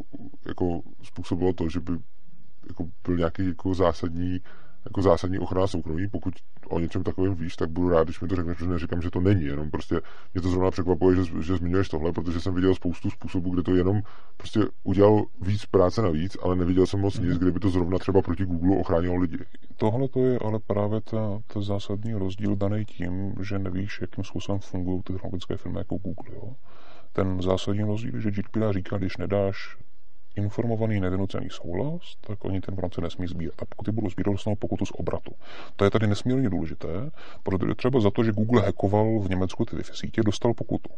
jako 0.45 0.81
způsobilo 1.03 1.53
to, 1.53 1.69
že 1.69 1.79
by 1.79 1.91
jako 2.67 2.87
byl 3.05 3.17
nějaký 3.17 3.47
jako 3.47 3.73
zásadní 3.73 4.39
jako 4.85 5.01
zásadní 5.01 5.39
ochrana 5.39 5.67
soukromí. 5.67 6.07
Pokud 6.07 6.33
o 6.69 6.79
něčem 6.79 7.03
takovém 7.03 7.35
víš, 7.35 7.55
tak 7.55 7.69
budu 7.69 7.89
rád, 7.89 8.03
když 8.03 8.21
mi 8.21 8.27
to 8.27 8.35
řekneš, 8.35 8.57
protože 8.57 8.69
neříkám, 8.69 9.01
že 9.01 9.09
to 9.09 9.19
není. 9.19 9.45
Jenom 9.45 9.71
prostě 9.71 10.01
mě 10.33 10.41
to 10.41 10.49
zrovna 10.49 10.71
překvapuje, 10.71 11.15
že, 11.15 11.41
že 11.41 11.57
zmiňuješ 11.57 11.89
tohle, 11.89 12.11
protože 12.11 12.39
jsem 12.39 12.53
viděl 12.53 12.75
spoustu 12.75 13.09
způsobů, 13.09 13.49
kde 13.49 13.63
to 13.63 13.75
jenom 13.75 14.01
prostě 14.37 14.59
udělal 14.83 15.25
víc 15.41 15.65
práce 15.65 16.01
navíc, 16.01 16.37
ale 16.41 16.55
neviděl 16.55 16.85
jsem 16.85 16.99
moc 16.99 17.19
nic, 17.19 17.37
kde 17.37 17.51
by 17.51 17.59
to 17.59 17.69
zrovna 17.69 17.97
třeba 17.97 18.21
proti 18.21 18.45
Google 18.45 18.77
ochránilo 18.77 19.15
lidi. 19.15 19.37
Tohle 19.77 20.07
to 20.07 20.25
je 20.25 20.39
ale 20.39 20.59
právě 20.67 21.01
ta, 21.01 21.39
ta 21.47 21.61
zásadní 21.61 22.13
rozdíl 22.13 22.55
daný 22.55 22.85
tím, 22.85 23.33
že 23.41 23.59
nevíš, 23.59 24.01
jakým 24.01 24.23
způsobem 24.23 24.59
fungují 24.59 25.01
ty 25.03 25.13
technologické 25.13 25.57
firmy 25.57 25.77
jako 25.77 25.95
Google. 25.95 26.35
Jo? 26.35 26.55
Ten 27.13 27.41
zásadní 27.41 27.83
rozdíl 27.83 28.15
je, 28.15 28.21
že 28.21 28.31
GDPR 28.31 28.73
říká, 28.73 28.97
když 28.97 29.17
nedáš 29.17 29.77
informovaný 30.35 30.99
nevynucený 30.99 31.47
souhlas, 31.49 32.01
tak 32.21 32.45
oni 32.45 32.61
ten 32.61 32.73
informace 32.73 33.01
nesmí 33.01 33.27
sbírat. 33.27 33.55
A 33.61 33.65
pokud 33.65 33.83
ty 33.83 33.91
budou 33.91 34.09
sbírat, 34.09 34.31
dostanou 34.31 34.55
pokutu 34.55 34.85
z 34.85 34.91
obratu. 34.91 35.31
To 35.75 35.85
je 35.85 35.91
tady 35.91 36.07
nesmírně 36.07 36.49
důležité, 36.49 37.11
protože 37.43 37.75
třeba 37.75 37.99
za 37.99 38.11
to, 38.11 38.23
že 38.23 38.31
Google 38.31 38.61
hackoval 38.61 39.19
v 39.19 39.29
Německu 39.29 39.65
ty 39.65 39.75
Wi-Fi 39.75 39.93
sítě, 39.93 40.23
dostal 40.23 40.53
pokutu. 40.53 40.89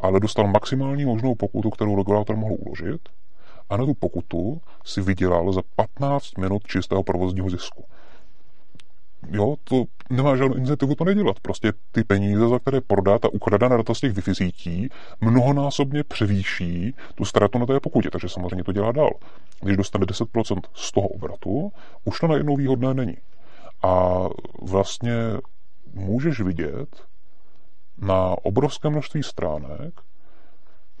Ale 0.00 0.20
dostal 0.20 0.46
maximální 0.46 1.04
možnou 1.04 1.34
pokutu, 1.34 1.70
kterou 1.70 1.96
regulátor 1.96 2.36
mohl 2.36 2.56
uložit, 2.58 3.08
a 3.70 3.76
na 3.76 3.84
tu 3.84 3.94
pokutu 3.94 4.60
si 4.84 5.00
vydělal 5.00 5.52
za 5.52 5.62
15 5.76 6.38
minut 6.38 6.62
čistého 6.66 7.02
provozního 7.02 7.50
zisku 7.50 7.84
jo, 9.30 9.56
to 9.64 9.84
nemá 10.10 10.36
žádnou 10.36 10.56
incentivu 10.56 10.94
to 10.94 11.04
nedělat. 11.04 11.40
Prostě 11.40 11.72
ty 11.92 12.04
peníze, 12.04 12.48
za 12.48 12.58
které 12.58 12.80
prodá 12.80 13.18
ta 13.18 13.28
ukradená 13.28 13.76
data 13.76 13.94
z 13.94 14.00
těch 14.00 14.12
wi 14.12 14.34
sítí, 14.34 14.88
mnohonásobně 15.20 16.04
převýší 16.04 16.94
tu 17.14 17.24
ztrátu 17.24 17.58
na 17.58 17.66
té 17.66 17.80
pokutě, 17.80 18.10
takže 18.10 18.28
samozřejmě 18.28 18.64
to 18.64 18.72
dělá 18.72 18.92
dál. 18.92 19.10
Když 19.62 19.76
dostane 19.76 20.06
10% 20.06 20.60
z 20.74 20.92
toho 20.92 21.08
obratu, 21.08 21.72
už 22.04 22.20
to 22.20 22.26
najednou 22.26 22.56
výhodné 22.56 22.94
není. 22.94 23.16
A 23.82 24.24
vlastně 24.62 25.14
můžeš 25.94 26.40
vidět 26.40 27.04
na 27.98 28.34
obrovské 28.42 28.90
množství 28.90 29.22
stránek, 29.22 29.94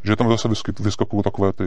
že 0.06 0.16
tam 0.16 0.28
zase 0.28 0.48
vyskakují 0.80 1.22
takové 1.22 1.52
ty 1.52 1.64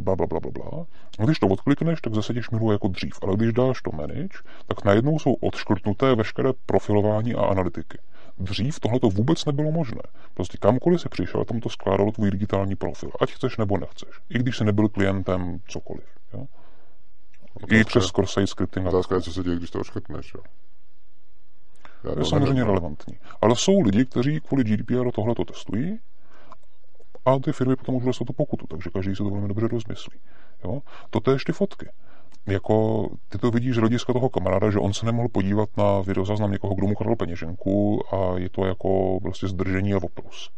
bla, 0.00 0.16
bla, 0.16 0.26
bla, 0.26 0.40
bla, 0.40 0.50
bla. 0.50 0.86
A 1.18 1.24
když 1.24 1.38
to 1.38 1.46
odklikneš, 1.46 2.00
tak 2.00 2.14
zase 2.14 2.34
tě 2.34 2.42
šmíruje 2.42 2.72
jako 2.72 2.88
dřív. 2.88 3.12
Ale 3.22 3.36
když 3.36 3.52
dáš 3.52 3.82
to 3.82 3.90
manage, 3.92 4.38
tak 4.66 4.84
najednou 4.84 5.18
jsou 5.18 5.32
odškrtnuté 5.32 6.14
veškeré 6.14 6.50
profilování 6.66 7.34
a 7.34 7.40
analytiky. 7.40 7.98
Dřív 8.38 8.80
tohle 8.80 9.00
to 9.00 9.08
vůbec 9.08 9.44
nebylo 9.44 9.72
možné. 9.72 10.02
Prostě 10.34 10.58
kamkoliv 10.58 11.00
se 11.00 11.08
přišel, 11.08 11.44
tam 11.44 11.60
to 11.60 11.68
skládalo 11.68 12.12
tvůj 12.12 12.30
digitální 12.30 12.76
profil. 12.76 13.10
Ať 13.20 13.32
chceš 13.32 13.56
nebo 13.56 13.78
nechceš. 13.78 14.08
I 14.30 14.38
když 14.38 14.56
jsi 14.56 14.64
nebyl 14.64 14.88
klientem 14.88 15.58
cokoliv. 15.68 16.04
Jo? 16.34 16.46
I 17.70 17.84
přes 17.84 18.10
cross-site 18.10 18.46
scripting. 18.46 18.86
Otázka 18.86 19.14
je, 19.14 19.20
co 19.20 19.32
se 19.32 19.42
děje, 19.42 19.56
když 19.56 19.70
to 19.70 19.80
odškrtneš. 19.80 20.34
Jo? 20.34 20.42
to 22.02 22.18
je 22.18 22.24
samozřejmě 22.24 22.64
relevantní. 22.64 23.14
Ale 23.40 23.56
jsou 23.56 23.80
lidi, 23.80 24.04
kteří 24.04 24.40
kvůli 24.40 24.64
GDPR 24.64 25.10
tohle 25.10 25.34
to 25.34 25.44
testují 25.44 25.98
a 27.24 27.38
ty 27.38 27.52
firmy 27.52 27.76
potom 27.76 27.94
už 27.94 28.04
dostanou 28.04 28.26
tu 28.26 28.32
pokutu, 28.32 28.66
takže 28.66 28.90
každý 28.90 29.16
se 29.16 29.22
to 29.22 29.30
velmi 29.30 29.48
dobře 29.48 29.68
rozmyslí. 29.68 30.18
Jo? 30.64 30.82
To 31.10 31.30
je 31.30 31.34
ještě 31.34 31.52
fotky. 31.52 31.88
Jako 32.46 33.06
ty 33.28 33.38
to 33.38 33.50
vidíš 33.50 33.74
z 33.74 33.78
hlediska 33.78 34.12
toho 34.12 34.28
kamaráda, 34.28 34.70
že 34.70 34.78
on 34.78 34.92
se 34.92 35.06
nemohl 35.06 35.28
podívat 35.28 35.68
na 35.76 36.00
videozáznam 36.00 36.52
někoho, 36.52 36.74
kdo 36.74 36.86
mu 36.86 36.94
kradl 36.94 37.16
peněženku 37.16 38.02
a 38.14 38.38
je 38.38 38.48
to 38.48 38.64
jako 38.64 39.18
prostě 39.22 39.48
zdržení 39.48 39.94
a 39.94 39.96
oprus. 39.96 40.50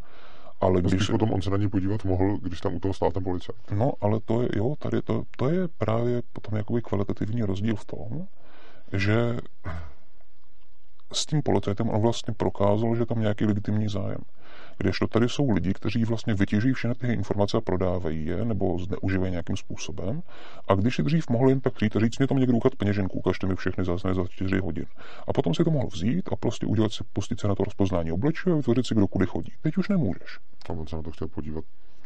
Ale 0.60 0.80
když 0.80 0.92
Spíš 0.92 1.10
potom 1.10 1.32
on 1.32 1.42
se 1.42 1.50
na 1.50 1.56
ní 1.56 1.68
podívat 1.68 2.04
mohl, 2.04 2.38
když 2.38 2.60
tam 2.60 2.74
u 2.74 2.80
toho 2.80 2.94
stál 2.94 3.10
ten 3.10 3.24
policajt. 3.24 3.58
No, 3.70 3.92
ale 4.00 4.20
to 4.24 4.42
je, 4.42 4.48
jo, 4.56 4.74
tady 4.78 5.02
to, 5.02 5.22
to 5.36 5.48
je 5.48 5.68
právě 5.68 6.22
potom 6.32 6.58
jakoby 6.58 6.82
kvalitativní 6.82 7.42
rozdíl 7.42 7.76
v 7.76 7.84
tom, 7.84 8.26
že 8.92 9.36
s 11.12 11.26
tím 11.26 11.42
policajtem 11.42 11.90
on 11.90 12.00
vlastně 12.00 12.34
prokázal, 12.34 12.96
že 12.96 13.06
tam 13.06 13.20
nějaký 13.20 13.44
legitimní 13.44 13.88
zájem. 13.88 14.20
Kdežto 14.78 15.06
tady 15.06 15.28
jsou 15.28 15.50
lidi, 15.50 15.72
kteří 15.72 16.04
vlastně 16.04 16.34
vytěžují 16.34 16.74
všechny 16.74 16.94
ty 16.94 17.06
informace 17.12 17.56
a 17.56 17.60
prodávají 17.60 18.26
je 18.26 18.44
nebo 18.44 18.78
zneužívají 18.78 19.30
nějakým 19.30 19.56
způsobem. 19.56 20.22
A 20.68 20.74
když 20.74 20.96
si 20.96 21.02
dřív 21.02 21.28
mohli 21.30 21.52
jen 21.52 21.60
tak 21.60 21.72
přijít 21.72 21.96
a 21.96 22.00
říct, 22.00 22.18
mě 22.18 22.26
tam 22.26 22.38
někdo 22.38 22.56
ukaz 22.56 22.72
peněženku, 22.74 23.18
ukažte 23.18 23.46
mi 23.46 23.56
všechny 23.56 23.84
záznamy 23.84 24.16
za 24.16 24.24
4 24.28 24.58
hodin. 24.58 24.86
A 25.28 25.32
potom 25.32 25.54
si 25.54 25.64
to 25.64 25.70
mohl 25.70 25.88
vzít 25.92 26.28
a 26.32 26.36
prostě 26.36 26.66
udělat 26.66 26.92
si, 26.92 27.04
pustit 27.12 27.40
se 27.40 27.48
na 27.48 27.54
to 27.54 27.64
rozpoznání 27.64 28.12
obličeje 28.12 28.52
a 28.52 28.56
vytvořit 28.56 28.86
si, 28.86 28.94
kdo 28.94 29.06
kudy 29.06 29.26
chodí. 29.26 29.52
Teď 29.62 29.76
už 29.76 29.88
nemůžeš. 29.88 30.38
On 30.68 30.86
se 30.86 30.96
na 30.96 31.02
to 31.02 31.10
chtěl 31.10 31.28
podívat 31.28 31.64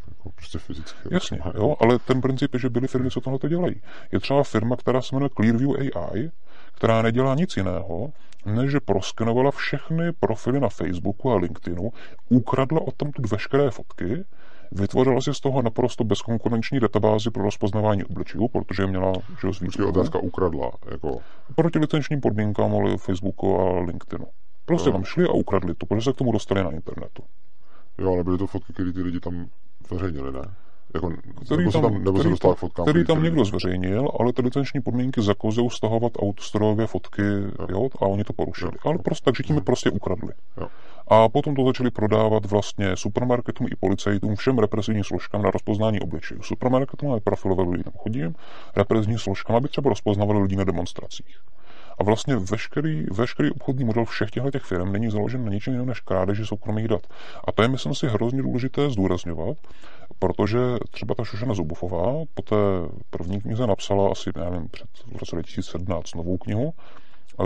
jako 0.08 0.30
prostě 0.30 0.58
fyzicky. 0.58 0.98
Jasně, 1.10 1.38
jo, 1.54 1.76
ale 1.80 1.98
ten 1.98 2.20
princip 2.20 2.54
je, 2.54 2.60
že 2.60 2.70
byly 2.70 2.88
firmy, 2.88 3.10
co 3.10 3.20
tohle 3.20 3.38
dělají. 3.48 3.74
Je 4.12 4.20
třeba 4.20 4.42
firma, 4.42 4.76
která 4.76 5.02
se 5.02 5.16
jmenuje 5.16 5.30
Clearview 5.36 5.70
AI, 5.96 6.30
která 6.74 7.02
nedělá 7.02 7.34
nic 7.34 7.56
jiného, 7.56 8.12
že 8.68 8.80
proskenovala 8.80 9.50
všechny 9.50 10.12
profily 10.12 10.60
na 10.60 10.68
Facebooku 10.68 11.30
a 11.30 11.36
LinkedInu, 11.36 11.92
ukradla 12.28 12.80
od 12.80 12.94
tamtud 12.96 13.30
veškeré 13.30 13.70
fotky, 13.70 14.24
vytvořila 14.72 15.20
si 15.20 15.34
z 15.34 15.40
toho 15.40 15.62
naprosto 15.62 16.04
bezkonkurenční 16.04 16.80
databázi 16.80 17.30
pro 17.30 17.42
rozpoznávání 17.42 18.04
obličejů, 18.04 18.48
protože 18.48 18.86
měla 18.86 19.12
že 19.40 19.64
Počkej, 19.64 19.86
otázka 19.86 20.18
ukradla. 20.18 20.70
Jako... 20.90 21.18
Proti 21.54 21.78
licenčním 21.78 22.20
podmínkám 22.20 22.74
ale 22.74 22.96
Facebooku 22.96 23.60
a 23.60 23.80
LinkedInu. 23.80 24.26
Prostě 24.64 24.88
no. 24.88 24.92
tam 24.92 25.04
šli 25.04 25.24
a 25.24 25.32
ukradli 25.32 25.74
to, 25.74 25.86
protože 25.86 26.04
se 26.04 26.12
k 26.12 26.16
tomu 26.16 26.32
dostali 26.32 26.64
na 26.64 26.70
internetu. 26.70 27.22
Jo, 27.98 28.12
ale 28.12 28.24
byly 28.24 28.38
to 28.38 28.46
fotky, 28.46 28.72
které 28.72 28.92
ty 28.92 29.02
lidi 29.02 29.20
tam 29.20 29.46
zveřejnili, 29.88 30.32
ne? 30.32 30.54
Jako, 30.94 31.12
který 31.44 31.64
nebo 31.64 31.72
tam, 31.72 31.82
tam, 31.82 32.04
nebo 32.04 32.18
který, 32.18 32.36
se 32.36 32.54
fotkám, 32.54 32.86
který 32.86 33.04
tam 33.04 33.22
někdo 33.22 33.44
zveřejnil, 33.44 34.08
ale 34.20 34.32
ty 34.32 34.42
licenční 34.42 34.80
podmínky 34.80 35.22
zakazují 35.22 35.70
stahovat 35.70 36.12
autostrojové 36.18 36.86
fotky 36.86 37.22
jo. 37.22 37.66
Jo, 37.68 37.88
a 38.00 38.06
oni 38.06 38.24
to 38.24 38.32
porušili. 38.32 38.72
Jo. 38.74 38.90
Ale 38.90 38.98
prostě, 38.98 39.24
takže 39.24 39.42
tím 39.42 39.56
je 39.56 39.62
prostě 39.62 39.90
ukradli. 39.90 40.32
Jo. 40.60 40.68
A 41.08 41.28
potom 41.28 41.54
to 41.54 41.64
začali 41.64 41.90
prodávat 41.90 42.46
vlastně 42.46 42.96
supermarketům 42.96 43.66
i 43.66 43.76
policajtům, 43.80 44.36
všem 44.36 44.58
represivním 44.58 45.04
složkám 45.04 45.42
na 45.42 45.50
rozpoznání 45.50 46.00
obličejů. 46.00 46.42
Supermarketům, 46.42 47.12
aby 47.12 47.20
profilovali 47.20 47.70
lidi 47.70 47.84
tam 47.84 47.92
chodí, 47.98 48.22
represivním 48.76 49.18
složkám, 49.18 49.56
aby 49.56 49.68
třeba 49.68 49.88
rozpoznávali 49.88 50.42
lidi 50.42 50.56
na 50.56 50.64
demonstracích. 50.64 51.36
A 51.98 52.04
vlastně 52.04 52.36
veškerý, 52.36 53.06
veškerý 53.12 53.50
obchodní 53.50 53.84
model 53.84 54.04
všech 54.04 54.30
těchto 54.30 54.50
těch 54.50 54.62
firm 54.62 54.92
není 54.92 55.10
založen 55.10 55.44
na 55.44 55.50
ničem 55.50 55.74
jiném 55.74 55.86
než 55.86 56.00
krádeži 56.00 56.46
soukromých 56.46 56.88
dat. 56.88 57.06
A 57.44 57.52
to 57.52 57.62
je, 57.62 57.68
myslím 57.68 57.94
si, 57.94 58.06
hrozně 58.06 58.42
důležité 58.42 58.90
zdůrazňovat, 58.90 59.56
protože 60.18 60.58
třeba 60.90 61.14
ta 61.14 61.24
Šušana 61.24 61.54
Zubufová 61.54 62.24
po 62.34 62.42
té 62.42 62.56
první 63.10 63.40
knize 63.40 63.66
napsala 63.66 64.10
asi, 64.12 64.30
nevím, 64.36 64.68
před 64.68 64.88
v 65.06 65.16
roce 65.16 65.36
2017 65.36 66.14
novou 66.14 66.36
knihu, 66.36 66.72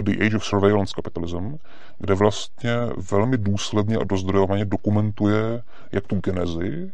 The 0.00 0.26
Age 0.26 0.36
of 0.36 0.44
Surveillance 0.44 0.92
Capitalism, 0.96 1.56
kde 1.98 2.14
vlastně 2.14 2.72
velmi 3.10 3.38
důsledně 3.38 3.96
a 3.96 4.04
dozdrojovaně 4.04 4.64
dokumentuje 4.64 5.62
jak 5.92 6.06
tu 6.06 6.20
genezi 6.20 6.92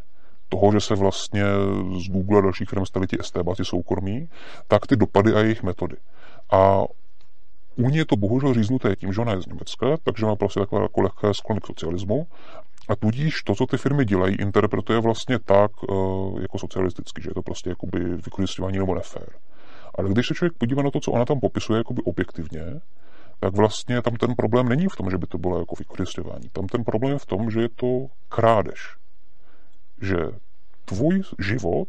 toho, 0.48 0.72
že 0.72 0.80
se 0.80 0.94
vlastně 0.94 1.44
z 1.98 2.08
Google 2.08 2.38
a 2.38 2.40
dalších 2.40 2.68
firm 2.68 2.86
stali 2.86 3.06
ti 3.06 3.20
estébáci 3.20 3.64
soukromí, 3.64 4.28
tak 4.68 4.86
ty 4.86 4.96
dopady 4.96 5.34
a 5.34 5.40
jejich 5.40 5.62
metody. 5.62 5.96
A 6.52 6.82
u 7.78 7.90
ní 7.90 7.96
je 7.96 8.04
to 8.04 8.16
bohužel 8.16 8.54
říznuté 8.54 8.96
tím, 8.96 9.12
že 9.12 9.20
ona 9.20 9.32
je 9.32 9.42
z 9.42 9.46
Německa, 9.46 9.86
takže 10.04 10.26
má 10.26 10.36
prostě 10.36 10.60
takové 10.60 10.82
jako 10.82 11.00
lehké 11.00 11.34
sklony 11.34 11.60
k 11.60 11.66
socialismu. 11.66 12.26
A 12.88 12.96
tudíž 12.96 13.42
to, 13.42 13.54
co 13.54 13.66
ty 13.66 13.76
firmy 13.76 14.04
dělají, 14.04 14.36
interpretuje 14.36 15.00
vlastně 15.00 15.38
tak 15.38 15.70
eh, 15.82 15.92
jako 16.42 16.58
socialisticky, 16.58 17.22
že 17.22 17.30
je 17.30 17.34
to 17.34 17.42
prostě 17.42 17.70
jakoby 17.70 18.00
vykořišťování 18.00 18.78
nebo 18.78 18.94
nefér. 18.94 19.28
Ale 19.94 20.10
když 20.10 20.26
se 20.26 20.34
člověk 20.34 20.52
podívá 20.58 20.82
na 20.82 20.90
to, 20.90 21.00
co 21.00 21.12
ona 21.12 21.24
tam 21.24 21.40
popisuje 21.40 21.78
jakoby 21.78 22.02
objektivně, 22.02 22.80
tak 23.40 23.56
vlastně 23.56 24.02
tam 24.02 24.16
ten 24.16 24.34
problém 24.34 24.68
není 24.68 24.86
v 24.88 24.96
tom, 24.96 25.10
že 25.10 25.18
by 25.18 25.26
to 25.26 25.38
bylo 25.38 25.58
jako 25.58 25.74
vykořišťování. 25.78 26.48
Tam 26.52 26.66
ten 26.66 26.84
problém 26.84 27.12
je 27.12 27.18
v 27.18 27.26
tom, 27.26 27.50
že 27.50 27.60
je 27.60 27.68
to 27.68 28.06
krádež. 28.28 28.96
Že 30.02 30.16
tvůj 30.84 31.22
život 31.38 31.88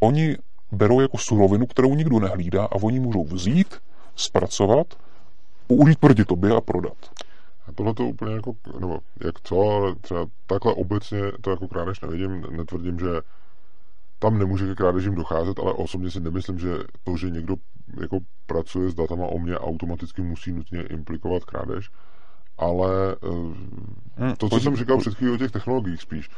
oni 0.00 0.36
berou 0.72 1.00
jako 1.00 1.18
surovinu, 1.18 1.66
kterou 1.66 1.94
nikdo 1.94 2.20
nehlídá 2.20 2.64
a 2.64 2.74
oni 2.74 3.00
můžou 3.00 3.24
vzít, 3.24 3.80
zpracovat, 4.20 4.86
použít 5.66 5.98
proti 5.98 6.24
tobě 6.24 6.56
a 6.56 6.60
prodat. 6.60 6.96
A 7.66 7.72
tohle 7.72 7.94
to 7.94 8.04
úplně 8.04 8.34
jako, 8.34 8.52
nebo 8.80 8.98
jak 9.24 9.40
co, 9.40 9.60
ale 9.60 9.94
třeba 9.94 10.26
takhle 10.46 10.74
obecně 10.74 11.20
to 11.40 11.50
jako 11.50 11.68
krádež 11.68 12.00
nevidím, 12.00 12.46
netvrdím, 12.50 12.98
že 12.98 13.08
tam 14.18 14.38
nemůže 14.38 14.66
ke 14.66 14.74
krádežím 14.74 15.14
docházet, 15.14 15.58
ale 15.58 15.72
osobně 15.72 16.10
si 16.10 16.20
nemyslím, 16.20 16.58
že 16.58 16.76
to, 17.04 17.16
že 17.16 17.30
někdo 17.30 17.56
jako 18.00 18.18
pracuje 18.46 18.90
s 18.90 18.94
datama 18.94 19.26
o 19.26 19.38
mě, 19.38 19.58
automaticky 19.58 20.22
musí 20.22 20.52
nutně 20.52 20.82
implikovat 20.82 21.44
krádež. 21.44 21.90
Ale 22.58 23.16
hmm, 24.16 24.34
to, 24.38 24.48
co 24.48 24.60
jsem 24.60 24.76
říkal 24.76 24.98
před 24.98 25.14
chvílí 25.14 25.34
o 25.34 25.38
těch 25.38 25.50
technologiích 25.50 26.02
spíš, 26.02 26.30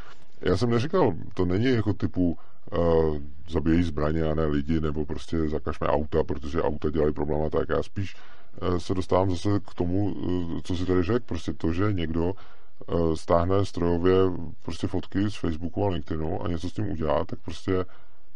já 0.45 0.57
jsem 0.57 0.69
neříkal, 0.69 1.13
to 1.33 1.45
není 1.45 1.65
jako 1.65 1.93
typu 1.93 2.37
uh, 2.77 3.17
zabíjejí 3.49 3.83
zbraně 3.83 4.23
a 4.23 4.35
ne 4.35 4.45
lidi, 4.45 4.81
nebo 4.81 5.05
prostě 5.05 5.49
zakažme 5.49 5.87
auta, 5.87 6.23
protože 6.23 6.61
auta 6.61 6.89
dělají 6.89 7.13
problém 7.13 7.41
a 7.41 7.49
tak. 7.49 7.69
Já 7.69 7.83
spíš 7.83 8.15
uh, 8.61 8.77
se 8.77 8.93
dostávám 8.93 9.29
zase 9.29 9.49
k 9.59 9.73
tomu, 9.73 10.05
uh, 10.05 10.59
co 10.63 10.75
si 10.75 10.85
tady 10.85 11.03
řekl, 11.03 11.25
prostě 11.25 11.53
to, 11.53 11.73
že 11.73 11.93
někdo 11.93 12.33
uh, 12.33 13.13
stáhne 13.13 13.65
strojově 13.65 14.15
prostě 14.61 14.87
fotky 14.87 15.31
z 15.31 15.35
Facebooku 15.35 15.85
a 15.85 15.89
LinkedInu 15.89 16.45
a 16.45 16.47
něco 16.47 16.69
s 16.69 16.73
tím 16.73 16.91
udělá, 16.91 17.25
tak 17.25 17.39
prostě 17.39 17.85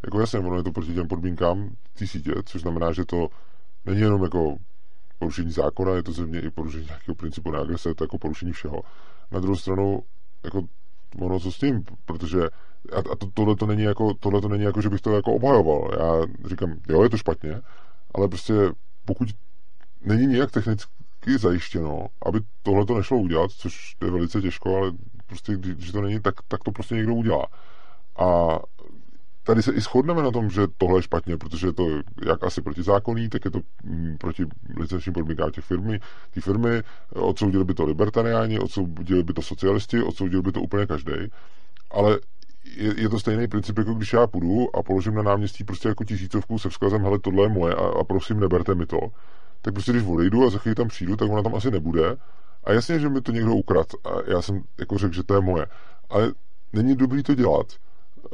jako 0.03 0.19
jasně, 0.19 0.39
ono 0.39 0.57
je 0.57 0.63
to 0.63 0.71
proti 0.71 0.93
těm 0.93 1.07
podmínkám 1.07 1.69
té 1.99 2.07
sítě, 2.07 2.31
což 2.45 2.61
znamená, 2.61 2.91
že 2.91 3.05
to 3.05 3.27
není 3.85 3.99
jenom 3.99 4.23
jako 4.23 4.55
porušení 5.19 5.51
zákona, 5.51 5.95
je 5.95 6.03
to 6.03 6.11
země 6.11 6.39
i 6.39 6.49
porušení 6.49 6.85
nějakého 6.85 7.15
principu 7.15 7.51
neagrese, 7.51 7.93
to 7.93 8.03
jako 8.03 8.17
porušení 8.17 8.51
všeho. 8.51 8.81
Na 9.31 9.39
druhou 9.39 9.55
stranu, 9.55 10.03
jako 10.43 10.61
ono 11.19 11.39
co 11.39 11.51
s 11.51 11.57
tím, 11.57 11.84
protože 12.05 12.41
a, 12.95 12.99
a 13.11 13.15
to, 13.15 13.27
tohle 13.34 13.55
to 13.55 13.65
není 13.65 13.84
jako, 13.84 14.13
to 14.13 14.47
není 14.47 14.63
jako, 14.63 14.81
že 14.81 14.89
bych 14.89 15.01
to 15.01 15.15
jako 15.15 15.34
obhajoval. 15.34 15.89
Já 15.99 16.47
říkám, 16.49 16.75
jo, 16.89 17.03
je 17.03 17.09
to 17.09 17.17
špatně, 17.17 17.61
ale 18.15 18.27
prostě 18.27 18.53
pokud 19.05 19.29
není 20.05 20.27
nějak 20.27 20.51
technicky 20.51 21.38
zajištěno, 21.38 22.07
aby 22.25 22.39
tohle 22.63 22.85
to 22.85 22.97
nešlo 22.97 23.17
udělat, 23.17 23.51
což 23.51 23.95
je 24.03 24.11
velice 24.11 24.41
těžko, 24.41 24.77
ale 24.77 24.91
prostě 25.25 25.53
když 25.55 25.91
to 25.91 26.01
není, 26.01 26.19
tak, 26.19 26.35
tak 26.47 26.63
to 26.63 26.71
prostě 26.71 26.95
někdo 26.95 27.13
udělá. 27.13 27.47
A 28.17 28.59
tady 29.48 29.64
se 29.64 29.72
i 29.72 29.82
shodneme 29.82 30.24
na 30.24 30.32
tom, 30.32 30.49
že 30.49 30.68
tohle 30.78 30.98
je 30.98 31.03
špatně, 31.03 31.38
protože 31.38 31.68
je 31.68 31.74
to 31.74 31.84
jak 32.26 32.44
asi 32.44 32.61
protizákonný, 32.61 33.30
tak 33.30 33.45
je 33.45 33.52
to 33.52 33.60
mm, 33.84 34.18
proti 34.18 34.45
licenčním 34.78 35.14
podmínkám 35.14 35.52
těch 35.52 35.64
firmy. 35.64 35.99
Ty 36.32 36.41
firmy 36.41 36.84
odsoudili 37.14 37.64
by 37.65 37.74
to 37.74 37.86
libertariáni, 37.86 38.60
odsoudili 38.60 39.24
by 39.24 39.34
to 39.34 39.41
socialisti, 39.41 40.03
odsoudili 40.03 40.41
by 40.41 40.52
to 40.52 40.61
úplně 40.61 40.86
každý. 40.86 41.14
Ale 41.91 42.19
je, 42.76 43.02
je, 43.02 43.10
to 43.10 43.19
stejný 43.19 43.48
princip, 43.48 43.78
jako 43.78 43.94
když 43.94 44.14
já 44.14 44.28
půjdu 44.28 44.76
a 44.76 44.84
položím 44.84 45.15
na 45.15 45.22
náměstí 45.22 45.64
prostě 45.64 45.88
jako 45.88 46.03
tisícovku 46.03 46.60
se 46.60 46.69
vzkazem, 46.69 47.02
hele, 47.02 47.19
tohle 47.19 47.44
je 47.44 47.49
moje 47.49 47.76
a, 47.76 47.86
a 47.99 48.03
prosím, 48.03 48.40
neberte 48.40 48.76
mi 48.76 48.86
to. 48.86 48.99
Tak 49.61 49.74
prostě, 49.74 49.91
když 49.91 50.03
odejdu 50.03 50.48
a 50.48 50.49
za 50.49 50.57
chvíli 50.57 50.76
tam 50.76 50.88
přijdu, 50.88 51.15
tak 51.15 51.30
ona 51.32 51.44
tam 51.44 51.56
asi 51.56 51.72
nebude. 51.72 52.15
A 52.64 52.72
jasně, 52.72 52.99
že 52.99 53.10
mi 53.10 53.22
to 53.22 53.32
někdo 53.32 53.56
ukrad. 53.56 53.88
A 54.06 54.10
já 54.32 54.41
jsem 54.41 54.64
jako 54.80 54.98
řekl, 54.98 55.14
že 55.14 55.24
to 55.24 55.34
je 55.34 55.41
moje. 55.41 55.65
Ale 56.10 56.32
není 56.74 56.95
dobrý 56.95 57.24
to 57.24 57.36
dělat 57.36 57.68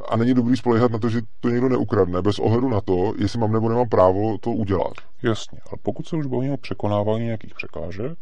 a 0.09 0.17
není 0.17 0.33
dobrý 0.33 0.57
spolehat 0.57 0.91
na 0.91 0.99
to, 0.99 1.09
že 1.09 1.21
to 1.39 1.49
někdo 1.49 1.69
neukradne, 1.69 2.21
bez 2.21 2.39
ohledu 2.39 2.69
na 2.69 2.81
to, 2.81 3.13
jestli 3.17 3.39
mám 3.39 3.51
nebo 3.51 3.69
nemám 3.69 3.89
právo 3.89 4.37
to 4.37 4.51
udělat. 4.51 4.93
Jasně, 5.23 5.59
ale 5.69 5.79
pokud 5.81 6.07
se 6.07 6.15
už 6.15 6.25
bavíme 6.25 6.53
o 6.53 6.57
překonávání 6.57 7.25
nějakých 7.25 7.53
překážek, 7.53 8.17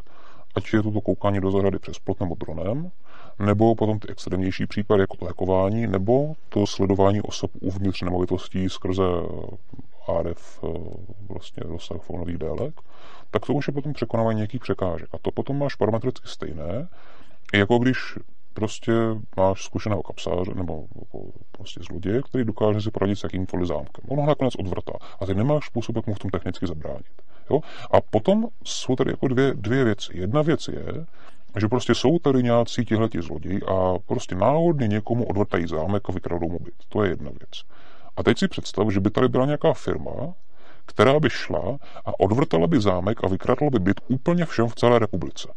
ať 0.55 0.73
je 0.73 0.83
to 0.83 1.01
koukání 1.01 1.41
do 1.41 1.51
zahrady 1.51 1.79
přes 1.79 1.99
plot 1.99 2.19
nebo 2.19 2.35
dronem, 2.35 2.91
nebo 3.39 3.75
potom 3.75 3.99
ty 3.99 4.07
extrémnější 4.07 4.65
případy, 4.65 5.03
jako 5.03 5.17
to 5.17 5.25
hackování, 5.25 5.87
nebo 5.87 6.33
to 6.49 6.67
sledování 6.67 7.21
osob 7.21 7.51
uvnitř 7.61 8.01
nemovitostí 8.01 8.69
skrze 8.69 9.03
ARF 10.07 10.63
eh, 10.63 10.67
vlastně 11.29 11.63
rozsah 11.65 12.01
fonových 12.01 12.37
délek, 12.37 12.73
tak 13.31 13.45
to 13.45 13.53
už 13.53 13.67
je 13.67 13.73
potom 13.73 13.93
překonávání 13.93 14.37
nějakých 14.37 14.61
překážek. 14.61 15.09
A 15.13 15.17
to 15.21 15.31
potom 15.31 15.59
máš 15.59 15.75
parametricky 15.75 16.27
stejné, 16.27 16.87
jako 17.53 17.77
když 17.77 17.97
prostě 18.53 18.91
máš 19.37 19.63
zkušeného 19.63 20.03
kapsáře 20.03 20.53
nebo 20.55 20.85
jako 20.99 21.31
prostě 21.51 21.79
zloděje, 21.89 22.21
který 22.21 22.43
dokáže 22.43 22.81
si 22.81 22.91
poradit 22.91 23.15
s 23.15 23.23
jakýmkoliv 23.23 23.67
zámkem. 23.67 24.05
On 24.07 24.19
ho 24.19 24.25
nakonec 24.25 24.55
odvrtá 24.55 24.93
a 25.19 25.25
ty 25.25 25.35
nemáš 25.35 25.65
způsob, 25.65 25.95
jak 25.95 26.07
mu 26.07 26.13
v 26.13 26.19
tom 26.19 26.31
technicky 26.31 26.67
zabránit. 26.67 27.21
Jo? 27.49 27.59
A 27.91 28.01
potom 28.01 28.47
jsou 28.63 28.95
tady 28.95 29.11
jako 29.11 29.27
dvě, 29.27 29.53
dvě 29.53 29.83
věci. 29.83 30.17
Jedna 30.17 30.41
věc 30.41 30.67
je, 30.67 31.05
že 31.59 31.67
prostě 31.67 31.95
jsou 31.95 32.19
tady 32.19 32.43
nějací 32.43 32.85
tihleti 32.85 33.21
zloději 33.21 33.61
a 33.61 33.99
prostě 34.05 34.35
náhodně 34.35 34.87
někomu 34.87 35.25
odvrtají 35.25 35.67
zámek 35.67 36.09
a 36.09 36.11
vykradou 36.11 36.49
mu 36.49 36.59
byt. 36.59 36.75
To 36.89 37.03
je 37.03 37.09
jedna 37.09 37.29
věc. 37.29 37.63
A 38.17 38.23
teď 38.23 38.39
si 38.39 38.47
představ, 38.47 38.89
že 38.91 38.99
by 38.99 39.09
tady 39.09 39.27
byla 39.27 39.45
nějaká 39.45 39.73
firma, 39.73 40.33
která 40.85 41.19
by 41.19 41.29
šla 41.29 41.77
a 42.05 42.19
odvrtala 42.19 42.67
by 42.67 42.81
zámek 42.81 43.23
a 43.23 43.27
vykradla 43.27 43.69
by 43.69 43.79
byt 43.79 44.01
úplně 44.07 44.45
všem 44.45 44.67
v 44.67 44.75
celé 44.75 44.99
republice. 44.99 45.53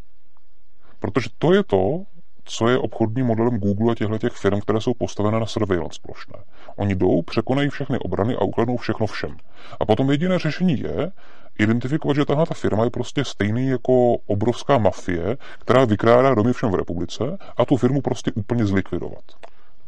Protože 1.00 1.28
to 1.38 1.52
je 1.52 1.64
to, 1.64 2.04
co 2.44 2.68
je 2.68 2.78
obchodním 2.78 3.26
modelem 3.26 3.58
Google 3.58 3.92
a 3.92 3.94
těchto 3.94 4.18
těch 4.18 4.32
firm, 4.32 4.60
které 4.60 4.80
jsou 4.80 4.94
postavené 4.94 5.40
na 5.40 5.46
surveillance 5.46 6.00
plošné. 6.02 6.34
Oni 6.76 6.94
jdou, 6.94 7.22
překonají 7.22 7.68
všechny 7.68 7.98
obrany 7.98 8.36
a 8.36 8.40
ukradnou 8.40 8.76
všechno 8.76 9.06
všem. 9.06 9.36
A 9.80 9.86
potom 9.86 10.10
jediné 10.10 10.38
řešení 10.38 10.80
je 10.80 11.12
identifikovat, 11.58 12.14
že 12.14 12.24
tahle 12.24 12.46
ta 12.46 12.54
firma 12.54 12.84
je 12.84 12.90
prostě 12.90 13.24
stejný 13.24 13.68
jako 13.68 14.16
obrovská 14.26 14.78
mafie, 14.78 15.36
která 15.58 15.84
vykrádá 15.84 16.34
domy 16.34 16.52
všem 16.52 16.70
v 16.70 16.74
republice 16.74 17.38
a 17.56 17.64
tu 17.64 17.76
firmu 17.76 18.00
prostě 18.00 18.32
úplně 18.32 18.66
zlikvidovat. 18.66 19.24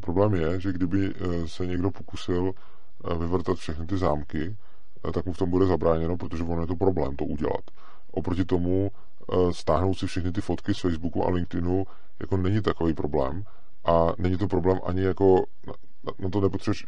Problém 0.00 0.34
je, 0.34 0.60
že 0.60 0.72
kdyby 0.72 1.14
eh, 1.14 1.48
se 1.48 1.66
někdo 1.66 1.90
pokusil 1.90 2.52
eh, 2.52 3.14
vyvrtat 3.14 3.56
všechny 3.56 3.86
ty 3.86 3.96
zámky, 3.96 4.56
eh, 5.08 5.12
tak 5.12 5.26
mu 5.26 5.32
v 5.32 5.38
tom 5.38 5.50
bude 5.50 5.66
zabráněno, 5.66 6.16
protože 6.16 6.42
ono 6.42 6.60
je 6.60 6.66
to 6.66 6.76
problém 6.76 7.16
to 7.16 7.24
udělat. 7.24 7.64
Oproti 8.12 8.44
tomu 8.44 8.90
stáhnout 9.52 9.94
si 9.94 10.06
všechny 10.06 10.32
ty 10.32 10.40
fotky 10.40 10.74
z 10.74 10.80
Facebooku 10.80 11.26
a 11.26 11.30
LinkedInu 11.30 11.84
jako 12.20 12.36
není 12.36 12.62
takový 12.62 12.94
problém 12.94 13.42
a 13.84 14.12
není 14.18 14.36
to 14.36 14.48
problém 14.48 14.80
ani 14.84 15.02
jako 15.02 15.44
na, 15.66 15.72
na 16.18 16.28
to 16.28 16.40
nepotřebuješ 16.40 16.86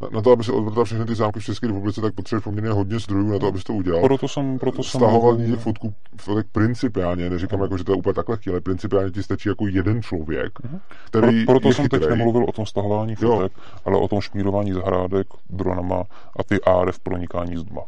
na, 0.00 0.08
na 0.12 0.22
to, 0.22 0.32
aby 0.32 0.44
se 0.44 0.52
odvrtal 0.52 0.84
všechny 0.84 1.04
ty 1.04 1.14
zámky 1.14 1.40
v 1.40 1.44
České 1.44 1.66
republice, 1.66 2.00
tak 2.00 2.14
potřebuješ 2.14 2.44
poměrně 2.44 2.70
hodně 2.70 2.98
zdrojů 2.98 3.32
na 3.32 3.38
to, 3.38 3.46
abys 3.46 3.64
to 3.64 3.74
udělal. 3.74 4.02
Proto 4.02 4.28
jsem, 4.28 4.58
proto 4.58 4.82
jsem 4.82 5.00
Stahování 5.00 5.50
těch 5.50 5.60
fotků, 5.60 5.94
fotek 6.20 6.46
principiálně, 6.52 7.30
neříkám 7.30 7.60
jako, 7.60 7.78
že 7.78 7.84
to 7.84 7.92
je 7.92 7.96
úplně 7.96 8.14
takhle 8.14 8.38
ale 8.50 8.60
principiálně 8.60 9.10
ti 9.10 9.22
stačí 9.22 9.48
jako 9.48 9.66
jeden 9.66 10.02
člověk, 10.02 10.58
uh-huh. 10.58 10.80
který 11.06 11.44
Pro, 11.44 11.54
Proto 11.54 11.68
je 11.68 11.74
jsem 11.74 11.84
chytrej. 11.84 12.00
teď 12.00 12.10
nemluvil 12.10 12.44
o 12.44 12.52
tom 12.52 12.66
stahování 12.66 13.14
fotek, 13.14 13.52
jo. 13.56 13.62
ale 13.84 13.96
o 13.96 14.08
tom 14.08 14.20
šmírování 14.20 14.72
zahrádek 14.72 15.26
dronama 15.50 16.02
a 16.38 16.44
ty 16.44 16.60
ARF 16.60 16.98
pronikání 17.00 17.56
z 17.56 17.64
dma. 17.64 17.82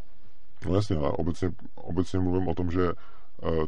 No 0.69 0.75
jasně, 0.75 0.97
ale 0.97 1.11
obecně, 1.11 1.51
obecně 1.75 2.19
mluvím 2.19 2.49
o 2.49 2.55
tom, 2.55 2.71
že 2.71 2.81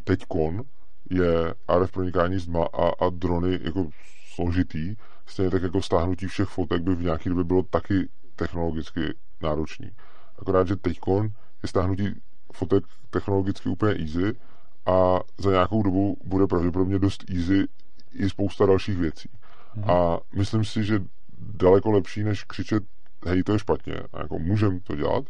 teďkon 0.04 0.62
je 1.10 1.54
RF 1.80 1.92
pronikání 1.92 2.38
z 2.38 2.46
dma 2.46 2.64
a, 2.64 3.04
a 3.06 3.10
drony 3.10 3.58
jako 3.62 3.88
složitý, 4.34 4.96
stejně 5.26 5.50
tak 5.50 5.62
jako 5.62 5.82
stáhnutí 5.82 6.26
všech 6.26 6.48
fotek 6.48 6.82
by 6.82 6.94
v 6.94 7.02
nějaké 7.02 7.28
době 7.28 7.44
bylo 7.44 7.62
taky 7.62 8.08
technologicky 8.36 9.14
náročný. 9.42 9.90
Akorát, 10.38 10.68
že 10.68 10.76
teďkon 10.76 11.28
je 11.62 11.68
stáhnutí 11.68 12.20
fotek 12.52 12.84
technologicky 13.10 13.68
úplně 13.68 13.92
easy 13.92 14.38
a 14.86 15.20
za 15.38 15.50
nějakou 15.50 15.82
dobu 15.82 16.16
bude 16.24 16.46
pravděpodobně 16.46 16.98
dost 16.98 17.30
easy 17.30 17.64
i 18.12 18.30
spousta 18.30 18.66
dalších 18.66 18.96
věcí. 18.96 19.28
Hmm. 19.72 19.90
A 19.90 20.18
myslím 20.34 20.64
si, 20.64 20.84
že 20.84 21.02
daleko 21.38 21.90
lepší, 21.90 22.22
než 22.22 22.44
křičet, 22.44 22.82
hej, 23.26 23.42
to 23.42 23.52
je 23.52 23.58
špatně, 23.58 23.94
a 24.12 24.20
jako 24.20 24.38
můžem 24.38 24.80
to 24.80 24.96
dělat, 24.96 25.24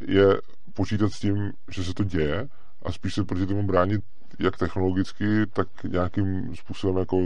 je 0.00 0.26
počítat 0.74 1.12
s 1.12 1.20
tím, 1.20 1.52
že 1.70 1.84
se 1.84 1.94
to 1.94 2.04
děje 2.04 2.48
a 2.82 2.92
spíš 2.92 3.14
se 3.14 3.24
proti 3.24 3.46
tomu 3.46 3.62
bránit 3.62 4.00
jak 4.38 4.56
technologicky, 4.56 5.46
tak 5.52 5.68
nějakým 5.84 6.56
způsobem 6.56 6.96
jako 6.96 7.16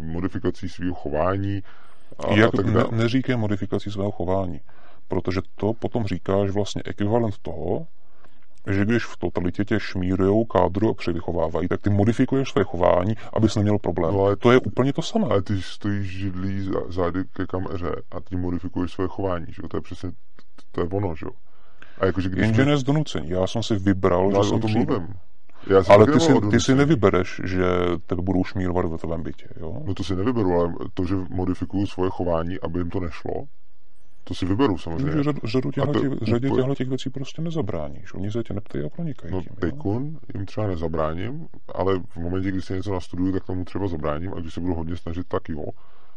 modifikací 0.00 0.68
svého 0.68 0.94
chování. 0.94 1.62
A, 2.18 2.34
jak 2.34 2.54
a 2.54 2.56
tak 2.56 2.66
ne, 2.66 2.84
neříkej 2.90 3.36
modifikací 3.36 3.90
svého 3.90 4.10
chování, 4.10 4.60
protože 5.08 5.40
to 5.54 5.72
potom 5.72 6.06
říkáš 6.06 6.50
vlastně 6.50 6.82
ekvivalent 6.84 7.38
toho, 7.42 7.86
že 8.70 8.84
když 8.84 9.04
v 9.04 9.16
totalitě 9.16 9.64
tě 9.64 9.80
šmírujou 9.80 10.44
kádru 10.44 10.90
a 10.90 10.94
převychovávají, 10.94 11.68
tak 11.68 11.80
ty 11.80 11.90
modifikuješ 11.90 12.50
své 12.50 12.64
chování, 12.64 13.14
abys 13.32 13.56
neměl 13.56 13.78
problém. 13.78 14.14
No, 14.14 14.20
ale 14.20 14.36
to 14.36 14.52
je 14.52 14.58
úplně 14.58 14.92
to 14.92 15.02
samé. 15.02 15.26
Ale 15.26 15.42
ty 15.42 15.62
stojíš 15.62 16.08
židlí 16.08 16.70
zády 16.88 17.24
ke 17.32 17.46
kameře 17.46 18.02
a 18.10 18.20
ty 18.20 18.36
modifikuješ 18.36 18.92
své 18.92 19.06
chování, 19.08 19.46
že? 19.48 19.62
To 19.68 19.76
je 19.76 19.80
přesně, 19.80 20.10
to 20.72 20.80
je 20.80 20.86
ono, 20.88 21.14
že? 21.14 21.26
A 22.00 22.06
jakože 22.06 22.28
když 22.28 22.44
Jenže 22.44 22.64
ne 22.64 22.76
z 22.76 22.82
donucení. 22.82 23.30
Já 23.30 23.46
jsem 23.46 23.62
si 23.62 23.74
vybral, 23.76 24.30
no, 24.30 24.42
že 24.42 24.48
jsem 24.48 24.56
o 24.56 24.60
tom 24.60 24.72
mluvím. 24.72 25.14
Já 25.66 25.82
ale 25.88 26.06
ty 26.06 26.20
si, 26.20 26.32
ty 26.50 26.60
si 26.60 26.74
nevybereš, 26.74 27.40
že 27.44 27.64
tebe 28.06 28.22
budou 28.22 28.44
šmírovat 28.44 28.86
ve 28.86 28.98
tvém 28.98 29.22
bytě, 29.22 29.48
jo? 29.60 29.82
No 29.86 29.94
to 29.94 30.04
si 30.04 30.16
nevyberu, 30.16 30.60
ale 30.60 30.72
to, 30.94 31.04
že 31.04 31.14
modifikuju 31.30 31.86
svoje 31.86 32.10
chování, 32.10 32.60
aby 32.60 32.78
jim 32.78 32.90
to 32.90 33.00
nešlo, 33.00 33.32
to 34.24 34.34
si 34.34 34.46
vyberu 34.46 34.78
samozřejmě. 34.78 35.04
Takže 35.04 35.22
řadu, 35.22 35.40
řadu 35.44 35.70
těchto, 35.70 35.92
to, 35.92 36.00
těch, 36.00 36.12
řadě 36.22 36.50
těchto 36.50 36.74
těch 36.74 36.88
věcí 36.88 37.10
prostě 37.10 37.42
nezabráníš. 37.42 38.14
Oni 38.14 38.30
se 38.30 38.42
tě 38.42 38.54
neptají 38.54 38.84
a 38.84 38.88
pronikají 38.88 39.32
no, 39.34 39.42
tím. 39.42 40.18
Jim 40.34 40.46
třeba 40.46 40.66
nezabráním, 40.66 41.46
ale 41.74 41.98
v 41.98 42.16
momentě, 42.16 42.48
kdy 42.48 42.62
si 42.62 42.72
něco 42.72 42.92
nastuduju, 42.92 43.32
tak 43.32 43.44
tomu 43.44 43.64
třeba 43.64 43.88
zabráním 43.88 44.34
a 44.34 44.40
když 44.40 44.54
se 44.54 44.60
budu 44.60 44.74
hodně 44.74 44.96
snažit, 44.96 45.26
tak 45.28 45.48
jo. 45.48 45.64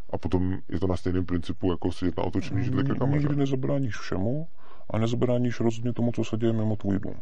A 0.10 0.18
potom 0.18 0.58
je 0.70 0.80
to 0.80 0.88
na 0.88 0.98
stejném 0.98 1.26
principu, 1.26 1.72
jako 1.72 1.92
si 1.92 2.06
na 2.06 2.24
otočený 2.24 2.64
židli 2.64 2.84
ke 2.84 2.96
kameře. 2.96 3.20
Nikdy 3.20 3.36
nezabráníš 3.36 3.98
všemu 3.98 4.48
a 4.90 4.98
nezabráníš 4.98 5.60
rozhodně 5.60 5.94
tomu, 5.94 6.12
co 6.12 6.24
se 6.24 6.38
děje 6.38 6.54
mimo 6.54 6.76
tvůj 6.76 7.00
dům. 7.00 7.16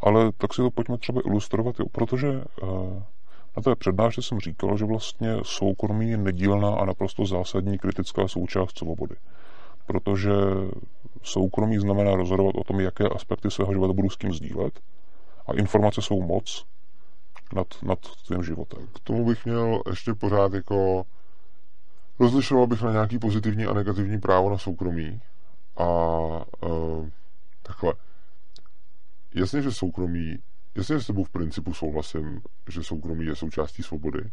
Ale 0.00 0.32
tak 0.32 0.54
si 0.54 0.62
to 0.62 0.70
pojďme 0.70 0.98
třeba 0.98 1.20
ilustrovat, 1.26 1.80
jo, 1.80 1.86
protože 1.92 2.28
uh, 2.28 3.02
na 3.56 3.62
té 3.62 3.76
přednášce 3.76 4.22
jsem 4.22 4.40
říkal, 4.40 4.78
že 4.78 4.84
vlastně 4.84 5.36
soukromí 5.42 6.10
je 6.10 6.16
nedílná 6.16 6.74
a 6.74 6.84
naprosto 6.84 7.26
zásadní 7.26 7.78
kritická 7.78 8.28
součást 8.28 8.78
svobody 8.78 9.16
protože 9.88 10.30
soukromí 11.22 11.78
znamená 11.78 12.16
rozhodovat 12.16 12.54
o 12.54 12.64
tom, 12.64 12.80
jaké 12.80 13.04
aspekty 13.08 13.50
svého 13.50 13.72
života 13.72 13.92
budu 13.92 14.10
s 14.10 14.16
kým 14.16 14.32
sdílet 14.32 14.80
a 15.46 15.52
informace 15.52 16.02
jsou 16.02 16.22
moc 16.22 16.64
nad, 17.54 17.66
nad 17.82 17.98
tvým 18.26 18.42
životem. 18.42 18.88
K 18.94 19.00
tomu 19.00 19.24
bych 19.26 19.46
měl 19.46 19.82
ještě 19.88 20.14
pořád 20.14 20.52
jako 20.52 21.02
rozlišoval 22.18 22.66
bych 22.66 22.82
na 22.82 22.92
nějaký 22.92 23.18
pozitivní 23.18 23.64
a 23.64 23.74
negativní 23.74 24.20
právo 24.20 24.50
na 24.50 24.58
soukromí 24.58 25.20
a 25.78 25.86
uh, 26.66 27.08
takhle. 27.62 27.94
Jasně, 29.34 29.62
že 29.62 29.72
soukromí, 29.72 30.38
jasně, 30.74 30.96
že 30.96 31.02
s 31.02 31.06
tebou 31.06 31.24
v 31.24 31.30
principu 31.30 31.74
souhlasím, 31.74 32.40
že 32.68 32.82
soukromí 32.82 33.24
je 33.24 33.36
součástí 33.36 33.82
svobody, 33.82 34.30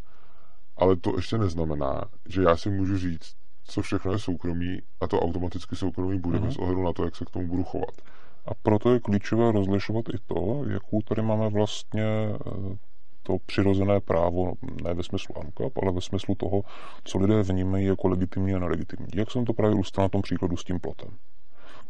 ale 0.77 0.95
to 0.95 1.15
ještě 1.15 1.37
neznamená, 1.37 2.05
že 2.25 2.41
já 2.41 2.57
si 2.57 2.69
můžu 2.69 2.97
říct, 2.97 3.35
co 3.63 3.81
všechno 3.81 4.11
je 4.11 4.19
soukromí 4.19 4.79
a 5.01 5.07
to 5.07 5.19
automaticky 5.19 5.75
soukromí 5.75 6.19
bude 6.19 6.39
mm-hmm. 6.39 6.45
bez 6.45 6.57
ohledu 6.57 6.83
na 6.83 6.93
to, 6.93 7.05
jak 7.05 7.15
se 7.15 7.25
k 7.25 7.29
tomu 7.29 7.47
budu 7.47 7.63
chovat. 7.63 8.01
A 8.45 8.53
proto 8.61 8.93
je 8.93 8.99
klíčové 8.99 9.51
rozlišovat 9.51 10.05
i 10.09 10.17
to, 10.25 10.63
jakou 10.69 11.01
tady 11.01 11.21
máme 11.21 11.49
vlastně 11.49 12.03
eh, 12.03 12.77
to 13.23 13.37
přirozené 13.45 13.99
právo, 13.99 14.53
ne 14.83 14.93
ve 14.93 15.03
smyslu 15.03 15.37
ANCAP, 15.37 15.77
ale 15.81 15.91
ve 15.91 16.01
smyslu 16.01 16.35
toho, 16.35 16.61
co 17.03 17.17
lidé 17.17 17.43
vnímají 17.43 17.85
jako 17.85 18.07
legitimní 18.07 18.53
a 18.53 18.59
nelegitimní. 18.59 19.07
Jak 19.15 19.31
jsem 19.31 19.45
to 19.45 19.53
právě 19.53 19.73
ilustroval 19.73 20.05
na 20.05 20.09
tom 20.09 20.21
příkladu 20.21 20.57
s 20.57 20.63
tím 20.63 20.79
plotem. 20.79 21.09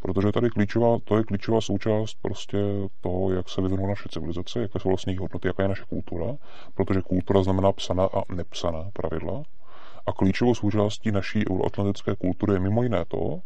Protože 0.06 0.32
tady 0.32 0.50
klíčová, 0.50 0.98
to 1.04 1.18
je 1.18 1.24
klíčová 1.24 1.62
součást 1.62 2.18
prostě 2.22 2.58
toho, 3.02 3.32
jak 3.32 3.50
se 3.50 3.62
vyvinula 3.62 3.90
naše 3.90 4.10
civilizace, 4.10 4.62
jaké 4.62 4.80
jsou 4.80 4.90
vlastně 4.90 5.20
hodnoty, 5.20 5.48
jaká 5.48 5.64
je 5.64 5.70
naše 5.70 5.84
kultura, 5.90 6.36
protože 6.74 7.02
kultura 7.02 7.44
znamená 7.44 7.72
psaná 7.72 8.04
a 8.06 8.34
nepsaná 8.34 8.90
pravidla. 8.94 9.44
A 10.06 10.12
klíčovou 10.12 10.56
součástí 10.56 11.12
naší 11.12 11.50
euroatlantické 11.52 12.16
kultury 12.16 12.54
je 12.54 12.60
mimo 12.60 12.84
jiné 12.84 13.06
to, 13.08 13.40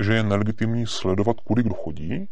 že 0.00 0.14
je 0.14 0.22
nelegitimní 0.22 0.86
sledovat, 0.86 1.40
kudy 1.40 1.62
kdo 1.62 1.74
chodí, 1.74 2.28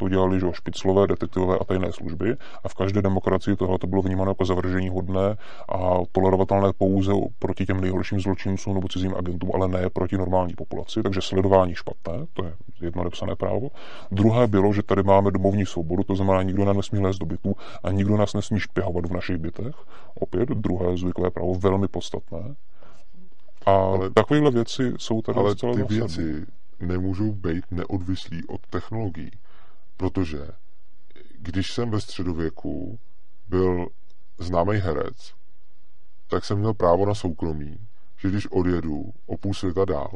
to 0.00 0.08
dělali 0.08 0.40
že 0.40 0.46
špiclové, 0.52 1.06
detektivové 1.06 1.58
a 1.58 1.64
tajné 1.64 1.92
služby 1.92 2.36
a 2.64 2.68
v 2.68 2.74
každé 2.74 3.02
demokracii 3.02 3.56
tohle 3.56 3.78
to 3.78 3.86
bylo 3.86 4.02
vnímáno 4.02 4.30
jako 4.30 4.44
zavržení 4.44 4.88
hodné 4.88 5.36
a 5.68 5.78
tolerovatelné 6.12 6.72
pouze 6.78 7.12
proti 7.38 7.66
těm 7.66 7.80
nejhorším 7.80 8.20
zločincům 8.20 8.74
nebo 8.74 8.88
cizím 8.88 9.14
agentům, 9.14 9.50
ale 9.54 9.68
ne 9.68 9.90
proti 9.90 10.16
normální 10.16 10.54
populaci, 10.54 11.02
takže 11.02 11.20
sledování 11.20 11.74
špatné, 11.74 12.26
to 12.32 12.44
je 12.44 12.52
jedno 12.80 13.04
nepsané 13.04 13.36
právo. 13.36 13.68
Druhé 14.10 14.46
bylo, 14.46 14.72
že 14.72 14.82
tady 14.82 15.02
máme 15.02 15.30
domovní 15.30 15.66
svobodu, 15.66 16.02
to 16.02 16.14
znamená, 16.14 16.42
nikdo 16.42 16.64
nás 16.64 16.76
nesmí 16.76 16.98
lézt 16.98 17.18
do 17.18 17.26
bytu 17.26 17.56
a 17.82 17.90
nikdo 17.90 18.16
nás 18.16 18.34
nesmí 18.34 18.60
špěhovat 18.60 19.06
v 19.06 19.12
našich 19.12 19.36
bytech. 19.36 19.74
Opět 20.14 20.48
druhé 20.48 20.96
zvykové 20.96 21.30
právo, 21.30 21.54
velmi 21.54 21.88
podstatné. 21.88 22.54
A 23.66 23.70
ale, 23.70 24.10
takovéhle 24.10 24.50
věci 24.50 24.92
jsou 24.96 25.22
tady 25.22 25.38
ale 25.38 25.54
ty 25.54 25.82
věci 25.88 26.46
nemůžou 26.80 27.32
být 27.32 27.64
neodvislí 27.70 28.46
od 28.48 28.60
technologií. 28.70 29.30
Protože 30.00 30.48
když 31.38 31.72
jsem 31.72 31.90
ve 31.90 32.00
středověku 32.00 32.98
byl 33.48 33.86
známý 34.38 34.76
herec, 34.76 35.34
tak 36.26 36.44
jsem 36.44 36.58
měl 36.58 36.74
právo 36.74 37.06
na 37.06 37.14
soukromí, 37.14 37.78
že 38.16 38.28
když 38.28 38.46
odjedu 38.46 39.12
o 39.26 39.36
půl 39.36 39.54
světa 39.54 39.84
dál, 39.84 40.10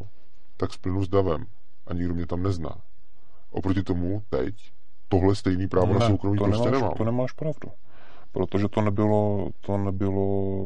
tak 0.56 0.72
splynu 0.72 1.04
s 1.04 1.08
davem 1.08 1.46
a 1.86 1.94
nikdo 1.94 2.14
mě 2.14 2.26
tam 2.26 2.42
nezná. 2.42 2.76
Oproti 3.50 3.82
tomu 3.82 4.22
teď 4.30 4.72
tohle 5.08 5.34
stejný 5.34 5.68
právo 5.68 5.92
ne, 5.92 5.98
na 5.98 6.06
soukromí 6.06 6.38
to 6.38 6.44
prostě 6.44 6.64
nemáš, 6.64 6.80
nemám. 6.80 6.96
To 6.96 7.04
nemáš 7.04 7.32
pravdu. 7.32 7.68
Protože 8.34 8.68
to 8.68 8.80
nebylo, 8.80 9.48
to 9.60 9.78
nebylo 9.78 10.64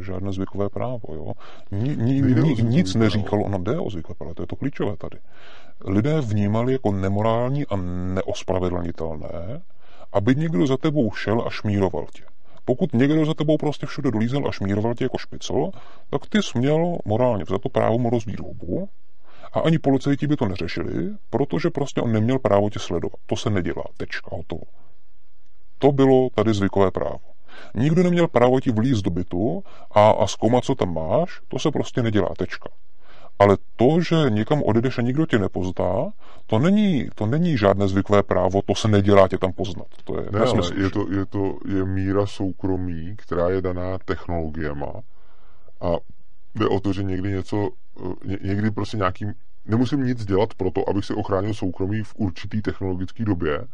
žádné 0.00 0.32
zvykové 0.32 0.68
právo. 0.68 1.14
Jo? 1.14 1.32
Ni, 1.72 1.96
ni, 1.96 2.22
ni, 2.22 2.54
nic 2.62 2.94
neříkalo, 2.94 3.42
ono 3.42 3.58
jde 3.58 3.78
o 3.78 3.90
zvykové 3.90 4.14
právo, 4.14 4.34
to 4.34 4.42
je 4.42 4.46
to 4.46 4.56
klíčové 4.56 4.96
tady 4.96 5.18
lidé 5.84 6.20
vnímali 6.20 6.72
jako 6.72 6.92
nemorální 6.92 7.66
a 7.66 7.76
neospravedlnitelné, 8.14 9.62
aby 10.12 10.34
někdo 10.34 10.66
za 10.66 10.76
tebou 10.76 11.12
šel 11.12 11.44
a 11.46 11.50
šmíroval 11.50 12.06
tě. 12.12 12.22
Pokud 12.64 12.92
někdo 12.92 13.26
za 13.26 13.34
tebou 13.34 13.56
prostě 13.56 13.86
všude 13.86 14.10
dolízel 14.10 14.48
a 14.48 14.52
šmíroval 14.52 14.94
tě 14.94 15.04
jako 15.04 15.18
špicl, 15.18 15.70
tak 16.10 16.26
ty 16.26 16.42
jsi 16.42 16.58
měl 16.58 16.98
morálně 17.04 17.44
za 17.48 17.58
to 17.58 17.68
právo 17.68 17.98
mu 17.98 18.10
rozbít 18.10 18.40
hubu 18.40 18.88
a 19.52 19.60
ani 19.60 19.78
policajti 19.78 20.26
by 20.26 20.36
to 20.36 20.48
neřešili, 20.48 21.14
protože 21.30 21.70
prostě 21.70 22.00
on 22.00 22.12
neměl 22.12 22.38
právo 22.38 22.70
tě 22.70 22.78
sledovat. 22.78 23.16
To 23.26 23.36
se 23.36 23.50
nedělá. 23.50 23.84
Tečka, 23.96 24.30
hotovo. 24.36 24.62
To 25.78 25.92
bylo 25.92 26.28
tady 26.34 26.54
zvykové 26.54 26.90
právo. 26.90 27.20
Nikdo 27.74 28.02
neměl 28.02 28.28
právo 28.28 28.60
ti 28.60 28.72
vlízt 28.72 29.04
do 29.04 29.10
bytu 29.10 29.64
a, 29.90 30.10
a 30.10 30.26
zkoumat, 30.26 30.64
co 30.64 30.74
tam 30.74 30.94
máš, 30.94 31.40
to 31.48 31.58
se 31.58 31.70
prostě 31.70 32.02
nedělá. 32.02 32.28
Tečka. 32.38 32.68
Ale 33.38 33.56
to, 33.76 34.00
že 34.00 34.16
někam 34.28 34.62
odjedeš 34.62 34.98
a 34.98 35.02
nikdo 35.02 35.26
tě 35.26 35.38
nepozná, 35.38 36.08
to 36.46 36.58
není, 36.58 37.08
to 37.14 37.26
není 37.26 37.58
žádné 37.58 37.88
zvykové 37.88 38.22
právo, 38.22 38.62
to 38.62 38.74
se 38.74 38.88
nedělá 38.88 39.28
tě 39.28 39.38
tam 39.38 39.52
poznat. 39.52 39.86
To 40.04 40.20
je 40.20 40.26
ne, 40.32 40.40
ale 40.40 40.62
je 40.76 40.90
to, 40.90 41.12
je 41.12 41.26
to 41.26 41.58
je 41.68 41.84
míra 41.84 42.26
soukromí, 42.26 43.14
která 43.16 43.48
je 43.48 43.62
daná 43.62 43.98
technologiema 44.04 44.92
a 45.80 45.92
jde 46.54 46.68
o 46.68 46.80
to, 46.80 46.92
že 46.92 47.02
někdy 47.02 47.28
něco, 47.28 47.70
eh, 48.00 48.36
někdy 48.42 48.70
prostě 48.70 48.96
nějaký, 48.96 49.26
nemusím 49.64 50.04
nic 50.04 50.24
dělat 50.24 50.54
pro 50.54 50.70
to, 50.70 50.88
abych 50.88 51.04
si 51.04 51.14
ochránil 51.14 51.54
soukromí 51.54 52.02
v 52.02 52.14
určitý 52.16 52.62
technologické 52.62 53.24
době, 53.24 53.64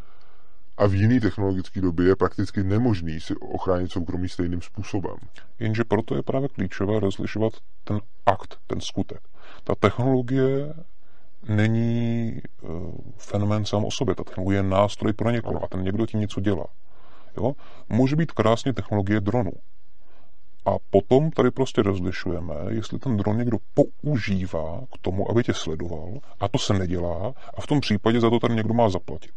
a 0.76 0.86
v 0.86 0.94
jiné 0.94 1.20
technologické 1.20 1.80
době 1.80 2.06
je 2.06 2.16
prakticky 2.16 2.64
nemožný 2.64 3.20
si 3.20 3.34
ochránit 3.36 3.92
soukromí 3.92 4.28
stejným 4.28 4.62
způsobem. 4.62 5.16
Jenže 5.58 5.84
proto 5.84 6.14
je 6.14 6.22
právě 6.22 6.48
klíčové 6.48 7.00
rozlišovat 7.00 7.52
ten 7.84 8.00
akt, 8.26 8.56
ten 8.66 8.80
skutek. 8.80 9.20
Ta 9.64 9.74
technologie 9.74 10.74
není 11.48 12.40
uh, 12.62 12.70
fenomén 13.16 13.64
sám 13.64 13.84
o 13.84 13.90
sobě. 13.90 14.14
Ta 14.14 14.24
technologie 14.24 14.58
je 14.58 14.62
nástroj 14.62 15.12
pro 15.12 15.30
někoho 15.30 15.64
a 15.64 15.68
ten 15.68 15.82
někdo 15.82 16.06
tím 16.06 16.20
něco 16.20 16.40
dělá. 16.40 16.66
Jo? 17.36 17.52
Může 17.88 18.16
být 18.16 18.32
krásně 18.32 18.72
technologie 18.72 19.20
dronu. 19.20 19.52
A 20.66 20.70
potom 20.90 21.30
tady 21.30 21.50
prostě 21.50 21.82
rozlišujeme, 21.82 22.54
jestli 22.68 22.98
ten 22.98 23.16
dron 23.16 23.38
někdo 23.38 23.58
používá 23.74 24.80
k 24.94 24.98
tomu, 24.98 25.30
aby 25.30 25.42
tě 25.42 25.54
sledoval, 25.54 26.18
a 26.40 26.48
to 26.48 26.58
se 26.58 26.74
nedělá, 26.74 27.34
a 27.54 27.60
v 27.60 27.66
tom 27.66 27.80
případě 27.80 28.20
za 28.20 28.30
to 28.30 28.38
tady 28.38 28.54
někdo 28.54 28.74
má 28.74 28.88
zaplatit. 28.88 29.32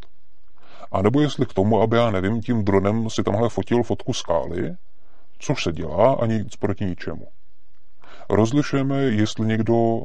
A 0.91 1.01
nebo 1.01 1.21
jestli 1.21 1.45
k 1.45 1.53
tomu, 1.53 1.81
aby 1.81 1.97
já 1.97 2.11
nevím, 2.11 2.41
tím 2.41 2.63
dronem 2.63 3.09
si 3.09 3.23
tamhle 3.23 3.49
fotil 3.49 3.83
fotku 3.83 4.13
skály, 4.13 4.75
což 5.39 5.63
se 5.63 5.71
dělá 5.71 6.13
a 6.13 6.25
nic 6.25 6.55
proti 6.55 6.85
ničemu. 6.85 7.27
Rozlišujeme, 8.29 9.01
jestli 9.01 9.47
někdo 9.47 10.01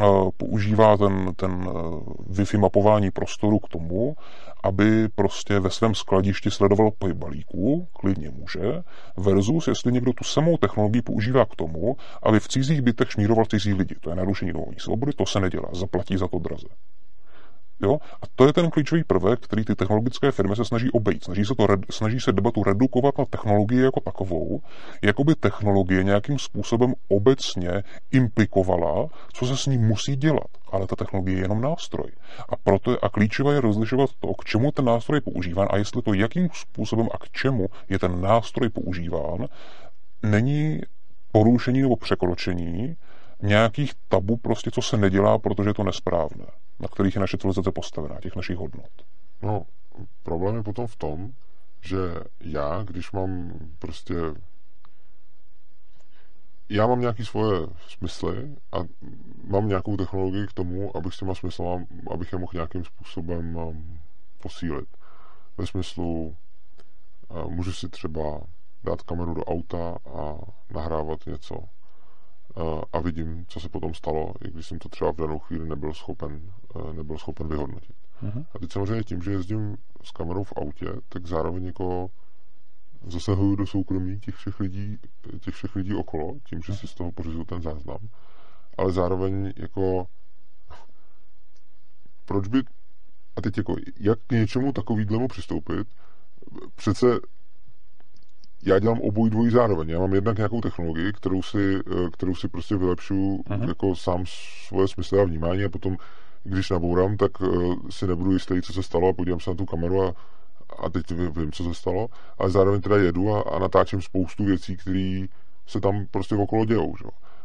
eh, 0.00 0.04
používá 0.36 0.96
ten, 0.96 1.34
ten 1.36 1.68
eh, 1.68 1.72
Wi-Fi 2.32 2.58
mapování 2.58 3.10
prostoru 3.10 3.58
k 3.58 3.68
tomu, 3.68 4.16
aby 4.62 5.08
prostě 5.08 5.60
ve 5.60 5.70
svém 5.70 5.94
skladišti 5.94 6.50
sledoval 6.50 6.90
pohyb 6.98 7.16
balíků, 7.16 7.88
klidně 7.92 8.30
může, 8.30 8.82
versus 9.16 9.68
jestli 9.68 9.92
někdo 9.92 10.12
tu 10.12 10.24
samou 10.24 10.56
technologii 10.56 11.02
používá 11.02 11.44
k 11.44 11.56
tomu, 11.56 11.96
aby 12.22 12.40
v 12.40 12.48
cizích 12.48 12.82
bytech 12.82 13.10
šmíroval 13.10 13.44
cizí 13.44 13.74
lidi. 13.74 13.94
To 14.00 14.10
je 14.10 14.16
narušení 14.16 14.52
domovní 14.52 14.80
svobody, 14.80 15.12
to 15.12 15.26
se 15.26 15.40
nedělá, 15.40 15.68
zaplatí 15.72 16.16
za 16.16 16.28
to 16.28 16.38
draze. 16.38 16.68
Jo? 17.82 17.98
A 18.22 18.26
to 18.34 18.46
je 18.46 18.52
ten 18.52 18.70
klíčový 18.70 19.04
prvek, 19.04 19.40
který 19.40 19.64
ty 19.64 19.74
technologické 19.74 20.32
firmy 20.32 20.56
se 20.56 20.64
snaží 20.64 20.90
obejít. 20.90 21.24
Snaží 21.24 21.44
se, 21.44 21.54
to, 21.54 21.66
snaží 21.90 22.20
se 22.20 22.32
debatu 22.32 22.62
redukovat 22.62 23.18
na 23.18 23.24
technologii 23.24 23.80
jako 23.80 24.00
takovou, 24.00 24.60
jako 25.02 25.24
by 25.24 25.34
technologie 25.34 26.04
nějakým 26.04 26.38
způsobem 26.38 26.94
obecně 27.08 27.82
implikovala, 28.10 29.08
co 29.32 29.46
se 29.46 29.56
s 29.56 29.66
ní 29.66 29.78
musí 29.78 30.16
dělat. 30.16 30.46
Ale 30.72 30.86
ta 30.86 30.96
technologie 30.96 31.36
je 31.36 31.44
jenom 31.44 31.60
nástroj. 31.60 32.10
A 32.48 32.56
proto 32.56 32.90
je, 32.90 32.98
a 33.02 33.08
klíčové 33.08 33.54
je 33.54 33.60
rozlišovat 33.60 34.10
to, 34.20 34.34
k 34.34 34.44
čemu 34.44 34.72
ten 34.72 34.84
nástroj 34.84 35.16
je 35.16 35.20
používán 35.20 35.68
a 35.70 35.76
jestli 35.76 36.02
to, 36.02 36.14
jakým 36.14 36.48
způsobem 36.52 37.08
a 37.12 37.18
k 37.18 37.30
čemu 37.30 37.66
je 37.88 37.98
ten 37.98 38.20
nástroj 38.20 38.68
používán, 38.68 39.46
není 40.22 40.80
porušení 41.32 41.82
nebo 41.82 41.96
překročení 41.96 42.96
nějakých 43.42 43.92
tabu, 44.08 44.36
prostě 44.36 44.70
co 44.70 44.82
se 44.82 44.96
nedělá, 44.96 45.38
protože 45.38 45.70
je 45.70 45.74
to 45.74 45.84
nesprávné, 45.84 46.46
na 46.80 46.88
kterých 46.88 47.14
je 47.14 47.20
naše 47.20 47.38
civilizace 47.38 47.72
postavená, 47.72 48.20
těch 48.20 48.36
našich 48.36 48.56
hodnot. 48.56 48.90
No, 49.42 49.62
problém 50.22 50.56
je 50.56 50.62
potom 50.62 50.86
v 50.86 50.96
tom, 50.96 51.30
že 51.80 51.96
já, 52.40 52.82
když 52.82 53.12
mám 53.12 53.52
prostě 53.78 54.14
já 56.68 56.86
mám 56.86 57.00
nějaké 57.00 57.24
svoje 57.24 57.66
smysly 57.88 58.56
a 58.72 58.76
mám 59.44 59.68
nějakou 59.68 59.96
technologii 59.96 60.46
k 60.46 60.52
tomu, 60.52 60.96
abych 60.96 61.14
s 61.14 61.18
těma 61.18 61.34
smyslama, 61.34 61.84
abych 62.10 62.32
je 62.32 62.38
mohl 62.38 62.52
nějakým 62.54 62.84
způsobem 62.84 63.56
um, 63.56 64.00
posílit. 64.42 64.88
Ve 65.58 65.66
smyslu, 65.66 66.36
uh, 67.28 67.50
můžu 67.50 67.72
si 67.72 67.88
třeba 67.88 68.40
dát 68.84 69.02
kameru 69.02 69.34
do 69.34 69.44
auta 69.44 69.96
a 70.14 70.34
nahrávat 70.74 71.26
něco 71.26 71.64
a 72.92 73.00
vidím, 73.00 73.44
co 73.48 73.60
se 73.60 73.68
potom 73.68 73.94
stalo, 73.94 74.34
i 74.44 74.50
když 74.50 74.66
jsem 74.66 74.78
to 74.78 74.88
třeba 74.88 75.12
v 75.12 75.16
danou 75.16 75.38
chvíli 75.38 75.68
nebyl 75.68 75.94
schopen, 75.94 76.52
nebyl 76.92 77.18
schopen 77.18 77.48
vyhodnotit. 77.48 77.96
Uh-huh. 78.22 78.46
A 78.54 78.58
teď 78.58 78.72
samozřejmě 78.72 79.02
tím, 79.04 79.22
že 79.22 79.30
jezdím 79.30 79.76
s 80.04 80.10
kamerou 80.10 80.44
v 80.44 80.52
autě, 80.56 80.86
tak 81.08 81.26
zároveň 81.26 81.64
jako 81.64 82.10
zasahuju 83.06 83.56
do 83.56 83.66
soukromí 83.66 84.20
těch 84.20 84.34
všech 84.34 84.60
lidí, 84.60 84.98
těch 85.40 85.54
všech 85.54 85.76
lidí 85.76 85.94
okolo, 85.94 86.34
tím, 86.44 86.62
že 86.62 86.74
si 86.74 86.86
z 86.86 86.94
toho 86.94 87.12
pořizuju 87.12 87.44
ten 87.44 87.62
záznam. 87.62 87.98
Ale 88.78 88.92
zároveň 88.92 89.52
jako 89.56 90.06
proč 92.24 92.48
by 92.48 92.62
a 93.36 93.40
teď 93.40 93.58
jako, 93.58 93.76
jak 94.00 94.18
k 94.26 94.32
něčemu 94.32 94.72
takovýhlemu 94.72 95.28
přistoupit, 95.28 95.88
přece 96.74 97.06
já 98.62 98.78
dělám 98.78 99.00
obojí 99.00 99.30
dvojí 99.30 99.50
zároveň. 99.50 99.88
Já 99.88 99.98
mám 99.98 100.14
jednak 100.14 100.36
nějakou 100.36 100.60
technologii, 100.60 101.12
kterou 101.12 101.42
si, 101.42 101.78
eh, 101.78 102.10
kterou 102.12 102.34
si 102.34 102.48
prostě 102.48 102.76
vylepšu 102.76 103.44
uh-huh. 103.48 103.68
jako 103.68 103.96
sám 103.96 104.24
svoje 104.66 104.88
smysly 104.88 105.20
a 105.20 105.24
vnímání 105.24 105.64
a 105.64 105.68
potom, 105.68 105.96
když 106.44 106.70
nabourám, 106.70 107.16
tak 107.16 107.40
uh, 107.40 107.74
si 107.90 108.06
nebudu 108.06 108.32
jistý, 108.32 108.62
co 108.62 108.72
se 108.72 108.82
stalo 108.82 109.08
a 109.08 109.12
podívám 109.12 109.40
se 109.40 109.50
na 109.50 109.56
tu 109.56 109.64
kameru 109.64 110.02
a, 110.02 110.14
a 110.78 110.90
teď 110.90 111.10
vím, 111.10 111.52
co 111.52 111.64
se 111.64 111.74
stalo, 111.74 112.08
ale 112.38 112.50
zároveň 112.50 112.80
teda 112.80 112.96
jedu 112.96 113.34
a, 113.34 113.40
a 113.40 113.58
natáčím 113.58 114.02
spoustu 114.02 114.44
věcí, 114.44 114.76
které 114.76 115.26
se 115.66 115.80
tam 115.80 116.06
prostě 116.10 116.34
okolo 116.34 116.64
dějou. 116.64 116.96
Že? 116.96 117.04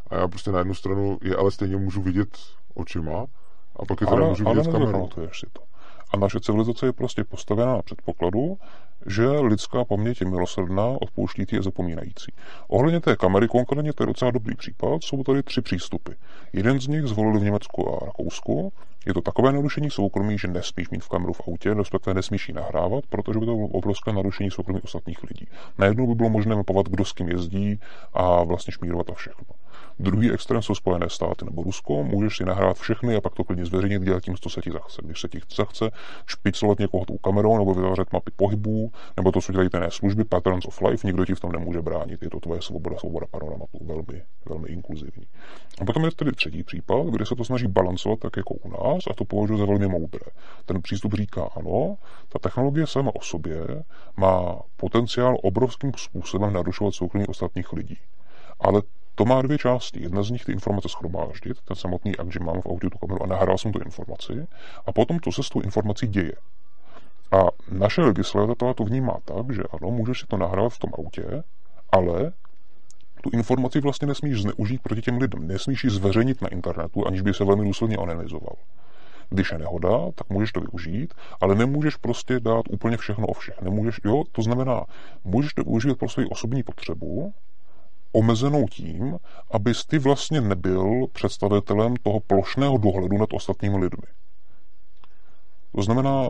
A 0.10 0.16
já 0.16 0.28
prostě 0.28 0.52
na 0.52 0.60
jednu 0.60 0.74
stranu 0.74 1.18
je 1.22 1.36
ale 1.36 1.52
stejně 1.52 1.78
můžu 1.78 2.02
vidět 2.02 2.38
očima 2.74 3.26
a 3.76 3.86
pak 3.86 4.02
je 4.02 4.08
teda 4.08 4.22
ale, 4.22 4.30
můžu 4.30 4.50
vidět 4.50 4.68
kamerou. 4.68 5.10
si 5.34 5.46
to. 5.54 5.62
A 6.14 6.18
naše 6.18 6.40
civilizace 6.40 6.86
je 6.86 6.94
prostě 6.94 7.24
postavená 7.24 7.74
na 7.74 7.82
předpokladu, 7.82 8.58
že 9.08 9.28
lidská 9.28 9.86
paměť 9.86 10.22
je 10.22 10.28
milosrdná, 10.28 10.88
odpouštící 11.02 11.58
a 11.58 11.62
zapomínající. 11.62 12.34
Ohledně 12.68 13.00
té 13.00 13.16
kamery 13.16 13.48
konkrétně 13.48 13.94
to 13.94 14.04
je 14.04 14.08
docela 14.08 14.32
dobrý 14.32 14.56
případ. 14.56 15.04
Jsou 15.04 15.24
tady 15.24 15.44
tři 15.44 15.62
přístupy. 15.62 16.12
Jeden 16.54 16.80
z 16.82 16.88
nich 16.88 17.04
zvolili 17.04 17.40
v 17.40 17.44
Německu 17.44 17.94
a 17.94 18.06
Rakousku. 18.06 18.74
Je 19.06 19.14
to 19.14 19.22
takové 19.22 19.52
narušení 19.52 19.90
soukromí, 19.90 20.38
že 20.38 20.48
nesmíš 20.48 20.90
mít 20.90 21.04
v 21.04 21.10
kameru 21.10 21.34
v 21.34 21.42
autě, 21.48 21.74
respektive 21.74 22.14
nesmíš 22.14 22.48
ji 22.48 22.54
nahrávat, 22.54 23.04
protože 23.10 23.40
by 23.40 23.46
to 23.46 23.56
bylo 23.56 23.68
obrovské 23.68 24.14
narušení 24.14 24.52
soukromí 24.52 24.82
ostatních 24.82 25.24
lidí. 25.24 25.48
Najednou 25.78 26.08
by 26.08 26.16
bylo 26.16 26.30
možné 26.30 26.56
mapovat, 26.56 26.88
kdo 26.90 27.06
s 27.06 27.12
kým 27.12 27.30
jezdí 27.30 27.80
a 28.14 28.44
vlastně 28.44 28.74
šmírovat 28.74 29.10
a 29.10 29.14
všechno. 29.14 29.46
Druhý 30.00 30.32
extrém 30.32 30.62
jsou 30.62 30.76
Spojené 30.76 31.10
státy 31.10 31.46
nebo 31.46 31.64
Rusko, 31.64 32.04
můžeš 32.04 32.38
si 32.38 32.46
nahrát 32.46 32.78
všechny 32.78 33.16
a 33.16 33.22
pak 33.22 33.36
to 33.36 33.44
klidně 33.44 33.66
zveřejnit, 33.66 34.02
dělat 34.02 34.24
tím, 34.24 34.36
co 34.36 34.50
se 34.50 34.62
ti 34.62 34.72
zachce. 34.72 35.02
Když 35.06 35.22
se 35.22 35.28
ti 35.28 35.40
zachce 35.56 35.92
špiclovat 36.28 36.80
někoho 36.80 37.06
tou 37.06 37.18
kamerou 37.18 37.58
nebo 37.58 37.74
vytvářet 37.74 38.14
mapy 38.14 38.32
pohybů, 38.36 38.92
nebo 39.18 39.32
to, 39.32 39.42
co 39.42 39.52
dělají 39.52 39.70
té 39.70 39.92
služby, 39.92 40.24
Patterns 40.24 40.66
of 40.66 40.82
Life, 40.82 41.08
nikdo 41.08 41.26
ti 41.26 41.36
v 41.36 41.40
tom 41.40 41.52
nemůže 41.52 41.82
bránit. 41.82 42.22
Je 42.22 42.30
to 42.30 42.40
tvoje 42.40 42.62
svoboda, 42.62 42.98
svoboda 42.98 43.26
panoramatu, 43.32 43.80
velmi, 43.82 44.24
velmi 44.50 44.70
inkluzivní. 44.70 45.26
A 45.82 45.86
potom 45.86 46.06
je 46.06 46.12
tedy 46.12 46.32
třetí 46.32 46.64
případ, 46.64 47.08
kde 47.08 47.26
se 47.26 47.36
to 47.36 47.44
snaží 47.44 47.68
balancovat 47.68 48.20
tak 48.20 48.38
jako 48.38 48.54
u 48.54 48.70
nás 48.70 49.04
a 49.12 49.14
to 49.14 49.26
považuji 49.26 49.58
za 49.58 49.66
velmi 49.66 49.88
moudré. 49.88 50.32
Ten 50.66 50.82
přístup 50.82 51.14
říká 51.14 51.50
ano, 51.56 51.98
ta 52.30 52.40
technologie 52.40 52.88
sama 52.88 53.12
o 53.16 53.22
sobě 53.22 53.84
má 54.18 54.60
potenciál 54.76 55.38
obrovským 55.44 55.92
způsobem 55.98 56.54
narušovat 56.54 56.94
soukromí 56.94 57.28
ostatních 57.28 57.74
lidí. 57.74 57.98
Ale 58.60 58.82
to 59.18 59.26
má 59.26 59.42
dvě 59.42 59.58
části. 59.58 60.02
Jedna 60.02 60.24
z 60.24 60.30
nich 60.30 60.46
ty 60.46 60.52
informace 60.52 60.90
schromáždit, 60.90 61.62
ten 61.62 61.76
samotný 61.76 62.18
akt, 62.18 62.32
že 62.32 62.40
mám 62.40 62.62
v 62.62 62.66
autě 62.66 62.90
tu 62.90 62.98
kameru 62.98 63.24
a 63.24 63.28
nahrál 63.28 63.58
jsem 63.58 63.72
tu 63.72 63.80
informaci, 63.80 64.48
a 64.86 64.92
potom, 64.92 65.20
co 65.20 65.32
se 65.32 65.44
s 65.44 65.50
tou 65.50 65.62
informací 65.62 66.08
děje. 66.08 66.34
A 67.32 67.38
naše 67.72 68.02
legislativa 68.02 68.74
to 68.74 68.84
vnímá 68.84 69.18
tak, 69.26 69.52
že 69.54 69.64
ano, 69.64 69.92
můžeš 69.92 70.20
si 70.20 70.28
to 70.28 70.38
nahrát 70.38 70.74
v 70.74 70.80
tom 70.80 70.92
autě, 70.98 71.44
ale 71.92 72.32
tu 73.24 73.30
informaci 73.34 73.82
vlastně 73.82 74.08
nesmíš 74.08 74.42
zneužít 74.42 74.82
proti 74.82 75.02
těm 75.02 75.18
lidem. 75.18 75.48
Nesmíš 75.48 75.84
ji 75.84 75.90
zveřejnit 75.90 76.42
na 76.42 76.48
internetu, 76.48 77.08
aniž 77.08 77.22
by 77.22 77.34
se 77.34 77.46
velmi 77.46 77.66
důsledně 77.66 77.98
analyzoval. 77.98 78.56
Když 79.30 79.52
je 79.52 79.58
nehoda, 79.58 80.12
tak 80.16 80.30
můžeš 80.30 80.52
to 80.52 80.60
využít, 80.60 81.14
ale 81.42 81.56
nemůžeš 81.56 81.96
prostě 81.96 82.40
dát 82.40 82.64
úplně 82.70 82.98
všechno 82.98 83.28
o 83.28 83.34
všech. 83.34 83.62
Nemůžeš, 83.62 84.00
jo, 84.06 84.24
to 84.32 84.42
znamená, 84.42 84.86
můžeš 85.24 85.54
to 85.54 85.64
využít 85.64 85.98
pro 85.98 86.10
svoji 86.10 86.28
osobní 86.28 86.64
potřebu, 86.64 87.34
omezenou 88.12 88.66
tím, 88.68 89.18
abys 89.52 89.86
ty 89.86 90.00
vlastně 90.00 90.42
nebyl 90.42 91.08
představitelem 91.14 91.96
toho 91.96 92.20
plošného 92.20 92.78
dohledu 92.78 93.18
nad 93.18 93.34
ostatními 93.34 93.78
lidmi. 93.78 94.08
To 95.76 95.82
znamená, 95.82 96.30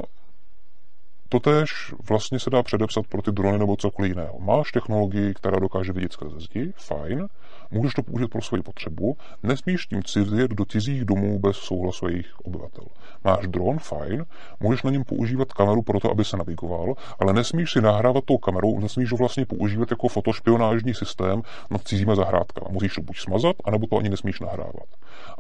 Totež 1.30 1.94
vlastně 2.10 2.40
se 2.40 2.50
dá 2.50 2.64
předepsat 2.64 3.08
pro 3.08 3.22
ty 3.22 3.32
drony 3.32 3.58
nebo 3.58 3.76
cokoliv 3.76 4.10
jiného. 4.10 4.40
Máš 4.40 4.72
technologii, 4.72 5.34
která 5.34 5.60
dokáže 5.60 5.94
vidět 5.94 6.14
skrze 6.14 6.40
zdi, 6.40 6.74
fajn, 6.78 7.28
můžeš 7.72 7.94
to 7.94 8.04
použít 8.04 8.28
pro 8.28 8.42
svoji 8.42 8.64
potřebu, 8.64 9.18
nesmíš 9.44 9.86
tím 9.86 10.04
cizit 10.04 10.52
do 10.52 10.66
cizích 10.66 11.06
domů 11.06 11.40
bez 11.40 11.58
souhlasu 11.58 12.08
jejich 12.08 12.40
obyvatel. 12.44 12.84
Máš 13.24 13.48
dron, 13.48 13.80
fajn, 13.80 14.26
můžeš 14.60 14.84
na 14.84 14.92
něm 14.92 15.04
používat 15.04 15.54
kameru 15.54 15.82
pro 15.82 16.00
to, 16.00 16.12
aby 16.12 16.26
se 16.26 16.38
navigoval, 16.38 16.94
ale 17.20 17.34
nesmíš 17.34 17.72
si 17.72 17.82
nahrávat 17.82 18.24
tou 18.26 18.38
kamerou, 18.38 18.80
nesmíš 18.80 19.12
ho 19.12 19.18
vlastně 19.18 19.46
používat 19.46 19.92
jako 19.92 20.08
fotošpionážní 20.08 20.94
systém 20.94 21.42
nad 21.72 21.82
cizíma 21.88 22.16
zahrádkama. 22.16 22.72
Musíš 22.72 22.96
to 22.96 23.02
buď 23.02 23.20
smazat, 23.20 23.56
anebo 23.66 23.88
to 23.88 23.98
ani 23.98 24.10
nesmíš 24.10 24.40
nahrávat. 24.40 24.88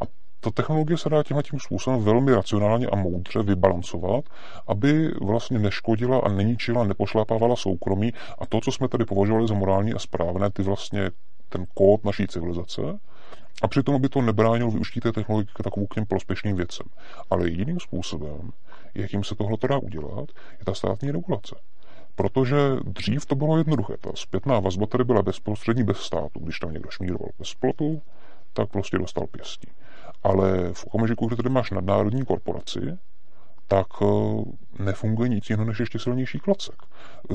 A 0.01 0.05
ta 0.39 0.51
technologie 0.51 0.97
se 0.97 1.09
dá 1.09 1.23
tímhle 1.23 1.43
tím 1.43 1.59
způsobem 1.59 2.03
velmi 2.03 2.33
racionálně 2.33 2.87
a 2.87 2.95
moudře 2.95 3.43
vybalancovat, 3.43 4.25
aby 4.67 5.11
vlastně 5.21 5.59
neškodila 5.59 6.19
a 6.19 6.29
neničila, 6.29 6.83
nepošlapávala 6.83 7.55
soukromí 7.55 8.13
a 8.39 8.45
to, 8.45 8.61
co 8.61 8.71
jsme 8.71 8.87
tady 8.87 9.05
považovali 9.05 9.47
za 9.47 9.53
morální 9.53 9.93
a 9.93 9.99
správné, 9.99 10.49
ty 10.49 10.63
vlastně 10.63 11.11
ten 11.49 11.65
kód 11.73 12.05
naší 12.05 12.27
civilizace, 12.27 12.81
a 13.61 13.67
přitom, 13.67 13.95
aby 13.95 14.09
to 14.09 14.21
nebránilo 14.21 14.71
využití 14.71 14.99
té 14.99 15.11
technologie 15.11 15.51
k 15.55 15.63
takovou 15.63 15.87
k 15.87 15.95
těm 15.95 16.05
prospěšným 16.05 16.55
věcem. 16.55 16.87
Ale 17.29 17.49
jediným 17.49 17.79
způsobem, 17.79 18.51
jakým 18.95 19.23
se 19.23 19.35
tohle 19.35 19.57
dá 19.69 19.77
udělat, 19.77 20.29
je 20.59 20.65
ta 20.65 20.73
státní 20.73 21.11
regulace. 21.11 21.55
Protože 22.15 22.57
dřív 22.83 23.25
to 23.25 23.35
bylo 23.35 23.57
jednoduché. 23.57 23.97
Ta 23.97 24.09
zpětná 24.15 24.59
vazba 24.59 24.85
tady 24.85 25.03
byla 25.03 25.21
bezprostřední 25.21 25.83
bez 25.83 25.97
státu. 25.97 26.39
Když 26.39 26.59
tam 26.59 26.73
někdo 26.73 26.89
šmíroval 26.89 27.29
bez 27.39 27.53
plotu, 27.53 28.01
tak 28.53 28.69
prostě 28.69 28.97
dostal 28.97 29.27
pěstí. 29.27 29.67
Ale 30.23 30.73
v 30.73 30.85
okamžiku, 30.85 31.27
kdy 31.27 31.35
tady 31.35 31.49
máš 31.49 31.71
nadnárodní 31.71 32.25
korporaci, 32.25 32.79
tak 33.67 33.87
eh, 34.01 34.83
nefunguje 34.83 35.29
nic 35.29 35.49
jiného 35.49 35.65
než 35.65 35.79
ještě 35.79 35.99
silnější 35.99 36.39
klacek. 36.39 36.75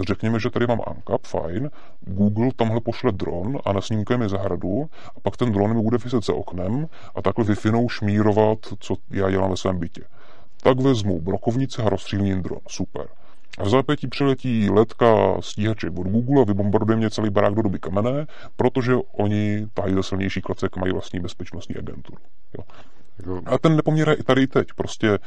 Řekněme, 0.06 0.40
že 0.40 0.50
tady 0.50 0.66
mám 0.66 0.80
ANCAP, 0.86 1.26
fajn, 1.26 1.70
Google 2.00 2.50
tamhle 2.56 2.80
pošle 2.80 3.12
dron 3.12 3.58
a 3.64 3.72
nasnímkuje 3.72 4.18
mi 4.18 4.28
zahradu 4.28 4.88
a 5.16 5.20
pak 5.22 5.36
ten 5.36 5.52
dron 5.52 5.76
mi 5.76 5.82
bude 5.82 5.98
vyset 5.98 6.24
za 6.24 6.34
oknem 6.34 6.86
a 7.14 7.22
takhle 7.22 7.44
wi 7.44 7.54
šmírovat, 7.88 8.58
co 8.78 8.94
já 9.10 9.30
dělám 9.30 9.50
ve 9.50 9.56
svém 9.56 9.78
bytě. 9.78 10.02
Tak 10.62 10.80
vezmu 10.80 11.20
brokovnice 11.20 11.82
a 11.82 11.88
rozstřílím 11.88 12.42
dron. 12.42 12.60
Super. 12.68 13.08
A 13.58 13.64
v 13.64 13.68
zápětí 13.68 14.06
přiletí 14.08 14.70
letka 14.70 15.36
stíhače 15.40 15.86
od 15.86 16.06
Google 16.06 16.42
a 16.42 16.44
vybombarduje 16.44 16.96
mě 16.96 17.10
celý 17.10 17.30
barák 17.30 17.54
do 17.54 17.62
doby 17.62 17.78
kamenné, 17.78 18.26
protože 18.56 18.94
oni 19.12 19.66
tahají 19.74 19.94
za 19.94 20.02
silnější 20.02 20.40
klacek, 20.40 20.76
mají 20.76 20.92
vlastní 20.92 21.20
bezpečnostní 21.20 21.76
agenturu. 21.76 22.18
Jo. 22.58 22.64
A 23.46 23.58
ten 23.58 23.76
nepoměr 23.76 24.08
je 24.08 24.14
i 24.14 24.22
tady 24.22 24.46
teď. 24.46 24.68
Prostě, 24.76 25.18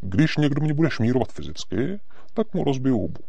když 0.00 0.36
někdo 0.36 0.60
mě 0.60 0.74
bude 0.74 0.90
šmírovat 0.90 1.32
fyzicky, 1.32 2.00
tak 2.34 2.54
mu 2.54 2.64
rozbiju 2.64 2.98
hubu. 2.98 3.20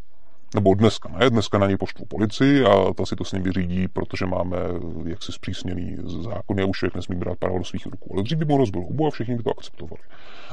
Nebo 0.56 0.74
dneska 0.74 1.10
ne, 1.20 1.30
dneska 1.30 1.58
na 1.58 1.68
něj 1.68 1.78
poštvu 1.78 2.06
policii 2.06 2.66
a 2.66 2.94
ta 2.94 3.06
si 3.06 3.16
to 3.16 3.24
s 3.24 3.32
ním 3.32 3.44
vyřídí, 3.44 3.88
protože 3.88 4.26
máme 4.26 4.58
jaksi 5.06 5.32
zpřísněný 5.32 5.98
zákon, 6.04 6.60
a 6.60 6.66
už 6.66 6.78
člověk 6.78 6.96
nesmí 6.96 7.16
brát 7.16 7.38
právo 7.40 7.58
do 7.58 7.64
svých 7.64 7.86
rukou. 7.86 8.14
Ale 8.14 8.24
dřív 8.24 8.38
by 8.38 8.46
mu 8.46 8.58
rozbil 8.58 8.82
hubu 8.82 9.08
a 9.08 9.12
všichni 9.12 9.36
by 9.36 9.44
to 9.44 9.52
akceptovali. 9.52 10.02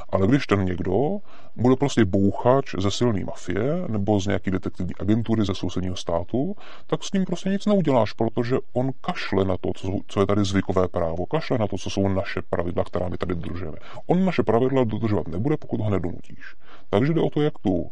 Ale 0.08 0.26
když 0.26 0.46
ten 0.46 0.64
někdo 0.64 1.18
bude 1.56 1.76
prostě 1.76 2.04
bouchač 2.04 2.74
ze 2.78 2.90
silné 2.90 3.24
mafie 3.24 3.84
nebo 3.88 4.20
z 4.20 4.26
nějaké 4.26 4.50
detektivní 4.50 4.94
agentury 5.00 5.44
ze 5.44 5.54
sousedního 5.54 5.96
státu, 5.96 6.56
tak 6.86 7.04
s 7.04 7.12
ním 7.12 7.24
prostě 7.24 7.50
nic 7.50 7.66
neuděláš, 7.66 8.12
protože 8.12 8.56
on 8.72 8.90
kašle 9.00 9.44
na 9.44 9.56
to, 9.56 9.70
co 10.06 10.20
je 10.20 10.26
tady 10.26 10.44
zvykové 10.44 10.88
právo, 10.88 11.26
kašle 11.26 11.58
na 11.58 11.66
to, 11.66 11.78
co 11.78 11.90
jsou 11.90 12.08
naše 12.08 12.42
pravidla, 12.50 12.84
která 12.84 13.08
my 13.08 13.16
tady 13.16 13.34
dodržujeme. 13.34 13.76
On 14.06 14.24
naše 14.24 14.42
pravidla 14.42 14.84
dodržovat 14.84 15.28
nebude, 15.28 15.56
pokud 15.56 15.80
ho 15.80 15.90
nedonutíš. 15.90 16.56
Takže 16.90 17.12
jde 17.12 17.20
o 17.20 17.30
to, 17.30 17.42
jak 17.42 17.58
tu 17.58 17.90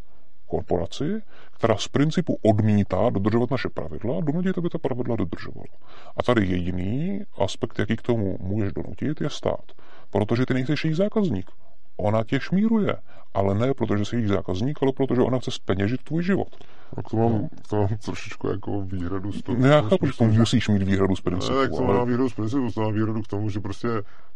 korporaci, 0.52 1.22
která 1.52 1.76
z 1.76 1.88
principu 1.88 2.38
odmítá 2.42 3.10
dodržovat 3.10 3.50
naše 3.50 3.68
pravidla, 3.68 4.20
donutit, 4.20 4.58
aby 4.58 4.68
ta 4.68 4.78
pravidla 4.78 5.16
dodržovala. 5.16 5.74
A 6.16 6.22
tady 6.22 6.46
jediný 6.46 7.20
aspekt, 7.38 7.78
jaký 7.78 7.96
k 7.96 8.02
tomu 8.02 8.36
můžeš 8.40 8.72
donutit, 8.72 9.20
je 9.20 9.30
stát. 9.30 9.66
Protože 10.10 10.46
ty 10.46 10.54
nejsi 10.54 10.72
jejich 10.84 10.96
zákazník. 10.96 11.50
Ona 11.96 12.24
tě 12.24 12.40
šmíruje, 12.40 12.96
ale 13.34 13.54
ne 13.54 13.74
protože 13.74 14.04
jsi 14.04 14.16
jejich 14.16 14.28
zákazník, 14.28 14.78
ale 14.82 14.92
protože 14.92 15.20
ona 15.20 15.38
chce 15.38 15.50
speněžit 15.50 16.02
tvůj 16.02 16.22
život. 16.22 16.48
A 16.96 17.02
to 17.02 17.16
mám, 17.16 17.48
to 17.68 17.76
mám 17.76 17.88
trošičku 18.04 18.48
jako 18.48 18.80
výhradu 18.82 19.32
z 19.32 19.42
toho. 19.42 19.58
Ne, 19.58 19.68
já 19.68 19.82
chápu, 19.82 20.06
že 20.06 20.12
to 20.18 20.24
musíš 20.24 20.68
mít 20.68 20.82
výhradu 20.82 21.16
z 21.16 21.20
principu. 21.20 21.54
Ne, 21.54 21.68
to 21.68 21.84
ale... 21.84 21.98
mám 21.98 22.08
výhradu 22.08 22.28
z 22.28 22.34
principu, 22.34 22.72
to 22.72 22.80
mám 22.80 22.92
výhradu 22.92 23.22
k 23.22 23.26
tomu, 23.26 23.50
že 23.50 23.60
prostě 23.60 23.88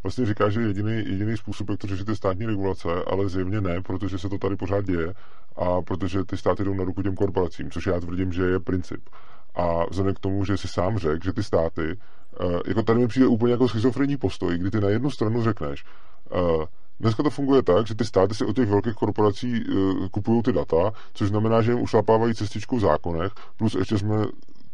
vlastně 0.02 0.26
říká, 0.26 0.48
že 0.48 0.60
jediný, 0.60 0.92
jediný 0.92 1.36
způsob, 1.36 1.70
jak 1.70 1.78
to 1.78 1.86
řešit, 1.86 2.08
je 2.08 2.16
státní 2.16 2.46
regulace, 2.46 2.88
ale 3.06 3.28
zjevně 3.28 3.60
ne, 3.60 3.82
protože 3.82 4.18
se 4.18 4.28
to 4.28 4.38
tady 4.38 4.56
pořád 4.56 4.84
děje 4.84 5.14
a 5.56 5.82
protože 5.82 6.24
ty 6.24 6.36
státy 6.36 6.64
jdou 6.64 6.74
na 6.74 6.84
ruku 6.84 7.02
těm 7.02 7.14
korporacím, 7.14 7.70
což 7.70 7.86
já 7.86 8.00
tvrdím, 8.00 8.32
že 8.32 8.42
je 8.42 8.60
princip. 8.60 9.08
A 9.54 9.84
vzhledem 9.90 10.14
k 10.14 10.20
tomu, 10.20 10.44
že 10.44 10.56
si 10.56 10.68
sám 10.68 10.98
řekl, 10.98 11.24
že 11.24 11.32
ty 11.32 11.42
státy, 11.42 11.98
uh, 12.40 12.60
jako 12.66 12.82
tady 12.82 12.98
mi 12.98 13.08
přijde 13.08 13.26
úplně 13.26 13.52
jako 13.52 13.68
schizofrenní 13.68 14.16
postoj, 14.16 14.58
kdy 14.58 14.70
ty 14.70 14.80
na 14.80 14.88
jednu 14.88 15.10
stranu 15.10 15.42
řekneš, 15.42 15.84
uh, 16.32 16.64
Dneska 17.00 17.22
to 17.22 17.30
funguje 17.30 17.62
tak, 17.62 17.86
že 17.86 17.94
ty 17.94 18.04
státy 18.04 18.34
si 18.34 18.44
od 18.44 18.56
těch 18.56 18.68
velkých 18.68 18.94
korporací 18.94 19.64
uh, 19.64 20.08
kupují 20.08 20.42
ty 20.42 20.52
data, 20.52 20.92
což 21.14 21.28
znamená, 21.28 21.62
že 21.62 21.72
jim 21.72 21.80
ušlapávají 21.80 22.34
cestičku 22.34 22.76
v 22.76 22.80
zákonech, 22.80 23.32
plus 23.56 23.74
ještě 23.74 23.98
jsme 23.98 24.24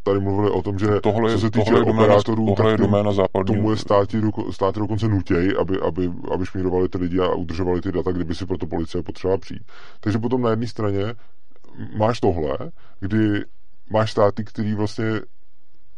tady 0.02 0.20
mluvili 0.20 0.50
o 0.50 0.62
tom, 0.62 0.78
že 0.78 0.86
tohle, 1.02 1.32
co 1.32 1.38
se 1.38 1.50
týče 1.50 1.70
tohle 1.70 1.92
operátorů, 1.92 2.46
tohle 2.46 2.72
tak 2.72 2.80
doména 2.80 3.12
západní. 3.12 3.54
tomu 3.54 3.70
je 3.70 3.76
státy, 3.76 4.20
státy 4.50 4.80
dokonce 4.80 5.08
nutějí, 5.08 5.56
aby, 5.56 5.80
aby, 5.80 6.12
aby 6.34 6.46
šmírovali 6.46 6.88
ty 6.88 6.98
lidi 6.98 7.20
a 7.20 7.34
udržovali 7.34 7.80
ty 7.80 7.92
data, 7.92 8.12
kdyby 8.12 8.34
si 8.34 8.46
proto 8.46 8.66
policie 8.66 9.02
potřeba 9.02 9.38
přijít. 9.38 9.62
Takže 10.00 10.18
potom 10.18 10.42
na 10.42 10.50
jedné 10.50 10.66
straně 10.66 11.14
máš 11.96 12.20
tohle, 12.20 12.58
kdy 13.00 13.44
máš 13.90 14.10
státy, 14.10 14.44
který 14.44 14.74
vlastně 14.74 15.04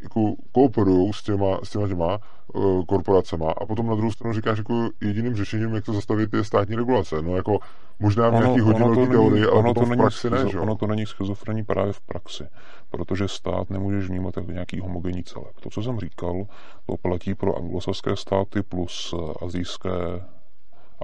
jako 0.05 0.35
kooperují 0.53 1.13
s 1.13 1.23
těma, 1.23 1.59
s 1.63 1.71
těma 1.71 1.89
těma 1.89 2.19
uh, 2.55 2.85
korporacema 2.85 3.51
a 3.51 3.67
potom 3.67 3.87
na 3.87 3.95
druhou 3.95 4.13
stranu 4.13 4.35
říkáš, 4.35 4.59
jako 4.59 4.89
jediným 5.01 5.37
řešením, 5.37 5.75
jak 5.75 5.85
to 5.85 5.93
zastavit, 5.93 6.35
je 6.35 6.45
státní 6.45 6.77
regulace. 6.77 7.23
No 7.23 7.37
jako 7.37 7.59
možná 7.99 8.29
v 8.29 8.33
nějaký 8.33 8.61
hodinový 8.61 9.09
teorii, 9.09 9.45
ale 9.45 9.53
ono 9.53 9.75
to 9.75 9.81
v 9.81 9.97
praxi 9.97 10.31
není, 10.31 10.45
ne, 10.45 10.51
že? 10.51 10.61
Ono 10.61 10.77
to 10.77 10.87
není 10.87 11.07
schizofrení 11.07 11.65
právě 11.65 11.93
v 11.93 12.01
praxi, 12.01 12.45
protože 12.91 13.29
stát 13.29 13.71
nemůžeš 13.71 14.09
vnímat 14.09 14.37
jako 14.37 14.51
nějaký 14.51 14.81
homogenní 14.81 15.25
celek. 15.25 15.61
To, 15.61 15.71
co 15.71 15.83
jsem 15.83 16.01
říkal, 16.01 16.47
to 16.87 16.97
platí 16.97 17.35
pro 17.35 17.57
anglosaské 17.57 18.17
státy 18.17 18.63
plus 18.63 19.15
eh, 19.19 19.45
azijské 19.45 19.91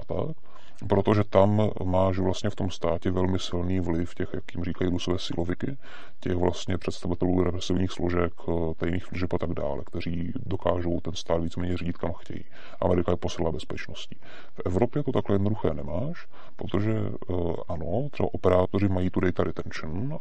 a 0.01 0.05
tak 0.07 0.50
protože 0.87 1.23
tam 1.23 1.69
máš 1.83 2.19
vlastně 2.19 2.49
v 2.49 2.55
tom 2.55 2.71
státě 2.71 3.11
velmi 3.11 3.39
silný 3.39 3.79
vliv 3.79 4.15
těch, 4.15 4.29
jak 4.33 4.55
jim 4.55 4.63
říkají 4.63 4.91
rusové 4.91 5.19
siloviky, 5.19 5.77
těch 6.19 6.35
vlastně 6.35 6.77
představitelů 6.77 7.43
represivních 7.43 7.91
složek, 7.91 8.33
eh, 8.49 8.51
tajných 8.77 9.03
služeb 9.03 9.33
a 9.33 9.37
tak 9.37 9.53
dále, 9.53 9.83
kteří 9.85 10.33
dokážou 10.45 10.99
ten 10.99 11.13
stát 11.13 11.43
víceméně 11.43 11.77
řídit 11.77 11.97
kam 11.97 12.13
chtějí. 12.13 12.45
Amerika 12.81 13.11
je 13.11 13.17
posila 13.17 13.51
bezpečností. 13.51 14.17
V 14.53 14.61
Evropě 14.65 15.03
to 15.03 15.11
takhle 15.11 15.35
jednoduché 15.35 15.73
nemáš, 15.73 16.27
protože 16.55 16.91
eh, 16.91 17.33
ano, 17.67 18.09
třeba 18.11 18.29
operátoři 18.33 18.87
mají 18.87 19.09
tu 19.09 19.19
data 19.19 19.43
retention 19.43 20.19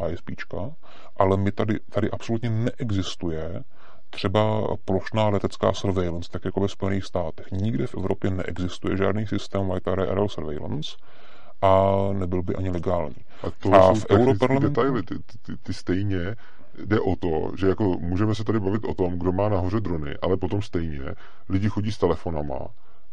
a 0.00 0.08
ISPčka, 0.08 0.74
ale 1.16 1.36
my 1.36 1.52
tady, 1.52 1.80
tady 1.90 2.10
absolutně 2.10 2.50
neexistuje 2.50 3.64
třeba 4.10 4.66
plošná 4.84 5.28
letecká 5.28 5.72
surveillance, 5.72 6.30
tak 6.30 6.44
jako 6.44 6.60
ve 6.60 6.68
Spojených 6.68 7.04
státech. 7.04 7.50
Nikde 7.52 7.86
v 7.86 7.94
Evropě 7.94 8.30
neexistuje 8.30 8.96
žádný 8.96 9.26
systém 9.26 9.68
White 9.68 9.88
Aerial 9.88 10.28
Surveillance 10.28 10.96
a 11.62 11.94
nebyl 12.12 12.42
by 12.42 12.54
ani 12.54 12.70
legální. 12.70 13.16
A 13.42 13.50
to 13.50 13.74
a 13.74 13.82
jsou 13.82 14.00
v 14.00 14.10
Europarlamentu... 14.10 14.68
detaily, 14.68 15.02
ty, 15.02 15.14
ty, 15.42 15.56
ty 15.62 15.74
stejně 15.74 16.36
jde 16.84 17.00
o 17.00 17.16
to, 17.16 17.52
že 17.56 17.68
jako 17.68 17.84
můžeme 17.84 18.34
se 18.34 18.44
tady 18.44 18.60
bavit 18.60 18.84
o 18.84 18.94
tom, 18.94 19.18
kdo 19.18 19.32
má 19.32 19.48
nahoře 19.48 19.80
drony, 19.80 20.14
ale 20.22 20.36
potom 20.36 20.62
stejně 20.62 21.00
lidi 21.48 21.68
chodí 21.68 21.92
s 21.92 21.98
telefonama, 21.98 22.58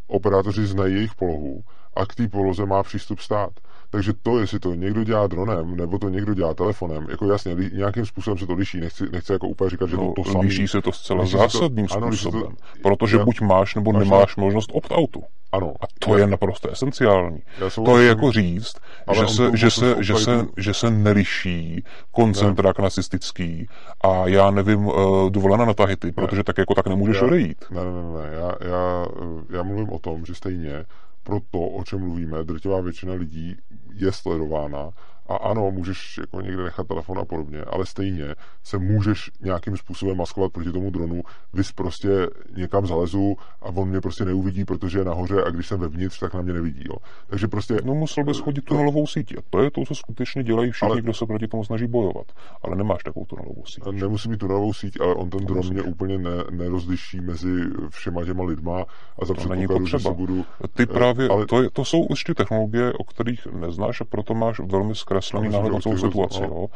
operátoři 0.08 0.66
znají 0.66 0.94
jejich 0.94 1.16
polohu 1.16 1.64
a 1.96 2.06
k 2.06 2.16
té 2.16 2.28
poloze 2.28 2.66
má 2.66 2.84
přístup 2.84 3.20
stát. 3.20 3.52
Takže 3.90 4.14
to, 4.24 4.40
jestli 4.40 4.60
to 4.60 4.74
někdo 4.74 5.04
dělá 5.04 5.28
dronem, 5.28 5.76
nebo 5.76 6.00
to 6.00 6.10
někdo 6.10 6.34
dělá 6.34 6.54
telefonem, 6.54 7.08
jako 7.10 7.26
jasně, 7.26 7.56
nějakým 7.74 8.06
způsobem 8.06 8.38
se 8.38 8.48
to 8.48 8.54
liší. 8.54 8.80
Nechci, 8.80 9.10
nechci 9.12 9.32
jako 9.32 9.48
úplně 9.48 9.70
říkat, 9.70 9.90
že 9.90 9.98
no, 9.98 10.14
to 10.16 10.24
to 10.24 10.32
samé. 10.32 10.44
Liší 10.44 10.68
se 10.68 10.82
to 10.82 10.92
zcela 10.92 11.22
liší 11.22 11.38
zásadním 11.38 11.88
to, 11.88 11.94
způsobem. 11.94 12.44
Ano, 12.44 12.56
to, 12.74 12.90
protože 12.90 13.18
já, 13.18 13.26
buď 13.26 13.42
máš, 13.42 13.76
nebo 13.76 13.94
máš 13.94 14.04
nemáš 14.04 14.36
to, 14.36 14.42
možnost 14.42 14.72
opt-outu. 14.74 15.24
Ano. 15.52 15.74
A 15.82 15.86
to 16.00 16.14
já, 16.14 16.20
je 16.20 16.28
naprosto 16.28 16.72
esenciální. 16.72 17.40
To 17.86 18.00
je 18.00 18.08
jako 18.08 18.32
říct, 18.32 18.76
že 19.14 19.28
se, 19.28 19.58
že, 19.58 19.72
se, 19.72 19.96
že, 20.00 20.16
se, 20.16 20.46
že 20.58 20.74
se 20.74 20.92
neliší 20.92 21.84
koncentrák 22.12 22.78
ne. 22.80 22.84
nacistický 22.84 23.68
a 24.02 24.28
já 24.28 24.52
nevím, 24.52 24.86
uh, 24.86 25.30
dovolena 25.30 25.66
na 25.66 25.74
Tahiti, 25.74 26.12
protože 26.12 26.44
tak 26.44 26.58
jako 26.58 26.74
tak 26.74 26.88
nemůžeš 26.88 27.22
odejít. 27.22 27.66
Ne, 27.72 27.84
ne, 27.84 27.92
ne, 27.92 28.02
ne. 28.02 28.36
Já, 28.36 28.70
já, 28.70 29.06
já 29.50 29.64
mluvím 29.64 29.90
o 29.90 30.00
tom, 30.00 30.26
že 30.26 30.36
stejně 30.36 30.86
pro 31.28 31.40
to, 31.40 31.60
o 31.60 31.84
čem 31.84 32.00
mluvíme, 32.00 32.44
drtivá 32.44 32.82
většina 32.82 33.14
lidí 33.14 33.56
je 33.94 34.12
sledována 34.12 34.92
a 35.28 35.36
ano, 35.36 35.72
můžeš 35.72 36.18
jako 36.18 36.42
někde 36.42 36.64
nechat 36.64 36.88
telefon 36.88 37.20
a 37.20 37.26
podobně, 37.26 37.62
ale 37.62 37.86
stejně 37.86 38.36
se 38.64 38.78
můžeš 38.78 39.32
nějakým 39.42 39.78
způsobem 39.78 40.18
maskovat 40.18 40.52
proti 40.52 40.72
tomu 40.72 40.90
dronu, 40.90 41.22
vys 41.54 41.72
prostě 41.72 42.10
někam 42.56 42.88
zalezu 42.88 43.36
a 43.62 43.66
on 43.66 43.90
mě 43.90 44.02
prostě 44.02 44.26
neuvidí, 44.26 44.66
protože 44.66 45.00
je 45.00 45.06
nahoře 45.06 45.44
a 45.44 45.50
když 45.50 45.68
jsem 45.68 45.80
vevnitř, 45.80 46.20
tak 46.20 46.34
na 46.34 46.42
mě 46.42 46.54
nevidí. 46.54 46.84
Jo. 46.86 46.96
Takže 47.28 47.48
prostě... 47.48 47.78
No 47.84 47.96
musel 47.96 48.24
bys 48.24 48.40
chodit 48.40 48.62
tunelovou 48.62 49.08
sítí 49.08 49.38
a 49.38 49.42
to 49.50 49.62
je 49.62 49.72
to, 49.72 49.86
co 49.86 49.96
skutečně 49.96 50.44
dělají 50.44 50.72
všichni, 50.72 50.92
ale... 50.92 51.02
kdo 51.02 51.14
se 51.14 51.26
proti 51.26 51.48
tomu 51.48 51.64
snaží 51.64 51.88
bojovat. 51.88 52.26
Ale 52.64 52.76
nemáš 52.76 53.04
takovou 53.04 53.26
tunelovou 53.26 53.66
síť. 53.66 53.84
Nemusí 53.92 54.30
mít 54.30 54.38
tunelovou 54.38 54.74
síť, 54.74 55.02
ale 55.02 55.16
on 55.16 55.30
ten 55.30 55.46
dron 55.46 55.70
mě 55.70 55.82
úplně 55.82 56.18
ne, 56.18 56.44
nerozliší 56.52 57.22
mezi 57.22 57.62
všema 57.90 58.26
těma 58.26 58.44
lidma 58.44 58.86
a 59.22 59.26
za 59.26 59.34
to 59.34 59.50
není 59.50 59.68
potřeba. 59.68 60.00
že 60.00 60.10
budu... 60.10 60.46
Ty 60.74 60.86
právě, 60.86 61.30
ale... 61.30 61.46
to, 61.46 61.62
je, 61.62 61.70
to 61.70 61.86
jsou 61.86 62.08
ještě 62.10 62.34
technologie, 62.34 62.94
o 62.94 63.04
kterých 63.04 63.46
neznáš 63.46 64.02
a 64.02 64.06
proto 64.06 64.34
máš 64.34 64.60
velmi 64.60 64.96
zkrátka 64.96 65.17
zkreslený 65.22 65.54
náhled 65.54 65.74
na 65.74 65.80
celou 65.80 65.98
situaci. 65.98 66.44
Jo. 66.44 66.68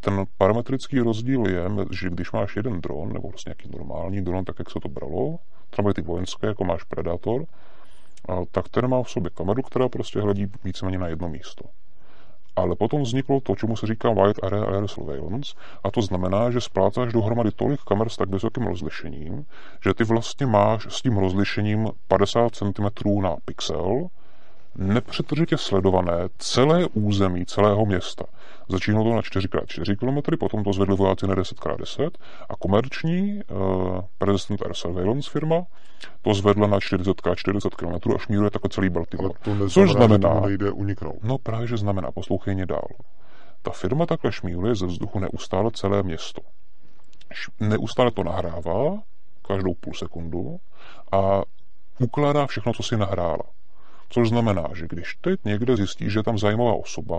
Ten 0.00 0.24
parametrický 0.38 1.00
rozdíl 1.00 1.46
je, 1.46 1.64
že 1.90 2.10
když 2.10 2.32
máš 2.32 2.56
jeden 2.56 2.80
dron, 2.80 3.12
nebo 3.12 3.28
vlastně 3.28 3.50
nějaký 3.50 3.78
normální 3.78 4.24
dron, 4.24 4.44
tak 4.44 4.58
jak 4.58 4.70
se 4.70 4.80
to 4.82 4.88
bralo, 4.88 5.38
třeba 5.70 5.92
ty 5.92 6.02
vojenské, 6.02 6.46
jako 6.46 6.64
máš 6.64 6.82
Predator, 6.82 7.44
tak 8.50 8.68
ten 8.68 8.88
má 8.88 9.02
v 9.02 9.10
sobě 9.10 9.30
kameru, 9.30 9.62
která 9.62 9.88
prostě 9.88 10.20
hledí 10.20 10.46
víceméně 10.64 10.98
na 10.98 11.08
jedno 11.08 11.28
místo. 11.28 11.64
Ale 12.56 12.76
potom 12.76 13.02
vzniklo 13.02 13.40
to, 13.40 13.56
čemu 13.56 13.76
se 13.76 13.86
říká 13.86 14.10
Wide 14.10 14.40
Area 14.42 14.64
Air 14.64 14.88
Surveillance, 14.88 15.54
a 15.84 15.90
to 15.90 16.02
znamená, 16.02 16.50
že 16.50 16.60
splácáš 16.60 17.12
dohromady 17.12 17.50
tolik 17.50 17.80
kamer 17.80 18.08
s 18.08 18.16
tak 18.16 18.28
vysokým 18.28 18.66
rozlišením, 18.66 19.44
že 19.84 19.94
ty 19.94 20.04
vlastně 20.04 20.46
máš 20.46 20.86
s 20.88 21.02
tím 21.02 21.16
rozlišením 21.16 21.88
50 22.08 22.54
cm 22.54 23.22
na 23.22 23.36
pixel, 23.44 24.06
nepřetržitě 24.76 25.56
sledované 25.56 26.28
celé 26.38 26.86
území 26.86 27.46
celého 27.46 27.86
města. 27.86 28.24
Začínalo 28.68 29.04
to 29.04 29.14
na 29.14 29.20
4x4 29.20 29.96
km, 29.96 30.36
potom 30.36 30.64
to 30.64 30.72
zvedli 30.72 30.96
vojáci 30.96 31.26
na 31.26 31.34
10x10 31.34 32.10
a 32.48 32.56
komerční 32.56 33.40
uh, 33.50 34.00
Persistent 34.18 34.62
Air 34.62 34.74
Surveillance 34.74 35.30
firma 35.30 35.62
to 36.22 36.34
zvedla 36.34 36.66
na 36.66 36.78
40x40 36.78 37.70
km 37.70 38.12
a 38.14 38.18
šmíruje 38.18 38.50
takhle 38.50 38.70
celý 38.70 38.88
Baltimore. 38.88 39.34
to 39.42 39.54
neznamená, 39.54 39.68
Což 39.68 39.92
znamená, 39.92 40.34
že 40.34 40.46
nejde 40.46 40.70
uniknout. 40.70 41.16
No 41.22 41.38
právě, 41.38 41.66
že 41.66 41.76
znamená, 41.76 42.12
poslouchej 42.12 42.54
mě 42.54 42.66
dál. 42.66 42.88
Ta 43.62 43.70
firma 43.70 44.06
takhle 44.06 44.32
šmíruje 44.32 44.74
ze 44.74 44.86
vzduchu 44.86 45.18
neustále 45.18 45.70
celé 45.70 46.02
město. 46.02 46.42
Neustále 47.60 48.10
to 48.10 48.24
nahrává, 48.24 48.98
každou 49.46 49.74
půl 49.74 49.94
sekundu, 49.94 50.56
a 51.12 51.42
ukládá 51.98 52.46
všechno, 52.46 52.72
co 52.72 52.82
si 52.82 52.96
nahrála. 52.96 53.42
Což 54.08 54.28
znamená, 54.28 54.68
že 54.74 54.86
když 54.88 55.16
teď 55.20 55.40
někde 55.44 55.76
zjistíš, 55.76 56.12
že 56.12 56.18
je 56.18 56.22
tam 56.22 56.38
zajímavá 56.38 56.72
osoba, 56.74 57.18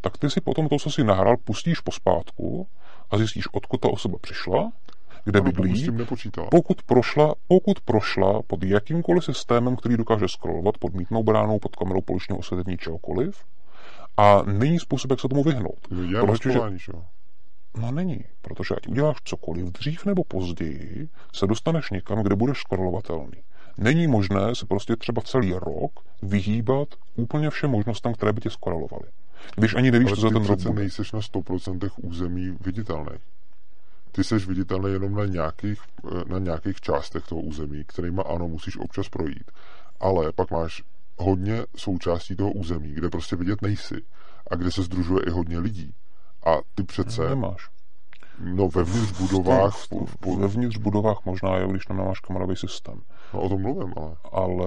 tak 0.00 0.18
ty 0.18 0.30
si 0.30 0.40
potom 0.40 0.68
to, 0.68 0.78
co 0.78 0.90
si 0.90 1.04
nahrál, 1.04 1.36
pustíš 1.36 1.80
pospátku 1.80 2.66
a 3.10 3.18
zjistíš, 3.18 3.54
odkud 3.54 3.80
ta 3.80 3.88
osoba 3.88 4.18
přišla, 4.20 4.72
kde 5.24 5.40
bydlí, 5.40 5.86
pokud 6.50 6.82
prošla, 6.82 7.34
pokud 7.48 7.80
prošla 7.80 8.42
pod 8.46 8.64
jakýmkoliv 8.64 9.24
systémem, 9.24 9.76
který 9.76 9.96
dokáže 9.96 10.28
scrollovat 10.28 10.78
pod 10.78 10.94
mítnou 10.94 11.22
bránou, 11.22 11.58
pod 11.58 11.76
kamerou 11.76 12.00
poličního 12.00 12.38
osvětlení 12.38 12.78
čehokoliv, 12.78 13.44
A 14.16 14.42
není 14.42 14.78
způsob, 14.78 15.10
jak 15.10 15.20
se 15.20 15.28
tomu 15.28 15.42
vyhnout. 15.42 15.88
Je 16.10 16.20
protože, 16.20 16.60
že... 16.76 16.92
No 17.76 17.92
není, 17.92 18.24
protože 18.42 18.74
ať 18.74 18.88
uděláš 18.88 19.16
cokoliv, 19.24 19.64
dřív 19.66 20.04
nebo 20.04 20.24
později 20.24 21.08
se 21.34 21.46
dostaneš 21.46 21.90
někam, 21.90 22.22
kde 22.22 22.36
budeš 22.36 22.58
skorolovatelný. 22.58 23.42
Není 23.80 24.06
možné 24.06 24.54
se 24.54 24.66
prostě 24.66 24.96
třeba 24.96 25.22
celý 25.22 25.52
rok 25.52 25.92
vyhýbat 26.22 26.88
úplně 27.16 27.50
všem 27.50 27.70
možnostem, 27.70 28.14
které 28.14 28.32
by 28.32 28.40
tě 28.40 28.50
skorelovaly. 28.50 29.08
Když 29.56 29.74
ani 29.74 29.90
nevíš, 29.90 30.10
co 30.10 30.20
za 30.20 30.30
ten 30.30 30.44
rok 30.44 30.60
bude. 30.60 30.80
nejseš 30.80 31.12
na 31.12 31.20
100% 31.20 31.90
území 32.02 32.56
viditelný. 32.60 33.18
Ty 34.12 34.24
jsi 34.24 34.38
viditelný 34.38 34.92
jenom 34.92 35.14
na 35.14 35.24
nějakých, 35.24 35.80
na 36.26 36.38
nějakých 36.38 36.80
částech 36.80 37.26
toho 37.26 37.40
území, 37.40 37.84
kterýma 37.86 38.22
ano, 38.22 38.48
musíš 38.48 38.76
občas 38.76 39.08
projít. 39.08 39.50
Ale 40.00 40.32
pak 40.32 40.50
máš 40.50 40.82
hodně 41.16 41.62
součástí 41.76 42.36
toho 42.36 42.52
území, 42.52 42.92
kde 42.92 43.10
prostě 43.10 43.36
vidět 43.36 43.62
nejsi 43.62 44.02
a 44.50 44.54
kde 44.54 44.70
se 44.70 44.82
združuje 44.82 45.22
i 45.26 45.30
hodně 45.30 45.58
lidí. 45.58 45.94
A 46.46 46.56
ty 46.74 46.82
přece... 46.82 47.28
Nemáš. 47.28 47.70
No 48.44 48.68
vevnitř 48.68 49.20
budovách... 49.20 49.76
V, 49.76 49.88
v, 49.90 50.16
v, 50.26 50.38
vevnitř 50.38 50.76
budovách 50.76 51.18
možná 51.24 51.56
je, 51.56 51.68
když 51.68 51.84
tam 51.84 51.96
nemáš 51.96 52.20
kamerový 52.20 52.56
systém. 52.56 53.00
No 53.34 53.40
o 53.40 53.48
tom 53.48 53.62
mluvím, 53.62 53.94
ale... 53.96 54.16
Ale 54.32 54.66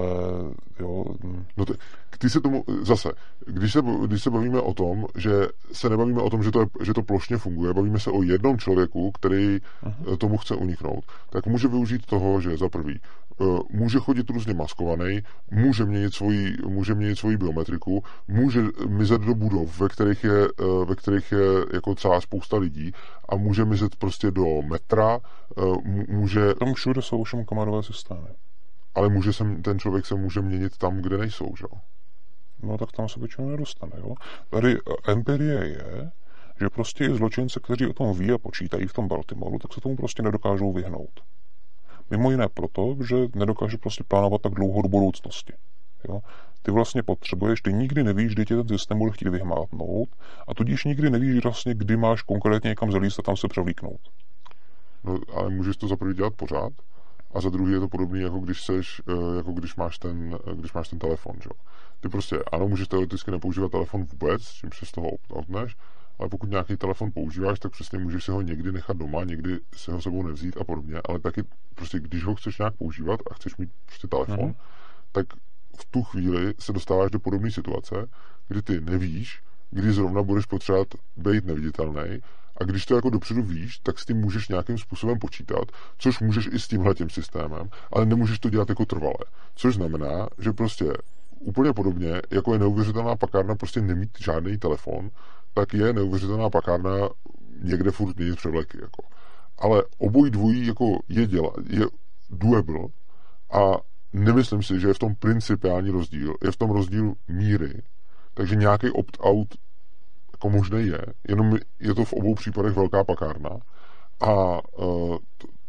jo... 0.80 1.04
Hm. 1.24 1.44
No 1.56 1.64
ty, 1.64 1.72
ty 2.18 2.30
se 2.30 2.40
tomu, 2.40 2.64
zase, 2.82 3.12
když 3.46 3.72
se, 3.72 3.82
když 4.06 4.22
se 4.22 4.30
bavíme 4.30 4.60
o 4.60 4.74
tom, 4.74 5.06
že 5.16 5.30
se 5.72 5.88
nebavíme 5.88 6.22
o 6.22 6.30
tom, 6.30 6.42
že 6.42 6.50
to, 6.50 6.60
je, 6.60 6.66
že 6.82 6.94
to 6.94 7.02
plošně 7.02 7.36
funguje, 7.36 7.74
bavíme 7.74 8.00
se 8.00 8.10
o 8.10 8.22
jednom 8.22 8.58
člověku, 8.58 9.12
který 9.12 9.58
uh-huh. 9.58 10.16
tomu 10.16 10.38
chce 10.38 10.54
uniknout, 10.54 11.04
tak 11.30 11.46
může 11.46 11.68
využít 11.68 12.06
toho, 12.06 12.40
že 12.40 12.56
za 12.56 12.68
prvý 12.68 13.00
eh, 13.40 13.44
může 13.70 13.98
chodit 13.98 14.30
různě 14.30 14.54
maskovaný, 14.54 15.20
může 15.50 15.84
měnit 15.84 16.14
svoji, 16.14 16.56
může 16.66 16.94
měnit 16.94 17.18
svoji 17.18 17.36
biometriku, 17.36 18.04
může 18.28 18.62
mizet 18.88 19.20
do 19.20 19.34
budov, 19.34 19.80
ve 19.80 19.88
kterých 19.88 20.24
je, 20.24 20.44
eh, 20.44 20.84
ve 20.84 20.94
kterých 20.94 21.32
je 21.32 21.46
jako 21.72 21.94
celá 21.94 22.20
spousta 22.20 22.56
lidí 22.56 22.92
a 23.28 23.36
může 23.36 23.64
mizet 23.64 23.96
prostě 23.96 24.30
do 24.30 24.62
metra, 24.62 25.20
může... 26.08 26.54
Tam 26.54 26.74
všude 26.74 27.02
jsou 27.02 27.24
všem 27.24 27.44
kamerové 27.44 27.82
systémy. 27.82 28.28
Ale 28.94 29.08
může 29.08 29.32
se, 29.32 29.44
ten 29.62 29.78
člověk 29.78 30.06
se 30.06 30.14
může 30.14 30.40
měnit 30.40 30.78
tam, 30.78 30.96
kde 30.96 31.18
nejsou, 31.18 31.56
že 31.56 31.64
jo? 31.64 31.80
No 32.62 32.78
tak 32.78 32.92
tam 32.92 33.08
se 33.08 33.20
většinou 33.20 33.48
nedostane, 33.48 33.92
jo? 33.96 34.14
Tady 34.50 34.78
empirie 35.08 35.64
je, 35.64 36.10
že 36.60 36.70
prostě 36.70 37.04
i 37.04 37.14
zločince, 37.14 37.60
kteří 37.60 37.86
o 37.86 37.92
tom 37.92 38.18
ví 38.18 38.32
a 38.32 38.38
počítají 38.38 38.86
v 38.86 38.92
tom 38.92 39.08
Baltimoru, 39.08 39.58
tak 39.58 39.72
se 39.72 39.80
tomu 39.80 39.96
prostě 39.96 40.22
nedokážou 40.22 40.72
vyhnout. 40.72 41.20
Mimo 42.10 42.30
jiné 42.30 42.48
proto, 42.48 42.96
že 43.08 43.16
nedokáže 43.34 43.78
prostě 43.78 44.04
plánovat 44.04 44.42
tak 44.42 44.54
dlouho 44.54 44.82
do 44.82 44.88
budoucnosti. 44.88 45.52
Jo? 46.08 46.20
Ty 46.62 46.70
vlastně 46.70 47.02
potřebuješ, 47.02 47.62
ty 47.62 47.72
nikdy 47.72 48.04
nevíš, 48.04 48.34
kdy 48.34 48.44
tě 48.44 48.56
ten 48.56 48.68
systém 48.68 48.98
bude 48.98 49.12
chtít 49.12 49.28
vyhmátnout 49.28 50.08
a 50.48 50.54
tudíž 50.54 50.84
nikdy 50.84 51.10
nevíš 51.10 51.42
vlastně, 51.42 51.74
kdy 51.74 51.96
máš 51.96 52.22
konkrétně 52.22 52.68
někam 52.68 52.92
zalíst 52.92 53.18
a 53.18 53.22
tam 53.22 53.36
se 53.36 53.48
převlíknout. 53.48 54.00
No, 55.04 55.18
ale 55.34 55.50
můžeš 55.50 55.76
to 55.76 55.88
zaprvé 55.88 56.14
dělat 56.14 56.34
pořád? 56.34 56.72
A 57.34 57.40
za 57.40 57.50
druhý 57.50 57.72
je 57.72 57.80
to 57.80 57.88
podobné, 57.88 58.20
jako 58.20 58.38
když 58.38 58.62
seš, 58.62 59.02
eh, 59.08 59.36
jako 59.36 59.52
když 59.52 59.76
máš 59.76 59.98
ten, 59.98 60.38
eh, 60.46 60.54
když 60.54 60.72
máš 60.72 60.88
ten 60.88 60.98
telefon, 60.98 61.36
že? 61.42 61.50
Ty 62.04 62.08
prostě, 62.08 62.38
ano, 62.52 62.68
můžeš 62.68 62.88
teoreticky 62.88 63.30
nepoužívat 63.30 63.70
telefon 63.70 64.04
vůbec, 64.04 64.48
čím 64.48 64.70
se 64.72 64.86
z 64.86 64.92
toho 64.92 65.08
outneš, 65.36 65.76
ale 66.18 66.28
pokud 66.28 66.50
nějaký 66.50 66.76
telefon 66.76 67.12
používáš, 67.12 67.58
tak 67.58 67.72
přesně 67.72 67.98
můžeš 67.98 68.24
si 68.24 68.30
ho 68.30 68.40
někdy 68.40 68.72
nechat 68.72 68.96
doma, 68.96 69.24
někdy 69.24 69.58
si 69.76 69.90
ho 69.90 70.02
sebou 70.02 70.22
nevzít 70.22 70.56
a 70.56 70.64
podobně, 70.64 71.00
ale 71.08 71.18
taky 71.18 71.42
prostě, 71.74 72.00
když 72.00 72.24
ho 72.24 72.34
chceš 72.34 72.58
nějak 72.58 72.74
používat 72.74 73.20
a 73.30 73.34
chceš 73.34 73.56
mít 73.56 73.70
prostě 73.86 74.08
telefon, 74.08 74.36
mm-hmm. 74.36 74.54
tak 75.12 75.26
v 75.78 75.84
tu 75.90 76.02
chvíli 76.02 76.54
se 76.58 76.72
dostáváš 76.72 77.10
do 77.10 77.20
podobné 77.20 77.50
situace, 77.50 78.06
kdy 78.48 78.62
ty 78.62 78.80
nevíš, 78.80 79.42
kdy 79.70 79.92
zrovna 79.92 80.22
budeš 80.22 80.46
potřebovat 80.46 80.88
být 81.16 81.44
neviditelný 81.44 82.20
a 82.60 82.64
když 82.64 82.86
to 82.86 82.96
jako 82.96 83.10
dopředu 83.10 83.42
víš, 83.42 83.78
tak 83.78 83.98
s 83.98 84.04
tím 84.04 84.16
můžeš 84.16 84.48
nějakým 84.48 84.78
způsobem 84.78 85.18
počítat, 85.18 85.72
což 85.98 86.20
můžeš 86.20 86.48
i 86.52 86.58
s 86.58 86.68
tímhle 86.68 86.94
tím 86.94 87.10
systémem, 87.10 87.70
ale 87.92 88.06
nemůžeš 88.06 88.38
to 88.38 88.50
dělat 88.50 88.68
jako 88.68 88.84
trvalé. 88.84 89.24
Což 89.54 89.74
znamená, 89.74 90.28
že 90.38 90.52
prostě 90.52 90.92
úplně 91.44 91.72
podobně, 91.72 92.22
jako 92.30 92.52
je 92.52 92.58
neuvěřitelná 92.58 93.16
pakárna 93.16 93.54
prostě 93.54 93.80
nemít 93.80 94.10
žádný 94.20 94.58
telefon, 94.58 95.10
tak 95.54 95.74
je 95.74 95.92
neuvěřitelná 95.92 96.50
pakárna 96.50 96.90
někde 97.62 97.90
furt 97.90 98.16
měnit 98.16 98.36
převleky. 98.36 98.78
Jako. 98.82 99.02
Ale 99.58 99.82
obojí 99.98 100.30
dvojí 100.30 100.66
jako 100.66 100.84
je, 101.08 101.26
děla, 101.26 101.52
je 101.68 101.86
doable 102.30 102.88
a 103.52 103.76
nemyslím 104.12 104.62
si, 104.62 104.80
že 104.80 104.88
je 104.88 104.94
v 104.94 104.98
tom 104.98 105.14
principiální 105.14 105.90
rozdíl. 105.90 106.34
Je 106.44 106.52
v 106.52 106.56
tom 106.56 106.70
rozdíl 106.70 107.14
míry. 107.28 107.82
Takže 108.34 108.56
nějaký 108.56 108.90
opt-out 108.90 109.54
jako 110.32 110.50
možný 110.50 110.86
je, 110.86 111.00
jenom 111.28 111.56
je 111.80 111.94
to 111.94 112.04
v 112.04 112.12
obou 112.12 112.34
případech 112.34 112.72
velká 112.72 113.04
pakárna. 113.04 113.50
A 114.20 114.60
uh, 114.78 115.16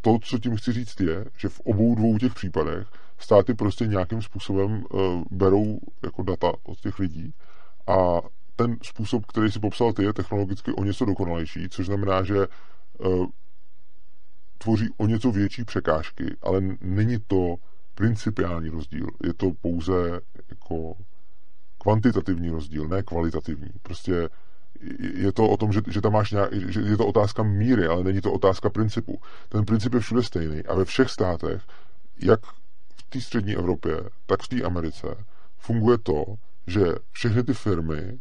to, 0.02 0.18
co 0.22 0.40
tím 0.40 0.56
chci 0.56 0.72
říct, 0.72 1.02
je, 1.02 1.26
že 1.38 1.50
v 1.50 1.60
obou 1.60 1.96
dvou 1.96 2.18
těch 2.18 2.34
případech 2.34 2.88
státy 3.26 3.54
prostě 3.54 3.88
nějakým 3.88 4.22
způsobem 4.22 4.84
uh, 4.94 5.24
berou 5.32 5.80
jako 6.04 6.24
data 6.24 6.52
od 6.64 6.80
těch 6.80 7.00
lidí 7.00 7.34
a 7.88 8.22
ten 8.56 8.78
způsob, 8.84 9.26
který 9.26 9.52
si 9.52 9.60
popsal 9.60 9.94
ty, 9.94 10.04
je 10.04 10.14
technologicky 10.14 10.72
o 10.72 10.84
něco 10.84 11.06
dokonalejší, 11.06 11.70
což 11.70 11.86
znamená, 11.86 12.24
že 12.24 12.48
uh, 13.00 13.26
tvoří 14.58 14.90
o 14.98 15.08
něco 15.08 15.32
větší 15.32 15.66
překážky, 15.66 16.38
ale 16.42 16.62
není 16.82 17.18
to 17.28 17.56
principiální 17.96 18.70
rozdíl. 18.70 19.08
Je 19.24 19.34
to 19.34 19.52
pouze 19.62 20.22
jako 20.50 20.94
kvantitativní 21.78 22.50
rozdíl, 22.50 22.88
ne 22.88 23.04
kvalitativní. 23.04 23.70
Prostě 23.82 24.30
je 25.14 25.32
to 25.32 25.50
o 25.50 25.58
tom, 25.58 25.74
že, 25.74 25.82
že 25.88 26.02
tam 26.02 26.14
máš 26.14 26.32
nějak, 26.32 26.54
že 26.54 26.82
je 26.82 26.98
to 26.98 27.08
otázka 27.08 27.44
míry, 27.44 27.88
ale 27.88 28.04
není 28.04 28.22
to 28.22 28.34
otázka 28.34 28.70
principu. 28.70 29.22
Ten 29.50 29.66
princip 29.66 29.94
je 29.94 30.00
všude 30.00 30.24
stejný 30.24 30.66
a 30.66 30.76
ve 30.76 30.86
všech 30.86 31.10
státech, 31.10 31.62
jak 32.22 32.40
v 33.08 33.10
té 33.10 33.22
střední 33.22 33.56
Evropě, 33.56 34.10
tak 34.26 34.44
v 34.44 34.48
té 34.48 34.62
Americe, 34.62 35.08
funguje 35.58 35.98
to, 35.98 36.26
že 36.68 36.82
všechny 37.12 37.44
ty 37.44 37.54
firmy 37.54 38.20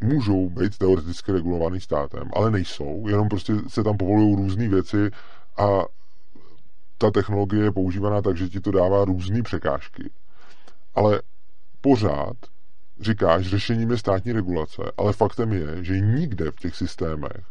můžou 0.00 0.50
být 0.50 0.78
teoreticky 0.78 1.32
regulovaný 1.32 1.80
státem, 1.80 2.30
ale 2.32 2.50
nejsou, 2.50 3.08
jenom 3.08 3.28
prostě 3.28 3.52
se 3.68 3.84
tam 3.84 3.96
povolují 3.96 4.36
různé 4.36 4.68
věci 4.68 5.10
a 5.58 5.84
ta 6.98 7.10
technologie 7.10 7.64
je 7.64 7.72
používaná 7.72 8.22
tak, 8.22 8.36
že 8.36 8.48
ti 8.48 8.60
to 8.60 8.70
dává 8.70 9.04
různé 9.04 9.42
překážky. 9.42 10.10
Ale 10.94 11.22
pořád 11.80 12.36
říkáš, 13.00 13.46
řešením 13.46 13.90
je 13.90 13.98
státní 13.98 14.32
regulace, 14.32 14.82
ale 14.96 15.12
faktem 15.12 15.52
je, 15.52 15.84
že 15.84 16.00
nikde 16.00 16.50
v 16.50 16.56
těch 16.56 16.76
systémech 16.76 17.44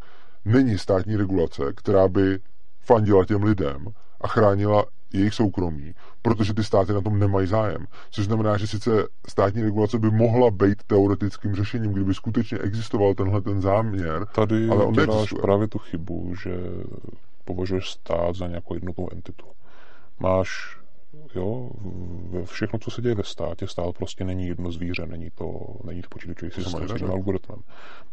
není 0.46 0.78
státní 0.78 1.16
regulace, 1.16 1.64
která 1.76 2.08
by 2.08 2.40
fandila 2.82 3.26
těm 3.26 3.44
lidem 3.44 3.88
a 4.22 4.28
chránila 4.28 4.86
jejich 5.16 5.34
soukromí, 5.34 5.94
protože 6.22 6.54
ty 6.54 6.64
státy 6.64 6.94
na 6.94 7.02
tom 7.02 7.20
nemají 7.20 7.48
zájem. 7.48 7.86
Což 8.12 8.26
znamená, 8.26 8.58
že 8.58 8.68
sice 8.68 8.90
státní 9.30 9.62
regulace 9.64 10.00
by 10.00 10.12
mohla 10.12 10.52
být 10.52 10.84
teoretickým 10.88 11.56
řešením, 11.56 11.92
kdyby 11.94 12.14
skutečně 12.14 12.58
existoval 12.58 13.14
tenhle 13.14 13.42
ten 13.42 13.62
záměr, 13.62 14.26
Tady 14.36 14.70
ale 14.70 14.86
on 14.86 14.94
děláš 14.94 15.08
neexistuje. 15.08 15.42
právě 15.42 15.68
tu 15.68 15.78
chybu, 15.80 16.36
že 16.44 16.52
považuješ 17.46 17.90
stát 17.90 18.36
za 18.36 18.48
nějakou 18.48 18.74
jednotnou 18.74 19.08
entitu. 19.12 19.46
Máš 20.20 20.78
jo, 21.36 21.70
všechno, 22.46 22.80
co 22.80 22.92
se 22.92 23.02
děje 23.02 23.16
ve 23.16 23.24
státě, 23.24 23.68
stát 23.68 23.98
prostě 23.98 24.24
není 24.24 24.48
jedno 24.48 24.72
zvíře, 24.72 25.06
není 25.06 25.30
to, 25.36 25.76
není 25.84 26.02
to 26.02 26.10
počítačový 26.10 26.52
systém 26.52 26.88
s 26.88 27.02
algoritmem. 27.02 27.60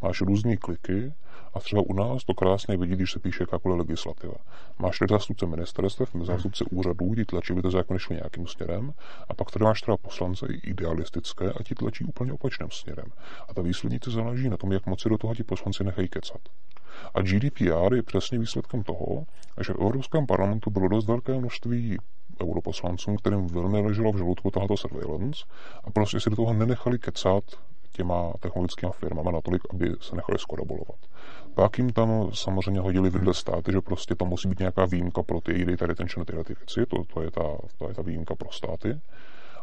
Máš 0.02 0.20
různé 0.20 0.56
kliky 0.56 1.12
a 1.54 1.60
třeba 1.60 1.82
u 1.82 1.92
nás 1.92 2.24
to 2.24 2.34
krásně 2.34 2.76
vidí, 2.76 2.92
když 2.92 3.12
se 3.12 3.18
píše 3.18 3.42
jakákoliv 3.42 3.78
legislativa. 3.78 4.34
Máš 4.78 4.98
tady 4.98 5.14
zástupce 5.14 5.46
ministerstev, 5.46 6.10
zástupce 6.22 6.64
úřadů, 6.70 7.14
ti 7.14 7.24
tlačí, 7.24 7.52
by 7.54 7.62
to 7.62 7.70
zákony 7.70 8.00
šly 8.00 8.16
nějakým 8.16 8.46
směrem, 8.46 8.92
a 9.28 9.34
pak 9.34 9.50
tady 9.50 9.64
máš 9.64 9.80
třeba 9.80 9.96
poslance 9.96 10.46
idealistické 10.62 11.52
a 11.52 11.62
ti 11.62 11.74
tlačí 11.74 12.04
úplně 12.04 12.32
opačným 12.32 12.70
směrem. 12.70 13.06
A 13.48 13.54
ta 13.54 13.62
výslednice 13.62 14.10
záleží 14.10 14.48
na 14.48 14.56
tom, 14.56 14.72
jak 14.72 14.86
moc 14.86 15.04
do 15.04 15.18
toho 15.18 15.34
ti 15.34 15.44
poslanci 15.44 15.84
nechají 15.84 16.08
kecat. 16.08 16.40
A 17.14 17.22
GDPR 17.22 17.94
je 17.94 18.02
přesně 18.02 18.38
výsledkem 18.38 18.82
toho, 18.82 19.24
že 19.60 19.72
v 19.72 19.80
Evropském 19.80 20.26
parlamentu 20.26 20.70
bylo 20.70 20.88
dost 20.88 21.06
velké 21.06 21.38
množství 21.38 21.98
europoslancům, 22.42 23.16
kterým 23.16 23.46
velmi 23.46 23.80
leželo 23.80 24.12
v 24.12 24.18
žaludku 24.18 24.50
tato 24.50 24.76
surveillance 24.76 25.44
a 25.84 25.90
prostě 25.90 26.20
si 26.20 26.30
do 26.30 26.36
toho 26.36 26.52
nenechali 26.52 26.98
kecat 26.98 27.44
těma 27.92 28.32
technologickými 28.40 28.92
firmami 28.92 29.32
natolik, 29.32 29.62
aby 29.70 29.92
se 30.00 30.16
nechali 30.16 30.38
skorabolovat. 30.38 30.96
Pak 31.54 31.78
jim 31.78 31.92
tam 31.92 32.30
samozřejmě 32.34 32.80
hodili 32.80 33.10
vidle 33.10 33.34
státy, 33.34 33.72
že 33.72 33.80
prostě 33.80 34.14
tam 34.14 34.28
musí 34.28 34.48
být 34.48 34.58
nějaká 34.58 34.84
výjimka 34.84 35.22
pro 35.22 35.40
ty 35.40 35.64
data 35.64 35.86
retention 35.86 36.26
tyhle 36.26 36.44
ty 36.44 36.54
věci, 36.54 36.86
to, 36.86 37.04
to, 37.14 37.22
je 37.22 37.30
ta, 37.30 37.42
to 37.78 37.88
je 37.88 37.94
ta 37.94 38.02
výjimka 38.02 38.34
pro 38.34 38.50
státy, 38.50 39.00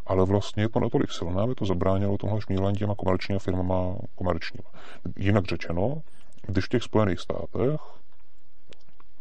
ale 0.06 0.26
vlastně 0.26 0.64
je 0.64 0.70
to 0.70 0.80
natolik 0.80 1.12
silné, 1.12 1.42
aby 1.42 1.56
to 1.56 1.66
zabránilo 1.66 2.18
tohle 2.18 2.42
šmílení 2.42 2.78
těma 2.78 2.96
komerčními 2.96 3.40
firmama 3.40 3.96
komerčníma. 4.16 4.70
Jinak 5.18 5.46
řečeno, 5.46 6.02
když 6.48 6.66
v 6.66 6.70
těch 6.70 6.84
Spojených 6.84 7.20
státech 7.20 7.82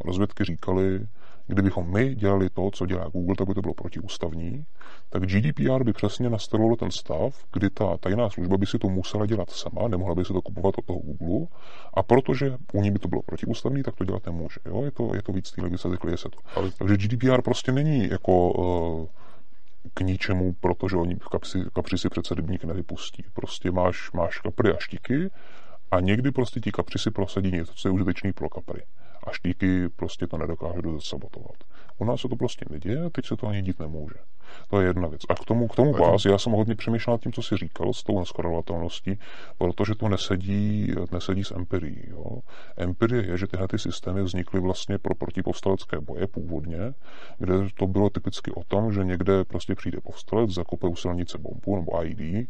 rozvědky 0.05 0.45
říkali, 0.45 1.07
kdybychom 1.49 1.93
my 1.93 2.15
dělali 2.15 2.51
to, 2.51 2.71
co 2.71 2.87
dělá 2.87 3.09
Google, 3.09 3.37
tak 3.37 3.49
by 3.49 3.55
to 3.55 3.61
bylo 3.61 3.75
protiústavní, 3.75 4.65
tak 5.09 5.23
GDPR 5.23 5.85
by 5.85 5.93
přesně 5.93 6.31
nastavilo 6.31 6.77
ten 6.77 6.91
stav, 6.91 7.45
kdy 7.53 7.71
ta 7.71 7.97
tajná 7.97 8.31
služba 8.31 8.57
by 8.57 8.67
si 8.67 8.79
to 8.79 8.89
musela 8.89 9.27
dělat 9.27 9.51
sama, 9.51 9.89
nemohla 9.89 10.15
by 10.15 10.25
si 10.25 10.33
to 10.33 10.43
kupovat 10.43 10.75
od 10.79 10.85
toho 10.85 10.99
Google, 10.99 11.47
a 11.95 12.03
protože 12.03 12.57
u 12.73 12.83
ní 12.83 12.91
by 12.91 12.99
to 12.99 13.09
bylo 13.09 13.23
protiústavní, 13.23 13.83
tak 13.83 13.95
to 13.95 14.05
dělat 14.05 14.27
nemůže. 14.27 14.61
Jo? 14.67 14.83
Je, 14.83 14.91
to, 14.91 15.15
je 15.15 15.23
to 15.23 15.33
víc 15.33 15.51
té 15.51 15.63
legislativy, 15.63 16.17
se 16.17 16.29
to. 16.29 16.39
Ale... 16.57 16.71
Takže 16.79 16.97
GDPR 16.97 17.43
prostě 17.43 17.73
není 17.73 18.09
jako 18.09 18.53
uh, 18.53 19.07
k 19.95 20.01
ničemu, 20.01 20.53
protože 20.61 20.97
oni 20.97 21.15
v 21.15 21.29
kapsi, 21.29 21.65
kapři 21.73 21.99
si 21.99 22.09
přece 22.09 22.35
rybník 22.35 22.65
nevypustí. 22.65 23.25
Prostě 23.33 23.71
máš, 23.71 24.13
máš 24.13 24.39
kapry 24.39 24.73
a 24.73 24.77
štíky 24.79 25.31
a 25.91 26.01
někdy 26.01 26.31
prostě 26.31 26.61
ti 26.61 26.73
kapři 26.73 26.99
si 26.99 27.11
prosadí 27.11 27.51
něco, 27.53 27.73
co 27.75 27.89
je 27.89 27.93
užitečný 27.93 28.33
pro 28.33 28.49
kapry 28.49 28.83
a 29.29 29.33
štíky 29.33 29.89
prostě 29.89 30.27
to 30.27 30.39
nedokáže 30.39 30.83
sabotovat. 30.99 31.57
U 31.99 32.05
nás 32.05 32.21
se 32.21 32.29
to 32.29 32.37
prostě 32.37 32.65
neděje, 32.71 33.11
teď 33.11 33.27
se 33.27 33.37
to 33.37 33.47
ani 33.47 33.63
dít 33.63 33.79
nemůže. 33.79 34.15
To 34.69 34.81
je 34.81 34.87
jedna 34.87 35.09
věc. 35.09 35.23
A 35.29 35.35
k 35.35 35.45
tomu, 35.45 35.69
k 35.69 35.77
tomu 35.77 35.93
vás, 35.93 36.25
já 36.25 36.39
jsem 36.39 36.53
hodně 36.53 36.75
přemýšlel 36.75 37.15
nad 37.15 37.21
tím, 37.21 37.33
co 37.33 37.43
jsi 37.43 37.57
říkal 37.57 37.93
s 37.93 38.03
tou 38.03 38.19
neskorelovatelností, 38.19 39.19
protože 39.59 39.95
to 39.95 40.09
nesedí, 40.09 40.95
nesedí 41.13 41.45
s 41.45 41.51
empirií. 41.51 42.03
Jo. 42.11 42.39
Empirie 42.77 43.27
je, 43.27 43.39
že 43.39 43.47
tyhle 43.47 43.69
ty 43.69 43.79
systémy 43.79 44.23
vznikly 44.23 44.61
vlastně 44.61 44.99
pro 44.99 45.15
protipovstalecké 45.15 46.01
boje 46.01 46.27
původně, 46.27 46.95
kde 47.39 47.55
to 47.75 47.87
bylo 47.87 48.11
typicky 48.11 48.51
o 48.51 48.65
tom, 48.65 48.93
že 48.93 49.05
někde 49.05 49.45
prostě 49.45 49.75
přijde 49.75 50.01
povstalec, 50.01 50.51
zakope 50.51 50.87
u 50.87 50.97
silnice 50.97 51.39
bombu 51.39 51.77
nebo 51.77 52.07
ID, 52.07 52.49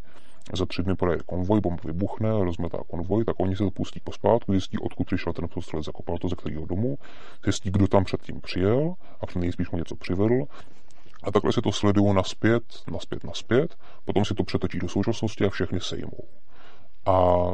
za 0.53 0.65
tři 0.65 0.83
dny 0.83 0.95
projede 0.95 1.23
konvoj, 1.25 1.61
bomba 1.61 1.81
vybuchne, 1.85 2.29
rozmetá 2.29 2.77
konvoj, 2.87 3.25
tak 3.25 3.35
oni 3.39 3.55
se 3.55 3.63
to 3.63 3.71
pustí 3.71 3.99
pospátku, 3.99 4.51
zjistí, 4.51 4.77
odkud 4.77 5.03
přišel 5.07 5.33
ten 5.33 5.47
postřelec, 5.53 5.85
zakopal 5.85 6.17
to 6.17 6.29
ze 6.29 6.35
kterého 6.35 6.65
domu, 6.65 6.97
zjistí, 7.43 7.71
kdo 7.71 7.87
tam 7.87 8.03
předtím 8.03 8.41
přijel 8.41 8.93
a 9.21 9.39
nejspíš 9.39 9.71
mu 9.71 9.77
něco 9.77 9.95
přivedl. 9.95 10.43
A 11.23 11.31
takhle 11.31 11.53
se 11.53 11.61
to 11.61 11.71
sledují 11.71 12.13
naspět, 12.13 12.63
naspět, 12.91 13.23
naspět, 13.23 13.75
potom 14.05 14.25
si 14.25 14.33
to 14.33 14.43
přetočí 14.43 14.79
do 14.79 14.87
současnosti 14.87 15.45
a 15.45 15.49
všechny 15.49 15.79
sejmou. 15.79 16.23
A 17.05 17.45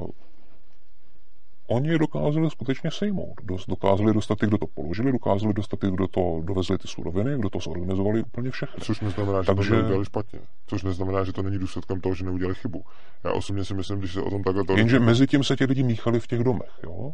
oni 1.68 1.90
je 1.90 2.00
dokázali 2.00 2.50
skutečně 2.50 2.92
sejmout. 2.92 3.34
Dokázali 3.68 4.14
dostat 4.14 4.40
ty, 4.40 4.48
kdo 4.48 4.58
to 4.58 4.68
položili, 4.68 5.12
dokázali 5.12 5.54
dostat 5.54 5.80
ty, 5.80 5.88
kdo 5.92 6.08
to 6.08 6.42
dovezli 6.44 6.78
ty 6.78 6.88
suroviny, 6.88 7.38
kdo 7.38 7.50
to 7.50 7.60
zorganizovali 7.60 8.24
úplně 8.24 8.52
všechny. 8.52 8.82
Což 8.82 9.02
neznamená, 9.02 9.42
že 9.42 9.46
Takže... 9.46 9.70
to 9.70 9.76
neudělali 9.76 10.06
špatně. 10.06 10.40
Což 10.68 10.84
neznamená, 10.84 11.24
že 11.24 11.34
to 11.34 11.42
není 11.42 11.58
důsledkem 11.58 12.02
toho, 12.02 12.16
že 12.16 12.26
neudělali 12.26 12.56
chybu. 12.56 12.84
Já 13.24 13.32
osobně 13.32 13.66
si 13.66 13.74
myslím, 13.74 14.00
když 14.00 14.14
se 14.14 14.22
o 14.22 14.30
tom 14.30 14.44
takhle 14.44 14.64
to... 14.64 14.78
Jenže 14.78 15.00
mezi 15.00 15.28
tím 15.28 15.44
se 15.44 15.56
ti 15.56 15.66
lidi 15.66 15.84
míchali 15.84 16.20
v 16.20 16.28
těch 16.28 16.44
domech, 16.44 16.80
jo? 16.84 17.14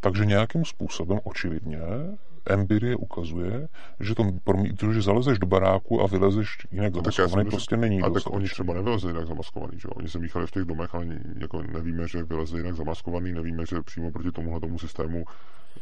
Takže 0.00 0.24
nějakým 0.24 0.64
způsobem 0.64 1.20
očividně 1.24 1.78
empirie 2.46 2.96
ukazuje, 2.96 3.68
že, 4.00 4.14
to, 4.76 4.92
že 4.92 5.02
zalezeš 5.02 5.38
do 5.38 5.46
baráku 5.46 6.02
a 6.02 6.06
vylezeš 6.06 6.66
jinak 6.72 6.94
zamaskovaný, 6.94 7.50
prostě 7.50 7.76
není 7.76 8.02
A 8.02 8.10
tak 8.10 8.22
oni 8.30 8.48
třeba 8.48 8.74
nevylezli 8.74 9.10
jinak 9.10 9.26
zamaskovaný, 9.26 9.78
že 9.78 9.88
Oni 9.88 10.08
se 10.08 10.18
míchali 10.18 10.46
v 10.46 10.50
těch 10.50 10.64
domech, 10.64 10.94
ale 10.94 11.06
jako 11.38 11.62
nevíme, 11.62 12.08
že 12.08 12.22
vylezli 12.22 12.60
jinak 12.60 12.76
zamaskovaný, 12.76 13.32
nevíme, 13.32 13.66
že 13.66 13.82
přímo 13.82 14.10
proti 14.10 14.32
tomuhle 14.32 14.60
tomu 14.60 14.78
systému 14.78 15.24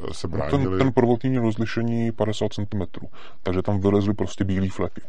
eh, 0.08 0.14
se 0.14 0.28
bránili. 0.28 0.64
No 0.64 0.70
ten, 0.70 0.78
ten 0.78 0.92
prvotní 0.92 1.38
rozlišení 1.38 2.12
50 2.12 2.52
cm, 2.52 3.06
takže 3.42 3.62
tam 3.62 3.80
vylezly 3.80 4.14
prostě 4.14 4.44
bílé 4.44 4.68
fleky 4.68 5.02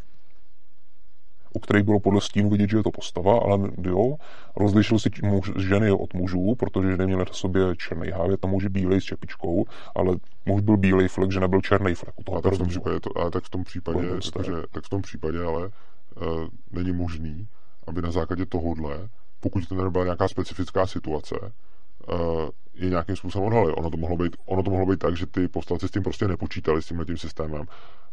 u 1.54 1.60
kterých 1.60 1.84
bylo 1.84 2.00
podle 2.00 2.22
stínu 2.22 2.50
vidět, 2.50 2.70
že 2.70 2.78
je 2.78 2.84
to 2.84 2.92
postava, 2.92 3.40
ale 3.40 3.70
jo, 3.84 4.16
rozlišil 4.56 5.00
si 5.00 5.10
muž, 5.24 5.52
ženy 5.58 5.92
od 5.92 6.14
mužů, 6.14 6.56
protože 6.56 6.92
ženy 6.92 7.06
měly 7.06 7.26
na 7.26 7.34
sobě 7.34 7.76
černý 7.76 8.10
hávět, 8.10 8.40
tam 8.40 8.52
muži 8.52 8.70
bílej 8.70 9.02
s 9.02 9.04
čepičkou, 9.04 9.66
ale 9.96 10.16
muž 10.46 10.62
byl 10.62 10.78
bílej 10.78 11.08
flek, 11.08 11.32
že 11.32 11.40
nebyl 11.40 11.62
černý 11.62 11.94
flek. 11.96 12.20
U 12.20 12.24
toho 12.24 12.38
a 12.38 12.42
tak 12.42 12.54
v 12.54 12.58
tom 12.58 12.68
případě, 12.68 13.00
to, 13.00 13.18
ale 13.18 13.32
tak 13.32 13.44
v 13.44 13.50
tom 13.50 13.64
případě, 13.64 14.08
protože, 14.34 14.54
tak 14.72 14.84
v 14.84 14.90
tom 14.90 15.02
případě 15.02 15.44
ale 15.44 15.66
uh, 15.68 16.48
není 16.72 16.92
možný, 16.92 17.48
aby 17.88 18.02
na 18.02 18.12
základě 18.12 18.46
tohohle, 18.46 19.10
pokud 19.40 19.68
to 19.68 19.76
nebyla 19.76 20.04
nějaká 20.04 20.28
specifická 20.28 20.88
situace, 20.88 21.36
uh, 21.40 22.50
je 22.74 22.90
nějakým 22.90 23.16
způsobem 23.16 23.48
odhalili. 23.48 23.74
Ono 23.74 23.90
to, 23.90 23.98
mohlo 23.98 24.18
být, 24.18 24.36
ono 24.46 24.64
to 24.64 24.72
mohlo 24.72 24.86
být 24.86 25.00
tak, 25.00 25.18
že 25.18 25.26
ty 25.26 25.48
povstalci 25.48 25.88
s 25.88 25.92
tím 25.92 26.04
prostě 26.04 26.28
nepočítali 26.28 26.82
s 26.82 26.86
tímhle 26.86 27.06
tím 27.06 27.18
systémem. 27.18 27.66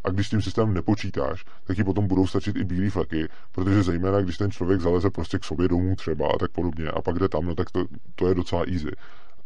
A 0.04 0.10
když 0.10 0.26
s 0.26 0.30
tím 0.30 0.42
systémem 0.42 0.74
nepočítáš, 0.74 1.44
tak 1.64 1.76
ti 1.76 1.84
potom 1.84 2.06
budou 2.06 2.26
stačit 2.26 2.56
i 2.56 2.64
bílé 2.64 2.90
fleky, 2.90 3.28
protože 3.52 3.82
zejména, 3.82 4.20
když 4.20 4.36
ten 4.36 4.50
člověk 4.50 4.80
zaleze 4.80 5.10
prostě 5.10 5.38
k 5.38 5.44
sobě 5.44 5.68
domů 5.68 5.96
třeba 5.96 6.26
a 6.34 6.38
tak 6.38 6.50
podobně 6.50 6.88
a 6.88 7.02
pak 7.02 7.18
jde 7.18 7.28
tam, 7.28 7.46
no 7.46 7.54
tak 7.54 7.70
to, 7.70 7.84
to 8.14 8.28
je 8.28 8.34
docela 8.34 8.62
easy. 8.62 8.90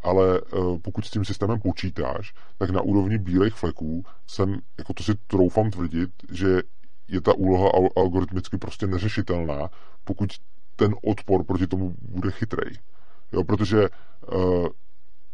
Ale 0.02 0.40
uh, 0.40 0.78
pokud 0.78 1.04
s 1.06 1.10
tím 1.10 1.24
systémem 1.24 1.60
počítáš, 1.60 2.34
tak 2.58 2.70
na 2.70 2.80
úrovni 2.80 3.18
bílých 3.18 3.54
fleků 3.54 4.04
jsem, 4.26 4.58
jako 4.78 4.92
to 4.94 5.02
si 5.02 5.14
troufám 5.14 5.70
tvrdit, 5.70 6.10
že 6.30 6.62
je 7.08 7.20
ta 7.20 7.34
úloha 7.34 7.70
algoritmicky 7.96 8.58
prostě 8.58 8.86
neřešitelná, 8.86 9.68
pokud 10.04 10.30
ten 10.76 10.94
odpor 11.04 11.44
proti 11.44 11.66
tomu 11.66 11.94
bude 12.08 12.30
chytrej. 12.30 12.70
Jo, 13.32 13.44
protože 13.44 13.88
uh, 14.34 14.66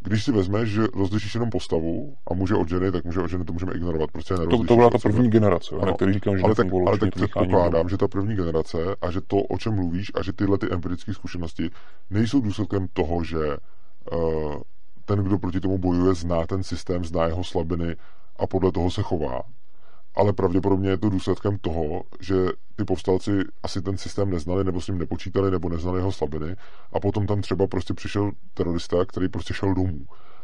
když 0.09 0.25
si 0.25 0.33
vezmeš, 0.33 0.69
že 0.69 0.83
rozlišíš 0.95 1.35
jenom 1.35 1.51
postavu 1.51 2.17
a 2.31 2.35
muže 2.35 2.55
od 2.55 2.69
ženy, 2.69 2.93
tak 2.93 3.05
muže 3.05 3.21
od 3.21 3.29
ženy 3.29 3.45
to 3.45 3.53
můžeme 3.53 3.73
ignorovat, 3.73 4.11
protože 4.11 4.35
to, 4.35 4.65
to 4.65 4.77
byla 4.77 4.91
ta 4.91 4.99
první 4.99 5.31
generace, 5.31 5.75
ano, 5.81 5.95
který 5.95 6.13
říkám, 6.13 6.37
že 6.37 6.43
ale 6.43 6.55
tak, 6.55 6.67
ale 6.87 6.99
tak 6.99 7.15
předpokládám, 7.15 7.89
že 7.89 7.97
ta 7.97 8.09
první 8.09 8.37
generace 8.37 8.79
a 9.03 9.11
že 9.11 9.21
to, 9.21 9.37
o 9.37 9.59
čem 9.59 9.75
mluvíš 9.75 10.13
a 10.15 10.23
že 10.23 10.33
tyhle 10.33 10.59
ty 10.59 10.67
empirické 10.73 11.15
zkušenosti 11.15 11.71
nejsou 12.11 12.41
důsledkem 12.41 12.87
toho, 12.93 13.25
že 13.25 13.57
uh, 14.13 14.55
ten, 15.05 15.19
kdo 15.19 15.39
proti 15.39 15.61
tomu 15.61 15.79
bojuje, 15.79 16.15
zná 16.15 16.47
ten 16.47 16.63
systém, 16.63 17.05
zná 17.05 17.27
jeho 17.27 17.45
slabiny 17.45 17.97
a 18.39 18.47
podle 18.47 18.73
toho 18.73 18.91
se 18.91 19.03
chová, 19.03 19.43
ale 20.19 20.33
pravděpodobně 20.33 20.91
je 20.91 20.99
to 20.99 21.09
důsledkem 21.09 21.59
toho, 21.59 22.03
že 22.21 22.35
ty 22.77 22.85
povstalci 22.85 23.31
asi 23.63 23.83
ten 23.83 23.99
systém 23.99 24.31
neznali, 24.31 24.65
nebo 24.65 24.81
s 24.81 24.89
ním 24.89 24.99
nepočítali, 24.99 25.51
nebo 25.51 25.69
neznali 25.69 25.99
jeho 25.99 26.13
slabiny 26.13 26.57
a 26.93 27.01
potom 27.01 27.27
tam 27.27 27.41
třeba 27.41 27.67
prostě 27.67 27.95
přišel 27.95 28.31
terorista, 28.55 29.05
který 29.05 29.29
prostě 29.29 29.55
šel 29.55 29.75
domů. 29.75 29.99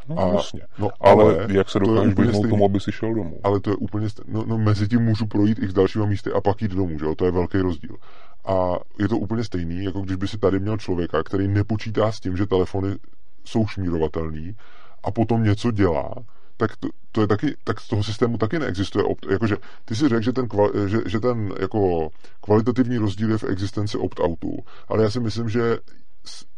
No, 0.09 0.19
a, 0.19 0.35
jasně. 0.35 0.61
No, 0.79 0.89
ale, 1.01 1.25
ale 1.25 1.47
jak 1.53 1.71
se 1.71 1.79
dokážeš 1.79 2.15
vyhnout 2.15 2.49
tomu, 2.51 2.65
aby 2.65 2.81
si 2.81 2.93
šel 2.93 3.15
domů? 3.15 3.41
Ale 3.43 3.61
to 3.61 3.71
je 3.71 3.77
úplně 3.77 4.09
stejný. 4.11 4.33
No, 4.35 4.45
no, 4.47 4.59
mezi 4.59 4.89
tím 4.89 5.03
můžu 5.03 5.27
projít 5.27 5.59
i 5.59 5.69
s 5.69 5.73
dalšíma 5.73 6.07
místy 6.07 6.33
a 6.33 6.41
pak 6.41 6.63
jít 6.63 6.71
domů, 6.71 6.99
že 6.99 7.05
jo? 7.05 7.15
To 7.15 7.25
je 7.25 7.31
velký 7.31 7.59
rozdíl. 7.59 7.97
A 8.45 8.75
je 8.99 9.09
to 9.09 9.19
úplně 9.19 9.45
stejný, 9.45 9.85
jako 9.85 10.01
když 10.01 10.17
by 10.17 10.29
si 10.29 10.39
tady 10.39 10.61
měl 10.61 10.77
člověka, 10.77 11.23
který 11.23 11.49
nepočítá 11.49 12.13
s 12.13 12.21
tím, 12.21 12.37
že 12.37 12.47
telefony 12.47 12.97
jsou 13.45 13.67
šmírovatelný 13.67 14.57
a 15.05 15.11
potom 15.11 15.45
něco 15.45 15.71
dělá, 15.71 16.15
tak 16.57 16.77
to, 16.77 16.89
to 17.13 17.21
je 17.21 17.27
taky, 17.27 17.57
tak 17.65 17.81
z 17.81 17.89
toho 17.89 18.03
systému 18.03 18.39
taky 18.39 18.59
neexistuje. 18.59 19.05
Opt, 19.05 19.27
jakože 19.31 19.57
ty 19.85 19.97
si 19.97 20.09
řekl, 20.09 20.23
že 20.23 20.33
ten, 20.33 20.49
kval, 20.49 20.71
že, 20.87 20.99
že 21.07 21.21
ten 21.21 21.53
jako 21.61 22.09
kvalitativní 22.41 22.99
rozdíl 22.99 23.31
je 23.31 23.39
v 23.39 23.45
existenci 23.45 23.99
opt-outů, 23.99 24.59
ale 24.89 25.03
já 25.03 25.11
si 25.11 25.21
myslím, 25.21 25.49
že 25.49 25.79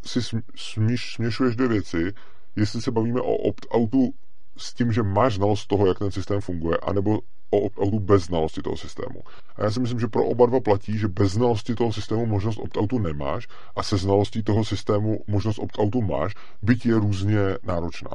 si 0.05 0.21
smíš, 0.57 1.15
směšuješ 1.15 1.57
dvě 1.57 1.69
věci, 1.69 2.13
jestli 2.57 2.83
se 2.83 2.91
bavíme 2.91 3.21
o 3.21 3.35
opt-outu 3.35 4.13
s 4.57 4.75
tím, 4.75 4.93
že 4.93 5.03
máš 5.03 5.35
znalost 5.35 5.67
toho, 5.67 5.87
jak 5.87 5.99
ten 5.99 6.11
systém 6.11 6.41
funguje, 6.41 6.79
anebo 6.83 7.21
o 7.51 7.59
opt-outu 7.59 8.01
bez 8.01 8.25
znalosti 8.25 8.63
toho 8.63 8.77
systému. 8.77 9.21
A 9.57 9.65
já 9.65 9.71
si 9.71 9.81
myslím, 9.81 10.01
že 10.01 10.07
pro 10.07 10.25
oba 10.25 10.47
dva 10.47 10.61
platí, 10.61 10.99
že 10.99 11.09
bez 11.09 11.33
znalosti 11.33 11.75
toho 11.75 11.93
systému 11.93 12.27
možnost 12.27 12.59
opt-outu 12.59 12.99
nemáš 12.99 13.49
a 13.77 13.83
se 13.83 13.97
znalostí 13.97 14.43
toho 14.43 14.65
systému 14.65 15.19
možnost 15.27 15.59
opt-outu 15.59 16.03
máš, 16.03 16.35
byť 16.63 16.87
je 16.87 16.95
různě 16.95 17.39
náročná. 17.63 18.11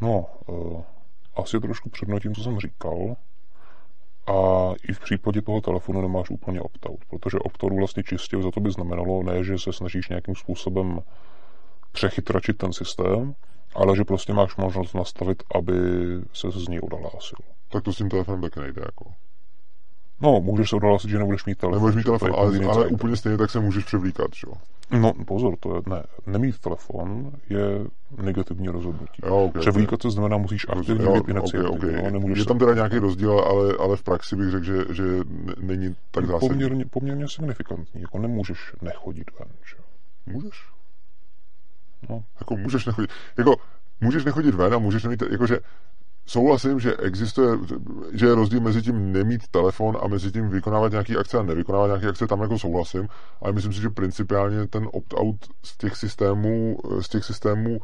No, 0.00 0.26
uh, 0.46 0.82
asi 1.36 1.60
trošku 1.60 1.90
přednotím, 1.90 2.34
co 2.34 2.42
jsem 2.42 2.58
říkal. 2.58 3.16
A 4.26 4.72
i 4.88 4.92
v 4.92 5.00
případě 5.00 5.42
toho 5.42 5.60
telefonu 5.60 6.00
nemáš 6.02 6.30
úplně 6.30 6.60
opt-out, 6.60 7.04
protože 7.10 7.38
opt-out 7.38 7.78
vlastně 7.78 8.02
čistě 8.02 8.42
za 8.42 8.50
to 8.50 8.60
by 8.60 8.70
znamenalo 8.70 9.22
ne, 9.22 9.44
že 9.44 9.58
se 9.58 9.72
snažíš 9.72 10.08
nějakým 10.08 10.34
způsobem 10.34 11.00
přechytračit 11.92 12.58
ten 12.58 12.72
systém, 12.72 13.34
ale 13.74 13.96
že 13.96 14.04
prostě 14.04 14.32
máš 14.32 14.56
možnost 14.56 14.94
nastavit, 14.94 15.42
aby 15.54 15.72
se 16.32 16.50
z 16.50 16.68
něj 16.68 16.80
odhlásil. 16.82 17.38
Tak 17.68 17.84
to 17.84 17.92
s 17.92 17.96
tím 17.96 18.08
telefonem 18.08 18.40
taky 18.40 18.60
nejde, 18.60 18.82
jako. 18.84 19.12
No, 20.20 20.40
můžeš 20.40 20.70
se 20.70 20.76
odhlásit, 20.76 21.10
že 21.10 21.18
nebudeš 21.18 21.44
mít 21.44 21.58
telefon. 21.58 21.76
Nebudeš 21.76 21.96
mít 21.96 22.04
telefon, 22.04 22.32
ale, 22.36 22.64
ale 22.64 22.86
úplně 22.86 23.16
stejně 23.16 23.38
tak 23.38 23.50
se 23.50 23.60
můžeš 23.60 23.84
převlíkat, 23.84 24.26
jo? 24.46 24.52
No, 24.90 25.12
pozor, 25.12 25.56
to 25.60 25.76
je, 25.76 25.82
ne, 25.86 26.02
nemít 26.26 26.58
telefon 26.58 27.32
je 27.50 27.60
negativní 28.22 28.68
rozhodnutí. 28.68 29.22
Jo, 29.26 29.44
okay, 29.44 29.60
Převlíkat 29.60 30.02
se 30.02 30.10
znamená, 30.10 30.36
musíš 30.36 30.66
aktivně 30.68 31.04
jo. 31.04 31.22
Okay, 31.42 31.62
okay. 31.62 32.10
No, 32.10 32.20
je 32.36 32.44
tam 32.44 32.58
teda 32.58 32.74
nějaký 32.74 32.98
rozdíl, 32.98 33.38
ale, 33.38 33.74
ale 33.80 33.96
v 33.96 34.02
praxi 34.02 34.36
bych 34.36 34.50
řekl, 34.50 34.64
že, 34.64 34.84
že 34.94 35.02
není 35.60 35.96
tak 36.10 36.26
zásadní. 36.26 36.48
Poměrně, 36.48 36.84
poměrně 36.84 37.28
signifikantní, 37.28 38.00
jako 38.00 38.18
nemůžeš 38.18 38.58
nechodit 38.82 39.30
ven, 39.38 39.48
že? 39.70 39.76
Můžeš. 40.32 40.66
No. 42.10 42.24
Jako 42.40 42.56
můžeš 42.56 42.86
nechodit, 42.86 43.10
jako 43.38 43.54
můžeš 44.00 44.24
nechodit 44.24 44.54
ven 44.54 44.74
a 44.74 44.78
můžeš 44.78 45.04
nemít, 45.04 45.22
jakože 45.30 45.58
souhlasím, 46.26 46.80
že 46.80 46.96
existuje, 46.96 47.58
že 48.12 48.26
je 48.26 48.34
rozdíl 48.34 48.60
mezi 48.60 48.82
tím 48.82 49.12
nemít 49.12 49.48
telefon 49.48 49.98
a 50.02 50.08
mezi 50.08 50.32
tím 50.32 50.48
vykonávat 50.48 50.92
nějaký 50.92 51.16
akce 51.16 51.38
a 51.38 51.42
nevykonávat 51.42 51.86
nějaké 51.86 52.08
akce, 52.08 52.26
tam 52.26 52.40
jako 52.40 52.58
souhlasím, 52.58 53.08
ale 53.40 53.52
myslím 53.52 53.72
si, 53.72 53.80
že 53.80 53.90
principiálně 53.90 54.66
ten 54.66 54.88
opt-out 54.92 55.36
z 55.62 55.76
těch 55.76 55.96
systémů, 55.96 56.78
z 57.00 57.08
těch 57.08 57.24
systémů 57.24 57.78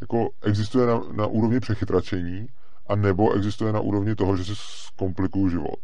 jako 0.00 0.28
existuje 0.42 0.86
na, 0.86 1.00
na 1.12 1.26
úrovni 1.26 1.60
přechytračení 1.60 2.46
a 2.86 2.96
nebo 2.96 3.32
existuje 3.32 3.72
na 3.72 3.80
úrovni 3.80 4.14
toho, 4.14 4.36
že 4.36 4.44
si 4.44 4.52
zkomplikuju 4.56 5.48
život. 5.48 5.80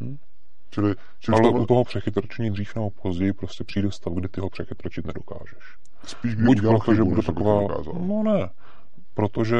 Hmm. 0.00 0.16
Čili, 0.70 0.94
čili 1.18 1.38
Ale 1.38 1.48
tomu... 1.48 1.62
u 1.62 1.66
toho 1.66 1.84
přechytračení 1.84 2.50
dřív 2.50 2.74
nebo 2.74 2.90
později 2.90 3.32
prostě 3.32 3.64
přijde 3.64 3.92
stav, 3.92 4.12
kdy 4.12 4.28
ty 4.28 4.40
ho 4.40 4.50
přechytračit 4.50 5.06
nedokážeš. 5.06 5.76
Spíš 6.04 6.34
Buď 6.34 6.60
proto, 6.60 6.94
že 6.94 7.04
bude 7.04 7.22
taková... 7.22 7.60
No 7.92 8.22
ne, 8.22 8.48
protože 9.14 9.56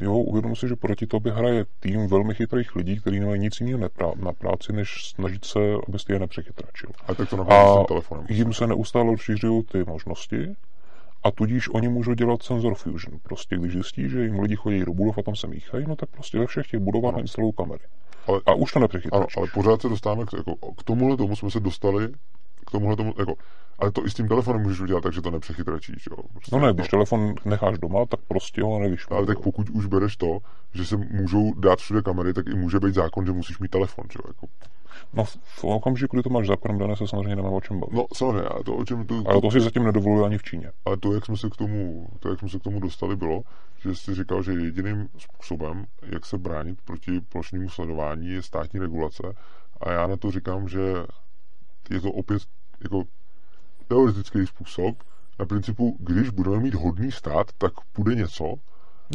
jo, 0.00 0.14
uvědomuji 0.14 0.56
si, 0.56 0.68
že 0.68 0.76
proti 0.76 1.06
tobě 1.06 1.32
hraje 1.32 1.64
tým 1.80 2.06
velmi 2.08 2.34
chytrých 2.34 2.76
lidí, 2.76 3.00
kteří 3.00 3.20
nemají 3.20 3.40
nic 3.40 3.60
jiného 3.60 3.88
na 4.16 4.32
práci, 4.32 4.72
než 4.72 5.08
snažit 5.08 5.44
se, 5.44 5.58
abys 5.88 6.04
je 6.08 6.18
nepřechytračil. 6.18 6.90
A 7.08 7.14
tak 7.14 7.28
to 7.28 7.52
a 7.52 7.84
telefonem. 7.84 8.26
jim 8.28 8.52
se 8.52 8.66
neustále 8.66 9.10
rozšiřují 9.10 9.62
ty 9.62 9.84
možnosti 9.84 10.54
a 11.22 11.30
tudíž 11.30 11.68
oni 11.68 11.88
můžou 11.88 12.14
dělat 12.14 12.42
sensor 12.42 12.74
fusion. 12.74 13.18
Prostě 13.22 13.56
když 13.56 13.72
zjistí, 13.72 14.08
že 14.08 14.24
jim 14.24 14.40
lidi 14.40 14.56
chodí 14.56 14.84
do 14.84 14.92
budov 14.92 15.18
a 15.18 15.22
tam 15.22 15.36
se 15.36 15.46
míchají, 15.46 15.84
no 15.88 15.96
tak 15.96 16.08
prostě 16.08 16.38
ve 16.38 16.46
všech 16.46 16.66
těch 16.66 16.80
budovách 16.80 17.18
instalují 17.18 17.52
kamery. 17.56 17.84
Ale, 18.26 18.40
a 18.46 18.54
už 18.54 18.72
to 18.72 18.80
nepřechytračíš. 18.80 19.36
Ano, 19.36 19.42
ale 19.42 19.48
pořád 19.54 19.82
se 19.82 19.88
dostáváme 19.88 20.26
k, 20.26 20.32
jako, 20.32 20.54
k 20.72 20.82
tomuhle 20.82 21.16
tomu 21.16 21.36
jsme 21.36 21.50
se 21.50 21.60
dostali 21.60 22.08
k 22.66 22.70
tomuhle 22.70 22.96
tomu, 22.96 23.14
jako, 23.18 23.34
ale 23.78 23.92
to 23.92 24.06
i 24.06 24.10
s 24.10 24.14
tím 24.14 24.28
telefonem 24.28 24.62
můžeš 24.62 24.80
udělat, 24.80 25.00
takže 25.00 25.22
to 25.22 25.30
nepřechytračíš, 25.30 26.06
jo. 26.10 26.16
Prostě, 26.32 26.56
no 26.56 26.66
ne, 26.66 26.72
když 26.72 26.88
telefon 26.88 27.34
necháš 27.44 27.78
doma, 27.78 28.06
tak 28.06 28.20
prostě 28.28 28.62
ho 28.62 28.78
nevíš. 28.78 29.06
Ale 29.10 29.26
tak 29.26 29.38
pokud 29.38 29.70
už 29.70 29.86
bereš 29.86 30.16
to, 30.16 30.38
že 30.74 30.86
se 30.86 30.96
můžou 30.96 31.54
dát 31.54 31.78
všude 31.78 32.02
kamery, 32.02 32.32
tak 32.32 32.46
i 32.46 32.54
může 32.54 32.80
být 32.80 32.94
zákon, 32.94 33.26
že 33.26 33.32
musíš 33.32 33.58
mít 33.58 33.70
telefon, 33.70 34.04
jo. 34.14 34.20
Jako. 34.28 34.46
No 35.12 35.24
v 35.24 35.64
okamžiku, 35.64 36.16
kdy 36.16 36.22
to 36.22 36.30
máš 36.30 36.46
zákonem 36.46 36.78
dané, 36.78 36.96
se 36.96 37.08
samozřejmě 37.08 37.36
nemá 37.36 37.48
o 37.48 37.60
čem 37.60 37.80
bavit. 37.80 37.94
No 37.94 38.06
samozřejmě, 38.14 38.48
ale 38.48 38.64
to, 38.64 38.76
o 38.76 38.84
čem 38.84 39.06
to, 39.06 39.22
to, 39.22 39.30
ale 39.30 39.40
to 39.40 39.50
si 39.50 39.60
zatím 39.60 39.84
nedovoluje 39.84 40.26
ani 40.26 40.38
v 40.38 40.42
Číně. 40.42 40.72
Ale 40.84 40.96
to, 40.96 41.12
jak 41.12 41.26
jsme 41.26 41.36
se 41.36 41.50
k 41.50 41.56
tomu, 41.56 42.08
to, 42.20 42.28
jak 42.28 42.38
jsme 42.38 42.48
se 42.48 42.58
k 42.58 42.62
tomu 42.62 42.80
dostali, 42.80 43.16
bylo, 43.16 43.42
že 43.78 43.94
jsi 43.94 44.14
říkal, 44.14 44.42
že 44.42 44.52
jediným 44.52 45.08
způsobem, 45.18 45.84
jak 46.02 46.26
se 46.26 46.38
bránit 46.38 46.78
proti 46.84 47.20
plošnému 47.20 47.68
sledování, 47.68 48.28
je 48.28 48.42
státní 48.42 48.80
regulace. 48.80 49.22
A 49.80 49.92
já 49.92 50.06
na 50.06 50.16
to 50.16 50.30
říkám, 50.30 50.68
že 50.68 50.80
je 51.90 52.00
to 52.00 52.12
opět 52.12 52.42
jako 52.82 53.04
teoretický 53.94 54.46
způsob, 54.46 54.94
na 55.38 55.46
principu, 55.46 55.96
když 56.00 56.30
budeme 56.30 56.60
mít 56.60 56.74
hodný 56.74 57.12
stát, 57.12 57.46
tak 57.58 57.72
půjde 57.92 58.14
něco. 58.14 58.44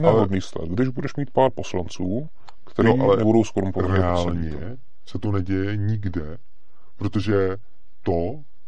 Ne 0.01 0.07
ale... 0.07 0.19
hodný 0.19 0.41
stát. 0.41 0.67
Když 0.67 0.87
budeš 0.87 1.15
mít 1.15 1.31
pár 1.31 1.51
poslanců, 1.51 2.29
kteří 2.65 2.97
no, 2.97 3.03
ale 3.03 3.17
nebudou 3.17 3.43
skorumpovat. 3.43 3.91
Reálně 3.91 4.77
se 5.05 5.19
to 5.19 5.31
neděje 5.31 5.77
nikde, 5.77 6.37
protože 6.97 7.57
to, 8.03 8.13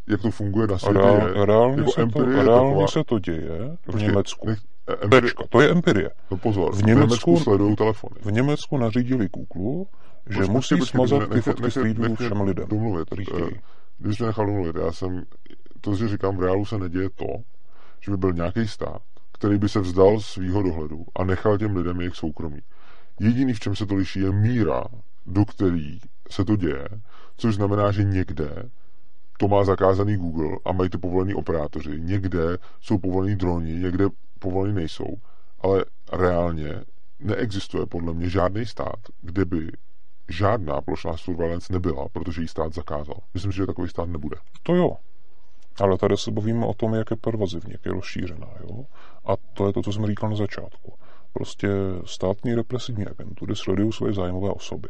jak 0.08 0.22
to 0.22 0.32
funguje 0.32 0.68
na 0.68 0.78
světě, 0.78 1.00
Reál, 1.00 1.28
je, 1.28 1.46
reálně, 1.46 1.78
jako 1.78 1.92
se, 1.92 2.06
to, 2.06 2.26
reálně 2.26 2.46
taková... 2.46 2.88
se 2.88 3.04
to 3.04 3.20
děje 3.20 3.78
v 3.82 3.86
Počkej, 3.86 4.08
Německu. 4.08 4.48
Nech, 4.48 4.60
empirie, 5.02 5.22
Tečka, 5.22 5.44
to 5.50 5.62
je 5.62 5.70
empirie. 5.72 6.10
No 6.32 6.38
pozor, 6.38 6.76
v 6.76 6.84
Německu, 6.84 7.36
v 7.36 7.48
Německu 7.48 7.76
telefony. 7.76 8.16
V 8.22 8.32
Německu 8.32 8.78
nařídili 8.78 9.30
Google, 9.30 9.86
že 10.30 10.38
Počkej, 10.38 10.54
musí 10.54 10.78
počkej, 10.78 10.88
smazat 10.88 11.30
ty 11.30 11.42
fotky 11.42 11.72
streetů 11.72 12.16
všem 12.16 12.42
lidem. 12.42 12.68
Domluvit. 12.70 13.08
Když 13.98 14.20
mě 14.20 14.28
nechal 14.28 14.46
domluvit, 14.46 14.76
já 14.76 14.92
jsem, 14.92 15.24
to, 15.82 15.96
že 15.96 16.08
říkám, 16.08 16.38
v 16.38 16.42
reálu 16.42 16.66
se 16.66 16.78
neděje 16.78 17.10
to, 17.10 17.28
že 18.00 18.12
by 18.12 18.18
byl 18.18 18.34
nějaký 18.34 18.68
stát, 18.68 19.02
který 19.34 19.58
by 19.58 19.70
se 19.70 19.80
vzdal 19.80 20.20
svýho 20.20 20.64
dohledu 20.64 21.06
a 21.16 21.24
nechal 21.24 21.58
těm 21.58 21.76
lidem 21.76 22.02
jejich 22.02 22.16
soukromí. 22.16 22.60
Jediný, 23.20 23.54
v 23.54 23.60
čem 23.60 23.76
se 23.76 23.86
to 23.86 23.96
liší, 23.96 24.20
je 24.20 24.32
míra, 24.32 24.84
do 25.26 25.46
který 25.46 26.00
se 26.30 26.46
to 26.46 26.56
děje, 26.56 26.88
což 27.38 27.56
znamená, 27.56 27.92
že 27.92 28.04
někde 28.04 28.70
to 29.42 29.48
má 29.48 29.64
zakázaný 29.64 30.18
Google 30.18 30.58
a 30.66 30.72
mají 30.72 30.90
to 30.90 31.00
povolený 31.00 31.34
operátoři, 31.34 32.02
někde 32.02 32.58
jsou 32.82 32.98
povolený 32.98 33.36
droni, 33.36 33.74
někde 33.74 34.06
povolený 34.40 34.74
nejsou, 34.74 35.18
ale 35.62 35.86
reálně 36.14 36.82
neexistuje 37.20 37.86
podle 37.86 38.14
mě 38.14 38.30
žádný 38.30 38.66
stát, 38.66 39.00
kde 39.22 39.46
by 39.46 39.72
žádná 40.30 40.82
plošná 40.82 41.18
surveillance 41.18 41.74
nebyla, 41.74 42.10
protože 42.10 42.42
ji 42.42 42.48
stát 42.48 42.74
zakázal. 42.74 43.16
Myslím, 43.34 43.52
že 43.52 43.66
takový 43.66 43.90
stát 43.90 44.10
nebude. 44.10 44.38
To 44.64 44.76
jo. 44.76 44.98
Ale 45.80 45.98
tady 45.98 46.18
se 46.18 46.32
bavíme 46.32 46.66
o 46.66 46.74
tom, 46.74 46.94
jak 46.94 47.12
je 47.12 47.18
pervazivně, 47.18 47.74
jak 47.74 47.86
je 47.86 47.92
rozšířená. 47.92 48.48
Jo? 48.60 48.86
A 49.26 49.38
to 49.54 49.68
je 49.68 49.74
to, 49.74 49.82
co 49.82 49.92
jsme 49.94 50.08
říkal 50.08 50.30
na 50.30 50.36
začátku. 50.36 50.94
Prostě 51.34 51.68
státní 52.06 52.56
represivní 52.56 53.06
agentury 53.08 53.56
sledují 53.56 53.92
své 53.92 54.14
zájmové 54.14 54.50
osoby. 54.50 54.90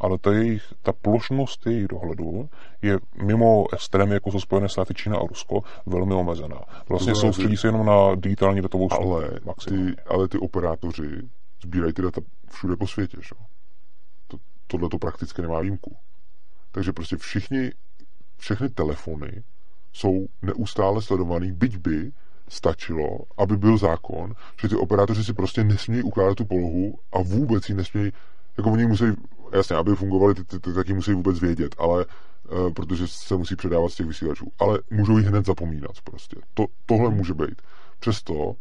Ale 0.00 0.18
ta, 0.18 0.32
jejich, 0.32 0.74
ta 0.82 0.92
plošnost 0.92 1.66
jejich 1.66 1.88
dohledu 1.88 2.48
je 2.82 2.98
mimo 3.22 3.64
extrémy, 3.72 4.14
jako 4.14 4.30
jsou 4.30 4.40
Spojené 4.40 4.68
státy, 4.68 4.94
Čína 4.94 5.16
a 5.16 5.26
Rusko, 5.26 5.62
velmi 5.86 6.14
omezená. 6.14 6.60
Vlastně 6.88 7.14
soustředí 7.14 7.56
se 7.56 7.68
jenom 7.68 7.86
na 7.86 8.14
digitální 8.14 8.62
datovou 8.62 8.92
ale 8.92 9.30
ty, 9.68 9.94
ale 10.06 10.28
ty 10.28 10.38
operátoři 10.38 11.08
sbírají 11.62 11.92
ty 11.92 12.02
data 12.02 12.20
všude 12.50 12.76
po 12.76 12.86
světě. 12.86 13.16
Že? 13.20 13.34
tohle 14.66 14.88
to 14.88 14.98
prakticky 14.98 15.42
nemá 15.42 15.60
výjimku. 15.60 15.96
Takže 16.72 16.92
prostě 16.92 17.16
všichni, 17.16 17.72
všechny 18.38 18.68
telefony 18.68 19.42
jsou 19.94 20.26
neustále 20.42 21.02
sledovaný, 21.02 21.52
byť 21.52 21.76
by 21.76 22.12
stačilo, 22.48 23.18
aby 23.38 23.56
byl 23.56 23.78
zákon, 23.78 24.34
že 24.60 24.68
ty 24.68 24.76
operátoři 24.76 25.24
si 25.24 25.32
prostě 25.32 25.64
nesmějí 25.64 26.02
ukládat 26.02 26.34
tu 26.34 26.44
polohu 26.44 26.98
a 27.12 27.22
vůbec 27.22 27.68
ji 27.68 27.74
nesmějí, 27.74 28.12
jako 28.56 28.70
oni 28.70 28.86
musí, 28.86 29.04
jasně, 29.52 29.76
aby 29.76 29.96
fungovali, 29.96 30.34
ty, 30.34 30.44
ty, 30.44 30.60
ty 30.60 30.72
taky 30.72 30.94
musí 30.94 31.12
vůbec 31.12 31.40
vědět, 31.40 31.74
ale 31.78 32.04
uh, 32.04 32.72
protože 32.72 33.08
se 33.08 33.36
musí 33.36 33.56
předávat 33.56 33.88
z 33.88 33.94
těch 33.94 34.06
vysílačů, 34.06 34.52
ale 34.58 34.78
můžou 34.90 35.18
ji 35.18 35.24
hned 35.24 35.46
zapomínat 35.46 36.00
prostě. 36.04 36.36
To, 36.54 36.66
tohle 36.86 37.10
může 37.10 37.34
být. 37.34 37.62
Přesto 37.98 38.54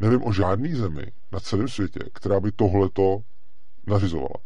nevím 0.00 0.24
o 0.24 0.32
žádný 0.32 0.74
zemi 0.74 1.12
na 1.32 1.40
celém 1.40 1.68
světě, 1.68 2.00
která 2.12 2.40
by 2.40 2.52
tohleto 2.52 3.18
nařizovala. 3.86 4.36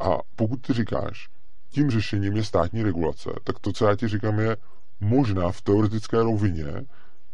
A 0.00 0.18
pokud 0.36 0.60
ty 0.60 0.72
říkáš, 0.72 1.28
tím 1.70 1.90
řešením 1.90 2.36
je 2.36 2.44
státní 2.44 2.82
regulace, 2.82 3.30
tak 3.44 3.58
to, 3.58 3.72
co 3.72 3.86
já 3.86 3.96
ti 3.96 4.08
říkám, 4.08 4.38
je 4.38 4.56
možná 5.00 5.52
v 5.52 5.60
teoretické 5.60 6.16
rovině, 6.16 6.84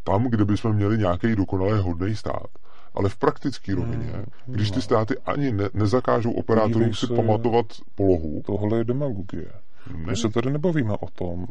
tam, 0.05 0.31
kde 0.31 0.45
bychom 0.45 0.73
měli 0.73 0.99
nějaký 0.99 1.37
dokonale 1.37 1.79
hodný 1.79 2.17
stát. 2.17 2.47
Ale 2.95 3.09
v 3.09 3.17
praktické 3.17 3.73
hmm, 3.73 3.83
rovině, 3.83 4.13
hmm, 4.13 4.25
když 4.47 4.71
ty 4.71 4.83
státy 4.83 5.19
ani 5.19 5.53
ne, 5.53 5.69
nezakážou 5.75 6.33
operátorům 6.33 6.95
si 6.95 7.07
pamatovat 7.07 7.67
polohu. 7.95 8.43
Tohle 8.47 8.79
je 8.79 8.85
demagogie. 8.85 9.53
Ne. 9.93 10.07
My 10.07 10.17
se 10.17 10.29
tady 10.29 10.51
nebavíme 10.51 10.93
o 10.93 11.11
tom, 11.11 11.47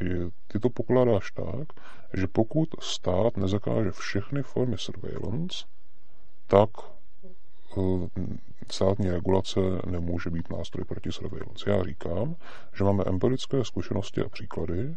že 0.00 0.18
ty 0.46 0.58
to 0.58 0.70
pokládáš 0.70 1.32
tak, 1.32 1.68
že 2.14 2.26
pokud 2.26 2.68
stát 2.80 3.36
nezakáže 3.36 3.90
všechny 3.90 4.42
formy 4.42 4.76
surveillance, 4.78 5.64
tak 6.46 6.70
uh, 7.76 8.06
státní 8.70 9.10
regulace 9.10 9.60
nemůže 9.86 10.30
být 10.30 10.50
nástroj 10.50 10.84
proti 10.84 11.12
surveillance. 11.12 11.70
Já 11.70 11.84
říkám, 11.84 12.36
že 12.74 12.84
máme 12.84 13.04
empirické 13.06 13.64
zkušenosti 13.64 14.20
a 14.20 14.28
příklady, 14.28 14.96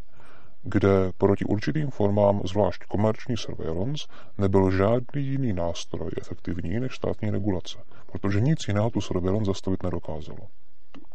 kde 0.64 1.12
proti 1.18 1.46
určitým 1.46 1.90
formám, 1.90 2.42
zvlášť 2.46 2.84
komerční 2.84 3.38
surveillance, 3.38 4.08
nebyl 4.38 4.72
žádný 4.72 5.24
jiný 5.26 5.54
nástroj 5.54 6.12
efektivní 6.22 6.80
než 6.80 6.96
státní 6.96 7.30
regulace, 7.30 7.78
protože 8.12 8.42
nic 8.42 8.68
jiného 8.68 8.90
tu 8.90 9.02
surveillance 9.02 9.50
zastavit 9.50 9.84
nedokázalo. 9.84 10.40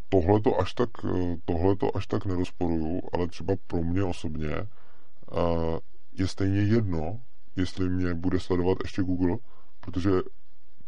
Tohle 0.09 0.41
to 0.41 0.61
až 0.61 0.75
tak, 0.75 0.91
tohleto 1.45 1.97
až 1.97 2.07
tak 2.07 2.25
nerozporuju, 2.27 3.01
ale 3.13 3.27
třeba 3.27 3.55
pro 3.67 3.83
mě 3.83 4.05
osobně 4.05 4.51
je 6.13 6.29
stejně 6.29 6.61
jedno, 6.61 7.21
jestli 7.57 7.89
mě 7.89 8.15
bude 8.15 8.41
sledovat 8.41 8.79
ještě 8.83 9.03
Google, 9.03 9.37
protože 9.81 10.11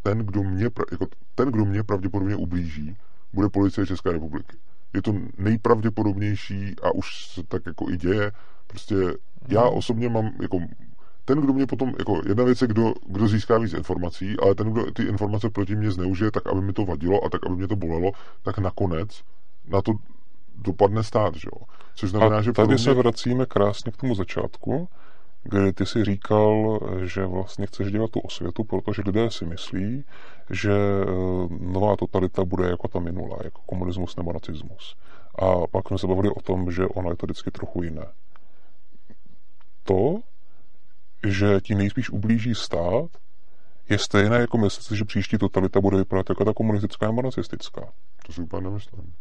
ten, 0.03 0.17
kdo 0.17 0.43
mě, 0.43 0.63
jako 0.91 1.07
ten, 1.35 1.51
kdo 1.51 1.65
mě 1.65 1.83
pravděpodobně 1.83 2.35
ublíží, 2.35 2.97
bude 3.33 3.49
policie 3.49 3.87
České 3.87 4.11
republiky. 4.11 4.57
Je 4.93 5.01
to 5.01 5.13
nejpravděpodobnější 5.37 6.75
a 6.83 6.91
už 6.91 7.27
se 7.27 7.43
tak 7.43 7.61
jako 7.65 7.89
i 7.89 7.97
děje. 7.97 8.31
Prostě 8.67 8.95
já 9.47 9.61
mhm. 9.61 9.73
osobně 9.73 10.09
mám 10.09 10.31
jako 10.41 10.59
ten, 11.25 11.41
kdo 11.41 11.53
mě 11.53 11.65
potom, 11.65 11.93
jako 11.99 12.21
jedna 12.27 12.43
věc 12.43 12.61
je, 12.61 12.67
kdo, 12.67 12.93
kdo 13.07 13.27
získá 13.27 13.57
víc 13.57 13.73
informací, 13.73 14.35
ale 14.41 14.55
ten, 14.55 14.71
kdo 14.71 14.91
ty 14.91 15.03
informace 15.03 15.49
proti 15.49 15.75
mě 15.75 15.91
zneužije, 15.91 16.31
tak 16.31 16.47
aby 16.47 16.61
mi 16.61 16.73
to 16.73 16.85
vadilo 16.85 17.25
a 17.25 17.29
tak, 17.29 17.45
aby 17.45 17.55
mě 17.55 17.67
to 17.67 17.75
bolelo, 17.75 18.11
tak 18.43 18.57
nakonec 18.57 19.23
na 19.67 19.81
to 19.81 19.91
dopadne 20.55 21.03
stát, 21.03 21.35
že 21.35 21.47
jo. 21.55 21.65
Což 21.95 22.09
znamená, 22.09 22.37
a 22.37 22.41
že 22.41 22.53
tady 22.53 22.67
mě... 22.67 22.77
se 22.77 22.93
vracíme 22.93 23.45
krásně 23.45 23.91
k 23.91 23.97
tomu 23.97 24.15
začátku, 24.15 24.87
kdy 25.43 25.73
ty 25.73 25.85
si 25.85 26.03
říkal, 26.03 26.79
že 27.05 27.25
vlastně 27.25 27.65
chceš 27.65 27.91
dělat 27.91 28.11
tu 28.11 28.19
osvětu, 28.19 28.63
protože 28.63 29.01
lidé 29.05 29.31
si 29.31 29.45
myslí, 29.45 30.03
že 30.49 30.73
eh, 30.73 31.05
nová 31.59 31.95
totalita 31.95 32.45
bude 32.45 32.69
jako 32.69 32.87
ta 32.87 32.99
minulá, 32.99 33.37
jako 33.43 33.61
komunismus 33.65 34.15
nebo 34.15 34.33
nacismus. 34.33 34.95
A 35.39 35.67
pak 35.67 35.87
jsme 35.87 35.97
se 35.97 36.07
bavili 36.07 36.29
o 36.29 36.41
tom, 36.41 36.71
že 36.71 36.85
ono 36.85 37.09
je 37.09 37.15
to 37.15 37.25
vždycky 37.25 37.51
trochu 37.51 37.83
jiné. 37.83 38.05
To, 39.83 40.19
že 41.27 41.61
ti 41.61 41.75
nejspíš 41.75 42.09
ublíží 42.09 42.55
stát, 42.55 43.09
je 43.89 43.97
stejné 43.97 44.37
jako 44.37 44.57
myslet 44.57 44.97
že 44.97 45.05
příští 45.05 45.37
totalita 45.37 45.81
bude 45.81 45.97
vypadat 45.97 46.29
jako 46.29 46.45
ta 46.45 46.53
komunistická 46.53 47.07
nebo 47.07 47.21
nacistická. 47.21 47.81
To 48.25 48.33
si 48.33 48.41
úplně 48.41 48.63
nemyslím. 48.63 49.13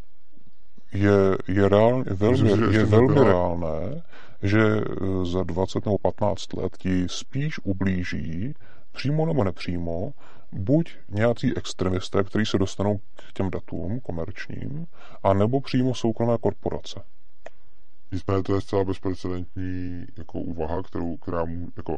Je, 0.97 1.37
je, 1.49 1.69
reál, 1.69 2.05
velmi, 2.11 2.43
Myslím, 2.43 2.73
je 2.73 2.85
velmi 2.85 3.15
byla... 3.15 3.25
reálné, 3.25 4.03
že 4.43 4.61
eh, 4.61 5.25
za 5.25 5.43
20 5.43 5.87
nebo 5.87 5.99
15 5.99 6.53
let 6.53 6.77
ti 6.79 7.07
spíš 7.09 7.59
ublíží, 7.65 8.55
přímo 8.93 9.27
nebo 9.27 9.45
nepřímo, 9.45 10.13
buď 10.53 10.97
nějací 11.09 11.57
extremisté, 11.57 12.25
kteří 12.25 12.47
se 12.47 12.59
dostanou 12.59 12.99
k 12.99 13.33
těm 13.33 13.51
datům 13.51 14.01
komerčním, 14.01 14.87
anebo 15.23 15.61
přímo 15.61 15.95
soukromé 15.95 16.39
korporace. 16.41 17.01
Nicméně 18.13 18.43
to 18.43 18.55
je 18.55 18.61
zcela 18.61 18.85
bezprecedentní 18.85 20.07
jako 20.19 20.41
úvaha, 20.41 20.83
kterou, 20.83 21.17
která 21.17 21.45
mu, 21.45 21.69
jako, 21.77 21.97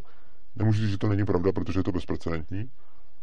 nemůžu 0.56 0.80
říct, 0.80 0.90
že 0.90 0.98
to 0.98 1.08
není 1.08 1.24
pravda, 1.24 1.52
protože 1.52 1.78
je 1.78 1.84
to 1.84 1.92
bezprecedentní, 1.92 2.70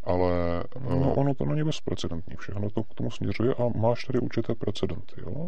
ale... 0.05 0.63
No, 0.89 0.97
uh, 0.97 1.19
ono 1.19 1.33
to 1.33 1.45
není 1.45 1.63
bezprecedentní, 1.63 2.35
všechno 2.35 2.69
to 2.69 2.83
k 2.83 2.93
tomu 2.93 3.11
směřuje 3.11 3.53
a 3.53 3.77
máš 3.77 4.03
tady 4.03 4.19
určité 4.19 4.55
precedenty, 4.55 5.15
jo. 5.21 5.47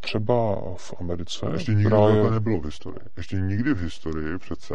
Třeba 0.00 0.56
v 0.76 0.94
Americe... 1.00 1.46
Ještě 1.52 1.74
nikdy 1.74 1.96
je... 2.24 2.30
nebylo 2.30 2.60
v 2.60 2.64
historii. 2.64 3.00
Ještě 3.16 3.36
nikdy 3.36 3.74
v 3.74 3.80
historii 3.80 4.38
přece 4.38 4.74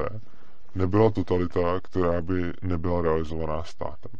nebyla 0.76 1.10
totalita, 1.10 1.80
která 1.84 2.22
by 2.22 2.54
nebyla 2.62 3.02
realizovaná 3.02 3.64
státem. 3.64 4.12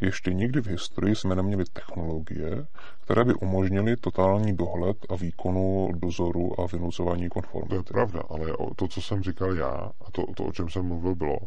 Ještě 0.00 0.32
nikdy 0.32 0.60
v 0.60 0.66
historii 0.66 1.16
jsme 1.16 1.34
neměli 1.34 1.64
technologie, 1.72 2.66
které 3.00 3.24
by 3.24 3.34
umožnily 3.34 3.96
totální 3.96 4.56
dohled 4.56 4.96
a 5.08 5.16
výkonu 5.16 5.88
dozoru 5.94 6.60
a 6.60 6.66
vynucování 6.66 7.28
konformity. 7.28 7.68
To 7.68 7.76
je 7.76 7.82
pravda, 7.82 8.22
ale 8.28 8.52
to, 8.76 8.88
co 8.88 9.02
jsem 9.02 9.22
říkal 9.22 9.54
já, 9.54 9.90
a 10.06 10.10
to, 10.12 10.22
to 10.36 10.44
o 10.44 10.52
čem 10.52 10.68
jsem 10.68 10.86
mluvil, 10.86 11.14
bylo, 11.14 11.38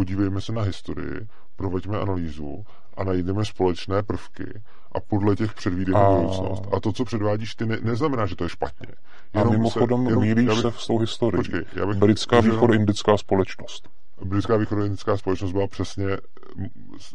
podívejme 0.00 0.40
se 0.40 0.52
na 0.52 0.62
historii, 0.62 1.28
proveďme 1.56 1.98
analýzu 1.98 2.64
a 2.96 3.04
najdeme 3.04 3.44
společné 3.44 4.02
prvky 4.02 4.62
a 4.92 5.00
podle 5.00 5.36
těch 5.36 5.54
předvídejme 5.54 6.00
a... 6.00 6.10
budoucnost. 6.10 6.62
A 6.76 6.80
to, 6.80 6.92
co 6.92 7.04
předvádíš, 7.04 7.54
ty 7.54 7.66
ne, 7.66 7.78
neznamená, 7.82 8.26
že 8.26 8.36
to 8.36 8.44
je 8.44 8.50
špatně. 8.50 8.86
Jenom 9.34 9.48
a 9.48 9.50
mimochodem 9.50 10.04
se, 10.04 10.10
jenom, 10.10 10.24
mílíš 10.24 10.46
bych, 10.46 10.58
se 10.58 10.70
v 10.70 10.86
tou 10.86 10.98
historii. 10.98 11.36
Počkej, 11.36 11.64
já 11.74 11.86
bych, 11.86 11.96
Britská 11.96 12.40
východoindická 12.40 13.16
společnost. 13.16 13.88
Britská 14.24 14.56
východoindická 14.56 15.16
společnost 15.16 15.52
byla 15.52 15.66
přesně 15.66 16.06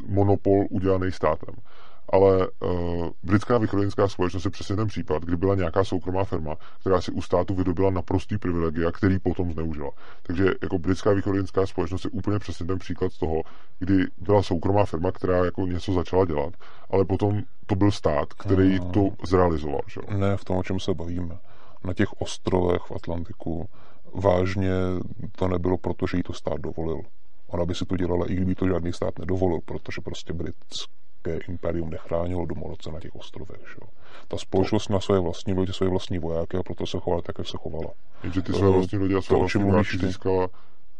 monopol 0.07 0.66
udělaný 0.70 1.12
státem 1.12 1.56
ale 2.10 2.48
uh, 2.48 3.07
britská 3.23 3.57
východenská 3.57 4.07
společnost 4.07 4.45
je 4.45 4.52
přesně 4.52 4.76
ten 4.76 4.88
případ, 4.88 5.23
kdy 5.23 5.38
byla 5.38 5.56
nějaká 5.56 5.84
soukromá 5.84 6.23
firma, 6.23 6.56
která 6.80 7.02
si 7.02 7.11
u 7.11 7.22
státu 7.22 7.56
vydobila 7.56 7.90
naprostý 7.90 8.38
privilegia, 8.38 8.91
který 8.91 9.19
potom 9.19 9.53
zneužila. 9.53 9.91
Takže 10.23 10.45
jako 10.61 10.80
britská 10.80 11.14
východenská 11.14 11.65
společnost 11.65 12.06
je 12.06 12.11
úplně 12.11 12.40
přesně 12.40 12.65
ten 12.65 12.80
příklad 12.80 13.18
toho, 13.19 13.41
kdy 13.80 14.06
byla 14.18 14.44
soukromá 14.44 14.86
firma, 14.86 15.11
která 15.11 15.45
jako 15.45 15.61
něco 15.61 15.94
začala 15.94 16.26
dělat, 16.26 16.53
ale 16.90 17.06
potom 17.06 17.41
to 17.65 17.76
byl 17.76 17.91
stát, 17.91 18.34
který 18.34 18.80
no, 18.80 18.91
to 18.91 19.10
zrealizoval. 19.27 19.82
Že? 19.88 20.18
Ne 20.18 20.38
v 20.38 20.45
tom, 20.45 20.57
o 20.57 20.64
čem 20.64 20.80
se 20.80 20.94
bavíme. 20.94 21.38
Na 21.84 21.94
těch 21.94 22.22
ostrovech 22.22 22.82
v 22.82 22.91
Atlantiku 22.91 23.69
vážně 24.14 24.72
to 25.36 25.48
nebylo 25.48 25.77
proto, 25.77 26.07
že 26.07 26.18
jí 26.18 26.23
to 26.23 26.34
stát 26.34 26.61
dovolil. 26.61 27.02
Ona 27.48 27.65
by 27.65 27.76
si 27.76 27.86
to 27.86 27.98
dělala, 27.98 28.26
i 28.26 28.36
kdyby 28.36 28.56
to 28.56 28.68
žádný 28.68 28.94
stát 28.94 29.19
nedovolil, 29.19 29.60
protože 29.65 30.02
prostě 30.02 30.34
britský 30.34 31.05
britské 31.26 31.52
imperium 31.52 31.90
nechránilo 31.90 32.46
domorodce 32.46 32.92
na 32.92 33.00
těch 33.00 33.16
ostrovech. 33.16 33.62
Že? 33.70 33.88
Ta 34.28 34.38
společnost 34.38 34.90
na 34.90 35.00
své 35.00 35.20
vlastní 35.20 35.54
lodi, 35.54 35.74
své 35.74 35.90
vlastní 35.90 36.20
vojáky 36.20 36.58
a 36.58 36.64
proto 36.64 36.86
se 36.86 37.00
chovala 37.00 37.22
tak, 37.22 37.38
jak 37.38 37.48
se 37.48 37.58
chovala. 37.58 37.92
Jenže 38.24 38.42
ty 38.42 38.54
své 38.54 38.70
vlastní 38.70 38.98
lodi 38.98 39.16
a 39.16 39.22
své 39.22 39.38
vlastní 39.38 39.64
vojáky 39.64 39.98
získala, 39.98 40.48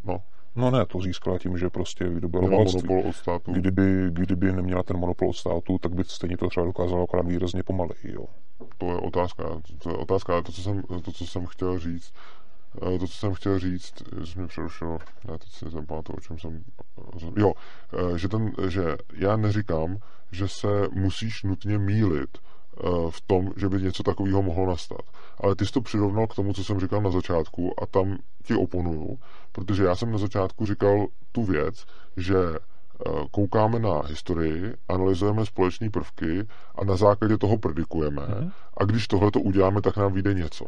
no, 0.04 0.22
No 0.58 0.72
ne, 0.72 0.86
to 0.86 1.00
získala 1.00 1.40
tím, 1.40 1.58
že 1.58 1.70
prostě 1.70 2.06
vydobila 2.06 2.50
monopol 2.50 3.04
od 3.10 3.16
státu. 3.16 3.52
Kdyby, 3.52 4.08
kdyby 4.10 4.54
neměla 4.54 4.84
ten 4.84 4.98
monopol 4.98 5.30
od 5.30 5.34
státu, 5.34 5.78
tak 5.78 5.94
by 5.94 6.04
stejně 6.04 6.38
to 6.38 6.48
třeba 6.48 6.66
dokázala 6.66 7.04
akorát 7.04 7.28
výrazně 7.28 7.64
pomaleji. 7.64 8.14
Jo. 8.14 8.26
To 8.78 8.86
je 8.86 8.96
otázka. 8.96 9.44
To 9.84 9.90
je 9.90 9.96
otázka, 9.96 10.42
to, 10.42 10.52
co 10.52 10.62
jsem, 10.62 10.82
to, 10.82 11.12
co 11.12 11.26
jsem 11.28 11.46
chtěl 11.46 11.80
říct, 11.80 12.14
to, 12.80 13.08
co 13.08 13.14
jsem 13.14 13.34
chtěl 13.34 13.60
říct, 13.60 13.94
že 14.24 14.40
mě 14.40 14.48
přerušilo, 14.48 14.98
já 15.28 15.38
teď 15.38 15.50
si 15.50 15.70
zapamatuju, 15.70 16.18
o 16.18 16.22
čem 16.22 16.40
jsem... 16.40 16.64
Jo, 17.36 17.54
eh, 17.94 18.18
že, 18.18 18.28
ten, 18.28 18.52
že 18.68 18.96
já 19.14 19.38
neříkám, 19.38 19.98
že 20.32 20.48
se 20.48 20.68
musíš 20.92 21.44
nutně 21.44 21.78
mílit 21.78 22.38
eh, 22.38 22.82
v 23.10 23.22
tom, 23.22 23.52
že 23.58 23.70
by 23.70 23.82
něco 23.82 24.04
takového 24.04 24.42
mohlo 24.42 24.68
nastat. 24.68 25.02
Ale 25.38 25.56
ty 25.56 25.66
jsi 25.66 25.72
to 25.72 25.82
přirovnal 25.82 26.28
k 26.28 26.36
tomu, 26.36 26.54
co 26.54 26.64
jsem 26.64 26.80
říkal 26.80 27.02
na 27.02 27.12
začátku 27.12 27.84
a 27.84 27.86
tam 27.86 28.18
ti 28.44 28.56
oponuju, 28.56 29.20
protože 29.52 29.84
já 29.84 29.96
jsem 29.96 30.12
na 30.12 30.18
začátku 30.18 30.66
říkal 30.66 31.08
tu 31.32 31.44
věc, 31.44 31.86
že 32.18 32.36
koukáme 33.32 33.80
na 33.80 34.02
historii, 34.02 34.74
analyzujeme 34.88 35.46
společné 35.46 35.90
prvky 35.90 36.48
a 36.76 36.84
na 36.86 36.96
základě 36.96 37.38
toho 37.38 37.58
predikujeme. 37.58 38.26
Hmm. 38.26 38.52
A 38.78 38.84
když 38.84 39.08
tohle 39.08 39.32
to 39.32 39.40
uděláme, 39.40 39.82
tak 39.82 39.98
nám 39.98 40.14
vyjde 40.14 40.34
něco 40.34 40.66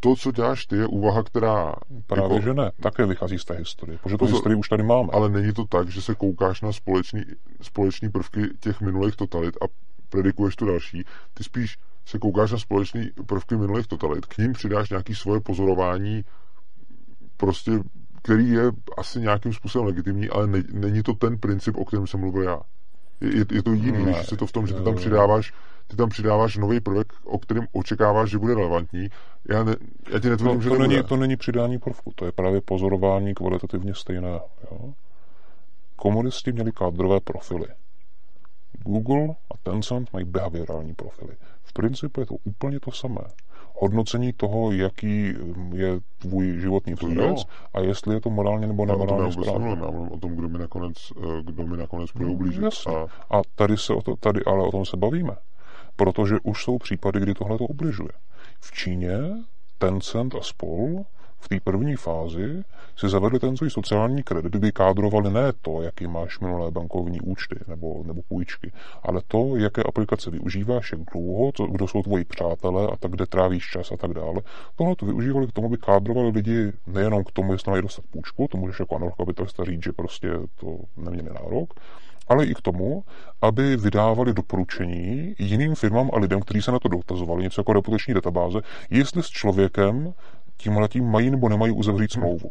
to, 0.00 0.16
co 0.16 0.32
děláš 0.32 0.66
ty, 0.66 0.76
je 0.76 0.86
úvaha, 0.86 1.22
která... 1.22 1.74
Právě, 2.06 2.24
jako, 2.24 2.44
že 2.44 2.54
ne. 2.54 2.70
Také 2.80 3.06
vychází 3.06 3.38
z 3.38 3.44
té 3.44 3.54
historie, 3.54 3.98
protože 4.02 4.16
tu 4.16 4.26
historii 4.26 4.56
už 4.56 4.68
tady 4.68 4.82
máme. 4.82 5.08
Ale 5.12 5.28
není 5.28 5.52
to 5.52 5.64
tak, 5.64 5.88
že 5.88 6.02
se 6.02 6.14
koukáš 6.14 6.60
na 6.60 6.72
společný, 6.72 7.22
společný 7.60 8.08
prvky 8.08 8.40
těch 8.60 8.80
minulých 8.80 9.16
totalit 9.16 9.56
a 9.56 9.64
predikuješ 10.08 10.56
tu 10.56 10.66
další. 10.66 11.04
Ty 11.34 11.44
spíš 11.44 11.78
se 12.06 12.18
koukáš 12.18 12.52
na 12.52 12.58
společný 12.58 13.10
prvky 13.26 13.56
minulých 13.56 13.86
totalit, 13.86 14.26
k 14.26 14.38
ním 14.38 14.52
přidáš 14.52 14.90
nějaký 14.90 15.14
svoje 15.14 15.40
pozorování, 15.40 16.24
prostě, 17.36 17.72
který 18.22 18.50
je 18.50 18.70
asi 18.98 19.20
nějakým 19.20 19.52
způsobem 19.52 19.86
legitimní, 19.86 20.28
ale 20.28 20.46
ne, 20.46 20.62
není 20.72 21.02
to 21.02 21.14
ten 21.14 21.38
princip, 21.38 21.76
o 21.76 21.84
kterém 21.84 22.06
jsem 22.06 22.20
mluvil 22.20 22.42
já. 22.42 22.60
Je, 23.20 23.44
je, 23.52 23.62
to 23.62 23.72
jiný, 23.72 24.04
ne, 24.04 24.12
když 24.12 24.30
je 24.30 24.36
to 24.36 24.46
v 24.46 24.52
tom, 24.52 24.66
že 24.66 24.74
ty 24.74 24.82
tam 24.82 24.94
přidáváš 24.94 25.52
ty 25.90 25.96
tam 25.96 26.08
přidáváš 26.08 26.56
nový 26.56 26.80
prvek, 26.80 27.12
o 27.24 27.38
kterém 27.38 27.66
očekáváš, 27.72 28.30
že 28.30 28.38
bude 28.38 28.54
relevantní. 28.54 29.08
Já, 29.48 29.64
ne, 29.64 29.76
já 30.12 30.18
ti 30.18 30.30
netvrdím, 30.30 30.56
no, 30.56 30.62
že 30.62 30.68
to, 30.68 30.76
to 30.76 30.82
není, 30.82 31.02
to 31.02 31.16
není 31.16 31.36
přidání 31.36 31.78
prvku, 31.78 32.12
to 32.14 32.24
je 32.24 32.32
právě 32.32 32.60
pozorování 32.60 33.34
kvalitativně 33.34 33.94
stejné. 33.94 34.40
Jo? 34.70 34.92
Komunisti 35.96 36.52
měli 36.52 36.72
kádrové 36.72 37.20
profily. 37.20 37.66
Google 38.84 39.28
a 39.28 39.58
Tencent 39.62 40.12
mají 40.12 40.24
behaviorální 40.24 40.94
profily. 40.94 41.36
V 41.62 41.72
principu 41.72 42.20
je 42.20 42.26
to 42.26 42.34
úplně 42.44 42.80
to 42.80 42.92
samé. 42.92 43.20
Hodnocení 43.74 44.32
toho, 44.32 44.72
jaký 44.72 45.34
je 45.74 46.00
tvůj 46.18 46.60
životní 46.60 46.94
vzorec 46.94 47.44
a 47.74 47.80
jestli 47.80 48.14
je 48.14 48.20
to 48.20 48.30
morálně 48.30 48.66
nebo 48.66 48.86
nemorálně 48.86 49.32
správně. 49.32 49.68
Já 49.68 49.86
o 49.86 50.18
tom, 50.18 50.36
kdo 50.36 50.48
mi 50.48 50.58
nakonec, 50.58 50.96
eh, 51.16 51.42
kdo 51.42 51.66
mi 51.66 51.76
nakonec 51.76 52.12
bude 52.12 52.26
no, 52.26 52.32
ublížit. 52.32 52.64
A... 52.86 53.06
a 53.38 53.42
tady, 53.54 53.76
se 53.76 53.94
o 53.94 54.02
to, 54.02 54.16
tady 54.16 54.44
ale 54.44 54.64
o 54.64 54.70
tom 54.70 54.84
se 54.84 54.96
bavíme 54.96 55.36
protože 56.00 56.36
už 56.42 56.64
jsou 56.64 56.78
případy, 56.78 57.20
kdy 57.20 57.34
tohle 57.34 57.58
to 57.58 57.64
ubližuje. 57.64 58.12
V 58.60 58.72
Číně 58.72 59.18
Tencent 59.78 60.34
a 60.34 60.40
spol 60.40 61.04
v 61.38 61.48
té 61.48 61.60
první 61.64 61.96
fázi 61.96 62.62
si 62.96 63.08
zavedli 63.08 63.38
ten 63.38 63.56
svůj 63.56 63.70
sociální 63.70 64.22
kredit, 64.22 64.52
kdy 64.52 64.72
kádrovali 64.72 65.30
ne 65.30 65.52
to, 65.62 65.82
jaký 65.82 66.06
máš 66.06 66.40
minulé 66.40 66.70
bankovní 66.70 67.20
účty 67.20 67.56
nebo, 67.68 68.02
nebo 68.06 68.22
půjčky, 68.28 68.72
ale 69.02 69.20
to, 69.28 69.56
jaké 69.56 69.82
aplikace 69.82 70.30
využíváš, 70.30 70.92
jak 70.92 71.00
dlouho, 71.12 71.52
to, 71.52 71.66
kdo 71.66 71.88
jsou 71.88 72.02
tvoji 72.02 72.24
přátelé 72.24 72.88
a 72.92 72.96
tak, 72.96 73.10
kde 73.10 73.26
trávíš 73.26 73.70
čas 73.70 73.92
a 73.92 73.96
tak 73.96 74.14
dále. 74.14 74.40
Tohle 74.76 74.96
to 74.96 75.06
využívali 75.06 75.46
k 75.46 75.52
tomu, 75.52 75.66
aby 75.66 75.76
kádrovali 75.76 76.30
lidi 76.30 76.72
nejenom 76.86 77.24
k 77.24 77.32
tomu, 77.32 77.52
jestli 77.52 77.70
mají 77.70 77.82
dostat 77.82 78.04
půjčku, 78.10 78.48
to 78.50 78.58
můžeš 78.58 78.80
jako 78.80 78.96
anarchokapitalista 78.96 79.64
říct, 79.64 79.82
že 79.82 79.92
prostě 79.92 80.28
to 80.60 80.78
neměli 80.96 81.28
nárok, 81.34 81.74
ale 82.30 82.46
i 82.46 82.54
k 82.54 82.62
tomu, 82.62 83.04
aby 83.42 83.76
vydávali 83.76 84.34
doporučení 84.34 85.34
jiným 85.38 85.74
firmám 85.74 86.10
a 86.12 86.18
lidem, 86.18 86.40
kteří 86.40 86.62
se 86.62 86.72
na 86.72 86.78
to 86.78 86.88
dotazovali, 86.88 87.42
něco 87.42 87.60
jako 87.60 87.72
reputační 87.72 88.14
databáze, 88.14 88.60
jestli 88.90 89.22
s 89.22 89.26
člověkem 89.26 90.14
tímhletím 90.56 91.04
mají 91.04 91.30
nebo 91.30 91.48
nemají 91.48 91.72
uzavřít 91.72 92.12
smlouvu. 92.12 92.48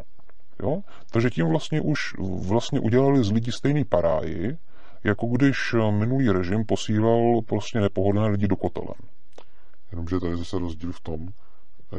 Jo? 0.60 0.82
Takže 1.12 1.30
tím 1.30 1.48
vlastně 1.48 1.82
už 1.82 2.16
vlastně 2.48 2.80
udělali 2.80 3.24
z 3.24 3.32
lidí 3.32 3.52
stejný 3.52 3.86
paráji, 3.86 4.58
jako 5.04 5.28
když 5.28 5.76
minulý 5.92 6.30
režim 6.30 6.66
posílal 6.66 7.42
prostě 7.46 7.80
nepohodlné 7.80 8.28
lidi 8.28 8.48
do 8.48 8.56
kotelen. 8.56 9.00
Jenomže 9.92 10.20
tady 10.20 10.38
zase 10.38 10.60
rozdíl 10.60 10.92
v 10.92 11.00
tom, 11.00 11.28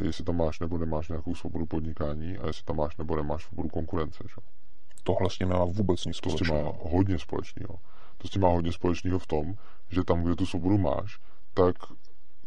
jestli 0.03 0.25
tam 0.25 0.37
máš 0.37 0.61
nebo 0.61 0.79
nemáš 0.79 1.09
nějakou 1.09 1.35
svobodu 1.35 1.67
podnikání 1.67 2.39
a 2.39 2.47
jestli 2.47 2.65
tam 2.65 2.77
máš 2.77 2.97
nebo 2.97 3.17
nemáš 3.17 3.45
svobodu 3.45 3.69
konkurence. 3.69 4.25
Že? 4.29 4.60
Tohle 5.03 5.31
s 5.31 5.39
tím 5.39 5.49
nemá 5.49 5.65
vůbec 5.65 6.05
nic 6.05 6.17
společného. 6.17 6.65
To 6.65 6.69
s 6.69 6.79
tím 6.81 6.85
má 6.85 6.91
hodně 6.97 7.19
společného. 7.19 7.79
To 8.19 8.29
s 8.29 8.31
tím 8.31 8.43
má 8.43 8.49
hodně 8.49 8.73
společného 8.73 9.19
v 9.19 9.27
tom, 9.27 9.55
že 9.89 10.05
tam, 10.05 10.23
kde 10.23 10.37
tu 10.37 10.47
svobodu 10.47 10.79
máš, 10.79 11.19
tak 11.55 11.77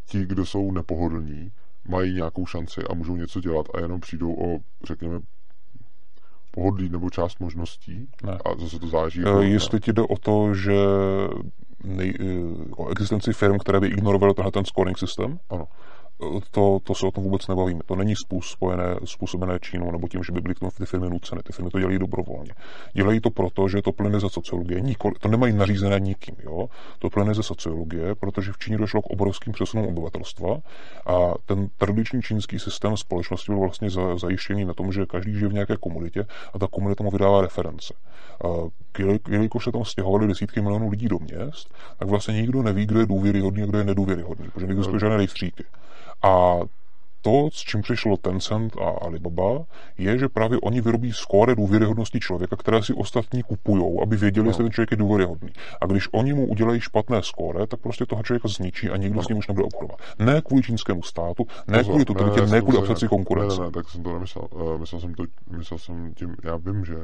ti, 0.06 0.26
kdo 0.26 0.46
jsou 0.46 0.72
nepohodlní, 0.72 1.52
mají 1.88 2.14
nějakou 2.14 2.46
šanci 2.46 2.82
a 2.90 2.94
můžou 2.94 3.16
něco 3.16 3.42
dělat 3.42 3.66
a 3.74 3.80
jenom 3.80 4.00
přijdou 4.00 4.34
o, 4.34 4.60
řekněme, 4.84 5.20
pohodlí 6.52 6.90
nebo 6.90 7.10
část 7.10 7.40
možností 7.40 8.08
ne. 8.24 8.38
a 8.46 8.60
zase 8.60 8.80
to 8.80 8.88
záleží. 8.88 9.24
E, 9.26 9.44
jestli 9.44 9.80
ti 9.80 9.94
jde 9.94 10.02
o 10.02 10.18
to, 10.18 10.54
že 10.56 10.74
nej, 11.84 12.14
e, 12.20 12.24
o 12.78 12.90
existenci 12.90 13.34
firm, 13.34 13.58
které 13.60 13.80
by 13.80 13.88
ignorovaly 13.88 14.34
tenhle 14.34 14.52
ten 14.52 14.66
scoring 14.66 14.98
systém, 14.98 15.40
ano. 15.50 15.68
To, 16.52 16.80
to 16.84 16.96
se 16.96 17.08
o 17.08 17.12
tom 17.12 17.24
vůbec 17.24 17.48
nebavíme. 17.48 17.80
To 17.86 17.96
není 17.96 18.16
způsobené, 18.16 18.96
způsobené 19.06 19.60
Čínou 19.60 19.92
nebo 19.92 20.08
tím, 20.08 20.24
že 20.24 20.32
by 20.32 20.42
byly 20.42 20.56
k 20.56 20.60
tomu 20.60 20.72
ty 20.78 20.86
firmy 20.86 21.10
nuceny. 21.10 21.42
Ty 21.44 21.54
firmy 21.54 21.72
to 21.72 21.80
dělají 21.80 22.00
dobrovolně. 22.00 22.52
Dělají 22.94 23.20
to 23.20 23.30
proto, 23.30 23.68
že 23.68 23.82
to 23.82 23.92
plyne 23.92 24.20
ze 24.20 24.30
sociologie. 24.30 24.82
Nikoli, 24.82 25.14
to 25.20 25.28
nemají 25.28 25.54
nařízené 25.54 26.00
nikým. 26.00 26.36
Jo? 26.44 26.68
To 27.00 27.10
plyne 27.10 27.34
ze 27.34 27.44
sociologie, 27.44 28.16
protože 28.16 28.52
v 28.52 28.58
Číně 28.58 28.78
došlo 28.78 29.02
k 29.02 29.06
obrovským 29.06 29.54
přesunům 29.54 29.88
obyvatelstva 29.88 30.58
a 31.06 31.34
ten 31.46 31.68
tradiční 31.78 32.22
čínský 32.22 32.60
systém 32.60 32.98
společnosti 32.98 33.52
byl 33.52 33.60
vlastně 33.60 33.90
za, 33.90 34.18
zajištěný 34.18 34.66
na 34.66 34.74
tom, 34.74 34.92
že 34.92 35.06
každý 35.06 35.34
žije 35.34 35.50
v 35.50 35.54
nějaké 35.54 35.78
komunitě 35.78 36.26
a 36.54 36.60
ta 36.60 36.68
komunita 36.68 37.04
mu 37.04 37.12
vydává 37.12 37.42
reference. 37.42 37.94
Jelikož 39.30 39.64
se 39.64 39.72
tam 39.72 39.86
stěhovali 39.86 40.28
desítky 40.28 40.62
milionů 40.62 40.90
lidí 40.90 41.08
do 41.08 41.20
měst, 41.20 41.74
tak 41.98 42.08
vlastně 42.08 42.34
nikdo 42.34 42.64
neví, 42.64 42.86
kdo 42.86 43.00
je 43.00 43.06
důvěryhodný 43.06 43.64
a 43.64 43.66
kdo 43.66 43.78
je 43.78 43.84
nedůvěryhodný, 43.84 44.50
protože 44.54 44.68
neexistují 44.68 45.00
žádné 45.00 45.18
rejstříky. 45.18 45.64
A 46.24 46.60
to, 47.24 47.50
s 47.54 47.56
čím 47.56 47.82
přišlo 47.82 48.18
Tencent 48.18 48.78
a 48.78 48.90
Alibaba, 48.90 49.66
je, 49.98 50.18
že 50.18 50.30
právě 50.30 50.58
oni 50.64 50.82
vyrobí 50.82 51.12
skóre 51.14 51.56
důvěryhodnosti 51.56 52.20
člověka, 52.20 52.56
které 52.56 52.84
si 52.84 52.94
ostatní 52.94 53.44
kupují, 53.44 54.00
aby 54.02 54.18
věděli, 54.18 54.44
no. 54.44 54.50
jestli 54.50 54.64
ten 54.64 54.72
člověk 54.72 54.92
je 54.92 54.98
důvěryhodný. 54.98 55.50
A 55.82 55.86
když 55.86 56.08
oni 56.12 56.34
mu 56.34 56.48
udělají 56.48 56.82
špatné 56.82 57.24
skóre, 57.24 57.68
tak 57.68 57.80
prostě 57.80 58.06
toho 58.06 58.24
člověka 58.24 58.48
zničí 58.48 58.90
a 58.90 58.98
nikdo 58.98 59.18
no. 59.18 59.24
s 59.24 59.28
ním 59.28 59.38
už 59.38 59.48
nebude 59.48 59.66
obchodovat. 59.66 60.00
Ne 60.20 60.42
kvůli 60.42 60.64
čínskému 60.64 61.04
státu, 61.04 61.48
ne 61.68 61.78
Pozor, 61.78 61.92
kvůli 61.92 62.06
totalitě, 62.06 62.40
ne, 62.42 62.46
ne, 62.46 62.52
ne 62.52 62.62
kvůli 62.62 62.78
absenci 62.78 63.08
konkurence. 63.08 63.58
Ne, 63.58 63.62
ne, 63.62 63.66
ne, 63.66 63.72
tak 63.72 63.90
jsem 63.90 64.04
to 64.04 64.14
nemyslel. 64.14 64.48
Uh, 64.52 64.80
myslel 64.80 65.02
jsem, 65.02 65.14
to, 65.14 65.24
myslel 65.58 65.78
jsem 65.78 66.14
tím, 66.14 66.36
já 66.44 66.58
vím, 66.58 66.86
že 66.86 66.96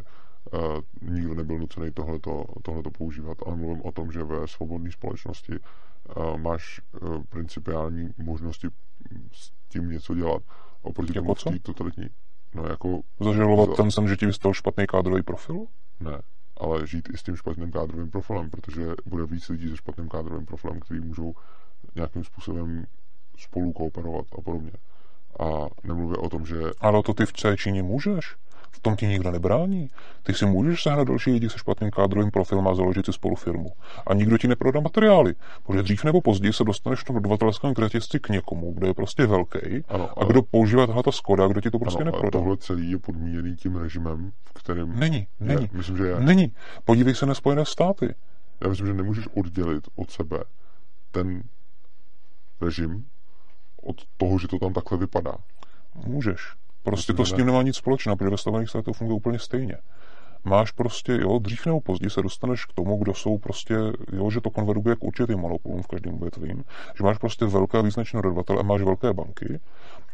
nikdo 1.02 1.34
nebyl 1.34 1.60
nucený 1.60 1.92
tohleto, 1.92 2.46
tohleto 2.62 2.92
používat, 2.92 3.38
ale 3.46 3.56
mluvím 3.56 3.82
o 3.86 3.92
tom, 3.92 4.12
že 4.12 4.24
ve 4.24 4.48
svobodné 4.48 4.92
společnosti 4.92 5.54
uh, 5.54 6.38
máš 6.38 6.82
uh, 7.02 7.24
principiální 7.30 8.10
možnosti 8.18 8.68
s 9.32 9.52
tím 9.70 9.90
něco 9.90 10.16
dělat. 10.16 10.42
Oproti 10.82 11.14
jako 11.16 11.36
tomu 11.36 11.36
co? 11.36 11.60
totalitní. 11.62 12.06
No 12.56 12.68
jako... 12.68 13.02
Zažalovat 13.20 13.70
za... 13.70 13.76
ten 13.76 13.92
sen, 13.92 14.08
že 14.08 14.18
ti 14.18 14.26
vystal 14.26 14.54
špatný 14.54 14.88
kádrový 14.88 15.24
profil? 15.24 15.66
Ne, 16.00 16.22
ale 16.58 16.88
žít 16.88 17.10
i 17.14 17.18
s 17.18 17.24
tím 17.24 17.36
špatným 17.36 17.72
kádrovým 17.72 18.12
profilem, 18.12 18.50
protože 18.50 18.94
bude 19.06 19.26
víc 19.26 19.50
lidí 19.50 19.70
se 19.70 19.78
špatným 19.78 20.10
kádrovým 20.10 20.46
profilem, 20.46 20.80
kteří 20.80 21.00
můžou 21.00 21.34
nějakým 21.96 22.24
způsobem 22.24 22.86
spolu 23.38 23.74
kooperovat 23.74 24.26
a 24.38 24.42
podobně. 24.42 24.72
A 25.40 25.68
nemluvě 25.84 26.18
o 26.18 26.30
tom, 26.30 26.46
že... 26.46 26.56
Ale 26.80 27.04
to 27.04 27.14
ty 27.14 27.26
v 27.26 27.34
Číně 27.56 27.84
můžeš. 27.84 28.36
V 28.72 28.80
tom 28.80 28.96
ti 28.96 29.08
nikdo 29.08 29.32
nebrání. 29.32 29.90
Ty 30.24 30.34
si 30.34 30.46
můžeš 30.46 30.84
sehnat 30.84 31.08
další 31.08 31.32
lidi 31.32 31.50
se 31.50 31.58
špatným 31.58 31.92
kádrovým 31.92 32.32
profilem 32.32 32.68
a 32.68 32.76
založit 32.76 33.06
si 33.06 33.14
spolu 33.14 33.36
firmu. 33.36 33.70
A 34.08 34.14
nikdo 34.14 34.38
ti 34.38 34.48
neprodá 34.48 34.80
materiály. 34.80 35.34
Protože 35.64 35.84
dřív 35.84 36.04
nebo 36.04 36.22
později 36.22 36.54
se 36.54 36.64
dostaneš 36.64 37.00
v 37.00 37.04
tom 37.04 37.16
dodavatelském 37.16 37.74
řetězci 37.74 38.20
k 38.20 38.30
někomu, 38.30 38.74
kdo 38.74 38.88
je 38.88 38.94
prostě 38.94 39.26
velký 39.26 39.60
ano, 39.88 40.20
a 40.22 40.26
kdo 40.26 40.42
používá 40.42 40.88
tahle 40.88 41.04
ta 41.04 41.12
skoda, 41.12 41.48
kdo 41.48 41.62
ti 41.62 41.72
to 41.72 41.80
prostě 41.80 42.02
ano, 42.02 42.12
neprodá. 42.12 42.40
tohle 42.40 42.58
celý 42.58 42.92
je 42.92 42.98
podmíněný 42.98 43.56
tím 43.56 43.76
režimem, 43.76 44.32
v 44.46 44.54
kterém. 44.54 45.00
Není, 45.00 45.28
není. 45.40 45.62
Je, 45.62 45.70
myslím, 45.74 45.98
že 45.98 46.04
je. 46.04 46.20
Není. 46.20 46.54
Podívej 46.86 47.16
se 47.16 47.26
na 47.26 47.34
Spojené 47.34 47.66
státy. 47.66 48.16
Já 48.62 48.70
myslím, 48.70 48.88
že 48.88 48.94
nemůžeš 48.94 49.28
oddělit 49.38 49.88
od 49.96 50.12
sebe 50.12 50.44
ten 51.12 51.44
režim 52.62 53.06
od 53.84 53.96
toho, 54.18 54.40
že 54.40 54.48
to 54.48 54.60
tam 54.60 54.74
takhle 54.74 54.98
vypadá. 54.98 55.36
Můžeš. 56.06 56.54
Prostě 56.90 57.14
to 57.14 57.26
s 57.26 57.34
tím 57.34 57.46
nemá 57.46 57.62
nic 57.62 57.76
společného, 57.76 58.16
protože 58.16 58.30
ve 58.30 58.38
Spojených 58.38 58.70
státech 58.70 58.86
to 58.86 58.94
funguje 58.94 59.18
úplně 59.18 59.40
stejně. 59.40 59.78
Máš 60.44 60.72
prostě, 60.72 61.18
jo, 61.22 61.40
dřív 61.40 61.66
nebo 61.66 61.82
později 61.82 62.10
se 62.10 62.22
dostaneš 62.22 62.66
k 62.66 62.74
tomu, 62.74 62.98
kdo 62.98 63.14
jsou 63.14 63.38
prostě, 63.38 63.76
jo, 64.14 64.30
že 64.30 64.42
to 64.42 64.50
konveruje 64.50 64.96
k 64.96 65.04
určitým 65.04 65.38
monopolům 65.38 65.82
v 65.82 65.88
každém 65.88 66.14
odvětvím, 66.14 66.64
že 66.98 67.04
máš 67.04 67.18
prostě 67.18 67.46
velké 67.46 67.82
význačné 67.82 68.22
dodavatele 68.22 68.60
a 68.60 68.64
máš 68.64 68.82
velké 68.82 69.14
banky. 69.14 69.60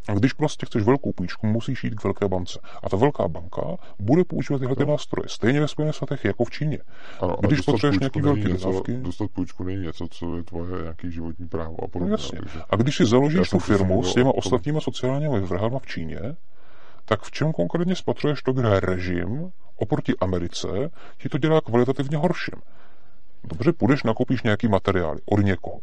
A 0.07 0.13
když 0.13 0.33
prostě 0.33 0.65
chceš 0.65 0.83
velkou 0.83 1.11
půjčku, 1.11 1.47
musíš 1.47 1.83
jít 1.83 1.95
k 1.95 2.03
velké 2.03 2.27
bance. 2.27 2.59
A 2.83 2.89
ta 2.89 2.97
velká 2.97 3.27
banka 3.27 3.61
bude 3.99 4.23
používat 4.23 4.59
tyhle 4.59 4.75
ty 4.75 4.85
nástroje. 4.85 5.29
Stejně 5.29 5.61
ve 5.61 5.67
Spojených 5.67 5.95
státech 5.95 6.25
jako 6.25 6.43
v 6.45 6.49
Číně. 6.49 6.79
Ano, 7.19 7.35
když 7.41 7.61
potřebuješ 7.61 7.99
nějaký 7.99 8.21
velký 8.21 8.43
dodávky. 8.43 8.93
Dostat 8.93 9.31
půjčku 9.31 9.63
není 9.63 9.85
něco, 9.85 10.07
co 10.07 10.37
je 10.37 10.43
tvoje 10.43 10.81
nějaký 10.81 11.11
životní 11.11 11.47
právo 11.47 11.83
a 11.83 11.87
podobně. 11.87 12.11
No, 12.11 12.17
jasně. 12.17 12.39
A 12.69 12.75
když 12.75 12.95
si 12.95 13.05
založíš 13.05 13.49
tu 13.49 13.59
firmu 13.59 14.03
s 14.03 14.13
těma 14.13 14.31
ostatníma 14.35 14.81
sociálními 14.81 15.39
vrhama 15.39 15.79
v 15.79 15.85
Číně, 15.85 16.19
tak 17.05 17.21
v 17.21 17.31
čem 17.31 17.51
konkrétně 17.51 17.95
spatřuješ 17.95 18.43
to, 18.43 18.53
kde 18.53 18.79
režim 18.79 19.51
oproti 19.75 20.13
Americe 20.21 20.67
ti 21.17 21.29
to 21.29 21.37
dělá 21.37 21.61
kvalitativně 21.61 22.17
horším? 22.17 22.61
Dobře, 23.43 23.73
půjdeš, 23.73 24.03
nakoupíš 24.03 24.43
nějaký 24.43 24.67
materiály 24.67 25.19
od 25.25 25.39
někoho. 25.39 25.81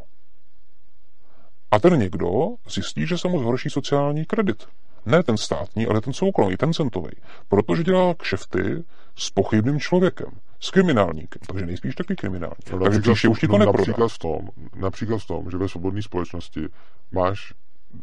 A 1.70 1.78
ten 1.78 1.98
někdo 1.98 2.30
zjistí, 2.68 3.06
že 3.06 3.18
se 3.18 3.28
mu 3.28 3.38
zhorší 3.38 3.70
sociální 3.70 4.24
kredit. 4.24 4.66
Ne 5.06 5.22
ten 5.22 5.36
státní, 5.36 5.86
ale 5.86 6.00
ten 6.00 6.12
soukromý, 6.12 6.56
ten 6.56 6.72
centový. 6.72 7.10
Protože 7.48 7.84
dělá 7.84 8.14
kšefty 8.14 8.84
s 9.16 9.30
pochybným 9.30 9.80
člověkem, 9.80 10.28
s 10.60 10.70
kriminálníkem. 10.70 11.40
Takže 11.46 11.66
nejspíš 11.66 11.94
taky 11.94 12.16
kriminální. 12.16 12.54
No, 12.72 12.78
Takže 12.78 13.00
příště 13.00 13.28
už 13.28 13.40
ti 13.40 13.48
to 13.48 13.58
no, 13.58 13.66
například 13.66 14.08
v, 14.08 14.18
tom, 14.18 14.48
například 14.76 15.18
v 15.18 15.26
tom, 15.26 15.50
že 15.50 15.56
ve 15.56 15.68
svobodné 15.68 16.02
společnosti 16.02 16.68
máš 17.12 17.54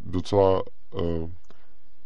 docela 0.05 0.61
uh, 0.93 1.29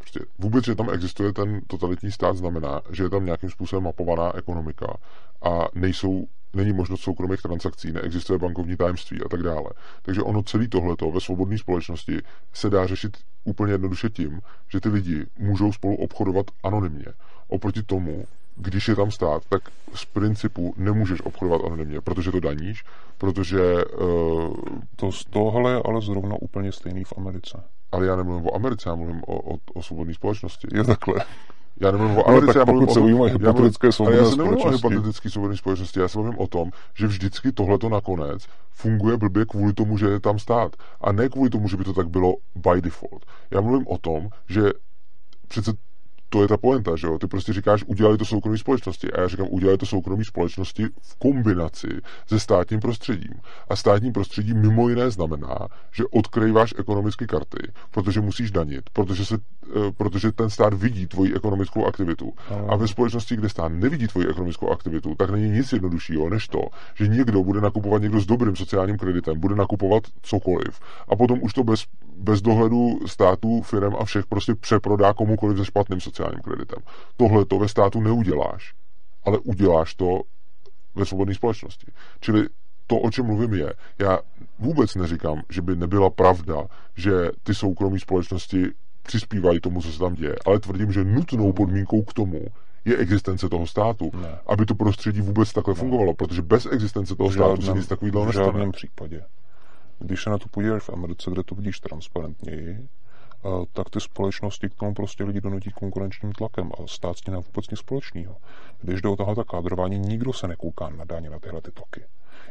Prostě 0.04 0.20
vůbec, 0.40 0.66
že 0.66 0.76
tam 0.76 0.90
existuje 0.90 1.34
ten 1.34 1.62
totalitní 1.68 2.12
stát, 2.12 2.38
znamená, 2.38 2.82
že 2.92 3.04
je 3.04 3.10
tam 3.10 3.26
nějakým 3.26 3.50
způsobem 3.50 3.84
mapovaná 3.84 4.38
ekonomika 4.38 4.98
a 5.42 5.68
nejsou, 5.76 6.28
není 6.54 6.74
možnost 6.74 7.02
soukromých 7.02 7.42
transakcí, 7.42 7.92
neexistuje 7.92 8.40
bankovní 8.40 8.78
tajemství 8.78 9.22
a 9.26 9.30
tak 9.30 9.44
dále. 9.44 9.70
Takže 10.02 10.22
ono 10.22 10.44
celé 10.44 10.68
tohleto 10.68 11.12
ve 11.12 11.22
svobodné 11.22 11.58
společnosti 11.58 12.22
se 12.54 12.70
dá 12.70 12.88
řešit 12.88 13.18
úplně 13.44 13.74
jednoduše 13.74 14.10
tím, 14.10 14.42
že 14.72 14.80
ty 14.82 14.90
lidi 14.90 15.26
můžou 15.40 15.72
spolu 15.72 15.96
obchodovat 15.96 16.46
anonymně. 16.64 17.06
Oproti 17.48 17.84
tomu, 17.84 18.26
když 18.56 18.88
je 18.88 18.96
tam 18.96 19.12
stát, 19.12 19.44
tak 19.50 19.62
z 19.94 20.06
principu 20.06 20.74
nemůžeš 20.78 21.22
obchodovat 21.22 21.62
anonymně, 21.66 22.02
protože 22.02 22.32
to 22.32 22.40
daníš, 22.40 22.84
protože... 23.18 23.86
Uh, 23.86 24.56
to 24.96 25.12
z 25.12 25.26
tohle 25.26 25.72
je 25.72 25.82
ale 25.86 26.02
zrovna 26.02 26.36
úplně 26.42 26.72
stejný 26.72 27.04
v 27.04 27.14
Americe. 27.18 27.64
Ale 27.92 28.06
já 28.06 28.16
nemluvím 28.16 28.48
o 28.48 28.56
Americe, 28.56 28.90
já 28.90 28.96
mluvím 28.96 29.22
o, 29.28 29.54
o, 29.54 29.58
o 29.74 29.84
svobodné 29.84 30.14
společnosti. 30.14 30.68
Je 30.74 30.84
takhle. 30.84 31.26
Já 31.82 31.92
nemluvím 31.92 32.18
o 32.18 32.28
Americe, 32.28 32.54
no, 32.54 32.60
já 32.60 32.66
mluvím 32.66 32.90
o 32.90 32.94
tom, 32.94 33.10
hypotetické 33.32 33.92
svobodné 33.92 34.20
já 34.20 34.30
se 34.30 34.36
nemluvím 34.36 34.66
o 34.66 34.70
hypotetické 34.70 35.30
svobodné 35.30 35.58
společnosti, 35.58 36.00
já 36.00 36.08
se 36.08 36.18
mluvím 36.18 36.40
o 36.40 36.48
tom, 36.48 36.72
že 36.94 37.08
vždycky 37.08 37.52
tohleto 37.52 37.90
nakonec 37.90 38.48
funguje 38.72 39.18
blbě 39.18 39.46
kvůli 39.46 39.74
tomu, 39.74 39.98
že 39.98 40.06
je 40.06 40.20
tam 40.20 40.40
stát. 40.40 40.76
A 41.02 41.12
ne 41.12 41.30
kvůli 41.30 41.50
tomu, 41.50 41.68
že 41.68 41.78
by 41.78 41.84
to 41.84 41.94
tak 41.94 42.10
bylo 42.10 42.34
by 42.56 42.82
default. 42.82 43.26
Já 43.52 43.62
mluvím 43.62 43.88
o 43.88 43.98
tom, 43.98 44.30
že 44.50 44.62
přece 45.48 45.72
to 46.34 46.42
je 46.42 46.48
ta 46.48 46.58
poenta, 46.58 46.96
že 46.96 47.08
jo? 47.08 47.18
Ty 47.18 47.28
prostě 47.28 47.54
říkáš, 47.54 47.84
udělali 47.88 48.18
to 48.18 48.26
soukromí 48.26 48.58
společnosti. 48.58 49.12
A 49.12 49.22
já 49.22 49.28
říkám, 49.28 49.48
udělali 49.50 49.78
to 49.78 49.86
soukromí 49.86 50.26
společnosti 50.26 50.86
v 51.02 51.16
kombinaci 51.20 51.88
se 52.28 52.40
státním 52.40 52.80
prostředím. 52.80 53.34
A 53.70 53.76
státní 53.76 54.12
prostředí 54.12 54.54
mimo 54.54 54.90
jiné 54.90 55.12
znamená, 55.12 55.68
že 55.92 56.04
odkrýváš 56.12 56.74
ekonomické 56.78 57.28
karty, 57.28 57.72
protože 57.92 58.22
musíš 58.22 58.52
danit, 58.52 58.90
protože, 58.94 59.26
se, 59.26 59.38
eh, 59.38 59.92
protože 59.98 60.32
ten 60.32 60.50
stát 60.50 60.74
vidí 60.74 61.08
tvoji 61.08 61.36
ekonomickou 61.36 61.86
aktivitu. 61.86 62.34
A 62.68 62.76
ve 62.76 62.88
společnosti, 62.88 63.36
kde 63.36 63.50
stát 63.50 63.70
nevidí 63.70 64.08
tvoji 64.08 64.28
ekonomickou 64.28 64.70
aktivitu, 64.70 65.16
tak 65.16 65.30
není 65.30 65.50
nic 65.50 65.74
jednoduššího 65.74 66.30
než 66.30 66.48
to, 66.48 66.62
že 66.96 67.08
někdo 67.08 67.44
bude 67.44 67.62
nakupovat 67.62 68.02
někdo 68.02 68.20
s 68.20 68.26
dobrým 68.26 68.56
sociálním 68.56 68.98
kreditem, 68.98 69.40
bude 69.40 69.56
nakupovat 69.56 70.04
cokoliv. 70.22 70.80
A 71.08 71.16
potom 71.16 71.40
už 71.42 71.54
to 71.54 71.64
bez, 71.64 71.86
bez 72.18 72.42
dohledu 72.42 73.00
států, 73.06 73.62
firm 73.62 73.96
a 74.00 74.06
všech 74.06 74.26
prostě 74.26 74.56
přeprodá 74.56 75.14
komukoliv 75.14 75.58
se 75.58 75.66
špatným 75.66 76.02
sociálním 76.02 76.23
sociálním 76.24 76.42
kreditem. 76.42 76.80
Tohle 77.18 77.46
to 77.46 77.60
ve 77.60 77.68
státu 77.68 78.02
neuděláš, 78.02 78.74
ale 79.26 79.38
uděláš 79.38 79.96
to 79.96 80.22
ve 80.96 81.06
svobodné 81.06 81.34
společnosti. 81.34 81.88
Čili 82.20 82.48
to, 82.88 82.98
o 82.98 83.12
čem 83.12 83.26
mluvím, 83.26 83.54
je, 83.54 83.74
já 84.00 84.20
vůbec 84.60 84.96
neříkám, 84.96 85.42
že 85.50 85.62
by 85.62 85.76
nebyla 85.76 86.10
pravda, 86.10 86.64
že 86.96 87.12
ty 87.44 87.56
soukromé 87.56 88.00
společnosti 88.00 88.66
přispívají 89.04 89.60
tomu, 89.60 89.82
co 89.82 89.92
se 89.92 90.00
tam 90.00 90.16
děje, 90.16 90.36
ale 90.46 90.60
tvrdím, 90.60 90.92
že 90.92 91.04
nutnou 91.04 91.54
podmínkou 91.54 92.02
k 92.02 92.14
tomu 92.14 92.46
je 92.86 92.98
existence 92.98 93.50
toho 93.50 93.68
státu, 93.68 94.12
ne. 94.14 94.40
aby 94.48 94.66
to 94.66 94.76
prostředí 94.76 95.22
vůbec 95.22 95.54
takhle 95.54 95.74
ne. 95.74 95.80
fungovalo, 95.80 96.14
protože 96.14 96.42
bez 96.42 96.68
existence 96.72 97.16
toho 97.16 97.32
žádném, 97.32 97.56
státu 97.56 97.62
se 97.62 97.78
nic 97.78 97.88
takového 97.88 98.26
nestane. 98.26 98.50
V 98.50 98.54
žádném 98.54 98.72
případě. 98.72 99.22
Když 100.00 100.24
se 100.24 100.30
na 100.30 100.38
to 100.38 100.46
podíváš 100.52 100.84
v 100.84 100.90
Americe, 100.90 101.32
kde 101.32 101.44
to 101.44 101.56
vidíš 101.56 101.80
transparentněji, 101.80 102.88
tak 103.74 103.90
ty 103.90 104.00
společnosti 104.02 104.70
k 104.70 104.76
tomu 104.76 104.94
prostě 104.94 105.24
lidi 105.24 105.42
donutí 105.42 105.72
konkurenčním 105.72 106.32
tlakem 106.32 106.72
a 106.74 106.88
stát 106.88 107.18
s 107.18 107.22
tím 107.22 107.34
vůbec 107.34 107.70
nic 107.70 107.80
společného. 107.80 108.38
Když 108.82 109.02
jde 109.02 109.10
o 109.10 109.16
tohle 109.16 109.44
kádrování, 109.52 110.00
nikdo 110.00 110.34
se 110.34 110.48
nekouká 110.48 110.90
na 110.90 111.04
daně 111.04 111.30
na 111.30 111.40
tyhle 111.40 111.62
ty 111.62 111.72
toky. 111.72 112.06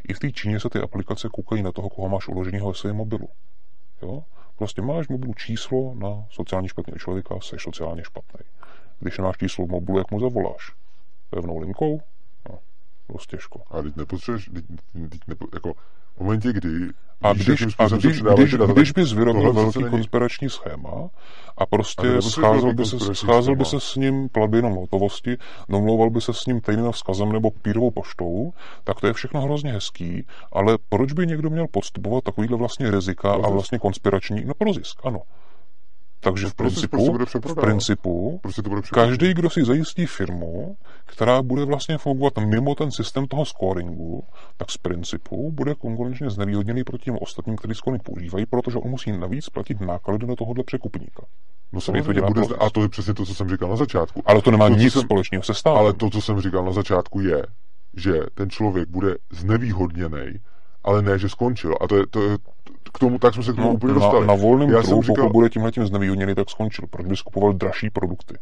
I 0.09 0.15
v 0.15 0.19
té 0.19 0.33
Číně 0.33 0.61
se 0.61 0.71
ty 0.71 0.79
aplikace 0.79 1.29
koukají 1.29 1.63
na 1.63 1.73
toho, 1.73 1.89
koho 1.91 2.09
máš 2.09 2.29
uloženého 2.29 2.69
ve 2.69 2.75
svém 2.75 2.97
mobilu. 2.97 3.29
Jo? 4.03 4.25
Prostě 4.57 4.83
máš 4.83 5.09
mobilu 5.09 5.35
číslo 5.35 5.95
na 5.95 6.27
sociálně 6.31 6.69
špatného 6.69 6.99
člověka, 6.99 7.41
jsi 7.41 7.57
sociálně 7.59 8.05
špatný. 8.05 8.41
Když 9.01 9.19
nemáš 9.19 9.37
číslo 9.37 9.67
v 9.67 9.71
mobilu, 9.71 9.99
jak 9.99 10.11
mu 10.11 10.21
zavoláš? 10.21 10.73
Pevnou 11.31 11.59
linkou? 11.59 12.01
No, 12.51 12.59
dost 13.09 13.27
těžko. 13.27 13.63
A 13.71 13.83
teď 13.83 13.97
nepotřebuješ, 13.97 14.51
teď, 14.55 14.65
teď 15.11 15.21
nepo, 15.27 15.47
jako 15.55 15.75
v 16.17 16.21
momentě, 16.21 16.53
kdy 16.53 16.69
A 17.23 17.33
když, 17.33 17.67
a 17.79 17.89
když, 17.89 18.23
když, 18.23 18.55
když 18.73 18.93
bys 18.93 19.13
vyrobil 19.13 19.53
velký 19.53 19.85
konspirační 19.91 20.51
schéma 20.51 21.09
a 21.59 21.67
prostě 21.67 22.23
scházel 22.23 22.75
by, 22.75 22.87
se, 22.87 23.15
scházel 23.15 23.57
by 23.57 23.65
se 23.65 23.81
s 23.81 23.97
ním 23.97 24.29
platby 24.29 24.59
jenom 24.59 24.73
hotovosti, 24.73 25.37
domlouval 25.69 26.11
by 26.11 26.21
se 26.21 26.33
s 26.35 26.47
ním 26.47 26.61
týdnem 26.61 26.93
vzkazem 26.93 27.33
nebo 27.33 27.51
pírovou 27.51 27.91
poštou, 27.91 28.53
tak 28.85 29.01
to 29.01 29.07
je 29.07 29.13
všechno 29.13 29.41
hrozně 29.41 29.73
hezký, 29.73 30.27
ale 30.53 30.79
proč 30.89 31.13
by 31.13 31.27
někdo 31.27 31.51
měl 31.51 31.67
podstupovat 31.71 32.25
takovýhle 32.25 32.59
vlastně 32.59 32.91
rizika 32.91 33.33
a 33.33 33.49
vlastně 33.51 33.79
konspirační, 33.79 34.45
no 34.45 34.55
pro 34.55 34.73
zisk, 34.73 35.01
ano. 35.05 35.21
Takže 36.25 36.47
v 36.47 36.55
principu, 36.55 37.19
v 37.49 37.55
principu 37.55 38.39
prostě 38.43 38.63
to 38.63 38.71
bude 38.71 38.83
každý, 38.83 39.35
kdo 39.35 39.51
si 39.51 39.65
zajistí 39.65 40.07
firmu, 40.07 40.77
která 41.05 41.43
bude 41.43 41.65
vlastně 41.65 41.99
fungovat 41.99 42.33
mimo 42.39 42.75
ten 42.75 42.91
systém 42.91 43.27
toho 43.27 43.45
scoringu, 43.45 44.25
tak 44.57 44.71
z 44.71 44.77
principu 44.77 45.53
bude 45.53 45.75
konkurenčně 45.75 46.31
znevýhodněný 46.31 46.85
proti 46.85 47.05
těm 47.05 47.19
ostatním, 47.21 47.57
kteří 47.57 47.75
scoring 47.75 48.03
používají, 48.03 48.47
protože 48.47 48.79
on 48.79 48.91
musí 48.91 49.13
navíc 49.13 49.49
platit 49.49 49.81
náklady 49.81 50.27
na 50.27 50.37
tohohle 50.37 50.65
překupníka. 50.65 51.23
No 51.73 51.81
samozřejmě 51.81 52.23
to 52.23 52.27
bude, 52.27 52.57
a 52.57 52.71
to 52.71 52.83
je 52.83 52.89
přesně 52.89 53.15
to, 53.15 53.27
co 53.27 53.35
jsem 53.35 53.49
říkal 53.49 53.69
na 53.69 53.77
začátku. 53.77 54.23
Ale 54.27 54.43
to 54.43 54.51
nemá 54.51 54.69
to, 54.69 54.75
nic 54.75 54.93
jsem, 54.93 55.03
společného 55.03 55.43
se 55.43 55.55
státem. 55.55 55.79
Ale 55.79 55.93
to, 55.93 56.11
co 56.11 56.21
jsem 56.21 56.41
říkal 56.41 56.65
na 56.65 56.73
začátku, 56.73 57.21
je, 57.21 57.47
že 57.97 58.13
ten 58.35 58.51
člověk 58.51 58.89
bude 58.89 59.15
znevýhodněný 59.31 60.39
ale 60.85 61.03
ne, 61.03 61.19
že 61.19 61.29
skončil. 61.29 61.75
A 61.81 61.89
to 61.89 61.97
je, 61.97 62.07
to 62.07 62.23
je 62.23 62.39
k 62.95 62.99
tomu, 62.99 63.19
tak 63.19 63.35
jsme 63.35 63.43
se 63.43 63.53
k 63.53 63.57
tomu 63.57 63.69
no, 63.69 63.75
úplně 63.75 63.95
dostali. 63.95 64.27
Na, 64.27 64.35
na 64.35 64.43
volném 64.43 64.71
Já 64.71 64.83
trhu, 64.83 65.03
říkal... 65.03 65.17
pokud 65.17 65.33
bude 65.33 65.49
tímhle 65.49 65.73
tím 65.73 65.87
znevýhodněný, 65.87 66.35
tak 66.35 66.51
skončil. 66.51 66.89
Proč 66.91 67.07
by 67.07 67.17
skupoval 67.17 67.53
dražší 67.53 67.91
produkty? 67.91 68.35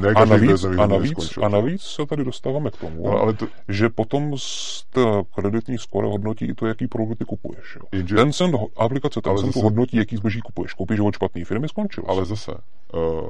Ne, 0.00 0.08
a, 0.08 0.24
navíc, 0.24 0.64
a, 0.64 0.86
navíc, 0.86 1.38
a 1.42 1.48
navíc 1.48 1.82
se 1.82 2.06
tady 2.06 2.24
dostáváme 2.24 2.70
k 2.70 2.76
tomu, 2.76 3.06
no, 3.06 3.20
ale 3.20 3.32
to... 3.32 3.46
že 3.68 3.88
potom 3.88 4.38
z 4.38 4.84
té 4.90 5.00
kreditní 5.34 5.78
skore 5.78 6.08
hodnotí 6.08 6.44
i 6.44 6.54
to, 6.54 6.66
jaký 6.66 6.86
produkty 6.86 7.24
kupuješ. 7.24 7.76
Jo. 7.76 7.82
Jenže... 7.92 8.16
Tencent, 8.16 8.54
aplikace 8.76 9.20
Tencent 9.20 9.46
zase... 9.46 9.64
hodnotí, 9.64 9.96
jaký 9.96 10.16
zboží 10.16 10.40
kupuješ. 10.40 10.72
Koupíš 10.72 11.00
od 11.00 11.14
špatné 11.14 11.44
firmy, 11.44 11.68
skončil. 11.68 12.04
Ale 12.08 12.24
zase, 12.24 12.52
uh, 12.94 13.28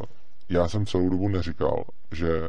já 0.48 0.68
jsem 0.68 0.86
celou 0.86 1.09
dobu 1.09 1.28
neříkal, 1.28 1.84
že 2.12 2.48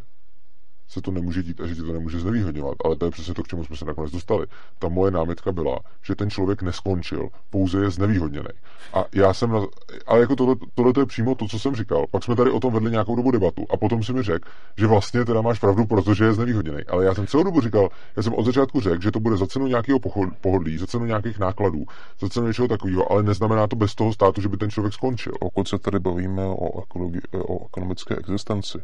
se 0.90 1.02
to 1.02 1.12
nemůže 1.12 1.44
dít 1.44 1.62
a 1.62 1.68
že 1.68 1.76
ti 1.76 1.82
to 1.82 1.94
nemůže 1.94 2.20
znevýhodňovat. 2.20 2.78
Ale 2.86 2.96
to 2.96 3.06
je 3.06 3.12
přesně 3.12 3.34
to, 3.34 3.44
k 3.44 3.48
čemu 3.48 3.64
jsme 3.64 3.78
se 3.78 3.86
nakonec 3.86 4.12
dostali. 4.12 4.46
Ta 4.80 4.90
moje 4.90 5.12
námitka 5.12 5.52
byla, 5.52 5.80
že 6.04 6.16
ten 6.16 6.30
člověk 6.30 6.62
neskončil, 6.62 7.30
pouze 7.50 7.84
je 7.84 7.90
znevýhodněný. 7.90 8.50
A 8.94 9.06
já 9.14 9.34
jsem, 9.34 9.52
na, 9.52 9.60
ale 10.08 10.20
jako 10.20 10.36
tohle, 10.36 10.56
tohle 10.76 10.94
to 10.94 11.00
je 11.00 11.06
přímo 11.06 11.36
to, 11.36 11.48
co 11.48 11.60
jsem 11.60 11.76
říkal. 11.76 12.06
Pak 12.12 12.24
jsme 12.24 12.36
tady 12.36 12.52
o 12.52 12.60
tom 12.60 12.74
vedli 12.74 12.92
nějakou 12.92 13.16
dobu 13.16 13.32
debatu 13.32 13.66
a 13.70 13.78
potom 13.78 14.04
si 14.04 14.14
mi 14.14 14.24
řekl, 14.24 14.50
že 14.78 14.88
vlastně 14.88 15.26
teda 15.26 15.42
máš 15.42 15.60
pravdu, 15.60 15.86
protože 15.86 16.26
je 16.26 16.34
znevýhodněný. 16.34 16.84
Ale 16.88 17.06
já 17.06 17.16
jsem 17.16 17.28
celou 17.28 17.44
dobu 17.44 17.62
říkal, 17.62 17.90
já 18.16 18.24
jsem 18.24 18.34
od 18.34 18.46
začátku 18.46 18.80
řekl, 18.80 19.02
že 19.02 19.12
to 19.12 19.20
bude 19.20 19.38
za 19.38 19.48
cenu 19.48 19.68
nějakého 19.68 20.00
pohodlí, 20.42 20.78
za 20.78 20.88
cenu 20.88 21.06
nějakých 21.06 21.40
nákladů, 21.40 21.86
za 22.20 22.30
cenu 22.30 22.48
něčeho 22.48 22.68
takového, 22.68 23.12
ale 23.12 23.24
neznamená 23.24 23.68
to 23.68 23.76
bez 23.76 23.96
toho 23.96 24.14
státu, 24.14 24.42
že 24.42 24.50
by 24.50 24.58
ten 24.58 24.70
člověk 24.70 24.94
skončil. 24.94 25.34
Pokud 25.40 25.68
se 25.68 25.80
tady 25.80 26.00
bavíme 26.00 26.46
o, 26.46 26.82
ekologi- 26.82 27.22
o 27.48 27.66
ekonomické 27.66 28.16
existenci, 28.16 28.78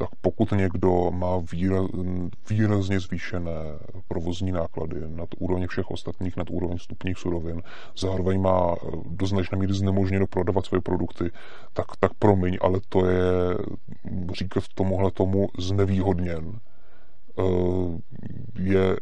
tak 0.00 0.08
pokud 0.20 0.52
někdo 0.52 1.10
má 1.10 1.38
výraz, 1.52 1.86
výrazně 2.50 3.00
zvýšené 3.00 3.78
provozní 4.08 4.52
náklady 4.52 4.96
nad 5.06 5.28
úroveň 5.38 5.66
všech 5.66 5.90
ostatních, 5.90 6.36
nad 6.36 6.50
úroveň 6.50 6.78
vstupních 6.78 7.18
surovin, 7.18 7.62
zároveň 7.96 8.40
má 8.40 8.76
do 9.06 9.26
značné 9.26 9.58
míry 9.58 9.72
znemožněno 9.72 10.26
prodávat 10.26 10.66
své 10.66 10.80
produkty, 10.80 11.30
tak, 11.72 11.86
tak 12.00 12.14
promiň, 12.14 12.58
ale 12.60 12.80
to 12.88 13.06
je, 13.06 13.20
říkat 14.32 14.64
tomuhle 14.74 15.10
tomu 15.10 15.48
znevýhodněn, 15.58 16.60
eh, 17.38 17.42
je 18.58 18.96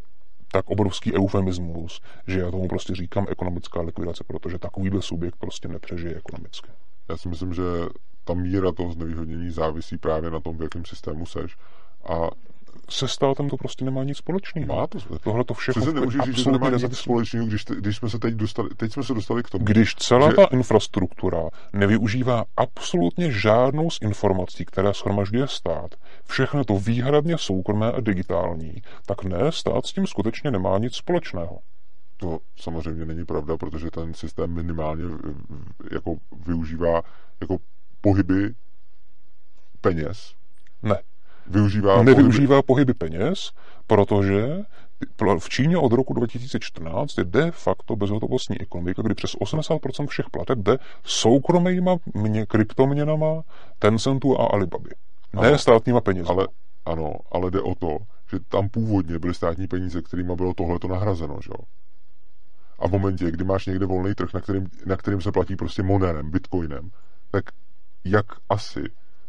tak 0.51 0.69
obrovský 0.69 1.13
eufemismus, 1.13 2.01
že 2.27 2.39
já 2.39 2.51
tomu 2.51 2.67
prostě 2.67 2.95
říkám 2.95 3.25
ekonomická 3.29 3.81
likvidace, 3.81 4.23
protože 4.27 4.59
takovýhle 4.59 5.01
subjekt 5.01 5.35
prostě 5.35 5.67
nepřežije 5.67 6.15
ekonomicky. 6.15 6.69
Já 7.09 7.17
si 7.17 7.29
myslím, 7.29 7.53
že 7.53 7.63
ta 8.29 8.35
míra 8.35 8.71
toho 8.71 8.91
znevýhodnění 8.91 9.51
závisí 9.51 9.97
právě 9.97 10.31
na 10.31 10.39
tom, 10.39 10.57
v 10.57 10.61
jakém 10.61 10.85
systému 10.85 11.25
seš. 11.25 11.57
A 12.09 12.29
se 12.89 13.07
státem 13.07 13.49
to 13.49 13.57
prostě 13.57 13.85
nemá 13.85 14.03
nic 14.03 14.17
společného. 14.17 14.75
Má 14.75 14.87
to. 14.87 14.99
Tohle 15.23 15.43
to 15.43 15.53
všechno 15.53 15.81
Přece 15.81 15.95
nemůžeš 15.95 16.21
říct, 16.21 16.37
že 16.37 16.43
to 16.43 16.51
nemá 16.51 16.69
nic 16.69 16.97
společného, 16.97 17.47
když, 17.47 17.65
te, 17.65 17.75
když 17.75 17.97
jsme 17.97 18.09
se 18.09 18.19
teď 18.19 18.33
dostali, 18.33 18.69
teď 18.77 18.93
jsme 18.93 19.03
se 19.03 19.13
dostali 19.13 19.43
k 19.43 19.49
tomu. 19.49 19.65
Když 19.65 19.95
celá 19.95 20.29
že... 20.29 20.35
ta 20.35 20.45
infrastruktura 20.45 21.41
nevyužívá 21.73 22.45
absolutně 22.57 23.31
žádnou 23.31 23.89
z 23.89 23.99
informací, 24.01 24.65
které 24.65 24.93
shromažďuje 24.93 25.47
stát, 25.47 25.95
všechno 26.25 26.65
to 26.65 26.75
výhradně 26.75 27.37
soukromé 27.37 27.91
a 27.91 28.01
digitální, 28.01 28.81
tak 29.05 29.23
ne, 29.23 29.51
stát 29.51 29.85
s 29.85 29.93
tím 29.93 30.07
skutečně 30.07 30.51
nemá 30.51 30.77
nic 30.77 30.95
společného. 30.95 31.59
To 32.17 32.39
samozřejmě 32.55 33.05
není 33.05 33.25
pravda, 33.25 33.57
protože 33.57 33.91
ten 33.91 34.13
systém 34.13 34.53
minimálně 34.53 35.03
jako 35.91 36.15
využívá 36.45 37.01
jako 37.41 37.57
pohyby 38.01 38.53
peněz. 39.81 40.33
Ne. 40.83 40.99
Využívá 41.47 42.03
Nevyužívá 42.03 42.61
pohyby, 42.61 42.93
pohyby 42.93 42.93
peněz, 42.93 43.51
protože 43.87 44.63
v 45.39 45.49
Číně 45.49 45.77
od 45.77 45.91
roku 45.91 46.13
2014 46.13 47.17
je 47.17 47.23
de 47.23 47.51
facto 47.51 47.95
bezhotovostní 47.95 48.61
ekonomika, 48.61 49.01
kdy 49.01 49.15
přes 49.15 49.35
80% 49.35 50.07
všech 50.07 50.29
plateb 50.29 50.59
jde 50.59 50.77
soukromýma 51.03 51.97
mě, 52.13 52.45
kryptoměnama 52.45 53.41
Tencentu 53.79 54.41
a 54.41 54.45
Alibaby. 54.45 54.89
Ne 55.33 55.47
ano, 55.47 55.57
státníma 55.57 56.01
penězi. 56.01 56.29
Ale, 56.29 56.47
ano, 56.85 57.13
ale 57.31 57.51
jde 57.51 57.61
o 57.61 57.75
to, 57.75 57.97
že 58.31 58.39
tam 58.49 58.69
původně 58.69 59.19
byly 59.19 59.33
státní 59.33 59.67
peníze, 59.67 60.01
kterými 60.01 60.35
bylo 60.35 60.53
tohleto 60.53 60.87
nahrazeno. 60.87 61.39
Že? 61.43 61.51
A 62.79 62.87
v 62.87 62.91
momentě, 62.91 63.31
kdy 63.31 63.43
máš 63.43 63.65
někde 63.65 63.85
volný 63.85 64.15
trh, 64.15 64.33
na 64.33 64.39
kterým, 64.39 64.67
na 64.85 64.97
kterým 64.97 65.21
se 65.21 65.31
platí 65.31 65.55
prostě 65.55 65.83
monerem, 65.83 66.31
bitcoinem, 66.31 66.89
tak 67.31 67.45
jak 68.05 68.25
asi 68.49 68.83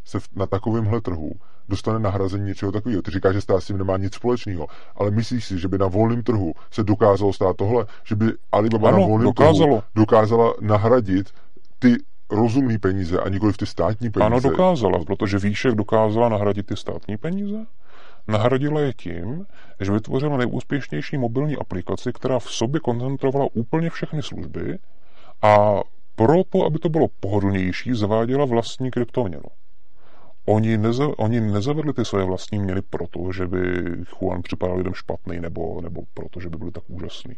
se 0.05 0.19
na 0.37 0.47
takovémhle 0.47 1.01
trhu 1.01 1.33
dostane 1.69 1.99
nahrazení 1.99 2.45
něčeho 2.45 2.73
takového. 2.73 3.03
Ty 3.03 3.11
říkáš, 3.11 3.35
že 3.35 3.41
stát 3.41 3.61
s 3.61 3.67
tím 3.67 3.79
nemá 3.79 3.97
nic 3.97 4.15
společného, 4.15 4.67
ale 4.97 5.11
myslíš 5.11 5.45
si, 5.45 5.59
že 5.59 5.69
by 5.69 5.79
na 5.79 5.87
volném 5.87 6.23
trhu 6.23 6.53
se 6.71 6.85
dokázalo 6.85 7.33
stát 7.33 7.57
tohle, 7.57 7.87
že 8.05 8.17
by 8.17 8.27
Alibaba 8.53 8.89
ano, 8.89 8.99
na 8.99 9.07
volném 9.07 9.25
dokázalo. 9.25 9.79
trhu 9.79 9.83
dokázala 9.95 10.55
nahradit 10.61 11.31
ty 11.79 11.97
rozumné 12.31 12.79
peníze 12.79 13.21
a 13.21 13.29
nikoli 13.29 13.53
v 13.53 13.57
ty 13.57 13.67
státní 13.67 14.11
peníze? 14.11 14.27
Ano, 14.27 14.41
dokázala, 14.41 15.05
protože 15.05 15.39
víš, 15.39 15.65
jak 15.65 15.75
dokázala 15.75 16.29
nahradit 16.29 16.67
ty 16.67 16.77
státní 16.77 17.17
peníze? 17.17 17.67
Nahradila 18.29 18.81
je 18.81 18.93
tím, 18.93 19.47
že 19.81 19.93
vytvořila 19.93 20.37
nejúspěšnější 20.37 21.19
mobilní 21.19 21.57
aplikaci, 21.57 22.13
která 22.13 22.39
v 22.39 22.51
sobě 22.51 22.81
koncentrovala 22.81 23.47
úplně 23.53 23.91
všechny 23.91 24.23
služby 24.23 24.79
a 25.43 25.81
proto, 26.21 26.65
aby 26.67 26.79
to 26.79 26.89
bylo 26.89 27.07
pohodlnější, 27.21 27.95
zaváděla 27.95 28.45
vlastní 28.45 28.91
kryptoměnu. 28.91 29.49
Oni, 30.47 30.79
neza, 30.79 31.09
oni 31.19 31.41
nezavedli 31.41 31.93
ty 31.93 32.05
své 32.05 32.25
vlastní 32.25 32.59
měny 32.59 32.83
proto, 32.83 33.33
že 33.33 33.47
by 33.47 33.61
Juan 34.05 34.43
připadal 34.43 34.77
lidem 34.77 34.95
špatný 34.95 35.41
nebo, 35.41 35.81
nebo 35.81 36.03
proto, 36.15 36.41
že 36.41 36.49
by 36.49 36.57
byli 36.57 36.71
tak 36.71 36.83
úžasný. 36.89 37.37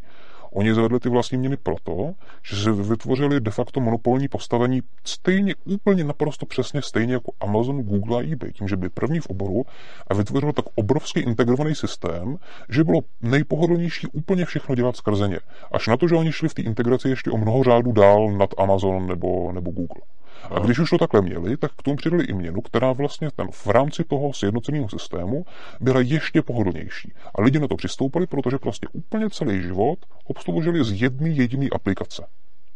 Oni 0.52 0.74
zavedli 0.74 1.00
ty 1.00 1.08
vlastní 1.08 1.38
měny 1.38 1.56
proto, 1.56 2.14
že 2.42 2.56
se 2.56 2.72
vytvořili 2.72 3.40
de 3.40 3.50
facto 3.50 3.80
monopolní 3.80 4.28
postavení 4.28 4.82
stejně, 5.04 5.54
úplně 5.64 6.04
naprosto 6.04 6.46
přesně 6.46 6.82
stejně 6.82 7.14
jako 7.14 7.32
Amazon, 7.40 7.82
Google 7.82 8.18
a 8.18 8.32
eBay, 8.32 8.52
tím, 8.52 8.68
že 8.68 8.76
byli 8.76 8.90
první 8.90 9.20
v 9.20 9.26
oboru 9.26 9.64
a 10.06 10.14
vytvořili 10.14 10.52
tak 10.52 10.64
obrovský 10.74 11.20
integrovaný 11.20 11.74
systém, 11.74 12.36
že 12.68 12.85
bylo 12.85 13.01
nejpohodlnější 13.20 14.06
úplně 14.06 14.44
všechno 14.44 14.74
dělat 14.74 14.96
skrze 14.96 15.28
ně. 15.28 15.38
Až 15.72 15.86
na 15.86 15.96
to, 15.96 16.09
že 16.09 16.14
oni 16.14 16.32
šli 16.32 16.48
v 16.48 16.54
té 16.54 16.62
integraci 16.62 17.09
ještě 17.09 17.30
o 17.30 17.36
mnoho 17.36 17.64
řádů 17.64 17.93
dál 17.93 18.30
nad 18.30 18.51
Amazon 18.59 19.06
nebo, 19.06 19.52
nebo 19.52 19.70
Google. 19.70 20.02
A 20.51 20.59
když 20.59 20.79
už 20.79 20.90
to 20.90 20.98
takhle 20.98 21.22
měli, 21.22 21.56
tak 21.56 21.72
k 21.72 21.82
tomu 21.82 21.96
přidali 21.96 22.24
i 22.24 22.32
měnu, 22.32 22.61
která 22.61 22.93
vlastně 22.93 23.30
ten, 23.37 23.48
v 23.51 23.66
rámci 23.66 24.04
toho 24.04 24.32
sjednoceného 24.32 24.88
systému 24.88 25.45
byla 25.80 26.01
ještě 26.01 26.43
pohodlnější. 26.43 27.12
A 27.35 27.43
lidi 27.43 27.59
na 27.59 27.69
to 27.69 27.77
přistoupili, 27.77 28.27
protože 28.27 28.56
vlastně 28.64 28.88
úplně 28.93 29.30
celý 29.30 29.62
život 29.62 29.98
obsloužili 30.24 30.85
z 30.85 31.03
jedné 31.03 31.29
jediné 31.29 31.66
aplikace. 31.72 32.27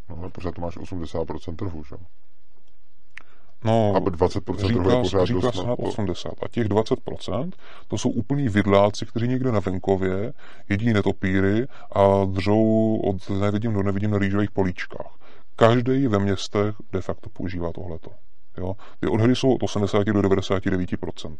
No, 0.08 0.16
ale 0.20 0.30
pořád 0.30 0.54
to 0.54 0.60
máš 0.60 0.76
80% 0.76 1.56
trhu, 1.56 1.84
že? 1.84 1.96
No, 3.64 3.92
a 3.96 4.00
20% 4.00 4.66
říká, 4.66 4.96
je 4.96 5.02
pořád 5.02 5.24
říká 5.24 5.40
dost, 5.40 5.56
se 5.56 5.66
na 5.66 5.78
80. 5.78 6.32
A 6.42 6.48
těch 6.48 6.68
20% 6.68 7.50
to 7.88 7.98
jsou 7.98 8.10
úplní 8.10 8.48
vidláci, 8.48 9.06
kteří 9.06 9.28
někde 9.28 9.52
na 9.52 9.60
venkově 9.60 10.32
jedí 10.68 10.92
netopíry 10.92 11.66
a 11.92 12.24
dřou 12.24 12.96
od 13.04 13.30
nevidím 13.30 13.72
do 13.72 13.82
nevidím 13.82 14.10
na 14.10 14.18
rýžových 14.18 14.50
políčkách. 14.50 15.18
Každý 15.56 16.06
ve 16.06 16.18
městech 16.18 16.74
de 16.92 17.00
facto 17.00 17.30
používá 17.30 17.72
tohleto. 17.72 18.10
Jo? 18.58 18.74
Ty 19.00 19.06
odhady 19.06 19.36
jsou 19.36 19.54
od 19.54 19.62
80 19.62 20.04
do 20.04 20.20
99% 20.20 21.36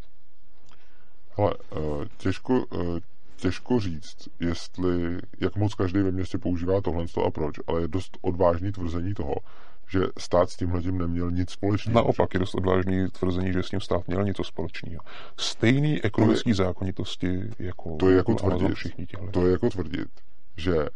Ale 1.36 1.54
eh, 1.72 1.76
těžko, 2.18 2.64
eh, 2.74 3.00
těžko 3.36 3.80
říct, 3.80 4.28
jestli, 4.40 5.18
jak 5.40 5.56
moc 5.56 5.74
každý 5.74 5.98
ve 5.98 6.10
městě 6.10 6.38
používá 6.38 6.80
tohle 6.80 7.04
a 7.26 7.30
proč, 7.30 7.56
ale 7.66 7.80
je 7.80 7.88
dost 7.88 8.18
odvážný 8.20 8.72
tvrzení 8.72 9.14
toho, 9.14 9.34
že 9.88 10.00
stát 10.18 10.50
s 10.50 10.56
tímhle 10.56 10.82
tím 10.82 10.98
neměl 10.98 11.30
nic 11.30 11.50
společného. 11.50 11.94
Naopak 11.94 12.34
je 12.34 12.40
dost 12.40 12.54
odvážný 12.54 13.08
tvrzení, 13.08 13.52
že 13.52 13.62
s 13.62 13.70
tím 13.70 13.80
stát 13.80 14.08
měl 14.08 14.24
něco 14.24 14.44
společného. 14.44 15.02
Stejný 15.36 16.02
ekonomický 16.02 16.54
to 16.54 16.62
je, 16.62 16.66
zákonitosti 16.66 17.40
jako, 17.58 17.96
to 17.96 18.10
je 18.10 18.16
jako 18.16 18.34
tvrdit, 18.34 18.74
všichni 18.74 19.06
těhle. 19.06 19.30
To 19.30 19.46
je 19.46 19.52
jako 19.52 19.70
tvrdit, 19.70 20.08
že 20.56 20.88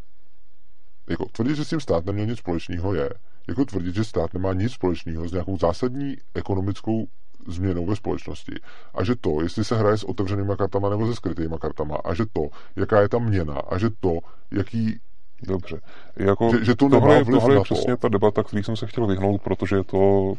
jako 1.11 1.25
tvrdit, 1.25 1.55
že 1.55 1.65
s 1.65 1.69
tím 1.69 1.79
stát 1.79 2.05
neměl 2.05 2.25
nic 2.25 2.39
společného 2.39 2.93
je, 2.93 3.09
jako 3.47 3.65
tvrdit, 3.65 3.95
že 3.95 4.03
stát 4.03 4.33
nemá 4.33 4.53
nic 4.53 4.71
společného 4.71 5.27
s 5.27 5.31
nějakou 5.31 5.57
zásadní 5.57 6.17
ekonomickou 6.33 7.07
změnou 7.47 7.85
ve 7.85 7.95
společnosti. 7.95 8.55
A 8.93 9.03
že 9.03 9.15
to, 9.15 9.41
jestli 9.41 9.63
se 9.63 9.75
hraje 9.75 9.97
s 9.97 10.03
otevřenýma 10.03 10.55
kartama 10.55 10.89
nebo 10.89 11.07
se 11.07 11.15
skrytýma 11.15 11.57
kartama, 11.57 11.95
a 11.95 12.13
že 12.13 12.25
to, 12.33 12.41
jaká 12.75 13.01
je 13.01 13.09
ta 13.09 13.19
měna, 13.19 13.53
a 13.53 13.77
že 13.77 13.89
to, 13.99 14.19
jaký 14.51 14.99
Dobře. 15.47 15.81
Jako 16.15 16.51
že, 16.51 16.65
že 16.65 16.75
to 16.75 16.89
tohle, 16.89 17.15
nemá 17.15 17.39
tohle 17.39 17.53
je 17.53 17.57
to. 17.57 17.63
přesně 17.63 17.97
ta 17.97 18.09
debata, 18.09 18.43
který 18.43 18.63
jsem 18.63 18.75
se 18.75 18.87
chtěl 18.87 19.07
vyhnout, 19.07 19.41
protože 19.41 19.75
je 19.75 19.83
to 19.83 20.33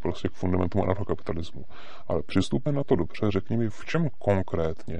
prostě 0.00 0.28
k 0.28 0.32
fundamentu 0.32 0.82
anarchokapitalismu. 0.82 1.64
Ale 2.08 2.22
přistupme 2.22 2.72
na 2.72 2.84
to 2.84 2.96
dobře, 2.96 3.30
řekni 3.30 3.56
mi, 3.56 3.70
v 3.70 3.84
čem 3.84 4.08
konkrétně 4.18 4.98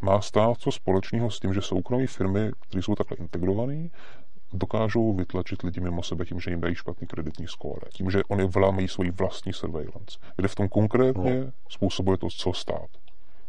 má 0.00 0.20
stát 0.20 0.58
co 0.58 0.72
společného 0.72 1.30
s 1.30 1.40
tím, 1.40 1.54
že 1.54 1.60
soukromé 1.60 2.06
firmy, 2.06 2.50
které 2.68 2.82
jsou 2.82 2.94
takhle 2.94 3.16
integrované, 3.16 3.88
dokážou 4.52 5.14
vytlačit 5.14 5.62
lidi 5.62 5.80
mimo 5.80 6.02
sebe 6.02 6.24
tím, 6.24 6.40
že 6.40 6.50
jim 6.50 6.60
dají 6.60 6.74
špatný 6.74 7.06
kreditní 7.06 7.46
skóre, 7.46 7.86
tím, 7.90 8.10
že 8.10 8.24
oni 8.28 8.44
vlámají 8.44 8.88
svoji 8.88 9.10
vlastní 9.10 9.52
surveillance. 9.52 10.18
Kde 10.36 10.48
v 10.48 10.54
tom 10.54 10.68
konkrétně 10.68 11.40
no. 11.40 11.52
způsobuje 11.68 12.18
to, 12.18 12.28
co 12.30 12.52
stát. 12.52 12.90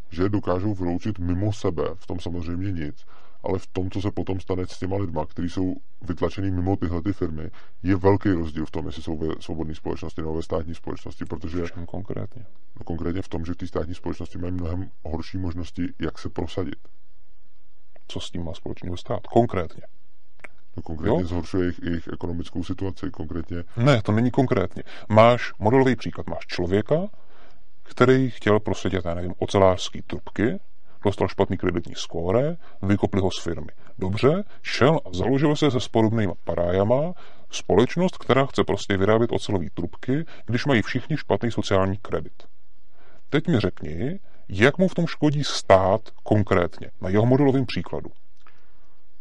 Že 0.09 0.29
dokážou 0.29 0.73
vyloučit 0.73 1.19
mimo 1.19 1.53
sebe, 1.53 1.83
v 1.95 2.07
tom 2.07 2.19
samozřejmě 2.19 2.71
nic, 2.71 3.05
ale 3.43 3.59
v 3.59 3.67
tom, 3.67 3.91
co 3.91 4.01
se 4.01 4.11
potom 4.11 4.39
stane 4.39 4.63
s 4.67 4.79
těma 4.79 4.97
lidma, 4.97 5.25
kteří 5.25 5.49
jsou 5.49 5.75
vytlačený 6.01 6.51
mimo 6.51 6.75
tyhle 6.75 7.01
ty 7.01 7.13
firmy, 7.13 7.51
je 7.83 7.95
velký 7.95 8.31
rozdíl 8.31 8.65
v 8.65 8.71
tom, 8.71 8.85
jestli 8.85 9.03
jsou 9.03 9.17
ve 9.17 9.27
svobodné 9.39 9.75
společnosti 9.75 10.21
nebo 10.21 10.33
ve 10.33 10.41
státní 10.41 10.75
společnosti, 10.75 11.25
protože... 11.25 11.63
V 11.63 11.71
čem 11.71 11.85
konkrétně? 11.85 12.45
No, 12.79 12.83
konkrétně 12.83 13.21
v 13.21 13.27
tom, 13.27 13.45
že 13.45 13.53
v 13.53 13.55
té 13.55 13.67
státní 13.67 13.95
společnosti 13.95 14.37
mají 14.37 14.53
mnohem 14.53 14.89
horší 15.03 15.37
možnosti, 15.37 15.87
jak 15.99 16.19
se 16.19 16.29
prosadit. 16.29 16.87
Co 18.07 18.19
s 18.19 18.31
tím 18.31 18.43
má 18.43 18.53
společného 18.53 18.97
stát? 18.97 19.27
Konkrétně. 19.27 19.81
No 20.77 20.83
konkrétně 20.83 21.21
jo? 21.21 21.27
zhoršuje 21.27 21.63
jejich, 21.63 21.79
jejich 21.83 22.07
ekonomickou 22.13 22.63
situaci, 22.63 23.11
konkrétně... 23.11 23.63
Ne, 23.77 24.01
to 24.01 24.11
není 24.11 24.31
konkrétně. 24.31 24.83
Máš 25.09 25.53
modelový 25.59 25.95
příklad, 25.95 26.27
máš 26.27 26.45
člověka, 26.47 27.07
který 27.83 28.29
chtěl 28.29 28.59
prosadit, 28.59 29.05
já 29.05 29.13
nevím, 29.13 29.33
ocelářský 29.39 30.01
trubky, 30.01 30.59
dostal 31.05 31.27
špatný 31.27 31.57
kreditní 31.57 31.95
skóre, 31.95 32.57
vykopli 32.81 33.21
ho 33.21 33.31
z 33.31 33.43
firmy. 33.43 33.71
Dobře, 33.99 34.43
šel 34.61 34.99
a 35.05 35.09
založil 35.13 35.55
se 35.55 35.71
se 35.71 35.77
podobnými 35.91 36.33
parájama 36.43 37.13
společnost, 37.49 38.17
která 38.17 38.45
chce 38.45 38.63
prostě 38.63 38.97
vyrábět 38.97 39.31
ocelové 39.31 39.65
trubky, 39.73 40.25
když 40.45 40.65
mají 40.65 40.81
všichni 40.81 41.17
špatný 41.17 41.51
sociální 41.51 41.97
kredit. 41.97 42.43
Teď 43.29 43.47
mi 43.47 43.59
řekni, 43.59 44.19
jak 44.49 44.77
mu 44.77 44.87
v 44.87 44.95
tom 44.95 45.07
škodí 45.07 45.43
stát 45.43 46.01
konkrétně, 46.23 46.91
na 47.01 47.09
jeho 47.09 47.25
modelovém 47.25 47.65
příkladu. 47.65 48.09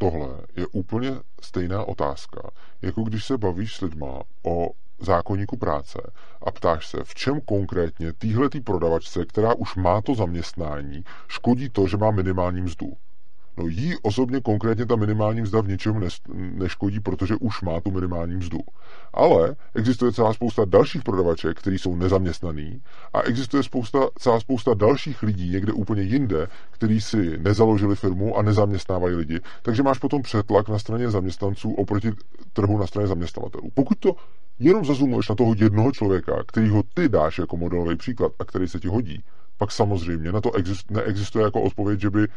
Tohle 0.01 0.29
je 0.55 0.67
úplně 0.67 1.11
stejná 1.41 1.83
otázka, 1.83 2.49
jako 2.81 3.03
když 3.03 3.25
se 3.25 3.37
bavíš 3.37 3.75
s 3.75 3.81
lidma 3.81 4.21
o 4.43 4.69
zákonníku 4.99 5.57
práce 5.57 6.11
a 6.41 6.51
ptáš 6.51 6.87
se, 6.87 6.97
v 7.03 7.15
čem 7.15 7.41
konkrétně 7.41 8.13
týhletý 8.13 8.61
prodavačce, 8.61 9.25
která 9.25 9.53
už 9.53 9.75
má 9.75 10.01
to 10.01 10.15
zaměstnání, 10.15 11.03
škodí 11.27 11.69
to, 11.69 11.87
že 11.87 11.97
má 11.97 12.11
minimální 12.11 12.61
mzdu. 12.61 12.93
No 13.57 13.67
jí 13.67 13.95
osobně 14.01 14.41
konkrétně 14.41 14.85
ta 14.85 14.95
minimální 14.95 15.41
mzda 15.41 15.61
v 15.61 15.67
ničem 15.67 16.07
neškodí, 16.33 16.99
protože 16.99 17.35
už 17.35 17.61
má 17.61 17.79
tu 17.81 17.91
minimální 17.91 18.35
mzdu. 18.35 18.59
Ale 19.13 19.55
existuje 19.75 20.11
celá 20.11 20.33
spousta 20.33 20.65
dalších 20.65 21.03
prodavaček, 21.03 21.59
kteří 21.59 21.79
jsou 21.79 21.95
nezaměstnaný 21.95 22.81
a 23.13 23.21
existuje 23.21 23.63
spousta, 23.63 23.99
celá 24.19 24.39
spousta 24.39 24.73
dalších 24.73 25.23
lidí 25.23 25.49
někde 25.49 25.73
úplně 25.73 26.01
jinde, 26.01 26.47
kteří 26.71 27.01
si 27.01 27.37
nezaložili 27.37 27.95
firmu 27.95 28.37
a 28.37 28.41
nezaměstnávají 28.41 29.15
lidi. 29.15 29.39
Takže 29.61 29.83
máš 29.83 29.99
potom 29.99 30.21
přetlak 30.21 30.69
na 30.69 30.79
straně 30.79 31.09
zaměstnanců 31.09 31.73
oproti 31.73 32.11
trhu 32.53 32.77
na 32.77 32.87
straně 32.87 33.07
zaměstnavatelů. 33.07 33.69
Pokud 33.73 33.99
to 33.99 34.15
jenom 34.59 34.85
zazumuješ 34.85 35.29
na 35.29 35.35
toho 35.35 35.55
jednoho 35.57 35.91
člověka, 35.91 36.43
který 36.47 36.69
ho 36.69 36.83
ty 36.93 37.09
dáš 37.09 37.37
jako 37.37 37.57
modelový 37.57 37.95
příklad 37.95 38.31
a 38.39 38.45
který 38.45 38.67
se 38.67 38.79
ti 38.79 38.87
hodí, 38.87 39.23
pak 39.57 39.71
samozřejmě 39.71 40.31
na 40.31 40.41
to 40.41 40.55
exist, 40.55 40.91
neexistuje 40.91 41.45
jako 41.45 41.61
odpověď, 41.61 41.99
že 41.99 42.09
by 42.09 42.27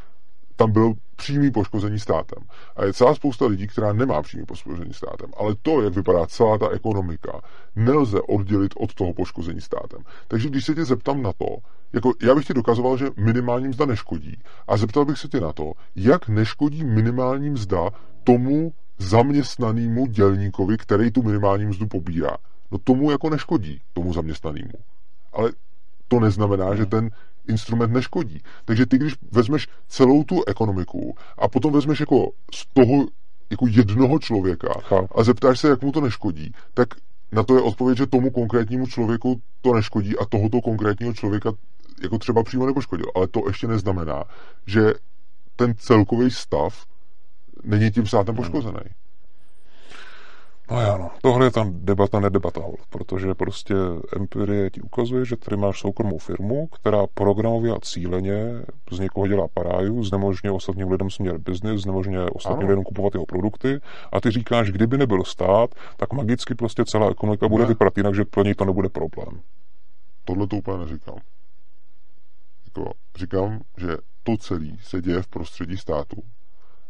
tam 0.56 0.72
byl 0.72 0.92
přímý 1.16 1.50
poškození 1.50 1.98
státem. 1.98 2.38
A 2.76 2.84
je 2.84 2.92
celá 2.92 3.14
spousta 3.14 3.46
lidí, 3.46 3.66
která 3.66 3.92
nemá 3.92 4.22
přímý 4.22 4.46
poškození 4.46 4.92
státem. 4.92 5.30
Ale 5.36 5.54
to, 5.62 5.82
jak 5.82 5.94
vypadá 5.94 6.26
celá 6.26 6.58
ta 6.58 6.68
ekonomika, 6.68 7.40
nelze 7.76 8.20
oddělit 8.20 8.72
od 8.76 8.94
toho 8.94 9.12
poškození 9.12 9.60
státem. 9.60 10.00
Takže 10.28 10.48
když 10.48 10.64
se 10.64 10.74
tě 10.74 10.84
zeptám 10.84 11.22
na 11.22 11.32
to, 11.32 11.56
jako 11.92 12.12
já 12.22 12.34
bych 12.34 12.46
ti 12.46 12.54
dokazoval, 12.54 12.96
že 12.96 13.06
minimální 13.16 13.68
mzda 13.68 13.86
neškodí, 13.86 14.38
a 14.68 14.76
zeptal 14.76 15.04
bych 15.04 15.18
se 15.18 15.28
tě 15.28 15.40
na 15.40 15.52
to, 15.52 15.72
jak 15.96 16.28
neškodí 16.28 16.84
minimální 16.84 17.50
mzda 17.50 17.90
tomu 18.24 18.72
zaměstnanému 18.98 20.06
dělníkovi, 20.06 20.76
který 20.76 21.10
tu 21.10 21.22
minimální 21.22 21.66
mzdu 21.66 21.86
pobírá. 21.86 22.36
No 22.70 22.78
tomu 22.78 23.10
jako 23.10 23.30
neškodí, 23.30 23.80
tomu 23.92 24.12
zaměstnanému. 24.12 24.72
Ale 25.32 25.52
to 26.08 26.20
neznamená, 26.20 26.74
že 26.74 26.86
ten 26.86 27.10
instrument 27.48 27.92
neškodí. 27.92 28.40
Takže 28.64 28.86
ty, 28.86 28.98
když 28.98 29.14
vezmeš 29.32 29.68
celou 29.88 30.24
tu 30.24 30.44
ekonomiku 30.46 31.16
a 31.38 31.48
potom 31.48 31.72
vezmeš 31.72 32.00
jako 32.00 32.30
z 32.54 32.66
toho 32.72 33.06
jako 33.50 33.66
jednoho 33.70 34.18
člověka 34.18 34.74
a 35.14 35.24
zeptáš 35.24 35.60
se, 35.60 35.68
jak 35.68 35.82
mu 35.82 35.92
to 35.92 36.00
neškodí, 36.00 36.52
tak 36.74 36.88
na 37.32 37.42
to 37.42 37.54
je 37.54 37.62
odpověď, 37.62 37.98
že 37.98 38.06
tomu 38.06 38.30
konkrétnímu 38.30 38.86
člověku 38.86 39.40
to 39.60 39.74
neškodí 39.74 40.18
a 40.18 40.24
tohoto 40.24 40.60
konkrétního 40.60 41.12
člověka 41.12 41.52
jako 42.02 42.18
třeba 42.18 42.42
přímo 42.42 42.66
nepoškodil. 42.66 43.06
Ale 43.14 43.28
to 43.28 43.40
ještě 43.46 43.66
neznamená, 43.66 44.24
že 44.66 44.94
ten 45.56 45.74
celkový 45.76 46.30
stav 46.30 46.86
není 47.64 47.90
tím 47.90 48.06
státem 48.06 48.34
hmm. 48.34 48.44
poškozený. 48.44 48.80
No 50.70 50.80
já 50.80 50.98
no, 50.98 51.10
tohle 51.22 51.46
je 51.46 51.50
tam 51.50 51.72
debata 51.74 52.20
nedebata, 52.20 52.60
protože 52.90 53.34
prostě 53.34 53.74
empirie 54.16 54.70
ti 54.70 54.80
ukazuje, 54.80 55.24
že 55.24 55.36
tady 55.36 55.56
máš 55.56 55.80
soukromou 55.80 56.18
firmu, 56.18 56.66
která 56.66 57.06
programově 57.14 57.72
a 57.72 57.80
cíleně 57.82 58.62
z 58.90 58.98
někoho 58.98 59.26
dělá 59.26 59.48
paráju, 59.54 60.04
znemožňuje 60.04 60.52
ostatním 60.52 60.90
lidem 60.90 61.10
směr 61.10 61.38
biznis, 61.38 61.82
znemožňuje 61.82 62.30
ostatním 62.30 62.68
lidem 62.68 62.84
kupovat 62.84 63.14
jeho 63.14 63.26
produkty 63.26 63.80
a 64.12 64.20
ty 64.20 64.30
říkáš, 64.30 64.70
kdyby 64.70 64.98
nebyl 64.98 65.24
stát, 65.24 65.74
tak 65.96 66.12
magicky 66.12 66.54
prostě 66.54 66.84
celá 66.84 67.10
ekonomika 67.10 67.48
bude 67.48 67.62
ne. 67.62 67.68
vypadat 67.68 67.96
jinak, 67.96 68.14
že 68.14 68.24
pro 68.24 68.42
něj 68.42 68.54
to 68.54 68.64
nebude 68.64 68.88
problém. 68.88 69.40
Tohle 70.24 70.46
to 70.46 70.56
úplně 70.56 70.78
neříkám. 70.78 71.18
Jako, 72.64 72.92
říkám, 73.16 73.60
že 73.76 73.96
to 74.22 74.36
celé 74.36 74.66
se 74.80 75.02
děje 75.02 75.22
v 75.22 75.28
prostředí 75.28 75.76
státu 75.76 76.22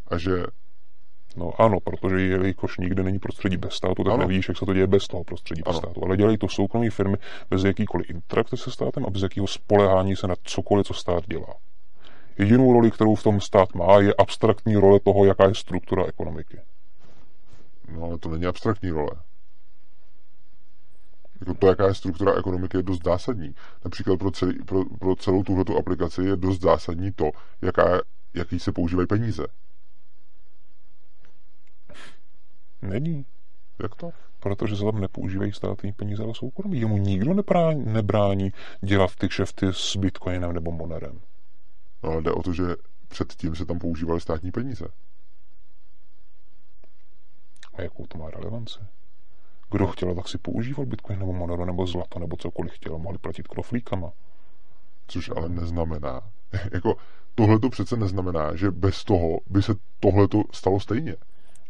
a 0.08 0.18
že 0.18 0.44
No 1.36 1.60
ano, 1.60 1.80
protože 1.80 2.20
jelikož 2.20 2.78
nikde 2.78 3.02
není 3.02 3.18
prostředí 3.18 3.56
bez 3.56 3.72
státu, 3.74 4.04
tak 4.04 4.12
ano. 4.12 4.16
nevíš, 4.16 4.48
jak 4.48 4.58
se 4.58 4.66
to 4.66 4.74
děje 4.74 4.86
bez 4.86 5.06
toho 5.06 5.24
prostředí 5.24 5.62
ano. 5.64 5.72
bez 5.72 5.78
státu. 5.78 6.04
Ale 6.04 6.16
dělají 6.16 6.38
to 6.38 6.48
soukromé 6.48 6.90
firmy 6.90 7.16
bez 7.50 7.64
jakýkoliv 7.64 8.10
interakce 8.10 8.56
se 8.56 8.70
státem 8.70 9.06
a 9.06 9.10
bez 9.10 9.22
jakého 9.22 9.46
spolehání 9.46 10.16
se 10.16 10.26
na 10.26 10.34
cokoliv, 10.42 10.86
co 10.86 10.94
stát 10.94 11.24
dělá. 11.26 11.54
Jedinou 12.38 12.72
roli, 12.72 12.90
kterou 12.90 13.14
v 13.14 13.22
tom 13.22 13.40
stát 13.40 13.74
má, 13.74 14.00
je 14.00 14.14
abstraktní 14.14 14.76
role 14.76 15.00
toho, 15.00 15.24
jaká 15.24 15.48
je 15.48 15.54
struktura 15.54 16.04
ekonomiky. 16.06 16.58
No 17.92 18.02
ale 18.02 18.18
to 18.18 18.28
není 18.28 18.46
abstraktní 18.46 18.90
role. 18.90 19.10
Jako 21.40 21.54
to, 21.54 21.66
jaká 21.66 21.86
je 21.86 21.94
struktura 21.94 22.32
ekonomiky, 22.38 22.76
je 22.76 22.82
dost 22.82 23.04
zásadní. 23.04 23.54
Například 23.84 24.18
pro, 24.18 24.30
celý, 24.30 24.62
pro, 24.62 24.84
pro 24.98 25.16
celou 25.16 25.42
tuhletu 25.42 25.76
aplikaci 25.76 26.22
je 26.22 26.36
dost 26.36 26.60
zásadní 26.60 27.12
to, 27.12 27.30
jaká, 27.62 28.00
jaký 28.34 28.58
se 28.58 28.72
používají 28.72 29.06
peníze. 29.06 29.46
Není. 32.88 33.26
Jak 33.82 33.94
to? 33.94 34.10
Protože 34.40 34.76
se 34.76 34.84
tam 34.84 35.00
nepoužívají 35.00 35.52
státní 35.52 35.92
peníze, 35.92 36.22
ale 36.22 36.34
soukromí. 36.34 36.80
Jemu 36.80 36.98
nikdo 36.98 37.34
nebrání, 37.34 37.84
nebrání 37.84 38.52
dělat 38.80 39.16
ty 39.16 39.28
kšefty 39.28 39.66
s 39.70 39.96
bitcoinem 39.96 40.52
nebo 40.52 40.72
monerem. 40.72 41.20
No, 42.02 42.10
ale 42.10 42.22
jde 42.22 42.32
o 42.32 42.42
to, 42.42 42.52
že 42.52 42.62
předtím 43.08 43.56
se 43.56 43.66
tam 43.66 43.78
používaly 43.78 44.20
státní 44.20 44.50
peníze. 44.50 44.84
A 47.74 47.82
jakou 47.82 48.06
to 48.06 48.18
má 48.18 48.30
relevanci? 48.30 48.80
Kdo 49.70 49.86
chtěl, 49.86 50.14
tak 50.14 50.28
si 50.28 50.38
používal 50.38 50.86
bitcoin 50.86 51.18
nebo 51.18 51.32
moneru 51.32 51.64
nebo 51.64 51.86
zlato 51.86 52.18
nebo 52.18 52.36
cokoliv 52.36 52.72
chtěl, 52.72 52.98
mohli 52.98 53.18
platit 53.18 53.48
kroflíkama. 53.48 54.12
Což 55.06 55.30
ale 55.36 55.48
neznamená, 55.48 56.20
jako 56.72 56.96
tohle 57.34 57.58
to 57.58 57.70
přece 57.70 57.96
neznamená, 57.96 58.56
že 58.56 58.70
bez 58.70 59.04
toho 59.04 59.40
by 59.46 59.62
se 59.62 59.74
tohle 60.00 60.28
stalo 60.52 60.80
stejně 60.80 61.16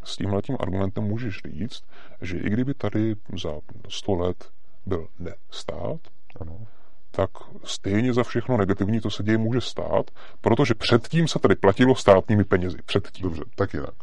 s 0.04 0.16
tímhletím 0.16 0.56
argumentem 0.60 1.04
můžeš 1.04 1.40
říct, 1.44 1.82
že 2.22 2.38
i 2.38 2.50
kdyby 2.50 2.74
tady 2.74 3.14
za 3.42 3.50
100 3.88 4.14
let 4.14 4.50
byl 4.86 5.08
nestát, 5.18 6.00
ano. 6.40 6.66
tak 7.10 7.30
stejně 7.64 8.14
za 8.14 8.22
všechno 8.22 8.56
negativní, 8.56 9.00
to 9.00 9.10
se 9.10 9.22
děje, 9.22 9.38
může 9.38 9.60
stát, 9.60 10.10
protože 10.40 10.74
předtím 10.74 11.28
se 11.28 11.38
tady 11.38 11.54
platilo 11.54 11.94
státními 11.94 12.44
penězi. 12.44 12.78
Předtím. 12.86 13.22
Dobře, 13.22 13.42
tak 13.54 13.74
jinak. 13.74 13.94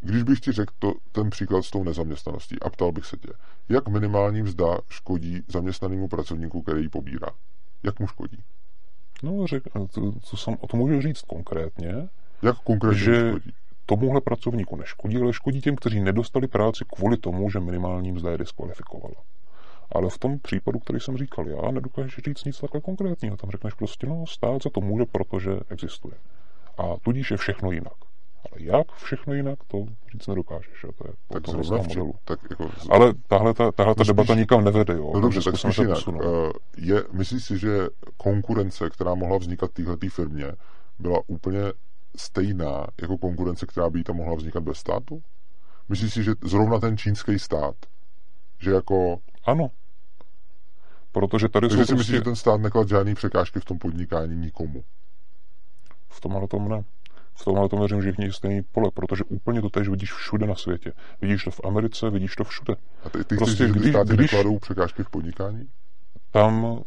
Když 0.00 0.22
bych 0.22 0.40
ti 0.40 0.52
řekl 0.52 0.72
to, 0.78 0.92
ten 1.12 1.30
příklad 1.30 1.62
s 1.62 1.70
tou 1.70 1.84
nezaměstnaností 1.84 2.56
a 2.62 2.70
ptal 2.70 2.92
bych 2.92 3.04
se 3.04 3.16
tě, 3.16 3.28
jak 3.68 3.88
minimální 3.88 4.42
mzda 4.42 4.78
škodí 4.88 5.42
zaměstnanému 5.48 6.08
pracovníku, 6.08 6.62
který 6.62 6.82
ji 6.82 6.88
pobírá? 6.88 7.28
Jak 7.82 8.00
mu 8.00 8.06
škodí? 8.06 8.38
No, 9.22 9.46
řek, 9.46 9.62
to, 9.92 10.12
to, 10.30 10.36
jsem, 10.36 10.56
o 10.60 10.66
tom 10.66 10.80
můžu 10.80 11.00
říct 11.00 11.22
konkrétně. 11.22 12.08
Jak 12.42 12.56
konkrétně 12.58 12.98
že 12.98 13.28
škodí? 13.28 13.52
Tomuhle 13.86 14.20
pracovníku 14.20 14.76
neškodí, 14.76 15.16
ale 15.16 15.32
škodí 15.32 15.60
těm, 15.60 15.76
kteří 15.76 16.00
nedostali 16.00 16.48
práci 16.48 16.84
kvůli 16.96 17.16
tomu, 17.16 17.50
že 17.50 17.60
minimální 17.60 18.12
mzda 18.12 18.30
je 18.30 18.38
diskvalifikovala. 18.38 19.14
Ale 19.92 20.10
v 20.10 20.18
tom 20.18 20.38
případu, 20.38 20.78
který 20.78 21.00
jsem 21.00 21.16
říkal, 21.16 21.48
já 21.48 21.70
nedokážu 21.70 22.20
říct 22.26 22.44
nic 22.44 22.60
takhle 22.60 22.80
konkrétního. 22.80 23.36
Tam 23.36 23.50
řekneš 23.50 23.74
prostě, 23.74 24.06
no, 24.06 24.24
stát 24.26 24.62
za 24.62 24.70
to 24.70 24.80
může, 24.80 25.04
protože 25.04 25.50
existuje. 25.68 26.14
A 26.78 26.82
tudíž 27.02 27.30
je 27.30 27.36
všechno 27.36 27.72
jinak. 27.72 27.92
Ale 28.52 28.62
jak 28.62 28.92
všechno 28.92 29.34
jinak, 29.34 29.58
to 29.66 29.84
říct 30.12 30.26
nedokážeš. 30.26 30.84
Jo? 30.84 30.90
To 30.98 31.08
je 31.08 31.14
tak 31.32 31.48
zrovna 31.48 31.76
modelu. 31.88 32.14
Tak 32.24 32.40
jako, 32.50 32.70
Ale 32.90 33.12
tahle, 33.28 33.54
ta, 33.54 33.72
tahle 33.72 33.94
ta 33.94 34.04
debata 34.04 34.32
spíš, 34.32 34.40
nikam 34.40 34.64
nevede. 34.64 34.94
Jo? 34.94 35.10
No 35.14 35.20
dobře, 35.20 35.40
tak 35.40 35.58
spíš 35.58 35.78
jinak. 35.78 36.08
Uh, 36.08 36.20
je, 36.76 37.04
myslíš 37.12 37.44
si, 37.44 37.58
že 37.58 37.88
konkurence, 38.16 38.90
která 38.90 39.14
mohla 39.14 39.38
vznikat 39.38 39.70
téhle 39.72 39.96
firmě, 40.10 40.52
byla 40.98 41.20
úplně 41.26 41.60
stejná 42.16 42.86
jako 43.02 43.18
konkurence, 43.18 43.66
která 43.66 43.90
by 43.90 44.04
tam 44.04 44.16
mohla 44.16 44.34
vznikat 44.34 44.62
bez 44.62 44.78
státu? 44.78 45.22
Myslíš 45.88 46.12
si, 46.12 46.22
že 46.22 46.32
zrovna 46.44 46.78
ten 46.78 46.96
čínský 46.96 47.38
stát, 47.38 47.74
že 48.58 48.70
jako... 48.70 49.18
Ano. 49.44 49.70
Protože 51.12 51.48
tady 51.48 51.68
Takže 51.68 51.76
jsou 51.76 51.86
si 51.86 51.94
prostě... 51.94 51.98
myslíš, 51.98 52.16
že 52.16 52.24
ten 52.24 52.36
stát 52.36 52.60
neklad 52.60 52.88
žádný 52.88 53.14
překážky 53.14 53.60
v 53.60 53.64
tom 53.64 53.78
podnikání 53.78 54.36
nikomu? 54.36 54.84
V 56.08 56.20
tomhle 56.20 56.48
tom 56.48 56.68
ne. 56.68 56.84
V 57.34 57.44
tomhle 57.44 57.68
tom 57.68 57.78
věřím, 57.78 58.02
že 58.02 58.12
všichni 58.12 58.32
stejný 58.32 58.62
pole, 58.62 58.90
protože 58.94 59.24
úplně 59.24 59.62
to 59.62 59.70
tež 59.70 59.88
vidíš 59.88 60.12
všude 60.12 60.46
na 60.46 60.54
světě. 60.54 60.92
Vidíš 61.20 61.44
to 61.44 61.50
v 61.50 61.60
Americe, 61.64 62.10
vidíš 62.10 62.36
to 62.36 62.44
všude. 62.44 62.74
A 63.04 63.10
ty, 63.10 63.24
ty 63.24 63.36
prostě, 63.36 63.54
chceš, 63.54 63.68
že 63.68 63.80
ty 63.80 63.90
státy 63.90 64.14
když, 64.14 64.32
nekladou 64.32 64.58
překážky 64.58 65.02
v 65.02 65.10
podnikání? 65.10 65.68
Tam 66.30 66.82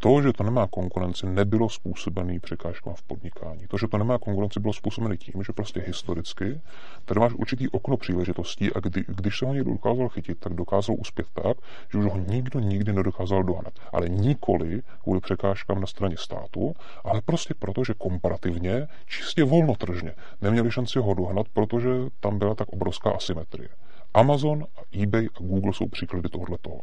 to, 0.00 0.22
že 0.22 0.32
to 0.32 0.44
nemá 0.44 0.66
konkurenci, 0.66 1.26
nebylo 1.26 1.68
způsobený 1.68 2.40
překážkama 2.40 2.96
v 2.96 3.02
podnikání. 3.02 3.66
To, 3.68 3.78
že 3.78 3.88
to 3.88 3.98
nemá 3.98 4.18
konkurenci, 4.18 4.60
bylo 4.60 4.72
způsobené 4.72 5.16
tím, 5.16 5.42
že 5.42 5.52
prostě 5.52 5.80
historicky 5.80 6.60
tady 7.04 7.20
máš 7.20 7.32
určitý 7.32 7.68
okno 7.68 7.96
příležitostí 7.96 8.72
a 8.72 8.80
kdy, 8.80 9.04
když 9.08 9.38
se 9.38 9.46
ho 9.46 9.54
někdo 9.54 9.70
dokázal 9.72 10.08
chytit, 10.08 10.38
tak 10.38 10.54
dokázal 10.54 10.96
uspět 10.98 11.26
tak, 11.32 11.56
že 11.92 11.98
už 11.98 12.04
ho 12.04 12.18
nikdo 12.18 12.60
nikdy 12.60 12.92
nedokázal 12.92 13.42
dohnat. 13.42 13.72
Ale 13.92 14.08
nikoli 14.08 14.82
kvůli 15.02 15.20
překážkám 15.20 15.80
na 15.80 15.86
straně 15.86 16.16
státu, 16.16 16.74
ale 17.04 17.20
prostě 17.20 17.54
proto, 17.54 17.84
že 17.84 17.94
komparativně, 17.94 18.86
čistě 19.06 19.44
volnotržně, 19.44 20.14
neměli 20.40 20.70
šanci 20.70 20.98
ho 20.98 21.14
dohnat, 21.14 21.46
protože 21.52 21.90
tam 22.20 22.38
byla 22.38 22.54
tak 22.54 22.68
obrovská 22.68 23.10
asymetrie. 23.10 23.68
Amazon, 24.14 24.64
eBay 25.02 25.26
a 25.26 25.38
Google 25.38 25.72
jsou 25.72 25.88
příklady 25.88 26.28
tohoto 26.28 26.56
toho. 26.58 26.80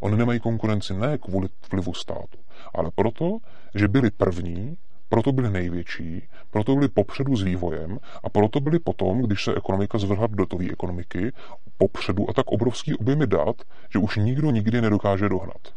Oni 0.00 0.16
nemají 0.16 0.40
konkurenci 0.40 0.94
ne 0.94 1.18
kvůli 1.18 1.48
vlivu 1.70 1.94
státu, 1.94 2.38
ale 2.74 2.90
proto, 2.94 3.38
že 3.74 3.88
byli 3.88 4.10
první, 4.10 4.76
proto 5.08 5.32
byli 5.32 5.50
největší, 5.50 6.28
proto 6.50 6.74
byli 6.74 6.88
popředu 6.88 7.36
s 7.36 7.42
vývojem 7.42 7.98
a 8.24 8.30
proto 8.30 8.60
byli 8.60 8.78
potom, 8.78 9.22
když 9.22 9.44
se 9.44 9.54
ekonomika 9.54 9.98
zvrhla 9.98 10.26
do 10.26 10.46
tové 10.46 10.64
ekonomiky, 10.70 11.32
popředu 11.78 12.30
a 12.30 12.32
tak 12.32 12.46
obrovský 12.46 12.94
objemy 12.94 13.26
dat, 13.26 13.56
že 13.90 13.98
už 13.98 14.16
nikdo 14.16 14.50
nikdy 14.50 14.80
nedokáže 14.80 15.28
dohnat. 15.28 15.74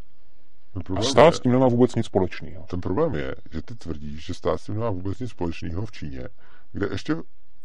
A 0.95 1.01
stát 1.01 1.25
je, 1.25 1.31
s 1.31 1.39
tím 1.39 1.51
nemá 1.51 1.67
vůbec 1.67 1.95
nic 1.95 2.05
společného. 2.05 2.65
Ten 2.69 2.81
problém 2.81 3.15
je, 3.15 3.35
že 3.51 3.61
ty 3.61 3.75
tvrdíš, 3.75 4.25
že 4.25 4.33
stát 4.33 4.57
s 4.57 4.65
tím 4.65 4.75
nemá 4.75 4.89
vůbec 4.89 5.19
nic 5.19 5.29
společného 5.29 5.85
v 5.85 5.91
Číně, 5.91 6.23
kde 6.71 6.87
ještě 6.91 7.15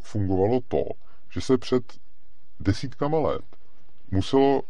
fungovalo 0.02 0.60
to, 0.68 0.84
že 1.30 1.40
se 1.40 1.58
před 1.58 1.82
desítkama 2.60 3.18
let 3.18 3.44
muselo 4.10 4.62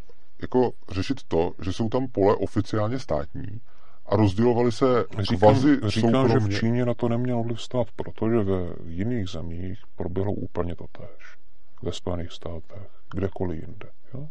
jako 0.43 0.73
řešit 0.91 1.23
to, 1.29 1.53
že 1.63 1.73
jsou 1.73 1.89
tam 1.89 2.09
pole 2.09 2.37
oficiálně 2.37 2.99
státní 2.99 3.61
a 4.07 4.17
rozdělovali 4.17 4.73
se 4.73 5.05
říkám, 5.21 5.39
kvazi 5.39 5.81
Říkám, 5.87 6.29
že 6.29 6.39
v 6.39 6.59
Číně 6.59 6.85
na 6.85 6.95
to 6.95 7.09
neměl 7.09 7.43
vliv 7.43 7.63
stát, 7.63 7.87
protože 7.97 8.37
ve 8.37 8.75
jiných 8.87 9.29
zemích 9.29 9.79
proběhlo 9.97 10.33
úplně 10.33 10.77
to 10.77 10.85
tež. 10.93 11.39
Ve 11.83 11.93
Spojených 11.93 12.33
státech, 12.33 12.91
kdekoliv 13.15 13.61
jinde. 13.61 13.89
Jo? 14.15 14.29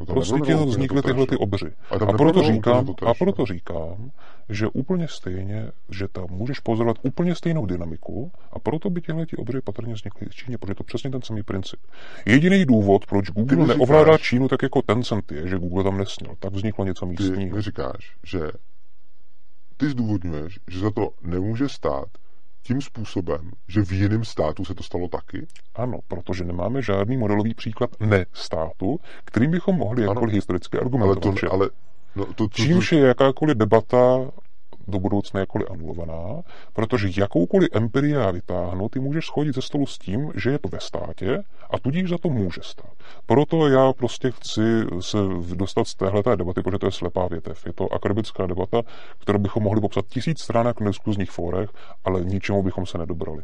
No 0.00 0.06
prostě 0.06 0.40
tím 0.40 0.58
vznikly 0.58 1.02
tyhle 1.02 1.26
ty 1.26 1.36
obři. 1.36 1.66
A, 1.90 2.12
proto, 2.12 2.42
říkám, 2.42 2.94
a 3.06 3.14
proto 3.14 3.46
říkám, 3.46 4.10
že 4.48 4.66
úplně 4.66 5.08
stejně, 5.08 5.72
že 5.90 6.08
tam 6.08 6.26
můžeš 6.30 6.60
pozorovat 6.60 6.96
úplně 7.02 7.34
stejnou 7.34 7.66
dynamiku 7.66 8.32
a 8.52 8.58
proto 8.58 8.90
by 8.90 9.00
tyhle 9.00 9.26
ty 9.26 9.36
obři 9.36 9.60
patrně 9.60 9.94
vznikly 9.94 10.26
v 10.30 10.34
Číně, 10.34 10.58
protože 10.58 10.70
je 10.70 10.74
to 10.74 10.84
přesně 10.84 11.10
ten 11.10 11.22
samý 11.22 11.42
princip. 11.42 11.80
Jediný 12.26 12.64
důvod, 12.64 13.06
proč 13.06 13.30
Google 13.30 13.66
neovládá 13.66 14.18
Čínu 14.18 14.48
tak 14.48 14.62
jako 14.62 14.82
Tencent 14.82 15.32
je, 15.32 15.48
že 15.48 15.58
Google 15.58 15.84
tam 15.84 15.98
nesměl. 15.98 16.34
Tak 16.38 16.52
vzniklo 16.52 16.84
něco 16.84 17.06
místního. 17.06 17.56
Ty 17.56 17.62
říkáš, 17.62 18.16
že 18.24 18.40
ty 19.76 19.88
zdůvodňuješ, 19.90 20.58
že 20.68 20.80
za 20.80 20.90
to 20.90 21.10
nemůže 21.22 21.68
stát 21.68 22.08
tím 22.62 22.80
způsobem, 22.82 23.50
že 23.68 23.82
v 23.84 23.92
jiném 23.92 24.24
státu 24.24 24.64
se 24.64 24.74
to 24.74 24.82
stalo 24.82 25.08
taky? 25.08 25.46
Ano, 25.74 25.98
protože 26.08 26.44
nemáme 26.44 26.82
žádný 26.82 27.16
modelový 27.16 27.54
příklad 27.54 27.90
ne 28.00 28.26
státu, 28.32 29.00
kterým 29.24 29.50
bychom 29.50 29.76
mohli 29.76 30.02
jakkoliv 30.02 30.34
historicky 30.34 30.78
argumentovat. 30.78 31.24
Ale 31.26 31.40
to, 31.40 31.52
ale 31.52 31.70
No, 32.16 32.24
to, 32.24 32.32
to, 32.32 32.48
to, 32.48 32.62
Čímž 32.62 32.92
je 32.92 32.98
jakákoliv 32.98 33.56
debata 33.56 34.30
do 34.88 34.98
budoucna 34.98 35.40
jakkoliv 35.40 35.70
anulovaná, 35.70 36.42
protože 36.72 37.20
jakoukoliv 37.20 37.68
empirii 37.72 38.12
já 38.12 38.30
vytáhnu, 38.30 38.88
ty 38.88 39.00
můžeš 39.00 39.26
schodit 39.26 39.54
ze 39.54 39.62
stolu 39.62 39.86
s 39.86 39.98
tím, 39.98 40.32
že 40.34 40.50
je 40.50 40.58
to 40.58 40.68
ve 40.68 40.80
státě 40.80 41.42
a 41.70 41.78
tudíž 41.78 42.10
za 42.10 42.18
to 42.18 42.28
může 42.28 42.60
stát. 42.62 42.92
Proto 43.26 43.68
já 43.68 43.92
prostě 43.92 44.30
chci 44.30 44.60
se 45.00 45.18
dostat 45.54 45.84
z 45.84 45.94
téhle 45.94 46.36
debaty, 46.36 46.62
protože 46.62 46.78
to 46.78 46.86
je 46.86 46.92
slepá 46.92 47.28
větev. 47.28 47.66
Je 47.66 47.72
to 47.72 47.92
akademická 47.92 48.46
debata, 48.46 48.82
kterou 49.18 49.38
bychom 49.38 49.62
mohli 49.62 49.80
popsat 49.80 50.06
tisíc 50.06 50.40
stránek 50.40 50.80
na 50.80 50.86
diskuzních 50.86 51.30
fórech, 51.30 51.70
ale 52.04 52.24
ničemu 52.24 52.62
bychom 52.62 52.86
se 52.86 52.98
nedobrali. 52.98 53.42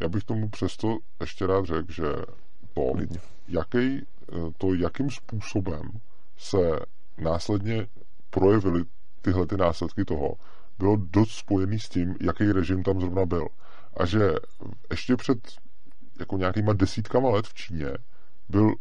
Já 0.00 0.08
bych 0.08 0.24
tomu 0.24 0.48
přesto 0.48 0.98
ještě 1.20 1.46
rád 1.46 1.64
řekl, 1.64 1.92
že 1.92 2.04
to, 2.74 2.92
jaký, 3.48 4.06
to 4.58 4.74
jakým 4.74 5.10
způsobem 5.10 5.82
se 6.36 6.58
následně 7.18 7.86
projevily 8.30 8.84
tyhle 9.22 9.46
ty 9.46 9.56
následky 9.56 10.04
toho, 10.04 10.34
bylo 10.78 10.96
dost 10.96 11.30
spojený 11.30 11.78
s 11.78 11.88
tím, 11.88 12.14
jaký 12.20 12.52
režim 12.52 12.82
tam 12.82 13.00
zrovna 13.00 13.26
byl. 13.26 13.48
A 13.96 14.06
že 14.06 14.32
ještě 14.90 15.16
před 15.16 15.38
jako 16.20 16.38
nějakýma 16.38 16.72
desítkama 16.72 17.30
let 17.30 17.46
v 17.46 17.54
Číně 17.54 17.90
byl 18.48 18.74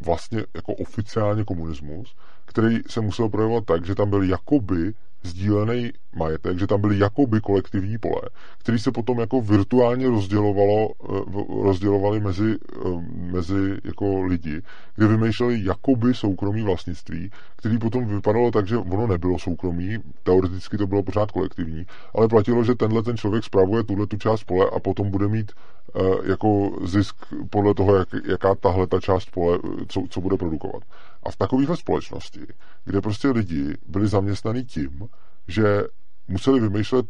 vlastně 0.00 0.44
jako 0.54 0.74
oficiálně 0.74 1.44
komunismus, 1.44 2.16
který 2.44 2.78
se 2.88 3.00
musel 3.00 3.28
projevovat 3.28 3.64
tak, 3.64 3.86
že 3.86 3.94
tam 3.94 4.10
byl 4.10 4.22
jakoby 4.22 4.94
sdílený 5.24 5.92
majetek, 6.16 6.58
že 6.58 6.66
tam 6.66 6.80
byly 6.80 6.98
jakoby 6.98 7.40
kolektivní 7.40 7.98
pole, 7.98 8.22
které 8.58 8.78
se 8.78 8.92
potom 8.92 9.20
jako 9.20 9.40
virtuálně 9.40 10.08
rozdělovalo, 10.08 10.88
eh, 10.88 11.62
rozdělovali 11.62 12.20
mezi, 12.20 12.54
eh, 12.54 12.88
mezi 13.32 13.76
jako 13.84 14.22
lidi, 14.22 14.62
kde 14.96 15.06
vymýšleli 15.06 15.64
jakoby 15.64 16.14
soukromí 16.14 16.62
vlastnictví, 16.62 17.30
který 17.56 17.78
potom 17.78 18.06
vypadalo 18.06 18.50
tak, 18.50 18.66
že 18.66 18.76
ono 18.76 19.06
nebylo 19.06 19.38
soukromí, 19.38 19.98
teoreticky 20.22 20.78
to 20.78 20.86
bylo 20.86 21.02
pořád 21.02 21.30
kolektivní, 21.30 21.86
ale 22.14 22.28
platilo, 22.28 22.64
že 22.64 22.74
tenhle 22.74 23.02
ten 23.02 23.16
člověk 23.16 23.44
spravuje 23.44 23.84
tuhle 23.84 24.06
tu 24.06 24.16
část 24.16 24.44
pole 24.44 24.66
a 24.76 24.80
potom 24.80 25.10
bude 25.10 25.28
mít 25.28 25.52
uh, 25.94 26.28
jako 26.28 26.70
zisk 26.84 27.16
podle 27.50 27.74
toho, 27.74 27.96
jak, 27.96 28.08
jaká 28.30 28.54
tahle 28.54 28.86
ta 28.86 29.00
část 29.00 29.30
pole, 29.30 29.58
co, 29.88 30.02
co 30.10 30.20
bude 30.20 30.36
produkovat. 30.36 30.82
A 31.24 31.30
v 31.30 31.36
takovéhle 31.36 31.76
společnosti, 31.76 32.40
kde 32.84 33.00
prostě 33.00 33.28
lidi 33.28 33.74
byli 33.86 34.08
zaměstnaní 34.08 34.64
tím, 34.64 35.08
že 35.48 35.82
museli 36.28 36.60
vymýšlet 36.60 37.06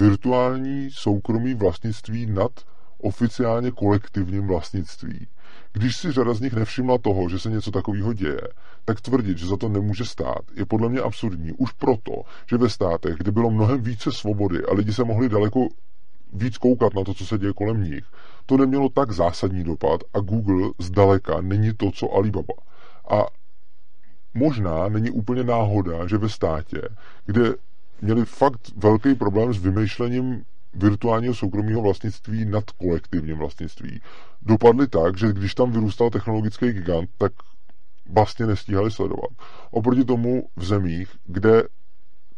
virtuální 0.00 0.90
soukromí 0.90 1.54
vlastnictví 1.54 2.26
nad 2.26 2.52
oficiálně 2.98 3.70
kolektivním 3.70 4.46
vlastnictví. 4.46 5.28
Když 5.72 5.96
si 5.96 6.12
řada 6.12 6.34
z 6.34 6.40
nich 6.40 6.52
nevšimla 6.52 6.98
toho, 6.98 7.28
že 7.28 7.38
se 7.38 7.50
něco 7.50 7.70
takového 7.70 8.12
děje, 8.12 8.40
tak 8.84 9.00
tvrdit, 9.00 9.38
že 9.38 9.46
za 9.46 9.56
to 9.56 9.68
nemůže 9.68 10.04
stát, 10.04 10.40
je 10.54 10.66
podle 10.66 10.88
mě 10.88 11.00
absurdní. 11.00 11.52
Už 11.52 11.72
proto, 11.72 12.12
že 12.50 12.56
ve 12.56 12.68
státech, 12.68 13.16
kde 13.16 13.30
bylo 13.30 13.50
mnohem 13.50 13.82
více 13.82 14.12
svobody 14.12 14.64
a 14.64 14.74
lidi 14.74 14.92
se 14.92 15.04
mohli 15.04 15.28
daleko 15.28 15.68
víc 16.32 16.58
koukat 16.58 16.94
na 16.94 17.04
to, 17.04 17.14
co 17.14 17.26
se 17.26 17.38
děje 17.38 17.52
kolem 17.52 17.84
nich, 17.84 18.04
to 18.46 18.56
nemělo 18.56 18.88
tak 18.88 19.12
zásadní 19.12 19.64
dopad 19.64 20.00
a 20.14 20.20
Google 20.20 20.70
zdaleka 20.78 21.40
není 21.40 21.72
to, 21.74 21.90
co 21.90 22.12
Alibaba. 22.12 22.54
A 23.10 23.26
možná 24.34 24.88
není 24.88 25.10
úplně 25.10 25.44
náhoda, 25.44 26.06
že 26.06 26.18
ve 26.18 26.28
státě, 26.28 26.82
kde 27.26 27.54
měli 28.02 28.24
fakt 28.24 28.70
velký 28.76 29.14
problém 29.14 29.54
s 29.54 29.58
vymýšlením 29.58 30.44
virtuálního 30.74 31.34
soukromého 31.34 31.82
vlastnictví 31.82 32.44
nad 32.44 32.70
kolektivním 32.70 33.38
vlastnictví, 33.38 34.00
dopadly 34.42 34.88
tak, 34.88 35.18
že 35.18 35.32
když 35.32 35.54
tam 35.54 35.72
vyrůstal 35.72 36.10
technologický 36.10 36.72
gigant, 36.72 37.10
tak 37.18 37.32
vlastně 38.12 38.46
nestíhali 38.46 38.90
sledovat. 38.90 39.30
Oproti 39.70 40.04
tomu 40.04 40.48
v 40.56 40.64
zemích, 40.64 41.16
kde 41.26 41.62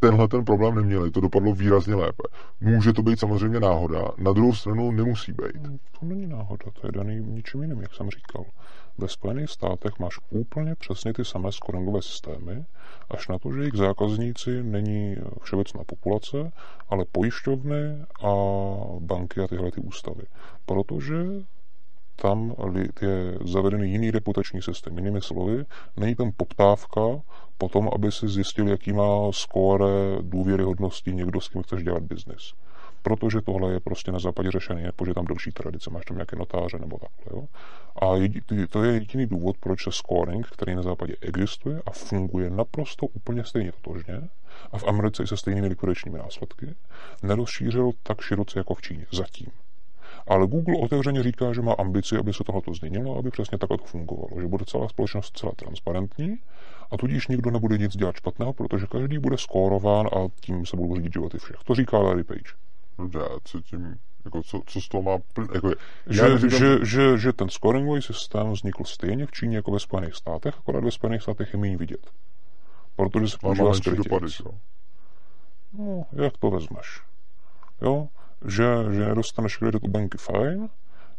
tenhle 0.01 0.29
ten 0.29 0.45
problém 0.45 0.75
neměli, 0.75 1.11
to 1.11 1.21
dopadlo 1.21 1.55
výrazně 1.55 1.95
lépe. 1.95 2.23
Může 2.61 2.93
to 2.93 3.03
být 3.03 3.21
samozřejmě 3.21 3.61
náhoda, 3.61 4.09
na 4.19 4.33
druhou 4.33 4.55
stranu 4.55 4.91
nemusí 4.91 5.33
být. 5.33 5.63
To 6.01 6.07
není 6.07 6.27
náhoda, 6.27 6.65
to 6.81 6.87
je 6.87 6.93
daný 6.93 7.21
ničím 7.21 7.63
jiným, 7.63 7.81
jak 7.81 7.95
jsem 7.95 8.11
říkal. 8.11 8.45
Ve 8.99 9.09
Spojených 9.09 9.51
státech 9.51 9.99
máš 9.99 10.19
úplně 10.31 10.75
přesně 10.75 11.13
ty 11.13 11.25
samé 11.25 11.53
scoringové 11.53 12.03
systémy, 12.03 12.65
až 13.11 13.29
na 13.29 13.39
to, 13.39 13.53
že 13.53 13.61
jejich 13.61 13.75
zákazníci 13.75 14.63
není 14.63 15.17
všeobecná 15.43 15.85
populace, 15.85 16.53
ale 16.89 17.05
pojišťovny 17.13 18.05
a 18.23 18.33
banky 19.01 19.41
a 19.41 19.47
tyhle 19.47 19.71
ty 19.71 19.81
ústavy. 19.81 20.23
Protože 20.67 21.17
tam 22.17 22.55
je 23.03 23.39
zavedený 23.45 23.91
jiný 23.91 24.11
reputační 24.11 24.63
systém. 24.63 24.99
Jinými 24.99 25.21
slovy, 25.21 25.65
není 25.97 26.15
tam 26.15 26.33
poptávka 26.37 27.01
po 27.59 27.69
tom, 27.69 27.91
aby 27.95 28.13
si 28.13 28.29
zjistil, 28.29 28.69
jaký 28.69 28.93
má 28.93 29.33
skóre 29.33 30.19
důvěryhodnosti 30.21 31.13
někdo, 31.13 31.41
s 31.41 31.49
kým 31.49 31.63
chceš 31.63 31.83
dělat 31.83 32.03
biznis 32.03 32.55
protože 33.03 33.41
tohle 33.41 33.73
je 33.73 33.81
prostě 33.81 34.13
na 34.13 34.19
západě 34.19 34.51
řešené, 34.51 34.93
protože 34.97 35.15
tam 35.15 35.25
další 35.25 35.53
tradice, 35.53 35.91
máš 35.91 36.05
tam 36.05 36.17
nějaké 36.17 36.37
notáře 36.37 36.79
nebo 36.79 36.99
takhle. 36.99 37.41
Jo? 37.41 37.47
A 38.03 38.17
jedi, 38.17 38.41
to 38.71 38.85
je 38.85 38.93
jediný 38.93 39.27
důvod, 39.27 39.57
proč 39.61 39.85
se 39.85 39.93
scoring, 39.93 40.47
který 40.47 40.75
na 40.75 40.83
západě 40.83 41.17
existuje 41.21 41.83
a 41.87 41.91
funguje 41.91 42.51
naprosto 42.51 43.07
úplně 43.07 43.45
stejně 43.45 43.73
totožně, 43.73 44.29
a 44.73 44.79
v 44.79 44.85
Americe 44.85 45.23
i 45.23 45.27
se 45.27 45.37
stejnými 45.37 45.67
likvidačními 45.67 46.19
následky, 46.19 46.75
nerozšířil 47.23 47.91
tak 48.03 48.21
široce 48.21 48.59
jako 48.59 48.75
v 48.75 48.83
Číně. 48.83 49.07
Zatím. 49.13 49.47
Ale 50.27 50.47
Google 50.47 50.77
otevřeně 50.77 51.23
říká, 51.23 51.53
že 51.53 51.63
má 51.63 51.73
ambici, 51.73 52.17
aby 52.17 52.33
se 52.33 52.45
tohle 52.45 52.63
změnilo, 52.79 53.19
aby 53.19 53.31
přesně 53.31 53.59
takhle 53.59 53.79
to 53.79 53.85
fungovalo, 53.85 54.41
že 54.41 54.47
bude 54.47 54.65
celá 54.65 54.89
společnost 54.89 55.39
celá 55.39 55.53
transparentní 55.57 56.37
a 56.91 56.97
tudíž 56.97 57.29
nikdo 57.29 57.51
nebude 57.51 57.79
nic 57.79 57.97
dělat 57.97 58.17
špatného, 58.17 58.53
protože 58.53 58.87
každý 58.87 59.19
bude 59.19 59.39
skórován 59.39 60.07
a 60.07 60.29
tím 60.41 60.67
se 60.67 60.77
budou 60.77 60.97
řídit 60.97 61.13
životy 61.13 61.39
všech. 61.39 61.57
To 61.65 61.75
říká 61.75 61.99
Larry 61.99 62.25
Page. 62.25 62.68
Dobře, 62.99 63.19
a 63.19 63.39
co 63.45 63.61
tím, 63.61 63.99
jako 64.25 64.43
co, 64.43 64.63
co 64.67 64.81
z 64.81 64.89
toho 64.89 65.03
má 65.03 65.19
pln, 65.35 65.49
jako, 65.55 65.71
že, 66.07 66.23
neříkám, 66.23 66.59
že, 66.59 66.79
že, 66.83 67.19
že, 67.19 67.33
ten 67.33 67.49
scoringový 67.49 68.03
systém 68.03 68.53
vznikl 68.53 68.85
stejně 68.85 69.27
v 69.27 69.33
Číně 69.33 69.57
jako 69.57 69.71
ve 69.71 69.79
Spojených 69.79 70.15
státech, 70.15 70.55
akorát 70.59 70.85
ve 70.85 70.91
Spojených 70.91 71.23
státech 71.23 71.53
je 71.53 71.59
méně 71.59 71.77
vidět. 71.77 72.11
Protože 72.97 73.29
se 73.29 73.39
používá 73.39 73.73
jo. 74.45 74.55
No, 75.73 76.05
jak 76.13 76.39
to 76.39 76.51
vezmeš? 76.51 77.01
Jo, 77.83 78.09
že, 78.47 78.65
že 78.91 79.07
nedostaneš 79.07 79.57
kredit 79.57 79.85
u 79.85 79.89
banky, 79.89 80.19
fajn, 80.19 80.69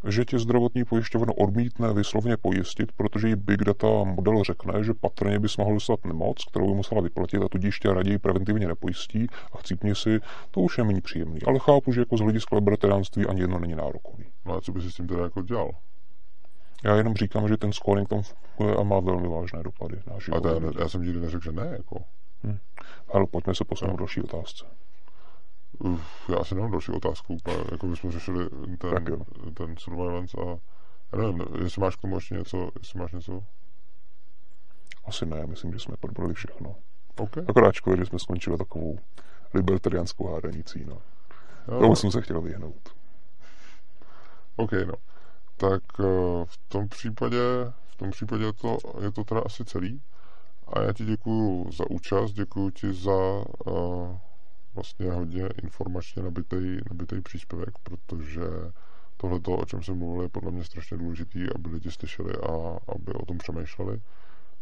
že 0.07 0.25
tě 0.25 0.39
zdravotní 0.39 0.85
pojišťovna 0.85 1.33
odmítne 1.37 1.93
vyslovně 1.93 2.37
pojistit, 2.37 2.91
protože 2.91 3.27
jí 3.27 3.35
Big 3.35 3.63
Data 3.63 3.87
model 3.87 4.43
řekne, 4.43 4.83
že 4.83 4.93
patrně 4.93 5.39
bys 5.39 5.57
mohl 5.57 5.73
dostat 5.73 6.05
nemoc, 6.05 6.45
kterou 6.45 6.67
by 6.67 6.75
musela 6.75 7.01
vyplatit 7.01 7.41
a 7.41 7.49
tudíž 7.49 7.79
tě 7.79 7.93
raději 7.93 8.17
preventivně 8.17 8.67
nepojistí 8.67 9.27
a 9.53 9.57
chcípni 9.57 9.95
si, 9.95 10.19
to 10.51 10.61
už 10.61 10.77
je 10.77 10.83
méně 10.83 11.01
příjemný. 11.01 11.39
Ale 11.47 11.59
chápu, 11.59 11.91
že 11.91 12.01
jako 12.01 12.17
z 12.17 12.21
hlediska 12.21 12.55
libertariánství 12.55 13.25
ani 13.25 13.41
jedno 13.41 13.59
není 13.59 13.75
nárokový. 13.75 14.25
No 14.45 14.55
a 14.55 14.61
co 14.61 14.71
bys 14.71 14.83
s 14.83 14.95
tím 14.95 15.07
teda 15.07 15.23
jako 15.23 15.41
dělal? 15.41 15.71
Já 16.83 16.95
jenom 16.95 17.15
říkám, 17.15 17.47
že 17.47 17.57
ten 17.57 17.73
scoring 17.73 18.09
tam 18.09 18.21
funguje 18.23 18.77
a 18.77 18.83
má 18.83 18.99
velmi 18.99 19.27
vážné 19.27 19.63
dopady 19.63 19.95
na 20.07 20.19
život. 20.19 20.45
A 20.45 20.59
to, 20.59 20.79
já 20.79 20.89
jsem 20.89 21.01
nikdy 21.01 21.19
neřekl, 21.19 21.43
že 21.43 21.51
ne. 21.51 21.69
Jako. 21.77 22.03
Hm. 22.43 22.57
Ale 23.13 23.25
pojďme 23.27 23.55
se 23.55 23.65
posunout 23.65 23.91
no. 23.91 23.97
další 23.97 24.21
otázce. 24.21 24.65
Uf, 25.79 26.29
já 26.29 26.43
si 26.43 26.55
nemám 26.55 26.71
další 26.71 26.91
otázku, 26.91 27.37
jako 27.71 27.87
bychom 27.87 28.11
řešili 28.11 28.49
ten, 28.77 29.25
ten 29.53 29.77
surveillance 29.77 30.37
a 30.41 30.45
já 31.11 31.17
nevím, 31.17 31.45
jestli 31.63 31.81
máš 31.81 31.95
k 31.95 32.01
tomu 32.01 32.15
ještě 32.15 32.35
něco, 32.35 32.71
jestli 32.79 32.99
máš 32.99 33.11
něco? 33.11 33.43
Asi 35.05 35.25
ne, 35.25 35.47
myslím, 35.47 35.73
že 35.73 35.79
jsme 35.79 35.97
probrali 35.97 36.33
všechno. 36.33 36.75
Okay. 37.17 37.43
Akorát 37.47 37.71
škoda, 37.71 37.95
že 37.95 38.05
jsme 38.05 38.19
skončili 38.19 38.57
takovou 38.57 38.99
libertariánskou 39.53 40.33
hádanicí, 40.33 40.85
no. 40.85 41.01
Jo. 41.67 41.79
Tomu 41.79 41.95
jsem 41.95 42.11
se 42.11 42.21
chtěl 42.21 42.41
vyhnout. 42.41 42.95
OK, 44.55 44.71
no. 44.71 44.93
Tak 45.57 45.83
eh, 45.99 46.45
v 46.45 46.57
tom 46.67 46.89
případě, 46.89 47.39
v 47.87 47.95
tom 47.95 48.11
případě 48.11 48.43
je 48.43 48.53
to, 48.53 48.77
je 49.01 49.11
to 49.11 49.23
teda 49.23 49.41
asi 49.45 49.65
celý. 49.65 50.01
A 50.67 50.81
já 50.81 50.93
ti 50.93 51.05
děkuji 51.05 51.71
za 51.71 51.89
účast, 51.89 52.31
děkuji 52.31 52.69
ti 52.69 52.93
za 52.93 53.43
uh, 53.65 54.17
vlastně 54.73 55.11
hodně 55.11 55.47
informačně 55.63 56.23
nabitý, 56.23 56.77
nabitý 56.89 57.21
příspěvek, 57.21 57.79
protože 57.83 58.41
tohle, 59.17 59.39
o 59.45 59.65
čem 59.65 59.83
jsem 59.83 59.97
mluvil, 59.97 60.21
je 60.21 60.29
podle 60.29 60.51
mě 60.51 60.63
strašně 60.63 60.97
důležitý, 60.97 61.39
aby 61.55 61.69
lidi 61.69 61.91
slyšeli 61.91 62.33
a 62.33 62.77
aby 62.95 63.13
o 63.13 63.25
tom 63.25 63.37
přemýšleli. 63.37 64.01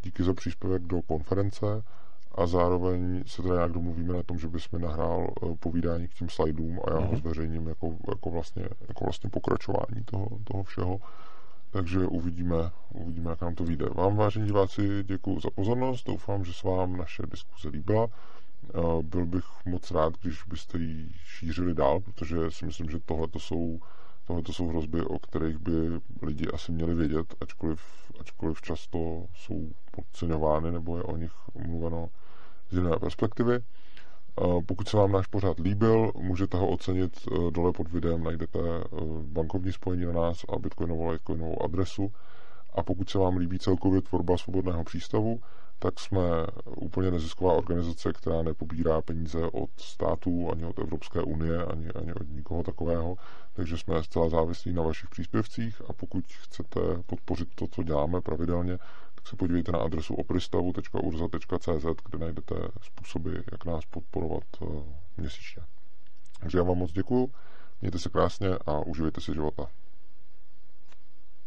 Díky 0.04 0.24
za 0.24 0.34
příspěvek 0.34 0.82
do 0.82 1.02
konference 1.02 1.84
a 2.36 2.48
zároveň 2.48 3.24
se 3.28 3.42
teda 3.42 3.56
nějak 3.56 3.72
domluvíme 3.72 4.14
na 4.14 4.24
tom, 4.24 4.40
že 4.40 4.48
bychom 4.48 4.82
nahrál 4.82 5.28
eh, 5.28 5.56
povídání 5.60 6.08
k 6.08 6.14
těm 6.14 6.30
slajdům 6.30 6.80
a 6.88 6.94
já 6.94 7.00
ho 7.00 7.08
mhm. 7.12 7.18
zveřejním 7.18 7.68
jako, 7.68 7.98
jako, 8.10 8.30
vlastně, 8.30 8.64
jako 8.88 9.04
vlastně 9.04 9.30
pokračování 9.30 10.04
toho, 10.06 10.28
toho 10.44 10.64
všeho. 10.64 11.00
Takže 11.72 12.00
uvidíme, 12.00 12.56
uvidíme, 12.94 13.30
jak 13.30 13.42
nám 13.42 13.56
to 13.56 13.64
vyjde. 13.64 13.86
Vám, 13.96 14.16
vážení 14.16 14.46
diváci, 14.46 15.04
děkuji 15.04 15.40
za 15.40 15.50
pozornost. 15.50 16.08
Doufám, 16.08 16.46
že 16.46 16.54
se 16.54 16.68
vám 16.68 16.98
naše 16.98 17.24
diskuze 17.32 17.70
líbila. 17.70 18.08
Byl 19.02 19.26
bych 19.26 19.46
moc 19.66 19.92
rád, 19.92 20.14
když 20.22 20.44
byste 20.44 20.78
ji 20.78 21.10
šířili 21.14 21.74
dál, 21.74 22.00
protože 22.00 22.52
si 22.52 22.66
myslím, 22.66 22.90
že 22.90 23.00
tohle 23.06 23.28
to 23.28 23.40
jsou, 23.40 23.80
tohleto 24.28 24.54
jsou 24.54 24.68
hrozby, 24.68 25.02
o 25.02 25.20
kterých 25.20 25.58
by 25.58 25.72
lidi 26.22 26.48
asi 26.48 26.72
měli 26.72 26.96
vědět, 26.96 27.36
ačkoliv, 27.42 27.82
ačkoliv 28.20 28.62
často 28.62 29.26
jsou 29.36 29.72
podceňovány 29.92 30.72
nebo 30.72 30.98
je 30.98 31.04
o 31.04 31.18
nich 31.18 31.32
mluveno 31.68 32.10
z 32.70 32.78
jiné 32.78 33.00
perspektivy. 33.00 33.60
Pokud 34.66 34.88
se 34.88 34.98
vám 34.98 35.12
náš 35.12 35.28
pořád 35.28 35.60
líbil, 35.60 36.12
můžete 36.16 36.58
ho 36.58 36.68
ocenit 36.68 37.18
e, 37.18 37.52
dole 37.52 37.72
pod 37.72 37.88
videem, 37.88 38.24
najdete 38.24 38.60
e, 38.60 38.84
bankovní 39.22 39.72
spojení 39.72 40.06
na 40.06 40.12
nás 40.12 40.46
a 40.50 40.60
bitcoinovou 40.60 41.64
adresu. 41.64 42.12
A 42.74 42.84
pokud 42.84 43.10
se 43.10 43.18
vám 43.18 43.38
líbí 43.38 43.60
celkově 43.60 44.02
tvorba 44.02 44.38
svobodného 44.38 44.84
přístavu, 44.84 45.40
tak 45.80 46.00
jsme 46.00 46.22
úplně 46.66 47.12
nezisková 47.12 47.54
organizace, 47.54 48.14
která 48.14 48.42
nepobírá 48.42 49.02
peníze 49.02 49.46
od 49.52 49.70
států, 49.78 50.52
ani 50.52 50.66
od 50.66 50.80
Evropské 50.80 51.22
unie, 51.22 51.66
ani, 51.66 51.90
ani 51.90 52.14
od 52.14 52.30
nikoho 52.30 52.64
takového, 52.64 53.16
takže 53.54 53.78
jsme 53.78 54.04
zcela 54.04 54.30
závislí 54.30 54.74
na 54.74 54.82
vašich 54.82 55.10
příspěvcích 55.10 55.82
a 55.90 55.94
pokud 55.94 56.26
chcete 56.26 56.80
podpořit 57.06 57.56
to, 57.56 57.68
co 57.68 57.84
děláme 57.84 58.22
pravidelně, 58.22 58.78
tak 59.16 59.28
se 59.28 59.36
podívejte 59.36 59.72
na 59.72 59.80
adresu 59.80 60.16
opristavu.urza.cz, 60.16 61.86
kde 62.10 62.18
najdete 62.18 62.56
způsoby, 62.82 63.36
jak 63.52 63.66
nás 63.66 63.86
podporovat 63.86 64.44
eh, 64.62 64.66
měsíčně. 65.18 65.64
Takže 66.40 66.58
já 66.58 66.64
vám 66.64 66.78
moc 66.78 66.92
děkuju, 66.92 67.32
mějte 67.82 68.00
se 68.00 68.10
krásně 68.10 68.50
a 68.66 68.80
uživejte 68.80 69.22
si 69.22 69.34
života. 69.34 69.68